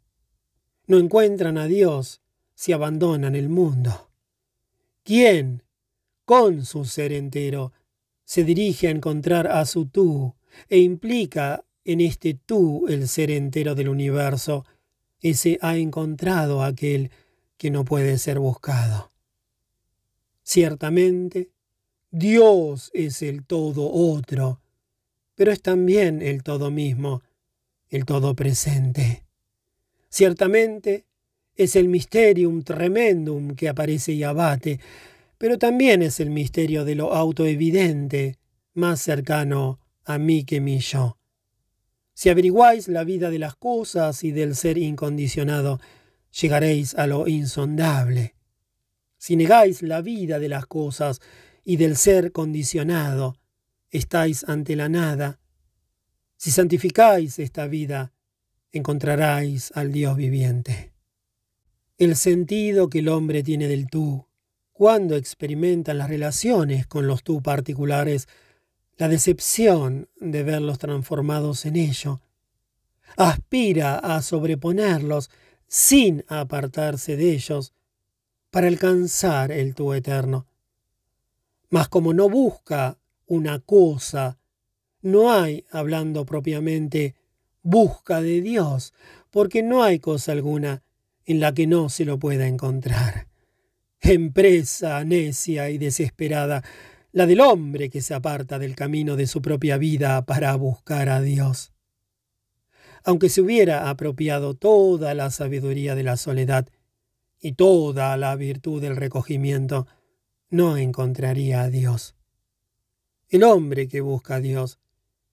No 0.87 0.99
encuentran 0.99 1.59
a 1.59 1.67
Dios 1.67 2.21
si 2.55 2.73
abandonan 2.73 3.37
el 3.37 3.49
mundo. 3.49 4.11
¿Quién, 5.05 5.63
con 6.31 6.65
su 6.65 6.85
ser 6.85 7.13
entero, 7.13 7.73
se 8.25 8.45
dirige 8.45 8.87
a 8.87 8.93
encontrar 8.93 9.49
a 9.49 9.67
su 9.67 9.87
tú 9.87 10.37
e 10.69 10.79
implica 10.79 11.65
en 11.85 12.01
este 12.01 12.35
tú 12.35 12.87
el 12.87 13.09
ser 13.09 13.33
entero 13.33 13.75
del 13.75 13.89
universo, 13.89 14.65
ese 15.21 15.59
ha 15.61 15.77
encontrado 15.77 16.63
aquel 16.63 17.11
que 17.57 17.73
no 17.73 17.85
puede 17.85 18.17
ser 18.17 18.39
buscado. 18.39 19.11
Ciertamente, 20.45 21.51
Dios 22.13 22.93
es 22.95 23.23
el 23.23 23.45
todo 23.45 23.91
otro, 23.91 24.61
pero 25.35 25.51
es 25.51 25.61
también 25.61 26.23
el 26.23 26.45
todo 26.45 26.71
mismo, 26.71 27.23
el 27.89 28.05
todo 28.05 28.37
presente. 28.37 29.25
Ciertamente, 30.09 31.07
es 31.57 31.75
el 31.75 31.89
mysterium 31.89 32.63
tremendum 32.63 33.57
que 33.57 33.69
aparece 33.69 34.13
y 34.13 34.23
abate, 34.23 34.79
pero 35.41 35.57
también 35.57 36.03
es 36.03 36.21
el 36.21 36.29
misterio 36.29 36.85
de 36.85 36.95
lo 36.95 37.15
autoevidente, 37.15 38.37
más 38.75 39.01
cercano 39.01 39.81
a 40.05 40.19
mí 40.19 40.45
que 40.45 40.61
mi 40.61 40.81
yo. 40.81 41.17
Si 42.13 42.29
averiguáis 42.29 42.89
la 42.89 43.05
vida 43.05 43.31
de 43.31 43.39
las 43.39 43.55
cosas 43.57 44.23
y 44.23 44.33
del 44.33 44.55
ser 44.55 44.77
incondicionado, 44.77 45.81
llegaréis 46.39 46.95
a 46.95 47.07
lo 47.07 47.27
insondable. 47.27 48.35
Si 49.17 49.35
negáis 49.35 49.81
la 49.81 50.03
vida 50.03 50.39
de 50.41 50.51
las 50.51 50.67
cosas 50.67 51.21
y 51.65 51.79
del 51.79 51.97
ser 51.97 52.33
condicionado, 52.33 53.39
estáis 53.89 54.45
ante 54.45 54.77
la 54.77 54.91
nada. 54.91 55.41
Si 56.37 56.51
santificáis 56.51 57.39
esta 57.39 57.67
vida, 57.67 58.13
encontraréis 58.73 59.73
al 59.75 59.91
Dios 59.91 60.19
viviente. 60.19 60.93
El 61.97 62.17
sentido 62.17 62.91
que 62.91 62.99
el 62.99 63.09
hombre 63.09 63.43
tiene 63.43 63.69
del 63.69 63.89
tú, 63.89 64.27
cuando 64.81 65.15
experimenta 65.15 65.93
las 65.93 66.09
relaciones 66.09 66.87
con 66.87 67.07
los 67.07 67.23
tú 67.23 67.43
particulares, 67.43 68.29
la 68.97 69.09
decepción 69.09 70.09
de 70.19 70.43
verlos 70.43 70.79
transformados 70.79 71.67
en 71.67 71.77
ello. 71.77 72.23
Aspira 73.19 73.99
a 73.99 74.23
sobreponerlos 74.23 75.29
sin 75.67 76.25
apartarse 76.29 77.19
de 77.19 77.33
ellos 77.33 77.75
para 78.51 78.69
alcanzar 78.69 79.53
el 79.53 79.75
tú 79.75 79.93
eterno. 79.93 80.47
Mas 81.69 81.91
como 81.91 82.15
no 82.15 82.31
busca 82.31 82.97
una 83.27 83.59
cosa, 83.59 84.39
no 85.03 85.31
hay, 85.31 85.67
hablando 85.71 86.25
propiamente, 86.25 87.17
busca 87.61 88.23
de 88.23 88.41
Dios, 88.41 88.95
porque 89.31 89.63
no 89.63 89.83
hay 89.83 89.99
cosa 89.99 90.33
alguna 90.33 90.83
en 91.27 91.39
la 91.39 91.53
que 91.53 91.67
no 91.67 91.91
se 91.91 92.07
lo 92.07 92.19
pueda 92.19 92.47
encontrar. 92.47 93.30
Empresa 94.03 95.05
necia 95.05 95.69
y 95.69 95.77
desesperada 95.77 96.65
la 97.13 97.27
del 97.27 97.41
hombre 97.41 97.91
que 97.91 98.01
se 98.01 98.15
aparta 98.15 98.59
del 98.59 98.75
camino 98.75 99.17
de 99.17 99.27
su 99.27 99.43
propia 99.43 99.77
vida 99.77 100.25
para 100.25 100.55
buscar 100.57 101.09
a 101.11 101.21
Dios. 101.21 101.73
Aunque 103.05 103.29
se 103.29 103.43
hubiera 103.43 103.91
apropiado 103.91 104.55
toda 104.55 105.15
la 105.15 105.31
sabiduría 105.31 105.95
de 105.95 106.03
la 106.03 106.17
soledad 106.17 106.69
y 107.41 107.53
toda 107.53 108.17
la 108.17 108.37
virtud 108.37 108.81
del 108.81 108.97
recogimiento, 108.97 109.87
no 110.49 110.77
encontraría 110.77 111.63
a 111.63 111.71
Dios. 111.71 112.15
El 113.29 113.45
hombre 113.45 113.87
que 113.87 114.01
busca 114.01 114.37
a 114.37 114.41
Dios 114.41 114.79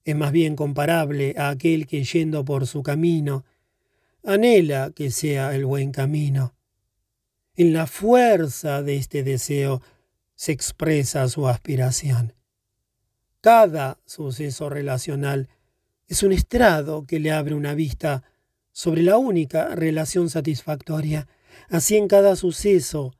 es 0.03 0.15
más 0.15 0.31
bien 0.31 0.55
comparable 0.55 1.35
a 1.37 1.49
aquel 1.49 1.87
que 1.87 2.03
yendo 2.03 2.43
por 2.43 2.67
su 2.67 2.83
camino 2.83 3.45
anhela 4.23 4.91
que 4.93 5.09
sea 5.09 5.55
el 5.55 5.65
buen 5.65 5.91
camino. 5.91 6.56
En 7.59 7.73
la 7.73 7.87
fuerza 7.87 8.83
de 8.83 8.97
este 8.97 9.23
deseo 9.23 9.81
se 10.35 10.51
expresa 10.51 11.27
su 11.27 11.47
aspiración. 11.47 12.35
Cada 13.41 13.99
suceso 14.05 14.69
relacional 14.69 15.49
es 16.07 16.21
un 16.21 16.33
estrado 16.33 17.07
que 17.07 17.19
le 17.19 17.31
abre 17.31 17.55
una 17.55 17.73
vista 17.73 18.23
sobre 18.71 19.01
la 19.01 19.17
única 19.17 19.73
relación 19.73 20.29
satisfactoria. 20.29 21.27
Así 21.67 21.97
en 21.97 22.07
cada 22.07 22.35
suceso, 22.35 23.15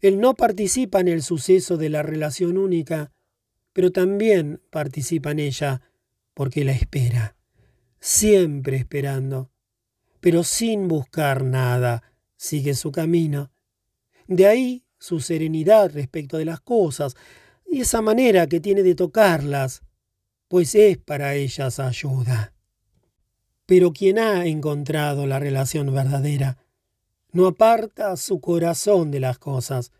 él 0.00 0.18
no 0.18 0.34
participa 0.34 0.98
en 0.98 1.06
el 1.06 1.22
suceso 1.22 1.76
de 1.76 1.88
la 1.88 2.02
relación 2.02 2.58
única, 2.58 3.12
pero 3.72 3.92
también 3.92 4.60
participa 4.70 5.30
en 5.30 5.38
ella 5.38 5.82
porque 6.34 6.64
la 6.64 6.72
espera, 6.72 7.36
siempre 8.00 8.78
esperando, 8.78 9.52
pero 10.18 10.42
sin 10.42 10.88
buscar 10.88 11.44
nada, 11.44 12.02
sigue 12.36 12.74
su 12.74 12.90
camino. 12.90 13.52
De 14.26 14.46
ahí 14.46 14.84
su 14.98 15.20
serenidad 15.20 15.92
respecto 15.92 16.36
de 16.36 16.44
las 16.44 16.60
cosas 16.60 17.14
y 17.70 17.80
esa 17.80 18.00
manera 18.02 18.46
que 18.46 18.60
tiene 18.60 18.82
de 18.82 18.94
tocarlas, 18.94 19.82
pues 20.48 20.74
es 20.74 20.98
para 20.98 21.34
ellas 21.34 21.80
ayuda. 21.80 22.52
Pero 23.66 23.92
quien 23.92 24.18
ha 24.18 24.46
encontrado 24.46 25.26
la 25.26 25.38
relación 25.38 25.92
verdadera 25.92 26.58
no 27.32 27.46
aparta 27.46 28.16
su 28.16 28.40
corazón 28.40 29.10
de 29.10 29.20
las 29.20 29.38
cosas, 29.38 29.92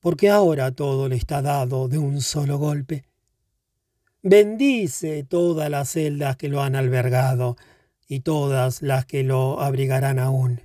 porque 0.00 0.30
ahora 0.30 0.72
todo 0.72 1.08
le 1.08 1.16
está 1.16 1.42
dado 1.42 1.88
de 1.88 1.98
un 1.98 2.20
solo 2.20 2.58
golpe. 2.58 3.04
Bendice 4.22 5.24
todas 5.24 5.68
las 5.70 5.90
celdas 5.90 6.36
que 6.36 6.48
lo 6.48 6.62
han 6.62 6.76
albergado 6.76 7.56
y 8.06 8.20
todas 8.20 8.82
las 8.82 9.06
que 9.06 9.24
lo 9.24 9.60
abrigarán 9.60 10.18
aún. 10.18 10.60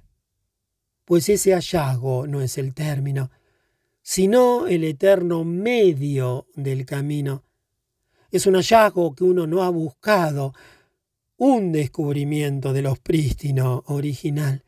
Pues 1.08 1.30
ese 1.30 1.54
hallazgo 1.54 2.28
no 2.28 2.42
es 2.42 2.58
el 2.58 2.74
término, 2.74 3.32
sino 4.02 4.68
el 4.68 4.84
eterno 4.84 5.46
medio 5.46 6.48
del 6.54 6.86
camino. 6.86 7.46
Es 8.30 8.46
un 8.46 8.56
hallazgo 8.56 9.16
que 9.16 9.24
uno 9.24 9.48
no 9.48 9.64
ha 9.64 9.70
buscado, 9.70 10.54
un 11.38 11.72
descubrimiento 11.72 12.74
de 12.74 12.82
los 12.82 13.00
prístino 13.00 13.86
original. 13.88 14.66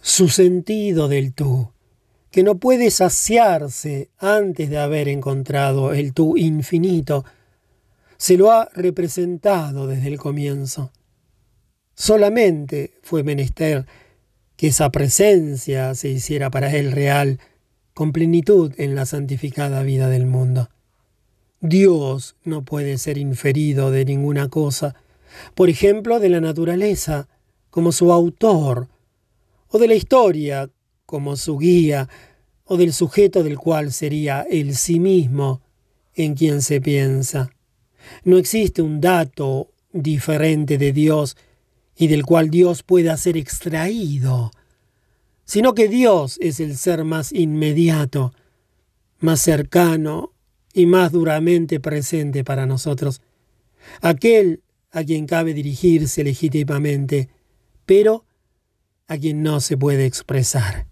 Su 0.00 0.28
sentido 0.28 1.08
del 1.08 1.34
tú, 1.34 1.72
que 2.30 2.44
no 2.44 2.58
puede 2.60 2.92
saciarse 2.92 4.10
antes 4.18 4.70
de 4.70 4.78
haber 4.78 5.08
encontrado 5.08 5.94
el 5.94 6.14
tú 6.14 6.36
infinito, 6.36 7.24
se 8.16 8.36
lo 8.36 8.52
ha 8.52 8.68
representado 8.72 9.88
desde 9.88 10.06
el 10.06 10.16
comienzo. 10.16 10.92
Solamente 11.92 13.00
fue 13.02 13.24
menester 13.24 13.84
que 14.56 14.68
esa 14.68 14.90
presencia 14.90 15.94
se 15.94 16.08
hiciera 16.08 16.50
para 16.50 16.74
él 16.74 16.92
real, 16.92 17.40
con 17.92 18.12
plenitud 18.12 18.72
en 18.76 18.94
la 18.94 19.06
santificada 19.06 19.82
vida 19.82 20.08
del 20.08 20.26
mundo. 20.26 20.68
Dios 21.60 22.36
no 22.44 22.64
puede 22.64 22.98
ser 22.98 23.18
inferido 23.18 23.90
de 23.90 24.04
ninguna 24.04 24.48
cosa, 24.48 24.96
por 25.54 25.70
ejemplo, 25.70 26.20
de 26.20 26.28
la 26.28 26.40
naturaleza, 26.40 27.28
como 27.70 27.92
su 27.92 28.12
autor, 28.12 28.88
o 29.68 29.78
de 29.78 29.88
la 29.88 29.94
historia, 29.94 30.70
como 31.06 31.36
su 31.36 31.58
guía 31.58 32.08
o 32.64 32.76
del 32.76 32.92
sujeto 32.92 33.42
del 33.42 33.58
cual 33.58 33.92
sería 33.92 34.46
el 34.50 34.74
sí 34.74 34.98
mismo 34.98 35.60
en 36.14 36.34
quien 36.34 36.62
se 36.62 36.80
piensa. 36.80 37.50
No 38.24 38.38
existe 38.38 38.82
un 38.82 39.00
dato 39.00 39.70
diferente 39.92 40.78
de 40.78 40.92
Dios 40.92 41.36
y 41.96 42.08
del 42.08 42.24
cual 42.24 42.50
Dios 42.50 42.82
pueda 42.82 43.16
ser 43.16 43.36
extraído, 43.36 44.50
sino 45.44 45.74
que 45.74 45.88
Dios 45.88 46.38
es 46.40 46.60
el 46.60 46.76
ser 46.76 47.04
más 47.04 47.32
inmediato, 47.32 48.32
más 49.20 49.40
cercano 49.40 50.32
y 50.72 50.86
más 50.86 51.12
duramente 51.12 51.80
presente 51.80 52.44
para 52.44 52.66
nosotros, 52.66 53.20
aquel 54.00 54.62
a 54.90 55.04
quien 55.04 55.26
cabe 55.26 55.54
dirigirse 55.54 56.24
legítimamente, 56.24 57.28
pero 57.86 58.24
a 59.06 59.18
quien 59.18 59.42
no 59.42 59.60
se 59.60 59.76
puede 59.76 60.06
expresar. 60.06 60.86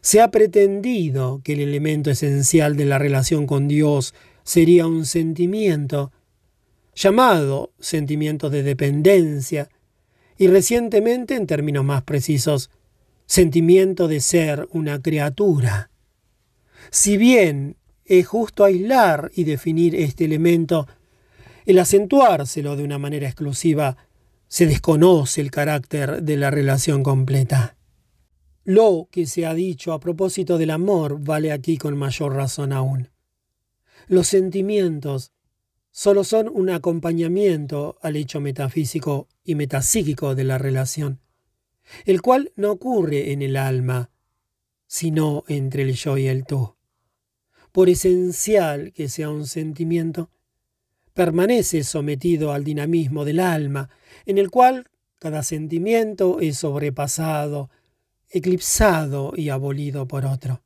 Se 0.00 0.20
ha 0.20 0.30
pretendido 0.30 1.40
que 1.42 1.54
el 1.54 1.60
elemento 1.60 2.10
esencial 2.10 2.76
de 2.76 2.84
la 2.84 2.98
relación 2.98 3.46
con 3.46 3.66
Dios 3.66 4.14
sería 4.44 4.86
un 4.86 5.04
sentimiento, 5.04 6.12
llamado 6.94 7.72
sentimiento 7.80 8.48
de 8.48 8.62
dependencia, 8.62 9.68
y 10.38 10.48
recientemente, 10.48 11.34
en 11.34 11.46
términos 11.46 11.84
más 11.84 12.02
precisos, 12.02 12.70
sentimiento 13.26 14.08
de 14.08 14.20
ser 14.20 14.68
una 14.72 15.00
criatura. 15.00 15.90
Si 16.90 17.16
bien 17.16 17.76
es 18.04 18.26
justo 18.26 18.64
aislar 18.64 19.30
y 19.34 19.44
definir 19.44 19.94
este 19.94 20.24
elemento, 20.24 20.86
el 21.64 21.78
acentuárselo 21.78 22.76
de 22.76 22.84
una 22.84 22.98
manera 22.98 23.26
exclusiva 23.26 23.96
se 24.48 24.66
desconoce 24.66 25.40
el 25.40 25.50
carácter 25.50 26.22
de 26.22 26.36
la 26.36 26.50
relación 26.50 27.02
completa. 27.02 27.76
Lo 28.64 29.08
que 29.10 29.26
se 29.26 29.46
ha 29.46 29.54
dicho 29.54 29.92
a 29.92 30.00
propósito 30.00 30.58
del 30.58 30.70
amor 30.70 31.18
vale 31.20 31.52
aquí 31.52 31.78
con 31.78 31.96
mayor 31.96 32.34
razón 32.34 32.72
aún. 32.72 33.10
Los 34.08 34.28
sentimientos 34.28 35.32
solo 35.96 36.24
son 36.24 36.50
un 36.52 36.68
acompañamiento 36.68 37.96
al 38.02 38.16
hecho 38.16 38.38
metafísico 38.38 39.28
y 39.42 39.54
metapsíquico 39.54 40.34
de 40.34 40.44
la 40.44 40.58
relación, 40.58 41.20
el 42.04 42.20
cual 42.20 42.52
no 42.54 42.72
ocurre 42.72 43.32
en 43.32 43.40
el 43.40 43.56
alma, 43.56 44.10
sino 44.86 45.44
entre 45.48 45.84
el 45.84 45.94
yo 45.94 46.18
y 46.18 46.26
el 46.26 46.44
tú. 46.44 46.74
Por 47.72 47.88
esencial 47.88 48.92
que 48.92 49.08
sea 49.08 49.30
un 49.30 49.46
sentimiento, 49.46 50.28
permanece 51.14 51.82
sometido 51.82 52.52
al 52.52 52.62
dinamismo 52.62 53.24
del 53.24 53.40
alma, 53.40 53.88
en 54.26 54.36
el 54.36 54.50
cual 54.50 54.90
cada 55.18 55.42
sentimiento 55.42 56.40
es 56.40 56.58
sobrepasado, 56.58 57.70
eclipsado 58.28 59.32
y 59.34 59.48
abolido 59.48 60.06
por 60.06 60.26
otro. 60.26 60.62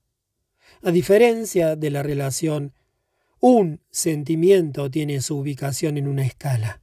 A 0.82 0.90
diferencia 0.90 1.76
de 1.76 1.90
la 1.90 2.02
relación, 2.02 2.72
un 3.40 3.80
sentimiento 3.90 4.90
tiene 4.90 5.22
su 5.22 5.38
ubicación 5.38 5.96
en 5.96 6.08
una 6.08 6.26
escala, 6.26 6.82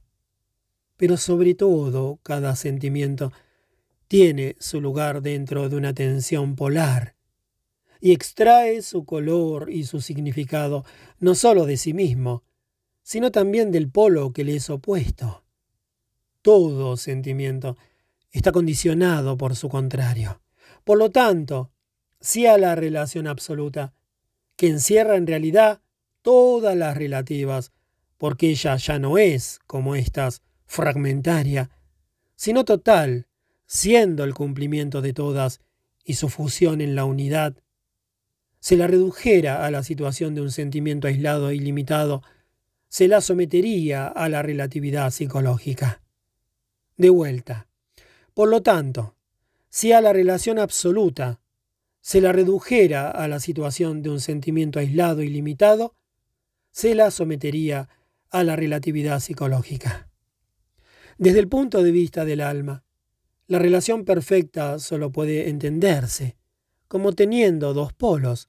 pero 0.96 1.16
sobre 1.16 1.54
todo 1.54 2.18
cada 2.24 2.56
sentimiento 2.56 3.32
tiene 4.08 4.56
su 4.58 4.80
lugar 4.80 5.22
dentro 5.22 5.68
de 5.68 5.76
una 5.76 5.94
tensión 5.94 6.56
polar 6.56 7.14
y 8.00 8.12
extrae 8.12 8.82
su 8.82 9.04
color 9.04 9.70
y 9.70 9.84
su 9.84 10.00
significado 10.00 10.84
no 11.20 11.36
sólo 11.36 11.64
de 11.64 11.76
sí 11.76 11.94
mismo, 11.94 12.42
sino 13.02 13.30
también 13.30 13.70
del 13.70 13.88
polo 13.88 14.32
que 14.32 14.42
le 14.42 14.56
es 14.56 14.68
opuesto. 14.68 15.44
Todo 16.42 16.96
sentimiento 16.96 17.76
está 18.32 18.50
condicionado 18.50 19.36
por 19.36 19.54
su 19.54 19.68
contrario. 19.68 20.42
Por 20.84 20.98
lo 20.98 21.10
tanto, 21.10 21.70
si 22.20 22.46
a 22.46 22.58
la 22.58 22.74
relación 22.74 23.28
absoluta, 23.28 23.94
que 24.56 24.68
encierra 24.68 25.16
en 25.16 25.26
realidad 25.26 25.82
todas 26.28 26.76
las 26.76 26.94
relativas, 26.94 27.72
porque 28.18 28.50
ella 28.50 28.76
ya 28.76 28.98
no 28.98 29.16
es, 29.16 29.60
como 29.66 29.94
estas, 29.94 30.42
fragmentaria, 30.66 31.70
sino 32.36 32.66
total, 32.66 33.28
siendo 33.64 34.24
el 34.24 34.34
cumplimiento 34.34 35.00
de 35.00 35.14
todas 35.14 35.62
y 36.04 36.16
su 36.16 36.28
fusión 36.28 36.82
en 36.82 36.94
la 36.94 37.06
unidad, 37.06 37.56
se 38.60 38.76
la 38.76 38.86
redujera 38.86 39.64
a 39.64 39.70
la 39.70 39.82
situación 39.82 40.34
de 40.34 40.42
un 40.42 40.50
sentimiento 40.50 41.08
aislado 41.08 41.50
y 41.50 41.60
limitado, 41.60 42.22
se 42.88 43.08
la 43.08 43.22
sometería 43.22 44.06
a 44.06 44.28
la 44.28 44.42
relatividad 44.42 45.10
psicológica. 45.10 46.02
De 46.98 47.08
vuelta. 47.08 47.68
Por 48.34 48.50
lo 48.50 48.60
tanto, 48.60 49.16
si 49.70 49.92
a 49.92 50.02
la 50.02 50.12
relación 50.12 50.58
absoluta 50.58 51.40
se 52.02 52.20
la 52.20 52.32
redujera 52.32 53.10
a 53.10 53.28
la 53.28 53.40
situación 53.40 54.02
de 54.02 54.10
un 54.10 54.20
sentimiento 54.20 54.78
aislado 54.78 55.22
y 55.22 55.30
limitado, 55.30 55.94
se 56.78 56.94
la 56.94 57.10
sometería 57.10 57.88
a 58.30 58.44
la 58.44 58.54
relatividad 58.54 59.18
psicológica. 59.18 60.08
Desde 61.18 61.40
el 61.40 61.48
punto 61.48 61.82
de 61.82 61.90
vista 61.90 62.24
del 62.24 62.40
alma, 62.40 62.84
la 63.48 63.58
relación 63.58 64.04
perfecta 64.04 64.78
solo 64.78 65.10
puede 65.10 65.48
entenderse 65.48 66.36
como 66.86 67.14
teniendo 67.14 67.74
dos 67.74 67.92
polos, 67.92 68.48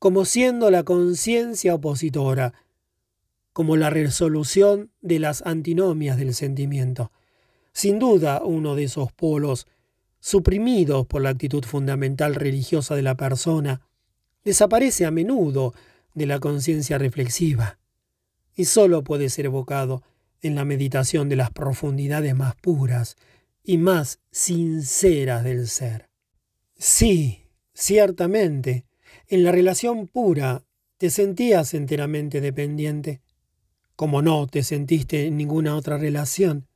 como 0.00 0.24
siendo 0.24 0.72
la 0.72 0.82
conciencia 0.82 1.72
opositora 1.72 2.52
como 3.52 3.76
la 3.76 3.90
resolución 3.90 4.90
de 5.00 5.20
las 5.20 5.46
antinomias 5.46 6.16
del 6.16 6.34
sentimiento. 6.34 7.12
Sin 7.72 8.00
duda, 8.00 8.42
uno 8.42 8.74
de 8.74 8.84
esos 8.84 9.12
polos, 9.12 9.68
suprimidos 10.18 11.06
por 11.06 11.22
la 11.22 11.28
actitud 11.28 11.62
fundamental 11.62 12.34
religiosa 12.34 12.96
de 12.96 13.02
la 13.02 13.16
persona, 13.16 13.82
desaparece 14.42 15.06
a 15.06 15.12
menudo 15.12 15.74
de 16.14 16.26
la 16.26 16.40
conciencia 16.40 16.98
reflexiva 16.98 17.78
y 18.54 18.66
sólo 18.66 19.04
puede 19.04 19.30
ser 19.30 19.46
evocado 19.46 20.02
en 20.42 20.54
la 20.54 20.64
meditación 20.64 21.28
de 21.28 21.36
las 21.36 21.50
profundidades 21.50 22.34
más 22.34 22.54
puras 22.56 23.16
y 23.62 23.78
más 23.78 24.20
sinceras 24.30 25.44
del 25.44 25.68
ser. 25.68 26.08
Sí, 26.76 27.46
ciertamente, 27.74 28.86
en 29.28 29.44
la 29.44 29.52
relación 29.52 30.08
pura 30.08 30.64
te 30.98 31.10
sentías 31.10 31.74
enteramente 31.74 32.40
dependiente, 32.40 33.20
como 33.96 34.22
no 34.22 34.46
te 34.46 34.62
sentiste 34.62 35.26
en 35.26 35.36
ninguna 35.36 35.76
otra 35.76 35.98
relación, 35.98 36.66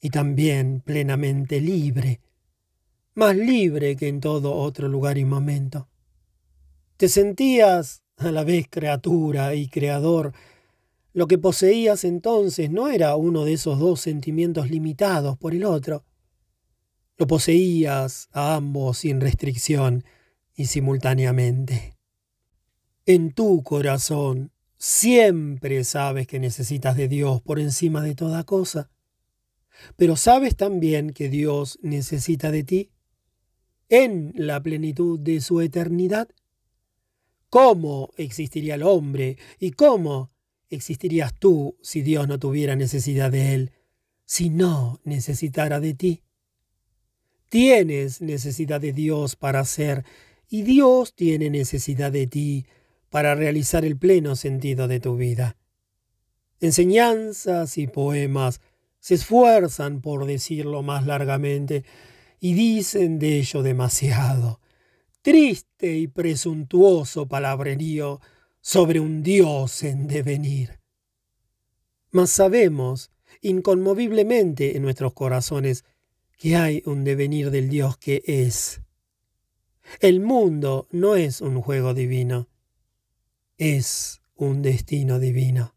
y 0.00 0.10
también 0.10 0.80
plenamente 0.80 1.60
libre, 1.60 2.20
más 3.14 3.36
libre 3.36 3.96
que 3.96 4.08
en 4.08 4.20
todo 4.20 4.54
otro 4.54 4.88
lugar 4.88 5.16
y 5.18 5.24
momento. 5.24 5.88
Te 6.96 7.08
sentías 7.08 8.01
a 8.16 8.30
la 8.30 8.44
vez 8.44 8.66
criatura 8.68 9.54
y 9.54 9.68
creador. 9.68 10.32
Lo 11.12 11.26
que 11.26 11.38
poseías 11.38 12.04
entonces 12.04 12.70
no 12.70 12.88
era 12.88 13.16
uno 13.16 13.44
de 13.44 13.54
esos 13.54 13.78
dos 13.78 14.00
sentimientos 14.00 14.70
limitados 14.70 15.36
por 15.38 15.54
el 15.54 15.64
otro. 15.64 16.04
Lo 17.18 17.26
poseías 17.26 18.28
a 18.32 18.54
ambos 18.54 18.98
sin 18.98 19.20
restricción 19.20 20.04
y 20.54 20.66
simultáneamente. 20.66 21.96
En 23.04 23.32
tu 23.32 23.62
corazón 23.62 24.52
Siempre 24.84 25.84
sabes 25.84 26.26
que 26.26 26.40
necesitas 26.40 26.96
de 26.96 27.06
Dios 27.06 27.40
por 27.40 27.60
encima 27.60 28.02
de 28.02 28.16
toda 28.16 28.42
cosa. 28.42 28.90
Pero 29.94 30.16
sabes 30.16 30.56
también 30.56 31.10
que 31.10 31.28
Dios 31.28 31.78
necesita 31.82 32.50
de 32.50 32.64
ti 32.64 32.90
en 33.88 34.32
la 34.34 34.60
plenitud 34.60 35.20
de 35.20 35.40
su 35.40 35.60
eternidad. 35.60 36.30
¿Cómo 37.52 38.08
existiría 38.16 38.76
el 38.76 38.82
hombre 38.82 39.36
y 39.58 39.72
cómo 39.72 40.30
existirías 40.70 41.34
tú 41.38 41.76
si 41.82 42.00
Dios 42.00 42.26
no 42.26 42.38
tuviera 42.38 42.76
necesidad 42.76 43.30
de 43.30 43.52
él, 43.52 43.72
si 44.24 44.48
no 44.48 45.02
necesitara 45.04 45.78
de 45.78 45.92
ti? 45.92 46.22
Tienes 47.50 48.22
necesidad 48.22 48.80
de 48.80 48.94
Dios 48.94 49.36
para 49.36 49.66
ser 49.66 50.06
y 50.48 50.62
Dios 50.62 51.14
tiene 51.14 51.50
necesidad 51.50 52.10
de 52.10 52.26
ti 52.26 52.64
para 53.10 53.34
realizar 53.34 53.84
el 53.84 53.98
pleno 53.98 54.34
sentido 54.34 54.88
de 54.88 55.00
tu 55.00 55.18
vida. 55.18 55.58
Enseñanzas 56.58 57.76
y 57.76 57.86
poemas 57.86 58.62
se 58.98 59.16
esfuerzan 59.16 60.00
por 60.00 60.24
decirlo 60.24 60.82
más 60.82 61.06
largamente 61.06 61.84
y 62.40 62.54
dicen 62.54 63.18
de 63.18 63.40
ello 63.40 63.62
demasiado. 63.62 64.61
Triste 65.22 65.98
y 65.98 66.08
presuntuoso 66.08 67.28
palabrerío 67.28 68.20
sobre 68.60 68.98
un 68.98 69.22
Dios 69.22 69.84
en 69.84 70.08
devenir. 70.08 70.80
Mas 72.10 72.30
sabemos 72.30 73.12
inconmoviblemente 73.40 74.76
en 74.76 74.82
nuestros 74.82 75.12
corazones 75.12 75.84
que 76.36 76.56
hay 76.56 76.82
un 76.86 77.04
devenir 77.04 77.52
del 77.52 77.68
Dios 77.68 77.96
que 77.98 78.24
es. 78.26 78.80
El 80.00 80.18
mundo 80.18 80.88
no 80.90 81.14
es 81.14 81.40
un 81.40 81.60
juego 81.60 81.94
divino, 81.94 82.48
es 83.58 84.22
un 84.34 84.60
destino 84.60 85.20
divino. 85.20 85.76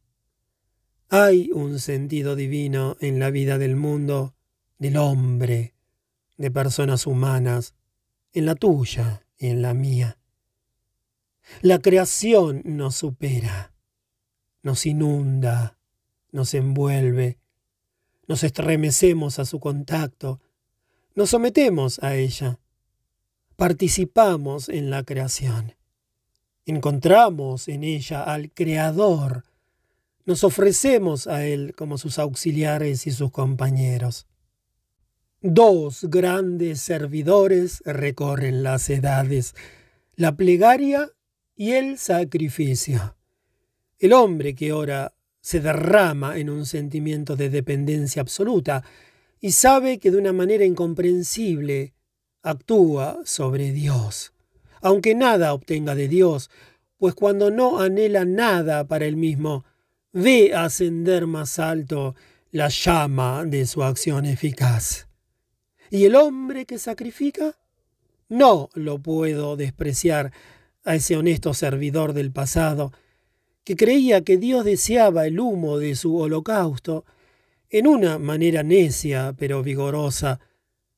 Hay 1.10 1.52
un 1.54 1.80
sentido 1.80 2.36
divino 2.36 2.98
en 3.00 3.20
la 3.20 3.30
vida 3.30 3.60
del 3.60 3.76
mundo, 3.76 4.34
del 4.80 4.98
hombre, 4.98 5.76
de 6.36 6.50
personas 6.50 7.06
humanas, 7.06 7.76
en 8.34 8.48
la 8.48 8.56
tuya 8.56 9.22
en 9.40 9.62
la 9.62 9.74
mía. 9.74 10.18
La 11.62 11.80
creación 11.80 12.62
nos 12.66 12.96
supera, 12.96 13.74
nos 14.64 14.86
inunda, 14.86 15.78
nos 16.32 16.54
envuelve, 16.54 17.38
nos 18.28 18.44
estremecemos 18.44 19.40
a 19.40 19.46
su 19.46 19.60
contacto, 19.60 20.42
nos 21.14 21.30
sometemos 21.30 22.02
a 22.04 22.16
ella, 22.16 22.60
participamos 23.56 24.70
en 24.70 24.90
la 24.90 25.04
creación, 25.04 25.76
encontramos 26.66 27.68
en 27.68 27.84
ella 27.84 28.24
al 28.24 28.52
Creador, 28.52 29.46
nos 30.26 30.44
ofrecemos 30.44 31.28
a 31.28 31.46
Él 31.46 31.76
como 31.78 31.98
sus 31.98 32.18
auxiliares 32.18 33.06
y 33.06 33.12
sus 33.12 33.32
compañeros. 33.32 34.26
Dos 35.48 36.06
grandes 36.10 36.82
servidores 36.82 37.84
recorren 37.86 38.64
las 38.64 38.90
edades, 38.90 39.54
la 40.16 40.36
plegaria 40.36 41.12
y 41.56 41.74
el 41.74 42.00
sacrificio. 42.00 43.16
El 44.00 44.14
hombre 44.14 44.56
que 44.56 44.74
ora 44.74 45.14
se 45.42 45.60
derrama 45.60 46.40
en 46.40 46.50
un 46.50 46.66
sentimiento 46.66 47.36
de 47.36 47.52
dependencia 47.52 48.24
absoluta 48.24 48.84
y 49.40 49.52
sabe 49.52 50.00
que 50.00 50.10
de 50.10 50.18
una 50.18 50.34
manera 50.34 50.66
incomprensible 50.66 51.94
actúa 52.42 53.20
sobre 53.24 53.72
Dios, 53.72 54.34
aunque 54.82 55.14
nada 55.14 55.54
obtenga 55.54 55.94
de 55.94 56.08
Dios, 56.08 56.50
pues 56.98 57.14
cuando 57.14 57.52
no 57.52 57.80
anhela 57.80 58.26
nada 58.26 58.88
para 58.88 59.06
él 59.06 59.16
mismo, 59.16 59.64
ve 60.12 60.56
ascender 60.56 61.28
más 61.28 61.60
alto 61.60 62.16
la 62.50 62.70
llama 62.70 63.46
de 63.46 63.68
su 63.68 63.84
acción 63.84 64.26
eficaz. 64.26 65.06
¿Y 65.90 66.06
el 66.06 66.16
hombre 66.16 66.66
que 66.66 66.80
sacrifica? 66.80 67.58
No 68.30 68.70
lo 68.74 69.00
puedo 69.00 69.56
despreciar 69.56 70.32
a 70.84 70.96
ese 70.96 71.16
honesto 71.18 71.54
servidor 71.54 72.14
del 72.14 72.32
pasado, 72.32 72.92
que 73.64 73.76
creía 73.76 74.22
que 74.22 74.38
Dios 74.38 74.66
deseaba 74.66 75.26
el 75.26 75.40
humo 75.40 75.80
de 75.80 75.96
su 75.96 76.18
holocausto, 76.18 77.06
en 77.70 77.88
una 77.88 78.20
manera 78.20 78.64
necia 78.64 79.34
pero 79.38 79.64
vigorosa, 79.64 80.40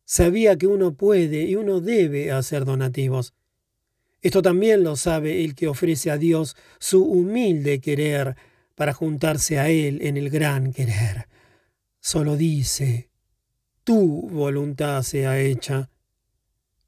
sabía 0.03 0.57
que 0.57 0.67
uno 0.67 0.93
puede 0.93 1.43
y 1.43 1.56
uno 1.56 1.80
debe 1.80 2.32
hacer 2.32 2.66
donativos. 2.66 3.33
Esto 4.22 4.41
también 4.41 4.83
lo 4.83 4.95
sabe 4.95 5.43
el 5.43 5.56
que 5.56 5.67
ofrece 5.67 6.11
a 6.11 6.17
Dios 6.17 6.56
su 6.80 7.03
humilde 7.03 7.80
querer 7.80 8.35
para 8.75 8.93
juntarse 8.93 9.59
a 9.59 9.69
Él 9.69 9.99
en 10.01 10.17
el 10.17 10.30
gran 10.30 10.74
querer. 10.74 11.27
Solo 11.99 12.35
dice, 12.35 13.09
tu 13.88 14.27
voluntad 14.27 15.01
sea 15.01 15.40
hecha. 15.40 15.90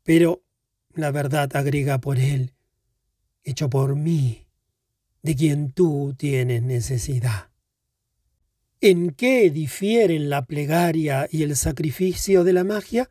Pero 0.03 0.43
la 0.93 1.11
verdad 1.11 1.49
agrega 1.55 1.99
por 1.99 2.19
él, 2.19 2.51
hecho 3.41 3.69
por 3.69 3.95
mí, 3.95 4.47
de 5.21 5.33
quien 5.33 5.71
tú 5.71 6.13
tienes 6.17 6.61
necesidad. 6.61 7.51
¿En 8.81 9.11
qué 9.11 9.49
difieren 9.49 10.29
la 10.29 10.45
plegaria 10.45 11.25
y 11.31 11.43
el 11.43 11.55
sacrificio 11.55 12.43
de 12.43 12.51
la 12.51 12.65
magia? 12.65 13.09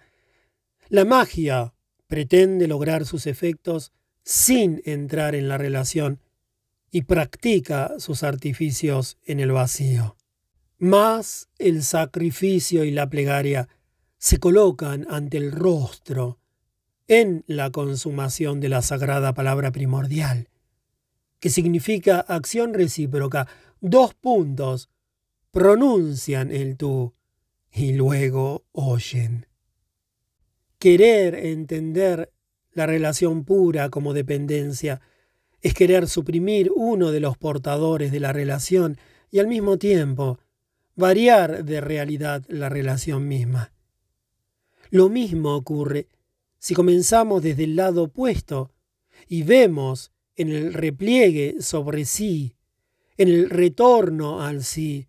La 0.91 1.07
magia 1.07 1.73
pretende 2.09 2.69
lograr 2.69 3.07
sus 3.07 3.27
efectos 3.27 3.93
sin 4.23 4.83
entrar 4.85 5.35
en 5.35 5.49
la 5.49 5.57
relación 5.57 6.21
y 6.91 7.03
practica 7.03 7.95
sus 7.97 8.23
artificios 8.23 9.17
en 9.25 9.41
el 9.41 9.53
vacío. 9.53 10.19
Mas 10.77 11.49
el 11.59 11.83
sacrificio 11.83 12.85
y 12.85 12.91
la 12.91 13.09
plegaria 13.09 13.67
se 14.19 14.39
colocan 14.39 15.07
ante 15.09 15.37
el 15.37 15.53
rostro 15.53 16.39
en 17.07 17.45
la 17.47 17.71
consumación 17.71 18.61
de 18.61 18.69
la 18.69 18.83
sagrada 18.83 19.33
palabra 19.33 19.73
primordial, 19.73 20.49
que 21.41 21.51
significa 21.51 22.21
acción 22.21 22.75
recíproca. 22.75 23.49
Dos 23.81 24.15
puntos 24.15 24.91
pronuncian 25.51 26.51
el 26.51 26.77
tú 26.77 27.15
y 27.73 27.93
luego 27.93 28.65
oyen. 28.73 29.47
Querer 30.79 31.35
entender 31.35 32.33
la 32.73 32.87
relación 32.87 33.45
pura 33.45 33.89
como 33.89 34.13
dependencia 34.13 35.01
es 35.61 35.75
querer 35.75 36.09
suprimir 36.09 36.71
uno 36.75 37.11
de 37.11 37.21
los 37.21 37.37
portadores 37.37 38.13
de 38.13 38.21
la 38.21 38.33
relación 38.33 38.97
y 39.31 39.39
al 39.39 39.49
mismo 39.49 39.79
tiempo 39.79 40.39
variar 40.95 41.65
de 41.65 41.81
realidad 41.81 42.45
la 42.49 42.69
relación 42.69 43.27
misma. 43.27 43.73
Lo 44.91 45.09
mismo 45.09 45.55
ocurre 45.55 46.07
si 46.59 46.75
comenzamos 46.75 47.43
desde 47.43 47.65
el 47.65 47.77
lado 47.77 48.05
opuesto 48.05 48.73
y 49.29 49.43
vemos 49.43 50.13
en 50.37 50.49
el 50.51 50.73
repliegue 50.73 51.57
sobre 51.61 52.05
sí, 52.05 52.55
en 53.17 53.29
el 53.29 53.51
retorno 53.51 54.43
al 54.43 54.65
sí, 54.65 55.09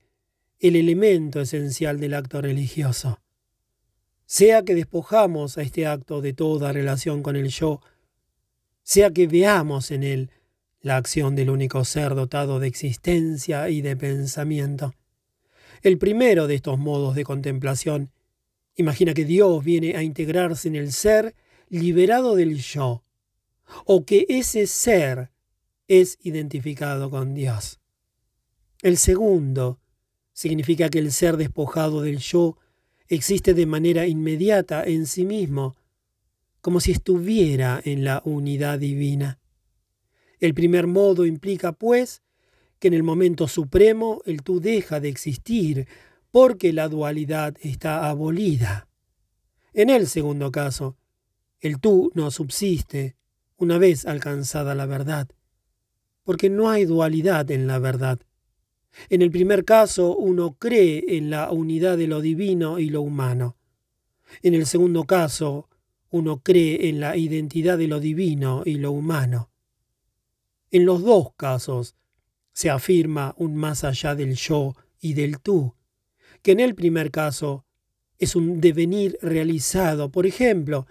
el 0.59 0.75
elemento 0.75 1.39
esencial 1.39 1.99
del 1.99 2.13
acto 2.13 2.41
religioso. 2.41 3.19
Sea 4.25 4.63
que 4.63 4.75
despojamos 4.75 5.57
a 5.57 5.61
este 5.61 5.87
acto 5.87 6.21
de 6.21 6.33
toda 6.33 6.73
relación 6.73 7.23
con 7.23 7.35
el 7.35 7.49
yo, 7.49 7.81
sea 8.83 9.11
que 9.11 9.27
veamos 9.27 9.91
en 9.91 10.03
él 10.03 10.31
la 10.81 10.97
acción 10.97 11.35
del 11.35 11.49
único 11.49 11.83
ser 11.85 12.15
dotado 12.15 12.59
de 12.59 12.67
existencia 12.67 13.69
y 13.69 13.81
de 13.81 13.95
pensamiento. 13.95 14.93
El 15.81 15.97
primero 15.97 16.47
de 16.47 16.55
estos 16.55 16.77
modos 16.77 17.15
de 17.15 17.23
contemplación 17.23 18.11
Imagina 18.75 19.13
que 19.13 19.25
Dios 19.25 19.63
viene 19.63 19.95
a 19.95 20.03
integrarse 20.03 20.67
en 20.67 20.75
el 20.75 20.91
ser 20.91 21.35
liberado 21.69 22.35
del 22.35 22.57
yo, 22.57 23.03
o 23.85 24.05
que 24.05 24.25
ese 24.29 24.67
ser 24.67 25.31
es 25.87 26.17
identificado 26.21 27.09
con 27.09 27.33
Dios. 27.33 27.79
El 28.81 28.97
segundo 28.97 29.79
significa 30.33 30.89
que 30.89 30.99
el 30.99 31.11
ser 31.11 31.35
despojado 31.35 32.01
del 32.01 32.19
yo 32.19 32.57
existe 33.07 33.53
de 33.53 33.65
manera 33.65 34.07
inmediata 34.07 34.83
en 34.83 35.05
sí 35.05 35.25
mismo, 35.25 35.75
como 36.61 36.79
si 36.79 36.91
estuviera 36.91 37.81
en 37.83 38.03
la 38.03 38.21
unidad 38.23 38.79
divina. 38.79 39.39
El 40.39 40.53
primer 40.53 40.87
modo 40.87 41.25
implica, 41.25 41.73
pues, 41.73 42.21
que 42.79 42.87
en 42.87 42.93
el 42.93 43.03
momento 43.03 43.47
supremo 43.47 44.21
el 44.25 44.41
tú 44.41 44.61
deja 44.61 44.99
de 44.99 45.09
existir 45.09 45.87
porque 46.31 46.73
la 46.73 46.87
dualidad 46.87 47.55
está 47.61 48.09
abolida. 48.09 48.87
En 49.73 49.89
el 49.89 50.07
segundo 50.07 50.51
caso, 50.51 50.97
el 51.59 51.79
tú 51.79 52.11
no 52.15 52.31
subsiste 52.31 53.15
una 53.57 53.77
vez 53.77 54.05
alcanzada 54.05 54.75
la 54.75 54.85
verdad, 54.85 55.27
porque 56.23 56.49
no 56.49 56.69
hay 56.69 56.85
dualidad 56.85 57.49
en 57.51 57.67
la 57.67 57.79
verdad. 57.79 58.19
En 59.09 59.21
el 59.21 59.31
primer 59.31 59.65
caso, 59.65 60.15
uno 60.15 60.55
cree 60.57 61.17
en 61.17 61.29
la 61.29 61.51
unidad 61.51 61.97
de 61.97 62.07
lo 62.07 62.21
divino 62.21 62.79
y 62.79 62.89
lo 62.89 63.01
humano. 63.01 63.57
En 64.41 64.53
el 64.53 64.65
segundo 64.65 65.05
caso, 65.05 65.69
uno 66.09 66.41
cree 66.41 66.89
en 66.89 66.99
la 66.99 67.17
identidad 67.17 67.77
de 67.77 67.87
lo 67.87 67.99
divino 67.99 68.63
y 68.65 68.75
lo 68.75 68.91
humano. 68.91 69.51
En 70.71 70.85
los 70.85 71.03
dos 71.03 71.33
casos 71.35 71.95
se 72.53 72.69
afirma 72.69 73.33
un 73.37 73.55
más 73.55 73.83
allá 73.83 74.15
del 74.15 74.35
yo 74.35 74.75
y 74.99 75.13
del 75.13 75.39
tú, 75.39 75.75
que 76.41 76.51
en 76.51 76.59
el 76.59 76.75
primer 76.75 77.11
caso 77.11 77.65
es 78.17 78.35
un 78.35 78.59
devenir 78.61 79.17
realizado, 79.21 80.11
por 80.11 80.25
ejemplo, 80.25 80.87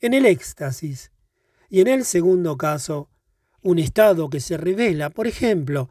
en 0.00 0.14
el 0.14 0.26
éxtasis, 0.26 1.10
y 1.70 1.80
en 1.80 1.88
el 1.88 2.04
segundo 2.04 2.56
caso, 2.56 3.10
un 3.62 3.78
estado 3.78 4.30
que 4.30 4.40
se 4.40 4.56
revela, 4.56 5.10
por 5.10 5.26
ejemplo, 5.26 5.90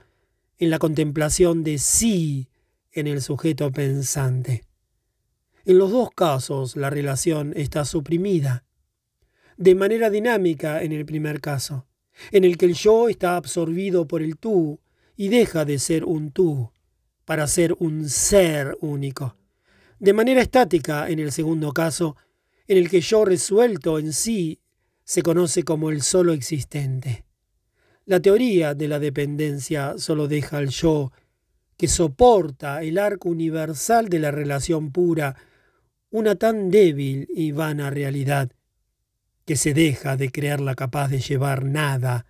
en 0.58 0.70
la 0.70 0.80
contemplación 0.80 1.64
de 1.64 1.78
sí 1.78 2.50
en 2.92 3.08
el 3.08 3.22
sujeto 3.22 3.72
pensante. 3.72 4.64
En 5.66 5.78
los 5.78 5.92
dos 5.92 6.10
casos 6.16 6.76
la 6.76 6.90
relación 6.90 7.54
está 7.56 7.86
suprimida, 7.86 8.66
de 9.58 9.76
manera 9.76 10.10
dinámica 10.10 10.82
en 10.82 10.92
el 10.92 11.06
primer 11.06 11.42
caso, 11.42 11.88
en 12.32 12.44
el 12.44 12.58
que 12.58 12.66
el 12.66 12.74
yo 12.74 13.10
está 13.10 13.36
absorbido 13.36 14.08
por 14.08 14.22
el 14.22 14.38
tú 14.38 14.80
y 15.16 15.28
deja 15.28 15.66
de 15.66 15.78
ser 15.78 16.06
un 16.06 16.32
tú 16.32 16.72
para 17.28 17.46
ser 17.46 17.76
un 17.80 18.08
ser 18.08 18.78
único. 18.80 19.36
De 20.00 20.14
manera 20.14 20.42
estática, 20.42 21.10
en 21.10 21.20
el 21.20 21.34
segundo 21.34 21.74
caso, 21.74 22.16
en 22.70 22.78
el 22.78 22.90
que 22.90 23.02
yo 23.02 23.26
resuelto 23.26 24.00
en 24.00 24.14
sí 24.14 24.62
se 25.04 25.24
conoce 25.24 25.64
como 25.64 25.90
el 25.90 26.04
solo 26.04 26.32
existente. 26.32 27.26
La 28.06 28.22
teoría 28.22 28.76
de 28.76 28.88
la 28.88 29.00
dependencia 29.00 29.96
solo 29.98 30.30
deja 30.30 30.60
al 30.60 30.70
yo, 30.70 31.12
que 31.76 31.90
soporta 31.90 32.82
el 32.82 32.98
arco 32.98 33.28
universal 33.28 34.08
de 34.08 34.20
la 34.20 34.32
relación 34.32 34.94
pura, 34.94 35.36
una 36.10 36.36
tan 36.36 36.72
débil 36.72 37.28
y 37.36 37.52
vana 37.52 37.90
realidad, 37.90 38.54
que 39.44 39.58
se 39.58 39.74
deja 39.74 40.16
de 40.16 40.32
creerla 40.32 40.76
capaz 40.76 41.10
de 41.10 41.20
llevar 41.20 41.66
nada. 41.66 42.26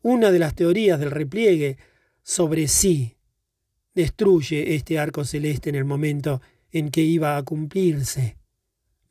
Una 0.00 0.30
de 0.30 0.38
las 0.38 0.54
teorías 0.54 0.98
del 0.98 1.10
repliegue 1.10 1.76
sobre 2.22 2.68
sí 2.68 3.18
destruye 3.94 4.74
este 4.74 4.98
arco 4.98 5.24
celeste 5.24 5.70
en 5.70 5.76
el 5.76 5.84
momento 5.84 6.40
en 6.72 6.90
que 6.90 7.02
iba 7.02 7.36
a 7.36 7.42
cumplirse. 7.42 8.36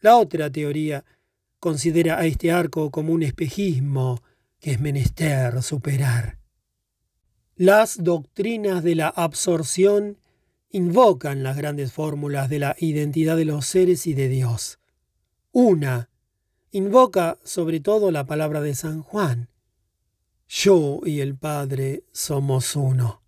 La 0.02 0.18
otra 0.18 0.50
teoría 0.50 1.04
considera 1.60 2.20
a 2.20 2.26
este 2.26 2.52
arco 2.52 2.90
como 2.90 3.14
un 3.14 3.24
espejismo 3.24 4.22
que 4.60 4.72
es 4.72 4.80
menester 4.80 5.62
superar. 5.62 6.38
Las 7.56 8.02
doctrinas 8.02 8.84
de 8.84 8.96
la 8.96 9.10
absorción 9.10 10.18
invocan 10.72 11.44
las 11.44 11.58
grandes 11.58 11.92
fórmulas 11.92 12.50
de 12.50 12.60
la 12.60 12.76
identidad 12.80 13.36
de 13.36 13.46
los 13.46 13.66
seres 13.66 14.08
y 14.08 14.14
de 14.14 14.30
Dios. 14.30 14.80
Una 15.52 16.10
invoca 16.72 17.38
sobre 17.44 17.80
todo 17.80 18.12
la 18.12 18.26
palabra 18.26 18.62
de 18.62 18.76
San 18.76 19.02
Juan. 19.02 19.50
Yo 20.48 21.02
y 21.04 21.20
el 21.20 21.36
Padre 21.36 22.04
somos 22.12 22.76
uno. 22.76 23.22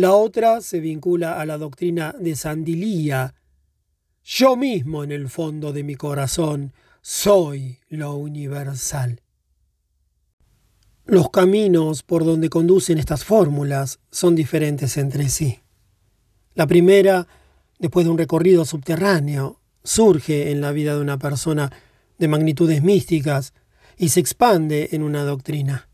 La 0.00 0.14
otra 0.14 0.62
se 0.62 0.80
vincula 0.80 1.38
a 1.38 1.44
la 1.44 1.58
doctrina 1.58 2.14
de 2.18 2.34
Sandilía. 2.34 3.34
Yo 4.24 4.56
mismo 4.56 5.04
en 5.04 5.12
el 5.12 5.28
fondo 5.28 5.74
de 5.74 5.84
mi 5.84 5.94
corazón 5.94 6.72
soy 7.02 7.80
lo 7.90 8.14
universal. 8.14 9.20
Los 11.04 11.28
caminos 11.28 12.02
por 12.02 12.24
donde 12.24 12.48
conducen 12.48 12.96
estas 12.96 13.26
fórmulas 13.26 14.00
son 14.10 14.34
diferentes 14.34 14.96
entre 14.96 15.28
sí. 15.28 15.60
La 16.54 16.66
primera, 16.66 17.28
después 17.78 18.06
de 18.06 18.10
un 18.10 18.16
recorrido 18.16 18.64
subterráneo, 18.64 19.60
surge 19.84 20.50
en 20.50 20.62
la 20.62 20.72
vida 20.72 20.94
de 20.94 21.02
una 21.02 21.18
persona 21.18 21.70
de 22.18 22.26
magnitudes 22.26 22.82
místicas 22.82 23.52
y 23.98 24.08
se 24.08 24.20
expande 24.20 24.88
en 24.92 25.02
una 25.02 25.24
doctrina. 25.24 25.90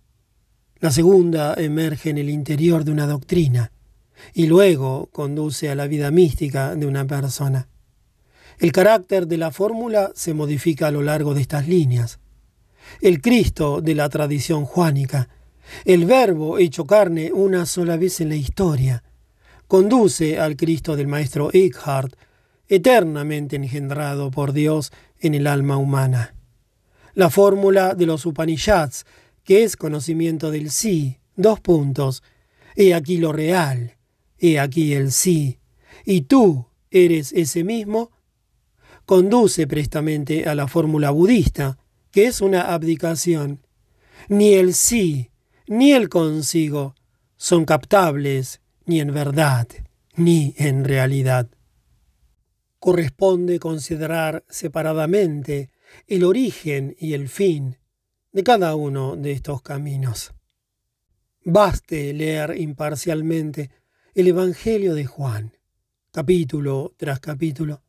La 0.78 0.93
segunda 0.93 1.55
emerge 1.55 2.10
en 2.10 2.18
el 2.18 2.31
interior 2.31 2.85
de 2.85 2.93
una 2.93 3.09
doctrina 3.09 3.73
y 4.35 4.47
luego 4.47 5.09
conduce 5.12 5.70
a 5.70 5.75
la 5.75 5.86
vida 5.86 6.11
mística 6.11 6.75
de 6.75 6.86
una 6.86 7.07
persona. 7.07 7.69
El 8.59 8.73
carácter 8.73 9.27
de 9.27 9.36
la 9.36 9.51
fórmula 9.51 10.12
se 10.15 10.33
modifica 10.33 10.86
a 10.86 10.91
lo 10.91 11.03
largo 11.03 11.35
de 11.35 11.43
estas 11.43 11.69
líneas. 11.69 12.19
El 13.01 13.20
Cristo 13.20 13.81
de 13.81 13.95
la 13.95 14.09
tradición 14.09 14.65
juánica, 14.65 15.28
el 15.85 16.07
Verbo 16.07 16.59
hecho 16.59 16.86
carne 16.86 17.33
una 17.33 17.67
sola 17.67 17.97
vez 17.97 18.20
en 18.20 18.31
la 18.31 18.36
historia, 18.36 19.03
conduce 19.67 20.39
al 20.39 20.57
Cristo 20.57 20.97
del 20.97 21.09
maestro 21.09 21.51
Eckhart, 21.53 22.15
eternamente 22.69 23.57
engendrado 23.57 24.31
por 24.31 24.53
Dios 24.53 24.93
en 25.20 25.35
el 25.35 25.47
alma 25.47 25.77
humana. 25.77 26.35
La 27.15 27.31
fórmula 27.31 27.95
de 27.95 28.07
los 28.07 28.27
Upanishads, 28.27 29.07
que 29.45 29.65
es 29.65 29.77
conocimiento 29.77 30.51
del 30.51 30.70
sí, 30.70 31.19
dos 31.35 31.61
puntos, 31.61 32.23
he 32.75 32.95
aquí 32.95 33.19
lo 33.19 33.33
real, 33.33 33.95
he 34.39 34.59
aquí 34.59 34.95
el 34.95 35.13
sí, 35.13 35.59
y 36.05 36.23
tú 36.23 36.67
eres 36.91 37.33
ese 37.33 37.65
mismo, 37.65 38.11
conduce 39.05 39.67
prestamente 39.67 40.49
a 40.49 40.55
la 40.55 40.69
fórmula 40.69 41.11
budista, 41.11 41.79
que 42.11 42.27
es 42.27 42.41
una 42.41 42.73
abdicación. 42.73 43.67
Ni 44.29 44.55
el 44.55 44.75
sí, 44.75 45.31
ni 45.67 45.93
el 45.93 46.09
consigo 46.09 46.95
son 47.37 47.65
captables 47.65 48.61
ni 48.85 49.01
en 49.01 49.13
verdad, 49.13 49.69
ni 50.15 50.55
en 50.57 50.85
realidad. 50.85 51.49
Corresponde 52.79 53.59
considerar 53.59 54.45
separadamente 54.49 55.71
el 56.07 56.25
origen 56.25 56.97
y 56.99 57.15
el 57.15 57.29
fin 57.29 57.79
de 58.33 58.43
cada 58.43 58.75
uno 58.75 59.17
de 59.17 59.33
estos 59.33 59.63
caminos. 59.63 60.33
Baste 61.45 62.13
leer 62.13 62.55
imparcialmente 62.59 63.71
el 64.17 64.28
Evangelio 64.28 64.95
de 64.95 65.05
Juan, 65.05 65.53
capítulo 66.11 66.95
tras 66.97 67.20
capítulo. 67.20 67.83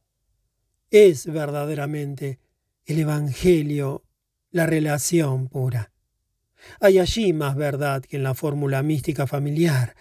Es 0.92 1.26
verdaderamente 1.26 2.42
el 2.84 3.00
Evangelio 3.00 4.04
la 4.52 4.66
relación 4.66 5.48
pura. 5.48 5.94
Hay 6.82 7.00
allí 7.00 7.32
más 7.32 7.56
verdad 7.56 8.04
que 8.04 8.18
en 8.18 8.24
la 8.24 8.34
fórmula 8.34 8.84
mística 8.84 9.26
familiar. 9.26 9.96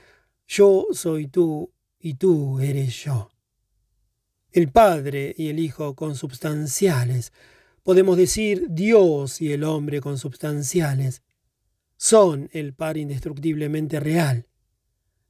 Yo 0.49 0.89
soy 0.91 1.29
tú 1.29 1.73
y 2.01 2.15
tú 2.15 2.59
eres 2.59 3.05
yo. 3.05 3.31
El 4.51 4.73
Padre 4.73 5.33
y 5.39 5.49
el 5.49 5.61
Hijo 5.61 5.95
consubstanciales, 5.95 7.33
podemos 7.85 8.17
decir 8.17 8.67
Dios 8.71 9.41
y 9.41 9.53
el 9.53 9.63
hombre 9.63 10.01
consubstanciales, 10.01 11.23
son 11.97 12.51
el 12.53 12.75
par 12.75 12.97
indestructiblemente 12.97 14.01
real 14.01 14.46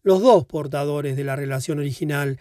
los 0.07 0.23
dos 0.23 0.47
portadores 0.47 1.17
de 1.17 1.25
la 1.25 1.35
relación 1.35 1.81
original, 1.81 2.39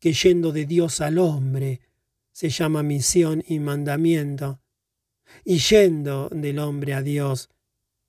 que 0.00 0.14
yendo 0.14 0.50
de 0.50 0.64
Dios 0.64 1.02
al 1.02 1.18
hombre, 1.18 1.82
se 2.30 2.48
llama 2.48 2.82
misión 2.82 3.44
y 3.46 3.58
mandamiento, 3.58 4.62
y 5.44 5.58
yendo 5.58 6.30
del 6.30 6.58
hombre 6.58 6.94
a 6.94 7.02
Dios, 7.02 7.50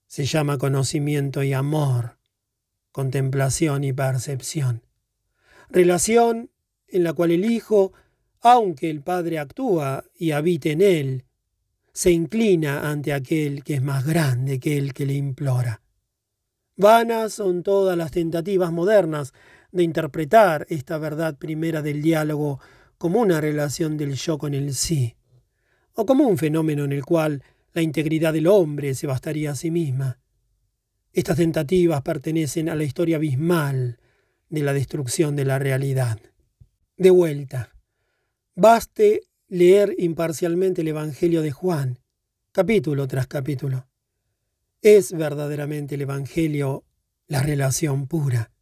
se 0.06 0.24
llama 0.24 0.56
conocimiento 0.56 1.42
y 1.42 1.52
amor, 1.52 2.16
contemplación 2.92 3.84
y 3.84 3.92
percepción. 3.92 4.80
Relación 5.68 6.50
en 6.88 7.04
la 7.04 7.12
cual 7.12 7.32
el 7.32 7.44
Hijo, 7.44 7.92
aunque 8.40 8.88
el 8.88 9.02
Padre 9.02 9.38
actúa 9.38 10.06
y 10.16 10.30
habite 10.30 10.70
en 10.70 10.80
él, 10.80 11.24
se 11.92 12.10
inclina 12.10 12.88
ante 12.90 13.12
aquel 13.12 13.64
que 13.64 13.74
es 13.74 13.82
más 13.82 14.06
grande 14.06 14.58
que 14.58 14.78
el 14.78 14.94
que 14.94 15.04
le 15.04 15.12
implora. 15.12 15.83
Vanas 16.76 17.34
son 17.34 17.62
todas 17.62 17.96
las 17.96 18.10
tentativas 18.10 18.72
modernas 18.72 19.32
de 19.70 19.84
interpretar 19.84 20.66
esta 20.68 20.98
verdad 20.98 21.36
primera 21.36 21.82
del 21.82 22.02
diálogo 22.02 22.60
como 22.98 23.20
una 23.20 23.40
relación 23.40 23.96
del 23.96 24.14
yo 24.14 24.38
con 24.38 24.54
el 24.54 24.74
sí, 24.74 25.14
o 25.92 26.04
como 26.04 26.26
un 26.26 26.36
fenómeno 26.36 26.84
en 26.84 26.92
el 26.92 27.04
cual 27.04 27.44
la 27.72 27.82
integridad 27.82 28.32
del 28.32 28.48
hombre 28.48 28.94
se 28.94 29.06
bastaría 29.06 29.52
a 29.52 29.56
sí 29.56 29.70
misma. 29.70 30.18
Estas 31.12 31.36
tentativas 31.36 32.02
pertenecen 32.02 32.68
a 32.68 32.74
la 32.74 32.82
historia 32.82 33.16
abismal 33.16 33.98
de 34.48 34.62
la 34.62 34.72
destrucción 34.72 35.36
de 35.36 35.44
la 35.44 35.60
realidad. 35.60 36.18
De 36.96 37.10
vuelta, 37.10 37.72
baste 38.56 39.22
leer 39.48 39.94
imparcialmente 39.98 40.80
el 40.80 40.88
Evangelio 40.88 41.42
de 41.42 41.52
Juan, 41.52 42.00
capítulo 42.50 43.06
tras 43.06 43.28
capítulo. 43.28 43.86
Es 44.84 45.12
verdaderamente 45.12 45.94
el 45.94 46.02
Evangelio 46.02 46.84
la 47.26 47.42
relación 47.42 48.06
pura. 48.06 48.52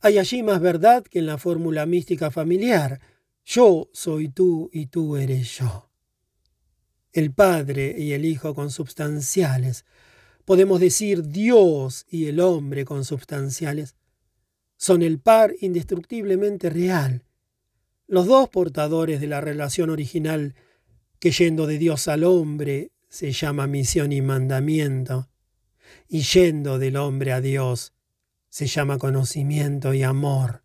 Hay 0.00 0.18
allí 0.18 0.42
más 0.42 0.60
verdad 0.60 1.04
que 1.04 1.20
en 1.20 1.26
la 1.26 1.38
fórmula 1.38 1.86
mística 1.86 2.32
familiar. 2.32 3.00
Yo 3.44 3.88
soy 3.92 4.28
tú 4.28 4.70
y 4.72 4.86
tú 4.86 5.16
eres 5.16 5.56
yo. 5.58 5.88
El 7.12 7.32
Padre 7.32 7.94
y 7.96 8.12
el 8.12 8.24
Hijo 8.24 8.56
consubstanciales. 8.56 9.84
Podemos 10.44 10.80
decir 10.80 11.28
Dios 11.28 12.06
y 12.10 12.26
el 12.26 12.40
hombre 12.40 12.84
consubstanciales. 12.84 13.94
Son 14.76 15.00
el 15.00 15.20
par 15.20 15.54
indestructiblemente 15.60 16.70
real. 16.70 17.24
Los 18.08 18.26
dos 18.26 18.48
portadores 18.48 19.20
de 19.20 19.28
la 19.28 19.40
relación 19.40 19.90
original 19.90 20.56
que 21.20 21.30
yendo 21.30 21.68
de 21.68 21.78
Dios 21.78 22.08
al 22.08 22.24
hombre 22.24 22.90
se 23.08 23.30
llama 23.30 23.68
misión 23.68 24.10
y 24.10 24.22
mandamiento 24.22 25.28
y 26.14 26.20
yendo 26.20 26.78
del 26.78 26.98
hombre 26.98 27.32
a 27.32 27.40
Dios, 27.40 27.94
se 28.50 28.66
llama 28.66 28.98
conocimiento 28.98 29.94
y 29.94 30.02
amor, 30.02 30.62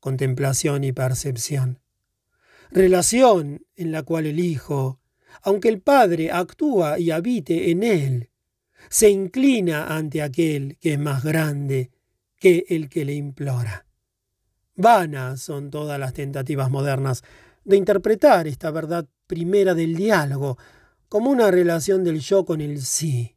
contemplación 0.00 0.82
y 0.82 0.90
percepción. 0.90 1.78
Relación 2.68 3.64
en 3.76 3.92
la 3.92 4.02
cual 4.02 4.26
el 4.26 4.40
Hijo, 4.40 4.98
aunque 5.42 5.68
el 5.68 5.80
Padre 5.80 6.32
actúa 6.32 6.98
y 6.98 7.12
habite 7.12 7.70
en 7.70 7.84
él, 7.84 8.30
se 8.90 9.08
inclina 9.08 9.86
ante 9.86 10.20
aquel 10.20 10.76
que 10.80 10.94
es 10.94 10.98
más 10.98 11.22
grande 11.22 11.92
que 12.40 12.64
el 12.68 12.88
que 12.88 13.04
le 13.04 13.14
implora. 13.14 13.86
Vanas 14.74 15.42
son 15.42 15.70
todas 15.70 16.00
las 16.00 16.12
tentativas 16.12 16.72
modernas 16.72 17.22
de 17.64 17.76
interpretar 17.76 18.48
esta 18.48 18.72
verdad 18.72 19.06
primera 19.28 19.74
del 19.74 19.94
diálogo 19.94 20.58
como 21.08 21.30
una 21.30 21.52
relación 21.52 22.02
del 22.02 22.18
yo 22.18 22.44
con 22.44 22.60
el 22.60 22.82
sí 22.82 23.36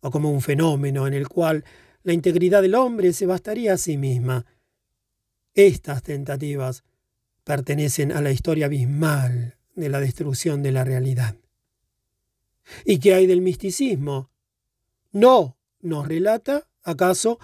o 0.00 0.10
como 0.10 0.30
un 0.30 0.40
fenómeno 0.40 1.06
en 1.06 1.14
el 1.14 1.28
cual 1.28 1.64
la 2.02 2.12
integridad 2.12 2.62
del 2.62 2.74
hombre 2.74 3.12
se 3.12 3.26
bastaría 3.26 3.74
a 3.74 3.78
sí 3.78 3.96
misma. 3.96 4.46
Estas 5.54 6.02
tentativas 6.02 6.84
pertenecen 7.44 8.12
a 8.12 8.20
la 8.20 8.30
historia 8.30 8.66
abismal 8.66 9.56
de 9.74 9.88
la 9.88 10.00
destrucción 10.00 10.62
de 10.62 10.72
la 10.72 10.84
realidad. 10.84 11.36
¿Y 12.84 12.98
qué 12.98 13.14
hay 13.14 13.26
del 13.26 13.40
misticismo? 13.40 14.30
¿No 15.12 15.56
nos 15.80 16.06
relata, 16.06 16.68
acaso, 16.82 17.38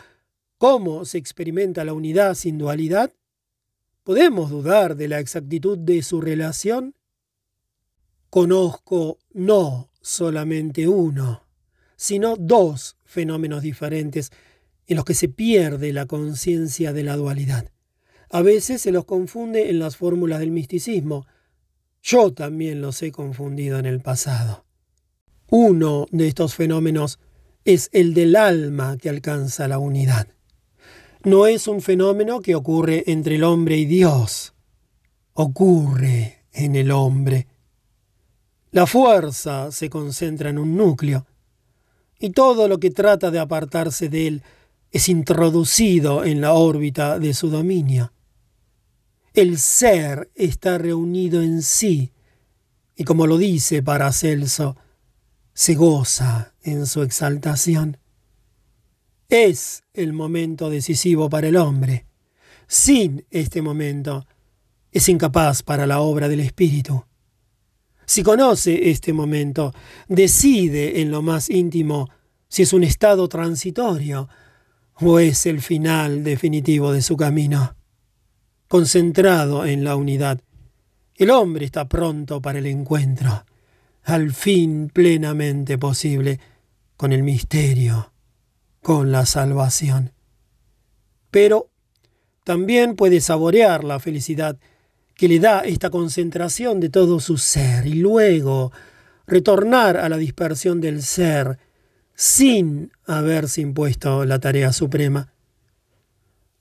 cómo 0.59 1.05
se 1.05 1.19
experimenta 1.19 1.85
la 1.85 1.93
unidad 1.93 2.35
sin 2.35 2.59
dualidad? 2.59 3.13
¿Podemos 4.05 4.51
dudar 4.51 4.97
de 4.97 5.09
la 5.09 5.19
exactitud 5.19 5.77
de 5.77 6.03
su 6.03 6.21
relación? 6.21 6.95
Conozco 8.31 9.19
no 9.33 9.91
solamente 10.01 10.87
uno, 10.87 11.46
sino 11.97 12.37
dos 12.37 12.97
fenómenos 13.05 13.63
diferentes 13.63 14.31
en 14.87 14.97
los 14.97 15.05
que 15.05 15.15
se 15.15 15.29
pierde 15.29 15.93
la 15.93 16.07
conciencia 16.07 16.93
de 16.93 17.03
la 17.03 17.17
dualidad. 17.17 17.71
A 18.31 18.43
veces 18.43 18.83
se 18.83 18.93
los 18.93 19.05
confunde 19.05 19.71
en 19.71 19.79
las 19.79 19.97
fórmulas 19.97 20.41
del 20.41 20.51
misticismo. 20.51 21.27
Yo 22.03 22.33
también 22.33 22.81
los 22.81 23.03
he 23.03 23.11
confundido 23.11 23.79
en 23.79 23.87
el 23.87 24.01
pasado. 24.01 24.65
Uno 25.51 26.07
de 26.11 26.29
estos 26.29 26.55
fenómenos 26.55 27.19
es 27.65 27.89
el 27.93 28.15
del 28.15 28.37
alma 28.37 28.97
que 28.97 29.09
alcanza 29.09 29.69
la 29.69 29.79
unidad. 29.79 30.29
No 31.25 31.47
es 31.47 31.67
un 31.67 31.81
fenómeno 31.81 32.41
que 32.41 32.55
ocurre 32.55 33.05
entre 33.07 33.37
el 33.37 33.45
hombre 33.45 33.77
y 33.77 33.85
Dios, 33.85 34.55
ocurre 35.33 36.45
en 36.53 36.77
el 36.77 36.93
hombre. 36.93 37.49
La 38.71 38.87
fuerza 38.87 39.73
se 39.73 39.91
concentra 39.91 40.51
en 40.51 40.59
un 40.59 40.77
núcleo, 40.77 41.27
y 42.19 42.31
todo 42.31 42.69
lo 42.69 42.79
que 42.79 42.91
trata 42.91 43.31
de 43.31 43.39
apartarse 43.39 44.09
de 44.09 44.27
él 44.27 44.43
es 44.91 45.09
introducido 45.09 46.25
en 46.25 46.41
la 46.41 46.55
órbita 46.55 47.19
de 47.19 47.35
su 47.35 47.51
dominio. 47.51 48.13
El 49.35 49.59
ser 49.59 50.31
está 50.35 50.79
reunido 50.79 51.43
en 51.43 51.61
sí, 51.63 52.13
y 52.97 53.05
como 53.05 53.27
lo 53.27 53.37
dice 53.37 53.83
Paracelso, 53.83 54.77
se 55.53 55.75
goza 55.75 56.55
en 56.63 56.87
su 56.87 57.03
exaltación. 57.03 57.99
Es 59.29 59.85
el 59.93 60.13
momento 60.13 60.71
decisivo 60.71 61.29
para 61.29 61.49
el 61.49 61.57
hombre. 61.57 62.07
Sin 62.67 63.27
este 63.31 63.61
momento, 63.61 64.27
es 64.93 65.09
incapaz 65.09 65.63
para 65.63 65.87
la 65.87 66.01
obra 66.01 66.29
del 66.29 66.41
Espíritu. 66.41 67.05
Si 68.07 68.23
conoce 68.23 68.91
este 68.91 69.13
momento, 69.13 69.75
decide 70.09 71.01
en 71.01 71.11
lo 71.11 71.23
más 71.23 71.51
íntimo 71.51 72.09
si 72.49 72.63
es 72.63 72.73
un 72.73 72.85
estado 72.85 73.29
transitorio 73.29 74.29
o 74.95 75.19
es 75.19 75.45
el 75.45 75.61
final 75.61 76.23
definitivo 76.23 76.93
de 76.93 77.03
su 77.03 77.17
camino. 77.17 77.77
Concentrado 78.69 79.67
en 79.67 79.83
la 79.83 79.97
unidad, 79.97 80.41
el 81.17 81.31
hombre 81.31 81.67
está 81.67 81.89
pronto 81.89 82.41
para 82.41 82.61
el 82.61 82.67
encuentro, 82.67 83.45
al 84.05 84.33
fin 84.33 84.89
plenamente 84.93 85.77
posible, 85.77 86.39
con 86.97 87.13
el 87.13 87.25
misterio, 87.25 88.13
con 88.83 89.11
la 89.11 89.27
salvación. 89.27 90.13
Pero 91.31 91.71
también 92.45 92.95
puede 92.95 93.21
saborear 93.21 93.83
la 93.83 93.99
felicidad 93.99 94.59
que 95.17 95.29
le 95.29 95.41
da 95.41 95.61
esta 95.61 95.91
concentración 95.91 96.79
de 96.79 96.91
todo 96.91 97.21
su 97.21 97.39
ser 97.39 97.87
y 97.87 97.95
luego 97.95 98.71
retornar 99.27 99.97
a 99.97 100.09
la 100.09 100.19
dispersión 100.19 100.81
del 100.81 101.03
ser 101.03 101.59
sin 102.15 102.93
haberse 103.07 103.63
impuesto 103.63 104.25
la 104.25 104.39
tarea 104.39 104.73
suprema. 104.73 105.33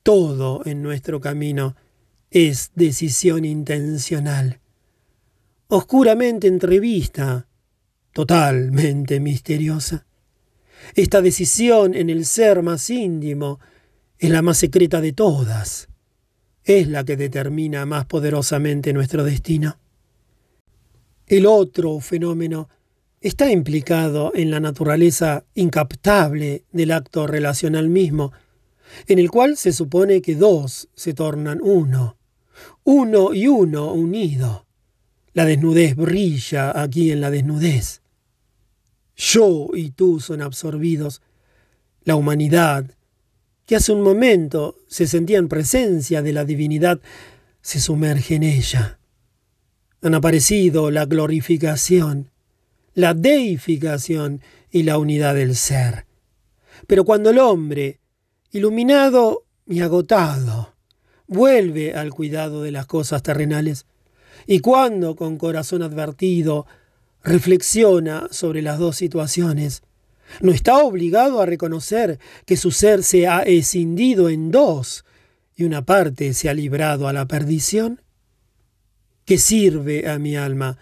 Todo 0.04 0.62
en 0.66 0.82
nuestro 0.82 1.20
camino 1.20 1.76
es 2.32 2.72
decisión 2.76 3.44
intencional, 3.44 4.60
oscuramente 5.68 6.48
entrevista, 6.48 7.48
totalmente 8.14 9.20
misteriosa. 9.20 10.06
Esta 10.94 11.22
decisión 11.22 11.94
en 11.94 12.10
el 12.10 12.26
ser 12.26 12.62
más 12.62 12.90
íntimo 12.90 13.60
es 14.18 14.30
la 14.30 14.42
más 14.42 14.58
secreta 14.58 15.02
de 15.02 15.14
todas 15.14 15.90
es 16.66 16.88
la 16.88 17.04
que 17.04 17.16
determina 17.16 17.86
más 17.86 18.06
poderosamente 18.06 18.92
nuestro 18.92 19.24
destino. 19.24 19.78
El 21.28 21.46
otro 21.46 22.00
fenómeno 22.00 22.70
está 23.22 23.52
implicado 23.52 24.32
en 24.36 24.52
la 24.52 24.60
naturaleza 24.60 25.46
incaptable 25.56 26.64
del 26.72 26.92
acto 26.92 27.28
relacional 27.28 27.90
mismo, 27.90 28.34
en 29.08 29.20
el 29.20 29.32
cual 29.32 29.58
se 29.58 29.74
supone 29.74 30.22
que 30.22 30.36
dos 30.36 30.90
se 30.96 31.14
tornan 31.14 31.60
uno, 31.62 32.18
uno 32.84 33.34
y 33.34 33.48
uno 33.48 33.94
unido. 33.94 34.66
La 35.34 35.46
desnudez 35.46 35.96
brilla 35.96 36.80
aquí 36.80 37.12
en 37.12 37.22
la 37.22 37.30
desnudez. 37.30 38.02
Yo 39.16 39.68
y 39.74 39.92
tú 39.92 40.20
son 40.20 40.42
absorbidos. 40.42 41.22
La 42.04 42.16
humanidad 42.16 42.92
que 43.66 43.76
hace 43.76 43.92
un 43.92 44.02
momento 44.02 44.78
se 44.88 45.08
sentía 45.08 45.38
en 45.38 45.48
presencia 45.48 46.22
de 46.22 46.34
la 46.34 46.46
divinidad, 46.46 47.00
se 47.62 47.80
sumerge 47.80 48.36
en 48.36 48.44
ella. 48.44 49.00
Han 50.02 50.14
aparecido 50.14 50.92
la 50.92 51.06
glorificación, 51.06 52.30
la 52.94 53.14
deificación 53.14 54.42
y 54.70 54.84
la 54.84 54.98
unidad 54.98 55.36
del 55.36 55.56
ser. 55.56 56.06
Pero 56.86 57.06
cuando 57.06 57.32
el 57.32 57.40
hombre, 57.40 58.00
iluminado 58.52 59.46
y 59.66 59.82
agotado, 59.82 60.76
vuelve 61.28 61.96
al 61.96 62.12
cuidado 62.12 62.62
de 62.62 62.72
las 62.72 62.86
cosas 62.86 63.24
terrenales, 63.24 63.86
y 64.46 64.60
cuando, 64.60 65.16
con 65.16 65.38
corazón 65.38 65.82
advertido, 65.82 66.68
reflexiona 67.24 68.28
sobre 68.30 68.62
las 68.62 68.78
dos 68.78 68.96
situaciones, 68.98 69.82
no 70.42 70.52
está 70.52 70.78
obligado 70.78 71.42
a 71.42 71.46
reconocer 71.46 72.20
que 72.46 72.58
su 72.58 72.72
ser 72.72 73.04
se 73.04 73.28
ha 73.28 73.42
escindido 73.42 74.30
en 74.30 74.52
dos 74.52 75.06
y 75.56 75.64
una 75.64 75.86
parte 75.86 76.34
se 76.34 76.50
ha 76.50 76.54
librado 76.54 77.08
a 77.08 77.14
la 77.14 77.28
perdición. 77.28 78.02
¿Qué 79.26 79.38
sirve 79.38 80.10
a 80.10 80.20
mi 80.20 80.36
alma 80.36 80.78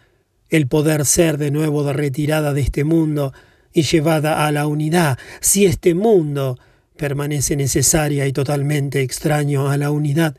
el 0.49 0.67
poder 0.67 1.05
ser 1.05 1.37
de 1.37 1.51
nuevo 1.51 1.91
retirada 1.93 2.53
de 2.53 2.61
este 2.61 2.83
mundo 2.83 3.33
y 3.71 3.83
llevada 3.83 4.45
a 4.45 4.51
la 4.51 4.67
unidad 4.67 5.17
si 5.39 5.65
este 5.65 5.93
mundo 5.93 6.59
permanece 6.97 7.55
necesaria 7.55 8.27
y 8.27 8.33
totalmente 8.33 9.01
extraño 9.01 9.69
a 9.69 9.77
la 9.77 9.91
unidad? 9.91 10.37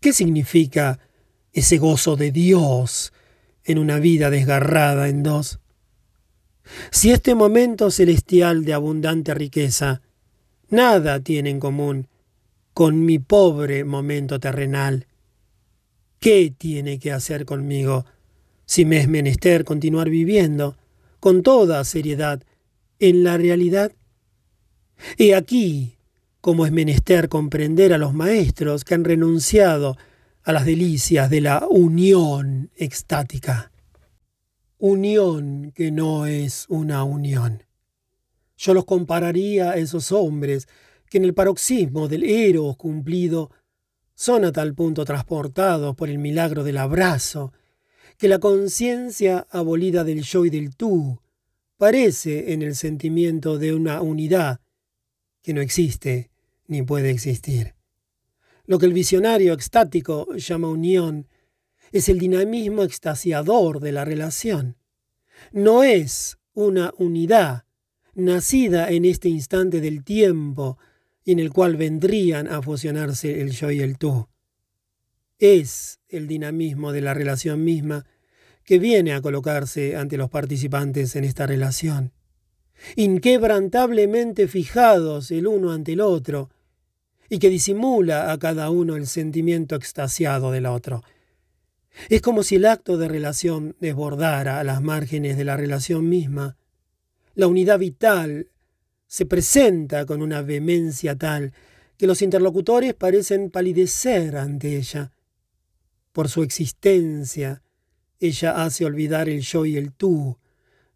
¿Qué 0.00 0.12
significa 0.12 1.00
ese 1.52 1.78
gozo 1.78 2.16
de 2.16 2.30
Dios 2.30 3.12
en 3.64 3.78
una 3.78 3.98
vida 3.98 4.30
desgarrada 4.30 5.08
en 5.08 5.22
dos? 5.22 5.60
Si 6.90 7.10
este 7.10 7.34
momento 7.34 7.90
celestial 7.90 8.64
de 8.64 8.74
abundante 8.74 9.34
riqueza 9.34 10.02
nada 10.70 11.20
tiene 11.20 11.50
en 11.50 11.60
común 11.60 12.08
con 12.74 13.04
mi 13.04 13.18
pobre 13.18 13.84
momento 13.84 14.38
terrenal, 14.38 15.06
¿qué 16.20 16.52
tiene 16.56 16.98
que 16.98 17.12
hacer 17.12 17.44
conmigo 17.44 18.04
si 18.66 18.84
me 18.84 18.98
es 18.98 19.08
menester 19.08 19.64
continuar 19.64 20.10
viviendo 20.10 20.76
con 21.20 21.42
toda 21.42 21.84
seriedad 21.84 22.42
en 22.98 23.24
la 23.24 23.36
realidad? 23.36 23.92
He 25.16 25.34
aquí 25.34 25.96
cómo 26.40 26.66
es 26.66 26.72
menester 26.72 27.28
comprender 27.28 27.92
a 27.92 27.98
los 27.98 28.14
maestros 28.14 28.84
que 28.84 28.94
han 28.94 29.04
renunciado 29.04 29.96
a 30.44 30.52
las 30.52 30.64
delicias 30.64 31.30
de 31.30 31.40
la 31.40 31.66
unión 31.68 32.70
extática 32.76 33.70
unión 34.78 35.72
que 35.74 35.90
no 35.90 36.26
es 36.26 36.66
una 36.68 37.04
unión. 37.04 37.64
Yo 38.56 38.74
los 38.74 38.84
compararía 38.84 39.72
a 39.72 39.76
esos 39.76 40.12
hombres 40.12 40.68
que 41.10 41.18
en 41.18 41.24
el 41.24 41.34
paroxismo 41.34 42.08
del 42.08 42.24
eros 42.24 42.76
cumplido 42.76 43.50
son 44.14 44.44
a 44.44 44.52
tal 44.52 44.74
punto 44.74 45.04
transportados 45.04 45.94
por 45.94 46.08
el 46.08 46.18
milagro 46.18 46.64
del 46.64 46.78
abrazo, 46.78 47.52
que 48.16 48.28
la 48.28 48.40
conciencia 48.40 49.46
abolida 49.50 50.02
del 50.02 50.22
yo 50.22 50.44
y 50.44 50.50
del 50.50 50.74
tú 50.74 51.20
parece 51.76 52.52
en 52.52 52.62
el 52.62 52.74
sentimiento 52.74 53.58
de 53.58 53.74
una 53.74 54.02
unidad 54.02 54.60
que 55.42 55.54
no 55.54 55.60
existe 55.60 56.30
ni 56.66 56.82
puede 56.82 57.10
existir. 57.10 57.74
Lo 58.66 58.78
que 58.78 58.86
el 58.86 58.92
visionario 58.92 59.52
extático 59.54 60.34
llama 60.34 60.68
unión 60.68 61.28
es 61.92 62.08
el 62.08 62.18
dinamismo 62.18 62.82
extasiador 62.82 63.80
de 63.80 63.92
la 63.92 64.04
relación. 64.04 64.76
No 65.52 65.82
es 65.82 66.38
una 66.54 66.92
unidad 66.98 67.64
nacida 68.14 68.90
en 68.90 69.04
este 69.04 69.28
instante 69.28 69.80
del 69.80 70.02
tiempo 70.02 70.78
y 71.24 71.32
en 71.32 71.38
el 71.38 71.52
cual 71.52 71.76
vendrían 71.76 72.48
a 72.48 72.62
fusionarse 72.62 73.40
el 73.40 73.52
yo 73.52 73.70
y 73.70 73.80
el 73.80 73.96
tú. 73.96 74.28
Es 75.38 76.00
el 76.08 76.26
dinamismo 76.26 76.92
de 76.92 77.00
la 77.00 77.14
relación 77.14 77.62
misma 77.62 78.06
que 78.64 78.78
viene 78.78 79.14
a 79.14 79.22
colocarse 79.22 79.96
ante 79.96 80.16
los 80.16 80.30
participantes 80.30 81.16
en 81.16 81.24
esta 81.24 81.46
relación, 81.46 82.12
inquebrantablemente 82.96 84.48
fijados 84.48 85.30
el 85.30 85.46
uno 85.46 85.72
ante 85.72 85.92
el 85.92 86.00
otro, 86.00 86.50
y 87.30 87.38
que 87.38 87.50
disimula 87.50 88.32
a 88.32 88.38
cada 88.38 88.70
uno 88.70 88.96
el 88.96 89.06
sentimiento 89.06 89.76
extasiado 89.76 90.50
del 90.50 90.66
otro. 90.66 91.02
Es 92.08 92.22
como 92.22 92.42
si 92.42 92.56
el 92.56 92.66
acto 92.66 92.96
de 92.96 93.08
relación 93.08 93.76
desbordara 93.80 94.60
a 94.60 94.64
las 94.64 94.80
márgenes 94.80 95.36
de 95.36 95.44
la 95.44 95.56
relación 95.56 96.08
misma. 96.08 96.56
La 97.34 97.48
unidad 97.48 97.78
vital 97.78 98.48
se 99.06 99.26
presenta 99.26 100.06
con 100.06 100.22
una 100.22 100.42
vehemencia 100.42 101.16
tal 101.16 101.52
que 101.96 102.06
los 102.06 102.22
interlocutores 102.22 102.94
parecen 102.94 103.50
palidecer 103.50 104.36
ante 104.36 104.76
ella. 104.76 105.12
Por 106.12 106.28
su 106.28 106.42
existencia, 106.42 107.62
ella 108.20 108.62
hace 108.62 108.84
olvidar 108.84 109.28
el 109.28 109.40
yo 109.40 109.66
y 109.66 109.76
el 109.76 109.92
tú, 109.92 110.38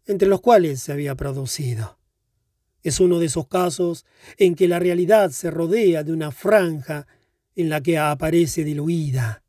entre 0.05 0.27
los 0.27 0.41
cuales 0.41 0.81
se 0.81 0.93
había 0.93 1.15
producido. 1.15 1.99
Es 2.81 2.99
uno 2.99 3.19
de 3.19 3.27
esos 3.27 3.47
casos 3.47 4.05
en 4.37 4.55
que 4.55 4.67
la 4.67 4.79
realidad 4.79 5.31
se 5.31 5.51
rodea 5.51 6.03
de 6.03 6.11
una 6.11 6.31
franja 6.31 7.07
en 7.55 7.69
la 7.69 7.81
que 7.81 7.97
aparece 7.97 8.63
diluida 8.63 9.42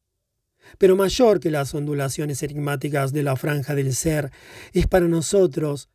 pero 0.79 0.97
mayor 0.97 1.41
que 1.41 1.51
las 1.51 1.75
ondulaciones 1.75 2.43
enigmáticas 2.43 3.13
de 3.13 3.23
la 3.23 3.37
franja 3.37 3.75
del 3.75 3.95
ser, 3.95 4.31
es 4.73 4.87
para 4.87 5.09
nosotros 5.09 5.89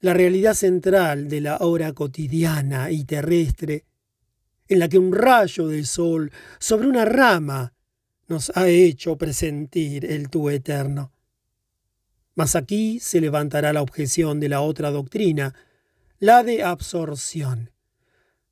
la 0.00 0.14
realidad 0.14 0.54
central 0.54 1.28
de 1.28 1.40
la 1.40 1.58
hora 1.58 1.92
cotidiana 1.92 2.90
y 2.90 3.04
terrestre, 3.04 3.84
en 4.68 4.78
la 4.78 4.88
que 4.88 4.98
un 4.98 5.12
rayo 5.12 5.68
de 5.68 5.84
sol 5.84 6.32
sobre 6.58 6.88
una 6.88 7.04
rama 7.04 7.74
nos 8.28 8.50
ha 8.54 8.68
hecho 8.68 9.16
presentir 9.16 10.04
el 10.06 10.30
tú 10.30 10.50
eterno. 10.50 11.12
Mas 12.34 12.56
aquí 12.56 12.98
se 13.00 13.20
levantará 13.20 13.72
la 13.72 13.82
objeción 13.82 14.40
de 14.40 14.48
la 14.48 14.60
otra 14.60 14.90
doctrina, 14.90 15.54
la 16.18 16.42
de 16.42 16.62
absorción, 16.62 17.70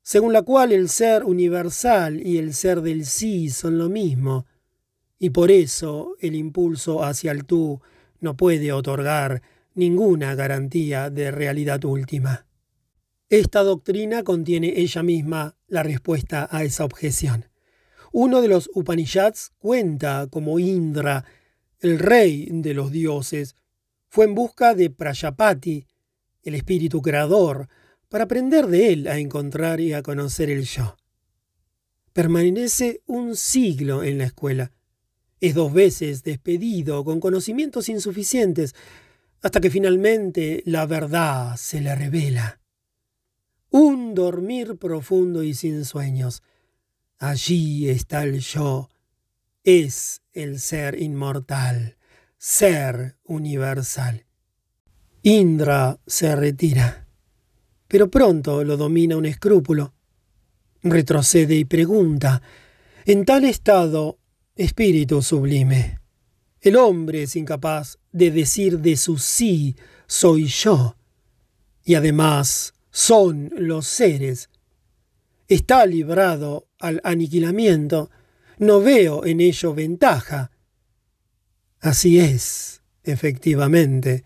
según 0.01 0.33
la 0.33 0.41
cual 0.41 0.71
el 0.71 0.89
ser 0.89 1.23
universal 1.23 2.25
y 2.25 2.37
el 2.37 2.53
ser 2.53 2.81
del 2.81 3.05
sí 3.05 3.49
son 3.49 3.77
lo 3.77 3.89
mismo, 3.89 4.45
y 5.23 5.29
por 5.29 5.51
eso 5.51 6.17
el 6.19 6.35
impulso 6.35 7.01
hacia 7.01 7.31
el 7.31 7.45
tú 7.45 7.79
no 8.19 8.35
puede 8.35 8.73
otorgar 8.73 9.41
ninguna 9.73 10.35
garantía 10.35 11.09
de 11.09 11.31
realidad 11.31 11.85
última. 11.85 12.45
Esta 13.29 13.63
doctrina 13.63 14.23
contiene 14.23 14.73
ella 14.75 15.01
misma 15.01 15.55
la 15.69 15.81
respuesta 15.81 16.49
a 16.51 16.65
esa 16.65 16.83
objeción. 16.83 17.45
Uno 18.11 18.41
de 18.41 18.49
los 18.49 18.69
Upanishads 18.73 19.53
cuenta 19.59 20.27
como 20.29 20.59
Indra, 20.59 21.23
el 21.79 21.99
rey 21.99 22.49
de 22.51 22.73
los 22.73 22.91
dioses, 22.91 23.55
fue 24.09 24.25
en 24.25 24.35
busca 24.35 24.75
de 24.75 24.89
Prajapati, 24.89 25.87
el 26.43 26.53
espíritu 26.53 27.01
creador, 27.01 27.69
para 28.09 28.25
aprender 28.25 28.67
de 28.67 28.91
él 28.91 29.07
a 29.07 29.17
encontrar 29.19 29.79
y 29.79 29.93
a 29.93 30.03
conocer 30.03 30.49
el 30.49 30.65
yo. 30.65 30.97
Permanece 32.11 33.03
un 33.05 33.37
siglo 33.37 34.03
en 34.03 34.17
la 34.17 34.25
escuela. 34.25 34.73
Es 35.43 35.55
dos 35.55 35.73
veces 35.73 36.23
despedido 36.23 37.03
con 37.03 37.19
conocimientos 37.19 37.89
insuficientes 37.89 38.73
hasta 39.41 39.59
que 39.59 39.69
finalmente 39.69 40.63
la 40.65 40.85
verdad 40.85 41.57
se 41.57 41.81
le 41.81 41.93
revela. 41.95 42.61
Un 43.69 44.15
dormir 44.15 44.77
profundo 44.77 45.43
y 45.43 45.53
sin 45.53 45.83
sueños. 45.83 46.43
Allí 47.17 47.89
está 47.89 48.23
el 48.23 48.39
yo. 48.39 48.89
Es 49.65 50.21
el 50.31 50.61
ser 50.61 51.01
inmortal, 51.01 51.97
ser 52.37 53.17
universal. 53.25 54.25
Indra 55.23 55.99
se 56.07 56.37
retira, 56.37 57.09
pero 57.89 58.09
pronto 58.09 58.63
lo 58.63 58.77
domina 58.77 59.17
un 59.17 59.25
escrúpulo. 59.25 59.93
Retrocede 60.83 61.55
y 61.55 61.65
pregunta, 61.65 62.41
en 63.03 63.25
tal 63.25 63.43
estado, 63.43 64.19
espíritu 64.55 65.21
sublime, 65.21 65.99
el 66.61 66.75
hombre 66.75 67.23
es 67.23 67.35
incapaz 67.35 67.97
de 68.11 68.31
decir 68.31 68.79
de 68.79 68.95
su 68.95 69.17
sí 69.17 69.75
soy 70.07 70.45
yo, 70.45 70.95
y 71.83 71.95
además 71.95 72.73
son 72.91 73.51
los 73.57 73.87
seres. 73.87 74.49
Está 75.47 75.85
librado 75.85 76.67
al 76.79 77.01
aniquilamiento, 77.03 78.09
no 78.59 78.79
veo 78.79 79.25
en 79.25 79.41
ello 79.41 79.73
ventaja. 79.73 80.51
Así 81.81 82.19
es, 82.19 82.81
efectivamente, 83.03 84.23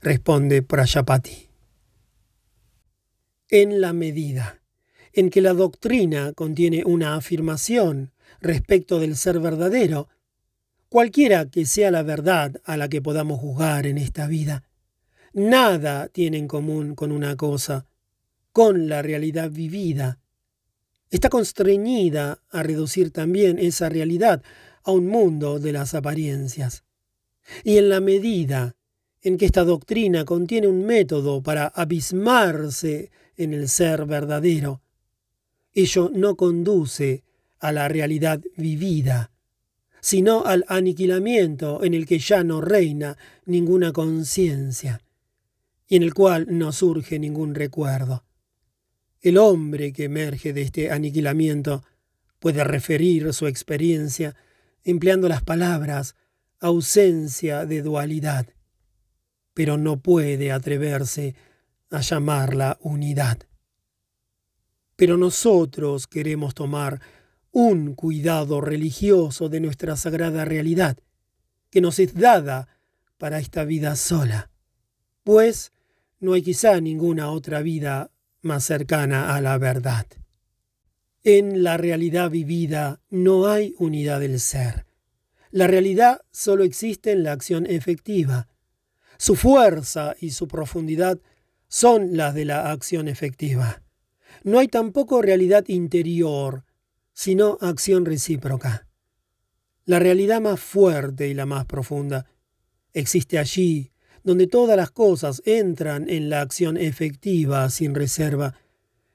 responde 0.00 0.62
Prajapati. 0.62 1.48
En 3.50 3.80
la 3.80 3.92
medida 3.92 4.60
en 5.12 5.30
que 5.30 5.40
la 5.40 5.52
doctrina 5.52 6.32
contiene 6.32 6.82
una 6.84 7.14
afirmación 7.14 8.12
respecto 8.40 9.00
del 9.00 9.16
ser 9.16 9.40
verdadero, 9.40 10.08
cualquiera 10.88 11.46
que 11.50 11.66
sea 11.66 11.90
la 11.90 12.02
verdad 12.02 12.60
a 12.64 12.76
la 12.76 12.88
que 12.88 13.02
podamos 13.02 13.40
juzgar 13.40 13.86
en 13.86 13.98
esta 13.98 14.26
vida, 14.26 14.64
nada 15.32 16.08
tiene 16.08 16.38
en 16.38 16.48
común 16.48 16.94
con 16.94 17.12
una 17.12 17.36
cosa, 17.36 17.86
con 18.52 18.88
la 18.88 19.02
realidad 19.02 19.50
vivida. 19.50 20.18
Está 21.10 21.28
constreñida 21.28 22.42
a 22.50 22.62
reducir 22.62 23.10
también 23.12 23.58
esa 23.58 23.88
realidad 23.88 24.42
a 24.82 24.92
un 24.92 25.06
mundo 25.06 25.58
de 25.58 25.72
las 25.72 25.94
apariencias. 25.94 26.84
Y 27.64 27.78
en 27.78 27.88
la 27.88 28.00
medida 28.00 28.76
en 29.22 29.36
que 29.36 29.46
esta 29.46 29.64
doctrina 29.64 30.24
contiene 30.24 30.66
un 30.66 30.84
método 30.84 31.42
para 31.42 31.66
abismarse 31.66 33.10
en 33.36 33.54
el 33.54 33.68
ser 33.68 34.06
verdadero. 34.06 34.82
Ello 35.72 36.10
no 36.12 36.36
conduce 36.36 37.24
a 37.60 37.72
la 37.72 37.88
realidad 37.88 38.40
vivida, 38.56 39.30
sino 40.00 40.44
al 40.44 40.64
aniquilamiento 40.68 41.84
en 41.84 41.94
el 41.94 42.06
que 42.06 42.18
ya 42.18 42.44
no 42.44 42.60
reina 42.60 43.16
ninguna 43.46 43.92
conciencia 43.92 45.00
y 45.86 45.96
en 45.96 46.02
el 46.02 46.14
cual 46.14 46.46
no 46.50 46.72
surge 46.72 47.18
ningún 47.18 47.54
recuerdo. 47.54 48.24
El 49.20 49.38
hombre 49.38 49.92
que 49.92 50.04
emerge 50.04 50.52
de 50.52 50.62
este 50.62 50.90
aniquilamiento 50.90 51.82
puede 52.38 52.62
referir 52.62 53.32
su 53.32 53.46
experiencia 53.46 54.36
empleando 54.84 55.28
las 55.28 55.42
palabras 55.42 56.14
ausencia 56.60 57.66
de 57.66 57.82
dualidad 57.82 58.46
pero 59.58 59.76
no 59.76 59.96
puede 59.96 60.52
atreverse 60.52 61.34
a 61.90 62.00
llamarla 62.00 62.78
unidad. 62.80 63.38
Pero 64.94 65.16
nosotros 65.16 66.06
queremos 66.06 66.54
tomar 66.54 67.00
un 67.58 67.96
cuidado 67.96 68.60
religioso 68.60 69.48
de 69.48 69.58
nuestra 69.58 69.96
sagrada 69.96 70.44
realidad, 70.44 70.96
que 71.70 71.80
nos 71.80 71.98
es 71.98 72.14
dada 72.14 72.68
para 73.16 73.40
esta 73.40 73.64
vida 73.64 73.96
sola, 73.96 74.48
pues 75.24 75.72
no 76.20 76.34
hay 76.34 76.42
quizá 76.42 76.80
ninguna 76.80 77.32
otra 77.32 77.60
vida 77.60 78.12
más 78.42 78.62
cercana 78.62 79.34
a 79.34 79.40
la 79.40 79.58
verdad. 79.58 80.06
En 81.24 81.64
la 81.64 81.76
realidad 81.76 82.30
vivida 82.30 83.00
no 83.10 83.48
hay 83.48 83.74
unidad 83.80 84.20
del 84.20 84.38
ser. 84.38 84.86
La 85.50 85.66
realidad 85.66 86.20
solo 86.30 86.62
existe 86.62 87.10
en 87.10 87.24
la 87.24 87.32
acción 87.32 87.66
efectiva, 87.66 88.46
su 89.16 89.34
fuerza 89.34 90.14
y 90.20 90.30
su 90.30 90.46
profundidad 90.46 91.18
son 91.66 92.16
las 92.16 92.34
de 92.34 92.44
la 92.44 92.70
acción 92.70 93.08
efectiva. 93.08 93.82
No 94.44 94.60
hay 94.60 94.68
tampoco 94.68 95.22
realidad 95.22 95.64
interior, 95.66 96.67
sino 97.18 97.58
acción 97.60 98.04
recíproca. 98.04 98.86
La 99.86 99.98
realidad 99.98 100.40
más 100.40 100.60
fuerte 100.60 101.26
y 101.26 101.34
la 101.34 101.46
más 101.46 101.66
profunda 101.66 102.26
existe 102.92 103.40
allí, 103.40 103.90
donde 104.22 104.46
todas 104.46 104.76
las 104.76 104.92
cosas 104.92 105.42
entran 105.44 106.08
en 106.08 106.30
la 106.30 106.42
acción 106.42 106.76
efectiva 106.76 107.68
sin 107.70 107.96
reserva, 107.96 108.54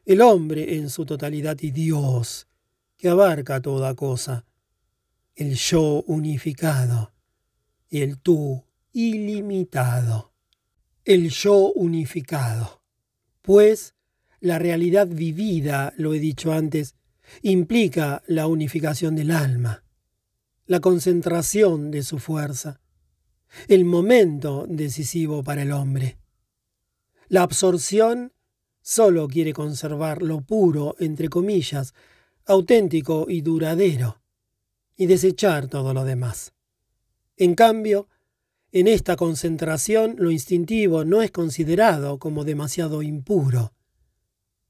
el 0.06 0.19
hombre 0.19 0.75
en 0.75 0.90
su 0.90 1.06
totalidad 1.06 1.57
y 1.61 1.72
Dios, 1.72 2.49
que 2.98 3.07
abarca 3.07 3.61
toda 3.61 3.95
cosa, 3.95 4.45
el 5.33 5.56
yo 5.56 6.03
unificado 6.06 7.14
y 7.90 8.01
el 8.01 8.19
tú 8.19 8.65
ilimitado, 8.91 10.33
el 11.06 11.30
yo 11.30 11.72
unificado, 11.72 12.82
pues 13.41 13.95
la 14.41 14.59
realidad 14.59 15.07
vivida, 15.07 15.93
lo 15.95 16.14
he 16.14 16.19
dicho 16.19 16.51
antes, 16.51 16.95
implica 17.42 18.24
la 18.27 18.48
unificación 18.48 19.16
del 19.16 19.32
alma, 19.32 19.84
la 20.66 20.80
concentración 20.80 21.92
de 21.92 22.03
su 22.03 22.19
fuerza, 22.19 22.80
el 23.68 23.85
momento 23.85 24.66
decisivo 24.68 25.43
para 25.43 25.61
el 25.61 25.72
hombre. 25.72 26.18
La 27.27 27.43
absorción 27.43 28.34
solo 28.82 29.27
quiere 29.27 29.53
conservar 29.53 30.22
lo 30.22 30.42
puro, 30.42 30.95
entre 31.00 31.30
comillas, 31.30 31.93
auténtico 32.45 33.26
y 33.30 33.42
duradero, 33.42 34.22
y 34.95 35.06
desechar 35.06 35.68
todo 35.68 35.93
lo 35.93 36.03
demás. 36.03 36.53
En 37.38 37.56
cambio, 37.56 38.08
en 38.72 38.88
esta 38.88 39.16
concentración 39.16 40.16
lo 40.18 40.32
instintivo 40.32 41.06
no 41.06 41.22
es 41.22 41.32
considerado 41.32 42.19
como 42.19 42.43
demasiado 42.43 43.02
impuro, 43.02 43.74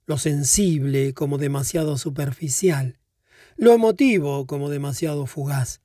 lo 0.05 0.17
sensible 0.17 1.13
como 1.13 1.37
demasiado 1.37 1.97
superficial, 1.97 2.97
lo 3.55 3.73
emotivo 3.73 4.45
como 4.47 4.69
demasiado 4.69 5.25
fugaz. 5.25 5.81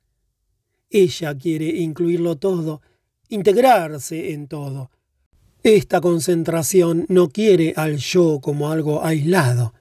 Ella 0.89 1.35
quiere 1.35 1.67
incluirlo 1.67 2.35
todo, 2.37 2.81
integrarse 3.29 4.33
en 4.33 4.47
todo. 4.47 4.89
Esta 5.63 6.01
concentración 6.01 7.05
no 7.09 7.29
quiere 7.29 7.73
al 7.75 7.97
yo 7.97 8.39
como 8.41 8.71
algo 8.71 9.03
aislado, 9.05 9.73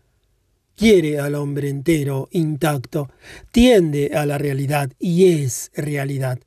quiere 0.76 1.18
al 1.18 1.34
hombre 1.34 1.68
entero, 1.68 2.28
intacto, 2.30 3.10
tiende 3.52 4.12
a 4.14 4.26
la 4.26 4.38
realidad 4.38 4.92
y 4.98 5.42
es 5.42 5.70
realidad. 5.74 6.38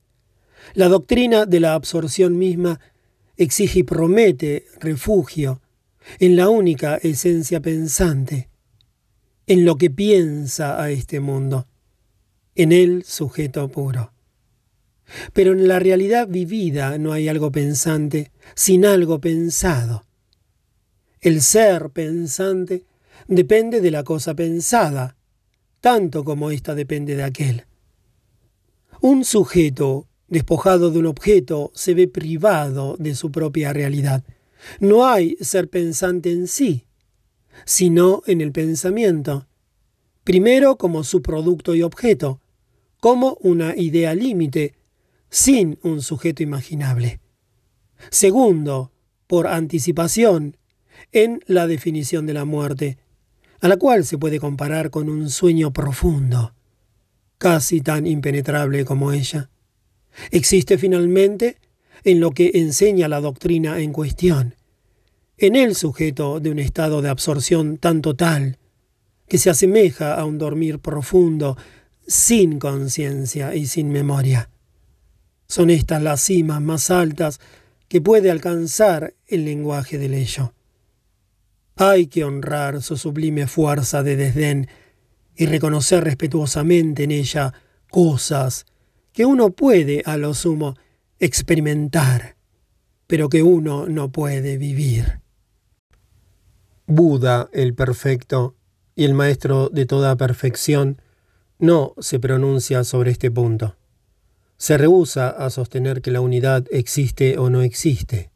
La 0.73 0.87
doctrina 0.87 1.45
de 1.45 1.59
la 1.59 1.73
absorción 1.73 2.37
misma 2.37 2.79
exige 3.35 3.79
y 3.79 3.83
promete 3.83 4.65
refugio 4.79 5.61
en 6.19 6.35
la 6.35 6.49
única 6.49 6.97
esencia 6.97 7.61
pensante, 7.61 8.49
en 9.47 9.65
lo 9.65 9.77
que 9.77 9.89
piensa 9.89 10.81
a 10.81 10.91
este 10.91 11.19
mundo, 11.19 11.67
en 12.55 12.71
el 12.71 13.03
sujeto 13.03 13.67
puro. 13.69 14.13
Pero 15.33 15.51
en 15.51 15.67
la 15.67 15.79
realidad 15.79 16.27
vivida 16.27 16.97
no 16.97 17.11
hay 17.11 17.27
algo 17.27 17.51
pensante 17.51 18.31
sin 18.55 18.85
algo 18.85 19.19
pensado. 19.19 20.05
El 21.19 21.41
ser 21.41 21.89
pensante 21.89 22.85
depende 23.27 23.81
de 23.81 23.91
la 23.91 24.03
cosa 24.03 24.33
pensada, 24.35 25.17
tanto 25.79 26.23
como 26.23 26.51
ésta 26.51 26.75
depende 26.75 27.15
de 27.15 27.23
aquel. 27.23 27.65
Un 29.01 29.25
sujeto 29.25 30.07
despojado 30.27 30.91
de 30.91 30.99
un 30.99 31.07
objeto 31.07 31.71
se 31.73 31.93
ve 31.93 32.07
privado 32.07 32.95
de 32.97 33.15
su 33.15 33.31
propia 33.31 33.73
realidad. 33.73 34.23
No 34.79 35.05
hay 35.05 35.35
ser 35.41 35.69
pensante 35.69 36.31
en 36.31 36.47
sí, 36.47 36.85
sino 37.65 38.21
en 38.25 38.41
el 38.41 38.51
pensamiento, 38.51 39.47
primero 40.23 40.77
como 40.77 41.03
su 41.03 41.21
producto 41.21 41.75
y 41.75 41.81
objeto, 41.81 42.39
como 42.99 43.37
una 43.41 43.75
idea 43.75 44.13
límite, 44.13 44.75
sin 45.29 45.79
un 45.81 46.01
sujeto 46.01 46.43
imaginable. 46.43 47.19
Segundo, 48.09 48.91
por 49.27 49.47
anticipación, 49.47 50.57
en 51.11 51.41
la 51.47 51.67
definición 51.67 52.25
de 52.25 52.33
la 52.33 52.45
muerte, 52.45 52.97
a 53.59 53.67
la 53.67 53.77
cual 53.77 54.05
se 54.05 54.17
puede 54.17 54.39
comparar 54.39 54.89
con 54.89 55.09
un 55.09 55.29
sueño 55.29 55.71
profundo, 55.71 56.53
casi 57.37 57.81
tan 57.81 58.07
impenetrable 58.07 58.85
como 58.85 59.11
ella. 59.11 59.49
Existe 60.31 60.77
finalmente 60.77 61.57
en 62.03 62.19
lo 62.19 62.31
que 62.31 62.51
enseña 62.55 63.07
la 63.07 63.21
doctrina 63.21 63.79
en 63.79 63.93
cuestión, 63.93 64.55
en 65.37 65.55
el 65.55 65.75
sujeto 65.75 66.39
de 66.39 66.51
un 66.51 66.59
estado 66.59 67.01
de 67.01 67.09
absorción 67.09 67.77
tan 67.77 68.01
total 68.01 68.57
que 69.27 69.37
se 69.37 69.49
asemeja 69.49 70.15
a 70.15 70.25
un 70.25 70.37
dormir 70.37 70.79
profundo, 70.79 71.57
sin 72.05 72.59
conciencia 72.59 73.55
y 73.55 73.65
sin 73.65 73.89
memoria. 73.89 74.49
Son 75.47 75.69
estas 75.69 76.01
las 76.01 76.21
cimas 76.21 76.61
más 76.61 76.91
altas 76.91 77.39
que 77.87 78.01
puede 78.01 78.31
alcanzar 78.31 79.13
el 79.27 79.45
lenguaje 79.45 79.97
del 79.97 80.13
ello. 80.13 80.53
Hay 81.75 82.07
que 82.07 82.23
honrar 82.23 82.81
su 82.81 82.97
sublime 82.97 83.47
fuerza 83.47 84.03
de 84.03 84.15
desdén 84.15 84.67
y 85.35 85.45
reconocer 85.45 86.03
respetuosamente 86.03 87.03
en 87.03 87.11
ella 87.11 87.53
cosas 87.89 88.65
que 89.13 89.25
uno 89.25 89.51
puede, 89.51 90.03
a 90.05 90.17
lo 90.17 90.33
sumo, 90.33 90.75
experimentar, 91.21 92.35
pero 93.07 93.29
que 93.29 93.43
uno 93.43 93.87
no 93.87 94.11
puede 94.11 94.57
vivir. 94.57 95.21
Buda, 96.85 97.49
el 97.53 97.73
perfecto 97.73 98.55
y 98.95 99.05
el 99.05 99.13
maestro 99.13 99.69
de 99.69 99.85
toda 99.85 100.17
perfección, 100.17 101.01
no 101.59 101.93
se 101.99 102.19
pronuncia 102.19 102.83
sobre 102.83 103.11
este 103.11 103.31
punto. 103.31 103.77
Se 104.57 104.77
rehúsa 104.77 105.29
a 105.29 105.49
sostener 105.49 106.01
que 106.01 106.11
la 106.11 106.19
unidad 106.19 106.65
existe 106.69 107.37
o 107.37 107.49
no 107.49 107.61
existe 107.61 108.31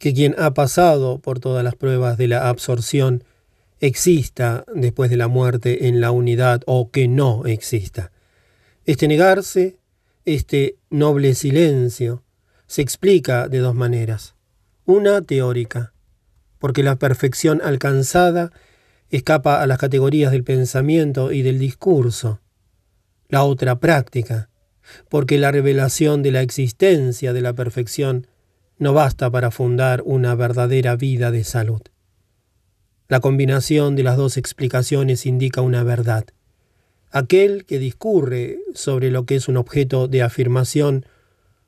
que 0.00 0.14
quien 0.14 0.34
ha 0.38 0.54
pasado 0.54 1.18
por 1.18 1.40
todas 1.40 1.62
las 1.62 1.76
pruebas 1.76 2.16
de 2.16 2.26
la 2.26 2.48
absorción 2.48 3.22
exista 3.80 4.64
después 4.74 5.10
de 5.10 5.18
la 5.18 5.28
muerte 5.28 5.88
en 5.88 6.00
la 6.00 6.10
unidad 6.10 6.62
o 6.64 6.90
que 6.90 7.06
no 7.06 7.44
exista. 7.44 8.10
Este 8.86 9.08
negarse, 9.08 9.76
este 10.24 10.76
noble 10.90 11.34
silencio, 11.34 12.22
se 12.66 12.82
explica 12.82 13.48
de 13.48 13.58
dos 13.58 13.74
maneras. 13.74 14.34
Una 14.84 15.22
teórica, 15.22 15.92
porque 16.58 16.82
la 16.82 16.96
perfección 16.96 17.60
alcanzada 17.62 18.52
escapa 19.10 19.60
a 19.60 19.66
las 19.66 19.78
categorías 19.78 20.30
del 20.30 20.44
pensamiento 20.44 21.32
y 21.32 21.42
del 21.42 21.58
discurso. 21.58 22.40
La 23.28 23.44
otra 23.44 23.80
práctica, 23.80 24.50
porque 25.08 25.38
la 25.38 25.50
revelación 25.50 26.22
de 26.22 26.32
la 26.32 26.42
existencia 26.42 27.32
de 27.32 27.40
la 27.40 27.54
perfección 27.54 28.26
no 28.78 28.92
basta 28.92 29.30
para 29.30 29.50
fundar 29.50 30.02
una 30.04 30.34
verdadera 30.34 30.96
vida 30.96 31.30
de 31.30 31.44
salud. 31.44 31.82
La 33.08 33.20
combinación 33.20 33.96
de 33.96 34.04
las 34.04 34.16
dos 34.16 34.36
explicaciones 34.36 35.26
indica 35.26 35.60
una 35.60 35.82
verdad. 35.82 36.24
Aquel 37.10 37.64
que 37.64 37.78
discurre 37.78 38.58
sobre 38.74 39.10
lo 39.10 39.26
que 39.26 39.36
es 39.36 39.48
un 39.48 39.56
objeto 39.56 40.06
de 40.06 40.22
afirmación 40.22 41.06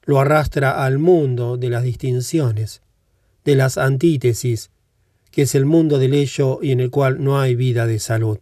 lo 0.04 0.20
arrastra 0.20 0.84
al 0.84 0.98
mundo 0.98 1.56
de 1.56 1.68
las 1.68 1.82
distinciones, 1.82 2.82
de 3.44 3.56
las 3.56 3.78
antítesis, 3.78 4.70
que 5.30 5.42
es 5.42 5.54
el 5.54 5.64
mundo 5.64 5.98
del 5.98 6.14
ello 6.14 6.58
y 6.62 6.72
en 6.72 6.80
el 6.80 6.90
cual 6.90 7.22
no 7.22 7.40
hay 7.40 7.54
vida 7.54 7.86
de 7.86 7.98
salud. 7.98 8.38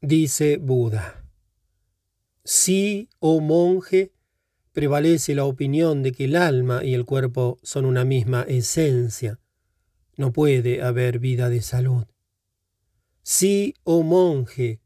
Dice 0.00 0.58
Buda, 0.58 1.24
sí, 2.44 3.08
oh 3.18 3.40
monje, 3.40 4.12
prevalece 4.72 5.34
la 5.34 5.44
opinión 5.44 6.02
de 6.02 6.12
que 6.12 6.24
el 6.24 6.36
alma 6.36 6.84
y 6.84 6.92
el 6.92 7.06
cuerpo 7.06 7.58
son 7.62 7.86
una 7.86 8.04
misma 8.04 8.42
esencia. 8.42 9.38
No 10.16 10.32
puede 10.32 10.82
haber 10.82 11.18
vida 11.18 11.48
de 11.48 11.62
salud. 11.62 12.04
Sí, 13.22 13.74
oh 13.84 14.02
monje, 14.02 14.80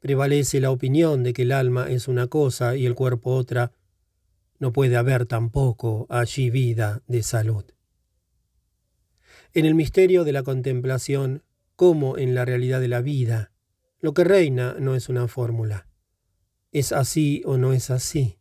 prevalece 0.00 0.60
la 0.60 0.70
opinión 0.70 1.22
de 1.22 1.32
que 1.32 1.42
el 1.42 1.52
alma 1.52 1.90
es 1.90 2.08
una 2.08 2.26
cosa 2.26 2.76
y 2.76 2.86
el 2.86 2.94
cuerpo 2.94 3.34
otra. 3.34 3.72
No 4.58 4.72
puede 4.72 4.96
haber 4.96 5.26
tampoco 5.26 6.06
allí 6.08 6.50
vida 6.50 7.02
de 7.06 7.22
salud. 7.22 7.64
En 9.52 9.64
el 9.64 9.74
misterio 9.74 10.24
de 10.24 10.32
la 10.32 10.42
contemplación, 10.42 11.42
como 11.76 12.18
en 12.18 12.34
la 12.34 12.44
realidad 12.44 12.80
de 12.80 12.88
la 12.88 13.00
vida, 13.00 13.52
lo 14.00 14.14
que 14.14 14.24
reina 14.24 14.76
no 14.78 14.94
es 14.94 15.08
una 15.08 15.28
fórmula. 15.28 15.86
Es 16.72 16.92
así 16.92 17.42
o 17.44 17.56
no 17.56 17.72
es 17.72 17.90
así 17.90 18.38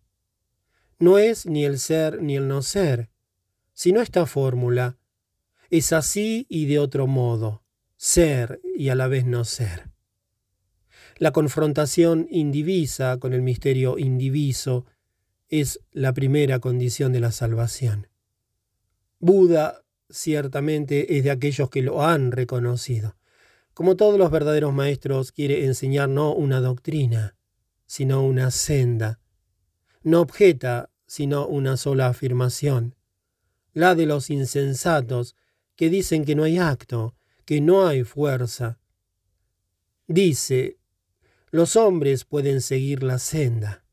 no 1.00 1.18
es 1.18 1.46
ni 1.46 1.66
el 1.66 1.80
ser 1.80 2.22
ni 2.22 2.38
el 2.38 2.48
no 2.48 2.62
ser, 2.62 3.10
sino 3.74 4.02
esta 4.02 4.26
fórmula. 4.26 4.98
Es 5.70 5.94
así 5.94 6.46
y 6.50 6.66
de 6.66 6.80
otro 6.80 7.08
modo, 7.08 7.64
ser 7.98 8.62
y 8.76 8.90
a 8.90 8.96
la 8.96 9.08
vez 9.08 9.26
no 9.26 9.44
ser. 9.44 9.92
La 11.18 11.32
confrontación 11.32 12.28
indivisa 12.30 13.18
con 13.20 13.34
el 13.34 13.42
misterio 13.42 13.98
indiviso 13.98 14.86
es 15.48 15.80
la 15.92 16.12
primera 16.12 16.60
condición 16.60 17.14
de 17.14 17.22
la 17.22 17.32
salvación. 17.32 18.08
Buda 19.20 19.84
ciertamente 20.10 21.18
es 21.18 21.24
de 21.24 21.32
aquellos 21.32 21.70
que 21.70 21.82
lo 21.82 22.04
han 22.04 22.32
reconocido. 22.32 23.16
Como 23.74 23.96
todos 23.96 24.20
los 24.20 24.30
verdaderos 24.30 24.74
maestros, 24.74 25.32
quiere 25.32 25.66
enseñar 25.66 26.10
no 26.10 26.34
una 26.34 26.60
doctrina, 26.60 27.36
sino 27.86 28.24
una 28.24 28.52
senda, 28.52 29.20
no 30.04 30.22
objeta 30.22 30.90
sino 31.08 31.48
una 31.48 31.78
sola 31.78 32.08
afirmación, 32.08 32.96
la 33.74 33.96
de 33.96 34.06
los 34.06 34.30
insensatos 34.30 35.36
que 35.76 35.90
dicen 35.90 36.26
que 36.26 36.36
no 36.36 36.44
hay 36.44 36.58
acto, 36.58 37.16
que 37.46 37.62
no 37.62 37.88
hay 37.88 38.04
fuerza. 38.04 38.80
Dice, 40.08 40.78
los 41.56 41.78
hombres 41.78 42.26
pueden 42.26 42.60
seguir 42.60 43.02
la 43.02 43.18
senda. 43.18 43.86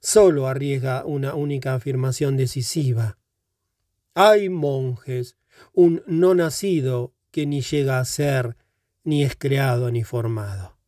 Solo 0.00 0.48
arriesga 0.48 1.04
una 1.04 1.34
única 1.34 1.74
afirmación 1.74 2.38
decisiva. 2.38 3.18
Hay 4.14 4.48
monjes, 4.48 5.36
un 5.72 6.02
no 6.06 6.34
nacido 6.34 7.14
que 7.30 7.44
ni 7.46 7.60
llega 7.60 7.98
a 7.98 8.04
ser, 8.06 8.56
ni 9.02 9.24
es 9.24 9.36
creado 9.36 9.90
ni 9.90 10.04
formado. 10.04 10.78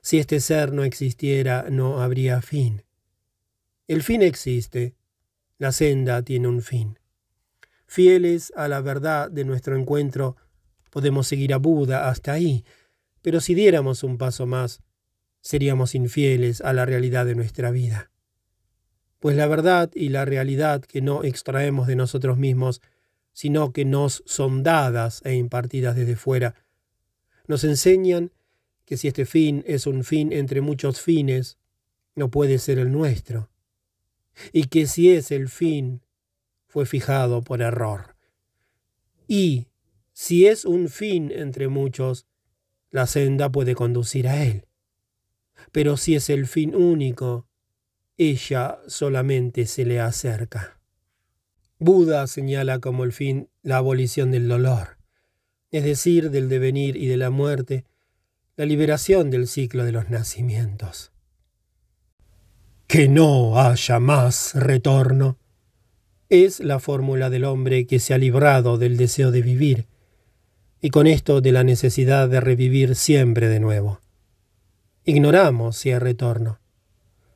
Si 0.00 0.18
este 0.18 0.40
ser 0.40 0.72
no 0.72 0.82
existiera, 0.82 1.66
no 1.70 2.00
habría 2.00 2.42
fin. 2.42 2.82
El 3.86 4.02
fin 4.02 4.22
existe, 4.22 4.96
la 5.58 5.70
senda 5.70 6.22
tiene 6.22 6.48
un 6.48 6.62
fin. 6.62 6.98
Fieles 7.86 8.52
a 8.56 8.66
la 8.66 8.80
verdad 8.80 9.30
de 9.30 9.44
nuestro 9.44 9.76
encuentro, 9.76 10.36
podemos 10.90 11.28
seguir 11.28 11.54
a 11.54 11.58
Buda 11.58 12.08
hasta 12.08 12.32
ahí, 12.32 12.64
pero 13.28 13.42
si 13.42 13.54
diéramos 13.54 14.04
un 14.04 14.16
paso 14.16 14.46
más, 14.46 14.80
seríamos 15.42 15.94
infieles 15.94 16.62
a 16.62 16.72
la 16.72 16.86
realidad 16.86 17.26
de 17.26 17.34
nuestra 17.34 17.70
vida. 17.70 18.10
Pues 19.18 19.36
la 19.36 19.46
verdad 19.46 19.90
y 19.94 20.08
la 20.08 20.24
realidad 20.24 20.80
que 20.80 21.02
no 21.02 21.22
extraemos 21.22 21.86
de 21.86 21.94
nosotros 21.94 22.38
mismos, 22.38 22.80
sino 23.34 23.74
que 23.74 23.84
nos 23.84 24.22
son 24.24 24.62
dadas 24.62 25.20
e 25.26 25.34
impartidas 25.34 25.94
desde 25.94 26.16
fuera, 26.16 26.54
nos 27.46 27.64
enseñan 27.64 28.32
que 28.86 28.96
si 28.96 29.08
este 29.08 29.26
fin 29.26 29.62
es 29.66 29.86
un 29.86 30.04
fin 30.04 30.32
entre 30.32 30.62
muchos 30.62 31.02
fines, 31.02 31.58
no 32.14 32.30
puede 32.30 32.58
ser 32.58 32.78
el 32.78 32.90
nuestro 32.90 33.50
y 34.54 34.68
que 34.68 34.86
si 34.86 35.10
es 35.10 35.30
el 35.32 35.50
fin, 35.50 36.00
fue 36.66 36.86
fijado 36.86 37.42
por 37.42 37.60
error. 37.60 38.16
Y 39.26 39.66
si 40.14 40.46
es 40.46 40.64
un 40.64 40.88
fin 40.88 41.30
entre 41.30 41.68
muchos, 41.68 42.24
la 42.90 43.06
senda 43.06 43.50
puede 43.50 43.74
conducir 43.74 44.28
a 44.28 44.44
él. 44.44 44.66
Pero 45.72 45.96
si 45.96 46.14
es 46.14 46.30
el 46.30 46.46
fin 46.46 46.74
único, 46.74 47.46
ella 48.16 48.78
solamente 48.86 49.66
se 49.66 49.84
le 49.84 50.00
acerca. 50.00 50.80
Buda 51.78 52.26
señala 52.26 52.80
como 52.80 53.04
el 53.04 53.12
fin 53.12 53.48
la 53.62 53.76
abolición 53.76 54.30
del 54.30 54.48
dolor, 54.48 54.98
es 55.70 55.84
decir, 55.84 56.30
del 56.30 56.48
devenir 56.48 56.96
y 56.96 57.06
de 57.06 57.16
la 57.16 57.30
muerte, 57.30 57.84
la 58.56 58.64
liberación 58.64 59.30
del 59.30 59.46
ciclo 59.46 59.84
de 59.84 59.92
los 59.92 60.10
nacimientos. 60.10 61.12
que 62.88 63.06
no 63.06 63.60
haya 63.60 64.00
más 64.00 64.54
retorno. 64.54 65.38
Es 66.30 66.58
la 66.60 66.80
fórmula 66.80 67.28
del 67.28 67.44
hombre 67.44 67.86
que 67.86 68.00
se 68.00 68.14
ha 68.14 68.18
librado 68.18 68.78
del 68.78 68.96
deseo 68.96 69.30
de 69.30 69.42
vivir, 69.42 69.86
y 70.80 70.90
con 70.90 71.06
esto 71.06 71.40
de 71.40 71.52
la 71.52 71.64
necesidad 71.64 72.28
de 72.28 72.40
revivir 72.40 72.94
siempre 72.94 73.48
de 73.48 73.60
nuevo. 73.60 74.00
Ignoramos 75.04 75.76
si 75.76 75.90
hay 75.90 75.98
retorno. 75.98 76.60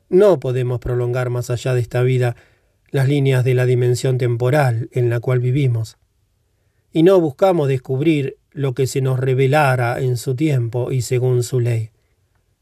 No 0.09 0.39
podemos 0.39 0.79
prolongar 0.79 1.29
más 1.29 1.49
allá 1.49 1.73
de 1.73 1.81
esta 1.81 2.03
vida 2.03 2.35
las 2.91 3.07
líneas 3.07 3.43
de 3.43 3.55
la 3.55 3.65
dimensión 3.65 4.17
temporal 4.17 4.89
en 4.91 5.09
la 5.09 5.19
cual 5.19 5.39
vivimos. 5.39 5.97
Y 6.91 7.03
no 7.03 7.19
buscamos 7.19 7.67
descubrir 7.67 8.37
lo 8.51 8.73
que 8.75 8.85
se 8.85 9.01
nos 9.01 9.19
revelara 9.19 9.99
en 9.99 10.17
su 10.17 10.35
tiempo 10.35 10.91
y 10.91 11.01
según 11.01 11.41
su 11.41 11.59
ley. 11.59 11.89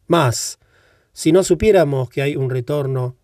Mas, 0.08 0.58
si 1.12 1.34
no 1.34 1.44
supiéramos 1.44 2.10
que 2.10 2.22
hay 2.22 2.38
un 2.38 2.50
retorno, 2.50 3.18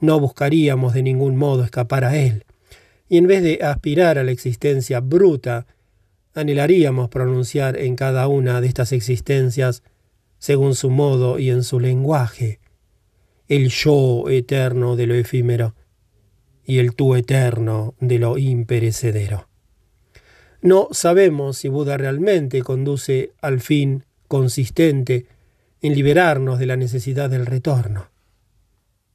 no 0.00 0.20
buscaríamos 0.20 0.92
de 0.92 1.02
ningún 1.02 1.36
modo 1.36 1.64
escapar 1.64 2.04
a 2.04 2.16
él, 2.16 2.44
y 3.08 3.16
en 3.16 3.26
vez 3.26 3.42
de 3.42 3.60
aspirar 3.62 4.18
a 4.18 4.24
la 4.24 4.32
existencia 4.32 5.00
bruta, 5.00 5.66
anhelaríamos 6.34 7.08
pronunciar 7.08 7.78
en 7.78 7.96
cada 7.96 8.28
una 8.28 8.60
de 8.60 8.66
estas 8.66 8.92
existencias, 8.92 9.82
según 10.38 10.74
su 10.74 10.90
modo 10.90 11.38
y 11.38 11.50
en 11.50 11.62
su 11.62 11.80
lenguaje, 11.80 12.60
el 13.48 13.68
yo 13.68 14.28
eterno 14.28 14.96
de 14.96 15.06
lo 15.06 15.14
efímero 15.14 15.74
y 16.64 16.78
el 16.78 16.94
tú 16.94 17.14
eterno 17.14 17.94
de 18.00 18.18
lo 18.18 18.38
imperecedero. 18.38 19.48
No 20.60 20.88
sabemos 20.92 21.58
si 21.58 21.68
Buda 21.68 21.96
realmente 21.96 22.62
conduce 22.62 23.32
al 23.40 23.60
fin 23.60 24.04
consistente 24.28 25.26
en 25.82 25.94
liberarnos 25.94 26.58
de 26.58 26.66
la 26.66 26.76
necesidad 26.76 27.28
del 27.28 27.44
retorno. 27.44 28.08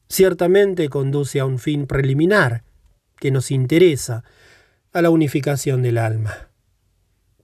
Ciertamente 0.07 0.89
conduce 0.89 1.39
a 1.39 1.45
un 1.45 1.57
fin 1.57 1.88
preliminar 1.88 2.64
que 3.19 3.31
nos 3.31 3.51
interesa, 3.51 4.23
a 4.93 5.01
la 5.01 5.09
unificación 5.09 5.81
del 5.81 5.98
alma. 5.98 6.48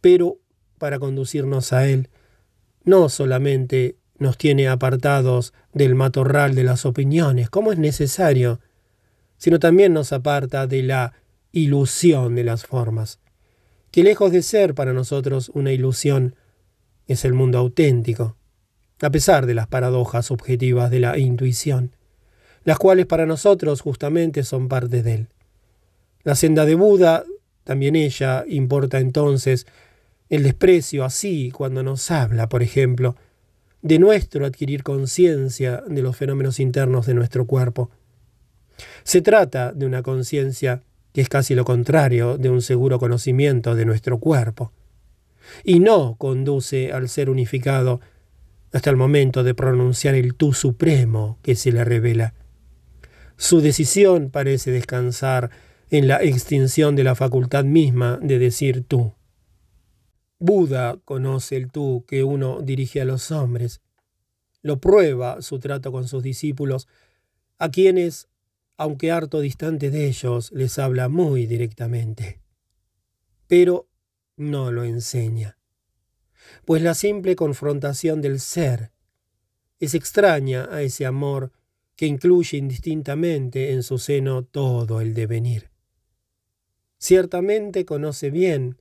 Pero 0.06 0.38
para 0.78 1.00
conducirnos 1.00 1.74
a 1.74 1.88
él, 1.88 2.10
no 2.84 3.10
solamente 3.10 3.96
nos 4.20 4.38
tiene 4.38 4.68
apartados 4.68 5.52
del 5.74 5.96
matorral 5.96 6.54
de 6.54 6.64
las 6.64 6.86
opiniones, 6.86 7.50
como 7.50 7.72
es 7.72 7.80
necesario, 7.80 8.60
sino 9.38 9.58
también 9.58 9.94
nos 9.94 10.14
aparta 10.14 10.68
de 10.68 10.84
la 10.84 11.14
ilusión 11.52 12.36
de 12.36 12.44
las 12.44 12.68
formas, 12.68 13.20
que 13.90 14.04
lejos 14.04 14.32
de 14.32 14.44
ser 14.44 14.76
para 14.76 14.94
nosotros 14.94 15.50
una 15.56 15.72
ilusión, 15.72 16.36
es 17.08 17.26
el 17.26 17.34
mundo 17.34 17.58
auténtico, 17.58 18.38
a 19.02 19.10
pesar 19.10 19.48
de 19.48 19.56
las 19.56 19.66
paradojas 19.66 20.30
objetivas 20.30 20.92
de 20.92 21.00
la 21.00 21.18
intuición, 21.18 21.96
las 22.64 22.78
cuales 22.78 23.08
para 23.08 23.26
nosotros 23.26 23.82
justamente 23.82 24.44
son 24.44 24.68
parte 24.68 25.02
de 25.02 25.14
él. 25.16 25.28
La 26.22 26.36
senda 26.36 26.66
de 26.66 26.76
Buda, 26.76 27.24
también 27.64 27.96
ella, 27.96 28.46
importa 28.48 29.00
entonces 29.00 29.66
el 30.30 30.44
desprecio 30.44 31.04
así 31.04 31.52
cuando 31.52 31.84
nos 31.84 32.10
habla, 32.12 32.50
por 32.50 32.64
ejemplo, 32.64 33.16
de 33.82 34.00
nuestro 34.00 34.46
adquirir 34.46 34.84
conciencia 34.84 35.84
de 35.88 36.02
los 36.02 36.18
fenómenos 36.18 36.60
internos 36.60 37.06
de 37.06 37.14
nuestro 37.14 37.46
cuerpo. 37.46 37.92
Se 39.04 39.22
trata 39.22 39.72
de 39.74 39.86
una 39.86 40.02
conciencia 40.02 40.82
que 41.14 41.22
es 41.22 41.30
casi 41.30 41.56
lo 41.56 41.64
contrario 41.64 42.38
de 42.38 42.50
un 42.50 42.62
seguro 42.62 43.00
conocimiento 43.00 43.76
de 43.76 43.86
nuestro 43.86 44.20
cuerpo, 44.20 44.74
y 45.64 45.80
no 45.80 46.16
conduce 46.18 46.92
al 46.92 47.08
ser 47.08 47.30
unificado 47.30 48.02
hasta 48.74 48.90
el 48.90 48.98
momento 48.98 49.44
de 49.44 49.56
pronunciar 49.56 50.16
el 50.16 50.36
tú 50.36 50.54
supremo 50.54 51.40
que 51.42 51.56
se 51.56 51.72
le 51.72 51.86
revela. 51.86 52.34
Su 53.38 53.62
decisión 53.62 54.30
parece 54.30 54.72
descansar 54.72 55.52
en 55.90 56.08
la 56.08 56.22
extinción 56.22 56.96
de 56.96 57.04
la 57.04 57.16
facultad 57.16 57.64
misma 57.64 58.20
de 58.22 58.40
decir 58.40 58.84
tú. 58.86 59.14
Buda 60.46 61.00
conoce 61.06 61.58
el 61.58 61.72
tú 61.72 62.06
que 62.08 62.24
uno 62.24 62.62
dirige 62.62 63.02
a 63.02 63.06
los 63.06 63.32
hombres. 63.32 63.82
Lo 64.62 64.80
prueba 64.80 65.42
su 65.42 65.60
trato 65.60 65.92
con 65.92 66.08
sus 66.08 66.22
discípulos, 66.22 66.88
a 67.58 67.70
quienes, 67.72 68.28
aunque 68.78 69.12
harto 69.12 69.40
distante 69.40 69.90
de 69.90 70.06
ellos, 70.06 70.52
les 70.52 70.78
habla 70.78 71.10
muy 71.10 71.48
directamente. 71.48 72.42
Pero 73.48 73.90
no 74.38 74.72
lo 74.72 74.84
enseña, 74.84 75.58
pues 76.64 76.84
la 76.84 76.94
simple 76.94 77.36
confrontación 77.36 78.22
del 78.22 78.40
ser 78.40 78.92
es 79.80 79.96
extraña 79.96 80.68
a 80.72 80.84
ese 80.84 81.08
amor 81.08 81.54
que 81.96 82.06
incluye 82.06 82.58
indistintamente 82.58 83.72
en 83.72 83.82
su 83.82 83.98
seno 83.98 84.44
todo 84.44 85.02
el 85.02 85.16
devenir. 85.16 85.72
Ciertamente 87.00 87.84
conoce 87.86 88.30
bien 88.30 88.78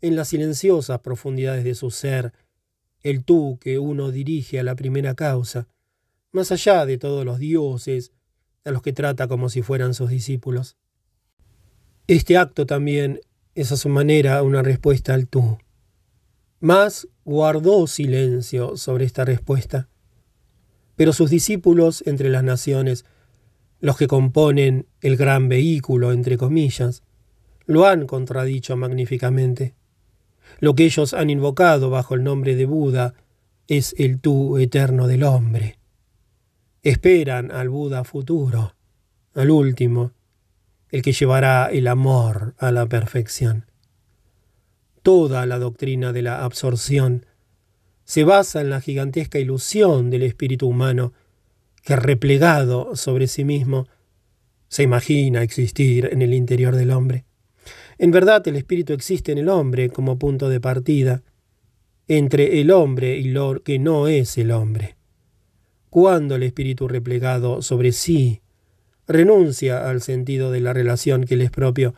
en 0.00 0.16
las 0.16 0.28
silenciosas 0.28 1.00
profundidades 1.00 1.64
de 1.64 1.74
su 1.74 1.90
ser, 1.90 2.32
el 3.02 3.24
tú 3.24 3.58
que 3.60 3.78
uno 3.78 4.10
dirige 4.10 4.58
a 4.58 4.62
la 4.62 4.74
primera 4.74 5.14
causa, 5.14 5.68
más 6.32 6.52
allá 6.52 6.86
de 6.86 6.98
todos 6.98 7.24
los 7.24 7.38
dioses, 7.38 8.12
a 8.64 8.70
los 8.70 8.82
que 8.82 8.92
trata 8.92 9.28
como 9.28 9.48
si 9.48 9.62
fueran 9.62 9.94
sus 9.94 10.10
discípulos. 10.10 10.76
Este 12.08 12.36
acto 12.36 12.66
también 12.66 13.20
es 13.54 13.72
a 13.72 13.76
su 13.76 13.88
manera 13.88 14.42
una 14.42 14.62
respuesta 14.62 15.14
al 15.14 15.28
tú. 15.28 15.58
Mas 16.60 17.08
guardó 17.24 17.86
silencio 17.86 18.76
sobre 18.76 19.04
esta 19.04 19.24
respuesta. 19.24 19.88
Pero 20.96 21.12
sus 21.12 21.30
discípulos 21.30 22.02
entre 22.06 22.28
las 22.28 22.44
naciones, 22.44 23.04
los 23.80 23.96
que 23.96 24.08
componen 24.08 24.86
el 25.00 25.16
gran 25.16 25.48
vehículo, 25.48 26.12
entre 26.12 26.36
comillas, 26.36 27.02
lo 27.66 27.86
han 27.86 28.06
contradicho 28.06 28.76
magníficamente. 28.76 29.74
Lo 30.58 30.74
que 30.74 30.84
ellos 30.84 31.14
han 31.14 31.30
invocado 31.30 31.90
bajo 31.90 32.14
el 32.14 32.24
nombre 32.24 32.54
de 32.56 32.66
Buda 32.66 33.14
es 33.68 33.94
el 33.98 34.20
tú 34.20 34.58
eterno 34.58 35.06
del 35.06 35.24
hombre. 35.24 35.78
Esperan 36.82 37.50
al 37.50 37.68
Buda 37.68 38.04
futuro, 38.04 38.74
al 39.34 39.50
último, 39.50 40.12
el 40.90 41.02
que 41.02 41.12
llevará 41.12 41.66
el 41.66 41.88
amor 41.88 42.54
a 42.58 42.70
la 42.70 42.86
perfección. 42.86 43.66
Toda 45.02 45.46
la 45.46 45.58
doctrina 45.58 46.12
de 46.12 46.22
la 46.22 46.44
absorción 46.44 47.26
se 48.04 48.24
basa 48.24 48.60
en 48.60 48.70
la 48.70 48.80
gigantesca 48.80 49.38
ilusión 49.38 50.10
del 50.10 50.22
espíritu 50.22 50.68
humano 50.68 51.12
que 51.82 51.96
replegado 51.96 52.96
sobre 52.96 53.26
sí 53.26 53.44
mismo 53.44 53.86
se 54.68 54.82
imagina 54.82 55.42
existir 55.42 56.08
en 56.12 56.22
el 56.22 56.34
interior 56.34 56.74
del 56.76 56.90
hombre. 56.90 57.24
En 57.98 58.10
verdad 58.10 58.46
el 58.46 58.56
espíritu 58.56 58.92
existe 58.92 59.32
en 59.32 59.38
el 59.38 59.48
hombre 59.48 59.88
como 59.90 60.18
punto 60.18 60.48
de 60.48 60.60
partida 60.60 61.22
entre 62.08 62.60
el 62.60 62.70
hombre 62.70 63.16
y 63.16 63.24
lo 63.24 63.62
que 63.62 63.78
no 63.78 64.06
es 64.06 64.36
el 64.38 64.50
hombre. 64.50 64.96
Cuando 65.90 66.34
el 66.34 66.42
espíritu 66.42 66.88
replegado 66.88 67.62
sobre 67.62 67.92
sí 67.92 68.42
renuncia 69.08 69.88
al 69.88 70.02
sentido 70.02 70.50
de 70.50 70.60
la 70.60 70.72
relación 70.72 71.24
que 71.24 71.36
le 71.36 71.44
es 71.44 71.50
propio, 71.50 71.94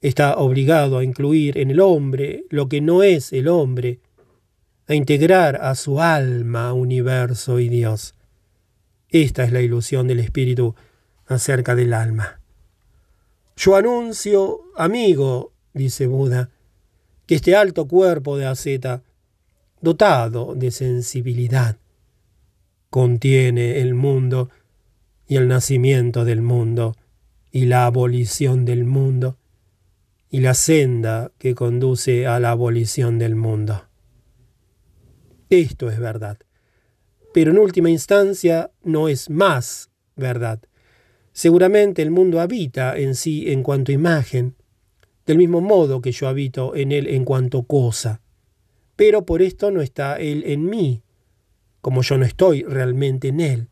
está 0.00 0.36
obligado 0.36 0.98
a 0.98 1.04
incluir 1.04 1.58
en 1.58 1.70
el 1.70 1.80
hombre 1.80 2.44
lo 2.50 2.68
que 2.68 2.80
no 2.80 3.02
es 3.02 3.32
el 3.32 3.48
hombre, 3.48 4.00
a 4.86 4.94
integrar 4.94 5.56
a 5.56 5.74
su 5.74 6.00
alma 6.00 6.72
universo 6.72 7.60
y 7.60 7.68
Dios. 7.68 8.14
Esta 9.08 9.44
es 9.44 9.52
la 9.52 9.62
ilusión 9.62 10.06
del 10.06 10.20
espíritu 10.20 10.74
acerca 11.26 11.74
del 11.74 11.94
alma. 11.94 12.40
Yo 13.58 13.74
anuncio, 13.74 14.70
amigo, 14.76 15.52
dice 15.74 16.06
Buda, 16.06 16.48
que 17.26 17.34
este 17.34 17.56
alto 17.56 17.88
cuerpo 17.88 18.36
de 18.36 18.46
aceta, 18.46 19.02
dotado 19.80 20.54
de 20.54 20.70
sensibilidad, 20.70 21.76
contiene 22.88 23.80
el 23.80 23.94
mundo 23.94 24.48
y 25.26 25.38
el 25.38 25.48
nacimiento 25.48 26.24
del 26.24 26.40
mundo 26.40 26.94
y 27.50 27.64
la 27.64 27.86
abolición 27.86 28.64
del 28.64 28.84
mundo 28.84 29.38
y 30.30 30.38
la 30.38 30.54
senda 30.54 31.32
que 31.38 31.56
conduce 31.56 32.28
a 32.28 32.38
la 32.38 32.52
abolición 32.52 33.18
del 33.18 33.34
mundo. 33.34 33.88
Esto 35.50 35.90
es 35.90 35.98
verdad, 35.98 36.38
pero 37.34 37.50
en 37.50 37.58
última 37.58 37.90
instancia 37.90 38.70
no 38.84 39.08
es 39.08 39.28
más 39.28 39.90
verdad, 40.14 40.60
Seguramente 41.38 42.02
el 42.02 42.10
mundo 42.10 42.40
habita 42.40 42.98
en 42.98 43.14
sí 43.14 43.52
en 43.52 43.62
cuanto 43.62 43.92
imagen, 43.92 44.56
del 45.24 45.38
mismo 45.38 45.60
modo 45.60 46.02
que 46.02 46.10
yo 46.10 46.26
habito 46.26 46.74
en 46.74 46.90
él 46.90 47.06
en 47.06 47.24
cuanto 47.24 47.62
cosa. 47.62 48.20
Pero 48.96 49.24
por 49.24 49.40
esto 49.40 49.70
no 49.70 49.80
está 49.80 50.16
él 50.16 50.42
en 50.46 50.64
mí, 50.64 51.00
como 51.80 52.02
yo 52.02 52.18
no 52.18 52.24
estoy 52.24 52.64
realmente 52.64 53.28
en 53.28 53.38
él. 53.38 53.68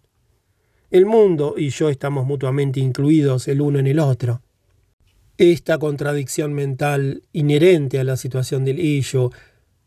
El 0.92 1.06
mundo 1.06 1.56
y 1.58 1.70
yo 1.70 1.88
estamos 1.88 2.24
mutuamente 2.24 2.78
incluidos 2.78 3.48
el 3.48 3.60
uno 3.60 3.80
en 3.80 3.88
el 3.88 3.98
otro. 3.98 4.42
Esta 5.36 5.76
contradicción 5.78 6.54
mental 6.54 7.24
inherente 7.32 7.98
a 7.98 8.04
la 8.04 8.16
situación 8.16 8.64
del 8.64 8.78
yo 9.02 9.32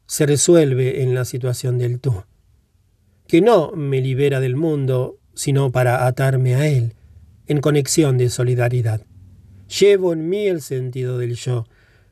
se 0.06 0.26
resuelve 0.26 1.02
en 1.02 1.16
la 1.16 1.24
situación 1.24 1.78
del 1.78 2.02
tú, 2.02 2.26
que 3.26 3.40
no 3.40 3.72
me 3.72 4.02
libera 4.02 4.42
del 4.42 4.58
mundo, 4.58 5.18
sino 5.34 5.72
para 5.72 6.06
atarme 6.06 6.56
a 6.56 6.68
él, 6.68 6.96
en 7.50 7.62
conexión 7.62 8.20
de 8.20 8.30
solidaridad. 8.30 9.06
Llevo 9.80 10.14
en 10.14 10.30
mí 10.30 10.46
el 10.46 10.62
sentido 10.62 11.18
del 11.18 11.34
yo, 11.34 11.66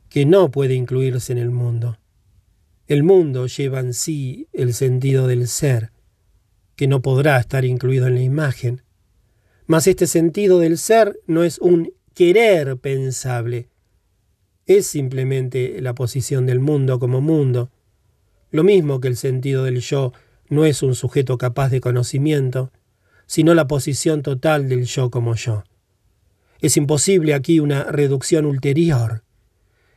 que 0.09 0.25
no 0.25 0.49
puede 0.49 0.73
incluirse 0.73 1.31
en 1.31 1.37
el 1.37 1.51
mundo. 1.51 1.99
El 2.87 3.03
mundo 3.03 3.45
lleva 3.45 3.79
en 3.79 3.93
sí 3.93 4.47
el 4.51 4.73
sentido 4.73 5.27
del 5.27 5.47
ser, 5.47 5.91
que 6.75 6.87
no 6.87 7.03
podrá 7.03 7.39
estar 7.39 7.65
incluido 7.65 8.07
en 8.07 8.15
la 8.15 8.21
imagen. 8.21 8.81
Mas 9.67 9.85
este 9.85 10.07
sentido 10.07 10.59
del 10.59 10.79
ser 10.79 11.19
no 11.27 11.43
es 11.43 11.59
un 11.59 11.93
querer 12.15 12.77
pensable, 12.77 13.69
es 14.65 14.87
simplemente 14.87 15.79
la 15.81 15.93
posición 15.93 16.47
del 16.47 16.59
mundo 16.59 16.97
como 16.97 17.21
mundo. 17.21 17.69
Lo 18.49 18.63
mismo 18.63 18.99
que 18.99 19.07
el 19.07 19.17
sentido 19.17 19.63
del 19.63 19.81
yo 19.81 20.13
no 20.49 20.65
es 20.65 20.81
un 20.81 20.95
sujeto 20.95 21.37
capaz 21.37 21.69
de 21.69 21.79
conocimiento, 21.79 22.71
sino 23.27 23.53
la 23.53 23.67
posición 23.67 24.23
total 24.23 24.67
del 24.69 24.85
yo 24.85 25.11
como 25.11 25.35
yo. 25.35 25.63
Es 26.59 26.77
imposible 26.77 27.33
aquí 27.33 27.59
una 27.59 27.83
reducción 27.83 28.45
ulterior. 28.45 29.23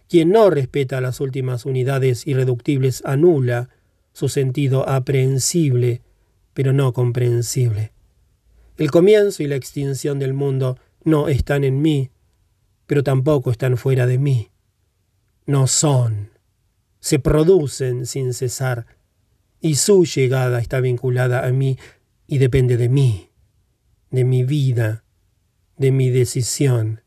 Quien 0.08 0.30
no 0.30 0.50
respeta 0.50 1.00
las 1.00 1.20
últimas 1.20 1.64
unidades 1.64 2.26
irreductibles 2.26 3.02
anula 3.06 3.70
su 4.12 4.28
sentido 4.28 4.86
aprehensible, 4.88 6.02
pero 6.52 6.72
no 6.72 6.92
comprensible. 6.92 7.92
El 8.76 8.90
comienzo 8.90 9.42
y 9.42 9.46
la 9.46 9.56
extinción 9.56 10.18
del 10.18 10.34
mundo 10.34 10.78
no 11.04 11.28
están 11.28 11.64
en 11.64 11.80
mí, 11.80 12.10
pero 12.86 13.04
tampoco 13.04 13.50
están 13.50 13.76
fuera 13.76 14.06
de 14.06 14.18
mí. 14.18 14.50
No 15.46 15.66
son. 15.66 16.30
Se 16.98 17.18
producen 17.18 18.04
sin 18.04 18.34
cesar, 18.34 18.86
y 19.60 19.76
su 19.76 20.04
llegada 20.04 20.58
está 20.58 20.80
vinculada 20.80 21.46
a 21.46 21.52
mí 21.52 21.78
y 22.30 22.38
depende 22.38 22.78
de 22.78 22.88
mí, 22.88 23.28
de 24.10 24.24
mi 24.24 24.44
vida, 24.44 25.04
de 25.76 25.90
mi 25.92 26.08
decisión, 26.08 27.02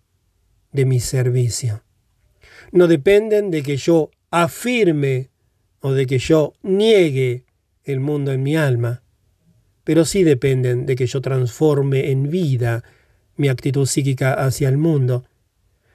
de 0.72 0.85
mi 0.85 1.00
servicio 1.00 1.84
no 2.74 2.88
dependen 2.88 3.52
de 3.52 3.61
que 3.61 3.77
yo 3.77 4.10
afirme 4.32 5.30
o 5.80 5.93
de 5.93 6.08
que 6.08 6.18
yo 6.18 6.53
niegue 6.64 7.45
el 7.84 8.00
mundo 8.00 8.32
en 8.32 8.42
mi 8.42 8.58
alma, 8.58 9.03
pero 9.84 10.06
sí 10.06 10.24
dependen 10.24 10.88
de 10.88 10.95
que 10.95 11.06
yo 11.06 11.22
transforme 11.22 12.10
en 12.10 12.30
vida 12.32 12.84
mi 13.35 13.48
actitud 13.48 13.85
psíquica 13.85 14.34
hacia 14.34 14.69
el 14.69 14.77
mundo, 14.77 15.24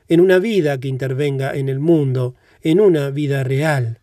en 0.07 0.21
una 0.21 0.39
vida 0.39 0.79
que 0.79 0.87
intervenga 0.87 1.55
en 1.55 1.69
el 1.69 1.81
mundo, 1.81 2.37
en 2.63 2.81
una 2.81 3.11
vida 3.11 3.43
real. 3.43 3.99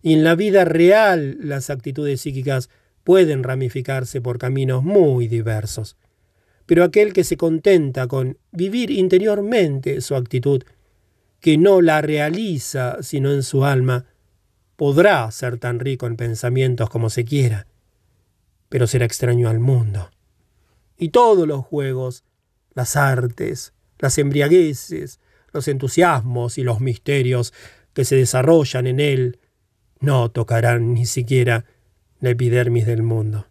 Y 0.00 0.12
en 0.12 0.22
la 0.22 0.36
vida 0.36 0.64
real 0.64 1.38
las 1.40 1.68
actitudes 1.68 2.20
psíquicas 2.20 2.70
pueden 3.04 3.42
ramificarse 3.42 4.20
por 4.20 4.38
caminos 4.38 4.82
muy 4.82 5.28
diversos. 5.28 5.96
Pero 6.66 6.82
aquel 6.82 7.12
que 7.12 7.24
se 7.24 7.36
contenta 7.36 8.06
con 8.06 8.38
vivir 8.50 8.90
interiormente 8.90 10.00
su 10.00 10.16
actitud 10.16 10.64
que 11.40 11.58
no 11.58 11.82
la 11.82 12.00
realiza 12.00 13.02
sino 13.02 13.30
en 13.30 13.42
su 13.42 13.66
alma, 13.66 14.06
podrá 14.76 15.30
ser 15.30 15.58
tan 15.58 15.78
rico 15.78 16.06
en 16.06 16.16
pensamientos 16.16 16.88
como 16.88 17.10
se 17.10 17.26
quiera, 17.26 17.66
pero 18.70 18.86
será 18.86 19.04
extraño 19.04 19.50
al 19.50 19.60
mundo. 19.60 20.10
Y 20.96 21.10
todos 21.10 21.46
los 21.46 21.64
juegos, 21.66 22.24
las 22.72 22.96
artes, 22.96 23.74
las 23.98 24.16
embriagueces, 24.16 25.20
los 25.52 25.68
entusiasmos 25.68 26.56
y 26.56 26.62
los 26.62 26.80
misterios 26.80 27.52
que 27.92 28.06
se 28.06 28.16
desarrollan 28.16 28.86
en 28.86 29.00
él, 29.00 29.38
no 30.00 30.30
tocarán 30.30 30.94
ni 30.94 31.04
siquiera 31.04 31.66
la 32.20 32.30
epidermis 32.30 32.86
del 32.86 33.02
mundo. 33.02 33.46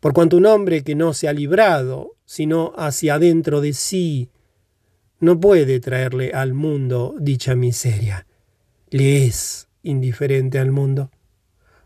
Por 0.00 0.12
cuanto 0.12 0.36
un 0.36 0.46
hombre 0.46 0.82
que 0.82 0.94
no 0.94 1.14
se 1.14 1.28
ha 1.28 1.32
librado, 1.32 2.16
sino 2.24 2.72
hacia 2.76 3.14
adentro 3.14 3.60
de 3.60 3.72
sí, 3.72 4.30
no 5.20 5.38
puede 5.38 5.78
traerle 5.78 6.32
al 6.32 6.54
mundo 6.54 7.14
dicha 7.20 7.54
miseria. 7.54 8.26
Le 8.90 9.26
es 9.26 9.68
indiferente 9.82 10.58
al 10.58 10.72
mundo. 10.72 11.10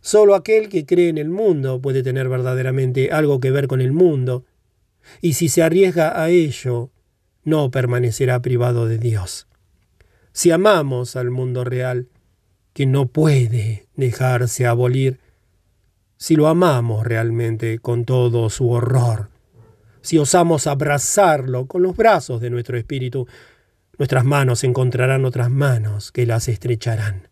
Solo 0.00 0.34
aquel 0.34 0.68
que 0.68 0.86
cree 0.86 1.08
en 1.08 1.18
el 1.18 1.28
mundo 1.28 1.80
puede 1.80 2.02
tener 2.02 2.28
verdaderamente 2.28 3.10
algo 3.10 3.40
que 3.40 3.50
ver 3.50 3.66
con 3.66 3.80
el 3.80 3.92
mundo, 3.92 4.44
y 5.20 5.34
si 5.34 5.48
se 5.48 5.62
arriesga 5.62 6.22
a 6.22 6.30
ello, 6.30 6.90
no 7.44 7.70
permanecerá 7.70 8.40
privado 8.40 8.86
de 8.86 8.98
Dios. 8.98 9.46
Si 10.32 10.50
amamos 10.50 11.16
al 11.16 11.30
mundo 11.30 11.64
real, 11.64 12.08
que 12.72 12.86
no 12.86 13.06
puede 13.06 13.88
dejarse 13.94 14.66
abolir, 14.66 15.18
si 16.16 16.36
lo 16.36 16.48
amamos 16.48 17.04
realmente 17.04 17.78
con 17.78 18.04
todo 18.04 18.50
su 18.50 18.70
horror, 18.70 19.30
si 20.00 20.18
osamos 20.18 20.66
abrazarlo 20.66 21.66
con 21.66 21.82
los 21.82 21.96
brazos 21.96 22.40
de 22.40 22.50
nuestro 22.50 22.78
espíritu, 22.78 23.26
nuestras 23.98 24.24
manos 24.24 24.62
encontrarán 24.64 25.24
otras 25.24 25.50
manos 25.50 26.12
que 26.12 26.26
las 26.26 26.48
estrecharán. 26.48 27.28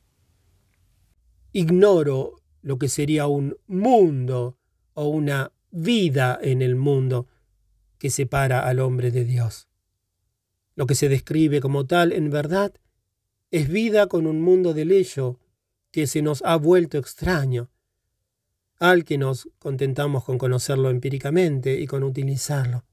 Ignoro 1.52 2.42
lo 2.62 2.78
que 2.78 2.88
sería 2.88 3.26
un 3.26 3.56
mundo 3.66 4.58
o 4.94 5.06
una 5.06 5.52
vida 5.70 6.38
en 6.42 6.62
el 6.62 6.76
mundo 6.76 7.28
que 7.98 8.10
separa 8.10 8.66
al 8.66 8.80
hombre 8.80 9.10
de 9.10 9.24
Dios. 9.24 9.68
Lo 10.74 10.86
que 10.86 10.94
se 10.94 11.08
describe 11.08 11.60
como 11.60 11.86
tal, 11.86 12.12
en 12.12 12.30
verdad, 12.30 12.74
es 13.50 13.68
vida 13.68 14.08
con 14.08 14.26
un 14.26 14.40
mundo 14.40 14.74
del 14.74 14.90
ello 14.90 15.38
que 15.92 16.06
se 16.06 16.22
nos 16.22 16.42
ha 16.42 16.56
vuelto 16.56 16.98
extraño, 16.98 17.70
al 18.78 19.04
que 19.04 19.18
nos 19.18 19.48
contentamos 19.58 20.24
con 20.24 20.38
conocerlo 20.38 20.90
empíricamente 20.90 21.78
y 21.78 21.86
con 21.86 22.02
utilizarlo. 22.02 22.84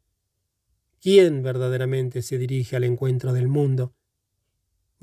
¿Quién 1.01 1.42
verdaderamente 1.42 2.22
se 2.22 2.38
dirige 2.38 2.76
al 2.76 2.84
encuentro 2.84 3.34
del 3.34 3.48
mundo? 3.48 3.93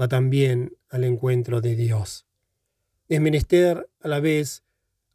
Va 0.01 0.07
también 0.07 0.77
al 0.89 1.05
encuentro 1.05 1.61
de 1.61 1.75
Dios. 1.75 2.27
Es 3.09 3.21
menester 3.21 3.91
a 4.01 4.09
la 4.09 4.21
vez 4.21 4.63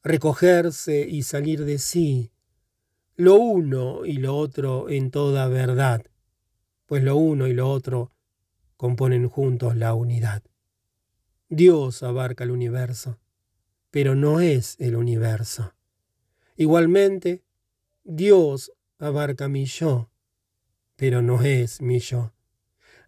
recogerse 0.04 1.08
y 1.10 1.24
salir 1.24 1.64
de 1.64 1.78
sí, 1.78 2.32
lo 3.16 3.36
uno 3.36 4.06
y 4.06 4.18
lo 4.18 4.36
otro 4.36 4.90
en 4.90 5.12
toda 5.12 5.48
verdad, 5.48 6.04
pues 6.86 7.04
lo 7.04 7.16
uno 7.16 7.48
y 7.48 7.54
lo 7.54 7.70
otro 7.70 8.12
componen 8.76 9.30
juntos 9.30 9.78
la 9.78 9.94
unidad. 9.94 10.44
Dios 11.48 12.04
abarca 12.04 12.44
el 12.44 12.52
universo 12.52 13.20
pero 13.94 14.16
no 14.16 14.40
es 14.40 14.76
el 14.80 14.96
universo. 14.96 15.76
Igualmente, 16.56 17.44
Dios 18.04 18.72
abarca 18.98 19.48
mi 19.48 19.66
yo, 19.66 20.10
pero 20.96 21.22
no 21.22 21.44
es 21.44 21.80
mi 21.80 22.00
yo. 22.00 22.34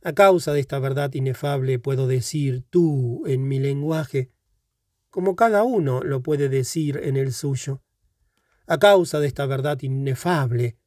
A 0.04 0.14
causa 0.14 0.54
de 0.54 0.60
esta 0.60 0.78
verdad 0.78 1.12
inefable 1.16 1.80
puedo 1.80 2.06
decir 2.06 2.66
tú 2.70 3.24
en 3.26 3.48
mi 3.48 3.58
lenguaje, 3.58 4.30
como 5.10 5.36
cada 5.36 5.64
uno 5.64 6.02
lo 6.04 6.22
puede 6.22 6.50
decir 6.50 7.02
en 7.04 7.18
el 7.18 7.34
suyo. 7.34 7.82
A 8.68 8.78
causa 8.78 9.20
de 9.20 9.26
esta 9.26 9.48
verdad 9.48 9.82
inefable, 9.82 10.78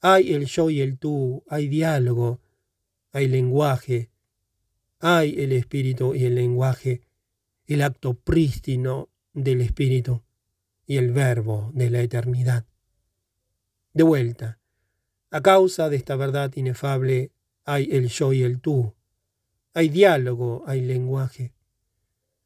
hay 0.00 0.34
el 0.34 0.46
yo 0.46 0.70
y 0.70 0.80
el 0.82 1.00
tú, 1.00 1.42
hay 1.48 1.66
diálogo, 1.66 2.40
hay 3.10 3.26
lenguaje, 3.26 4.08
hay 5.00 5.34
el 5.42 5.50
espíritu 5.50 6.14
y 6.14 6.26
el 6.26 6.36
lenguaje, 6.36 7.02
el 7.66 7.82
acto 7.82 8.14
prístino 8.14 9.08
del 9.32 9.60
Espíritu 9.60 10.22
y 10.86 10.96
el 10.96 11.12
Verbo 11.12 11.70
de 11.74 11.90
la 11.90 12.00
eternidad. 12.00 12.66
De 13.92 14.02
vuelta, 14.02 14.58
a 15.30 15.40
causa 15.40 15.88
de 15.88 15.96
esta 15.96 16.16
verdad 16.16 16.52
inefable 16.56 17.32
hay 17.64 17.88
el 17.92 18.08
yo 18.08 18.32
y 18.32 18.42
el 18.42 18.60
tú, 18.60 18.94
hay 19.74 19.88
diálogo, 19.88 20.64
hay 20.66 20.82
lenguaje, 20.82 21.54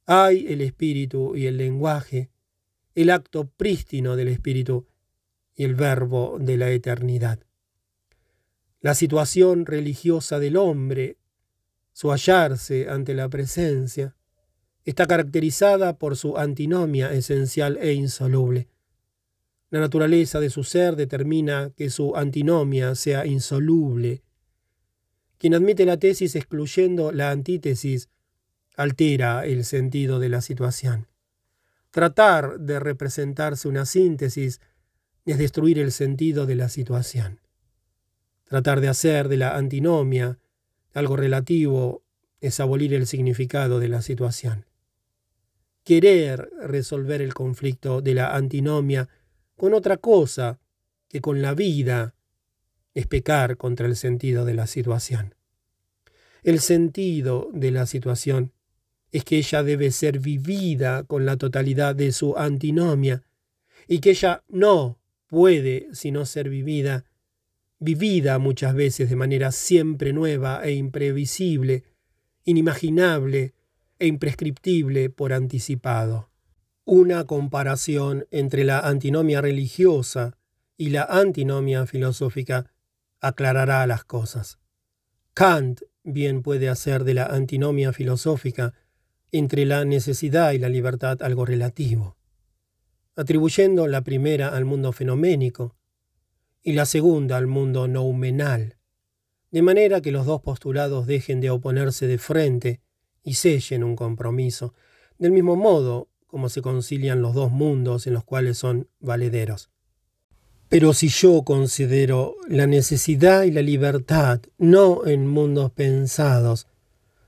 hay 0.06 0.46
el 0.48 0.60
Espíritu 0.60 1.36
y 1.36 1.46
el 1.46 1.56
lenguaje, 1.56 2.30
el 2.94 3.10
acto 3.10 3.48
prístino 3.48 4.16
del 4.16 4.28
Espíritu 4.28 4.86
y 5.54 5.64
el 5.64 5.74
Verbo 5.74 6.38
de 6.40 6.56
la 6.56 6.70
eternidad. 6.70 7.40
La 8.80 8.94
situación 8.94 9.66
religiosa 9.66 10.38
del 10.38 10.56
hombre, 10.56 11.18
su 11.92 12.10
hallarse 12.10 12.88
ante 12.88 13.14
la 13.14 13.28
presencia, 13.28 14.15
está 14.86 15.06
caracterizada 15.06 15.98
por 15.98 16.16
su 16.16 16.38
antinomia 16.38 17.12
esencial 17.12 17.76
e 17.82 17.92
insoluble. 17.92 18.68
La 19.68 19.80
naturaleza 19.80 20.38
de 20.38 20.48
su 20.48 20.62
ser 20.62 20.94
determina 20.94 21.72
que 21.76 21.90
su 21.90 22.14
antinomia 22.14 22.94
sea 22.94 23.26
insoluble. 23.26 24.22
Quien 25.38 25.54
admite 25.54 25.84
la 25.84 25.96
tesis 25.96 26.36
excluyendo 26.36 27.10
la 27.10 27.32
antítesis 27.32 28.08
altera 28.76 29.44
el 29.44 29.64
sentido 29.64 30.20
de 30.20 30.28
la 30.28 30.40
situación. 30.40 31.08
Tratar 31.90 32.60
de 32.60 32.78
representarse 32.78 33.66
una 33.66 33.86
síntesis 33.86 34.60
es 35.24 35.36
destruir 35.36 35.80
el 35.80 35.90
sentido 35.90 36.46
de 36.46 36.54
la 36.54 36.68
situación. 36.68 37.40
Tratar 38.44 38.80
de 38.80 38.88
hacer 38.88 39.28
de 39.28 39.36
la 39.36 39.56
antinomia 39.56 40.38
algo 40.94 41.16
relativo 41.16 42.04
es 42.40 42.60
abolir 42.60 42.94
el 42.94 43.08
significado 43.08 43.80
de 43.80 43.88
la 43.88 44.00
situación 44.00 44.64
querer 45.86 46.50
resolver 46.60 47.22
el 47.22 47.32
conflicto 47.32 48.00
de 48.00 48.12
la 48.12 48.34
antinomia 48.34 49.08
con 49.56 49.72
otra 49.72 49.98
cosa 49.98 50.58
que 51.08 51.20
con 51.20 51.40
la 51.40 51.54
vida 51.54 52.16
es 52.92 53.06
pecar 53.06 53.56
contra 53.56 53.86
el 53.86 53.94
sentido 53.94 54.44
de 54.44 54.54
la 54.54 54.66
situación. 54.66 55.36
El 56.42 56.58
sentido 56.58 57.50
de 57.52 57.70
la 57.70 57.86
situación 57.86 58.52
es 59.12 59.22
que 59.22 59.38
ella 59.38 59.62
debe 59.62 59.92
ser 59.92 60.18
vivida 60.18 61.04
con 61.04 61.24
la 61.24 61.36
totalidad 61.36 61.94
de 61.94 62.10
su 62.10 62.36
antinomia 62.36 63.22
y 63.86 64.00
que 64.00 64.10
ella 64.10 64.42
no 64.48 64.98
puede 65.28 65.86
sino 65.92 66.26
ser 66.26 66.48
vivida, 66.48 67.04
vivida 67.78 68.40
muchas 68.40 68.74
veces 68.74 69.08
de 69.08 69.14
manera 69.14 69.52
siempre 69.52 70.12
nueva 70.12 70.64
e 70.64 70.72
imprevisible, 70.72 71.84
inimaginable 72.44 73.54
e 73.98 74.06
imprescriptible 74.06 75.10
por 75.10 75.32
anticipado. 75.32 76.30
Una 76.84 77.24
comparación 77.24 78.26
entre 78.30 78.64
la 78.64 78.80
antinomia 78.80 79.40
religiosa 79.40 80.38
y 80.76 80.90
la 80.90 81.04
antinomia 81.04 81.86
filosófica 81.86 82.70
aclarará 83.20 83.86
las 83.86 84.04
cosas. 84.04 84.58
Kant 85.34 85.82
bien 86.04 86.42
puede 86.42 86.68
hacer 86.68 87.04
de 87.04 87.14
la 87.14 87.26
antinomia 87.26 87.92
filosófica 87.92 88.74
entre 89.32 89.66
la 89.66 89.84
necesidad 89.84 90.52
y 90.52 90.58
la 90.58 90.68
libertad 90.68 91.22
algo 91.22 91.44
relativo, 91.44 92.16
atribuyendo 93.16 93.86
la 93.86 94.02
primera 94.02 94.48
al 94.48 94.64
mundo 94.64 94.92
fenoménico 94.92 95.74
y 96.62 96.72
la 96.72 96.86
segunda 96.86 97.36
al 97.36 97.46
mundo 97.46 97.88
noumenal, 97.88 98.76
de 99.50 99.62
manera 99.62 100.00
que 100.00 100.12
los 100.12 100.26
dos 100.26 100.42
postulados 100.42 101.06
dejen 101.06 101.40
de 101.40 101.50
oponerse 101.50 102.06
de 102.06 102.18
frente 102.18 102.80
y 103.26 103.34
sellen 103.34 103.82
un 103.82 103.96
compromiso, 103.96 104.72
del 105.18 105.32
mismo 105.32 105.56
modo 105.56 106.08
como 106.28 106.48
se 106.48 106.62
concilian 106.62 107.20
los 107.20 107.34
dos 107.34 107.50
mundos 107.50 108.06
en 108.06 108.14
los 108.14 108.24
cuales 108.24 108.56
son 108.56 108.88
valederos. 109.00 109.68
Pero 110.68 110.94
si 110.94 111.08
yo 111.08 111.42
considero 111.42 112.36
la 112.48 112.66
necesidad 112.66 113.42
y 113.42 113.50
la 113.50 113.62
libertad 113.62 114.40
no 114.58 115.06
en 115.06 115.26
mundos 115.26 115.72
pensados, 115.72 116.68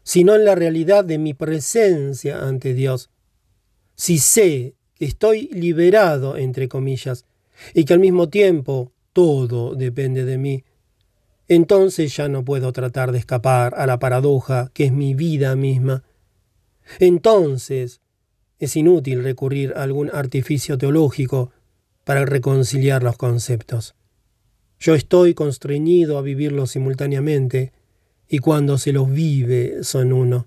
sino 0.05 0.37
en 0.37 0.45
la 0.45 0.55
realidad 0.55 1.05
de 1.05 1.19
mi 1.19 1.35
presencia 1.35 2.47
ante 2.47 2.75
Dios, 2.75 3.11
si 3.97 4.19
sé 4.19 4.77
que 4.95 5.05
estoy 5.05 5.49
liberado, 5.49 6.37
entre 6.37 6.69
comillas, 6.69 7.25
y 7.75 7.85
que 7.85 7.95
al 7.95 8.01
mismo 8.01 8.29
tiempo 8.29 8.93
todo 9.13 9.75
depende 9.75 10.25
de 10.25 10.39
mí, 10.39 10.65
entonces 11.49 12.15
ya 12.17 12.29
no 12.29 12.45
puedo 12.45 12.73
tratar 12.73 13.11
de 13.13 13.19
escapar 13.19 13.75
a 13.77 13.87
la 13.87 13.99
paradoja 13.99 14.71
que 14.75 14.85
es 14.85 14.93
mi 14.93 15.15
vida 15.15 15.57
misma. 15.57 16.05
Entonces 17.01 18.01
es 18.59 18.77
inútil 18.77 19.23
recurrir 19.23 19.73
a 19.77 19.83
algún 19.83 20.11
artificio 20.13 20.79
teológico 20.79 21.51
para 22.05 22.25
reconciliar 22.25 23.03
los 23.03 23.17
conceptos. 23.17 23.95
Yo 24.79 24.95
estoy 24.95 25.35
constreñido 25.35 26.19
a 26.19 26.23
vivirlos 26.23 26.71
simultáneamente, 26.71 27.73
y 28.29 28.39
cuando 28.39 28.79
se 28.79 28.93
los 28.93 29.11
vive 29.11 29.83
son 29.83 30.13
uno. 30.13 30.47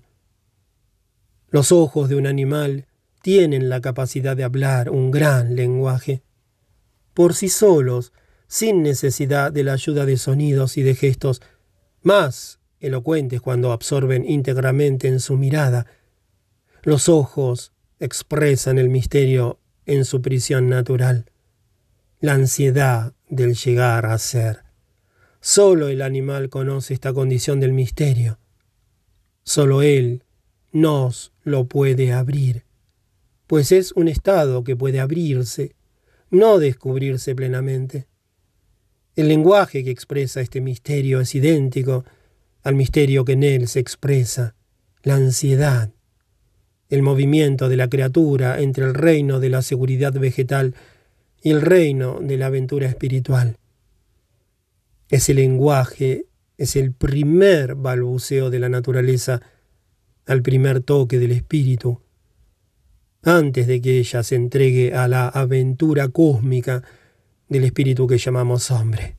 Los 1.50 1.72
ojos 1.72 2.08
de 2.08 2.16
un 2.16 2.26
animal 2.26 2.86
tienen 3.22 3.68
la 3.68 3.80
capacidad 3.80 4.36
de 4.36 4.44
hablar 4.44 4.90
un 4.90 5.10
gran 5.10 5.54
lenguaje. 5.56 6.22
Por 7.12 7.34
sí 7.34 7.48
solos, 7.48 8.12
sin 8.52 8.82
necesidad 8.82 9.50
de 9.50 9.64
la 9.64 9.72
ayuda 9.72 10.04
de 10.04 10.18
sonidos 10.18 10.76
y 10.76 10.82
de 10.82 10.94
gestos, 10.94 11.40
más 12.02 12.60
elocuentes 12.80 13.40
cuando 13.40 13.72
absorben 13.72 14.28
íntegramente 14.28 15.08
en 15.08 15.20
su 15.20 15.38
mirada. 15.38 15.86
Los 16.82 17.08
ojos 17.08 17.72
expresan 17.98 18.76
el 18.76 18.90
misterio 18.90 19.58
en 19.86 20.04
su 20.04 20.20
prisión 20.20 20.68
natural 20.68 21.30
la 22.20 22.34
ansiedad 22.34 23.14
del 23.30 23.54
llegar 23.54 24.04
a 24.04 24.18
ser. 24.18 24.64
Solo 25.40 25.88
el 25.88 26.02
animal 26.02 26.50
conoce 26.50 26.92
esta 26.92 27.14
condición 27.14 27.58
del 27.58 27.72
misterio. 27.72 28.38
Solo 29.44 29.80
él 29.80 30.24
nos 30.72 31.32
lo 31.42 31.64
puede 31.64 32.12
abrir, 32.12 32.66
pues 33.46 33.72
es 33.72 33.92
un 33.92 34.08
estado 34.08 34.62
que 34.62 34.76
puede 34.76 35.00
abrirse, 35.00 35.74
no 36.30 36.58
descubrirse 36.58 37.34
plenamente. 37.34 38.11
El 39.14 39.28
lenguaje 39.28 39.84
que 39.84 39.90
expresa 39.90 40.40
este 40.40 40.62
misterio 40.62 41.20
es 41.20 41.34
idéntico 41.34 42.04
al 42.62 42.74
misterio 42.74 43.26
que 43.26 43.32
en 43.32 43.42
él 43.42 43.68
se 43.68 43.78
expresa, 43.78 44.54
la 45.02 45.16
ansiedad, 45.16 45.90
el 46.88 47.02
movimiento 47.02 47.68
de 47.68 47.76
la 47.76 47.88
criatura 47.88 48.60
entre 48.60 48.84
el 48.84 48.94
reino 48.94 49.38
de 49.38 49.50
la 49.50 49.60
seguridad 49.60 50.14
vegetal 50.14 50.74
y 51.42 51.50
el 51.50 51.60
reino 51.60 52.20
de 52.20 52.38
la 52.38 52.46
aventura 52.46 52.86
espiritual. 52.86 53.56
Ese 55.10 55.34
lenguaje 55.34 56.24
es 56.56 56.76
el 56.76 56.92
primer 56.92 57.74
balbuceo 57.74 58.48
de 58.48 58.60
la 58.60 58.70
naturaleza 58.70 59.42
al 60.24 60.40
primer 60.40 60.82
toque 60.82 61.18
del 61.18 61.32
espíritu, 61.32 62.00
antes 63.22 63.66
de 63.66 63.82
que 63.82 63.98
ella 63.98 64.22
se 64.22 64.36
entregue 64.36 64.94
a 64.94 65.06
la 65.06 65.28
aventura 65.28 66.08
cósmica 66.08 66.82
del 67.52 67.64
espíritu 67.64 68.06
que 68.06 68.18
llamamos 68.18 68.70
hombre. 68.70 69.16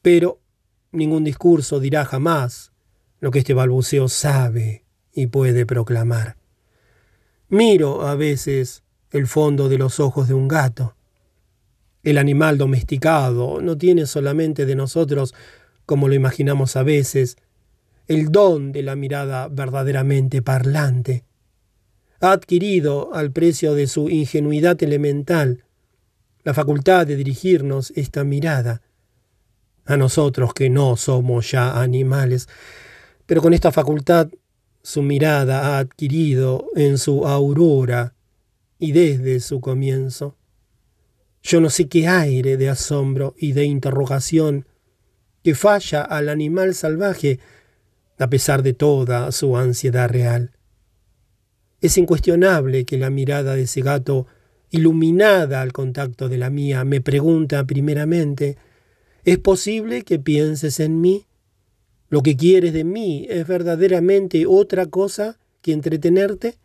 Pero 0.00 0.40
ningún 0.92 1.24
discurso 1.24 1.80
dirá 1.80 2.04
jamás 2.04 2.72
lo 3.20 3.30
que 3.30 3.40
este 3.40 3.54
balbuceo 3.54 4.08
sabe 4.08 4.84
y 5.12 5.26
puede 5.26 5.66
proclamar. 5.66 6.36
Miro 7.48 8.06
a 8.06 8.14
veces 8.14 8.82
el 9.10 9.26
fondo 9.26 9.68
de 9.68 9.78
los 9.78 10.00
ojos 10.00 10.28
de 10.28 10.34
un 10.34 10.48
gato. 10.48 10.96
El 12.02 12.18
animal 12.18 12.58
domesticado 12.58 13.60
no 13.60 13.76
tiene 13.76 14.06
solamente 14.06 14.66
de 14.66 14.74
nosotros, 14.74 15.34
como 15.86 16.08
lo 16.08 16.14
imaginamos 16.14 16.76
a 16.76 16.82
veces, 16.82 17.36
el 18.08 18.32
don 18.32 18.72
de 18.72 18.82
la 18.82 18.96
mirada 18.96 19.48
verdaderamente 19.48 20.42
parlante. 20.42 21.24
Ha 22.20 22.32
adquirido, 22.32 23.14
al 23.14 23.32
precio 23.32 23.74
de 23.74 23.86
su 23.86 24.08
ingenuidad 24.08 24.82
elemental, 24.82 25.64
la 26.44 26.54
facultad 26.54 27.06
de 27.06 27.16
dirigirnos 27.16 27.92
esta 27.96 28.24
mirada, 28.24 28.82
a 29.84 29.96
nosotros 29.96 30.54
que 30.54 30.70
no 30.70 30.96
somos 30.96 31.50
ya 31.50 31.80
animales, 31.80 32.48
pero 33.26 33.42
con 33.42 33.54
esta 33.54 33.72
facultad 33.72 34.28
su 34.82 35.02
mirada 35.02 35.60
ha 35.76 35.78
adquirido 35.78 36.66
en 36.74 36.98
su 36.98 37.26
aurora 37.26 38.14
y 38.78 38.92
desde 38.92 39.40
su 39.40 39.60
comienzo. 39.60 40.36
Yo 41.42 41.60
no 41.60 41.70
sé 41.70 41.88
qué 41.88 42.08
aire 42.08 42.56
de 42.56 42.68
asombro 42.68 43.34
y 43.36 43.52
de 43.52 43.64
interrogación 43.64 44.66
que 45.42 45.54
falla 45.54 46.02
al 46.02 46.28
animal 46.28 46.74
salvaje 46.74 47.40
a 48.18 48.28
pesar 48.28 48.62
de 48.62 48.72
toda 48.72 49.32
su 49.32 49.56
ansiedad 49.56 50.08
real. 50.08 50.52
Es 51.80 51.98
incuestionable 51.98 52.84
que 52.84 52.98
la 52.98 53.10
mirada 53.10 53.56
de 53.56 53.62
ese 53.62 53.82
gato, 53.82 54.28
iluminada 54.72 55.60
al 55.60 55.72
contacto 55.72 56.28
de 56.28 56.38
la 56.38 56.50
mía, 56.50 56.84
me 56.84 57.00
pregunta 57.00 57.64
primeramente, 57.64 58.56
¿es 59.22 59.38
posible 59.38 60.02
que 60.02 60.18
pienses 60.18 60.80
en 60.80 61.00
mí? 61.00 61.26
¿Lo 62.08 62.22
que 62.22 62.36
quieres 62.36 62.72
de 62.72 62.82
mí 62.82 63.26
es 63.28 63.46
verdaderamente 63.46 64.46
otra 64.46 64.86
cosa 64.86 65.38
que 65.60 65.72
entretenerte? 65.72 66.56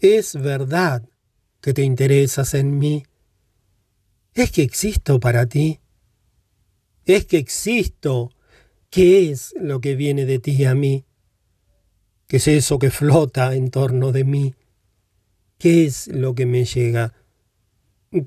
Es 0.00 0.34
verdad 0.40 1.02
que 1.60 1.74
te 1.74 1.82
interesas 1.82 2.54
en 2.54 2.78
mí. 2.78 3.04
Es 4.32 4.52
que 4.52 4.62
existo 4.62 5.18
para 5.18 5.46
ti. 5.46 5.80
Es 7.04 7.26
que 7.26 7.38
existo. 7.38 8.30
¿Qué 8.90 9.30
es 9.30 9.54
lo 9.58 9.80
que 9.80 9.96
viene 9.96 10.24
de 10.24 10.38
ti 10.38 10.64
a 10.64 10.74
mí? 10.76 11.04
¿Qué 12.28 12.36
es 12.36 12.46
eso 12.46 12.78
que 12.78 12.90
flota 12.90 13.54
en 13.54 13.70
torno 13.70 14.12
de 14.12 14.24
mí? 14.24 14.54
¿Qué 15.58 15.84
es 15.84 16.08
lo 16.08 16.34
que 16.34 16.46
me 16.46 16.64
llega? 16.64 17.14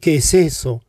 ¿Qué 0.02 0.16
es 0.16 0.34
eso? 0.34 0.84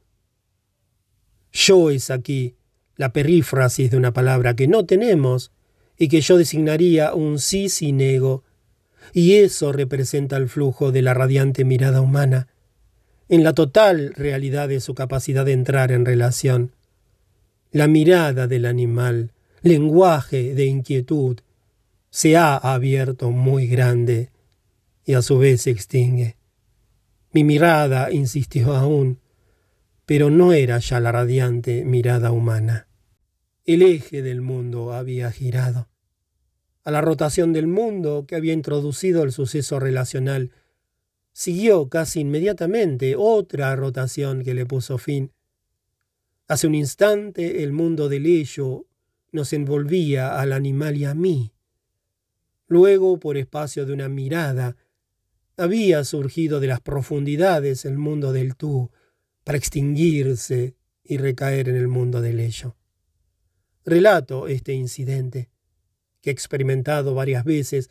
Yo 1.53 1.91
es 1.91 2.11
aquí 2.11 2.57
la 2.97 3.13
perífrasis 3.13 3.91
de 3.91 3.97
una 3.97 4.13
palabra 4.13 4.55
que 4.55 4.69
no 4.69 4.85
tenemos 4.87 5.53
y 5.97 6.09
que 6.09 6.21
yo 6.21 6.37
designaría 6.37 7.15
un 7.15 7.39
sí 7.39 7.69
sin 7.69 8.01
ego 8.01 8.45
y 9.13 9.35
eso 9.35 9.73
representa 9.73 10.37
el 10.37 10.49
flujo 10.49 10.93
de 10.93 11.03
la 11.03 11.15
radiante 11.15 11.65
mirada 11.65 12.01
humana, 12.01 12.49
en 13.29 13.45
la 13.45 13.53
total 13.53 14.13
realidad 14.15 14.69
de 14.69 14.81
su 14.81 14.95
capacidad 14.95 15.45
de 15.45 15.53
entrar 15.53 15.93
en 15.93 16.05
relación. 16.05 16.73
La 17.71 17.87
mirada 17.87 18.47
del 18.47 18.65
animal, 18.65 19.33
lenguaje 19.63 20.55
de 20.55 20.67
inquietud, 20.67 21.39
se 22.11 22.37
ha 22.37 22.57
abierto 22.57 23.31
muy 23.31 23.67
grande 23.67 24.31
y 25.09 25.15
a 25.15 25.23
su 25.23 25.39
vez 25.39 25.63
se 25.63 25.71
extingue. 25.71 26.37
Mi 27.33 27.43
mirada 27.43 28.13
insistió 28.13 28.77
aún, 28.77 29.21
pero 30.05 30.29
no 30.29 30.53
era 30.53 30.79
ya 30.81 31.01
la 31.01 31.13
radiante 31.13 31.83
mirada 31.83 32.31
humana. 32.31 32.89
El 33.65 33.81
eje 33.81 34.21
del 34.21 34.43
mundo 34.43 34.93
había 34.93 35.33
girado 35.33 35.89
a 36.85 36.91
la 36.91 37.01
rotación 37.01 37.55
del 37.55 37.67
mundo 37.67 38.27
que 38.29 38.37
había 38.37 38.53
introducido 38.53 39.23
el 39.23 39.33
suceso 39.33 39.81
relacional, 39.81 40.53
siguió 41.33 41.89
casi 41.89 42.21
inmediatamente 42.21 43.15
otra 43.17 43.75
rotación 43.77 44.43
que 44.43 44.53
le 44.53 44.67
puso 44.67 44.99
fin. 44.99 45.33
Hace 46.49 46.67
un 46.67 46.75
instante 46.75 47.63
el 47.63 47.73
mundo 47.73 48.11
del 48.11 48.27
ello 48.27 48.87
nos 49.33 49.55
envolvía 49.55 50.39
al 50.39 50.53
animal 50.53 50.99
y 50.99 51.07
a 51.07 51.15
mí. 51.15 51.53
Luego, 52.67 53.19
por 53.19 53.39
espacio 53.39 53.87
de 53.87 53.95
una 53.95 54.09
mirada, 54.11 54.77
había 55.59 56.05
surgido 56.05 56.61
de 56.61 56.69
las 56.69 56.81
profundidades 56.81 57.85
el 57.85 57.99
mundo 57.99 58.33
del 58.33 58.55
tú, 58.55 58.91
para 59.43 59.59
extinguirse 59.59 60.77
y 61.03 61.19
recaer 61.19 61.69
en 61.69 61.77
el 61.77 61.89
mundo 61.89 62.21
del 62.21 62.39
ello. 62.39 62.77
Relato 63.85 64.47
este 64.47 64.73
incidente, 64.73 65.51
que 66.21 66.31
he 66.31 66.33
experimentado 66.33 67.15
varias 67.15 67.45
veces 67.45 67.91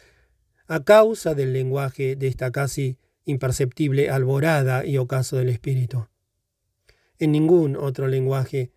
a 0.68 0.84
causa 0.84 1.34
del 1.34 1.54
lenguaje 1.54 2.16
de 2.16 2.28
esta 2.28 2.52
casi 2.52 2.98
imperceptible 3.26 4.10
alborada 4.10 4.86
y 4.86 4.98
ocaso 4.98 5.36
del 5.38 5.50
espíritu. 5.50 6.08
En 7.20 7.32
ningún 7.32 7.76
otro 7.76 8.08
lenguaje 8.08 8.72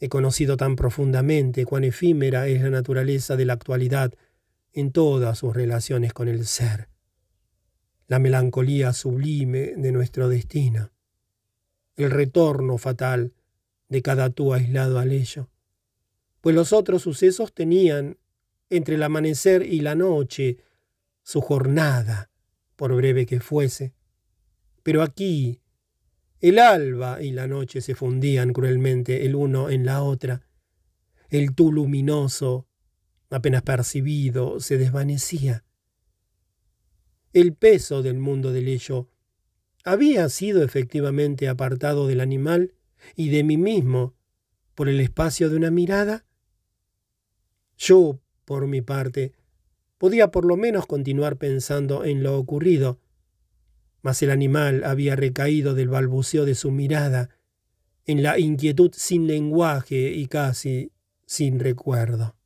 he 0.00 0.08
conocido 0.08 0.56
tan 0.56 0.76
profundamente 0.76 1.66
cuán 1.66 1.84
efímera 1.84 2.46
es 2.46 2.62
la 2.62 2.70
naturaleza 2.70 3.36
de 3.36 3.44
la 3.44 3.52
actualidad 3.54 4.14
en 4.72 4.92
todas 4.92 5.38
sus 5.38 5.54
relaciones 5.54 6.12
con 6.12 6.28
el 6.28 6.46
ser 6.46 6.93
la 8.06 8.18
melancolía 8.18 8.92
sublime 8.92 9.74
de 9.76 9.92
nuestro 9.92 10.28
destino, 10.28 10.90
el 11.96 12.10
retorno 12.10 12.78
fatal 12.78 13.32
de 13.88 14.02
cada 14.02 14.30
tú 14.30 14.52
aislado 14.52 14.98
al 14.98 15.12
ello, 15.12 15.48
pues 16.40 16.54
los 16.54 16.72
otros 16.72 17.02
sucesos 17.02 17.54
tenían, 17.54 18.18
entre 18.68 18.96
el 18.96 19.02
amanecer 19.02 19.62
y 19.62 19.80
la 19.80 19.94
noche, 19.94 20.58
su 21.22 21.40
jornada, 21.40 22.30
por 22.76 22.94
breve 22.94 23.24
que 23.24 23.40
fuese. 23.40 23.94
Pero 24.82 25.02
aquí, 25.02 25.60
el 26.40 26.58
alba 26.58 27.22
y 27.22 27.30
la 27.30 27.46
noche 27.46 27.80
se 27.80 27.94
fundían 27.94 28.52
cruelmente 28.52 29.24
el 29.24 29.34
uno 29.34 29.70
en 29.70 29.86
la 29.86 30.02
otra. 30.02 30.42
El 31.30 31.54
tú 31.54 31.72
luminoso, 31.72 32.66
apenas 33.30 33.62
percibido, 33.62 34.60
se 34.60 34.76
desvanecía 34.76 35.64
el 37.34 37.52
peso 37.52 38.02
del 38.02 38.18
mundo 38.18 38.52
del 38.52 38.68
ello 38.68 39.08
había 39.84 40.28
sido 40.28 40.62
efectivamente 40.62 41.48
apartado 41.48 42.06
del 42.06 42.20
animal 42.20 42.74
y 43.16 43.28
de 43.28 43.42
mí 43.42 43.58
mismo 43.58 44.14
por 44.74 44.88
el 44.88 45.00
espacio 45.00 45.50
de 45.50 45.56
una 45.56 45.70
mirada? 45.70 46.24
Yo, 47.76 48.20
por 48.44 48.68
mi 48.68 48.80
parte, 48.80 49.32
podía 49.98 50.30
por 50.30 50.44
lo 50.44 50.56
menos 50.56 50.86
continuar 50.86 51.36
pensando 51.36 52.04
en 52.04 52.22
lo 52.22 52.38
ocurrido, 52.38 53.00
mas 54.00 54.22
el 54.22 54.30
animal 54.30 54.84
había 54.84 55.16
recaído 55.16 55.74
del 55.74 55.88
balbuceo 55.88 56.44
de 56.44 56.54
su 56.54 56.70
mirada 56.70 57.30
en 58.06 58.22
la 58.22 58.38
inquietud 58.38 58.92
sin 58.94 59.26
lenguaje 59.26 60.12
y 60.12 60.26
casi 60.26 60.92
sin 61.26 61.58
recuerdo. 61.58 62.36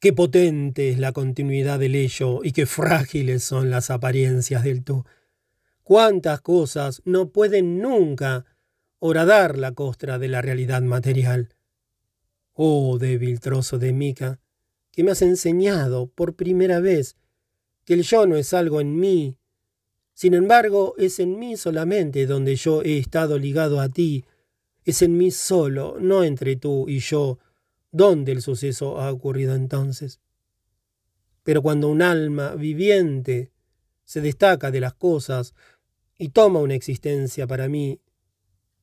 Qué 0.00 0.12
potente 0.12 0.90
es 0.90 0.98
la 1.00 1.10
continuidad 1.10 1.80
del 1.80 1.96
ello 1.96 2.44
y 2.44 2.52
qué 2.52 2.66
frágiles 2.66 3.42
son 3.42 3.68
las 3.68 3.90
apariencias 3.90 4.62
del 4.62 4.84
tú. 4.84 5.04
Cuántas 5.82 6.40
cosas 6.40 7.02
no 7.04 7.30
pueden 7.30 7.80
nunca 7.80 8.44
horadar 9.00 9.58
la 9.58 9.72
costra 9.72 10.20
de 10.20 10.28
la 10.28 10.40
realidad 10.40 10.82
material. 10.82 11.48
Oh 12.52 12.96
débil 12.98 13.40
trozo 13.40 13.78
de 13.78 13.92
mica, 13.92 14.38
que 14.92 15.02
me 15.02 15.10
has 15.10 15.22
enseñado 15.22 16.06
por 16.06 16.36
primera 16.36 16.78
vez 16.78 17.16
que 17.84 17.94
el 17.94 18.04
yo 18.04 18.24
no 18.28 18.36
es 18.36 18.54
algo 18.54 18.80
en 18.80 19.00
mí, 19.00 19.36
sin 20.14 20.34
embargo 20.34 20.94
es 20.96 21.18
en 21.18 21.40
mí 21.40 21.56
solamente 21.56 22.26
donde 22.26 22.54
yo 22.54 22.82
he 22.82 22.98
estado 22.98 23.36
ligado 23.36 23.80
a 23.80 23.88
ti, 23.88 24.24
es 24.84 25.02
en 25.02 25.16
mí 25.16 25.32
solo, 25.32 25.96
no 25.98 26.22
entre 26.22 26.54
tú 26.54 26.88
y 26.88 27.00
yo, 27.00 27.40
dónde 27.90 28.32
el 28.32 28.42
suceso 28.42 29.00
ha 29.00 29.10
ocurrido 29.12 29.54
entonces. 29.54 30.20
Pero 31.42 31.62
cuando 31.62 31.88
un 31.88 32.02
alma 32.02 32.54
viviente 32.54 33.52
se 34.04 34.20
destaca 34.20 34.70
de 34.70 34.80
las 34.80 34.94
cosas 34.94 35.54
y 36.18 36.30
toma 36.30 36.60
una 36.60 36.74
existencia 36.74 37.46
para 37.46 37.68
mí 37.68 38.00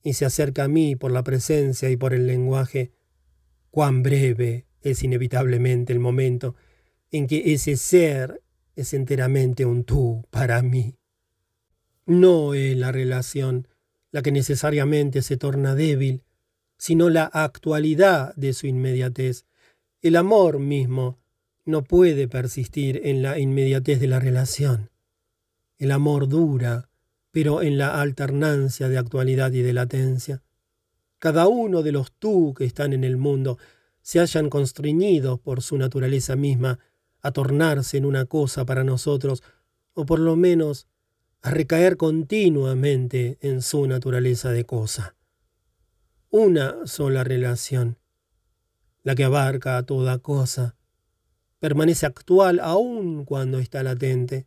y 0.03 0.13
se 0.13 0.25
acerca 0.25 0.65
a 0.65 0.67
mí 0.67 0.95
por 0.95 1.11
la 1.11 1.23
presencia 1.23 1.89
y 1.89 1.97
por 1.97 2.13
el 2.13 2.27
lenguaje, 2.27 2.91
cuán 3.71 4.03
breve 4.03 4.67
es 4.81 5.03
inevitablemente 5.03 5.93
el 5.93 5.99
momento 5.99 6.55
en 7.11 7.27
que 7.27 7.53
ese 7.53 7.75
ser 7.75 8.41
es 8.75 8.93
enteramente 8.93 9.65
un 9.65 9.83
tú 9.83 10.25
para 10.29 10.61
mí. 10.61 10.97
No 12.05 12.53
es 12.53 12.77
la 12.77 12.91
relación 12.91 13.67
la 14.11 14.21
que 14.21 14.31
necesariamente 14.31 15.21
se 15.21 15.37
torna 15.37 15.75
débil, 15.75 16.23
sino 16.85 17.09
la 17.09 17.23
actualidad 17.23 18.35
de 18.35 18.53
su 18.53 18.67
inmediatez. 18.67 19.47
El 20.03 20.15
amor 20.15 20.59
mismo 20.59 21.17
no 21.65 21.83
puede 21.83 22.27
persistir 22.27 23.01
en 23.05 23.23
la 23.23 23.39
inmediatez 23.39 23.99
de 23.99 24.05
la 24.05 24.19
relación. 24.19 24.91
El 25.79 25.89
amor 25.89 26.29
dura, 26.29 26.91
pero 27.31 27.63
en 27.63 27.79
la 27.79 27.99
alternancia 27.99 28.87
de 28.87 28.99
actualidad 28.99 29.51
y 29.53 29.63
de 29.63 29.73
latencia. 29.73 30.43
Cada 31.17 31.47
uno 31.47 31.81
de 31.81 31.91
los 31.91 32.11
tú 32.11 32.53
que 32.55 32.65
están 32.65 32.93
en 32.93 33.03
el 33.03 33.17
mundo 33.17 33.57
se 34.03 34.19
hallan 34.19 34.51
constreñidos 34.51 35.39
por 35.39 35.63
su 35.63 35.79
naturaleza 35.79 36.35
misma 36.35 36.77
a 37.19 37.31
tornarse 37.31 37.97
en 37.97 38.05
una 38.05 38.25
cosa 38.25 38.63
para 38.63 38.83
nosotros, 38.83 39.41
o 39.95 40.05
por 40.05 40.19
lo 40.19 40.35
menos 40.35 40.85
a 41.41 41.49
recaer 41.49 41.97
continuamente 41.97 43.39
en 43.41 43.63
su 43.63 43.87
naturaleza 43.87 44.51
de 44.51 44.65
cosa 44.65 45.15
una 46.37 46.85
sola 46.85 47.23
relación, 47.23 47.97
la 49.03 49.15
que 49.15 49.23
abarca 49.23 49.77
a 49.77 49.83
toda 49.83 50.17
cosa, 50.17 50.75
permanece 51.59 52.05
actual 52.05 52.59
aun 52.59 53.23
cuando 53.23 53.57
está 53.59 53.83
latente. 53.83 54.45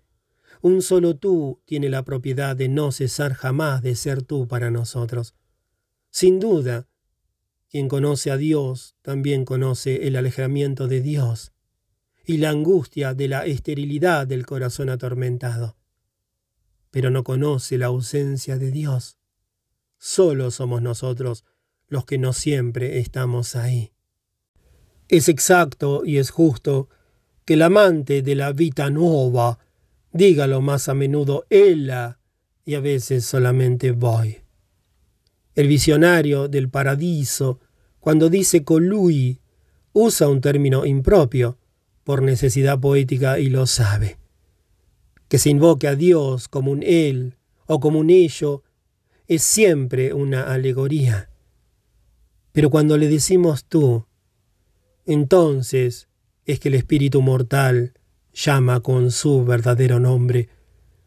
Un 0.61 0.83
solo 0.83 1.17
tú 1.17 1.63
tiene 1.65 1.89
la 1.89 2.03
propiedad 2.05 2.55
de 2.55 2.69
no 2.69 2.93
cesar 2.93 3.33
jamás 3.33 3.81
de 3.81 3.95
ser 3.95 4.21
tú 4.21 4.47
para 4.47 4.71
nosotros. 4.71 5.35
Sin 6.11 6.41
duda, 6.41 6.87
quien 7.71 7.89
conoce 7.89 8.31
a 8.31 8.37
Dios 8.37 8.95
también 9.01 9.47
conoce 9.47 10.07
el 10.07 10.17
alejamiento 10.17 10.89
de 10.89 11.01
Dios 11.01 11.53
y 12.27 12.37
la 12.37 12.51
angustia 12.51 13.15
de 13.15 13.29
la 13.29 13.47
esterilidad 13.47 14.27
del 14.27 14.45
corazón 14.45 14.91
atormentado. 14.91 15.79
Pero 16.91 17.09
no 17.09 17.25
conoce 17.25 17.79
la 17.79 17.87
ausencia 17.87 18.59
de 18.59 18.73
Dios. 18.73 19.17
Solo 19.97 20.51
somos 20.51 20.83
nosotros 20.83 21.47
los 21.89 22.05
que 22.05 22.19
no 22.19 22.33
siempre 22.33 22.99
estamos 22.99 23.57
ahí. 23.57 23.93
Es 25.09 25.29
exacto 25.29 26.05
y 26.05 26.19
es 26.19 26.31
justo 26.31 26.89
que 27.45 27.55
el 27.55 27.63
amante 27.63 28.23
de 28.23 28.35
la 28.35 28.53
vita 28.53 28.91
nueva 28.91 29.59
diga 30.13 30.47
lo 30.47 30.61
más 30.61 30.89
a 30.89 30.95
menudo 30.95 31.47
ella 31.49 32.19
y 32.65 32.75
a 32.75 32.81
veces 32.81 33.25
solamente 33.25 33.93
voy. 33.93 34.39
El 35.55 35.69
visionario 35.69 36.49
del 36.49 36.69
paradiso, 36.69 37.61
cuando 38.01 38.29
dice 38.29 38.65
colui, 38.65 39.41
usa 39.93 40.29
un 40.29 40.41
término 40.41 40.85
impropio 40.85 41.59
por 42.05 42.23
necesidad 42.23 42.79
poética 42.79 43.39
y 43.39 43.49
lo 43.49 43.67
sabe. 43.67 44.19
Que 45.29 45.39
se 45.39 45.51
invoque 45.51 45.89
a 45.89 45.97
Dios 45.97 46.49
como 46.49 46.71
un 46.71 46.83
él 46.83 47.37
o 47.67 47.81
como 47.81 47.99
un 47.99 48.11
ello 48.11 48.63
es 49.27 49.43
siempre 49.43 50.15
una 50.15 50.43
alegoría. 50.53 51.28
Pero 52.59 52.71
cuando 52.71 52.97
le 52.97 53.07
decimos 53.07 53.67
tú, 53.67 54.05
entonces 55.07 56.09
es 56.45 56.59
que 56.59 56.71
el 56.71 56.75
espíritu 56.75 57.23
mortal 57.23 57.93
llama 58.35 58.81
con 58.81 59.13
su 59.13 59.45
verdadero 59.45 60.01
nombre 60.01 60.49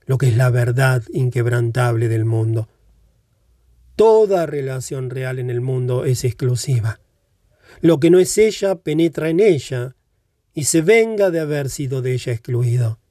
lo 0.06 0.18
que 0.18 0.30
es 0.30 0.38
la 0.38 0.50
verdad 0.50 1.04
inquebrantable 1.12 2.08
del 2.08 2.24
mundo. 2.24 2.70
Toda 3.98 4.46
relación 4.46 5.10
real 5.10 5.40
en 5.40 5.50
el 5.50 5.60
mundo 5.60 6.06
es 6.06 6.24
exclusiva. 6.24 7.02
Lo 7.82 8.00
que 8.00 8.12
no 8.12 8.20
es 8.20 8.38
ella 8.38 8.76
penetra 8.76 9.28
en 9.28 9.42
ella 9.42 9.98
y 10.54 10.64
se 10.64 10.82
venga 10.82 11.32
de 11.32 11.42
haber 11.42 11.70
sido 11.70 12.02
de 12.02 12.14
ella 12.14 12.32
excluido. 12.32 13.02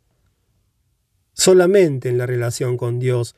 Solamente 1.34 2.08
en 2.08 2.16
la 2.16 2.24
relación 2.24 2.78
con 2.78 3.00
Dios, 3.00 3.36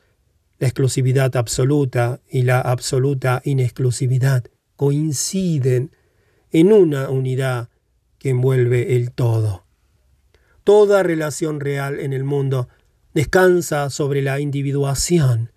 la 0.59 0.67
exclusividad 0.67 1.35
absoluta 1.35 2.21
y 2.29 2.43
la 2.43 2.61
absoluta 2.61 3.41
inexclusividad 3.43 4.45
coinciden 4.83 5.95
en 6.51 6.73
una 6.73 7.09
unidad 7.09 7.69
que 8.19 8.31
envuelve 8.31 8.97
el 8.97 9.13
todo. 9.13 9.63
Toda 10.65 11.03
relación 11.03 11.61
real 11.61 12.01
en 12.01 12.11
el 12.11 12.25
mundo 12.25 12.67
descansa 13.13 13.89
sobre 13.89 14.21
la 14.21 14.41
individuación. 14.41 15.53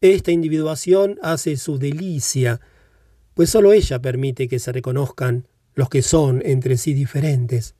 Esta 0.00 0.30
individuación 0.30 1.18
hace 1.22 1.56
su 1.56 1.76
delicia, 1.76 2.60
pues 3.34 3.50
sólo 3.50 3.72
ella 3.72 4.00
permite 4.00 4.46
que 4.46 4.60
se 4.60 4.70
reconozcan 4.70 5.48
los 5.74 5.88
que 5.88 6.02
son 6.02 6.40
entre 6.44 6.76
sí 6.76 6.94
diferentes. 6.94 7.74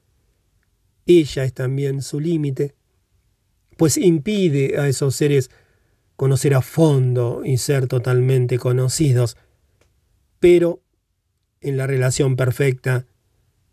Ella 1.07 1.45
es 1.45 1.55
también 1.55 2.03
su 2.03 2.19
límite, 2.19 2.75
pues 3.77 3.97
impide 3.97 4.81
a 4.81 4.89
esos 4.89 5.15
seres 5.15 5.49
conocer 6.17 6.55
a 6.55 6.61
fondo 6.61 7.43
y 7.45 7.57
ser 7.59 7.87
totalmente 7.87 8.59
conocidos, 8.59 9.37
Pero 10.41 10.83
en 11.61 11.77
la 11.77 11.87
relación 11.87 12.35
perfecta, 12.35 13.07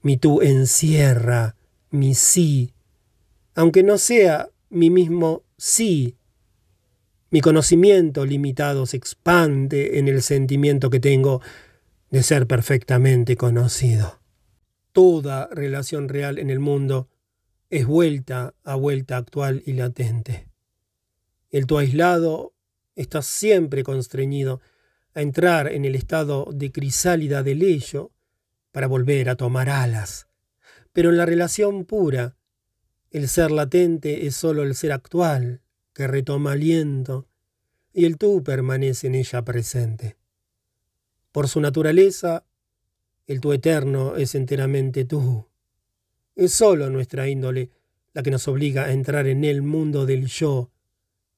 mi 0.01 0.17
tú 0.17 0.41
encierra 0.41 1.55
mi 1.89 2.13
sí, 2.13 2.73
aunque 3.55 3.81
no 3.81 3.97
sea 3.97 4.49
mi 4.69 4.89
mismo 4.89 5.43
sí. 5.57 6.15
Mi 7.29 7.41
conocimiento 7.41 8.25
limitado 8.25 8.85
se 8.85 8.97
expande 8.97 9.97
en 9.97 10.07
el 10.07 10.21
sentimiento 10.21 10.89
que 10.89 10.99
tengo 10.99 11.41
de 12.11 12.23
ser 12.23 12.47
perfectamente 12.47 13.35
conocido. 13.35 14.19
Toda 14.91 15.47
relación 15.51 16.09
real 16.09 16.37
en 16.37 16.49
el 16.49 16.59
mundo 16.59 17.09
es 17.69 17.85
vuelta 17.85 18.53
a 18.63 18.75
vuelta 18.75 19.17
actual 19.17 19.61
y 19.65 19.73
latente. 19.73 20.47
El 21.49 21.65
tú 21.65 21.77
aislado 21.77 22.53
está 22.95 23.21
siempre 23.21 23.83
constreñido 23.83 24.61
a 25.17 25.21
entrar 25.21 25.73
en 25.73 25.83
el 25.83 25.95
estado 25.95 26.47
de 26.53 26.71
crisálida 26.71 27.41
del 27.41 27.63
ello 27.63 28.11
para 28.71 28.85
volver 28.85 29.29
a 29.29 29.35
tomar 29.35 29.67
alas. 29.67 30.27
Pero 30.93 31.09
en 31.09 31.17
la 31.17 31.25
relación 31.25 31.85
pura, 31.85 32.37
el 33.09 33.27
ser 33.27 33.49
latente 33.49 34.27
es 34.27 34.35
sólo 34.35 34.61
el 34.61 34.75
ser 34.75 34.91
actual, 34.91 35.63
que 35.95 36.05
retoma 36.05 36.51
aliento, 36.51 37.27
y 37.93 38.05
el 38.05 38.19
tú 38.19 38.43
permanece 38.43 39.07
en 39.07 39.15
ella 39.15 39.43
presente. 39.43 40.17
Por 41.31 41.47
su 41.47 41.61
naturaleza, 41.61 42.45
el 43.25 43.41
tú 43.41 43.53
eterno 43.53 44.17
es 44.17 44.35
enteramente 44.35 45.03
tú. 45.03 45.47
Es 46.35 46.53
sólo 46.53 46.91
nuestra 46.91 47.27
índole 47.27 47.71
la 48.13 48.21
que 48.21 48.29
nos 48.29 48.47
obliga 48.47 48.83
a 48.83 48.91
entrar 48.91 49.25
en 49.25 49.43
el 49.45 49.63
mundo 49.63 50.05
del 50.05 50.27
yo 50.27 50.69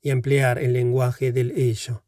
y 0.01 0.09
a 0.09 0.11
emplear 0.11 0.59
el 0.59 0.73
lenguaje 0.73 1.31
del 1.31 1.51
ello. 1.51 2.03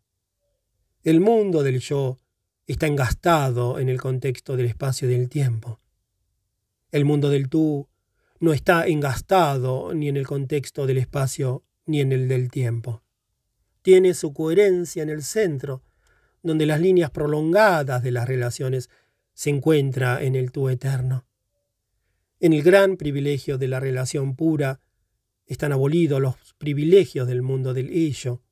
El 1.04 1.20
mundo 1.20 1.64
del 1.64 1.80
yo 1.80 2.20
está 2.68 2.86
engastado 2.86 3.80
en 3.80 3.90
el 3.90 4.00
contexto 4.00 4.56
del 4.56 4.68
espacio 4.68 5.10
y 5.10 5.14
del 5.14 5.30
tiempo. 5.30 5.80
El 6.92 7.06
mundo 7.06 7.32
del 7.32 7.50
tú 7.50 7.90
no 8.40 8.54
está 8.54 8.86
engastado 8.86 9.96
ni 9.96 10.10
en 10.10 10.18
el 10.18 10.28
contexto 10.28 10.86
del 10.86 11.00
espacio 11.00 11.64
ni 11.88 12.02
en 12.02 12.12
el 12.12 12.28
del 12.28 12.52
tiempo. 12.52 13.02
Tiene 13.82 14.14
su 14.14 14.32
coherencia 14.32 15.02
en 15.02 15.10
el 15.10 15.24
centro, 15.24 15.82
donde 16.44 16.68
las 16.68 16.80
líneas 16.80 17.10
prolongadas 17.10 18.04
de 18.04 18.12
las 18.12 18.28
relaciones 18.28 18.92
se 19.34 19.50
encuentra 19.50 20.22
en 20.22 20.36
el 20.36 20.52
tú 20.52 20.70
eterno. 20.70 21.26
En 22.40 22.54
el 22.54 22.62
gran 22.62 22.96
privilegio 22.96 23.58
de 23.58 23.68
la 23.68 23.80
relación 23.80 24.36
pura 24.36 24.82
están 25.48 25.72
abolidos 25.72 26.22
los 26.22 26.36
privilegios 26.60 27.28
del 27.28 27.42
mundo 27.42 27.74
del 27.74 27.90
ello. 27.90 28.44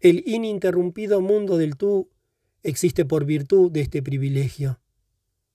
El 0.00 0.22
ininterrumpido 0.26 1.20
mundo 1.20 1.58
del 1.58 1.76
tú 1.76 2.10
existe 2.62 3.04
por 3.04 3.24
virtud 3.24 3.70
de 3.70 3.80
este 3.80 4.02
privilegio. 4.02 4.80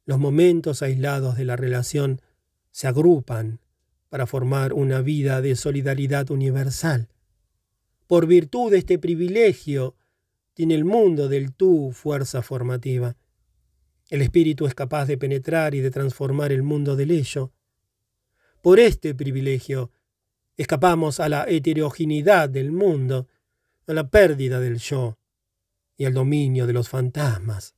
Los 0.06 0.20
momentos 0.20 0.82
aislados 0.82 1.38
de 1.38 1.46
la 1.46 1.56
relación 1.56 2.22
se 2.72 2.88
agrupan 2.88 3.60
para 4.10 4.28
formar 4.28 4.74
una 4.74 5.02
vida 5.02 5.42
de 5.42 5.56
solidaridad 5.56 6.30
universal. 6.30 7.10
Por 8.08 8.28
virtud 8.28 8.72
de 8.72 8.78
este 8.78 9.00
privilegio, 9.00 9.96
tiene 10.54 10.76
el 10.76 10.86
mundo 10.86 11.28
del 11.28 11.54
tú 11.54 11.92
fuerza 11.92 12.42
formativa. 12.42 13.18
El 14.10 14.22
espíritu 14.22 14.68
es 14.68 14.76
capaz 14.76 15.06
de 15.06 15.18
penetrar 15.18 15.74
y 15.74 15.82
de 15.82 15.92
transformar 15.92 16.52
el 16.52 16.64
mundo 16.64 16.96
del 16.96 17.12
ello. 17.12 17.52
Por 18.62 18.80
este 18.80 19.16
privilegio, 19.16 19.92
escapamos 20.56 21.20
a 21.20 21.28
la 21.28 21.46
heterogeneidad 21.48 22.50
del 22.50 22.72
mundo, 22.72 23.28
a 23.88 23.94
la 23.94 24.10
pérdida 24.10 24.60
del 24.60 24.78
yo 24.80 25.18
y 25.98 26.06
al 26.06 26.14
dominio 26.14 26.68
de 26.68 26.74
los 26.74 26.90
fantasmas. 26.90 27.76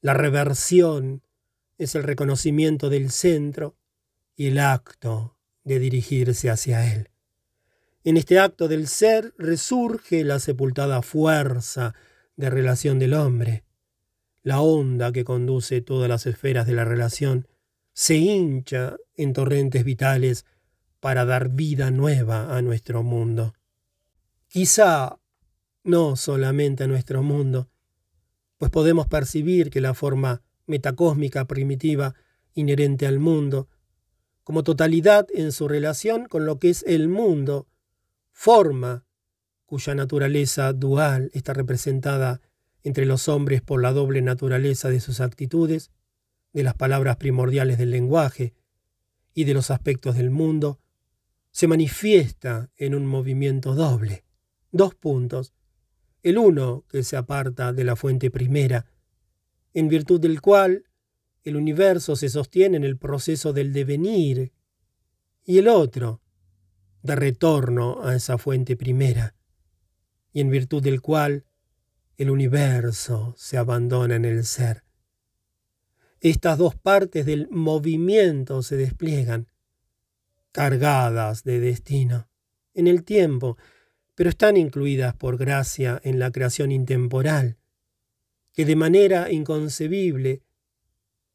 La 0.00 0.14
reversión 0.14 1.22
es 1.78 1.94
el 1.94 2.02
reconocimiento 2.02 2.90
del 2.90 3.10
centro 3.10 3.76
y 4.36 4.48
el 4.48 4.58
acto 4.58 5.36
de 5.64 5.78
dirigirse 5.78 6.50
hacia 6.50 6.92
él. 6.92 7.10
En 8.04 8.16
este 8.16 8.38
acto 8.40 8.66
del 8.66 8.88
ser 8.88 9.32
resurge 9.38 10.24
la 10.24 10.40
sepultada 10.40 11.02
fuerza 11.02 11.94
de 12.36 12.50
relación 12.50 12.98
del 12.98 13.14
hombre. 13.14 13.64
La 14.42 14.60
onda 14.60 15.12
que 15.12 15.24
conduce 15.24 15.80
todas 15.82 16.08
las 16.08 16.26
esferas 16.26 16.66
de 16.66 16.72
la 16.72 16.84
relación 16.84 17.46
se 17.92 18.16
hincha 18.16 18.96
en 19.16 19.32
torrentes 19.32 19.84
vitales 19.84 20.46
para 20.98 21.24
dar 21.24 21.50
vida 21.50 21.90
nueva 21.90 22.56
a 22.56 22.62
nuestro 22.62 23.02
mundo. 23.02 23.54
Quizá 24.52 25.18
no 25.82 26.14
solamente 26.14 26.84
a 26.84 26.86
nuestro 26.86 27.22
mundo, 27.22 27.70
pues 28.58 28.70
podemos 28.70 29.06
percibir 29.06 29.70
que 29.70 29.80
la 29.80 29.94
forma 29.94 30.42
metacósmica 30.66 31.46
primitiva 31.46 32.14
inherente 32.52 33.06
al 33.06 33.18
mundo, 33.18 33.70
como 34.44 34.62
totalidad 34.62 35.26
en 35.32 35.52
su 35.52 35.68
relación 35.68 36.26
con 36.26 36.44
lo 36.44 36.58
que 36.58 36.68
es 36.68 36.84
el 36.86 37.08
mundo, 37.08 37.66
forma 38.30 39.06
cuya 39.64 39.94
naturaleza 39.94 40.74
dual 40.74 41.30
está 41.32 41.54
representada 41.54 42.42
entre 42.82 43.06
los 43.06 43.30
hombres 43.30 43.62
por 43.62 43.80
la 43.80 43.94
doble 43.94 44.20
naturaleza 44.20 44.90
de 44.90 45.00
sus 45.00 45.20
actitudes, 45.20 45.90
de 46.52 46.62
las 46.62 46.74
palabras 46.74 47.16
primordiales 47.16 47.78
del 47.78 47.90
lenguaje 47.90 48.52
y 49.32 49.44
de 49.44 49.54
los 49.54 49.70
aspectos 49.70 50.16
del 50.16 50.28
mundo, 50.28 50.78
se 51.52 51.68
manifiesta 51.68 52.68
en 52.76 52.94
un 52.94 53.06
movimiento 53.06 53.74
doble. 53.74 54.24
Dos 54.72 54.94
puntos. 54.94 55.52
El 56.22 56.38
uno 56.38 56.86
que 56.88 57.02
se 57.04 57.16
aparta 57.16 57.74
de 57.74 57.84
la 57.84 57.94
fuente 57.94 58.30
primera, 58.30 58.86
en 59.74 59.88
virtud 59.88 60.18
del 60.18 60.40
cual 60.40 60.84
el 61.44 61.56
universo 61.56 62.16
se 62.16 62.30
sostiene 62.30 62.78
en 62.78 62.84
el 62.84 62.96
proceso 62.96 63.52
del 63.52 63.72
devenir, 63.72 64.52
y 65.44 65.58
el 65.58 65.68
otro, 65.68 66.22
de 67.02 67.16
retorno 67.16 68.02
a 68.02 68.14
esa 68.14 68.38
fuente 68.38 68.76
primera, 68.76 69.34
y 70.32 70.40
en 70.40 70.50
virtud 70.50 70.82
del 70.82 71.02
cual 71.02 71.44
el 72.16 72.30
universo 72.30 73.34
se 73.36 73.58
abandona 73.58 74.16
en 74.16 74.24
el 74.24 74.44
ser. 74.44 74.84
Estas 76.20 76.56
dos 76.56 76.76
partes 76.76 77.26
del 77.26 77.48
movimiento 77.50 78.62
se 78.62 78.76
despliegan, 78.76 79.48
cargadas 80.52 81.42
de 81.42 81.58
destino, 81.60 82.28
en 82.74 82.86
el 82.86 83.04
tiempo, 83.04 83.58
pero 84.14 84.30
están 84.30 84.56
incluidas 84.56 85.14
por 85.14 85.38
gracia 85.38 86.00
en 86.04 86.18
la 86.18 86.30
creación 86.30 86.72
intemporal, 86.72 87.56
que 88.52 88.64
de 88.64 88.76
manera 88.76 89.30
inconcebible 89.30 90.42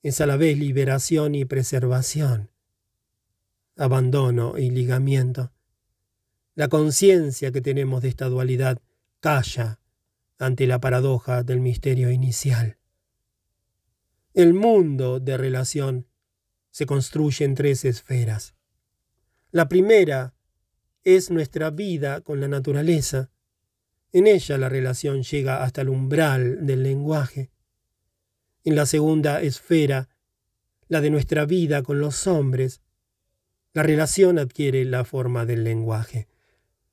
es 0.04 0.22
a 0.22 0.26
la 0.26 0.38
vez 0.38 0.58
liberación 0.58 1.36
y 1.36 1.46
preservación, 1.46 2.52
abandono 3.76 4.58
y 4.58 4.70
ligamiento. 4.70 5.52
La 6.56 6.68
conciencia 6.68 7.52
que 7.52 7.62
tenemos 7.62 8.02
de 8.02 8.10
esta 8.10 8.30
dualidad 8.30 8.80
calla 9.20 9.80
ante 10.38 10.68
la 10.68 10.80
paradoja 10.80 11.44
del 11.44 11.60
misterio 11.60 12.12
inicial. 12.12 12.78
El 14.34 14.54
mundo 14.54 15.20
de 15.20 15.36
relación 15.36 16.08
se 16.70 16.86
construye 16.86 17.44
en 17.44 17.56
tres 17.56 17.86
esferas. 17.86 18.54
La 19.52 19.68
primera 19.68 20.37
es 21.16 21.32
nuestra 21.32 21.70
vida 21.70 22.20
con 22.20 22.42
la 22.42 22.50
naturaleza. 22.50 23.30
En 24.12 24.28
ella 24.28 24.58
la 24.58 24.68
relación 24.68 25.24
llega 25.24 25.64
hasta 25.64 25.80
el 25.80 25.88
umbral 25.88 26.66
del 26.66 26.84
lenguaje. 26.84 27.50
En 28.66 28.76
la 28.76 28.86
segunda 28.86 29.42
esfera, 29.42 30.10
la 30.90 31.00
de 31.00 31.10
nuestra 31.10 31.46
vida 31.46 31.82
con 31.82 32.02
los 32.02 32.28
hombres, 32.28 32.82
la 33.72 33.84
relación 33.84 34.38
adquiere 34.38 34.84
la 34.84 35.06
forma 35.06 35.46
del 35.46 35.64
lenguaje. 35.64 36.28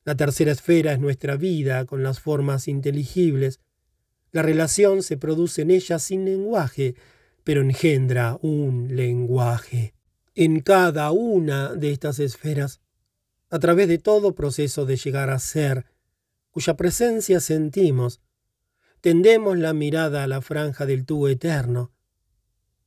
La 0.05 0.15
tercera 0.15 0.53
esfera 0.53 0.93
es 0.93 1.01
nuestra 1.01 1.37
vida 1.37 1.85
con 1.85 2.05
las 2.05 2.21
formas 2.21 2.69
inteligibles. 2.69 3.59
La 4.31 4.43
relación 4.43 5.03
se 5.03 5.17
produce 5.17 5.63
en 5.63 5.73
ella 5.73 5.99
sin 5.99 6.25
lenguaje, 6.25 6.95
pero 7.43 7.63
engendra 7.63 8.39
un 8.43 8.95
lenguaje. 8.95 9.93
En 10.37 10.61
cada 10.61 11.11
una 11.11 11.75
de 11.75 11.91
estas 11.91 12.21
esferas, 12.21 12.81
a 13.51 13.59
través 13.59 13.89
de 13.89 13.99
todo 13.99 14.35
proceso 14.35 14.87
de 14.87 14.97
llegar 14.97 15.31
a 15.31 15.39
ser, 15.39 15.87
cuya 16.51 16.77
presencia 16.77 17.41
sentimos, 17.41 18.21
tendemos 19.01 19.59
la 19.59 19.75
mirada 19.75 20.23
a 20.23 20.27
la 20.27 20.41
franja 20.41 20.87
del 20.87 21.05
tú 21.05 21.29
eterno. 21.29 21.93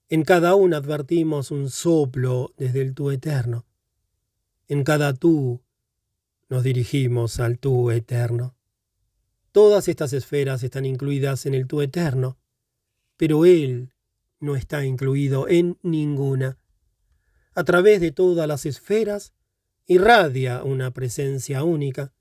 En 0.09 0.23
cada 0.23 0.55
una 0.55 0.77
advertimos 0.77 1.51
un 1.51 1.69
soplo 1.69 2.53
desde 2.57 2.81
el 2.81 2.93
tú 2.93 3.11
eterno. 3.11 3.65
En 4.67 4.83
cada 4.83 5.13
tú 5.13 5.61
nos 6.49 6.63
dirigimos 6.63 7.39
al 7.39 7.59
tú 7.59 7.91
eterno. 7.91 8.55
Todas 9.51 9.87
estas 9.87 10.13
esferas 10.13 10.63
están 10.63 10.85
incluidas 10.85 11.45
en 11.45 11.53
el 11.53 11.67
tú 11.67 11.81
eterno, 11.81 12.37
pero 13.17 13.45
Él 13.45 13.93
no 14.39 14.55
está 14.55 14.85
incluido 14.85 15.47
en 15.47 15.77
ninguna. 15.81 16.57
A 17.53 17.63
través 17.63 17.99
de 17.99 18.11
todas 18.11 18.47
las 18.47 18.65
esferas 18.65 19.33
irradia 19.87 20.63
una 20.63 20.91
presencia 20.91 21.63
única, 21.63 22.13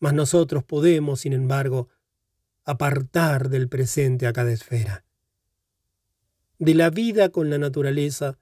mas 0.00 0.14
nosotros 0.14 0.64
podemos, 0.64 1.20
sin 1.20 1.34
embargo, 1.34 1.88
apartar 2.64 3.50
del 3.50 3.68
presente 3.68 4.26
a 4.26 4.32
cada 4.32 4.52
esfera. 4.52 5.04
De 6.58 6.74
la 6.74 6.90
vida 6.90 7.28
con 7.28 7.50
la 7.50 7.58
naturaleza 7.58 8.38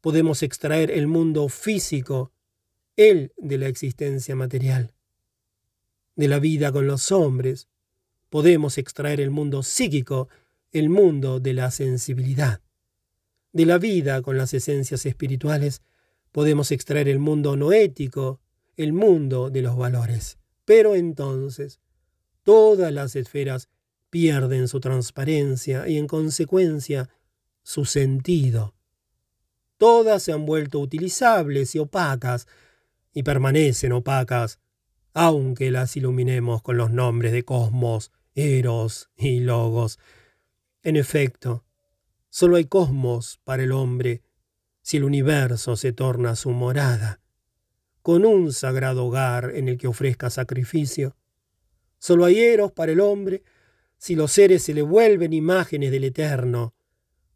podemos 0.00 0.42
extraer 0.42 0.90
el 0.90 1.06
mundo 1.06 1.48
físico, 1.48 2.32
el 2.96 3.32
de 3.36 3.58
la 3.58 3.66
existencia 3.66 4.36
material. 4.36 4.94
De 6.16 6.28
la 6.28 6.38
vida 6.38 6.72
con 6.72 6.86
los 6.86 7.10
hombres 7.12 7.68
podemos 8.28 8.78
extraer 8.78 9.20
el 9.20 9.30
mundo 9.30 9.62
psíquico, 9.62 10.28
el 10.70 10.88
mundo 10.88 11.40
de 11.40 11.54
la 11.54 11.70
sensibilidad. 11.70 12.60
De 13.52 13.66
la 13.66 13.78
vida 13.78 14.22
con 14.22 14.38
las 14.38 14.54
esencias 14.54 15.04
espirituales 15.04 15.82
podemos 16.32 16.72
extraer 16.72 17.08
el 17.08 17.18
mundo 17.18 17.56
noético, 17.56 18.40
el 18.76 18.92
mundo 18.92 19.50
de 19.50 19.62
los 19.62 19.76
valores. 19.76 20.38
Pero 20.64 20.94
entonces 20.94 21.80
todas 22.42 22.92
las 22.92 23.14
esferas 23.14 23.68
pierden 24.10 24.68
su 24.68 24.80
transparencia 24.80 25.88
y 25.88 25.98
en 25.98 26.06
consecuencia 26.06 27.08
su 27.62 27.84
sentido. 27.84 28.74
Todas 29.76 30.22
se 30.22 30.32
han 30.32 30.46
vuelto 30.46 30.80
utilizables 30.80 31.74
y 31.74 31.78
opacas 31.78 32.46
y 33.12 33.22
permanecen 33.22 33.92
opacas, 33.92 34.58
aunque 35.12 35.70
las 35.70 35.96
iluminemos 35.96 36.62
con 36.62 36.76
los 36.76 36.90
nombres 36.90 37.32
de 37.32 37.44
cosmos, 37.44 38.12
eros 38.34 39.10
y 39.16 39.40
logos. 39.40 39.98
En 40.82 40.96
efecto, 40.96 41.64
solo 42.30 42.56
hay 42.56 42.64
cosmos 42.64 43.40
para 43.44 43.62
el 43.62 43.72
hombre 43.72 44.22
si 44.82 44.98
el 44.98 45.04
universo 45.04 45.76
se 45.76 45.92
torna 45.92 46.36
su 46.36 46.50
morada, 46.50 47.20
con 48.02 48.24
un 48.26 48.52
sagrado 48.52 49.06
hogar 49.06 49.52
en 49.54 49.68
el 49.68 49.78
que 49.78 49.86
ofrezca 49.86 50.28
sacrificio. 50.28 51.16
Solo 51.98 52.24
hay 52.24 52.38
eros 52.40 52.72
para 52.72 52.92
el 52.92 53.00
hombre 53.00 53.44
si 53.96 54.16
los 54.16 54.32
seres 54.32 54.64
se 54.64 54.74
le 54.74 54.82
vuelven 54.82 55.32
imágenes 55.32 55.92
del 55.92 56.04
eterno, 56.04 56.74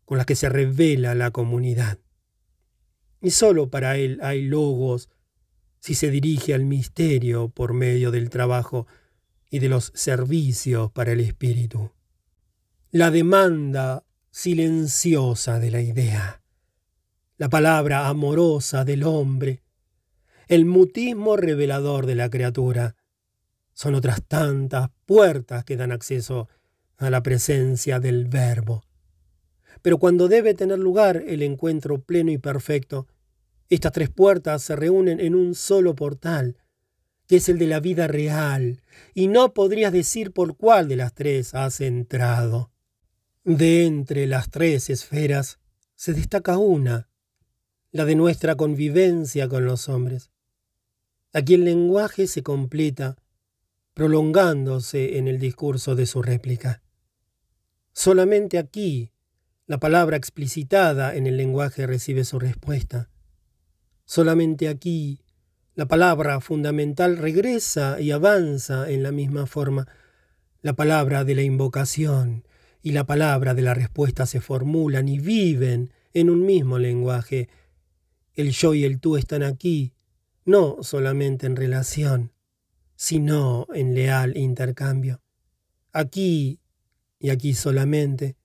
con 0.05 0.19
las 0.19 0.27
que 0.27 0.35
se 0.35 0.49
revela 0.49 1.15
la 1.15 1.31
comunidad. 1.31 1.99
Y 3.21 3.31
solo 3.31 3.71
para 3.71 3.97
él 3.97 4.19
hay 4.23 4.43
logos 4.43 5.09
si 5.79 5.95
se 5.95 6.11
dirige 6.11 6.55
al 6.55 6.65
misterio 6.65 7.49
por 7.49 7.73
medio 7.73 8.11
del 8.11 8.31
trabajo 8.31 8.89
y 9.51 9.61
de 9.61 9.69
los 9.69 9.93
servicios 9.95 10.91
para 10.91 11.13
el 11.13 11.21
espíritu. 11.21 11.93
La 12.91 13.11
demanda 13.11 14.05
silenciosa 14.31 15.61
de 15.61 15.71
la 15.71 15.81
idea, 15.81 16.43
la 17.39 17.51
palabra 17.51 18.09
amorosa 18.09 18.85
del 18.85 19.03
hombre, 19.03 19.63
el 20.49 20.65
mutismo 20.65 21.37
revelador 21.37 22.07
de 22.07 22.15
la 22.15 22.31
criatura, 22.31 22.97
son 23.75 23.95
otras 23.95 24.23
tantas 24.27 24.89
puertas 25.05 25.63
que 25.65 25.77
dan 25.77 25.93
acceso 25.93 26.49
a 26.97 27.11
la 27.11 27.23
presencia 27.23 28.01
del 28.01 28.25
Verbo. 28.25 28.85
Pero 29.83 29.99
cuando 29.99 30.29
debe 30.29 30.55
tener 30.55 30.79
lugar 30.79 31.23
el 31.27 31.43
encuentro 31.43 32.01
pleno 32.01 32.31
y 32.31 32.39
perfecto, 32.39 33.07
estas 33.69 33.93
tres 33.93 34.09
puertas 34.09 34.63
se 34.63 34.75
reúnen 34.75 35.21
en 35.21 35.35
un 35.35 35.55
solo 35.55 35.95
portal, 35.95 36.57
que 37.27 37.37
es 37.37 37.51
el 37.51 37.59
de 37.59 37.67
la 37.67 37.81
vida 37.81 38.07
real, 38.07 38.81
y 39.13 39.29
no 39.29 39.53
podrías 39.53 39.93
decir 39.93 40.33
por 40.33 40.57
cuál 40.57 40.89
de 40.89 40.97
las 40.97 41.13
tres 41.13 41.55
has 41.55 41.83
entrado. 41.83 42.71
De 43.45 43.85
entre 43.85 44.27
las 44.27 44.49
tres 44.49 44.89
esferas 44.89 45.59
se 45.95 46.15
destaca 46.15 46.57
una, 46.57 47.11
la 47.97 48.05
de 48.05 48.15
nuestra 48.15 48.57
convivencia 48.57 49.49
con 49.49 49.65
los 49.65 49.89
hombres. 49.89 50.31
Aquí 51.33 51.55
el 51.55 51.65
lenguaje 51.65 52.27
se 52.27 52.43
completa, 52.43 53.17
prolongándose 53.95 55.19
en 55.19 55.29
el 55.29 55.39
discurso 55.39 55.95
de 55.95 56.07
su 56.07 56.23
réplica. 56.23 56.83
Solamente 57.93 58.59
aquí 58.59 59.11
la 59.67 59.79
palabra 59.79 60.17
explicitada 60.17 61.17
en 61.17 61.27
el 61.27 61.37
lenguaje 61.37 61.87
recibe 61.87 62.25
su 62.25 62.39
respuesta. 62.39 63.09
Solamente 64.05 64.69
aquí 64.69 65.23
la 65.75 65.87
palabra 65.87 66.41
fundamental 66.41 67.17
regresa 67.17 68.01
y 68.01 68.11
avanza 68.11 68.91
en 68.91 69.03
la 69.03 69.13
misma 69.13 69.47
forma. 69.47 69.89
La 70.63 70.75
palabra 70.75 71.25
de 71.25 71.35
la 71.35 71.43
invocación 71.43 72.47
y 72.83 72.93
la 72.93 73.05
palabra 73.05 73.55
de 73.55 73.63
la 73.63 73.75
respuesta 73.75 74.27
se 74.27 74.41
formulan 74.41 75.09
y 75.09 75.19
viven 75.19 75.93
en 76.15 76.31
un 76.31 76.47
mismo 76.47 76.79
lenguaje. 76.79 77.49
El 78.37 78.53
yo 78.53 78.75
y 78.75 78.85
el 78.85 79.01
tú 79.01 79.17
están 79.17 79.43
aquí, 79.43 79.95
no 80.45 80.83
solamente 80.83 81.47
en 81.47 81.57
relación, 81.57 82.33
sino 82.95 83.67
en 83.75 83.95
leal 83.95 84.37
intercambio. 84.37 85.23
Aquí 85.91 86.61
y 87.19 87.31
aquí 87.31 87.55
solamente. 87.55 88.37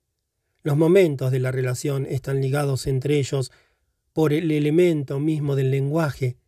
Los 0.62 0.78
momentos 0.78 1.30
de 1.30 1.40
la 1.40 1.52
relación 1.52 2.06
están 2.06 2.40
ligados 2.40 2.86
entre 2.86 3.18
ellos 3.18 3.52
por 4.14 4.32
el 4.32 4.50
elemento 4.50 5.20
mismo 5.20 5.56
del 5.56 5.70
lenguaje, 5.70 6.38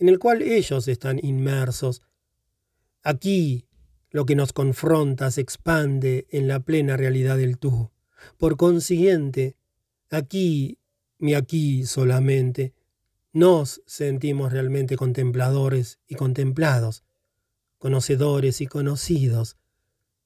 en 0.00 0.08
el 0.08 0.18
cual 0.18 0.42
ellos 0.42 0.88
están 0.88 1.20
inmersos. 1.24 2.02
Aquí 3.04 3.66
lo 4.10 4.26
que 4.26 4.34
nos 4.34 4.52
confronta 4.52 5.30
se 5.30 5.42
expande 5.42 6.26
en 6.30 6.48
la 6.48 6.58
plena 6.58 6.96
realidad 6.96 7.36
del 7.36 7.56
tú. 7.58 7.92
Por 8.36 8.56
consiguiente, 8.56 9.56
aquí 10.10 10.78
y 11.20 11.34
aquí 11.34 11.84
solamente 11.86 12.74
nos 13.32 13.82
sentimos 13.86 14.52
realmente 14.52 14.96
contempladores 14.96 15.98
y 16.06 16.16
contemplados, 16.16 17.04
conocedores 17.78 18.60
y 18.60 18.66
conocidos, 18.66 19.56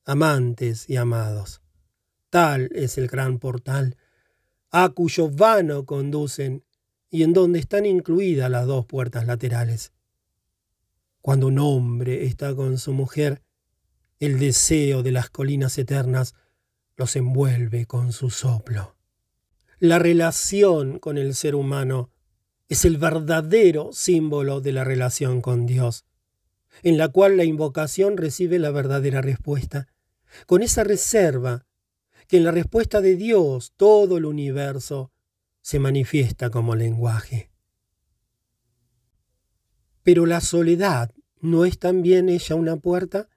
amantes 0.04 0.88
y 0.88 0.96
amados. 0.96 1.60
Tal 2.30 2.70
es 2.74 2.98
el 2.98 3.08
gran 3.08 3.38
portal, 3.38 3.96
a 4.70 4.88
cuyo 4.88 5.30
vano 5.30 5.84
conducen 5.84 6.64
y 7.10 7.22
en 7.22 7.32
donde 7.32 7.60
están 7.60 7.86
incluidas 7.86 8.50
las 8.50 8.66
dos 8.66 8.86
puertas 8.86 9.26
laterales. 9.26 9.92
Cuando 11.20 11.46
un 11.46 11.58
hombre 11.58 12.24
está 12.24 12.54
con 12.54 12.76
su 12.78 12.92
mujer, 12.92 13.42
el 14.18 14.38
deseo 14.38 15.02
de 15.02 15.12
las 15.12 15.30
colinas 15.30 15.78
eternas 15.78 16.34
los 16.96 17.16
envuelve 17.16 17.86
con 17.86 18.12
su 18.12 18.30
soplo. 18.30 18.96
La 19.78 19.98
relación 19.98 20.98
con 20.98 21.18
el 21.18 21.34
ser 21.34 21.54
humano 21.54 22.10
es 22.68 22.84
el 22.84 22.96
verdadero 22.96 23.92
símbolo 23.92 24.60
de 24.60 24.72
la 24.72 24.84
relación 24.84 25.40
con 25.40 25.66
Dios, 25.66 26.06
en 26.82 26.98
la 26.98 27.08
cual 27.08 27.36
la 27.36 27.44
invocación 27.44 28.16
recibe 28.16 28.58
la 28.58 28.70
verdadera 28.70 29.20
respuesta, 29.20 29.88
con 30.46 30.62
esa 30.62 30.84
reserva 30.84 31.66
que 32.26 32.38
en 32.38 32.44
la 32.44 32.50
respuesta 32.50 33.00
de 33.00 33.16
Dios 33.16 33.72
todo 33.76 34.16
el 34.16 34.24
universo 34.24 35.12
se 35.60 35.78
manifiesta 35.78 36.50
como 36.50 36.74
lenguaje. 36.74 37.50
Pero 40.02 40.26
la 40.26 40.40
soledad 40.40 41.14
no 41.40 41.64
es 41.64 41.78
también 41.78 42.28
ella 42.28 42.56
una 42.56 42.76
puerta? 42.76 43.28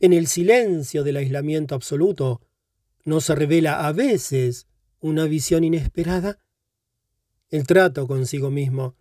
En 0.00 0.12
el 0.12 0.26
silencio 0.26 1.04
del 1.04 1.16
aislamiento 1.16 1.74
absoluto, 1.74 2.40
¿no 3.04 3.20
se 3.20 3.34
revela 3.34 3.86
a 3.86 3.92
veces 3.92 4.66
una 5.00 5.26
visión 5.26 5.62
inesperada? 5.62 6.38
El 7.50 7.66
trato 7.66 8.06
consigo 8.06 8.50
mismo 8.50 8.96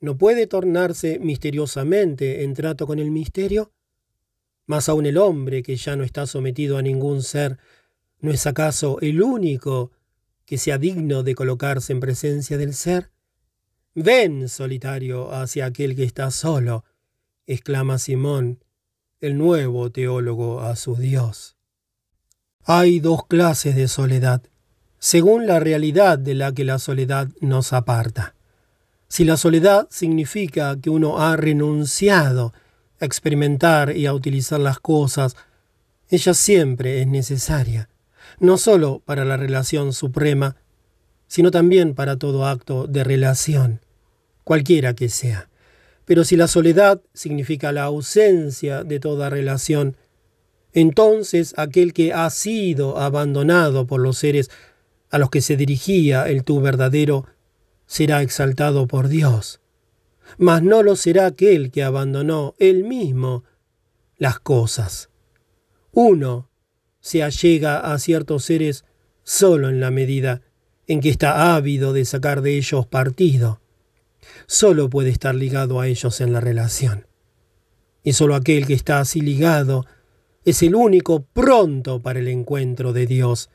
no 0.00 0.16
puede 0.18 0.46
tornarse 0.46 1.18
misteriosamente 1.20 2.42
en 2.42 2.54
trato 2.54 2.86
con 2.86 2.98
el 2.98 3.10
misterio. 3.10 3.72
Más 4.66 4.88
aún 4.88 5.06
el 5.06 5.18
hombre 5.18 5.62
que 5.62 5.76
ya 5.76 5.94
no 5.96 6.02
está 6.02 6.26
sometido 6.26 6.76
a 6.76 6.82
ningún 6.82 7.22
ser, 7.22 7.58
¿no 8.20 8.30
es 8.30 8.46
acaso 8.46 8.98
el 9.00 9.22
único 9.22 9.92
que 10.44 10.58
sea 10.58 10.78
digno 10.78 11.22
de 11.22 11.34
colocarse 11.34 11.92
en 11.92 12.00
presencia 12.00 12.58
del 12.58 12.74
ser? 12.74 13.10
Ven, 13.94 14.48
solitario, 14.48 15.32
hacia 15.32 15.66
aquel 15.66 15.94
que 15.94 16.04
está 16.04 16.30
solo, 16.30 16.84
exclama 17.46 17.98
Simón, 17.98 18.64
el 19.20 19.36
nuevo 19.36 19.92
teólogo 19.92 20.62
a 20.62 20.74
su 20.76 20.96
Dios. 20.96 21.56
Hay 22.64 23.00
dos 23.00 23.26
clases 23.26 23.76
de 23.76 23.86
soledad, 23.86 24.42
según 25.02 25.48
la 25.48 25.58
realidad 25.58 26.16
de 26.16 26.36
la 26.36 26.52
que 26.52 26.62
la 26.62 26.78
soledad 26.78 27.26
nos 27.40 27.72
aparta. 27.72 28.36
Si 29.08 29.24
la 29.24 29.36
soledad 29.36 29.88
significa 29.90 30.78
que 30.80 30.90
uno 30.90 31.18
ha 31.20 31.34
renunciado 31.34 32.52
a 33.00 33.04
experimentar 33.04 33.96
y 33.96 34.06
a 34.06 34.14
utilizar 34.14 34.60
las 34.60 34.78
cosas, 34.78 35.34
ella 36.08 36.34
siempre 36.34 37.00
es 37.00 37.08
necesaria, 37.08 37.88
no 38.38 38.56
sólo 38.58 39.02
para 39.04 39.24
la 39.24 39.36
relación 39.36 39.92
suprema, 39.92 40.54
sino 41.26 41.50
también 41.50 41.96
para 41.96 42.16
todo 42.16 42.46
acto 42.46 42.86
de 42.86 43.02
relación, 43.02 43.80
cualquiera 44.44 44.94
que 44.94 45.08
sea. 45.08 45.48
Pero 46.04 46.22
si 46.22 46.36
la 46.36 46.46
soledad 46.46 47.00
significa 47.12 47.72
la 47.72 47.82
ausencia 47.82 48.84
de 48.84 49.00
toda 49.00 49.30
relación, 49.30 49.96
entonces 50.72 51.54
aquel 51.56 51.92
que 51.92 52.12
ha 52.12 52.30
sido 52.30 52.98
abandonado 52.98 53.88
por 53.88 54.00
los 54.00 54.16
seres 54.16 54.48
a 55.12 55.18
los 55.18 55.30
que 55.30 55.40
se 55.40 55.56
dirigía 55.56 56.28
el 56.28 56.42
tú 56.42 56.60
verdadero, 56.60 57.26
será 57.86 58.22
exaltado 58.22 58.88
por 58.88 59.08
Dios. 59.08 59.60
Mas 60.38 60.62
no 60.62 60.82
lo 60.82 60.96
será 60.96 61.26
aquel 61.26 61.70
que 61.70 61.84
abandonó 61.84 62.54
él 62.58 62.82
mismo 62.82 63.44
las 64.16 64.40
cosas. 64.40 65.10
Uno 65.92 66.48
se 67.00 67.22
allega 67.22 67.92
a 67.92 67.98
ciertos 67.98 68.46
seres 68.46 68.84
solo 69.22 69.68
en 69.68 69.80
la 69.80 69.90
medida 69.90 70.40
en 70.86 71.00
que 71.00 71.10
está 71.10 71.54
ávido 71.54 71.92
de 71.92 72.04
sacar 72.04 72.40
de 72.40 72.56
ellos 72.56 72.86
partido, 72.86 73.60
solo 74.46 74.88
puede 74.88 75.10
estar 75.10 75.34
ligado 75.34 75.80
a 75.80 75.88
ellos 75.88 76.20
en 76.20 76.32
la 76.32 76.40
relación. 76.40 77.06
Y 78.02 78.14
solo 78.14 78.34
aquel 78.34 78.66
que 78.66 78.74
está 78.74 78.98
así 79.00 79.20
ligado 79.20 79.84
es 80.44 80.62
el 80.62 80.74
único 80.74 81.22
pronto 81.22 82.00
para 82.00 82.18
el 82.18 82.28
encuentro 82.28 82.92
de 82.92 83.06
Dios, 83.06 83.50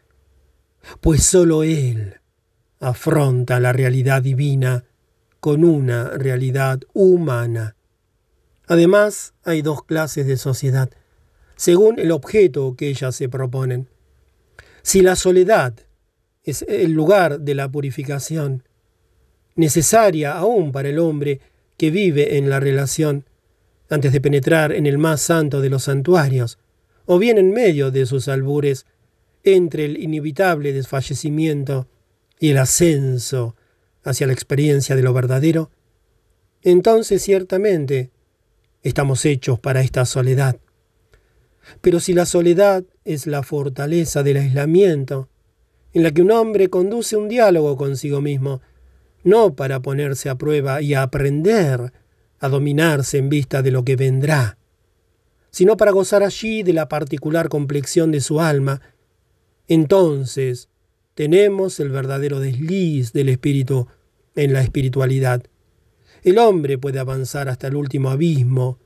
pues 1.02 1.24
solo 1.24 1.64
Él 1.64 2.16
afronta 2.80 3.60
la 3.60 3.74
realidad 3.74 4.22
divina 4.22 4.86
con 5.40 5.64
una 5.64 6.10
realidad 6.10 6.80
humana. 6.94 7.76
Además, 8.68 9.34
hay 9.44 9.62
dos 9.62 9.84
clases 9.84 10.28
de 10.28 10.38
sociedad, 10.38 10.90
según 11.56 12.00
el 12.00 12.12
objeto 12.12 12.76
que 12.76 12.90
ellas 12.90 13.16
se 13.16 13.30
proponen. 13.30 13.88
Si 14.82 15.02
la 15.02 15.16
soledad 15.16 15.74
es 16.44 16.64
el 16.68 16.92
lugar 16.92 17.40
de 17.40 17.56
la 17.56 17.70
purificación, 17.70 18.64
necesaria 19.56 20.34
aún 20.38 20.72
para 20.72 20.90
el 20.90 21.00
hombre 21.00 21.42
que 21.78 21.92
vive 21.92 22.38
en 22.38 22.50
la 22.50 22.60
relación, 22.60 23.26
antes 23.90 24.12
de 24.12 24.22
penetrar 24.22 24.72
en 24.72 24.86
el 24.86 24.98
más 24.98 25.22
santo 25.22 25.62
de 25.62 25.70
los 25.70 25.84
santuarios, 25.84 26.60
o 27.06 27.20
bien 27.20 27.38
en 27.38 27.52
medio 27.52 27.90
de 27.90 28.06
sus 28.06 28.28
albures, 28.28 28.86
entre 29.56 29.85
el 29.85 29.98
inevitable 29.98 30.74
desfallecimiento 30.74 31.88
y 32.40 32.50
el 32.50 32.58
ascenso 32.58 33.56
hacia 34.03 34.27
la 34.27 34.34
experiencia 34.34 34.95
de 34.95 35.03
lo 35.03 35.14
verdadero, 35.14 35.72
entonces 36.61 37.22
ciertamente 37.22 38.11
estamos 38.84 39.26
hechos 39.26 39.59
para 39.59 39.82
esta 39.82 40.06
soledad. 40.06 40.58
Pero 41.82 42.00
si 42.00 42.14
la 42.14 42.26
soledad 42.26 42.84
es 43.06 43.27
la 43.27 43.43
fortaleza 43.43 44.24
del 44.24 44.38
aislamiento, 44.38 45.30
en 45.93 46.03
la 46.03 46.11
que 46.11 46.22
un 46.22 46.32
hombre 46.32 46.69
conduce 46.69 47.17
un 47.17 47.27
diálogo 47.27 47.76
consigo 47.76 48.22
mismo, 48.22 48.61
no 49.24 49.56
para 49.56 49.82
ponerse 49.82 50.30
a 50.30 50.35
prueba 50.35 50.82
y 50.82 50.93
aprender 50.93 51.92
a 52.40 52.50
dominarse 52.50 53.17
en 53.17 53.30
vista 53.30 53.61
de 53.61 53.72
lo 53.72 53.84
que 53.84 53.95
vendrá, 53.95 54.58
sino 55.50 55.76
para 55.76 55.92
gozar 55.92 56.24
allí 56.24 56.64
de 56.64 56.74
la 56.74 56.88
particular 56.88 57.50
complexión 57.50 58.11
de 58.11 58.22
su 58.22 58.40
alma, 58.40 58.82
entonces 59.68 60.70
tenemos 61.14 61.80
el 61.80 61.90
verdadero 61.90 62.40
desliz 62.40 63.12
del 63.12 63.30
espíritu 63.30 63.88
en 64.36 64.54
la 64.54 64.62
espiritualidad. 64.62 65.44
El 66.24 66.38
hombre 66.38 66.78
puede 66.78 67.00
avanzar 67.00 67.50
hasta 67.50 67.68
el 67.68 67.76
último 67.76 68.10
abismo, 68.10 68.80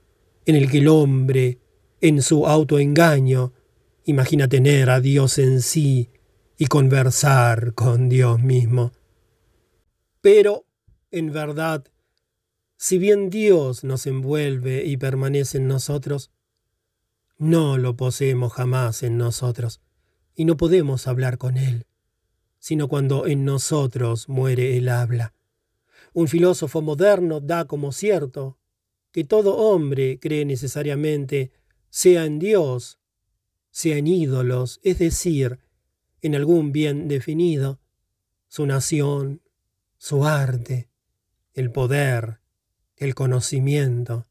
en 0.46 0.56
el 0.56 0.70
que 0.70 0.80
el 0.80 0.88
hombre, 0.88 1.60
en 2.00 2.22
su 2.22 2.48
autoengaño, 2.48 3.54
imagina 4.06 4.48
tener 4.48 4.90
a 4.90 5.00
Dios 5.02 5.38
en 5.38 5.62
sí 5.62 6.10
y 6.58 6.68
conversar 6.68 7.74
con 7.74 8.10
Dios 8.10 8.42
mismo. 8.42 8.92
Pero, 10.22 10.66
en 11.12 11.32
verdad, 11.34 11.84
si 12.78 12.98
bien 12.98 13.30
Dios 13.30 13.84
nos 13.84 14.08
envuelve 14.08 14.86
y 14.86 14.98
permanece 14.98 15.58
en 15.58 15.68
nosotros, 15.68 16.32
no 17.38 17.78
lo 17.78 17.98
poseemos 17.98 18.54
jamás 18.54 19.04
en 19.04 19.18
nosotros, 19.18 19.82
y 20.36 20.46
no 20.46 20.58
podemos 20.58 21.08
hablar 21.08 21.38
con 21.38 21.58
Él, 21.58 21.86
sino 22.60 22.88
cuando 22.88 23.28
en 23.28 23.46
nosotros 23.46 24.30
muere 24.30 24.78
el 24.78 24.90
habla. 24.90 25.34
Un 26.14 26.28
filósofo 26.28 26.82
moderno 26.82 27.40
da 27.40 27.66
como 27.66 27.92
cierto 27.92 28.58
que 29.12 29.24
todo 29.24 29.58
hombre 29.58 30.20
cree 30.20 30.46
necesariamente, 30.46 31.52
sea 31.90 32.26
en 32.26 32.40
Dios, 32.40 33.00
sea 33.70 33.98
en 33.98 34.08
ídolos, 34.08 34.80
es 34.84 35.00
decir, 35.00 35.60
en 36.22 36.36
algún 36.36 36.72
bien 36.72 37.08
definido, 37.08 37.80
su 38.48 38.66
nación, 38.66 39.42
su 39.98 40.26
arte, 40.26 40.90
el 41.54 41.72
poder, 41.72 42.40
el 42.98 43.16
conocimiento, 43.16 44.28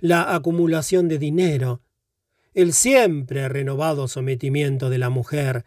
la 0.00 0.34
acumulación 0.34 1.08
de 1.08 1.18
dinero, 1.18 1.82
el 2.54 2.72
siempre 2.72 3.48
renovado 3.48 4.06
sometimiento 4.08 4.88
de 4.88 4.98
la 4.98 5.10
mujer, 5.10 5.64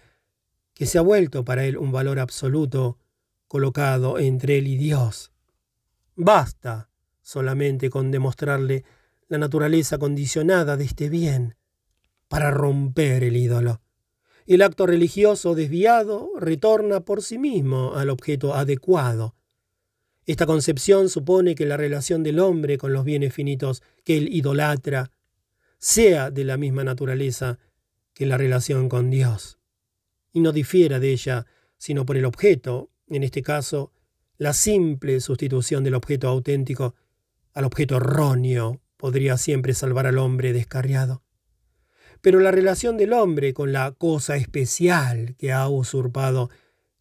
que 0.73 0.85
se 0.85 0.97
ha 0.97 1.01
vuelto 1.01 1.43
para 1.43 1.65
él 1.65 1.77
un 1.77 1.91
valor 1.91 2.19
absoluto 2.19 2.97
colocado 3.47 4.19
entre 4.19 4.57
él 4.57 4.67
y 4.67 4.77
Dios. 4.77 5.31
Basta 6.15 6.89
solamente 7.21 7.89
con 7.89 8.09
demostrarle 8.09 8.85
la 9.27 9.37
naturaleza 9.37 9.97
condicionada 9.97 10.77
de 10.77 10.85
este 10.85 11.09
bien 11.09 11.55
para 12.29 12.51
romper 12.51 13.23
el 13.23 13.35
ídolo. 13.35 13.81
El 14.45 14.61
acto 14.61 14.85
religioso 14.85 15.55
desviado 15.55 16.31
retorna 16.39 17.01
por 17.01 17.21
sí 17.21 17.37
mismo 17.37 17.95
al 17.95 18.09
objeto 18.09 18.53
adecuado. 18.53 19.35
Esta 20.25 20.45
concepción 20.45 21.09
supone 21.09 21.53
que 21.53 21.65
la 21.65 21.75
relación 21.75 22.23
del 22.23 22.39
hombre 22.39 22.77
con 22.77 22.93
los 22.93 23.03
bienes 23.03 23.33
finitos 23.33 23.83
que 24.05 24.17
él 24.17 24.29
idolatra 24.33 25.11
sea 25.77 26.31
de 26.31 26.43
la 26.43 26.57
misma 26.57 26.83
naturaleza 26.83 27.59
que 28.13 28.25
la 28.25 28.37
relación 28.37 28.89
con 28.89 29.09
Dios, 29.09 29.59
y 30.33 30.39
no 30.39 30.51
difiera 30.51 30.99
de 30.99 31.11
ella 31.11 31.45
sino 31.77 32.05
por 32.05 32.17
el 32.17 32.25
objeto, 32.25 32.89
en 33.07 33.23
este 33.23 33.43
caso, 33.43 33.91
la 34.37 34.53
simple 34.53 35.19
sustitución 35.19 35.83
del 35.83 35.95
objeto 35.95 36.27
auténtico 36.27 36.95
al 37.53 37.65
objeto 37.65 37.97
erróneo 37.97 38.81
podría 38.97 39.37
siempre 39.37 39.73
salvar 39.73 40.07
al 40.07 40.17
hombre 40.17 40.53
descarriado. 40.53 41.23
Pero 42.21 42.39
la 42.39 42.51
relación 42.51 42.97
del 42.97 43.13
hombre 43.13 43.53
con 43.53 43.71
la 43.71 43.91
cosa 43.91 44.35
especial 44.35 45.35
que 45.37 45.51
ha 45.51 45.67
usurpado 45.67 46.49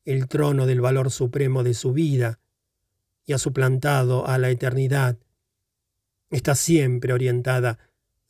el 0.05 0.29
trono 0.29 0.67
del 0.67 0.81
valor 0.81 1.11
supremo 1.11 1.63
de 1.63 1.75
su 1.75 1.93
vida 1.93 2.39
y 3.25 3.33
ha 3.33 3.39
suplantado 3.39 4.27
a 4.27 4.39
la 4.39 4.51
eternidad, 4.51 5.19
está 6.31 6.55
siempre 6.55 7.13
orientada 7.13 7.79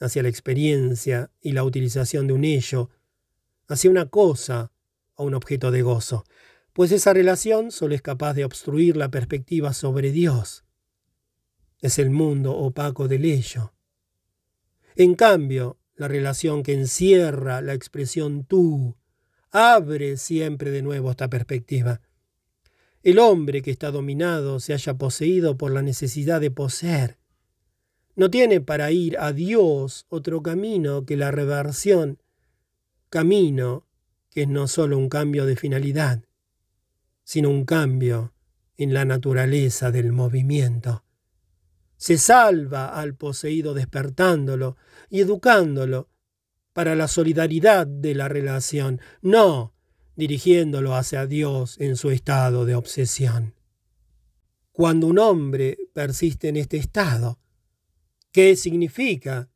hacia 0.00 0.22
la 0.22 0.28
experiencia 0.28 1.30
y 1.40 1.52
la 1.52 1.64
utilización 1.64 2.26
de 2.26 2.32
un 2.32 2.44
ello, 2.44 2.90
hacia 3.68 3.90
una 3.90 4.06
cosa 4.06 4.72
o 5.14 5.24
un 5.24 5.34
objeto 5.34 5.70
de 5.70 5.82
gozo, 5.82 6.24
pues 6.72 6.92
esa 6.92 7.14
relación 7.14 7.70
solo 7.70 7.94
es 7.94 8.02
capaz 8.02 8.34
de 8.34 8.44
obstruir 8.44 8.96
la 8.96 9.10
perspectiva 9.10 9.72
sobre 9.72 10.12
Dios. 10.12 10.64
Es 11.80 11.98
el 11.98 12.10
mundo 12.10 12.56
opaco 12.56 13.08
del 13.08 13.24
ello. 13.24 13.72
En 14.94 15.14
cambio, 15.14 15.78
la 15.94 16.08
relación 16.08 16.62
que 16.62 16.74
encierra 16.74 17.62
la 17.62 17.74
expresión 17.74 18.44
tú 18.44 18.96
abre 19.50 20.18
siempre 20.18 20.70
de 20.70 20.82
nuevo 20.82 21.10
esta 21.10 21.28
perspectiva. 21.28 22.02
El 23.02 23.18
hombre 23.18 23.62
que 23.62 23.70
está 23.70 23.90
dominado 23.90 24.60
se 24.60 24.74
haya 24.74 24.94
poseído 24.94 25.56
por 25.56 25.72
la 25.72 25.80
necesidad 25.80 26.40
de 26.40 26.50
poseer 26.50 27.15
no 28.16 28.30
tiene 28.30 28.60
para 28.60 28.90
ir 28.90 29.18
a 29.18 29.32
Dios 29.32 30.06
otro 30.08 30.42
camino 30.42 31.04
que 31.04 31.16
la 31.16 31.30
reversión, 31.30 32.18
camino 33.10 33.86
que 34.30 34.42
es 34.42 34.48
no 34.48 34.68
solo 34.68 34.98
un 34.98 35.08
cambio 35.08 35.46
de 35.46 35.56
finalidad, 35.56 36.24
sino 37.24 37.50
un 37.50 37.64
cambio 37.64 38.32
en 38.76 38.94
la 38.94 39.04
naturaleza 39.04 39.90
del 39.90 40.12
movimiento. 40.12 41.04
Se 41.98 42.18
salva 42.18 42.88
al 42.88 43.14
poseído 43.14 43.74
despertándolo 43.74 44.76
y 45.08 45.20
educándolo 45.20 46.08
para 46.72 46.94
la 46.94 47.08
solidaridad 47.08 47.86
de 47.86 48.14
la 48.14 48.28
relación, 48.28 49.00
no 49.22 49.74
dirigiéndolo 50.14 50.94
hacia 50.94 51.26
Dios 51.26 51.78
en 51.78 51.96
su 51.96 52.10
estado 52.10 52.64
de 52.64 52.74
obsesión. 52.74 53.54
Cuando 54.72 55.06
un 55.06 55.18
hombre 55.18 55.76
persiste 55.94 56.48
en 56.48 56.56
este 56.56 56.76
estado, 56.76 57.38
¿Qué 58.36 58.54
significa? 58.54 59.48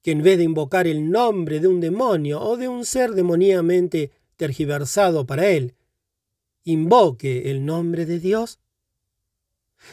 Que 0.00 0.12
en 0.12 0.22
vez 0.22 0.38
de 0.38 0.44
invocar 0.44 0.86
el 0.86 1.10
nombre 1.10 1.58
de 1.58 1.66
un 1.66 1.80
demonio 1.80 2.40
o 2.40 2.56
de 2.56 2.68
un 2.68 2.84
ser 2.84 3.14
demoníamente 3.14 4.12
tergiversado 4.36 5.26
para 5.26 5.48
él, 5.48 5.74
invoque 6.62 7.50
el 7.50 7.66
nombre 7.66 8.06
de 8.06 8.20
Dios. 8.20 8.60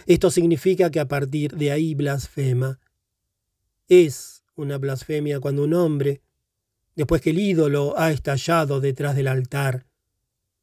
Esto 0.05 0.29
significa 0.29 0.91
que 0.91 0.99
a 0.99 1.07
partir 1.07 1.55
de 1.55 1.71
ahí 1.71 1.95
blasfema. 1.95 2.79
Es 3.87 4.43
una 4.55 4.77
blasfemia 4.77 5.39
cuando 5.39 5.63
un 5.63 5.73
hombre, 5.73 6.21
después 6.95 7.23
que 7.23 7.31
el 7.31 7.39
ídolo 7.39 7.95
ha 7.97 8.11
estallado 8.11 8.79
detrás 8.79 9.15
del 9.15 9.27
altar, 9.27 9.87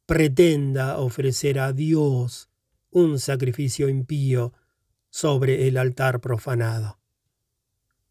pretenda 0.05 0.99
ofrecer 0.99 1.59
a 1.59 1.73
Dios 1.73 2.47
un 2.91 3.19
sacrificio 3.19 3.89
impío 3.89 4.53
sobre 5.09 5.67
el 5.67 5.75
altar 5.75 6.21
profanado. 6.21 6.97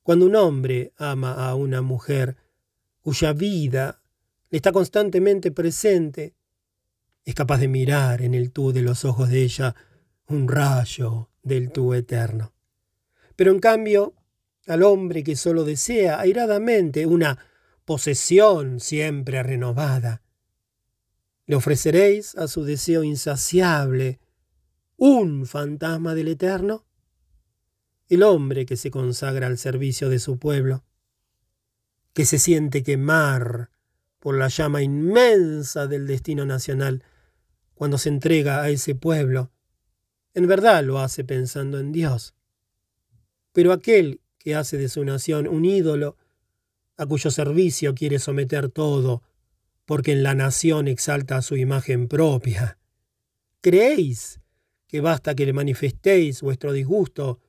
Cuando 0.06 0.26
un 0.26 0.36
hombre 0.36 0.92
ama 0.98 1.32
a 1.32 1.56
una 1.56 1.82
mujer 1.82 2.36
cuya 3.02 3.32
vida 3.32 4.00
le 4.50 4.58
está 4.58 4.70
constantemente 4.70 5.50
presente, 5.50 6.36
es 7.24 7.34
capaz 7.34 7.58
de 7.58 7.66
mirar 7.66 8.22
en 8.22 8.32
el 8.32 8.52
tú 8.52 8.70
de 8.72 8.82
los 8.82 9.04
ojos 9.04 9.30
de 9.30 9.42
ella 9.42 9.74
un 10.28 10.46
rayo 10.46 11.30
del 11.42 11.72
tú 11.72 11.92
eterno. 11.92 12.52
Pero 13.34 13.50
en 13.50 13.58
cambio, 13.58 14.14
al 14.68 14.84
hombre 14.84 15.24
que 15.24 15.34
solo 15.34 15.64
desea 15.64 16.20
airadamente 16.20 17.04
una 17.04 17.38
posesión 17.84 18.78
siempre 18.78 19.42
renovada, 19.42 20.22
¿Le 21.48 21.56
ofreceréis 21.56 22.36
a 22.36 22.46
su 22.46 22.62
deseo 22.62 23.02
insaciable 23.02 24.20
un 24.96 25.46
fantasma 25.46 26.14
del 26.14 26.28
Eterno? 26.28 26.85
El 28.08 28.22
hombre 28.22 28.66
que 28.66 28.76
se 28.76 28.90
consagra 28.90 29.48
al 29.48 29.58
servicio 29.58 30.08
de 30.08 30.20
su 30.20 30.38
pueblo, 30.38 30.84
que 32.12 32.24
se 32.24 32.38
siente 32.38 32.82
quemar 32.82 33.70
por 34.20 34.36
la 34.36 34.48
llama 34.48 34.82
inmensa 34.82 35.86
del 35.86 36.06
destino 36.06 36.46
nacional 36.46 37.02
cuando 37.74 37.98
se 37.98 38.08
entrega 38.08 38.62
a 38.62 38.70
ese 38.70 38.94
pueblo, 38.94 39.50
en 40.34 40.46
verdad 40.46 40.84
lo 40.84 41.00
hace 41.00 41.24
pensando 41.24 41.80
en 41.80 41.92
Dios. 41.92 42.34
Pero 43.52 43.72
aquel 43.72 44.20
que 44.38 44.54
hace 44.54 44.78
de 44.78 44.88
su 44.88 45.04
nación 45.04 45.48
un 45.48 45.64
ídolo, 45.64 46.16
a 46.96 47.06
cuyo 47.06 47.30
servicio 47.30 47.94
quiere 47.94 48.18
someter 48.18 48.68
todo, 48.68 49.22
porque 49.84 50.12
en 50.12 50.22
la 50.22 50.34
nación 50.34 50.88
exalta 50.88 51.42
su 51.42 51.56
imagen 51.56 52.06
propia. 52.06 52.78
¿Creéis 53.60 54.40
que 54.86 55.00
basta 55.00 55.34
que 55.34 55.46
le 55.46 55.52
manifestéis 55.52 56.40
vuestro 56.42 56.72
disgusto 56.72 57.40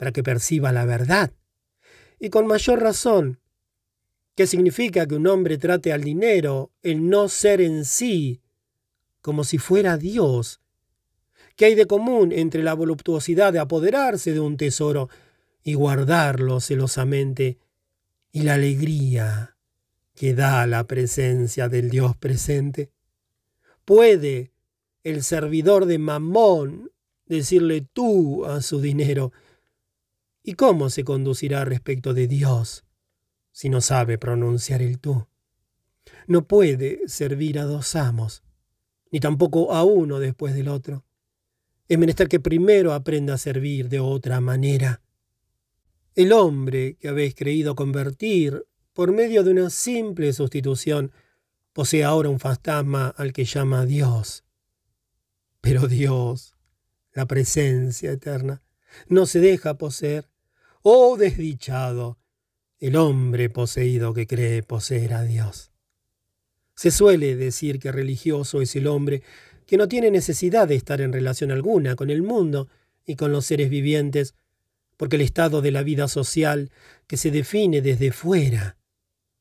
para 0.00 0.12
que 0.12 0.22
perciba 0.22 0.72
la 0.72 0.86
verdad? 0.86 1.30
Y 2.18 2.30
con 2.30 2.46
mayor 2.46 2.80
razón, 2.80 3.38
¿qué 4.34 4.46
significa 4.46 5.06
que 5.06 5.14
un 5.14 5.26
hombre 5.26 5.58
trate 5.58 5.92
al 5.92 6.02
dinero, 6.02 6.70
el 6.82 7.10
no 7.10 7.28
ser 7.28 7.60
en 7.60 7.84
sí, 7.84 8.40
como 9.20 9.44
si 9.44 9.58
fuera 9.58 9.98
Dios? 9.98 10.62
¿Qué 11.54 11.66
hay 11.66 11.74
de 11.74 11.84
común 11.84 12.32
entre 12.32 12.62
la 12.62 12.72
voluptuosidad 12.72 13.52
de 13.52 13.58
apoderarse 13.58 14.32
de 14.32 14.40
un 14.40 14.56
tesoro 14.56 15.10
y 15.62 15.74
guardarlo 15.74 16.60
celosamente 16.60 17.58
y 18.32 18.40
la 18.40 18.54
alegría 18.54 19.54
que 20.14 20.32
da 20.32 20.66
la 20.66 20.84
presencia 20.84 21.68
del 21.68 21.90
Dios 21.90 22.16
presente? 22.16 22.90
¿Puede 23.84 24.50
el 25.04 25.22
servidor 25.22 25.84
de 25.84 25.98
Mamón 25.98 26.90
decirle 27.26 27.82
tú 27.92 28.46
a 28.46 28.62
su 28.62 28.80
dinero? 28.80 29.30
¿Y 30.42 30.54
cómo 30.54 30.90
se 30.90 31.04
conducirá 31.04 31.64
respecto 31.64 32.14
de 32.14 32.26
Dios 32.26 32.84
si 33.52 33.68
no 33.68 33.80
sabe 33.80 34.18
pronunciar 34.18 34.80
el 34.82 34.98
tú? 34.98 35.26
No 36.26 36.46
puede 36.46 37.00
servir 37.06 37.58
a 37.58 37.64
dos 37.64 37.94
amos, 37.94 38.42
ni 39.10 39.20
tampoco 39.20 39.72
a 39.72 39.84
uno 39.84 40.18
después 40.18 40.54
del 40.54 40.68
otro. 40.68 41.04
Es 41.88 41.98
menester 41.98 42.28
que 42.28 42.40
primero 42.40 42.92
aprenda 42.92 43.34
a 43.34 43.38
servir 43.38 43.88
de 43.88 44.00
otra 44.00 44.40
manera. 44.40 45.02
El 46.14 46.32
hombre 46.32 46.96
que 46.96 47.08
habéis 47.08 47.34
creído 47.34 47.74
convertir 47.74 48.64
por 48.92 49.12
medio 49.12 49.42
de 49.42 49.50
una 49.50 49.70
simple 49.70 50.32
sustitución 50.32 51.12
posee 51.72 52.04
ahora 52.04 52.28
un 52.28 52.40
fantasma 52.40 53.08
al 53.08 53.32
que 53.32 53.44
llama 53.44 53.86
Dios. 53.86 54.44
Pero 55.60 55.86
Dios, 55.88 56.56
la 57.12 57.26
presencia 57.26 58.12
eterna, 58.12 58.62
no 59.08 59.26
se 59.26 59.40
deja 59.40 59.78
poseer. 59.78 60.29
Oh 60.82 61.18
desdichado, 61.18 62.18
el 62.78 62.96
hombre 62.96 63.50
poseído 63.50 64.14
que 64.14 64.26
cree 64.26 64.62
poseer 64.62 65.12
a 65.12 65.22
Dios. 65.24 65.72
Se 66.74 66.90
suele 66.90 67.36
decir 67.36 67.78
que 67.78 67.92
religioso 67.92 68.62
es 68.62 68.74
el 68.76 68.86
hombre 68.86 69.22
que 69.66 69.76
no 69.76 69.88
tiene 69.88 70.10
necesidad 70.10 70.66
de 70.66 70.76
estar 70.76 71.02
en 71.02 71.12
relación 71.12 71.50
alguna 71.50 71.96
con 71.96 72.08
el 72.08 72.22
mundo 72.22 72.68
y 73.04 73.16
con 73.16 73.30
los 73.30 73.44
seres 73.44 73.68
vivientes, 73.68 74.34
porque 74.96 75.16
el 75.16 75.22
estado 75.22 75.60
de 75.60 75.70
la 75.70 75.82
vida 75.82 76.08
social 76.08 76.70
que 77.06 77.18
se 77.18 77.30
define 77.30 77.82
desde 77.82 78.10
fuera 78.10 78.78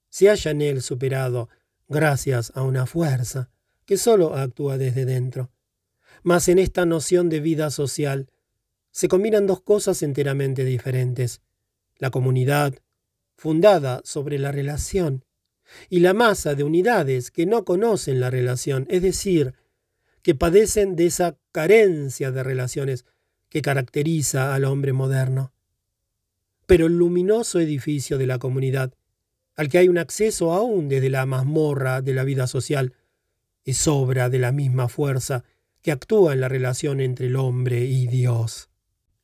se 0.10 0.28
halla 0.28 0.52
en 0.52 0.62
él 0.62 0.82
superado 0.82 1.48
gracias 1.88 2.52
a 2.54 2.64
una 2.64 2.86
fuerza 2.86 3.50
que 3.86 3.96
sólo 3.96 4.36
actúa 4.36 4.78
desde 4.78 5.06
dentro. 5.06 5.52
Mas 6.22 6.50
en 6.50 6.60
esta 6.60 6.86
noción 6.86 7.30
de 7.30 7.40
vida 7.40 7.72
social 7.72 8.30
se 9.00 9.08
combinan 9.08 9.48
dos 9.48 9.62
cosas 9.62 10.04
enteramente 10.04 10.66
diferentes. 10.66 11.40
La 12.00 12.10
comunidad, 12.10 12.76
fundada 13.38 14.02
sobre 14.04 14.38
la 14.38 14.52
relación, 14.52 15.24
y 15.90 16.02
la 16.02 16.14
masa 16.14 16.54
de 16.54 16.66
unidades 16.66 17.32
que 17.32 17.46
no 17.46 17.64
conocen 17.64 18.20
la 18.20 18.30
relación, 18.30 18.86
es 18.90 19.02
decir, 19.02 19.54
que 20.22 20.36
padecen 20.36 20.98
de 20.98 21.06
esa 21.06 21.38
carencia 21.54 22.32
de 22.32 22.44
relaciones 22.44 23.06
que 23.48 23.62
caracteriza 23.62 24.54
al 24.54 24.66
hombre 24.66 24.92
moderno. 24.92 25.54
Pero 26.66 26.88
el 26.88 26.98
luminoso 26.98 27.62
edificio 27.62 28.18
de 28.18 28.28
la 28.28 28.38
comunidad, 28.38 28.94
al 29.56 29.70
que 29.70 29.78
hay 29.78 29.88
un 29.88 29.98
acceso 29.98 30.52
aún 30.52 30.90
desde 30.90 31.10
la 31.10 31.26
mazmorra 31.26 32.02
de 32.02 32.14
la 32.14 32.26
vida 32.26 32.48
social, 32.48 32.96
es 33.64 33.88
obra 33.88 34.30
de 34.30 34.40
la 34.40 34.52
misma 34.52 34.90
fuerza 34.90 35.46
que 35.82 35.94
actúa 35.94 36.34
en 36.34 36.42
la 36.42 36.50
relación 36.50 37.00
entre 37.00 37.28
el 37.28 37.38
hombre 37.38 37.86
y 37.86 38.06
Dios. 38.06 38.69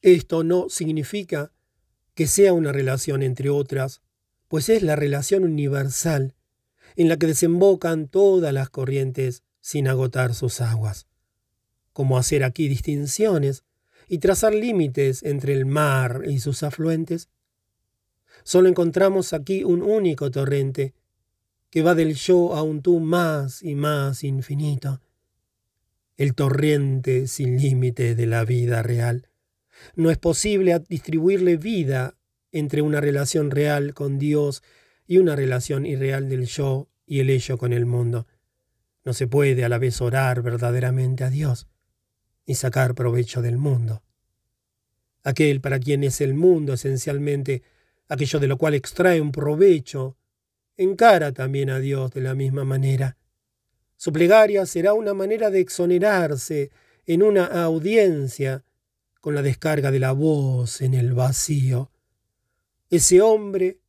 Esto 0.06 0.44
no 0.44 0.70
significa 0.70 1.52
que 2.14 2.28
sea 2.28 2.54
una 2.54 2.72
relación 2.72 3.24
entre 3.24 3.50
otras, 3.50 4.04
pues 4.48 4.70
es 4.70 4.84
la 4.84 4.96
relación 4.96 5.44
universal 5.44 6.36
en 6.96 7.10
la 7.10 7.18
que 7.18 7.26
desembocan 7.26 8.08
todas 8.08 8.54
las 8.54 8.70
corrientes 8.70 9.42
sin 9.62 9.88
agotar 9.88 10.36
sus 10.36 10.62
aguas. 10.62 11.08
Como 11.92 12.20
hacer 12.20 12.44
aquí 12.44 12.68
distinciones 12.68 13.64
y 14.08 14.20
trazar 14.20 14.54
límites 14.54 15.24
entre 15.24 15.54
el 15.54 15.66
mar 15.66 16.22
y 16.28 16.38
sus 16.38 16.62
afluentes? 16.62 17.30
Solo 18.44 18.70
encontramos 18.70 19.34
aquí 19.34 19.64
un 19.64 19.82
único 19.82 20.30
torrente 20.30 20.94
que 21.72 21.82
va 21.82 21.96
del 21.96 22.14
yo 22.14 22.54
a 22.54 22.62
un 22.62 22.84
tú 22.84 23.00
más 23.00 23.64
y 23.64 23.74
más 23.74 24.24
infinito, 24.24 25.02
el 26.16 26.36
torrente 26.36 27.26
sin 27.26 27.60
límite 27.60 28.14
de 28.14 28.28
la 28.28 28.46
vida 28.46 28.84
real. 28.84 29.30
No 29.96 30.12
es 30.12 30.18
posible 30.18 30.78
distribuirle 30.88 31.58
vida 31.58 32.18
entre 32.52 32.82
una 32.82 33.02
relación 33.02 33.52
real 33.52 33.94
con 33.94 34.18
Dios 34.18 34.64
y 35.08 35.18
una 35.18 35.36
relación 35.36 35.86
irreal 35.86 36.30
del 36.30 36.46
yo 36.46 36.90
y 37.06 37.20
el 37.20 37.30
ello 37.30 37.58
con 37.58 37.74
el 37.74 37.86
mundo. 37.86 38.28
No 39.04 39.14
se 39.14 39.28
puede 39.28 39.64
a 39.64 39.70
la 39.70 39.78
vez 39.78 40.02
orar 40.02 40.42
verdaderamente 40.42 41.24
a 41.24 41.30
Dios 41.30 41.68
y 42.46 42.56
sacar 42.56 42.96
provecho 42.96 43.42
del 43.42 43.58
mundo. 43.58 44.04
Aquel 45.24 45.62
para 45.62 45.80
quien 45.80 46.04
es 46.04 46.22
el 46.22 46.34
mundo 46.34 46.74
esencialmente 46.74 47.64
aquello 48.08 48.40
de 48.40 48.48
lo 48.48 48.58
cual 48.58 48.74
extrae 48.74 49.22
un 49.22 49.32
provecho, 49.32 50.18
encara 50.78 51.32
también 51.32 51.70
a 51.70 51.80
Dios 51.80 52.12
de 52.12 52.22
la 52.22 52.36
misma 52.36 52.64
manera. 52.64 53.18
Su 53.98 54.12
plegaria 54.12 54.66
será 54.66 54.94
una 54.94 55.14
manera 55.14 55.50
de 55.50 55.62
exonerarse 55.62 56.72
en 57.06 57.24
una 57.24 57.46
audiencia 57.46 58.65
con 59.26 59.34
la 59.34 59.42
descarga 59.42 59.90
de 59.90 59.98
la 59.98 60.12
voz 60.12 60.82
en 60.82 60.94
el 60.94 61.16
vacío. 61.16 61.90
Ese 62.92 63.24
hombre, 63.24 63.80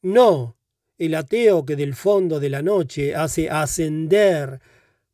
no 0.00 0.56
el 0.96 1.16
ateo 1.16 1.66
que 1.66 1.74
del 1.74 1.96
fondo 1.96 2.38
de 2.38 2.50
la 2.50 2.62
noche 2.62 3.16
hace 3.16 3.50
ascender 3.50 4.60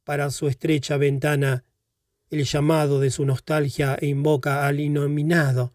para 0.05 0.31
su 0.31 0.47
estrecha 0.47 0.99
ventana 0.99 1.65
el 2.29 2.45
llamado 2.45 3.01
de 3.01 3.11
su 3.11 3.25
nostalgia 3.25 3.97
e 3.99 4.09
invoca 4.09 4.67
al 4.67 4.79
inominado. 4.79 5.73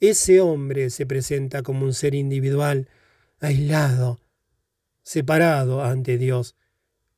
Ese 0.00 0.40
hombre 0.40 0.90
se 0.90 1.06
presenta 1.06 1.62
como 1.62 1.84
un 1.84 1.94
ser 1.94 2.16
individual, 2.16 2.88
aislado, 3.38 4.18
separado 5.04 5.84
ante 5.84 6.18
Dios, 6.18 6.56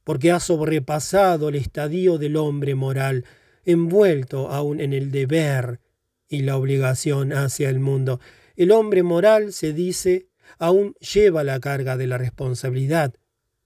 porque 0.05 0.31
ha 0.31 0.41
sobrepasado 0.41 1.49
el 1.49 1.55
estadio 1.55 2.19
del 2.19 2.37
hombre 2.37 2.75
moral, 2.75 3.25
envuelto 3.65 4.51
aún 4.51 4.81
en 4.81 4.93
el 4.93 5.11
deber 5.11 5.81
y 6.29 6.43
la 6.43 6.57
obligación 6.57 7.33
hacia 7.33 7.69
el 7.69 7.81
mundo. 7.81 8.21
El 8.57 8.71
hombre 8.71 9.03
moral, 9.03 9.53
se 9.53 9.73
dice, 9.73 10.29
aún 10.59 10.95
lleva 10.95 11.45
la 11.45 11.61
carga 11.61 11.97
de 11.97 12.07
la 12.07 12.19
responsabilidad 12.19 13.15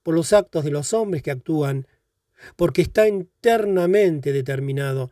por 0.02 0.14
los 0.14 0.32
actos 0.32 0.64
de 0.64 0.70
los 0.70 0.92
hombres 0.92 1.22
que 1.22 1.30
actúan, 1.30 1.86
porque 2.56 2.82
está 2.82 3.08
internamente 3.08 4.32
determinado 4.32 5.10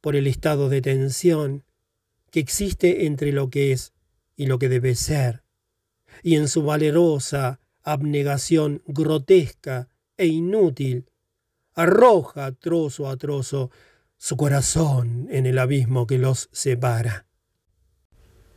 por 0.00 0.16
el 0.16 0.26
estado 0.26 0.68
de 0.68 0.80
tensión 0.80 1.64
que 2.30 2.40
existe 2.40 3.06
entre 3.06 3.32
lo 3.32 3.50
que 3.50 3.72
es 3.72 3.92
y 4.36 4.46
lo 4.46 4.58
que 4.58 4.68
debe 4.68 4.94
ser, 4.94 5.42
y 6.22 6.36
en 6.36 6.48
su 6.48 6.62
valerosa 6.62 7.60
abnegación 7.82 8.82
grotesca 8.86 9.88
e 10.16 10.26
inútil, 10.26 11.06
arroja 11.74 12.52
trozo 12.52 13.08
a 13.08 13.16
trozo 13.16 13.70
su 14.22 14.36
corazón 14.36 15.26
en 15.32 15.46
el 15.46 15.58
abismo 15.58 16.06
que 16.06 16.16
los 16.16 16.48
separa. 16.52 17.26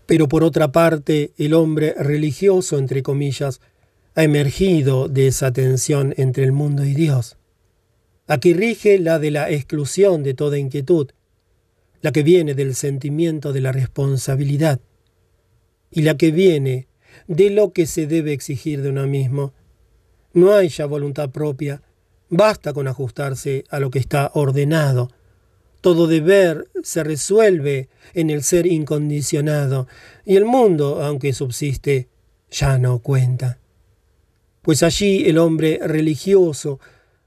Pero 0.06 0.30
por 0.30 0.44
otra 0.44 0.72
parte, 0.72 1.34
el 1.40 1.56
hombre 1.56 1.96
religioso, 1.98 2.78
entre 2.78 3.02
comillas, 3.02 3.62
ha 4.14 4.24
emergido 4.24 5.08
de 5.08 5.26
esa 5.26 5.52
tensión 5.52 6.14
entre 6.18 6.44
el 6.44 6.52
mundo 6.52 6.86
y 6.86 6.94
Dios. 6.94 7.40
Aquí 8.28 8.54
rige 8.54 9.00
la 9.00 9.18
de 9.18 9.32
la 9.32 9.50
exclusión 9.50 10.22
de 10.22 10.36
toda 10.36 10.60
inquietud, 10.60 11.10
la 12.02 12.12
que 12.12 12.22
viene 12.22 12.54
del 12.54 12.76
sentimiento 12.76 13.52
de 13.52 13.62
la 13.62 13.72
responsabilidad 13.72 14.82
y 15.90 16.04
la 16.04 16.16
que 16.16 16.30
viene 16.30 16.90
de 17.28 17.50
lo 17.50 17.74
que 17.74 17.88
se 17.88 18.06
debe 18.06 18.34
exigir 18.34 18.84
de 18.84 18.90
uno 18.90 19.08
mismo. 19.08 19.56
No 20.32 20.54
hay 20.54 20.70
ya 20.70 20.86
voluntad 20.86 21.32
propia, 21.32 21.82
Basta 22.30 22.74
con 22.74 22.88
ajustarse 22.88 23.64
a 23.70 23.80
lo 23.80 23.92
que 23.92 24.00
está 24.00 24.32
ordenado. 24.34 25.10
Todo 25.86 26.08
deber 26.08 26.68
se 26.82 27.04
resuelve 27.04 27.90
en 28.16 28.32
el 28.32 28.42
ser 28.42 28.66
incondicionado, 28.66 29.88
y 30.26 30.36
el 30.36 30.44
mundo, 30.44 31.04
aunque 31.04 31.32
subsiste, 31.32 32.08
ya 32.50 32.80
no 32.80 32.98
cuenta. 32.98 33.60
Pues 34.64 34.82
allí 34.82 35.30
el 35.30 35.38
hombre 35.38 35.80
religioso 35.84 36.80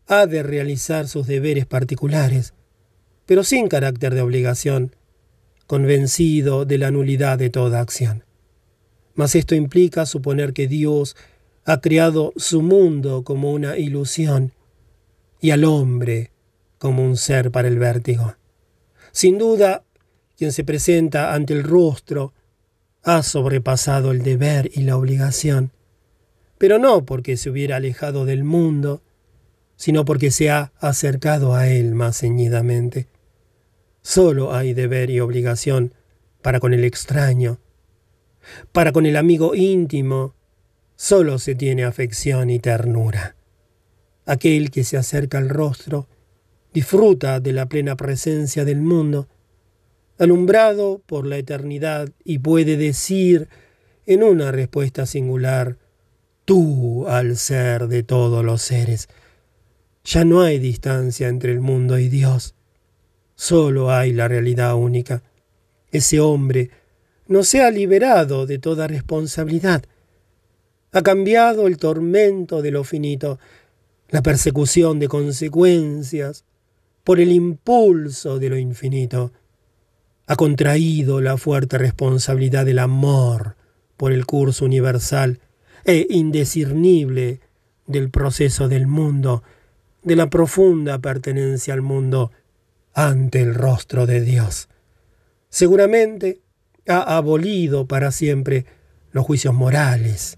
ha 0.09 0.27
de 0.27 0.43
realizar 0.43 1.07
sus 1.07 1.29
deberes 1.29 1.67
particulares, 1.67 2.53
pero 3.27 3.45
sin 3.45 3.69
carácter 3.69 4.13
de 4.17 4.23
obligación, 4.23 4.97
convencido 5.69 6.65
de 6.65 6.79
la 6.79 6.91
nulidad 6.91 7.39
de 7.39 7.51
toda 7.51 7.79
acción. 7.79 8.25
Mas 9.15 9.37
esto 9.37 9.55
implica 9.55 10.05
suponer 10.05 10.53
que 10.53 10.67
Dios 10.67 11.15
ha 11.65 11.81
creado 11.81 12.33
su 12.35 12.61
mundo 12.61 13.23
como 13.23 13.53
una 13.53 13.79
ilusión 13.79 14.53
y 15.41 15.53
al 15.53 15.63
hombre 15.63 16.33
como 16.79 17.05
un 17.05 17.17
ser 17.17 17.53
para 17.53 17.69
el 17.69 17.79
vértigo. 17.79 18.35
Sin 19.13 19.39
duda, 19.39 19.85
quien 20.37 20.53
se 20.53 20.65
presenta 20.65 21.35
ante 21.35 21.53
el 21.55 21.65
rostro 21.65 22.33
ha 23.03 23.23
sobrepasado 23.23 24.11
el 24.11 24.23
deber 24.23 24.71
y 24.75 24.83
la 24.83 24.97
obligación, 24.97 25.73
pero 26.59 26.79
no 26.79 27.05
porque 27.05 27.37
se 27.37 27.51
hubiera 27.51 27.77
alejado 27.77 28.25
del 28.25 28.45
mundo, 28.45 29.03
sino 29.77 30.05
porque 30.05 30.31
se 30.31 30.51
ha 30.51 30.73
acercado 30.81 31.55
a 31.55 31.69
él 31.69 31.95
más 31.95 32.19
ceñidamente. 32.19 33.07
Solo 34.03 34.55
hay 34.55 34.75
deber 34.75 35.11
y 35.11 35.21
obligación 35.21 35.95
para 36.43 36.61
con 36.61 36.75
el 36.75 36.85
extraño. 36.85 37.59
Para 38.73 38.93
con 38.93 39.07
el 39.07 39.17
amigo 39.17 39.55
íntimo, 39.55 40.35
solo 40.97 41.39
se 41.39 41.55
tiene 41.55 41.85
afección 41.85 42.51
y 42.51 42.59
ternura. 42.59 43.37
Aquel 44.27 44.71
que 44.71 44.85
se 44.85 44.97
acerca 44.97 45.39
al 45.39 45.49
rostro 45.49 46.09
disfruta 46.73 47.41
de 47.41 47.53
la 47.53 47.67
plena 47.69 47.97
presencia 47.97 48.65
del 48.65 48.81
mundo, 48.81 49.29
alumbrado 50.19 51.01
por 51.07 51.27
la 51.27 51.39
eternidad, 51.39 52.11
y 52.25 52.39
puede 52.39 52.77
decir 52.77 53.49
en 54.07 54.23
una 54.23 54.53
respuesta 54.53 55.07
singular, 55.07 55.77
tú 56.45 57.07
al 57.09 57.37
ser 57.37 57.89
de 57.89 58.03
todos 58.03 58.45
los 58.45 58.63
seres, 58.63 59.09
ya 60.05 60.25
no 60.25 60.41
hay 60.41 60.59
distancia 60.59 61.29
entre 61.29 61.53
el 61.53 61.61
mundo 61.61 61.99
y 61.99 62.09
Dios. 62.09 62.55
Solo 63.35 63.91
hay 63.91 64.13
la 64.13 64.27
realidad 64.27 64.75
única. 64.75 65.23
Ese 65.93 66.21
hombre 66.21 66.71
no 67.27 67.45
se 67.45 67.61
ha 67.63 67.71
liberado 67.71 68.47
de 68.47 68.59
toda 68.59 68.87
responsabilidad. 68.87 69.85
Ha 70.93 71.03
cambiado 71.03 71.67
el 71.67 71.77
tormento 71.77 72.63
de 72.63 72.71
lo 72.71 72.85
finito, 72.85 73.39
la 74.09 74.23
persecución 74.23 74.99
de 74.99 75.09
consecuencias, 75.09 76.45
por 77.09 77.21
el 77.21 77.33
impulso 77.33 78.39
de 78.39 78.51
lo 78.51 78.59
infinito. 78.59 79.33
Ha 80.27 80.37
contraído 80.37 81.23
la 81.23 81.39
fuerte 81.39 81.79
responsabilidad 81.79 82.67
del 82.67 82.79
amor 82.79 83.57
por 83.97 84.13
el 84.13 84.27
curso 84.27 84.67
universal 84.67 85.41
e 85.87 86.07
indiscernible 86.11 87.41
del 87.87 88.11
proceso 88.11 88.69
del 88.69 88.87
mundo 88.87 89.43
de 90.03 90.17
la 90.17 90.29
profunda 90.29 90.99
pertenencia 90.99 91.73
al 91.73 91.81
mundo 91.81 92.31
ante 92.93 93.41
el 93.41 93.55
rostro 93.55 94.05
de 94.05 94.21
Dios. 94.21 94.69
Seguramente 95.49 96.43
ha 96.87 97.17
abolido 97.17 97.87
para 97.87 98.13
siempre 98.13 98.67
los 99.13 99.25
juicios 99.25 99.55
morales. 99.55 100.37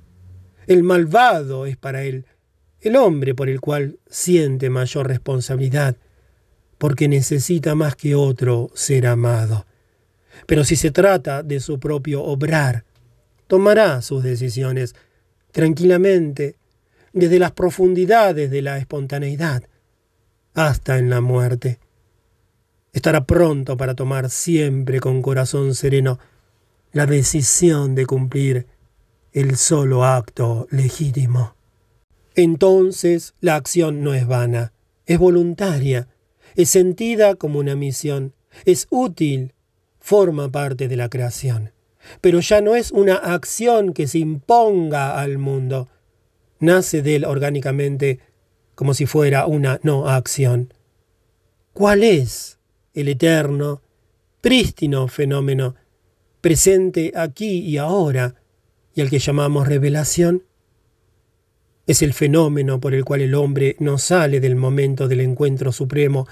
El 0.69 0.85
malvado 0.85 1.67
es 1.67 1.77
para 1.77 2.05
él 2.05 2.27
el 2.81 2.95
hombre 2.95 3.35
por 3.35 3.49
el 3.49 3.61
cual 3.61 3.99
siente 4.09 4.71
mayor 4.71 5.09
responsabilidad, 5.09 5.97
porque 6.81 7.09
necesita 7.09 7.75
más 7.75 7.95
que 7.95 8.15
otro 8.15 8.71
ser 8.73 9.07
amado. 9.07 9.67
Pero 10.47 10.65
si 10.65 10.77
se 10.77 10.91
trata 10.91 11.43
de 11.43 11.61
su 11.61 11.79
propio 11.79 12.25
obrar, 12.25 12.87
tomará 13.47 14.01
sus 14.01 14.23
decisiones 14.23 14.95
tranquilamente 15.53 16.57
desde 17.13 17.39
las 17.39 17.53
profundidades 17.53 18.51
de 18.51 18.63
la 18.63 18.79
espontaneidad 18.79 19.65
hasta 20.55 20.97
en 20.97 21.11
la 21.11 21.21
muerte. 21.21 21.81
Estará 22.95 23.27
pronto 23.27 23.77
para 23.77 23.95
tomar 23.95 24.31
siempre 24.31 25.01
con 25.01 25.21
corazón 25.21 25.75
sereno 25.75 26.19
la 26.93 27.05
decisión 27.05 27.95
de 27.95 28.07
cumplir 28.07 28.67
el 29.33 29.59
solo 29.59 30.07
acto 30.07 30.67
legítimo. 30.71 31.55
Entonces 32.35 33.35
la 33.43 33.57
acción 33.57 34.03
no 34.03 34.15
es 34.15 34.27
vana, 34.27 34.73
es 35.05 35.19
voluntaria, 35.19 36.09
es 36.57 36.71
sentida 36.71 37.35
como 37.35 37.59
una 37.59 37.77
misión, 37.77 38.35
es 38.65 38.87
útil, 38.91 39.55
forma 40.01 40.51
parte 40.51 40.89
de 40.89 40.97
la 40.97 41.09
creación. 41.09 41.73
Pero 42.21 42.41
ya 42.41 42.61
no 42.61 42.75
es 42.75 42.91
una 42.93 43.17
acción 43.17 43.93
que 43.93 44.07
se 44.07 44.19
imponga 44.19 45.21
al 45.21 45.39
mundo, 45.39 45.89
nace 46.59 47.03
de 47.03 47.17
él 47.17 47.25
orgánicamente 47.25 48.21
como 48.75 48.95
si 48.95 49.07
fuera 49.07 49.47
una 49.47 49.79
no 49.83 50.09
acción. 50.09 50.73
¿Cuál 51.73 52.03
es 52.03 52.59
el 52.95 53.09
eterno, 53.09 53.83
prístino 54.41 55.07
fenómeno 55.09 55.75
presente 56.41 57.13
aquí 57.15 57.59
y 57.61 57.77
ahora 57.77 58.35
y 58.95 59.03
al 59.03 59.11
que 59.11 59.19
llamamos 59.19 59.69
revelación? 59.69 60.45
Es 61.91 62.03
el 62.03 62.15
fenómeno 62.15 62.79
por 62.79 62.95
el 62.95 63.05
cual 63.05 63.21
el 63.21 63.35
hombre 63.35 63.75
no 63.81 63.99
sale 63.99 64.39
del 64.39 64.55
momento 64.55 65.09
del 65.09 65.23
encuentro 65.23 65.73
supremo 65.73 66.29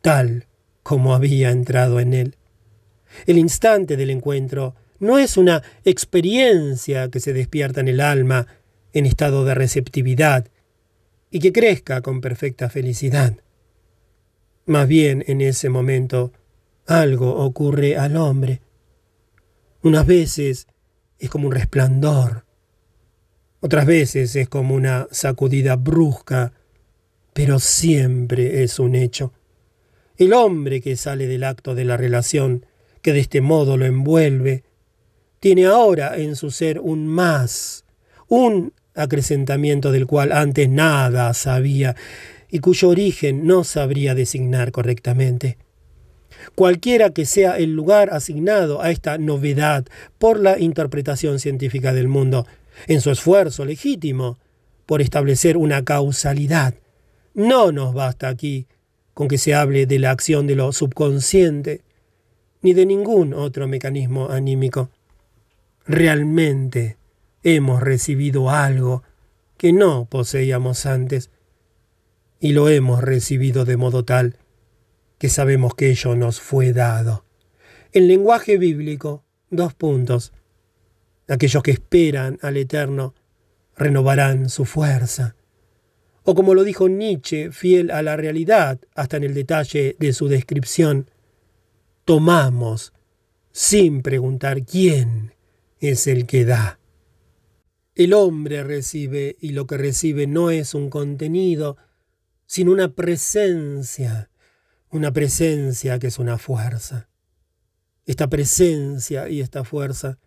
tal 0.00 0.46
como 0.82 1.14
había 1.14 1.50
entrado 1.50 2.00
en 2.00 2.14
él. 2.14 2.36
El 3.26 3.36
instante 3.36 3.98
del 3.98 4.08
encuentro 4.08 4.74
no 5.00 5.18
es 5.18 5.36
una 5.36 5.62
experiencia 5.84 7.10
que 7.10 7.20
se 7.20 7.34
despierta 7.34 7.82
en 7.82 7.88
el 7.88 8.00
alma 8.00 8.46
en 8.94 9.04
estado 9.04 9.44
de 9.44 9.54
receptividad 9.54 10.48
y 11.30 11.40
que 11.40 11.52
crezca 11.52 12.00
con 12.00 12.22
perfecta 12.22 12.70
felicidad. 12.70 13.34
Más 14.64 14.88
bien 14.88 15.24
en 15.26 15.42
ese 15.42 15.68
momento 15.68 16.32
algo 16.86 17.36
ocurre 17.36 17.98
al 17.98 18.16
hombre. 18.16 18.62
Unas 19.82 20.06
veces 20.06 20.68
es 21.18 21.28
como 21.28 21.48
un 21.48 21.52
resplandor, 21.52 22.46
otras 23.62 23.86
veces 23.86 24.34
es 24.34 24.48
como 24.48 24.74
una 24.74 25.06
sacudida 25.12 25.76
brusca, 25.76 26.52
pero 27.32 27.60
siempre 27.60 28.64
es 28.64 28.80
un 28.80 28.96
hecho. 28.96 29.32
El 30.16 30.32
hombre 30.32 30.80
que 30.80 30.96
sale 30.96 31.28
del 31.28 31.44
acto 31.44 31.76
de 31.76 31.84
la 31.84 31.96
relación, 31.96 32.66
que 33.02 33.12
de 33.12 33.20
este 33.20 33.40
modo 33.40 33.76
lo 33.76 33.86
envuelve, 33.86 34.64
tiene 35.38 35.66
ahora 35.66 36.16
en 36.16 36.34
su 36.34 36.50
ser 36.50 36.80
un 36.80 37.06
más, 37.06 37.84
un 38.26 38.72
acrecentamiento 38.96 39.92
del 39.92 40.08
cual 40.08 40.32
antes 40.32 40.68
nada 40.68 41.32
sabía 41.32 41.94
y 42.50 42.58
cuyo 42.58 42.88
origen 42.88 43.46
no 43.46 43.62
sabría 43.62 44.16
designar 44.16 44.72
correctamente. 44.72 45.56
Cualquiera 46.56 47.10
que 47.10 47.26
sea 47.26 47.58
el 47.58 47.74
lugar 47.74 48.12
asignado 48.12 48.82
a 48.82 48.90
esta 48.90 49.18
novedad 49.18 49.86
por 50.18 50.40
la 50.40 50.58
interpretación 50.58 51.38
científica 51.38 51.92
del 51.92 52.08
mundo, 52.08 52.44
en 52.86 53.00
su 53.00 53.10
esfuerzo 53.10 53.64
legítimo 53.64 54.38
por 54.86 55.00
establecer 55.00 55.56
una 55.56 55.84
causalidad, 55.84 56.74
no 57.34 57.72
nos 57.72 57.94
basta 57.94 58.28
aquí 58.28 58.66
con 59.14 59.28
que 59.28 59.38
se 59.38 59.54
hable 59.54 59.86
de 59.86 59.98
la 59.98 60.10
acción 60.10 60.46
de 60.46 60.56
lo 60.56 60.72
subconsciente, 60.72 61.82
ni 62.62 62.72
de 62.72 62.86
ningún 62.86 63.34
otro 63.34 63.68
mecanismo 63.68 64.30
anímico. 64.30 64.90
Realmente 65.86 66.96
hemos 67.42 67.82
recibido 67.82 68.50
algo 68.50 69.02
que 69.56 69.72
no 69.72 70.06
poseíamos 70.06 70.86
antes, 70.86 71.30
y 72.40 72.52
lo 72.52 72.68
hemos 72.68 73.02
recibido 73.02 73.64
de 73.64 73.76
modo 73.76 74.04
tal 74.04 74.36
que 75.18 75.28
sabemos 75.28 75.74
que 75.76 75.90
ello 75.90 76.16
nos 76.16 76.40
fue 76.40 76.72
dado. 76.72 77.24
En 77.92 78.08
lenguaje 78.08 78.58
bíblico, 78.58 79.22
dos 79.50 79.74
puntos. 79.74 80.32
Aquellos 81.32 81.62
que 81.62 81.70
esperan 81.70 82.38
al 82.42 82.58
Eterno 82.58 83.14
renovarán 83.74 84.50
su 84.50 84.66
fuerza. 84.66 85.34
O 86.24 86.34
como 86.34 86.54
lo 86.54 86.62
dijo 86.62 86.90
Nietzsche, 86.90 87.50
fiel 87.52 87.90
a 87.90 88.02
la 88.02 88.16
realidad 88.16 88.78
hasta 88.94 89.16
en 89.16 89.24
el 89.24 89.32
detalle 89.32 89.96
de 89.98 90.12
su 90.12 90.28
descripción, 90.28 91.10
tomamos 92.04 92.92
sin 93.50 94.02
preguntar 94.02 94.66
quién 94.66 95.32
es 95.80 96.06
el 96.06 96.26
que 96.26 96.44
da. 96.44 96.78
El 97.94 98.12
hombre 98.12 98.62
recibe 98.62 99.36
y 99.40 99.52
lo 99.52 99.66
que 99.66 99.78
recibe 99.78 100.26
no 100.26 100.50
es 100.50 100.74
un 100.74 100.90
contenido, 100.90 101.78
sino 102.44 102.72
una 102.72 102.94
presencia, 102.94 104.28
una 104.90 105.14
presencia 105.14 105.98
que 105.98 106.08
es 106.08 106.18
una 106.18 106.36
fuerza. 106.36 107.08
Esta 108.04 108.28
presencia 108.28 109.30
y 109.30 109.40
esta 109.40 109.64
fuerza 109.64 110.18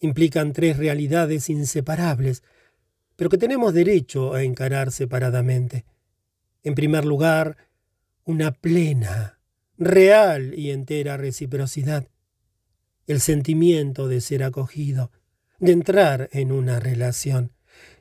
implican 0.00 0.52
tres 0.52 0.76
realidades 0.76 1.48
inseparables, 1.48 2.42
pero 3.16 3.30
que 3.30 3.38
tenemos 3.38 3.72
derecho 3.72 4.34
a 4.34 4.42
encarar 4.42 4.92
separadamente. 4.92 5.84
En 6.62 6.74
primer 6.74 7.04
lugar, 7.04 7.56
una 8.24 8.52
plena, 8.52 9.38
real 9.78 10.54
y 10.54 10.70
entera 10.70 11.16
reciprocidad. 11.16 12.08
El 13.06 13.20
sentimiento 13.20 14.08
de 14.08 14.20
ser 14.20 14.42
acogido, 14.42 15.12
de 15.58 15.72
entrar 15.72 16.28
en 16.32 16.52
una 16.52 16.80
relación. 16.80 17.52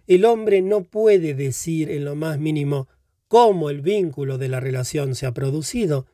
El 0.08 0.26
hombre 0.26 0.62
no 0.62 0.84
puede 0.84 1.34
decir 1.34 1.90
en 1.90 2.06
lo 2.06 2.16
más 2.16 2.40
mínimo 2.40 2.88
cómo 3.28 3.70
el 3.70 3.82
vínculo 3.82 4.38
de 4.38 4.50
la 4.50 4.60
relación 4.60 5.16
se 5.16 5.26
ha 5.26 5.34
producido, 5.34 6.08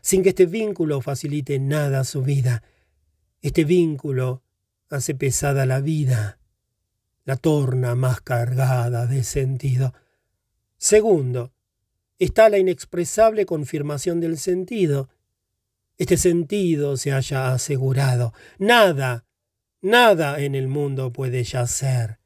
sin 0.00 0.22
que 0.22 0.30
este 0.30 0.46
vínculo 0.46 1.00
facilite 1.00 1.58
nada 1.58 2.00
a 2.00 2.04
su 2.04 2.22
vida. 2.22 2.62
Este 3.42 3.64
vínculo 3.64 4.42
hace 4.90 5.14
pesada 5.14 5.64
la 5.66 5.80
vida, 5.80 6.38
la 7.24 7.36
torna 7.36 7.94
más 7.94 8.20
cargada 8.20 9.06
de 9.06 9.22
sentido. 9.24 9.94
Segundo, 10.76 11.52
está 12.18 12.48
la 12.48 12.58
inexpresable 12.58 13.46
confirmación 13.46 14.20
del 14.20 14.36
sentido. 14.36 15.08
Este 15.96 16.16
sentido 16.16 16.96
se 16.96 17.12
haya 17.12 17.52
asegurado. 17.52 18.34
Nada, 18.58 19.26
nada 19.80 20.40
en 20.40 20.54
el 20.54 20.66
mundo 20.68 21.12
puede 21.12 21.44
ya 21.44 21.66
ser. 21.66 22.18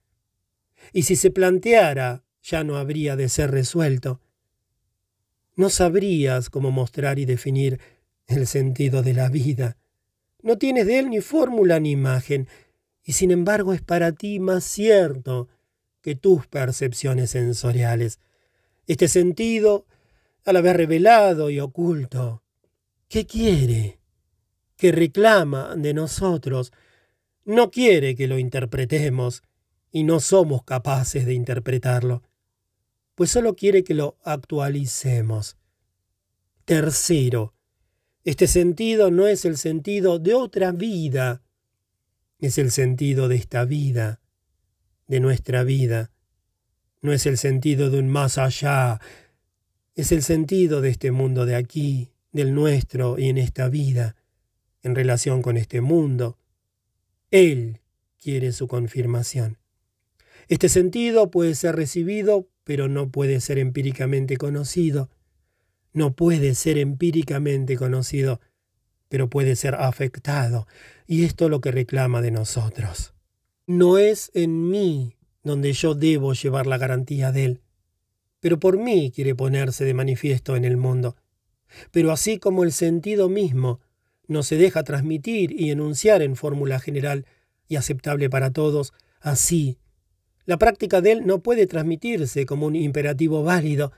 Y 0.93 1.03
si 1.03 1.17
se 1.17 1.31
planteara, 1.31 2.25
ya 2.43 2.65
no 2.65 2.77
habría 2.77 3.17
de 3.17 3.29
ser 3.29 3.51
resuelto. 3.51 4.21
No 5.57 5.71
sabrías 5.71 6.51
cómo 6.51 6.71
mostrar 6.71 7.19
y 7.19 7.25
definir 7.25 7.81
el 8.27 8.47
sentido 8.47 9.03
de 9.03 9.15
la 9.15 9.29
vida. 9.29 9.77
No 10.45 10.59
tienes 10.59 10.87
de 10.87 11.01
él 11.01 11.11
ni 11.11 11.21
fórmula 11.21 11.81
ni 11.81 11.91
imagen, 11.91 12.47
y 13.03 13.15
sin 13.15 13.33
embargo 13.33 13.73
es 13.73 13.83
para 13.83 14.13
ti 14.13 14.39
más 14.39 14.63
cierto 14.63 15.49
que 16.03 16.15
tus 16.15 16.47
percepciones 16.47 17.31
sensoriales. 17.31 18.21
Este 18.87 19.09
sentido, 19.09 19.87
al 20.45 20.57
haber 20.57 20.77
revelado 20.77 21.51
y 21.51 21.59
oculto, 21.59 22.45
¿qué 23.09 23.27
quiere? 23.27 23.99
¿Qué 24.77 24.93
reclama 24.93 25.75
de 25.75 25.95
nosotros? 25.95 26.73
No 27.45 27.73
quiere 27.73 28.15
que 28.15 28.29
lo 28.29 28.39
interpretemos, 28.39 29.43
y 29.91 30.05
no 30.05 30.21
somos 30.21 30.63
capaces 30.63 31.27
de 31.27 31.35
interpretarlo 31.35 32.23
pues 33.15 33.31
solo 33.31 33.55
quiere 33.55 33.85
que 33.85 33.95
lo 33.95 34.17
actualicemos. 34.25 35.57
Tercero, 36.65 37.55
este 38.25 38.47
sentido 38.47 39.11
no 39.11 39.27
es 39.27 39.45
el 39.45 39.57
sentido 39.57 40.19
de 40.19 40.35
otra 40.35 40.73
vida, 40.73 41.43
es 42.39 42.59
el 42.59 42.71
sentido 42.71 43.29
de 43.29 43.37
esta 43.37 43.65
vida, 43.65 44.21
de 45.07 45.21
nuestra 45.21 45.63
vida. 45.63 46.11
No 47.03 47.13
es 47.13 47.27
el 47.27 47.37
sentido 47.37 47.91
de 47.91 47.99
un 47.99 48.09
más 48.09 48.39
allá, 48.39 49.01
es 49.95 50.11
el 50.11 50.23
sentido 50.23 50.81
de 50.81 50.89
este 50.89 51.11
mundo 51.11 51.47
de 51.47 51.55
aquí, 51.55 52.13
del 52.33 52.55
nuestro 52.55 53.19
y 53.19 53.29
en 53.29 53.39
esta 53.39 53.69
vida, 53.69 54.17
en 54.83 54.95
relación 54.95 55.43
con 55.43 55.57
este 55.57 55.81
mundo. 55.81 56.39
Él 57.31 57.81
quiere 58.21 58.53
su 58.53 58.69
confirmación. 58.69 59.59
Este 60.49 60.69
sentido 60.69 61.31
puede 61.31 61.55
ser 61.55 61.77
recibido 61.77 62.49
pero 62.65 62.89
no 62.89 63.11
puede 63.11 63.41
ser 63.41 63.59
empíricamente 63.59 64.37
conocido. 64.37 65.11
No 65.95 66.15
puede 66.15 66.55
ser 66.55 66.77
empíricamente 66.77 67.77
conocido, 67.77 68.41
pero 69.09 69.31
puede 69.31 69.57
ser 69.57 69.77
afectado. 69.77 70.67
Y 71.07 71.25
esto 71.25 71.47
es 71.47 71.51
lo 71.51 71.63
que 71.63 71.71
reclama 71.71 72.21
de 72.21 72.31
nosotros. 72.31 73.15
No 73.67 73.97
es 73.97 74.31
en 74.35 74.69
mí 74.69 75.17
donde 75.43 75.73
yo 75.73 75.95
debo 75.95 76.35
llevar 76.35 76.67
la 76.67 76.77
garantía 76.77 77.33
de 77.33 77.45
él, 77.47 77.61
pero 78.41 78.61
por 78.61 78.77
mí 78.77 79.11
quiere 79.15 79.35
ponerse 79.35 79.87
de 79.87 79.95
manifiesto 79.95 80.57
en 80.57 80.67
el 80.67 80.77
mundo. 80.77 81.17
Pero 81.91 82.13
así 82.13 82.39
como 82.39 82.65
el 82.65 82.73
sentido 82.73 83.31
mismo 83.31 83.81
no 84.27 84.43
se 84.43 84.57
deja 84.57 84.83
transmitir 84.83 85.53
y 85.53 85.71
enunciar 85.71 86.21
en 86.21 86.37
fórmula 86.37 86.79
general 86.79 87.25
y 87.69 87.77
aceptable 87.77 88.29
para 88.29 88.51
todos, 88.51 88.93
así 89.21 89.79
la 90.47 90.59
práctica 90.59 91.01
de 91.01 91.13
él 91.13 91.27
no 91.27 91.43
puede 91.43 91.67
transmitirse 91.67 92.45
como 92.45 92.67
un 92.67 92.77
imperativo 92.77 93.43
válido. 93.43 93.93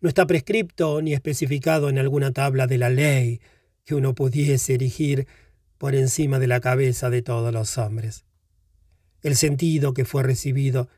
No 0.00 0.08
está 0.08 0.26
prescripto 0.26 1.02
ni 1.02 1.12
especificado 1.12 1.88
en 1.88 1.98
alguna 1.98 2.32
tabla 2.32 2.66
de 2.66 2.78
la 2.78 2.88
ley 2.88 3.40
que 3.84 3.94
uno 3.94 4.14
pudiese 4.14 4.74
erigir 4.74 5.26
por 5.78 5.94
encima 5.94 6.38
de 6.38 6.46
la 6.46 6.60
cabeza 6.60 7.10
de 7.10 7.22
todos 7.22 7.52
los 7.52 7.76
hombres. 7.78 8.24
El 9.22 9.36
sentido 9.36 9.92
que 9.92 10.04
fue 10.04 10.22
recibido 10.22 10.88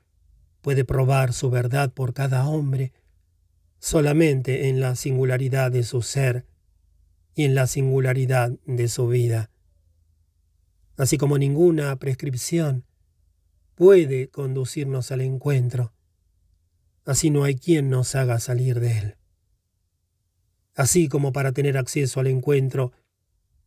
puede 0.60 0.84
probar 0.84 1.32
su 1.32 1.50
verdad 1.50 1.92
por 1.92 2.14
cada 2.14 2.47
hombre 2.48 2.92
solamente 3.81 4.68
en 4.68 4.81
la 4.81 4.94
singularidad 4.94 5.72
de 5.72 5.82
su 5.82 6.02
ser 6.02 6.47
y 7.34 7.44
en 7.44 7.56
la 7.56 7.66
singularidad 7.66 8.52
de 8.64 8.86
su 8.86 9.08
vida. 9.08 9.50
Así 10.97 11.18
como 11.18 11.36
ninguna 11.36 11.97
prescripción 11.97 12.84
puede 13.74 14.28
conducirnos 14.28 15.10
al 15.10 15.22
encuentro. 15.22 15.92
Así 17.05 17.31
no 17.31 17.44
hay 17.44 17.56
quien 17.56 17.90
nos 17.90 18.14
haga 18.14 18.39
salir 18.39 18.81
de 18.81 18.98
él. 18.98 19.16
Así 20.74 21.08
como 21.08 21.32
para 21.32 21.52
tener 21.52 21.76
acceso 21.76 22.20
al 22.20 22.28
encuentro, 22.28 22.92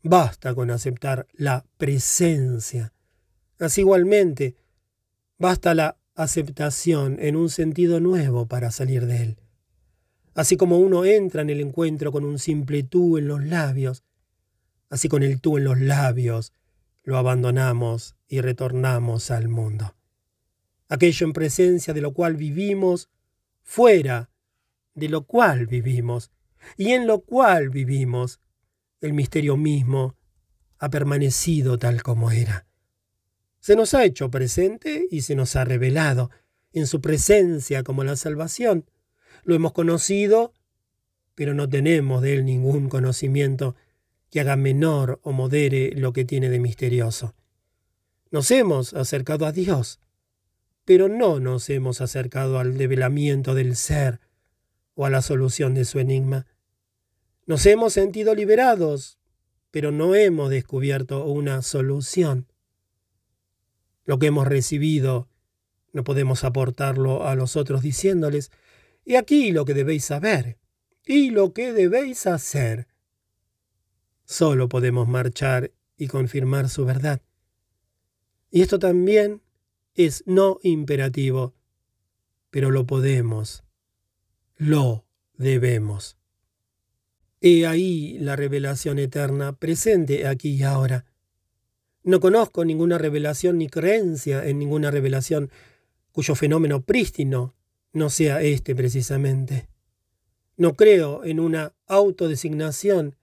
basta 0.01 0.55
con 0.55 0.71
aceptar 0.71 1.27
la 1.33 1.65
presencia. 1.77 2.93
Así 3.59 3.81
igualmente, 3.81 4.55
basta 5.37 5.75
la 5.75 5.97
aceptación 6.15 7.17
en 7.19 7.35
un 7.35 7.49
sentido 7.49 7.99
nuevo 7.99 8.47
para 8.47 8.71
salir 8.71 9.05
de 9.05 9.23
él. 9.23 9.37
Así 10.33 10.57
como 10.57 10.79
uno 10.79 11.05
entra 11.05 11.41
en 11.41 11.49
el 11.49 11.61
encuentro 11.61 12.11
con 12.11 12.25
un 12.25 12.39
simple 12.39 12.83
tú 12.83 13.17
en 13.17 13.27
los 13.27 13.43
labios, 13.43 14.03
así 14.89 15.07
con 15.09 15.23
el 15.23 15.41
tú 15.41 15.57
en 15.57 15.65
los 15.65 15.79
labios 15.79 16.53
lo 17.03 17.17
abandonamos 17.17 18.15
y 18.27 18.41
retornamos 18.41 19.31
al 19.31 19.47
mundo 19.47 19.95
aquello 20.89 21.25
en 21.25 21.33
presencia 21.33 21.93
de 21.93 22.01
lo 22.01 22.13
cual 22.13 22.35
vivimos, 22.35 23.09
fuera 23.65 24.29
de 24.93 25.09
lo 25.09 25.25
cual 25.25 25.65
vivimos, 25.65 26.31
y 26.77 26.91
en 26.91 27.05
lo 27.05 27.21
cual 27.21 27.69
vivimos, 27.69 28.39
el 29.01 29.13
misterio 29.13 29.57
mismo 29.57 30.15
ha 30.79 30.89
permanecido 30.89 31.77
tal 31.77 32.01
como 32.01 32.31
era. 32.31 32.65
Se 33.59 33.75
nos 33.75 33.93
ha 33.93 34.05
hecho 34.05 34.31
presente 34.31 35.07
y 35.09 35.23
se 35.23 35.35
nos 35.35 35.55
ha 35.55 35.65
revelado 35.65 36.29
en 36.71 36.87
su 36.87 37.01
presencia 37.01 37.83
como 37.83 38.03
la 38.03 38.15
salvación. 38.15 38.89
Lo 39.43 39.55
hemos 39.55 39.73
conocido, 39.73 40.53
pero 41.33 41.53
no 41.53 41.67
tenemos 41.67 42.21
de 42.21 42.35
él 42.35 42.45
ningún 42.45 42.87
conocimiento 42.87 43.75
que 44.29 44.39
haga 44.41 44.55
menor 44.55 45.19
o 45.23 45.31
modere 45.31 45.91
lo 45.95 46.13
que 46.13 46.25
tiene 46.25 46.49
de 46.49 46.59
misterioso. 46.59 47.35
Nos 48.31 48.51
hemos 48.51 48.93
acercado 48.93 49.45
a 49.45 49.51
Dios, 49.51 49.99
pero 50.85 51.09
no 51.09 51.39
nos 51.39 51.69
hemos 51.69 51.99
acercado 51.99 52.59
al 52.59 52.77
develamiento 52.77 53.55
del 53.55 53.75
ser 53.75 54.21
o 54.93 55.05
a 55.05 55.09
la 55.09 55.21
solución 55.21 55.73
de 55.73 55.83
su 55.83 55.99
enigma. 55.99 56.45
Nos 57.47 57.65
hemos 57.65 57.93
sentido 57.93 58.33
liberados, 58.33 59.17
pero 59.71 59.91
no 59.91 60.15
hemos 60.15 60.49
descubierto 60.49 61.25
una 61.25 61.61
solución. 61.63 62.47
Lo 64.05 64.19
que 64.19 64.27
hemos 64.27 64.47
recibido 64.47 65.27
no 65.91 66.03
podemos 66.03 66.43
aportarlo 66.43 67.25
a 67.25 67.35
los 67.35 67.55
otros 67.55 67.81
diciéndoles, 67.81 68.51
y 69.05 69.15
aquí 69.15 69.51
lo 69.51 69.65
que 69.65 69.73
debéis 69.73 70.05
saber, 70.05 70.57
y 71.05 71.29
lo 71.29 71.53
que 71.53 71.71
debéis 71.71 72.27
hacer. 72.27 72.87
Solo 74.25 74.67
podemos 74.67 75.07
marchar 75.07 75.71
y 75.97 76.07
confirmar 76.07 76.67
su 76.69 76.83
verdad. 76.83 77.21
Y 78.51 78.61
esto 78.61 78.77
también 78.77 79.41
es 79.95 80.23
no 80.25 80.59
imperativo, 80.61 81.53
pero 82.51 82.71
lo 82.71 82.85
podemos, 82.85 83.63
lo 84.57 85.05
debemos. 85.33 86.17
He 87.41 87.65
ahí 87.65 88.17
la 88.19 88.35
revelación 88.35 88.99
eterna 88.99 89.53
presente 89.53 90.27
aquí 90.27 90.55
y 90.55 90.63
ahora. 90.63 91.05
No 92.03 92.19
conozco 92.19 92.65
ninguna 92.65 92.97
revelación 92.97 93.57
ni 93.57 93.67
creencia 93.67 94.45
en 94.45 94.59
ninguna 94.59 94.91
revelación 94.91 95.49
cuyo 96.11 96.35
fenómeno 96.35 96.81
prístino 96.81 97.55
no 97.93 98.09
sea 98.09 98.41
este 98.41 98.75
precisamente. 98.75 99.67
No 100.57 100.75
creo 100.75 101.23
en 101.25 101.39
una 101.39 101.73
autodesignación, 101.87 103.15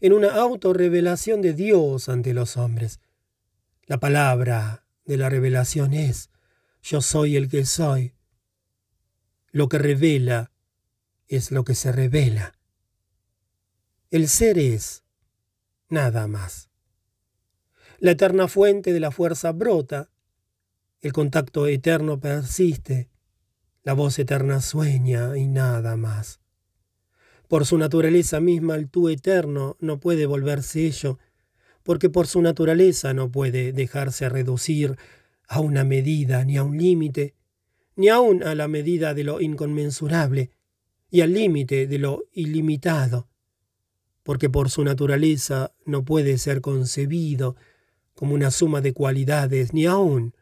en 0.00 0.12
una 0.12 0.34
autorrevelación 0.34 1.42
de 1.42 1.52
Dios 1.52 2.08
ante 2.08 2.34
los 2.34 2.56
hombres. 2.56 3.00
La 3.86 3.98
palabra 3.98 4.79
de 5.04 5.16
la 5.16 5.28
revelación 5.28 5.92
es, 5.92 6.30
yo 6.82 7.00
soy 7.00 7.36
el 7.36 7.48
que 7.48 7.66
soy. 7.66 8.14
Lo 9.50 9.68
que 9.68 9.78
revela 9.78 10.52
es 11.28 11.50
lo 11.50 11.64
que 11.64 11.74
se 11.74 11.92
revela. 11.92 12.58
El 14.10 14.28
ser 14.28 14.58
es 14.58 15.04
nada 15.88 16.26
más. 16.26 16.70
La 17.98 18.12
eterna 18.12 18.48
fuente 18.48 18.92
de 18.92 19.00
la 19.00 19.10
fuerza 19.10 19.52
brota, 19.52 20.10
el 21.00 21.12
contacto 21.12 21.66
eterno 21.66 22.20
persiste, 22.20 23.08
La 23.82 23.94
voz 23.94 24.18
eterna 24.18 24.60
sueña 24.60 25.36
y 25.38 25.46
nada 25.46 25.96
más. 25.96 26.40
Por 27.48 27.64
su 27.64 27.78
naturaleza 27.78 28.38
misma 28.38 28.76
el 28.76 28.90
tú 28.90 29.08
eterno 29.08 29.76
no 29.80 29.98
puede 29.98 30.26
volverse 30.26 30.86
ello, 30.86 31.18
porque 31.82 32.10
por 32.10 32.26
su 32.26 32.42
naturaleza 32.42 33.14
no 33.14 33.30
puede 33.30 33.72
dejarse 33.72 34.28
reducir 34.28 34.96
a 35.48 35.60
una 35.60 35.84
medida 35.84 36.44
ni 36.44 36.56
a 36.56 36.62
un 36.62 36.78
límite, 36.78 37.34
ni 37.96 38.08
aun 38.08 38.42
a 38.42 38.54
la 38.54 38.68
medida 38.68 39.14
de 39.14 39.24
lo 39.24 39.40
inconmensurable 39.40 40.50
y 41.10 41.22
al 41.22 41.32
límite 41.32 41.86
de 41.86 41.98
lo 41.98 42.24
ilimitado, 42.32 43.28
porque 44.22 44.48
por 44.48 44.70
su 44.70 44.84
naturaleza 44.84 45.72
no 45.84 46.04
puede 46.04 46.38
ser 46.38 46.60
concebido 46.60 47.56
como 48.14 48.34
una 48.34 48.50
suma 48.50 48.80
de 48.80 48.92
cualidades, 48.92 49.72
ni 49.72 49.86
aun 49.86 50.34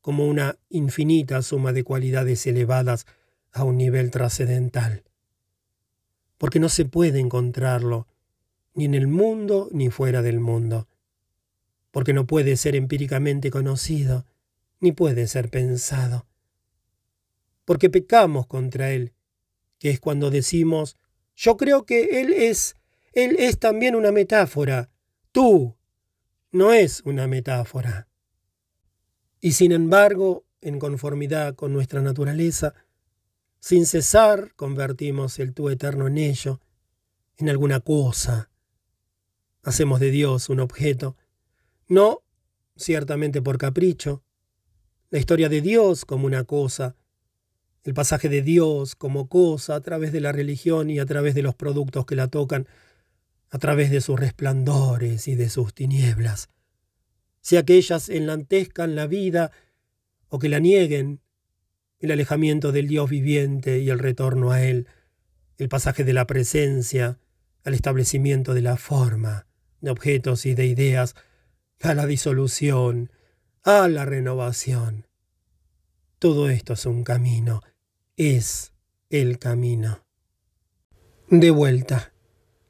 como 0.00 0.26
una 0.26 0.58
infinita 0.68 1.42
suma 1.42 1.72
de 1.72 1.84
cualidades 1.84 2.46
elevadas 2.46 3.06
a 3.52 3.64
un 3.64 3.76
nivel 3.76 4.10
trascendental, 4.10 5.04
porque 6.38 6.60
no 6.60 6.68
se 6.68 6.84
puede 6.84 7.20
encontrarlo 7.20 8.06
ni 8.74 8.84
en 8.84 8.94
el 8.94 9.08
mundo 9.08 9.68
ni 9.72 9.90
fuera 9.90 10.22
del 10.22 10.40
mundo, 10.40 10.88
porque 11.90 12.12
no 12.12 12.26
puede 12.26 12.56
ser 12.56 12.76
empíricamente 12.76 13.50
conocido, 13.50 14.26
ni 14.80 14.92
puede 14.92 15.26
ser 15.26 15.50
pensado, 15.50 16.26
porque 17.64 17.90
pecamos 17.90 18.46
contra 18.46 18.92
Él, 18.92 19.12
que 19.78 19.90
es 19.90 20.00
cuando 20.00 20.30
decimos, 20.30 20.96
yo 21.36 21.56
creo 21.56 21.84
que 21.84 22.20
Él 22.20 22.32
es, 22.32 22.76
Él 23.12 23.36
es 23.38 23.58
también 23.58 23.94
una 23.94 24.12
metáfora, 24.12 24.90
tú 25.32 25.76
no 26.52 26.72
es 26.72 27.02
una 27.04 27.26
metáfora. 27.26 28.08
Y 29.40 29.52
sin 29.52 29.72
embargo, 29.72 30.44
en 30.60 30.78
conformidad 30.78 31.54
con 31.54 31.72
nuestra 31.72 32.02
naturaleza, 32.02 32.74
sin 33.58 33.86
cesar 33.86 34.54
convertimos 34.54 35.38
el 35.38 35.54
tú 35.54 35.70
eterno 35.70 36.06
en 36.06 36.18
ello, 36.18 36.60
en 37.38 37.48
alguna 37.48 37.80
cosa. 37.80 38.49
Hacemos 39.62 40.00
de 40.00 40.10
Dios 40.10 40.48
un 40.48 40.60
objeto, 40.60 41.16
no 41.88 42.22
ciertamente 42.76 43.42
por 43.42 43.58
capricho, 43.58 44.22
la 45.10 45.18
historia 45.18 45.48
de 45.48 45.60
Dios 45.60 46.04
como 46.04 46.26
una 46.26 46.44
cosa, 46.44 46.96
el 47.82 47.94
pasaje 47.94 48.28
de 48.28 48.42
Dios 48.42 48.94
como 48.94 49.28
cosa 49.28 49.74
a 49.74 49.80
través 49.80 50.12
de 50.12 50.20
la 50.20 50.32
religión 50.32 50.90
y 50.90 50.98
a 50.98 51.06
través 51.06 51.34
de 51.34 51.42
los 51.42 51.54
productos 51.54 52.06
que 52.06 52.16
la 52.16 52.28
tocan, 52.28 52.66
a 53.50 53.58
través 53.58 53.90
de 53.90 54.00
sus 54.00 54.18
resplandores 54.18 55.26
y 55.28 55.34
de 55.34 55.50
sus 55.50 55.74
tinieblas, 55.74 56.48
sea 57.40 57.64
que 57.64 57.74
ellas 57.74 58.08
enlantezcan 58.08 58.94
la 58.94 59.06
vida 59.06 59.50
o 60.28 60.38
que 60.38 60.48
la 60.48 60.60
nieguen, 60.60 61.20
el 61.98 62.12
alejamiento 62.12 62.72
del 62.72 62.86
Dios 62.86 63.10
viviente 63.10 63.80
y 63.80 63.90
el 63.90 63.98
retorno 63.98 64.52
a 64.52 64.62
Él, 64.62 64.86
el 65.58 65.68
pasaje 65.68 66.04
de 66.04 66.14
la 66.14 66.26
presencia 66.26 67.18
al 67.64 67.74
establecimiento 67.74 68.54
de 68.54 68.62
la 68.62 68.76
forma, 68.76 69.46
de 69.80 69.90
objetos 69.90 70.46
y 70.46 70.54
de 70.54 70.66
ideas, 70.66 71.14
a 71.80 71.94
la 71.94 72.06
disolución, 72.06 73.10
a 73.62 73.88
la 73.88 74.04
renovación. 74.04 75.06
Todo 76.18 76.50
esto 76.50 76.74
es 76.74 76.84
un 76.86 77.04
camino, 77.04 77.62
es 78.16 78.72
el 79.08 79.38
camino. 79.38 80.04
De 81.28 81.50
vuelta. 81.50 82.12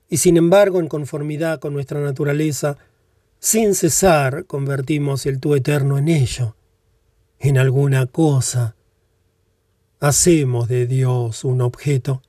Y 0.09 0.19
sin 0.19 0.37
embargo, 0.37 0.81
en 0.81 0.89
conformidad 0.89 1.61
con 1.61 1.73
nuestra 1.73 2.01
naturaleza, 2.01 2.79
sin 3.39 3.75
cesar 3.75 4.47
convertimos 4.47 5.25
el 5.27 5.41
tú 5.41 5.55
eterno 5.55 5.99
en 5.99 6.09
ello, 6.09 6.57
en 7.39 7.59
alguna 7.59 8.07
cosa. 8.07 8.77
Hacemos 9.99 10.69
de 10.69 10.87
Dios 10.87 11.45
un 11.45 11.61
objeto, 11.63 12.23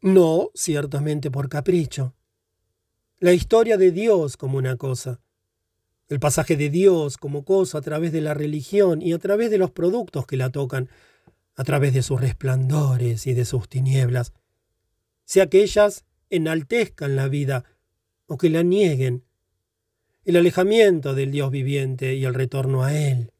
no 0.00 0.50
ciertamente 0.54 1.30
por 1.30 1.48
capricho. 1.48 2.14
La 3.22 3.32
historia 3.32 3.76
de 3.76 3.92
Dios 3.92 4.36
como 4.36 4.58
una 4.58 4.76
cosa, 4.76 5.20
el 6.08 6.18
pasaje 6.18 6.56
de 6.56 6.70
Dios 6.70 7.16
como 7.18 7.44
cosa 7.44 7.78
a 7.78 7.80
través 7.80 8.10
de 8.10 8.20
la 8.20 8.34
religión 8.34 9.00
y 9.00 9.12
a 9.12 9.18
través 9.20 9.48
de 9.48 9.58
los 9.58 9.70
productos 9.70 10.26
que 10.26 10.36
la 10.36 10.50
tocan, 10.50 10.88
a 11.54 11.62
través 11.62 11.94
de 11.94 12.02
sus 12.02 12.20
resplandores 12.20 13.28
y 13.28 13.34
de 13.34 13.44
sus 13.44 13.68
tinieblas, 13.68 14.32
sea 15.24 15.46
que 15.46 15.62
ellas 15.62 16.04
enaltezcan 16.30 17.14
la 17.14 17.28
vida 17.28 17.64
o 18.26 18.38
que 18.38 18.50
la 18.50 18.64
nieguen, 18.64 19.22
el 20.24 20.34
alejamiento 20.34 21.14
del 21.14 21.30
Dios 21.30 21.52
viviente 21.52 22.16
y 22.16 22.24
el 22.24 22.34
retorno 22.34 22.82
a 22.82 22.92
Él, 22.92 23.30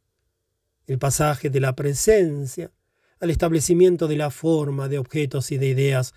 el 0.87 1.01
pasaje 1.01 1.51
de 1.51 1.59
la 1.59 1.75
presencia 1.75 2.71
al 3.19 3.31
establecimiento 3.31 4.07
de 4.07 4.15
la 4.15 4.31
forma 4.31 4.89
de 4.89 5.01
objetos 5.01 5.51
y 5.51 5.59
de 5.59 5.67
ideas, 5.67 6.15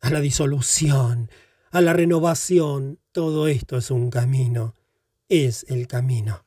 a 0.00 0.10
la 0.10 0.20
disolución, 0.20 1.30
a 1.70 1.80
la 1.80 1.92
renovación, 1.92 2.98
todo 3.12 3.48
esto 3.48 3.76
es 3.76 3.90
un 3.90 4.10
camino 4.10 4.74
es 5.28 5.66
el 5.68 5.86
camino. 5.86 6.44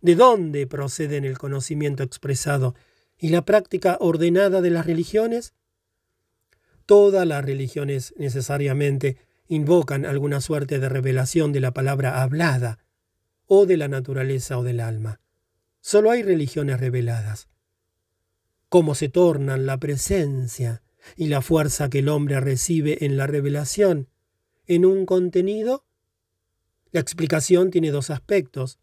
¿De 0.00 0.14
dónde 0.14 0.66
proceden 0.66 1.24
el 1.24 1.38
conocimiento 1.38 2.02
expresado 2.02 2.74
y 3.18 3.30
la 3.30 3.44
práctica 3.44 3.96
ordenada 4.00 4.60
de 4.60 4.70
las 4.70 4.86
religiones? 4.86 5.54
Todas 6.84 7.26
las 7.26 7.44
religiones 7.44 8.14
necesariamente 8.16 9.16
invocan 9.48 10.04
alguna 10.04 10.40
suerte 10.40 10.78
de 10.78 10.88
revelación 10.88 11.52
de 11.52 11.60
la 11.60 11.72
palabra 11.72 12.22
hablada, 12.22 12.78
o 13.48 13.64
de 13.64 13.76
la 13.76 13.86
naturaleza 13.86 14.58
o 14.58 14.64
del 14.64 14.80
alma. 14.80 15.20
Solo 15.80 16.10
hay 16.10 16.24
religiones 16.24 16.80
reveladas. 16.80 17.48
¿Cómo 18.68 18.96
se 18.96 19.08
tornan 19.08 19.66
la 19.66 19.78
presencia 19.78 20.82
y 21.16 21.28
la 21.28 21.42
fuerza 21.42 21.88
que 21.88 22.00
el 22.00 22.08
hombre 22.08 22.40
recibe 22.40 23.04
en 23.04 23.16
la 23.16 23.28
revelación 23.28 24.08
en 24.66 24.84
un 24.84 25.06
contenido? 25.06 25.84
La 26.92 27.00
explicación 27.00 27.70
tiene 27.70 27.90
dos 27.90 28.10
aspectos. 28.10 28.78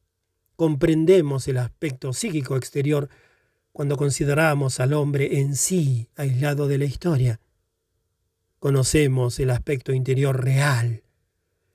Comprendemos 0.55 1.47
el 1.47 1.57
aspecto 1.57 2.13
psíquico 2.13 2.57
exterior 2.57 3.09
cuando 3.71 3.97
consideramos 3.97 4.79
al 4.79 4.93
hombre 4.93 5.39
en 5.39 5.55
sí 5.55 6.09
aislado 6.15 6.67
de 6.67 6.77
la 6.77 6.85
historia. 6.85 7.39
Conocemos 8.59 9.39
el 9.39 9.49
aspecto 9.49 9.93
interior 9.93 10.43
real, 10.43 11.03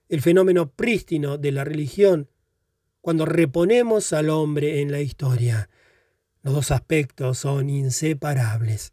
el 0.08 0.22
fenómeno 0.22 0.70
prístino 0.70 1.36
de 1.36 1.52
la 1.52 1.64
religión, 1.64 2.30
cuando 3.00 3.26
reponemos 3.26 4.12
al 4.12 4.30
hombre 4.30 4.80
en 4.80 4.92
la 4.92 5.00
historia. 5.00 5.68
Los 6.42 6.54
dos 6.54 6.70
aspectos 6.70 7.38
son 7.38 7.68
inseparables. 7.68 8.92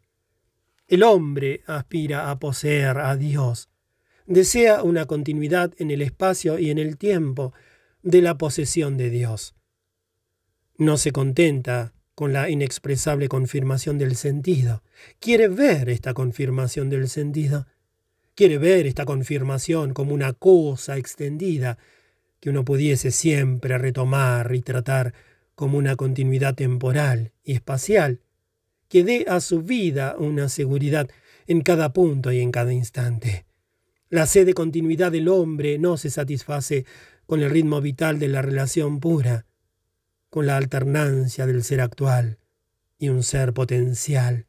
El 0.88 1.02
hombre 1.02 1.62
aspira 1.66 2.30
a 2.30 2.38
poseer 2.38 2.98
a 2.98 3.16
Dios, 3.16 3.70
desea 4.26 4.82
una 4.82 5.06
continuidad 5.06 5.72
en 5.78 5.90
el 5.90 6.02
espacio 6.02 6.58
y 6.58 6.70
en 6.70 6.78
el 6.78 6.96
tiempo 6.98 7.52
de 8.02 8.22
la 8.22 8.38
posesión 8.38 8.96
de 8.96 9.10
Dios. 9.10 9.54
No 10.76 10.96
se 10.96 11.12
contenta 11.12 11.94
con 12.14 12.32
la 12.32 12.48
inexpresable 12.50 13.28
confirmación 13.28 13.98
del 13.98 14.16
sentido. 14.16 14.82
Quiere 15.20 15.48
ver 15.48 15.88
esta 15.88 16.14
confirmación 16.14 16.90
del 16.90 17.08
sentido. 17.08 17.66
Quiere 18.34 18.58
ver 18.58 18.86
esta 18.86 19.04
confirmación 19.04 19.94
como 19.94 20.14
una 20.14 20.32
cosa 20.32 20.96
extendida 20.96 21.78
que 22.40 22.50
uno 22.50 22.64
pudiese 22.64 23.10
siempre 23.10 23.78
retomar 23.78 24.54
y 24.54 24.60
tratar 24.60 25.14
como 25.54 25.78
una 25.78 25.96
continuidad 25.96 26.54
temporal 26.54 27.32
y 27.42 27.54
espacial, 27.54 28.20
que 28.88 29.04
dé 29.04 29.24
a 29.28 29.40
su 29.40 29.62
vida 29.62 30.16
una 30.18 30.48
seguridad 30.48 31.08
en 31.46 31.62
cada 31.62 31.92
punto 31.92 32.30
y 32.30 32.40
en 32.40 32.52
cada 32.52 32.72
instante. 32.72 33.46
La 34.08 34.26
sed 34.26 34.46
de 34.46 34.54
continuidad 34.54 35.10
del 35.10 35.28
hombre 35.28 35.78
no 35.78 35.96
se 35.96 36.10
satisface 36.10 36.86
con 37.26 37.42
el 37.42 37.50
ritmo 37.50 37.80
vital 37.80 38.18
de 38.20 38.28
la 38.28 38.40
relación 38.40 39.00
pura, 39.00 39.46
con 40.30 40.46
la 40.46 40.56
alternancia 40.56 41.46
del 41.46 41.64
ser 41.64 41.80
actual 41.80 42.38
y 42.98 43.08
un 43.08 43.22
ser 43.22 43.52
potencial, 43.52 44.46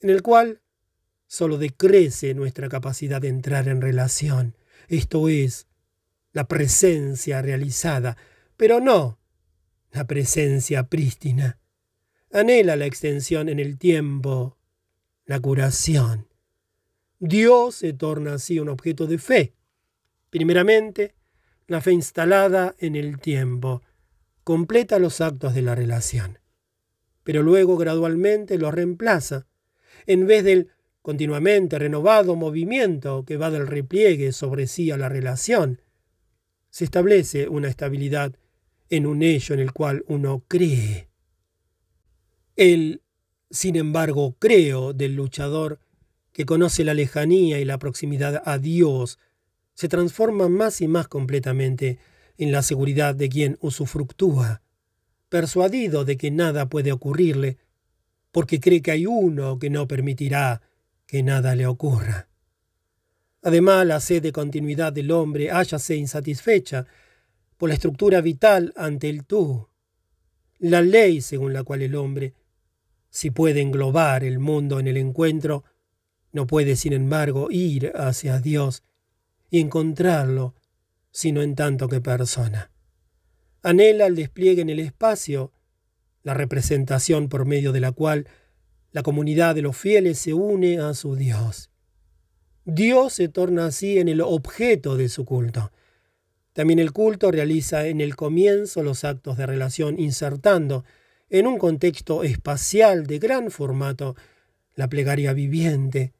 en 0.00 0.10
el 0.10 0.22
cual 0.22 0.62
solo 1.26 1.58
decrece 1.58 2.32
nuestra 2.34 2.68
capacidad 2.68 3.20
de 3.20 3.28
entrar 3.28 3.68
en 3.68 3.80
relación, 3.80 4.56
esto 4.88 5.28
es, 5.28 5.66
la 6.32 6.48
presencia 6.48 7.42
realizada, 7.42 8.16
pero 8.56 8.80
no 8.80 9.18
la 9.90 10.06
presencia 10.06 10.88
prístina. 10.88 11.58
Anhela 12.32 12.76
la 12.76 12.86
extensión 12.86 13.48
en 13.48 13.58
el 13.58 13.78
tiempo, 13.78 14.58
la 15.24 15.40
curación, 15.40 16.28
Dios 17.18 17.76
se 17.76 17.92
torna 17.92 18.34
así 18.34 18.58
un 18.58 18.68
objeto 18.68 19.06
de 19.06 19.18
fe. 19.18 19.54
Primeramente, 20.30 21.14
la 21.66 21.80
fe 21.80 21.92
instalada 21.92 22.74
en 22.78 22.94
el 22.94 23.18
tiempo 23.18 23.82
completa 24.44 24.98
los 24.98 25.20
actos 25.20 25.54
de 25.54 25.62
la 25.62 25.74
relación, 25.74 26.38
pero 27.24 27.42
luego 27.42 27.76
gradualmente 27.76 28.58
los 28.58 28.72
reemplaza, 28.72 29.46
en 30.06 30.26
vez 30.26 30.44
del 30.44 30.70
continuamente 31.02 31.78
renovado 31.78 32.36
movimiento 32.36 33.24
que 33.24 33.36
va 33.36 33.50
del 33.50 33.66
repliegue 33.66 34.32
sobre 34.32 34.66
sí 34.66 34.90
a 34.90 34.96
la 34.96 35.08
relación. 35.08 35.80
Se 36.70 36.84
establece 36.84 37.48
una 37.48 37.68
estabilidad 37.68 38.36
en 38.90 39.06
un 39.06 39.22
ello 39.22 39.54
en 39.54 39.60
el 39.60 39.72
cual 39.72 40.04
uno 40.06 40.44
cree. 40.46 41.08
El 42.56 43.02
Sin 43.50 43.76
embargo, 43.76 44.36
creo 44.38 44.92
del 44.92 45.14
luchador 45.14 45.78
que 46.36 46.44
conoce 46.44 46.84
la 46.84 46.92
lejanía 46.92 47.60
y 47.60 47.64
la 47.64 47.78
proximidad 47.78 48.42
a 48.44 48.58
Dios, 48.58 49.18
se 49.72 49.88
transforma 49.88 50.50
más 50.50 50.82
y 50.82 50.86
más 50.86 51.08
completamente 51.08 51.98
en 52.36 52.52
la 52.52 52.60
seguridad 52.60 53.14
de 53.14 53.30
quien 53.30 53.56
usufructúa, 53.62 54.60
persuadido 55.30 56.04
de 56.04 56.18
que 56.18 56.30
nada 56.30 56.68
puede 56.68 56.92
ocurrirle, 56.92 57.56
porque 58.32 58.60
cree 58.60 58.82
que 58.82 58.90
hay 58.90 59.06
uno 59.06 59.58
que 59.58 59.70
no 59.70 59.88
permitirá 59.88 60.60
que 61.06 61.22
nada 61.22 61.56
le 61.56 61.66
ocurra. 61.66 62.28
Además, 63.40 63.86
la 63.86 63.98
sed 63.98 64.22
de 64.22 64.32
continuidad 64.32 64.92
del 64.92 65.12
hombre 65.12 65.50
hállase 65.50 65.96
insatisfecha 65.96 66.86
por 67.56 67.70
la 67.70 67.76
estructura 67.76 68.20
vital 68.20 68.74
ante 68.76 69.08
el 69.08 69.24
tú, 69.24 69.70
la 70.58 70.82
ley 70.82 71.22
según 71.22 71.54
la 71.54 71.64
cual 71.64 71.80
el 71.80 71.94
hombre, 71.94 72.34
si 73.08 73.30
puede 73.30 73.62
englobar 73.62 74.22
el 74.22 74.38
mundo 74.38 74.78
en 74.78 74.88
el 74.88 74.98
encuentro, 74.98 75.64
no 76.36 76.46
puede, 76.46 76.76
sin 76.76 76.92
embargo, 76.92 77.48
ir 77.50 77.92
hacia 77.96 78.38
Dios 78.38 78.84
y 79.50 79.58
encontrarlo, 79.58 80.54
sino 81.10 81.42
en 81.42 81.56
tanto 81.56 81.88
que 81.88 82.00
persona. 82.00 82.70
Anhela 83.62 84.06
el 84.06 84.14
despliegue 84.14 84.62
en 84.62 84.70
el 84.70 84.78
espacio, 84.78 85.50
la 86.22 86.34
representación 86.34 87.28
por 87.28 87.46
medio 87.46 87.72
de 87.72 87.80
la 87.80 87.90
cual 87.90 88.28
la 88.92 89.02
comunidad 89.02 89.54
de 89.54 89.62
los 89.62 89.76
fieles 89.76 90.18
se 90.18 90.34
une 90.34 90.78
a 90.78 90.92
su 90.94 91.16
Dios. 91.16 91.70
Dios 92.64 93.14
se 93.14 93.28
torna 93.28 93.66
así 93.66 93.98
en 93.98 94.08
el 94.08 94.20
objeto 94.20 94.96
de 94.96 95.08
su 95.08 95.24
culto. 95.24 95.72
También 96.52 96.78
el 96.78 96.92
culto 96.92 97.30
realiza 97.30 97.86
en 97.86 98.00
el 98.00 98.14
comienzo 98.14 98.82
los 98.82 99.04
actos 99.04 99.36
de 99.36 99.46
relación 99.46 99.98
insertando 99.98 100.84
en 101.30 101.46
un 101.46 101.58
contexto 101.58 102.24
espacial 102.24 103.06
de 103.06 103.18
gran 103.18 103.50
formato 103.50 104.16
la 104.74 104.88
plegaria 104.88 105.32
viviente, 105.32 106.12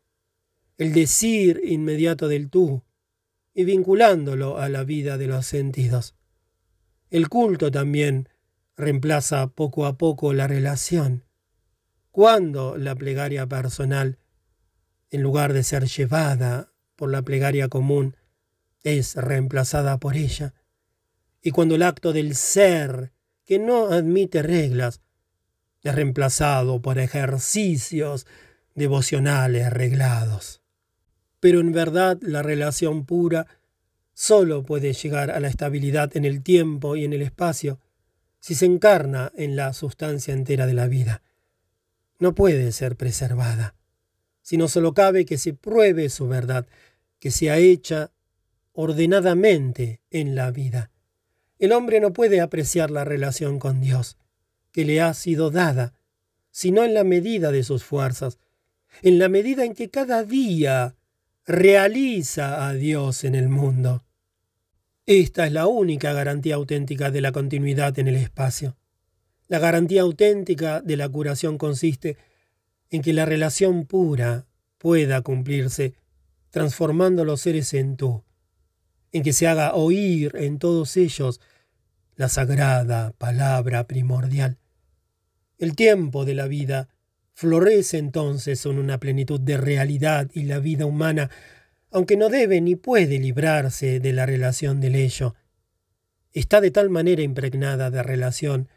el 0.78 0.92
decir 0.92 1.60
inmediato 1.64 2.28
del 2.28 2.50
tú 2.50 2.82
y 3.54 3.64
vinculándolo 3.64 4.58
a 4.58 4.68
la 4.68 4.84
vida 4.84 5.16
de 5.16 5.26
los 5.26 5.46
sentidos. 5.46 6.14
El 7.10 7.28
culto 7.28 7.70
también 7.70 8.28
reemplaza 8.76 9.46
poco 9.48 9.86
a 9.86 9.96
poco 9.96 10.32
la 10.32 10.46
relación. 10.46 11.24
Cuando 12.10 12.76
la 12.76 12.94
plegaria 12.94 13.46
personal 13.46 14.18
en 15.10 15.22
lugar 15.22 15.52
de 15.52 15.62
ser 15.62 15.86
llevada 15.86 16.72
por 16.96 17.10
la 17.10 17.22
plegaria 17.22 17.68
común, 17.68 18.16
es 18.82 19.14
reemplazada 19.14 19.98
por 19.98 20.16
ella. 20.16 20.54
Y 21.42 21.50
cuando 21.50 21.74
el 21.74 21.82
acto 21.82 22.12
del 22.12 22.34
ser, 22.34 23.12
que 23.44 23.58
no 23.58 23.86
admite 23.86 24.42
reglas, 24.42 25.00
es 25.82 25.94
reemplazado 25.94 26.82
por 26.82 26.98
ejercicios 26.98 28.26
devocionales 28.74 29.64
arreglados. 29.64 30.62
Pero 31.40 31.60
en 31.60 31.72
verdad 31.72 32.18
la 32.22 32.42
relación 32.42 33.04
pura 33.04 33.46
solo 34.14 34.64
puede 34.64 34.92
llegar 34.92 35.30
a 35.30 35.40
la 35.40 35.48
estabilidad 35.48 36.16
en 36.16 36.24
el 36.24 36.42
tiempo 36.42 36.96
y 36.96 37.04
en 37.04 37.12
el 37.12 37.22
espacio 37.22 37.80
si 38.40 38.54
se 38.54 38.66
encarna 38.66 39.32
en 39.34 39.56
la 39.56 39.72
sustancia 39.72 40.32
entera 40.32 40.66
de 40.66 40.74
la 40.74 40.86
vida. 40.86 41.22
No 42.18 42.34
puede 42.34 42.72
ser 42.72 42.96
preservada 42.96 43.76
sino 44.46 44.68
solo 44.68 44.94
cabe 44.94 45.24
que 45.24 45.38
se 45.38 45.54
pruebe 45.54 46.08
su 46.08 46.28
verdad, 46.28 46.68
que 47.18 47.32
sea 47.32 47.58
hecha 47.58 48.12
ordenadamente 48.74 50.02
en 50.12 50.36
la 50.36 50.52
vida. 50.52 50.92
El 51.58 51.72
hombre 51.72 51.98
no 51.98 52.12
puede 52.12 52.40
apreciar 52.40 52.92
la 52.92 53.04
relación 53.04 53.58
con 53.58 53.80
Dios, 53.80 54.18
que 54.70 54.84
le 54.84 55.00
ha 55.00 55.14
sido 55.14 55.50
dada, 55.50 55.94
sino 56.52 56.84
en 56.84 56.94
la 56.94 57.02
medida 57.02 57.50
de 57.50 57.64
sus 57.64 57.82
fuerzas, 57.82 58.38
en 59.02 59.18
la 59.18 59.28
medida 59.28 59.64
en 59.64 59.74
que 59.74 59.90
cada 59.90 60.22
día 60.22 60.94
realiza 61.46 62.66
a 62.66 62.72
Dios 62.72 63.22
en 63.22 63.36
el 63.36 63.48
mundo. 63.48 64.04
Esta 65.06 65.46
es 65.46 65.52
la 65.52 65.68
única 65.68 66.12
garantía 66.12 66.56
auténtica 66.56 67.12
de 67.12 67.20
la 67.20 67.30
continuidad 67.30 67.96
en 68.00 68.08
el 68.08 68.16
espacio. 68.16 68.76
La 69.46 69.60
garantía 69.60 70.02
auténtica 70.02 70.80
de 70.80 70.96
la 70.96 71.08
curación 71.08 71.56
consiste 71.56 72.16
en 72.90 73.00
que 73.00 73.12
la 73.12 73.26
relación 73.26 73.86
pura 73.86 74.46
pueda 74.78 75.20
cumplirse, 75.20 75.94
transformando 76.50 77.24
los 77.24 77.42
seres 77.42 77.72
en 77.74 77.96
tú, 77.96 78.24
en 79.12 79.22
que 79.22 79.32
se 79.32 79.46
haga 79.46 79.74
oír 79.74 80.34
en 80.34 80.58
todos 80.58 80.96
ellos 80.96 81.40
la 82.16 82.28
sagrada 82.28 83.12
palabra 83.18 83.86
primordial. 83.86 84.58
El 85.58 85.76
tiempo 85.76 86.24
de 86.24 86.34
la 86.34 86.48
vida 86.48 86.88
florece 87.36 87.98
entonces 87.98 88.64
en 88.64 88.78
una 88.78 88.98
plenitud 88.98 89.38
de 89.38 89.58
realidad 89.58 90.30
y 90.32 90.44
la 90.44 90.58
vida 90.58 90.86
humana, 90.86 91.30
aunque 91.90 92.16
no 92.16 92.30
debe 92.30 92.62
ni 92.62 92.76
puede 92.76 93.18
librarse 93.18 94.00
de 94.00 94.14
la 94.14 94.24
relación 94.24 94.80
del 94.80 94.94
ello, 94.94 95.34
está 96.32 96.62
de 96.62 96.70
tal 96.70 96.88
manera 96.88 97.20
impregnada 97.20 97.90
de 97.90 98.02
relación 98.02 98.70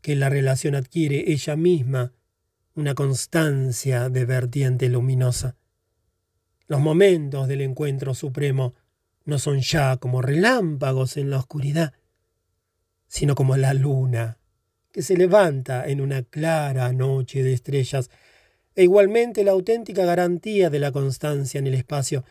que 0.00 0.16
la 0.16 0.28
relación 0.28 0.74
adquiere 0.74 1.30
ella 1.30 1.54
misma 1.54 2.12
una 2.74 2.96
constancia 2.96 4.08
de 4.08 4.24
vertiente 4.24 4.88
luminosa. 4.88 5.54
Los 6.66 6.80
momentos 6.80 7.46
del 7.46 7.60
encuentro 7.60 8.12
supremo 8.14 8.74
no 9.24 9.38
son 9.38 9.60
ya 9.60 9.98
como 9.98 10.20
relámpagos 10.20 11.16
en 11.16 11.30
la 11.30 11.38
oscuridad, 11.38 11.92
sino 13.06 13.36
como 13.36 13.56
la 13.56 13.72
luna 13.72 14.38
que 14.94 15.02
se 15.02 15.16
levanta 15.16 15.88
en 15.88 16.00
una 16.00 16.22
clara 16.22 16.92
noche 16.92 17.42
de 17.42 17.52
estrellas, 17.52 18.10
e 18.76 18.84
igualmente 18.84 19.42
la 19.42 19.50
auténtica 19.50 20.04
garantía 20.04 20.70
de 20.70 20.78
la 20.78 20.92
constancia 20.92 21.58
en 21.58 21.66
el 21.66 21.74
espacio 21.74 22.24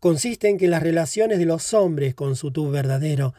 consiste 0.00 0.50
en 0.50 0.58
que 0.58 0.68
las 0.68 0.82
relaciones 0.82 1.38
de 1.38 1.46
los 1.46 1.72
hombres 1.72 2.14
con 2.14 2.36
su 2.36 2.50
tú 2.50 2.70
verdadero, 2.70 3.32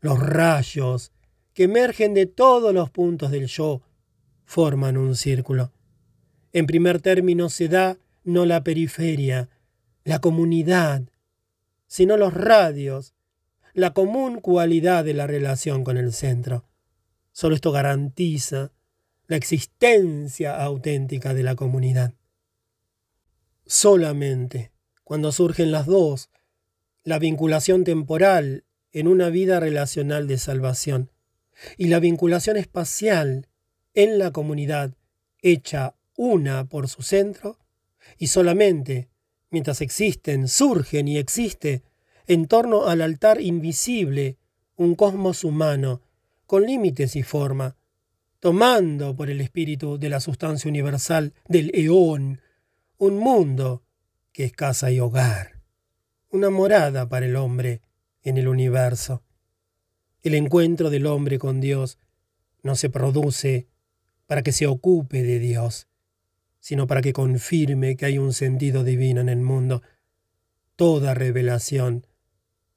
los 0.00 0.18
rayos 0.18 1.12
que 1.54 1.62
emergen 1.64 2.12
de 2.12 2.26
todos 2.26 2.74
los 2.74 2.90
puntos 2.90 3.30
del 3.30 3.46
yo, 3.46 3.80
forman 4.44 4.96
un 4.96 5.14
círculo. 5.14 5.70
En 6.52 6.66
primer 6.66 7.00
término 7.00 7.48
se 7.48 7.68
da 7.68 7.96
no 8.24 8.44
la 8.44 8.64
periferia, 8.64 9.48
la 10.02 10.18
comunidad, 10.18 11.02
sino 11.86 12.16
los 12.16 12.34
radios, 12.34 13.14
la 13.72 13.92
común 13.92 14.40
cualidad 14.40 15.04
de 15.04 15.14
la 15.14 15.28
relación 15.28 15.84
con 15.84 15.96
el 15.96 16.12
centro. 16.12 16.64
Solo 17.32 17.54
esto 17.54 17.72
garantiza 17.72 18.72
la 19.26 19.36
existencia 19.36 20.62
auténtica 20.62 21.34
de 21.34 21.42
la 21.42 21.54
comunidad. 21.54 22.14
Solamente 23.66 24.72
cuando 25.04 25.32
surgen 25.32 25.72
las 25.72 25.86
dos, 25.86 26.30
la 27.04 27.18
vinculación 27.18 27.84
temporal 27.84 28.64
en 28.92 29.08
una 29.08 29.28
vida 29.28 29.60
relacional 29.60 30.26
de 30.26 30.38
salvación 30.38 31.10
y 31.76 31.88
la 31.88 32.00
vinculación 32.00 32.56
espacial 32.56 33.48
en 33.94 34.18
la 34.18 34.32
comunidad 34.32 34.94
hecha 35.42 35.94
una 36.16 36.68
por 36.68 36.88
su 36.88 37.02
centro, 37.02 37.58
y 38.18 38.28
solamente 38.28 39.08
mientras 39.50 39.80
existen, 39.80 40.48
surgen 40.48 41.08
y 41.08 41.18
existe 41.18 41.82
en 42.26 42.46
torno 42.46 42.86
al 42.86 43.00
altar 43.00 43.40
invisible 43.40 44.36
un 44.76 44.94
cosmos 44.94 45.44
humano 45.44 46.02
con 46.50 46.66
límites 46.66 47.14
y 47.14 47.22
forma, 47.22 47.76
tomando 48.40 49.14
por 49.14 49.30
el 49.30 49.40
espíritu 49.40 49.98
de 49.98 50.08
la 50.08 50.18
sustancia 50.18 50.68
universal 50.68 51.32
del 51.46 51.70
eón 51.72 52.40
un 52.98 53.18
mundo 53.18 53.84
que 54.32 54.46
es 54.46 54.52
casa 54.52 54.90
y 54.90 54.98
hogar, 54.98 55.60
una 56.28 56.50
morada 56.50 57.08
para 57.08 57.26
el 57.26 57.36
hombre 57.36 57.82
en 58.24 58.36
el 58.36 58.48
universo. 58.48 59.22
El 60.24 60.34
encuentro 60.34 60.90
del 60.90 61.06
hombre 61.06 61.38
con 61.38 61.60
Dios 61.60 61.98
no 62.64 62.74
se 62.74 62.90
produce 62.90 63.68
para 64.26 64.42
que 64.42 64.50
se 64.50 64.66
ocupe 64.66 65.22
de 65.22 65.38
Dios, 65.38 65.86
sino 66.58 66.88
para 66.88 67.00
que 67.00 67.12
confirme 67.12 67.94
que 67.94 68.06
hay 68.06 68.18
un 68.18 68.32
sentido 68.32 68.82
divino 68.82 69.20
en 69.20 69.28
el 69.28 69.40
mundo. 69.40 69.82
Toda 70.74 71.14
revelación 71.14 72.08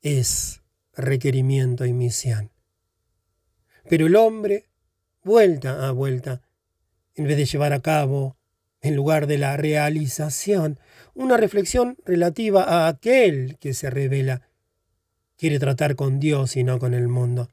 es 0.03 0.61
requerimiento 0.93 1.87
y 1.87 1.93
misión. 1.93 2.52
Pero 3.89 4.07
el 4.07 4.15
hombre, 4.15 4.69
vuelta 5.23 5.87
a 5.87 5.91
vuelta, 5.91 6.41
en 7.15 7.27
vez 7.27 7.37
de 7.37 7.45
llevar 7.45 7.73
a 7.73 7.81
cabo, 7.81 8.37
en 8.81 8.95
lugar 8.95 9.27
de 9.27 9.37
la 9.37 9.55
realización, 9.57 10.79
una 11.13 11.37
reflexión 11.37 11.97
relativa 12.05 12.63
a 12.63 12.87
aquel 12.87 13.57
que 13.59 13.73
se 13.73 13.89
revela, 13.89 14.41
quiere 15.37 15.59
tratar 15.59 15.95
con 15.95 16.19
Dios 16.19 16.55
y 16.55 16.63
no 16.63 16.79
con 16.79 16.93
el 16.93 17.07
mundo. 17.07 17.49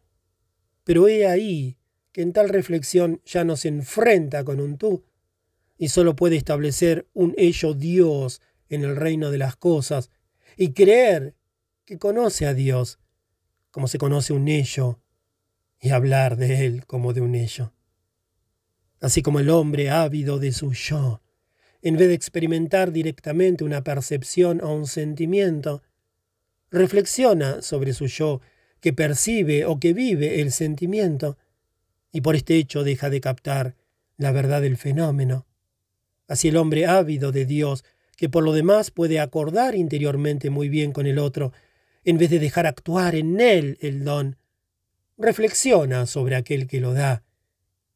Pero 0.84 1.08
he 1.08 1.26
ahí 1.26 1.76
que 2.12 2.22
en 2.22 2.32
tal 2.32 2.48
reflexión 2.48 3.20
ya 3.24 3.44
no 3.44 3.56
se 3.56 3.68
enfrenta 3.68 4.44
con 4.44 4.60
un 4.60 4.78
tú, 4.78 5.04
y 5.78 5.88
solo 5.88 6.14
puede 6.14 6.36
establecer 6.36 7.06
un 7.14 7.34
ello 7.38 7.74
Dios 7.74 8.42
en 8.68 8.84
el 8.84 8.96
reino 8.96 9.30
de 9.30 9.38
las 9.38 9.56
cosas 9.56 10.10
y 10.56 10.72
creer 10.72 11.34
que 11.86 11.98
conoce 11.98 12.46
a 12.46 12.52
Dios 12.52 12.98
como 13.70 13.88
se 13.88 13.96
conoce 13.96 14.32
un 14.32 14.48
ello 14.48 14.98
y 15.80 15.90
hablar 15.90 16.36
de 16.36 16.66
Él 16.66 16.86
como 16.86 17.12
de 17.12 17.20
un 17.20 17.34
ello. 17.34 17.72
Así 19.00 19.22
como 19.22 19.40
el 19.40 19.48
hombre 19.48 19.90
ávido 19.90 20.38
de 20.38 20.52
su 20.52 20.72
yo, 20.72 21.22
en 21.82 21.96
vez 21.96 22.08
de 22.08 22.14
experimentar 22.14 22.92
directamente 22.92 23.64
una 23.64 23.82
percepción 23.82 24.60
o 24.62 24.74
un 24.74 24.86
sentimiento, 24.86 25.82
reflexiona 26.70 27.62
sobre 27.62 27.94
su 27.94 28.06
yo 28.06 28.40
que 28.80 28.92
percibe 28.92 29.64
o 29.64 29.80
que 29.80 29.94
vive 29.94 30.40
el 30.40 30.52
sentimiento, 30.52 31.38
y 32.12 32.20
por 32.20 32.36
este 32.36 32.56
hecho 32.56 32.84
deja 32.84 33.08
de 33.08 33.20
captar 33.20 33.76
la 34.16 34.32
verdad 34.32 34.60
del 34.60 34.76
fenómeno. 34.76 35.46
Así 36.28 36.48
el 36.48 36.56
hombre 36.56 36.86
ávido 36.86 37.32
de 37.32 37.46
Dios, 37.46 37.84
que 38.16 38.28
por 38.28 38.44
lo 38.44 38.52
demás 38.52 38.90
puede 38.90 39.18
acordar 39.18 39.74
interiormente 39.74 40.50
muy 40.50 40.68
bien 40.68 40.92
con 40.92 41.06
el 41.06 41.18
otro, 41.18 41.52
en 42.04 42.18
vez 42.18 42.30
de 42.30 42.38
dejar 42.38 42.66
actuar 42.66 43.14
en 43.14 43.40
él 43.40 43.78
el 43.80 44.04
don, 44.04 44.36
reflexiona 45.20 46.06
sobre 46.06 46.34
aquel 46.34 46.66
que 46.66 46.80
lo 46.80 46.94
da 46.94 47.22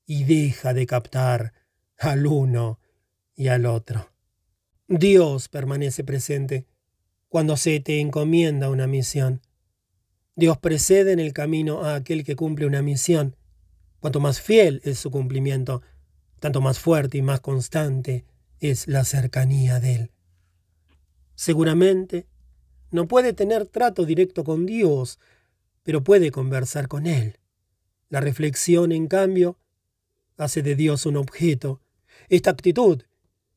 y 0.06 0.24
deja 0.24 0.74
de 0.74 0.86
captar 0.86 1.54
al 1.98 2.26
uno 2.26 2.78
y 3.34 3.48
al 3.48 3.66
otro. 3.66 4.10
Dios 4.86 5.48
permanece 5.48 6.04
presente 6.04 6.66
cuando 7.28 7.56
se 7.56 7.80
te 7.80 8.00
encomienda 8.00 8.68
una 8.68 8.86
misión. 8.86 9.40
Dios 10.36 10.58
precede 10.58 11.12
en 11.12 11.20
el 11.20 11.32
camino 11.32 11.84
a 11.84 11.94
aquel 11.94 12.24
que 12.24 12.36
cumple 12.36 12.66
una 12.66 12.82
misión. 12.82 13.36
Cuanto 14.00 14.20
más 14.20 14.40
fiel 14.40 14.82
es 14.84 14.98
su 14.98 15.10
cumplimiento, 15.10 15.80
tanto 16.40 16.60
más 16.60 16.78
fuerte 16.78 17.18
y 17.18 17.22
más 17.22 17.40
constante 17.40 18.26
es 18.60 18.86
la 18.86 19.04
cercanía 19.04 19.80
de 19.80 19.94
Él. 19.94 20.10
Seguramente 21.34 22.26
no 22.90 23.08
puede 23.08 23.32
tener 23.32 23.66
trato 23.66 24.04
directo 24.04 24.44
con 24.44 24.66
Dios, 24.66 25.18
pero 25.84 26.02
puede 26.02 26.32
conversar 26.32 26.88
con 26.88 27.06
Él. 27.06 27.38
La 28.08 28.20
reflexión, 28.20 28.90
en 28.90 29.06
cambio, 29.06 29.58
hace 30.36 30.62
de 30.62 30.74
Dios 30.74 31.06
un 31.06 31.16
objeto. 31.16 31.80
Esta 32.28 32.50
actitud, 32.50 33.02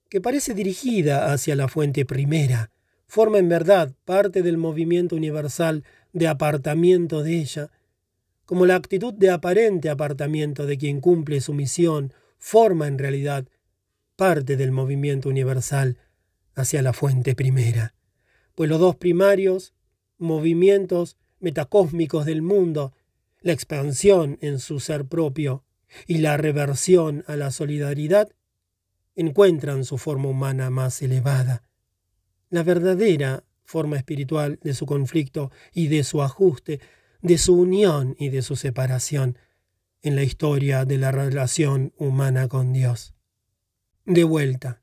que 0.10 0.22
parece 0.22 0.54
dirigida 0.54 1.34
hacia 1.34 1.56
la 1.56 1.68
fuente 1.68 2.06
primera, 2.06 2.70
forma 3.08 3.40
en 3.40 3.50
verdad 3.50 3.96
parte 4.06 4.44
del 4.44 4.58
movimiento 4.58 5.16
universal 5.16 5.84
de 6.14 6.28
apartamiento 6.28 7.24
de 7.24 7.40
ella, 7.40 7.72
como 8.46 8.66
la 8.66 8.76
actitud 8.76 9.14
de 9.14 9.30
aparente 9.30 9.90
apartamiento 9.90 10.66
de 10.66 10.78
quien 10.78 11.02
cumple 11.02 11.42
su 11.42 11.54
misión 11.54 12.14
forma 12.38 12.88
en 12.88 12.98
realidad 12.98 13.48
parte 14.16 14.58
del 14.58 14.72
movimiento 14.72 15.30
universal 15.30 15.98
hacia 16.56 16.82
la 16.82 16.94
fuente 16.94 17.36
primera, 17.36 17.94
pues 18.56 18.70
los 18.70 18.80
dos 18.80 18.96
primarios 18.96 19.74
movimientos 20.18 21.18
metacósmicos 21.40 22.26
del 22.26 22.42
mundo, 22.42 22.94
la 23.42 23.54
expansión 23.54 24.38
en 24.42 24.60
su 24.60 24.80
ser 24.80 25.06
propio 25.06 25.64
y 26.06 26.18
la 26.18 26.38
reversión 26.38 27.24
a 27.28 27.36
la 27.36 27.52
solidaridad, 27.52 28.30
encuentran 29.16 29.84
su 29.86 29.98
forma 29.98 30.30
humana 30.30 30.70
más 30.70 31.02
elevada. 31.02 31.64
La 32.50 32.64
verdadera 32.64 33.44
forma 33.64 33.98
espiritual 33.98 34.60
de 34.64 34.74
su 34.74 34.86
conflicto 34.86 35.52
y 35.74 35.88
de 35.88 36.04
su 36.04 36.22
ajuste, 36.22 36.80
de 37.22 37.38
su 37.38 37.56
unión 37.56 38.16
y 38.20 38.30
de 38.30 38.42
su 38.42 38.56
separación 38.56 39.38
en 40.02 40.16
la 40.16 40.24
historia 40.24 40.86
de 40.86 40.98
la 40.98 41.12
relación 41.12 41.94
humana 41.98 42.48
con 42.48 42.72
Dios. 42.74 43.14
De 44.06 44.24
vuelta, 44.24 44.82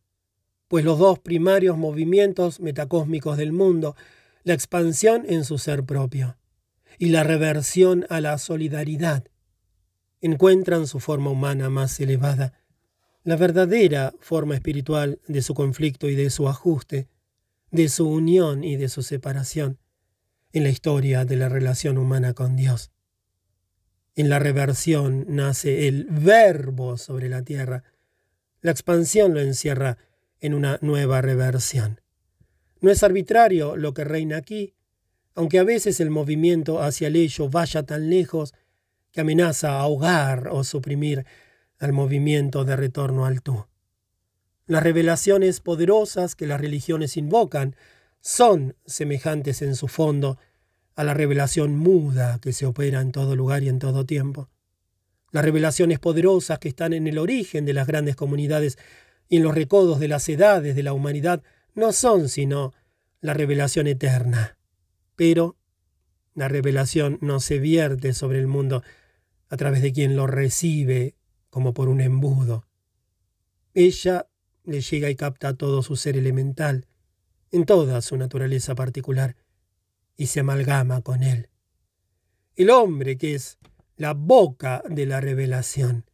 pues 0.68 0.84
los 0.84 0.98
dos 0.98 1.18
primarios 1.18 1.78
movimientos 1.78 2.60
metacósmicos 2.60 3.36
del 3.36 3.52
mundo, 3.52 3.96
la 4.42 4.54
expansión 4.54 5.24
en 5.28 5.44
su 5.44 5.58
ser 5.58 5.84
propio 5.84 6.36
y 6.98 7.08
la 7.08 7.24
reversión 7.24 8.06
a 8.08 8.20
la 8.20 8.38
solidaridad, 8.38 9.24
encuentran 10.20 10.86
su 10.86 11.00
forma 11.00 11.30
humana 11.30 11.70
más 11.70 11.98
elevada, 12.00 12.54
la 13.24 13.36
verdadera 13.36 14.14
forma 14.20 14.54
espiritual 14.54 15.20
de 15.26 15.42
su 15.42 15.54
conflicto 15.54 16.08
y 16.08 16.14
de 16.14 16.30
su 16.30 16.48
ajuste, 16.48 17.08
de 17.70 17.88
su 17.88 18.08
unión 18.08 18.64
y 18.64 18.76
de 18.76 18.88
su 18.88 19.02
separación 19.02 19.78
en 20.52 20.62
la 20.62 20.68
historia 20.68 21.24
de 21.24 21.36
la 21.36 21.48
relación 21.48 21.98
humana 21.98 22.32
con 22.32 22.54
Dios. 22.54 22.92
En 24.14 24.28
la 24.28 24.38
reversión 24.38 25.26
nace 25.28 25.88
el 25.88 26.06
verbo 26.08 26.96
sobre 26.96 27.28
la 27.28 27.42
tierra. 27.42 27.82
La 28.60 28.70
expansión 28.70 29.34
lo 29.34 29.40
encierra 29.40 29.98
en 30.40 30.54
una 30.54 30.78
nueva 30.80 31.20
reversión. 31.20 32.00
No 32.80 32.90
es 32.90 33.02
arbitrario 33.02 33.76
lo 33.76 33.92
que 33.94 34.04
reina 34.04 34.36
aquí, 34.36 34.73
aunque 35.34 35.58
a 35.58 35.64
veces 35.64 36.00
el 36.00 36.10
movimiento 36.10 36.82
hacia 36.82 37.08
el 37.08 37.16
ello 37.16 37.48
vaya 37.48 37.82
tan 37.82 38.08
lejos 38.10 38.54
que 39.12 39.20
amenaza 39.20 39.78
ahogar 39.78 40.48
o 40.48 40.64
suprimir 40.64 41.24
al 41.78 41.92
movimiento 41.92 42.64
de 42.64 42.76
retorno 42.76 43.26
al 43.26 43.42
tú. 43.42 43.66
Las 44.66 44.82
revelaciones 44.82 45.60
poderosas 45.60 46.34
que 46.34 46.46
las 46.46 46.60
religiones 46.60 47.16
invocan 47.16 47.76
son 48.20 48.76
semejantes 48.86 49.60
en 49.60 49.76
su 49.76 49.88
fondo 49.88 50.38
a 50.94 51.04
la 51.04 51.14
revelación 51.14 51.76
muda 51.76 52.38
que 52.40 52.52
se 52.52 52.66
opera 52.66 53.00
en 53.00 53.12
todo 53.12 53.36
lugar 53.36 53.62
y 53.62 53.68
en 53.68 53.78
todo 53.78 54.06
tiempo. 54.06 54.48
Las 55.32 55.44
revelaciones 55.44 55.98
poderosas 55.98 56.58
que 56.58 56.68
están 56.68 56.92
en 56.92 57.06
el 57.06 57.18
origen 57.18 57.66
de 57.66 57.74
las 57.74 57.86
grandes 57.86 58.16
comunidades 58.16 58.78
y 59.28 59.36
en 59.36 59.42
los 59.42 59.54
recodos 59.54 59.98
de 59.98 60.08
las 60.08 60.28
edades 60.28 60.76
de 60.76 60.82
la 60.82 60.92
humanidad 60.92 61.42
no 61.74 61.92
son 61.92 62.28
sino 62.28 62.72
la 63.20 63.34
revelación 63.34 63.86
eterna. 63.86 64.56
Pero 65.16 65.56
la 66.34 66.48
revelación 66.48 67.18
no 67.20 67.40
se 67.40 67.58
vierte 67.58 68.12
sobre 68.12 68.38
el 68.38 68.46
mundo 68.46 68.82
a 69.48 69.56
través 69.56 69.82
de 69.82 69.92
quien 69.92 70.16
lo 70.16 70.26
recibe 70.26 71.16
como 71.50 71.74
por 71.74 71.88
un 71.88 72.00
embudo. 72.00 72.66
Ella 73.74 74.28
le 74.64 74.80
llega 74.80 75.10
y 75.10 75.16
capta 75.16 75.54
todo 75.54 75.82
su 75.82 75.96
ser 75.96 76.16
elemental, 76.16 76.86
en 77.50 77.64
toda 77.66 78.00
su 78.02 78.16
naturaleza 78.16 78.74
particular, 78.74 79.36
y 80.16 80.26
se 80.26 80.40
amalgama 80.40 81.02
con 81.02 81.22
él. 81.22 81.48
El 82.56 82.70
hombre 82.70 83.16
que 83.16 83.34
es 83.34 83.58
la 83.96 84.14
boca 84.14 84.82
de 84.88 85.06
la 85.06 85.20
revelación, 85.20 86.04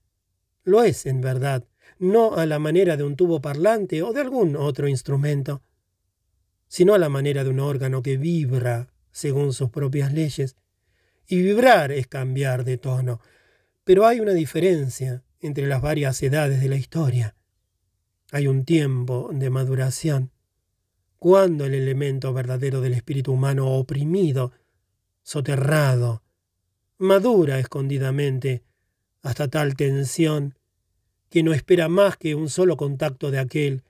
lo 0.64 0.82
es 0.82 1.06
en 1.06 1.20
verdad, 1.20 1.66
no 1.98 2.34
a 2.34 2.46
la 2.46 2.58
manera 2.58 2.96
de 2.96 3.04
un 3.04 3.16
tubo 3.16 3.40
parlante 3.40 4.02
o 4.02 4.12
de 4.12 4.20
algún 4.20 4.56
otro 4.56 4.88
instrumento, 4.88 5.62
sino 6.70 6.94
a 6.94 6.98
la 6.98 7.08
manera 7.08 7.42
de 7.42 7.50
un 7.50 7.58
órgano 7.58 8.00
que 8.00 8.16
vibra 8.16 8.86
según 9.10 9.52
sus 9.52 9.70
propias 9.70 10.12
leyes. 10.12 10.54
Y 11.26 11.42
vibrar 11.42 11.90
es 11.90 12.06
cambiar 12.06 12.64
de 12.64 12.78
tono, 12.78 13.20
pero 13.82 14.06
hay 14.06 14.20
una 14.20 14.32
diferencia 14.32 15.24
entre 15.40 15.66
las 15.66 15.82
varias 15.82 16.22
edades 16.22 16.60
de 16.60 16.68
la 16.68 16.76
historia. 16.76 17.34
Hay 18.30 18.46
un 18.46 18.64
tiempo 18.64 19.30
de 19.32 19.50
maduración, 19.50 20.30
cuando 21.18 21.66
el 21.66 21.74
elemento 21.74 22.32
verdadero 22.32 22.80
del 22.80 22.92
espíritu 22.92 23.32
humano 23.32 23.66
oprimido, 23.66 24.52
soterrado, 25.24 26.22
madura 26.98 27.58
escondidamente 27.58 28.62
hasta 29.22 29.48
tal 29.48 29.74
tensión 29.74 30.54
que 31.30 31.42
no 31.42 31.52
espera 31.52 31.88
más 31.88 32.16
que 32.16 32.36
un 32.36 32.48
solo 32.48 32.76
contacto 32.76 33.32
de 33.32 33.40
aquel 33.40 33.82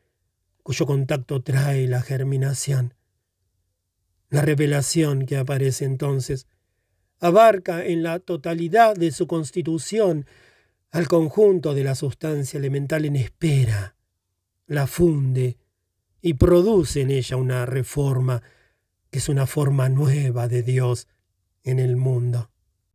cuyo 0.62 0.86
contacto 0.86 1.42
trae 1.42 1.86
la 1.88 2.02
germinación. 2.02 2.94
La 4.28 4.42
revelación 4.42 5.26
que 5.26 5.36
aparece 5.36 5.84
entonces 5.84 6.46
abarca 7.18 7.84
en 7.84 8.02
la 8.02 8.18
totalidad 8.18 8.94
de 8.94 9.10
su 9.10 9.26
constitución 9.26 10.26
al 10.90 11.08
conjunto 11.08 11.74
de 11.74 11.84
la 11.84 11.94
sustancia 11.94 12.58
elemental 12.58 13.04
en 13.04 13.16
espera 13.16 13.96
la 14.66 14.86
funde 14.86 15.58
y 16.22 16.34
produce 16.34 17.00
en 17.00 17.10
ella 17.10 17.36
una 17.36 17.66
reforma 17.66 18.42
que 19.10 19.18
es 19.18 19.28
una 19.28 19.46
forma 19.46 19.88
nueva 19.88 20.46
de 20.46 20.62
Dios 20.62 21.08
en 21.64 21.80
el 21.80 21.96
mundo. 21.96 22.50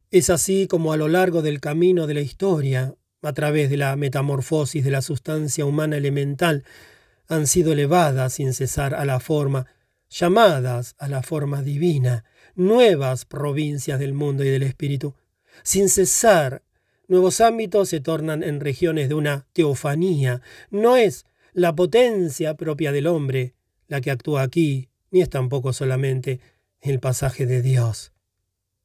Es 0.09 0.29
así 0.29 0.67
como 0.67 0.93
a 0.93 0.97
lo 0.97 1.09
largo 1.09 1.41
del 1.41 1.59
camino 1.59 2.07
de 2.07 2.13
la 2.13 2.21
historia, 2.21 2.95
a 3.21 3.33
través 3.33 3.69
de 3.69 3.75
la 3.75 3.95
metamorfosis 3.97 4.85
de 4.85 4.91
la 4.91 5.01
sustancia 5.01 5.65
humana 5.65 5.97
elemental, 5.97 6.63
han 7.27 7.47
sido 7.47 7.73
elevadas 7.73 8.33
sin 8.33 8.53
cesar 8.53 8.93
a 8.93 9.05
la 9.05 9.19
forma, 9.19 9.67
llamadas 10.09 10.95
a 10.97 11.07
la 11.07 11.23
forma 11.23 11.61
divina, 11.61 12.23
nuevas 12.55 13.25
provincias 13.25 13.99
del 13.99 14.13
mundo 14.13 14.43
y 14.43 14.49
del 14.49 14.63
espíritu. 14.63 15.15
Sin 15.63 15.89
cesar, 15.89 16.63
nuevos 17.07 17.41
ámbitos 17.41 17.89
se 17.89 17.99
tornan 17.99 18.43
en 18.43 18.59
regiones 18.59 19.09
de 19.09 19.15
una 19.15 19.47
teofanía. 19.53 20.41
No 20.69 20.95
es 20.95 21.25
la 21.53 21.75
potencia 21.75 22.55
propia 22.55 22.91
del 22.91 23.07
hombre, 23.07 23.55
la 23.87 24.01
que 24.01 24.11
actúa 24.11 24.41
aquí, 24.41 24.89
ni 25.11 25.21
es 25.21 25.29
tampoco 25.29 25.73
solamente 25.73 26.39
el 26.81 26.99
pasaje 26.99 27.45
de 27.45 27.61
Dios, 27.61 28.13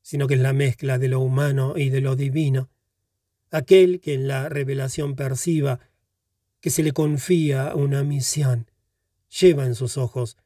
sino 0.02 0.26
que 0.26 0.34
es 0.34 0.40
la 0.40 0.52
mezcla 0.52 0.98
de 0.98 1.08
lo 1.08 1.20
humano 1.20 1.74
y 1.76 1.90
de 1.90 2.00
lo 2.00 2.16
divino, 2.16 2.70
aquel 3.50 4.00
que 4.00 4.14
en 4.14 4.28
la 4.28 4.48
revelación 4.48 5.16
perciba 5.16 5.80
que 6.60 6.70
se 6.70 6.82
le 6.82 6.92
confía 6.92 7.74
una 7.74 8.02
misión, 8.02 8.70
lleva 9.40 9.64
en 9.64 9.74
sus 9.74 9.97
ojos 9.97 10.36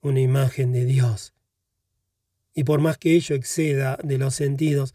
una 0.00 0.20
imagen 0.20 0.72
de 0.72 0.84
Dios, 0.84 1.34
y 2.54 2.64
por 2.64 2.80
más 2.80 2.98
que 2.98 3.14
ello 3.14 3.34
exceda 3.34 3.98
de 4.02 4.18
los 4.18 4.34
sentidos, 4.34 4.94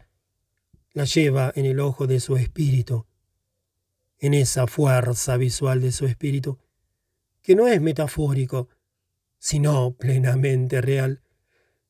la 0.92 1.04
lleva 1.04 1.52
en 1.54 1.64
el 1.64 1.80
ojo 1.80 2.06
de 2.06 2.20
su 2.20 2.36
espíritu, 2.36 3.06
en 4.18 4.34
esa 4.34 4.66
fuerza 4.66 5.36
visual 5.36 5.80
de 5.80 5.92
su 5.92 6.06
espíritu, 6.06 6.58
que 7.42 7.54
no 7.54 7.68
es 7.68 7.80
metafórico, 7.80 8.68
sino 9.38 9.92
plenamente 9.92 10.80
real. 10.80 11.22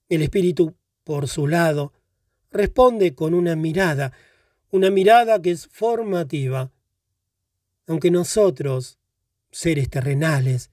El 0.08 0.22
espíritu, 0.22 0.76
por 1.04 1.28
su 1.28 1.46
lado, 1.46 1.92
responde 2.50 3.14
con 3.14 3.34
una 3.34 3.56
mirada, 3.56 4.12
una 4.70 4.90
mirada 4.90 5.40
que 5.40 5.50
es 5.50 5.66
formativa. 5.66 6.70
Aunque 7.88 8.10
nosotros, 8.10 8.98
seres 9.50 9.88
terrenales, 9.88 10.70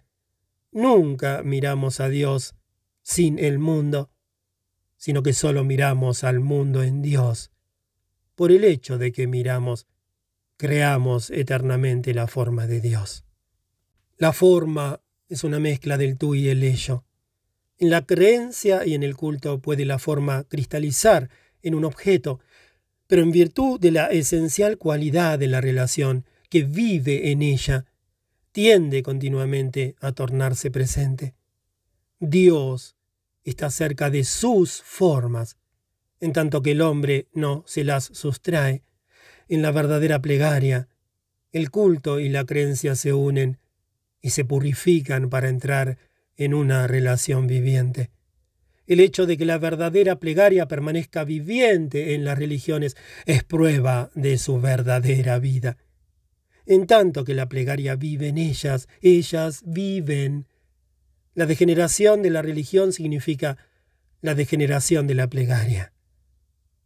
nunca 0.72 1.44
miramos 1.44 2.02
a 2.02 2.10
Dios 2.10 2.56
sin 3.02 3.40
el 3.40 3.58
mundo, 3.58 4.11
sino 4.98 5.24
que 5.24 5.32
solo 5.32 5.64
miramos 5.64 6.26
al 6.26 6.42
mundo 6.42 6.84
en 6.84 7.02
Dios. 7.02 7.52
Por 8.35 8.52
el 8.52 8.66
hecho 8.66 8.98
de 8.98 9.14
que 9.14 9.27
miramos, 9.27 9.88
creamos 10.58 11.30
eternamente 11.30 12.14
la 12.14 12.27
forma 12.27 12.68
de 12.68 12.82
Dios. 12.82 13.24
La 14.18 14.34
forma 14.34 15.02
es 15.30 15.45
una 15.45 15.60
mezcla 15.60 15.98
del 15.98 16.18
tú 16.18 16.35
y 16.35 16.50
el 16.50 16.64
ello. 16.64 17.06
En 17.77 17.92
la 17.92 18.06
creencia 18.06 18.85
y 18.85 18.94
en 18.94 19.03
el 19.03 19.16
culto 19.16 19.61
puede 19.61 19.85
la 19.85 20.00
forma 20.00 20.44
cristalizar 20.44 21.30
en 21.61 21.76
un 21.76 21.85
objeto, 21.85 22.42
pero 23.08 23.22
en 23.22 23.32
virtud 23.32 23.80
de 23.80 23.92
la 23.92 24.08
esencial 24.08 24.77
cualidad 24.77 25.40
de 25.40 25.48
la 25.48 25.61
relación 25.61 26.26
que 26.56 26.64
vive 26.64 27.32
en 27.32 27.42
ella, 27.42 27.84
tiende 28.53 29.03
continuamente 29.03 29.98
a 30.00 30.14
tornarse 30.14 30.72
presente. 30.72 31.35
Dios 32.22 32.95
está 33.43 33.69
cerca 33.69 34.09
de 34.09 34.24
sus 34.24 34.82
formas, 34.82 35.58
en 36.22 36.32
tanto 36.32 36.61
que 36.61 36.72
el 36.72 36.82
hombre 36.82 37.27
no 37.34 37.66
se 37.67 37.84
las 37.84 38.06
sustrae. 38.06 38.84
En 39.50 39.61
la 39.61 39.72
verdadera 39.72 40.22
plegaria, 40.22 40.88
el 41.51 41.72
culto 41.72 42.22
y 42.22 42.30
la 42.30 42.45
creencia 42.45 42.95
se 42.95 43.11
unen 43.11 43.59
y 44.22 44.30
se 44.30 44.45
purifican 44.45 45.30
para 45.30 45.50
entrar 45.50 45.98
en 46.38 46.53
una 46.53 46.88
relación 46.88 47.48
viviente. 47.48 48.11
El 48.88 49.01
hecho 49.01 49.25
de 49.25 49.35
que 49.35 49.43
la 49.43 49.58
verdadera 49.58 50.22
plegaria 50.22 50.69
permanezca 50.69 51.25
viviente 51.25 52.14
en 52.14 52.24
las 52.24 52.40
religiones 52.40 52.95
es 53.25 53.43
prueba 53.43 54.09
de 54.16 54.38
su 54.38 54.61
verdadera 54.61 55.38
vida. 55.38 55.75
En 56.66 56.88
tanto 56.88 57.24
que 57.24 57.35
la 57.35 57.48
plegaria 57.48 57.95
vive 57.95 58.30
en 58.30 58.38
ellas, 58.38 58.88
ellas 59.02 59.61
viven. 59.66 60.48
La 61.34 61.45
degeneración 61.45 62.22
de 62.22 62.30
la 62.32 62.42
religión 62.42 62.92
significa 62.94 63.58
la 64.22 64.34
degeneración 64.34 65.06
de 65.06 65.16
la 65.16 65.27
plegaria. 65.30 65.94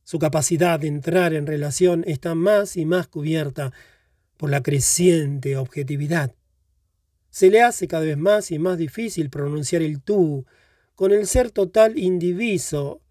Su 0.03 0.19
capacidad 0.19 0.79
de 0.79 0.87
entrar 0.87 1.33
en 1.33 1.45
relación 1.45 2.03
está 2.07 2.35
más 2.35 2.75
y 2.75 2.85
más 2.85 3.07
cubierta 3.07 3.71
por 4.37 4.49
la 4.49 4.63
creciente 4.63 5.55
objetividad. 5.55 6.33
Se 7.29 7.49
le 7.49 7.61
hace 7.61 7.87
cada 7.87 8.05
vez 8.05 8.17
más 8.17 8.51
y 8.51 8.59
más 8.59 8.77
difícil 8.77 9.29
pronunciar 9.29 9.81
el 9.81 10.01
tú, 10.01 10.45
con 10.95 11.11
el 11.11 11.27
ser 11.27 11.51
total 11.51 11.97
indiviso. 11.97 13.01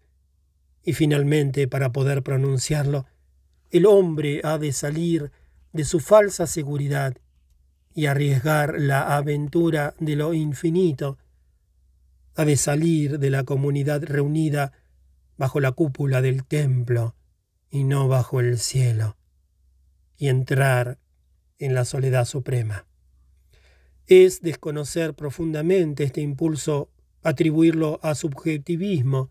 Y 0.83 0.93
finalmente, 0.93 1.67
para 1.67 1.91
poder 1.91 2.21
pronunciarlo, 2.21 3.05
el 3.71 3.85
hombre 3.85 4.41
ha 4.43 4.57
de 4.57 4.73
salir 4.73 5.31
de 5.73 5.83
su 5.83 5.99
falsa 5.99 6.47
seguridad 6.47 7.17
y 7.93 8.05
arriesgar 8.05 8.79
la 8.79 9.15
aventura 9.15 9.93
de 9.99 10.15
lo 10.15 10.33
infinito. 10.33 11.17
Ha 12.35 12.45
de 12.45 12.57
salir 12.57 13.19
de 13.19 13.29
la 13.29 13.43
comunidad 13.43 14.03
reunida 14.03 14.71
bajo 15.37 15.59
la 15.59 15.71
cúpula 15.71 16.21
del 16.21 16.45
templo 16.45 17.15
y 17.69 17.83
no 17.83 18.07
bajo 18.07 18.39
el 18.39 18.57
cielo, 18.57 19.17
y 20.17 20.27
entrar 20.27 20.99
en 21.57 21.73
la 21.73 21.85
soledad 21.85 22.25
suprema. 22.25 22.87
Es 24.07 24.41
desconocer 24.41 25.13
profundamente 25.13 26.03
este 26.03 26.21
impulso 26.21 26.89
atribuirlo 27.21 27.99
a 28.01 28.15
subjetivismo. 28.15 29.29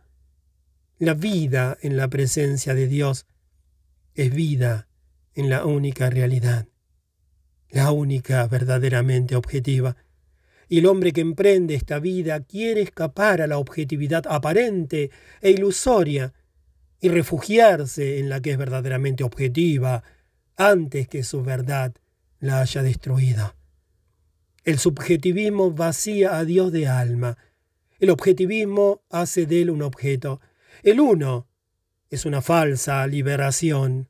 La 0.99 1.15
vida 1.15 1.77
en 1.81 1.97
la 1.97 2.09
presencia 2.09 2.75
de 2.75 2.87
Dios 2.87 3.27
es 4.15 4.33
vida 4.33 4.88
en 5.39 5.49
la 5.49 5.65
única 5.65 6.11
realidad, 6.11 6.67
la 7.71 7.93
única 7.93 8.45
verdaderamente 8.49 9.37
objetiva. 9.37 9.97
Y 10.69 10.81
el 10.81 10.87
hombre 10.87 11.13
que 11.13 11.21
emprende 11.21 11.77
esta 11.77 12.01
vida 12.01 12.41
quiere 12.41 12.83
escapar 12.83 13.41
a 13.41 13.47
la 13.47 13.59
objetividad 13.59 14.25
aparente 14.29 15.13
e 15.41 15.51
ilusoria 15.53 16.35
y 17.01 17.09
refugiarse 17.09 18.19
en 18.19 18.29
la 18.29 18.41
que 18.41 18.51
es 18.51 18.59
verdaderamente 18.59 19.23
objetiva 19.23 20.03
antes 20.57 21.07
que 21.07 21.23
su 21.23 21.45
verdad 21.45 21.95
la 22.41 22.61
haya 22.61 22.83
destruido. 22.83 23.55
El 24.65 24.81
subjetivismo 24.81 25.71
vacía 25.71 26.37
a 26.37 26.45
Dios 26.45 26.73
de 26.73 26.89
alma, 26.89 27.39
el 28.01 28.11
objetivismo 28.11 29.03
hace 29.09 29.47
de 29.47 29.63
él 29.63 29.71
un 29.71 29.83
objeto. 29.83 30.41
El 30.83 30.99
uno 30.99 31.47
es 32.11 32.27
una 32.27 32.43
falsa 32.43 33.07
liberación. 33.07 34.09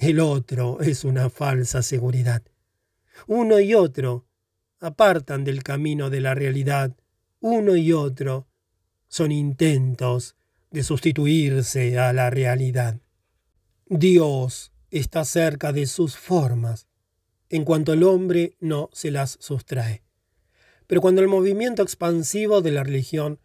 El 0.00 0.18
otro 0.18 0.80
es 0.80 1.04
una 1.04 1.28
falsa 1.28 1.82
seguridad. 1.82 2.42
Uno 3.26 3.60
y 3.60 3.74
otro 3.74 4.24
apartan 4.78 5.44
del 5.44 5.62
camino 5.62 6.08
de 6.08 6.22
la 6.22 6.34
realidad. 6.34 6.96
Uno 7.38 7.76
y 7.76 7.92
otro 7.92 8.48
son 9.08 9.30
intentos 9.30 10.36
de 10.70 10.84
sustituirse 10.84 11.98
a 11.98 12.14
la 12.14 12.30
realidad. 12.30 12.98
Dios 13.84 14.72
está 14.90 15.26
cerca 15.26 15.70
de 15.70 15.84
sus 15.84 16.16
formas, 16.16 16.88
en 17.50 17.64
cuanto 17.66 17.92
el 17.92 18.02
hombre 18.02 18.56
no 18.58 18.88
se 18.94 19.10
las 19.10 19.36
sustrae. 19.38 20.02
Pero 20.86 21.02
cuando 21.02 21.20
el 21.20 21.28
movimiento 21.28 21.82
expansivo 21.82 22.62
de 22.62 22.70
la 22.70 22.84
religión 22.84 23.38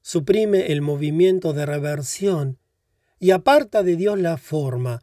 suprime 0.00 0.72
el 0.72 0.80
movimiento 0.80 1.52
de 1.52 1.66
reversión 1.66 2.58
y 3.18 3.32
aparta 3.32 3.82
de 3.82 3.96
Dios 3.96 4.18
la 4.18 4.38
forma, 4.38 5.02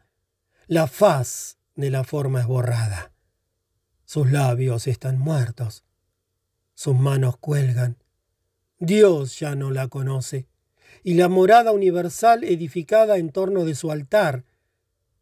la 0.68 0.88
faz 0.88 1.58
de 1.76 1.90
la 1.90 2.04
forma 2.04 2.42
es 2.42 2.48
borrada. 2.48 3.14
Sus 4.04 4.30
labios 4.32 4.88
están 4.88 5.18
muertos, 5.18 5.86
sus 6.74 6.98
manos 6.98 7.38
cuelgan. 7.38 7.98
Dios 8.78 9.40
ya 9.40 9.56
no 9.56 9.72
la 9.72 9.88
conoce, 9.88 10.46
y 11.04 11.14
la 11.14 11.30
morada 11.30 11.72
universal 11.72 12.44
edificada 12.44 13.18
en 13.18 13.30
torno 13.30 13.64
de 13.64 13.76
su 13.76 13.92
altar, 13.92 14.44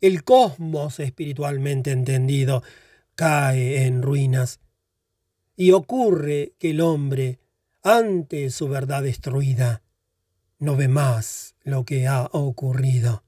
el 0.02 0.24
cosmos 0.24 1.00
espiritualmente 1.00 1.92
entendido, 1.92 2.64
cae 3.14 3.86
en 3.86 4.02
ruinas 4.02 4.60
y 5.56 5.72
ocurre 5.72 6.54
que 6.58 6.72
el 6.72 6.82
hombre, 6.82 7.40
ante 7.84 8.50
su 8.50 8.68
verdad 8.68 9.04
destruida, 9.04 9.84
no 10.58 10.76
ve 10.76 10.88
más 10.88 11.56
lo 11.62 11.86
que 11.86 12.08
ha 12.08 12.24
ocurrido. 12.32 13.25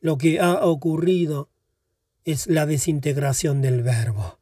Lo 0.00 0.16
que 0.16 0.40
ha 0.40 0.64
ocurrido 0.64 1.50
es 2.24 2.46
la 2.46 2.66
desintegración 2.66 3.62
del 3.62 3.82
verbo. 3.82 4.38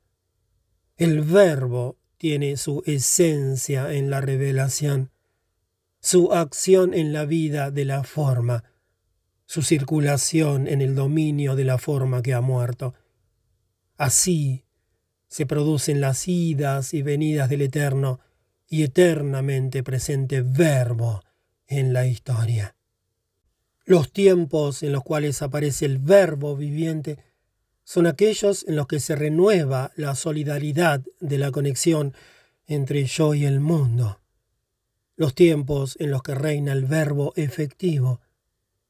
El 0.97 1.23
verbo 1.23 1.99
tiene 2.19 2.57
su 2.57 2.83
esencia 2.87 3.93
en 3.93 4.11
la 4.11 4.21
revelación, 4.21 5.11
su 6.01 6.33
acción 6.33 6.95
en 6.95 7.13
la 7.13 7.25
vida 7.25 7.71
de 7.71 7.85
la 7.85 8.05
forma, 8.05 8.65
su 9.45 9.63
circulación 9.63 10.67
en 10.69 10.83
el 10.83 10.95
dominio 10.95 11.57
de 11.57 11.65
la 11.65 11.79
forma 11.79 12.23
que 12.23 12.35
ha 12.35 12.41
muerto. 12.41 12.95
Así 13.97 14.65
se 15.29 15.47
producen 15.47 16.01
las 16.01 16.29
idas 16.29 16.95
y 16.95 17.03
venidas 17.03 17.49
del 17.49 17.63
eterno 17.63 18.21
y 18.69 18.83
eternamente 18.83 19.83
presente 19.83 20.43
verbo 20.43 21.23
en 21.67 21.93
la 21.93 22.07
historia. 22.07 22.76
Los 23.87 24.13
tiempos 24.13 24.83
en 24.83 24.91
los 24.91 25.05
cuales 25.05 25.43
aparece 25.43 25.87
el 25.87 25.99
verbo 25.99 26.57
viviente 26.57 27.19
son 27.85 28.09
aquellos 28.09 28.67
en 28.67 28.75
los 28.75 28.89
que 28.89 28.99
se 28.99 29.15
renueva 29.15 29.93
la 29.95 30.17
solidaridad 30.17 31.03
de 31.21 31.39
la 31.39 31.53
conexión 31.53 32.13
entre 32.67 33.05
yo 33.05 33.33
y 33.35 33.45
el 33.45 33.61
mundo. 33.61 34.19
Los 35.15 35.37
tiempos 35.37 35.95
en 36.01 36.11
los 36.11 36.25
que 36.25 36.35
reina 36.35 36.73
el 36.73 36.85
verbo 36.85 37.33
efectivo 37.37 38.21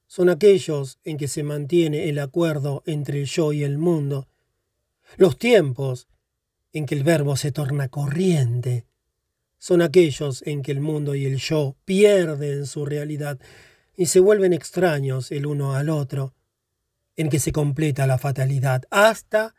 son 0.06 0.30
aquellos 0.30 0.98
en 1.04 1.18
que 1.18 1.28
se 1.28 1.42
mantiene 1.42 2.08
el 2.08 2.18
acuerdo 2.18 2.82
entre 2.86 3.26
yo 3.26 3.52
y 3.52 3.64
el 3.64 3.76
mundo. 3.76 4.28
Los 5.18 5.36
tiempos 5.36 6.08
en 6.72 6.86
que 6.86 6.94
el 6.94 7.04
verbo 7.04 7.36
se 7.36 7.52
torna 7.52 7.90
corriente. 7.90 8.86
Son 9.58 9.82
aquellos 9.82 10.42
en 10.46 10.62
que 10.62 10.72
el 10.72 10.80
mundo 10.80 11.14
y 11.14 11.26
el 11.26 11.36
yo 11.36 11.76
pierden 11.84 12.64
su 12.64 12.86
realidad 12.86 13.38
y 13.96 14.06
se 14.06 14.20
vuelven 14.20 14.52
extraños 14.52 15.32
el 15.32 15.46
uno 15.46 15.74
al 15.74 15.88
otro, 15.88 16.34
en 17.16 17.30
que 17.30 17.40
se 17.40 17.52
completa 17.52 18.06
la 18.06 18.18
fatalidad 18.18 18.82
hasta 18.90 19.54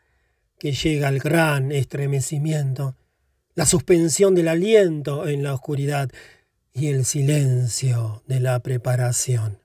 que 0.58 0.72
llega 0.72 1.08
el 1.08 1.18
gran 1.18 1.72
estremecimiento, 1.72 2.96
la 3.54 3.66
suspensión 3.66 4.34
del 4.34 4.48
aliento 4.48 5.26
en 5.26 5.42
la 5.42 5.54
oscuridad 5.54 6.10
y 6.72 6.88
el 6.88 7.04
silencio 7.04 8.22
de 8.26 8.40
la 8.40 8.60
preparación. 8.60 9.58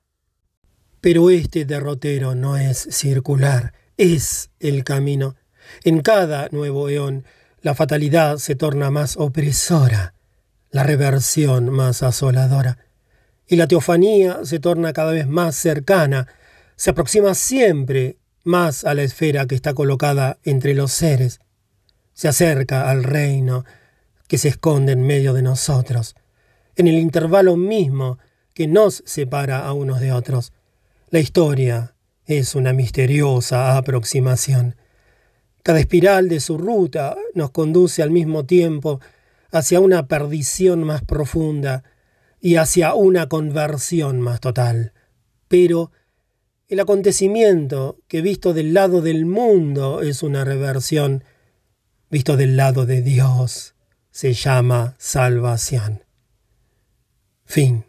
Pero 1.01 1.29
este 1.29 1.65
derrotero 1.65 2.33
no 2.33 2.57
es 2.57 2.87
circular, 2.91 3.73
es 3.97 4.49
el 4.59 4.83
camino 4.83 5.35
En 5.83 6.01
cada 6.01 6.49
nuevo 6.51 6.89
eón, 6.89 7.25
la 7.61 7.73
fatalidad 7.73 8.37
se 8.37 8.55
torna 8.55 8.89
más 8.89 9.15
opresora, 9.15 10.13
la 10.71 10.83
reversión 10.83 11.69
más 11.69 12.03
asoladora, 12.03 12.82
y 13.53 13.55
la 13.55 13.67
teofanía 13.67 14.39
se 14.45 14.59
torna 14.59 14.93
cada 14.93 15.11
vez 15.11 15.27
más 15.27 15.55
cercana, 15.55 16.27
se 16.75 16.89
aproxima 16.89 17.35
siempre 17.35 18.17
más 18.43 18.83
a 18.83 18.95
la 18.95 19.03
esfera 19.03 19.45
que 19.45 19.53
está 19.53 19.75
colocada 19.75 20.39
entre 20.43 20.73
los 20.73 20.91
seres, 20.91 21.39
se 22.13 22.27
acerca 22.27 22.89
al 22.89 23.03
reino 23.03 23.63
que 24.27 24.39
se 24.39 24.47
esconde 24.47 24.93
en 24.93 25.05
medio 25.05 25.33
de 25.33 25.43
nosotros, 25.43 26.15
en 26.75 26.87
el 26.87 26.95
intervalo 26.95 27.55
mismo 27.55 28.17
que 28.55 28.65
nos 28.65 29.03
separa 29.05 29.67
a 29.67 29.73
unos 29.73 29.99
de 29.99 30.13
otros. 30.13 30.51
La 31.11 31.19
historia 31.19 31.93
es 32.25 32.55
una 32.55 32.73
misteriosa 32.73 33.77
aproximación. 33.77 34.77
Cada 35.61 35.79
espiral 35.79 36.27
de 36.27 36.39
su 36.39 36.57
ruta 36.57 37.15
nos 37.35 37.51
conduce 37.51 38.01
al 38.01 38.09
mismo 38.09 38.47
tiempo 38.47 38.99
hacia 39.51 39.79
una 39.79 40.07
perdición 40.07 40.83
más 40.83 41.03
profunda 41.03 41.83
y 42.43 42.57
hacia 42.57 42.93
una 42.93 43.29
conversión 43.29 44.19
más 44.19 44.41
total. 44.41 44.91
Pero 45.47 45.93
el 46.67 46.81
acontecimiento 46.81 48.01
que 48.09 48.21
visto 48.21 48.53
del 48.53 48.73
lado 48.73 49.01
del 49.01 49.25
mundo 49.25 50.01
es 50.01 50.23
una 50.23 50.43
reversión, 50.43 51.23
visto 52.09 52.35
del 52.35 52.57
lado 52.57 52.85
de 52.85 53.01
Dios 53.01 53.75
se 54.11 54.33
llama 54.33 54.93
salvación. 54.97 56.03
Fin. 57.45 57.85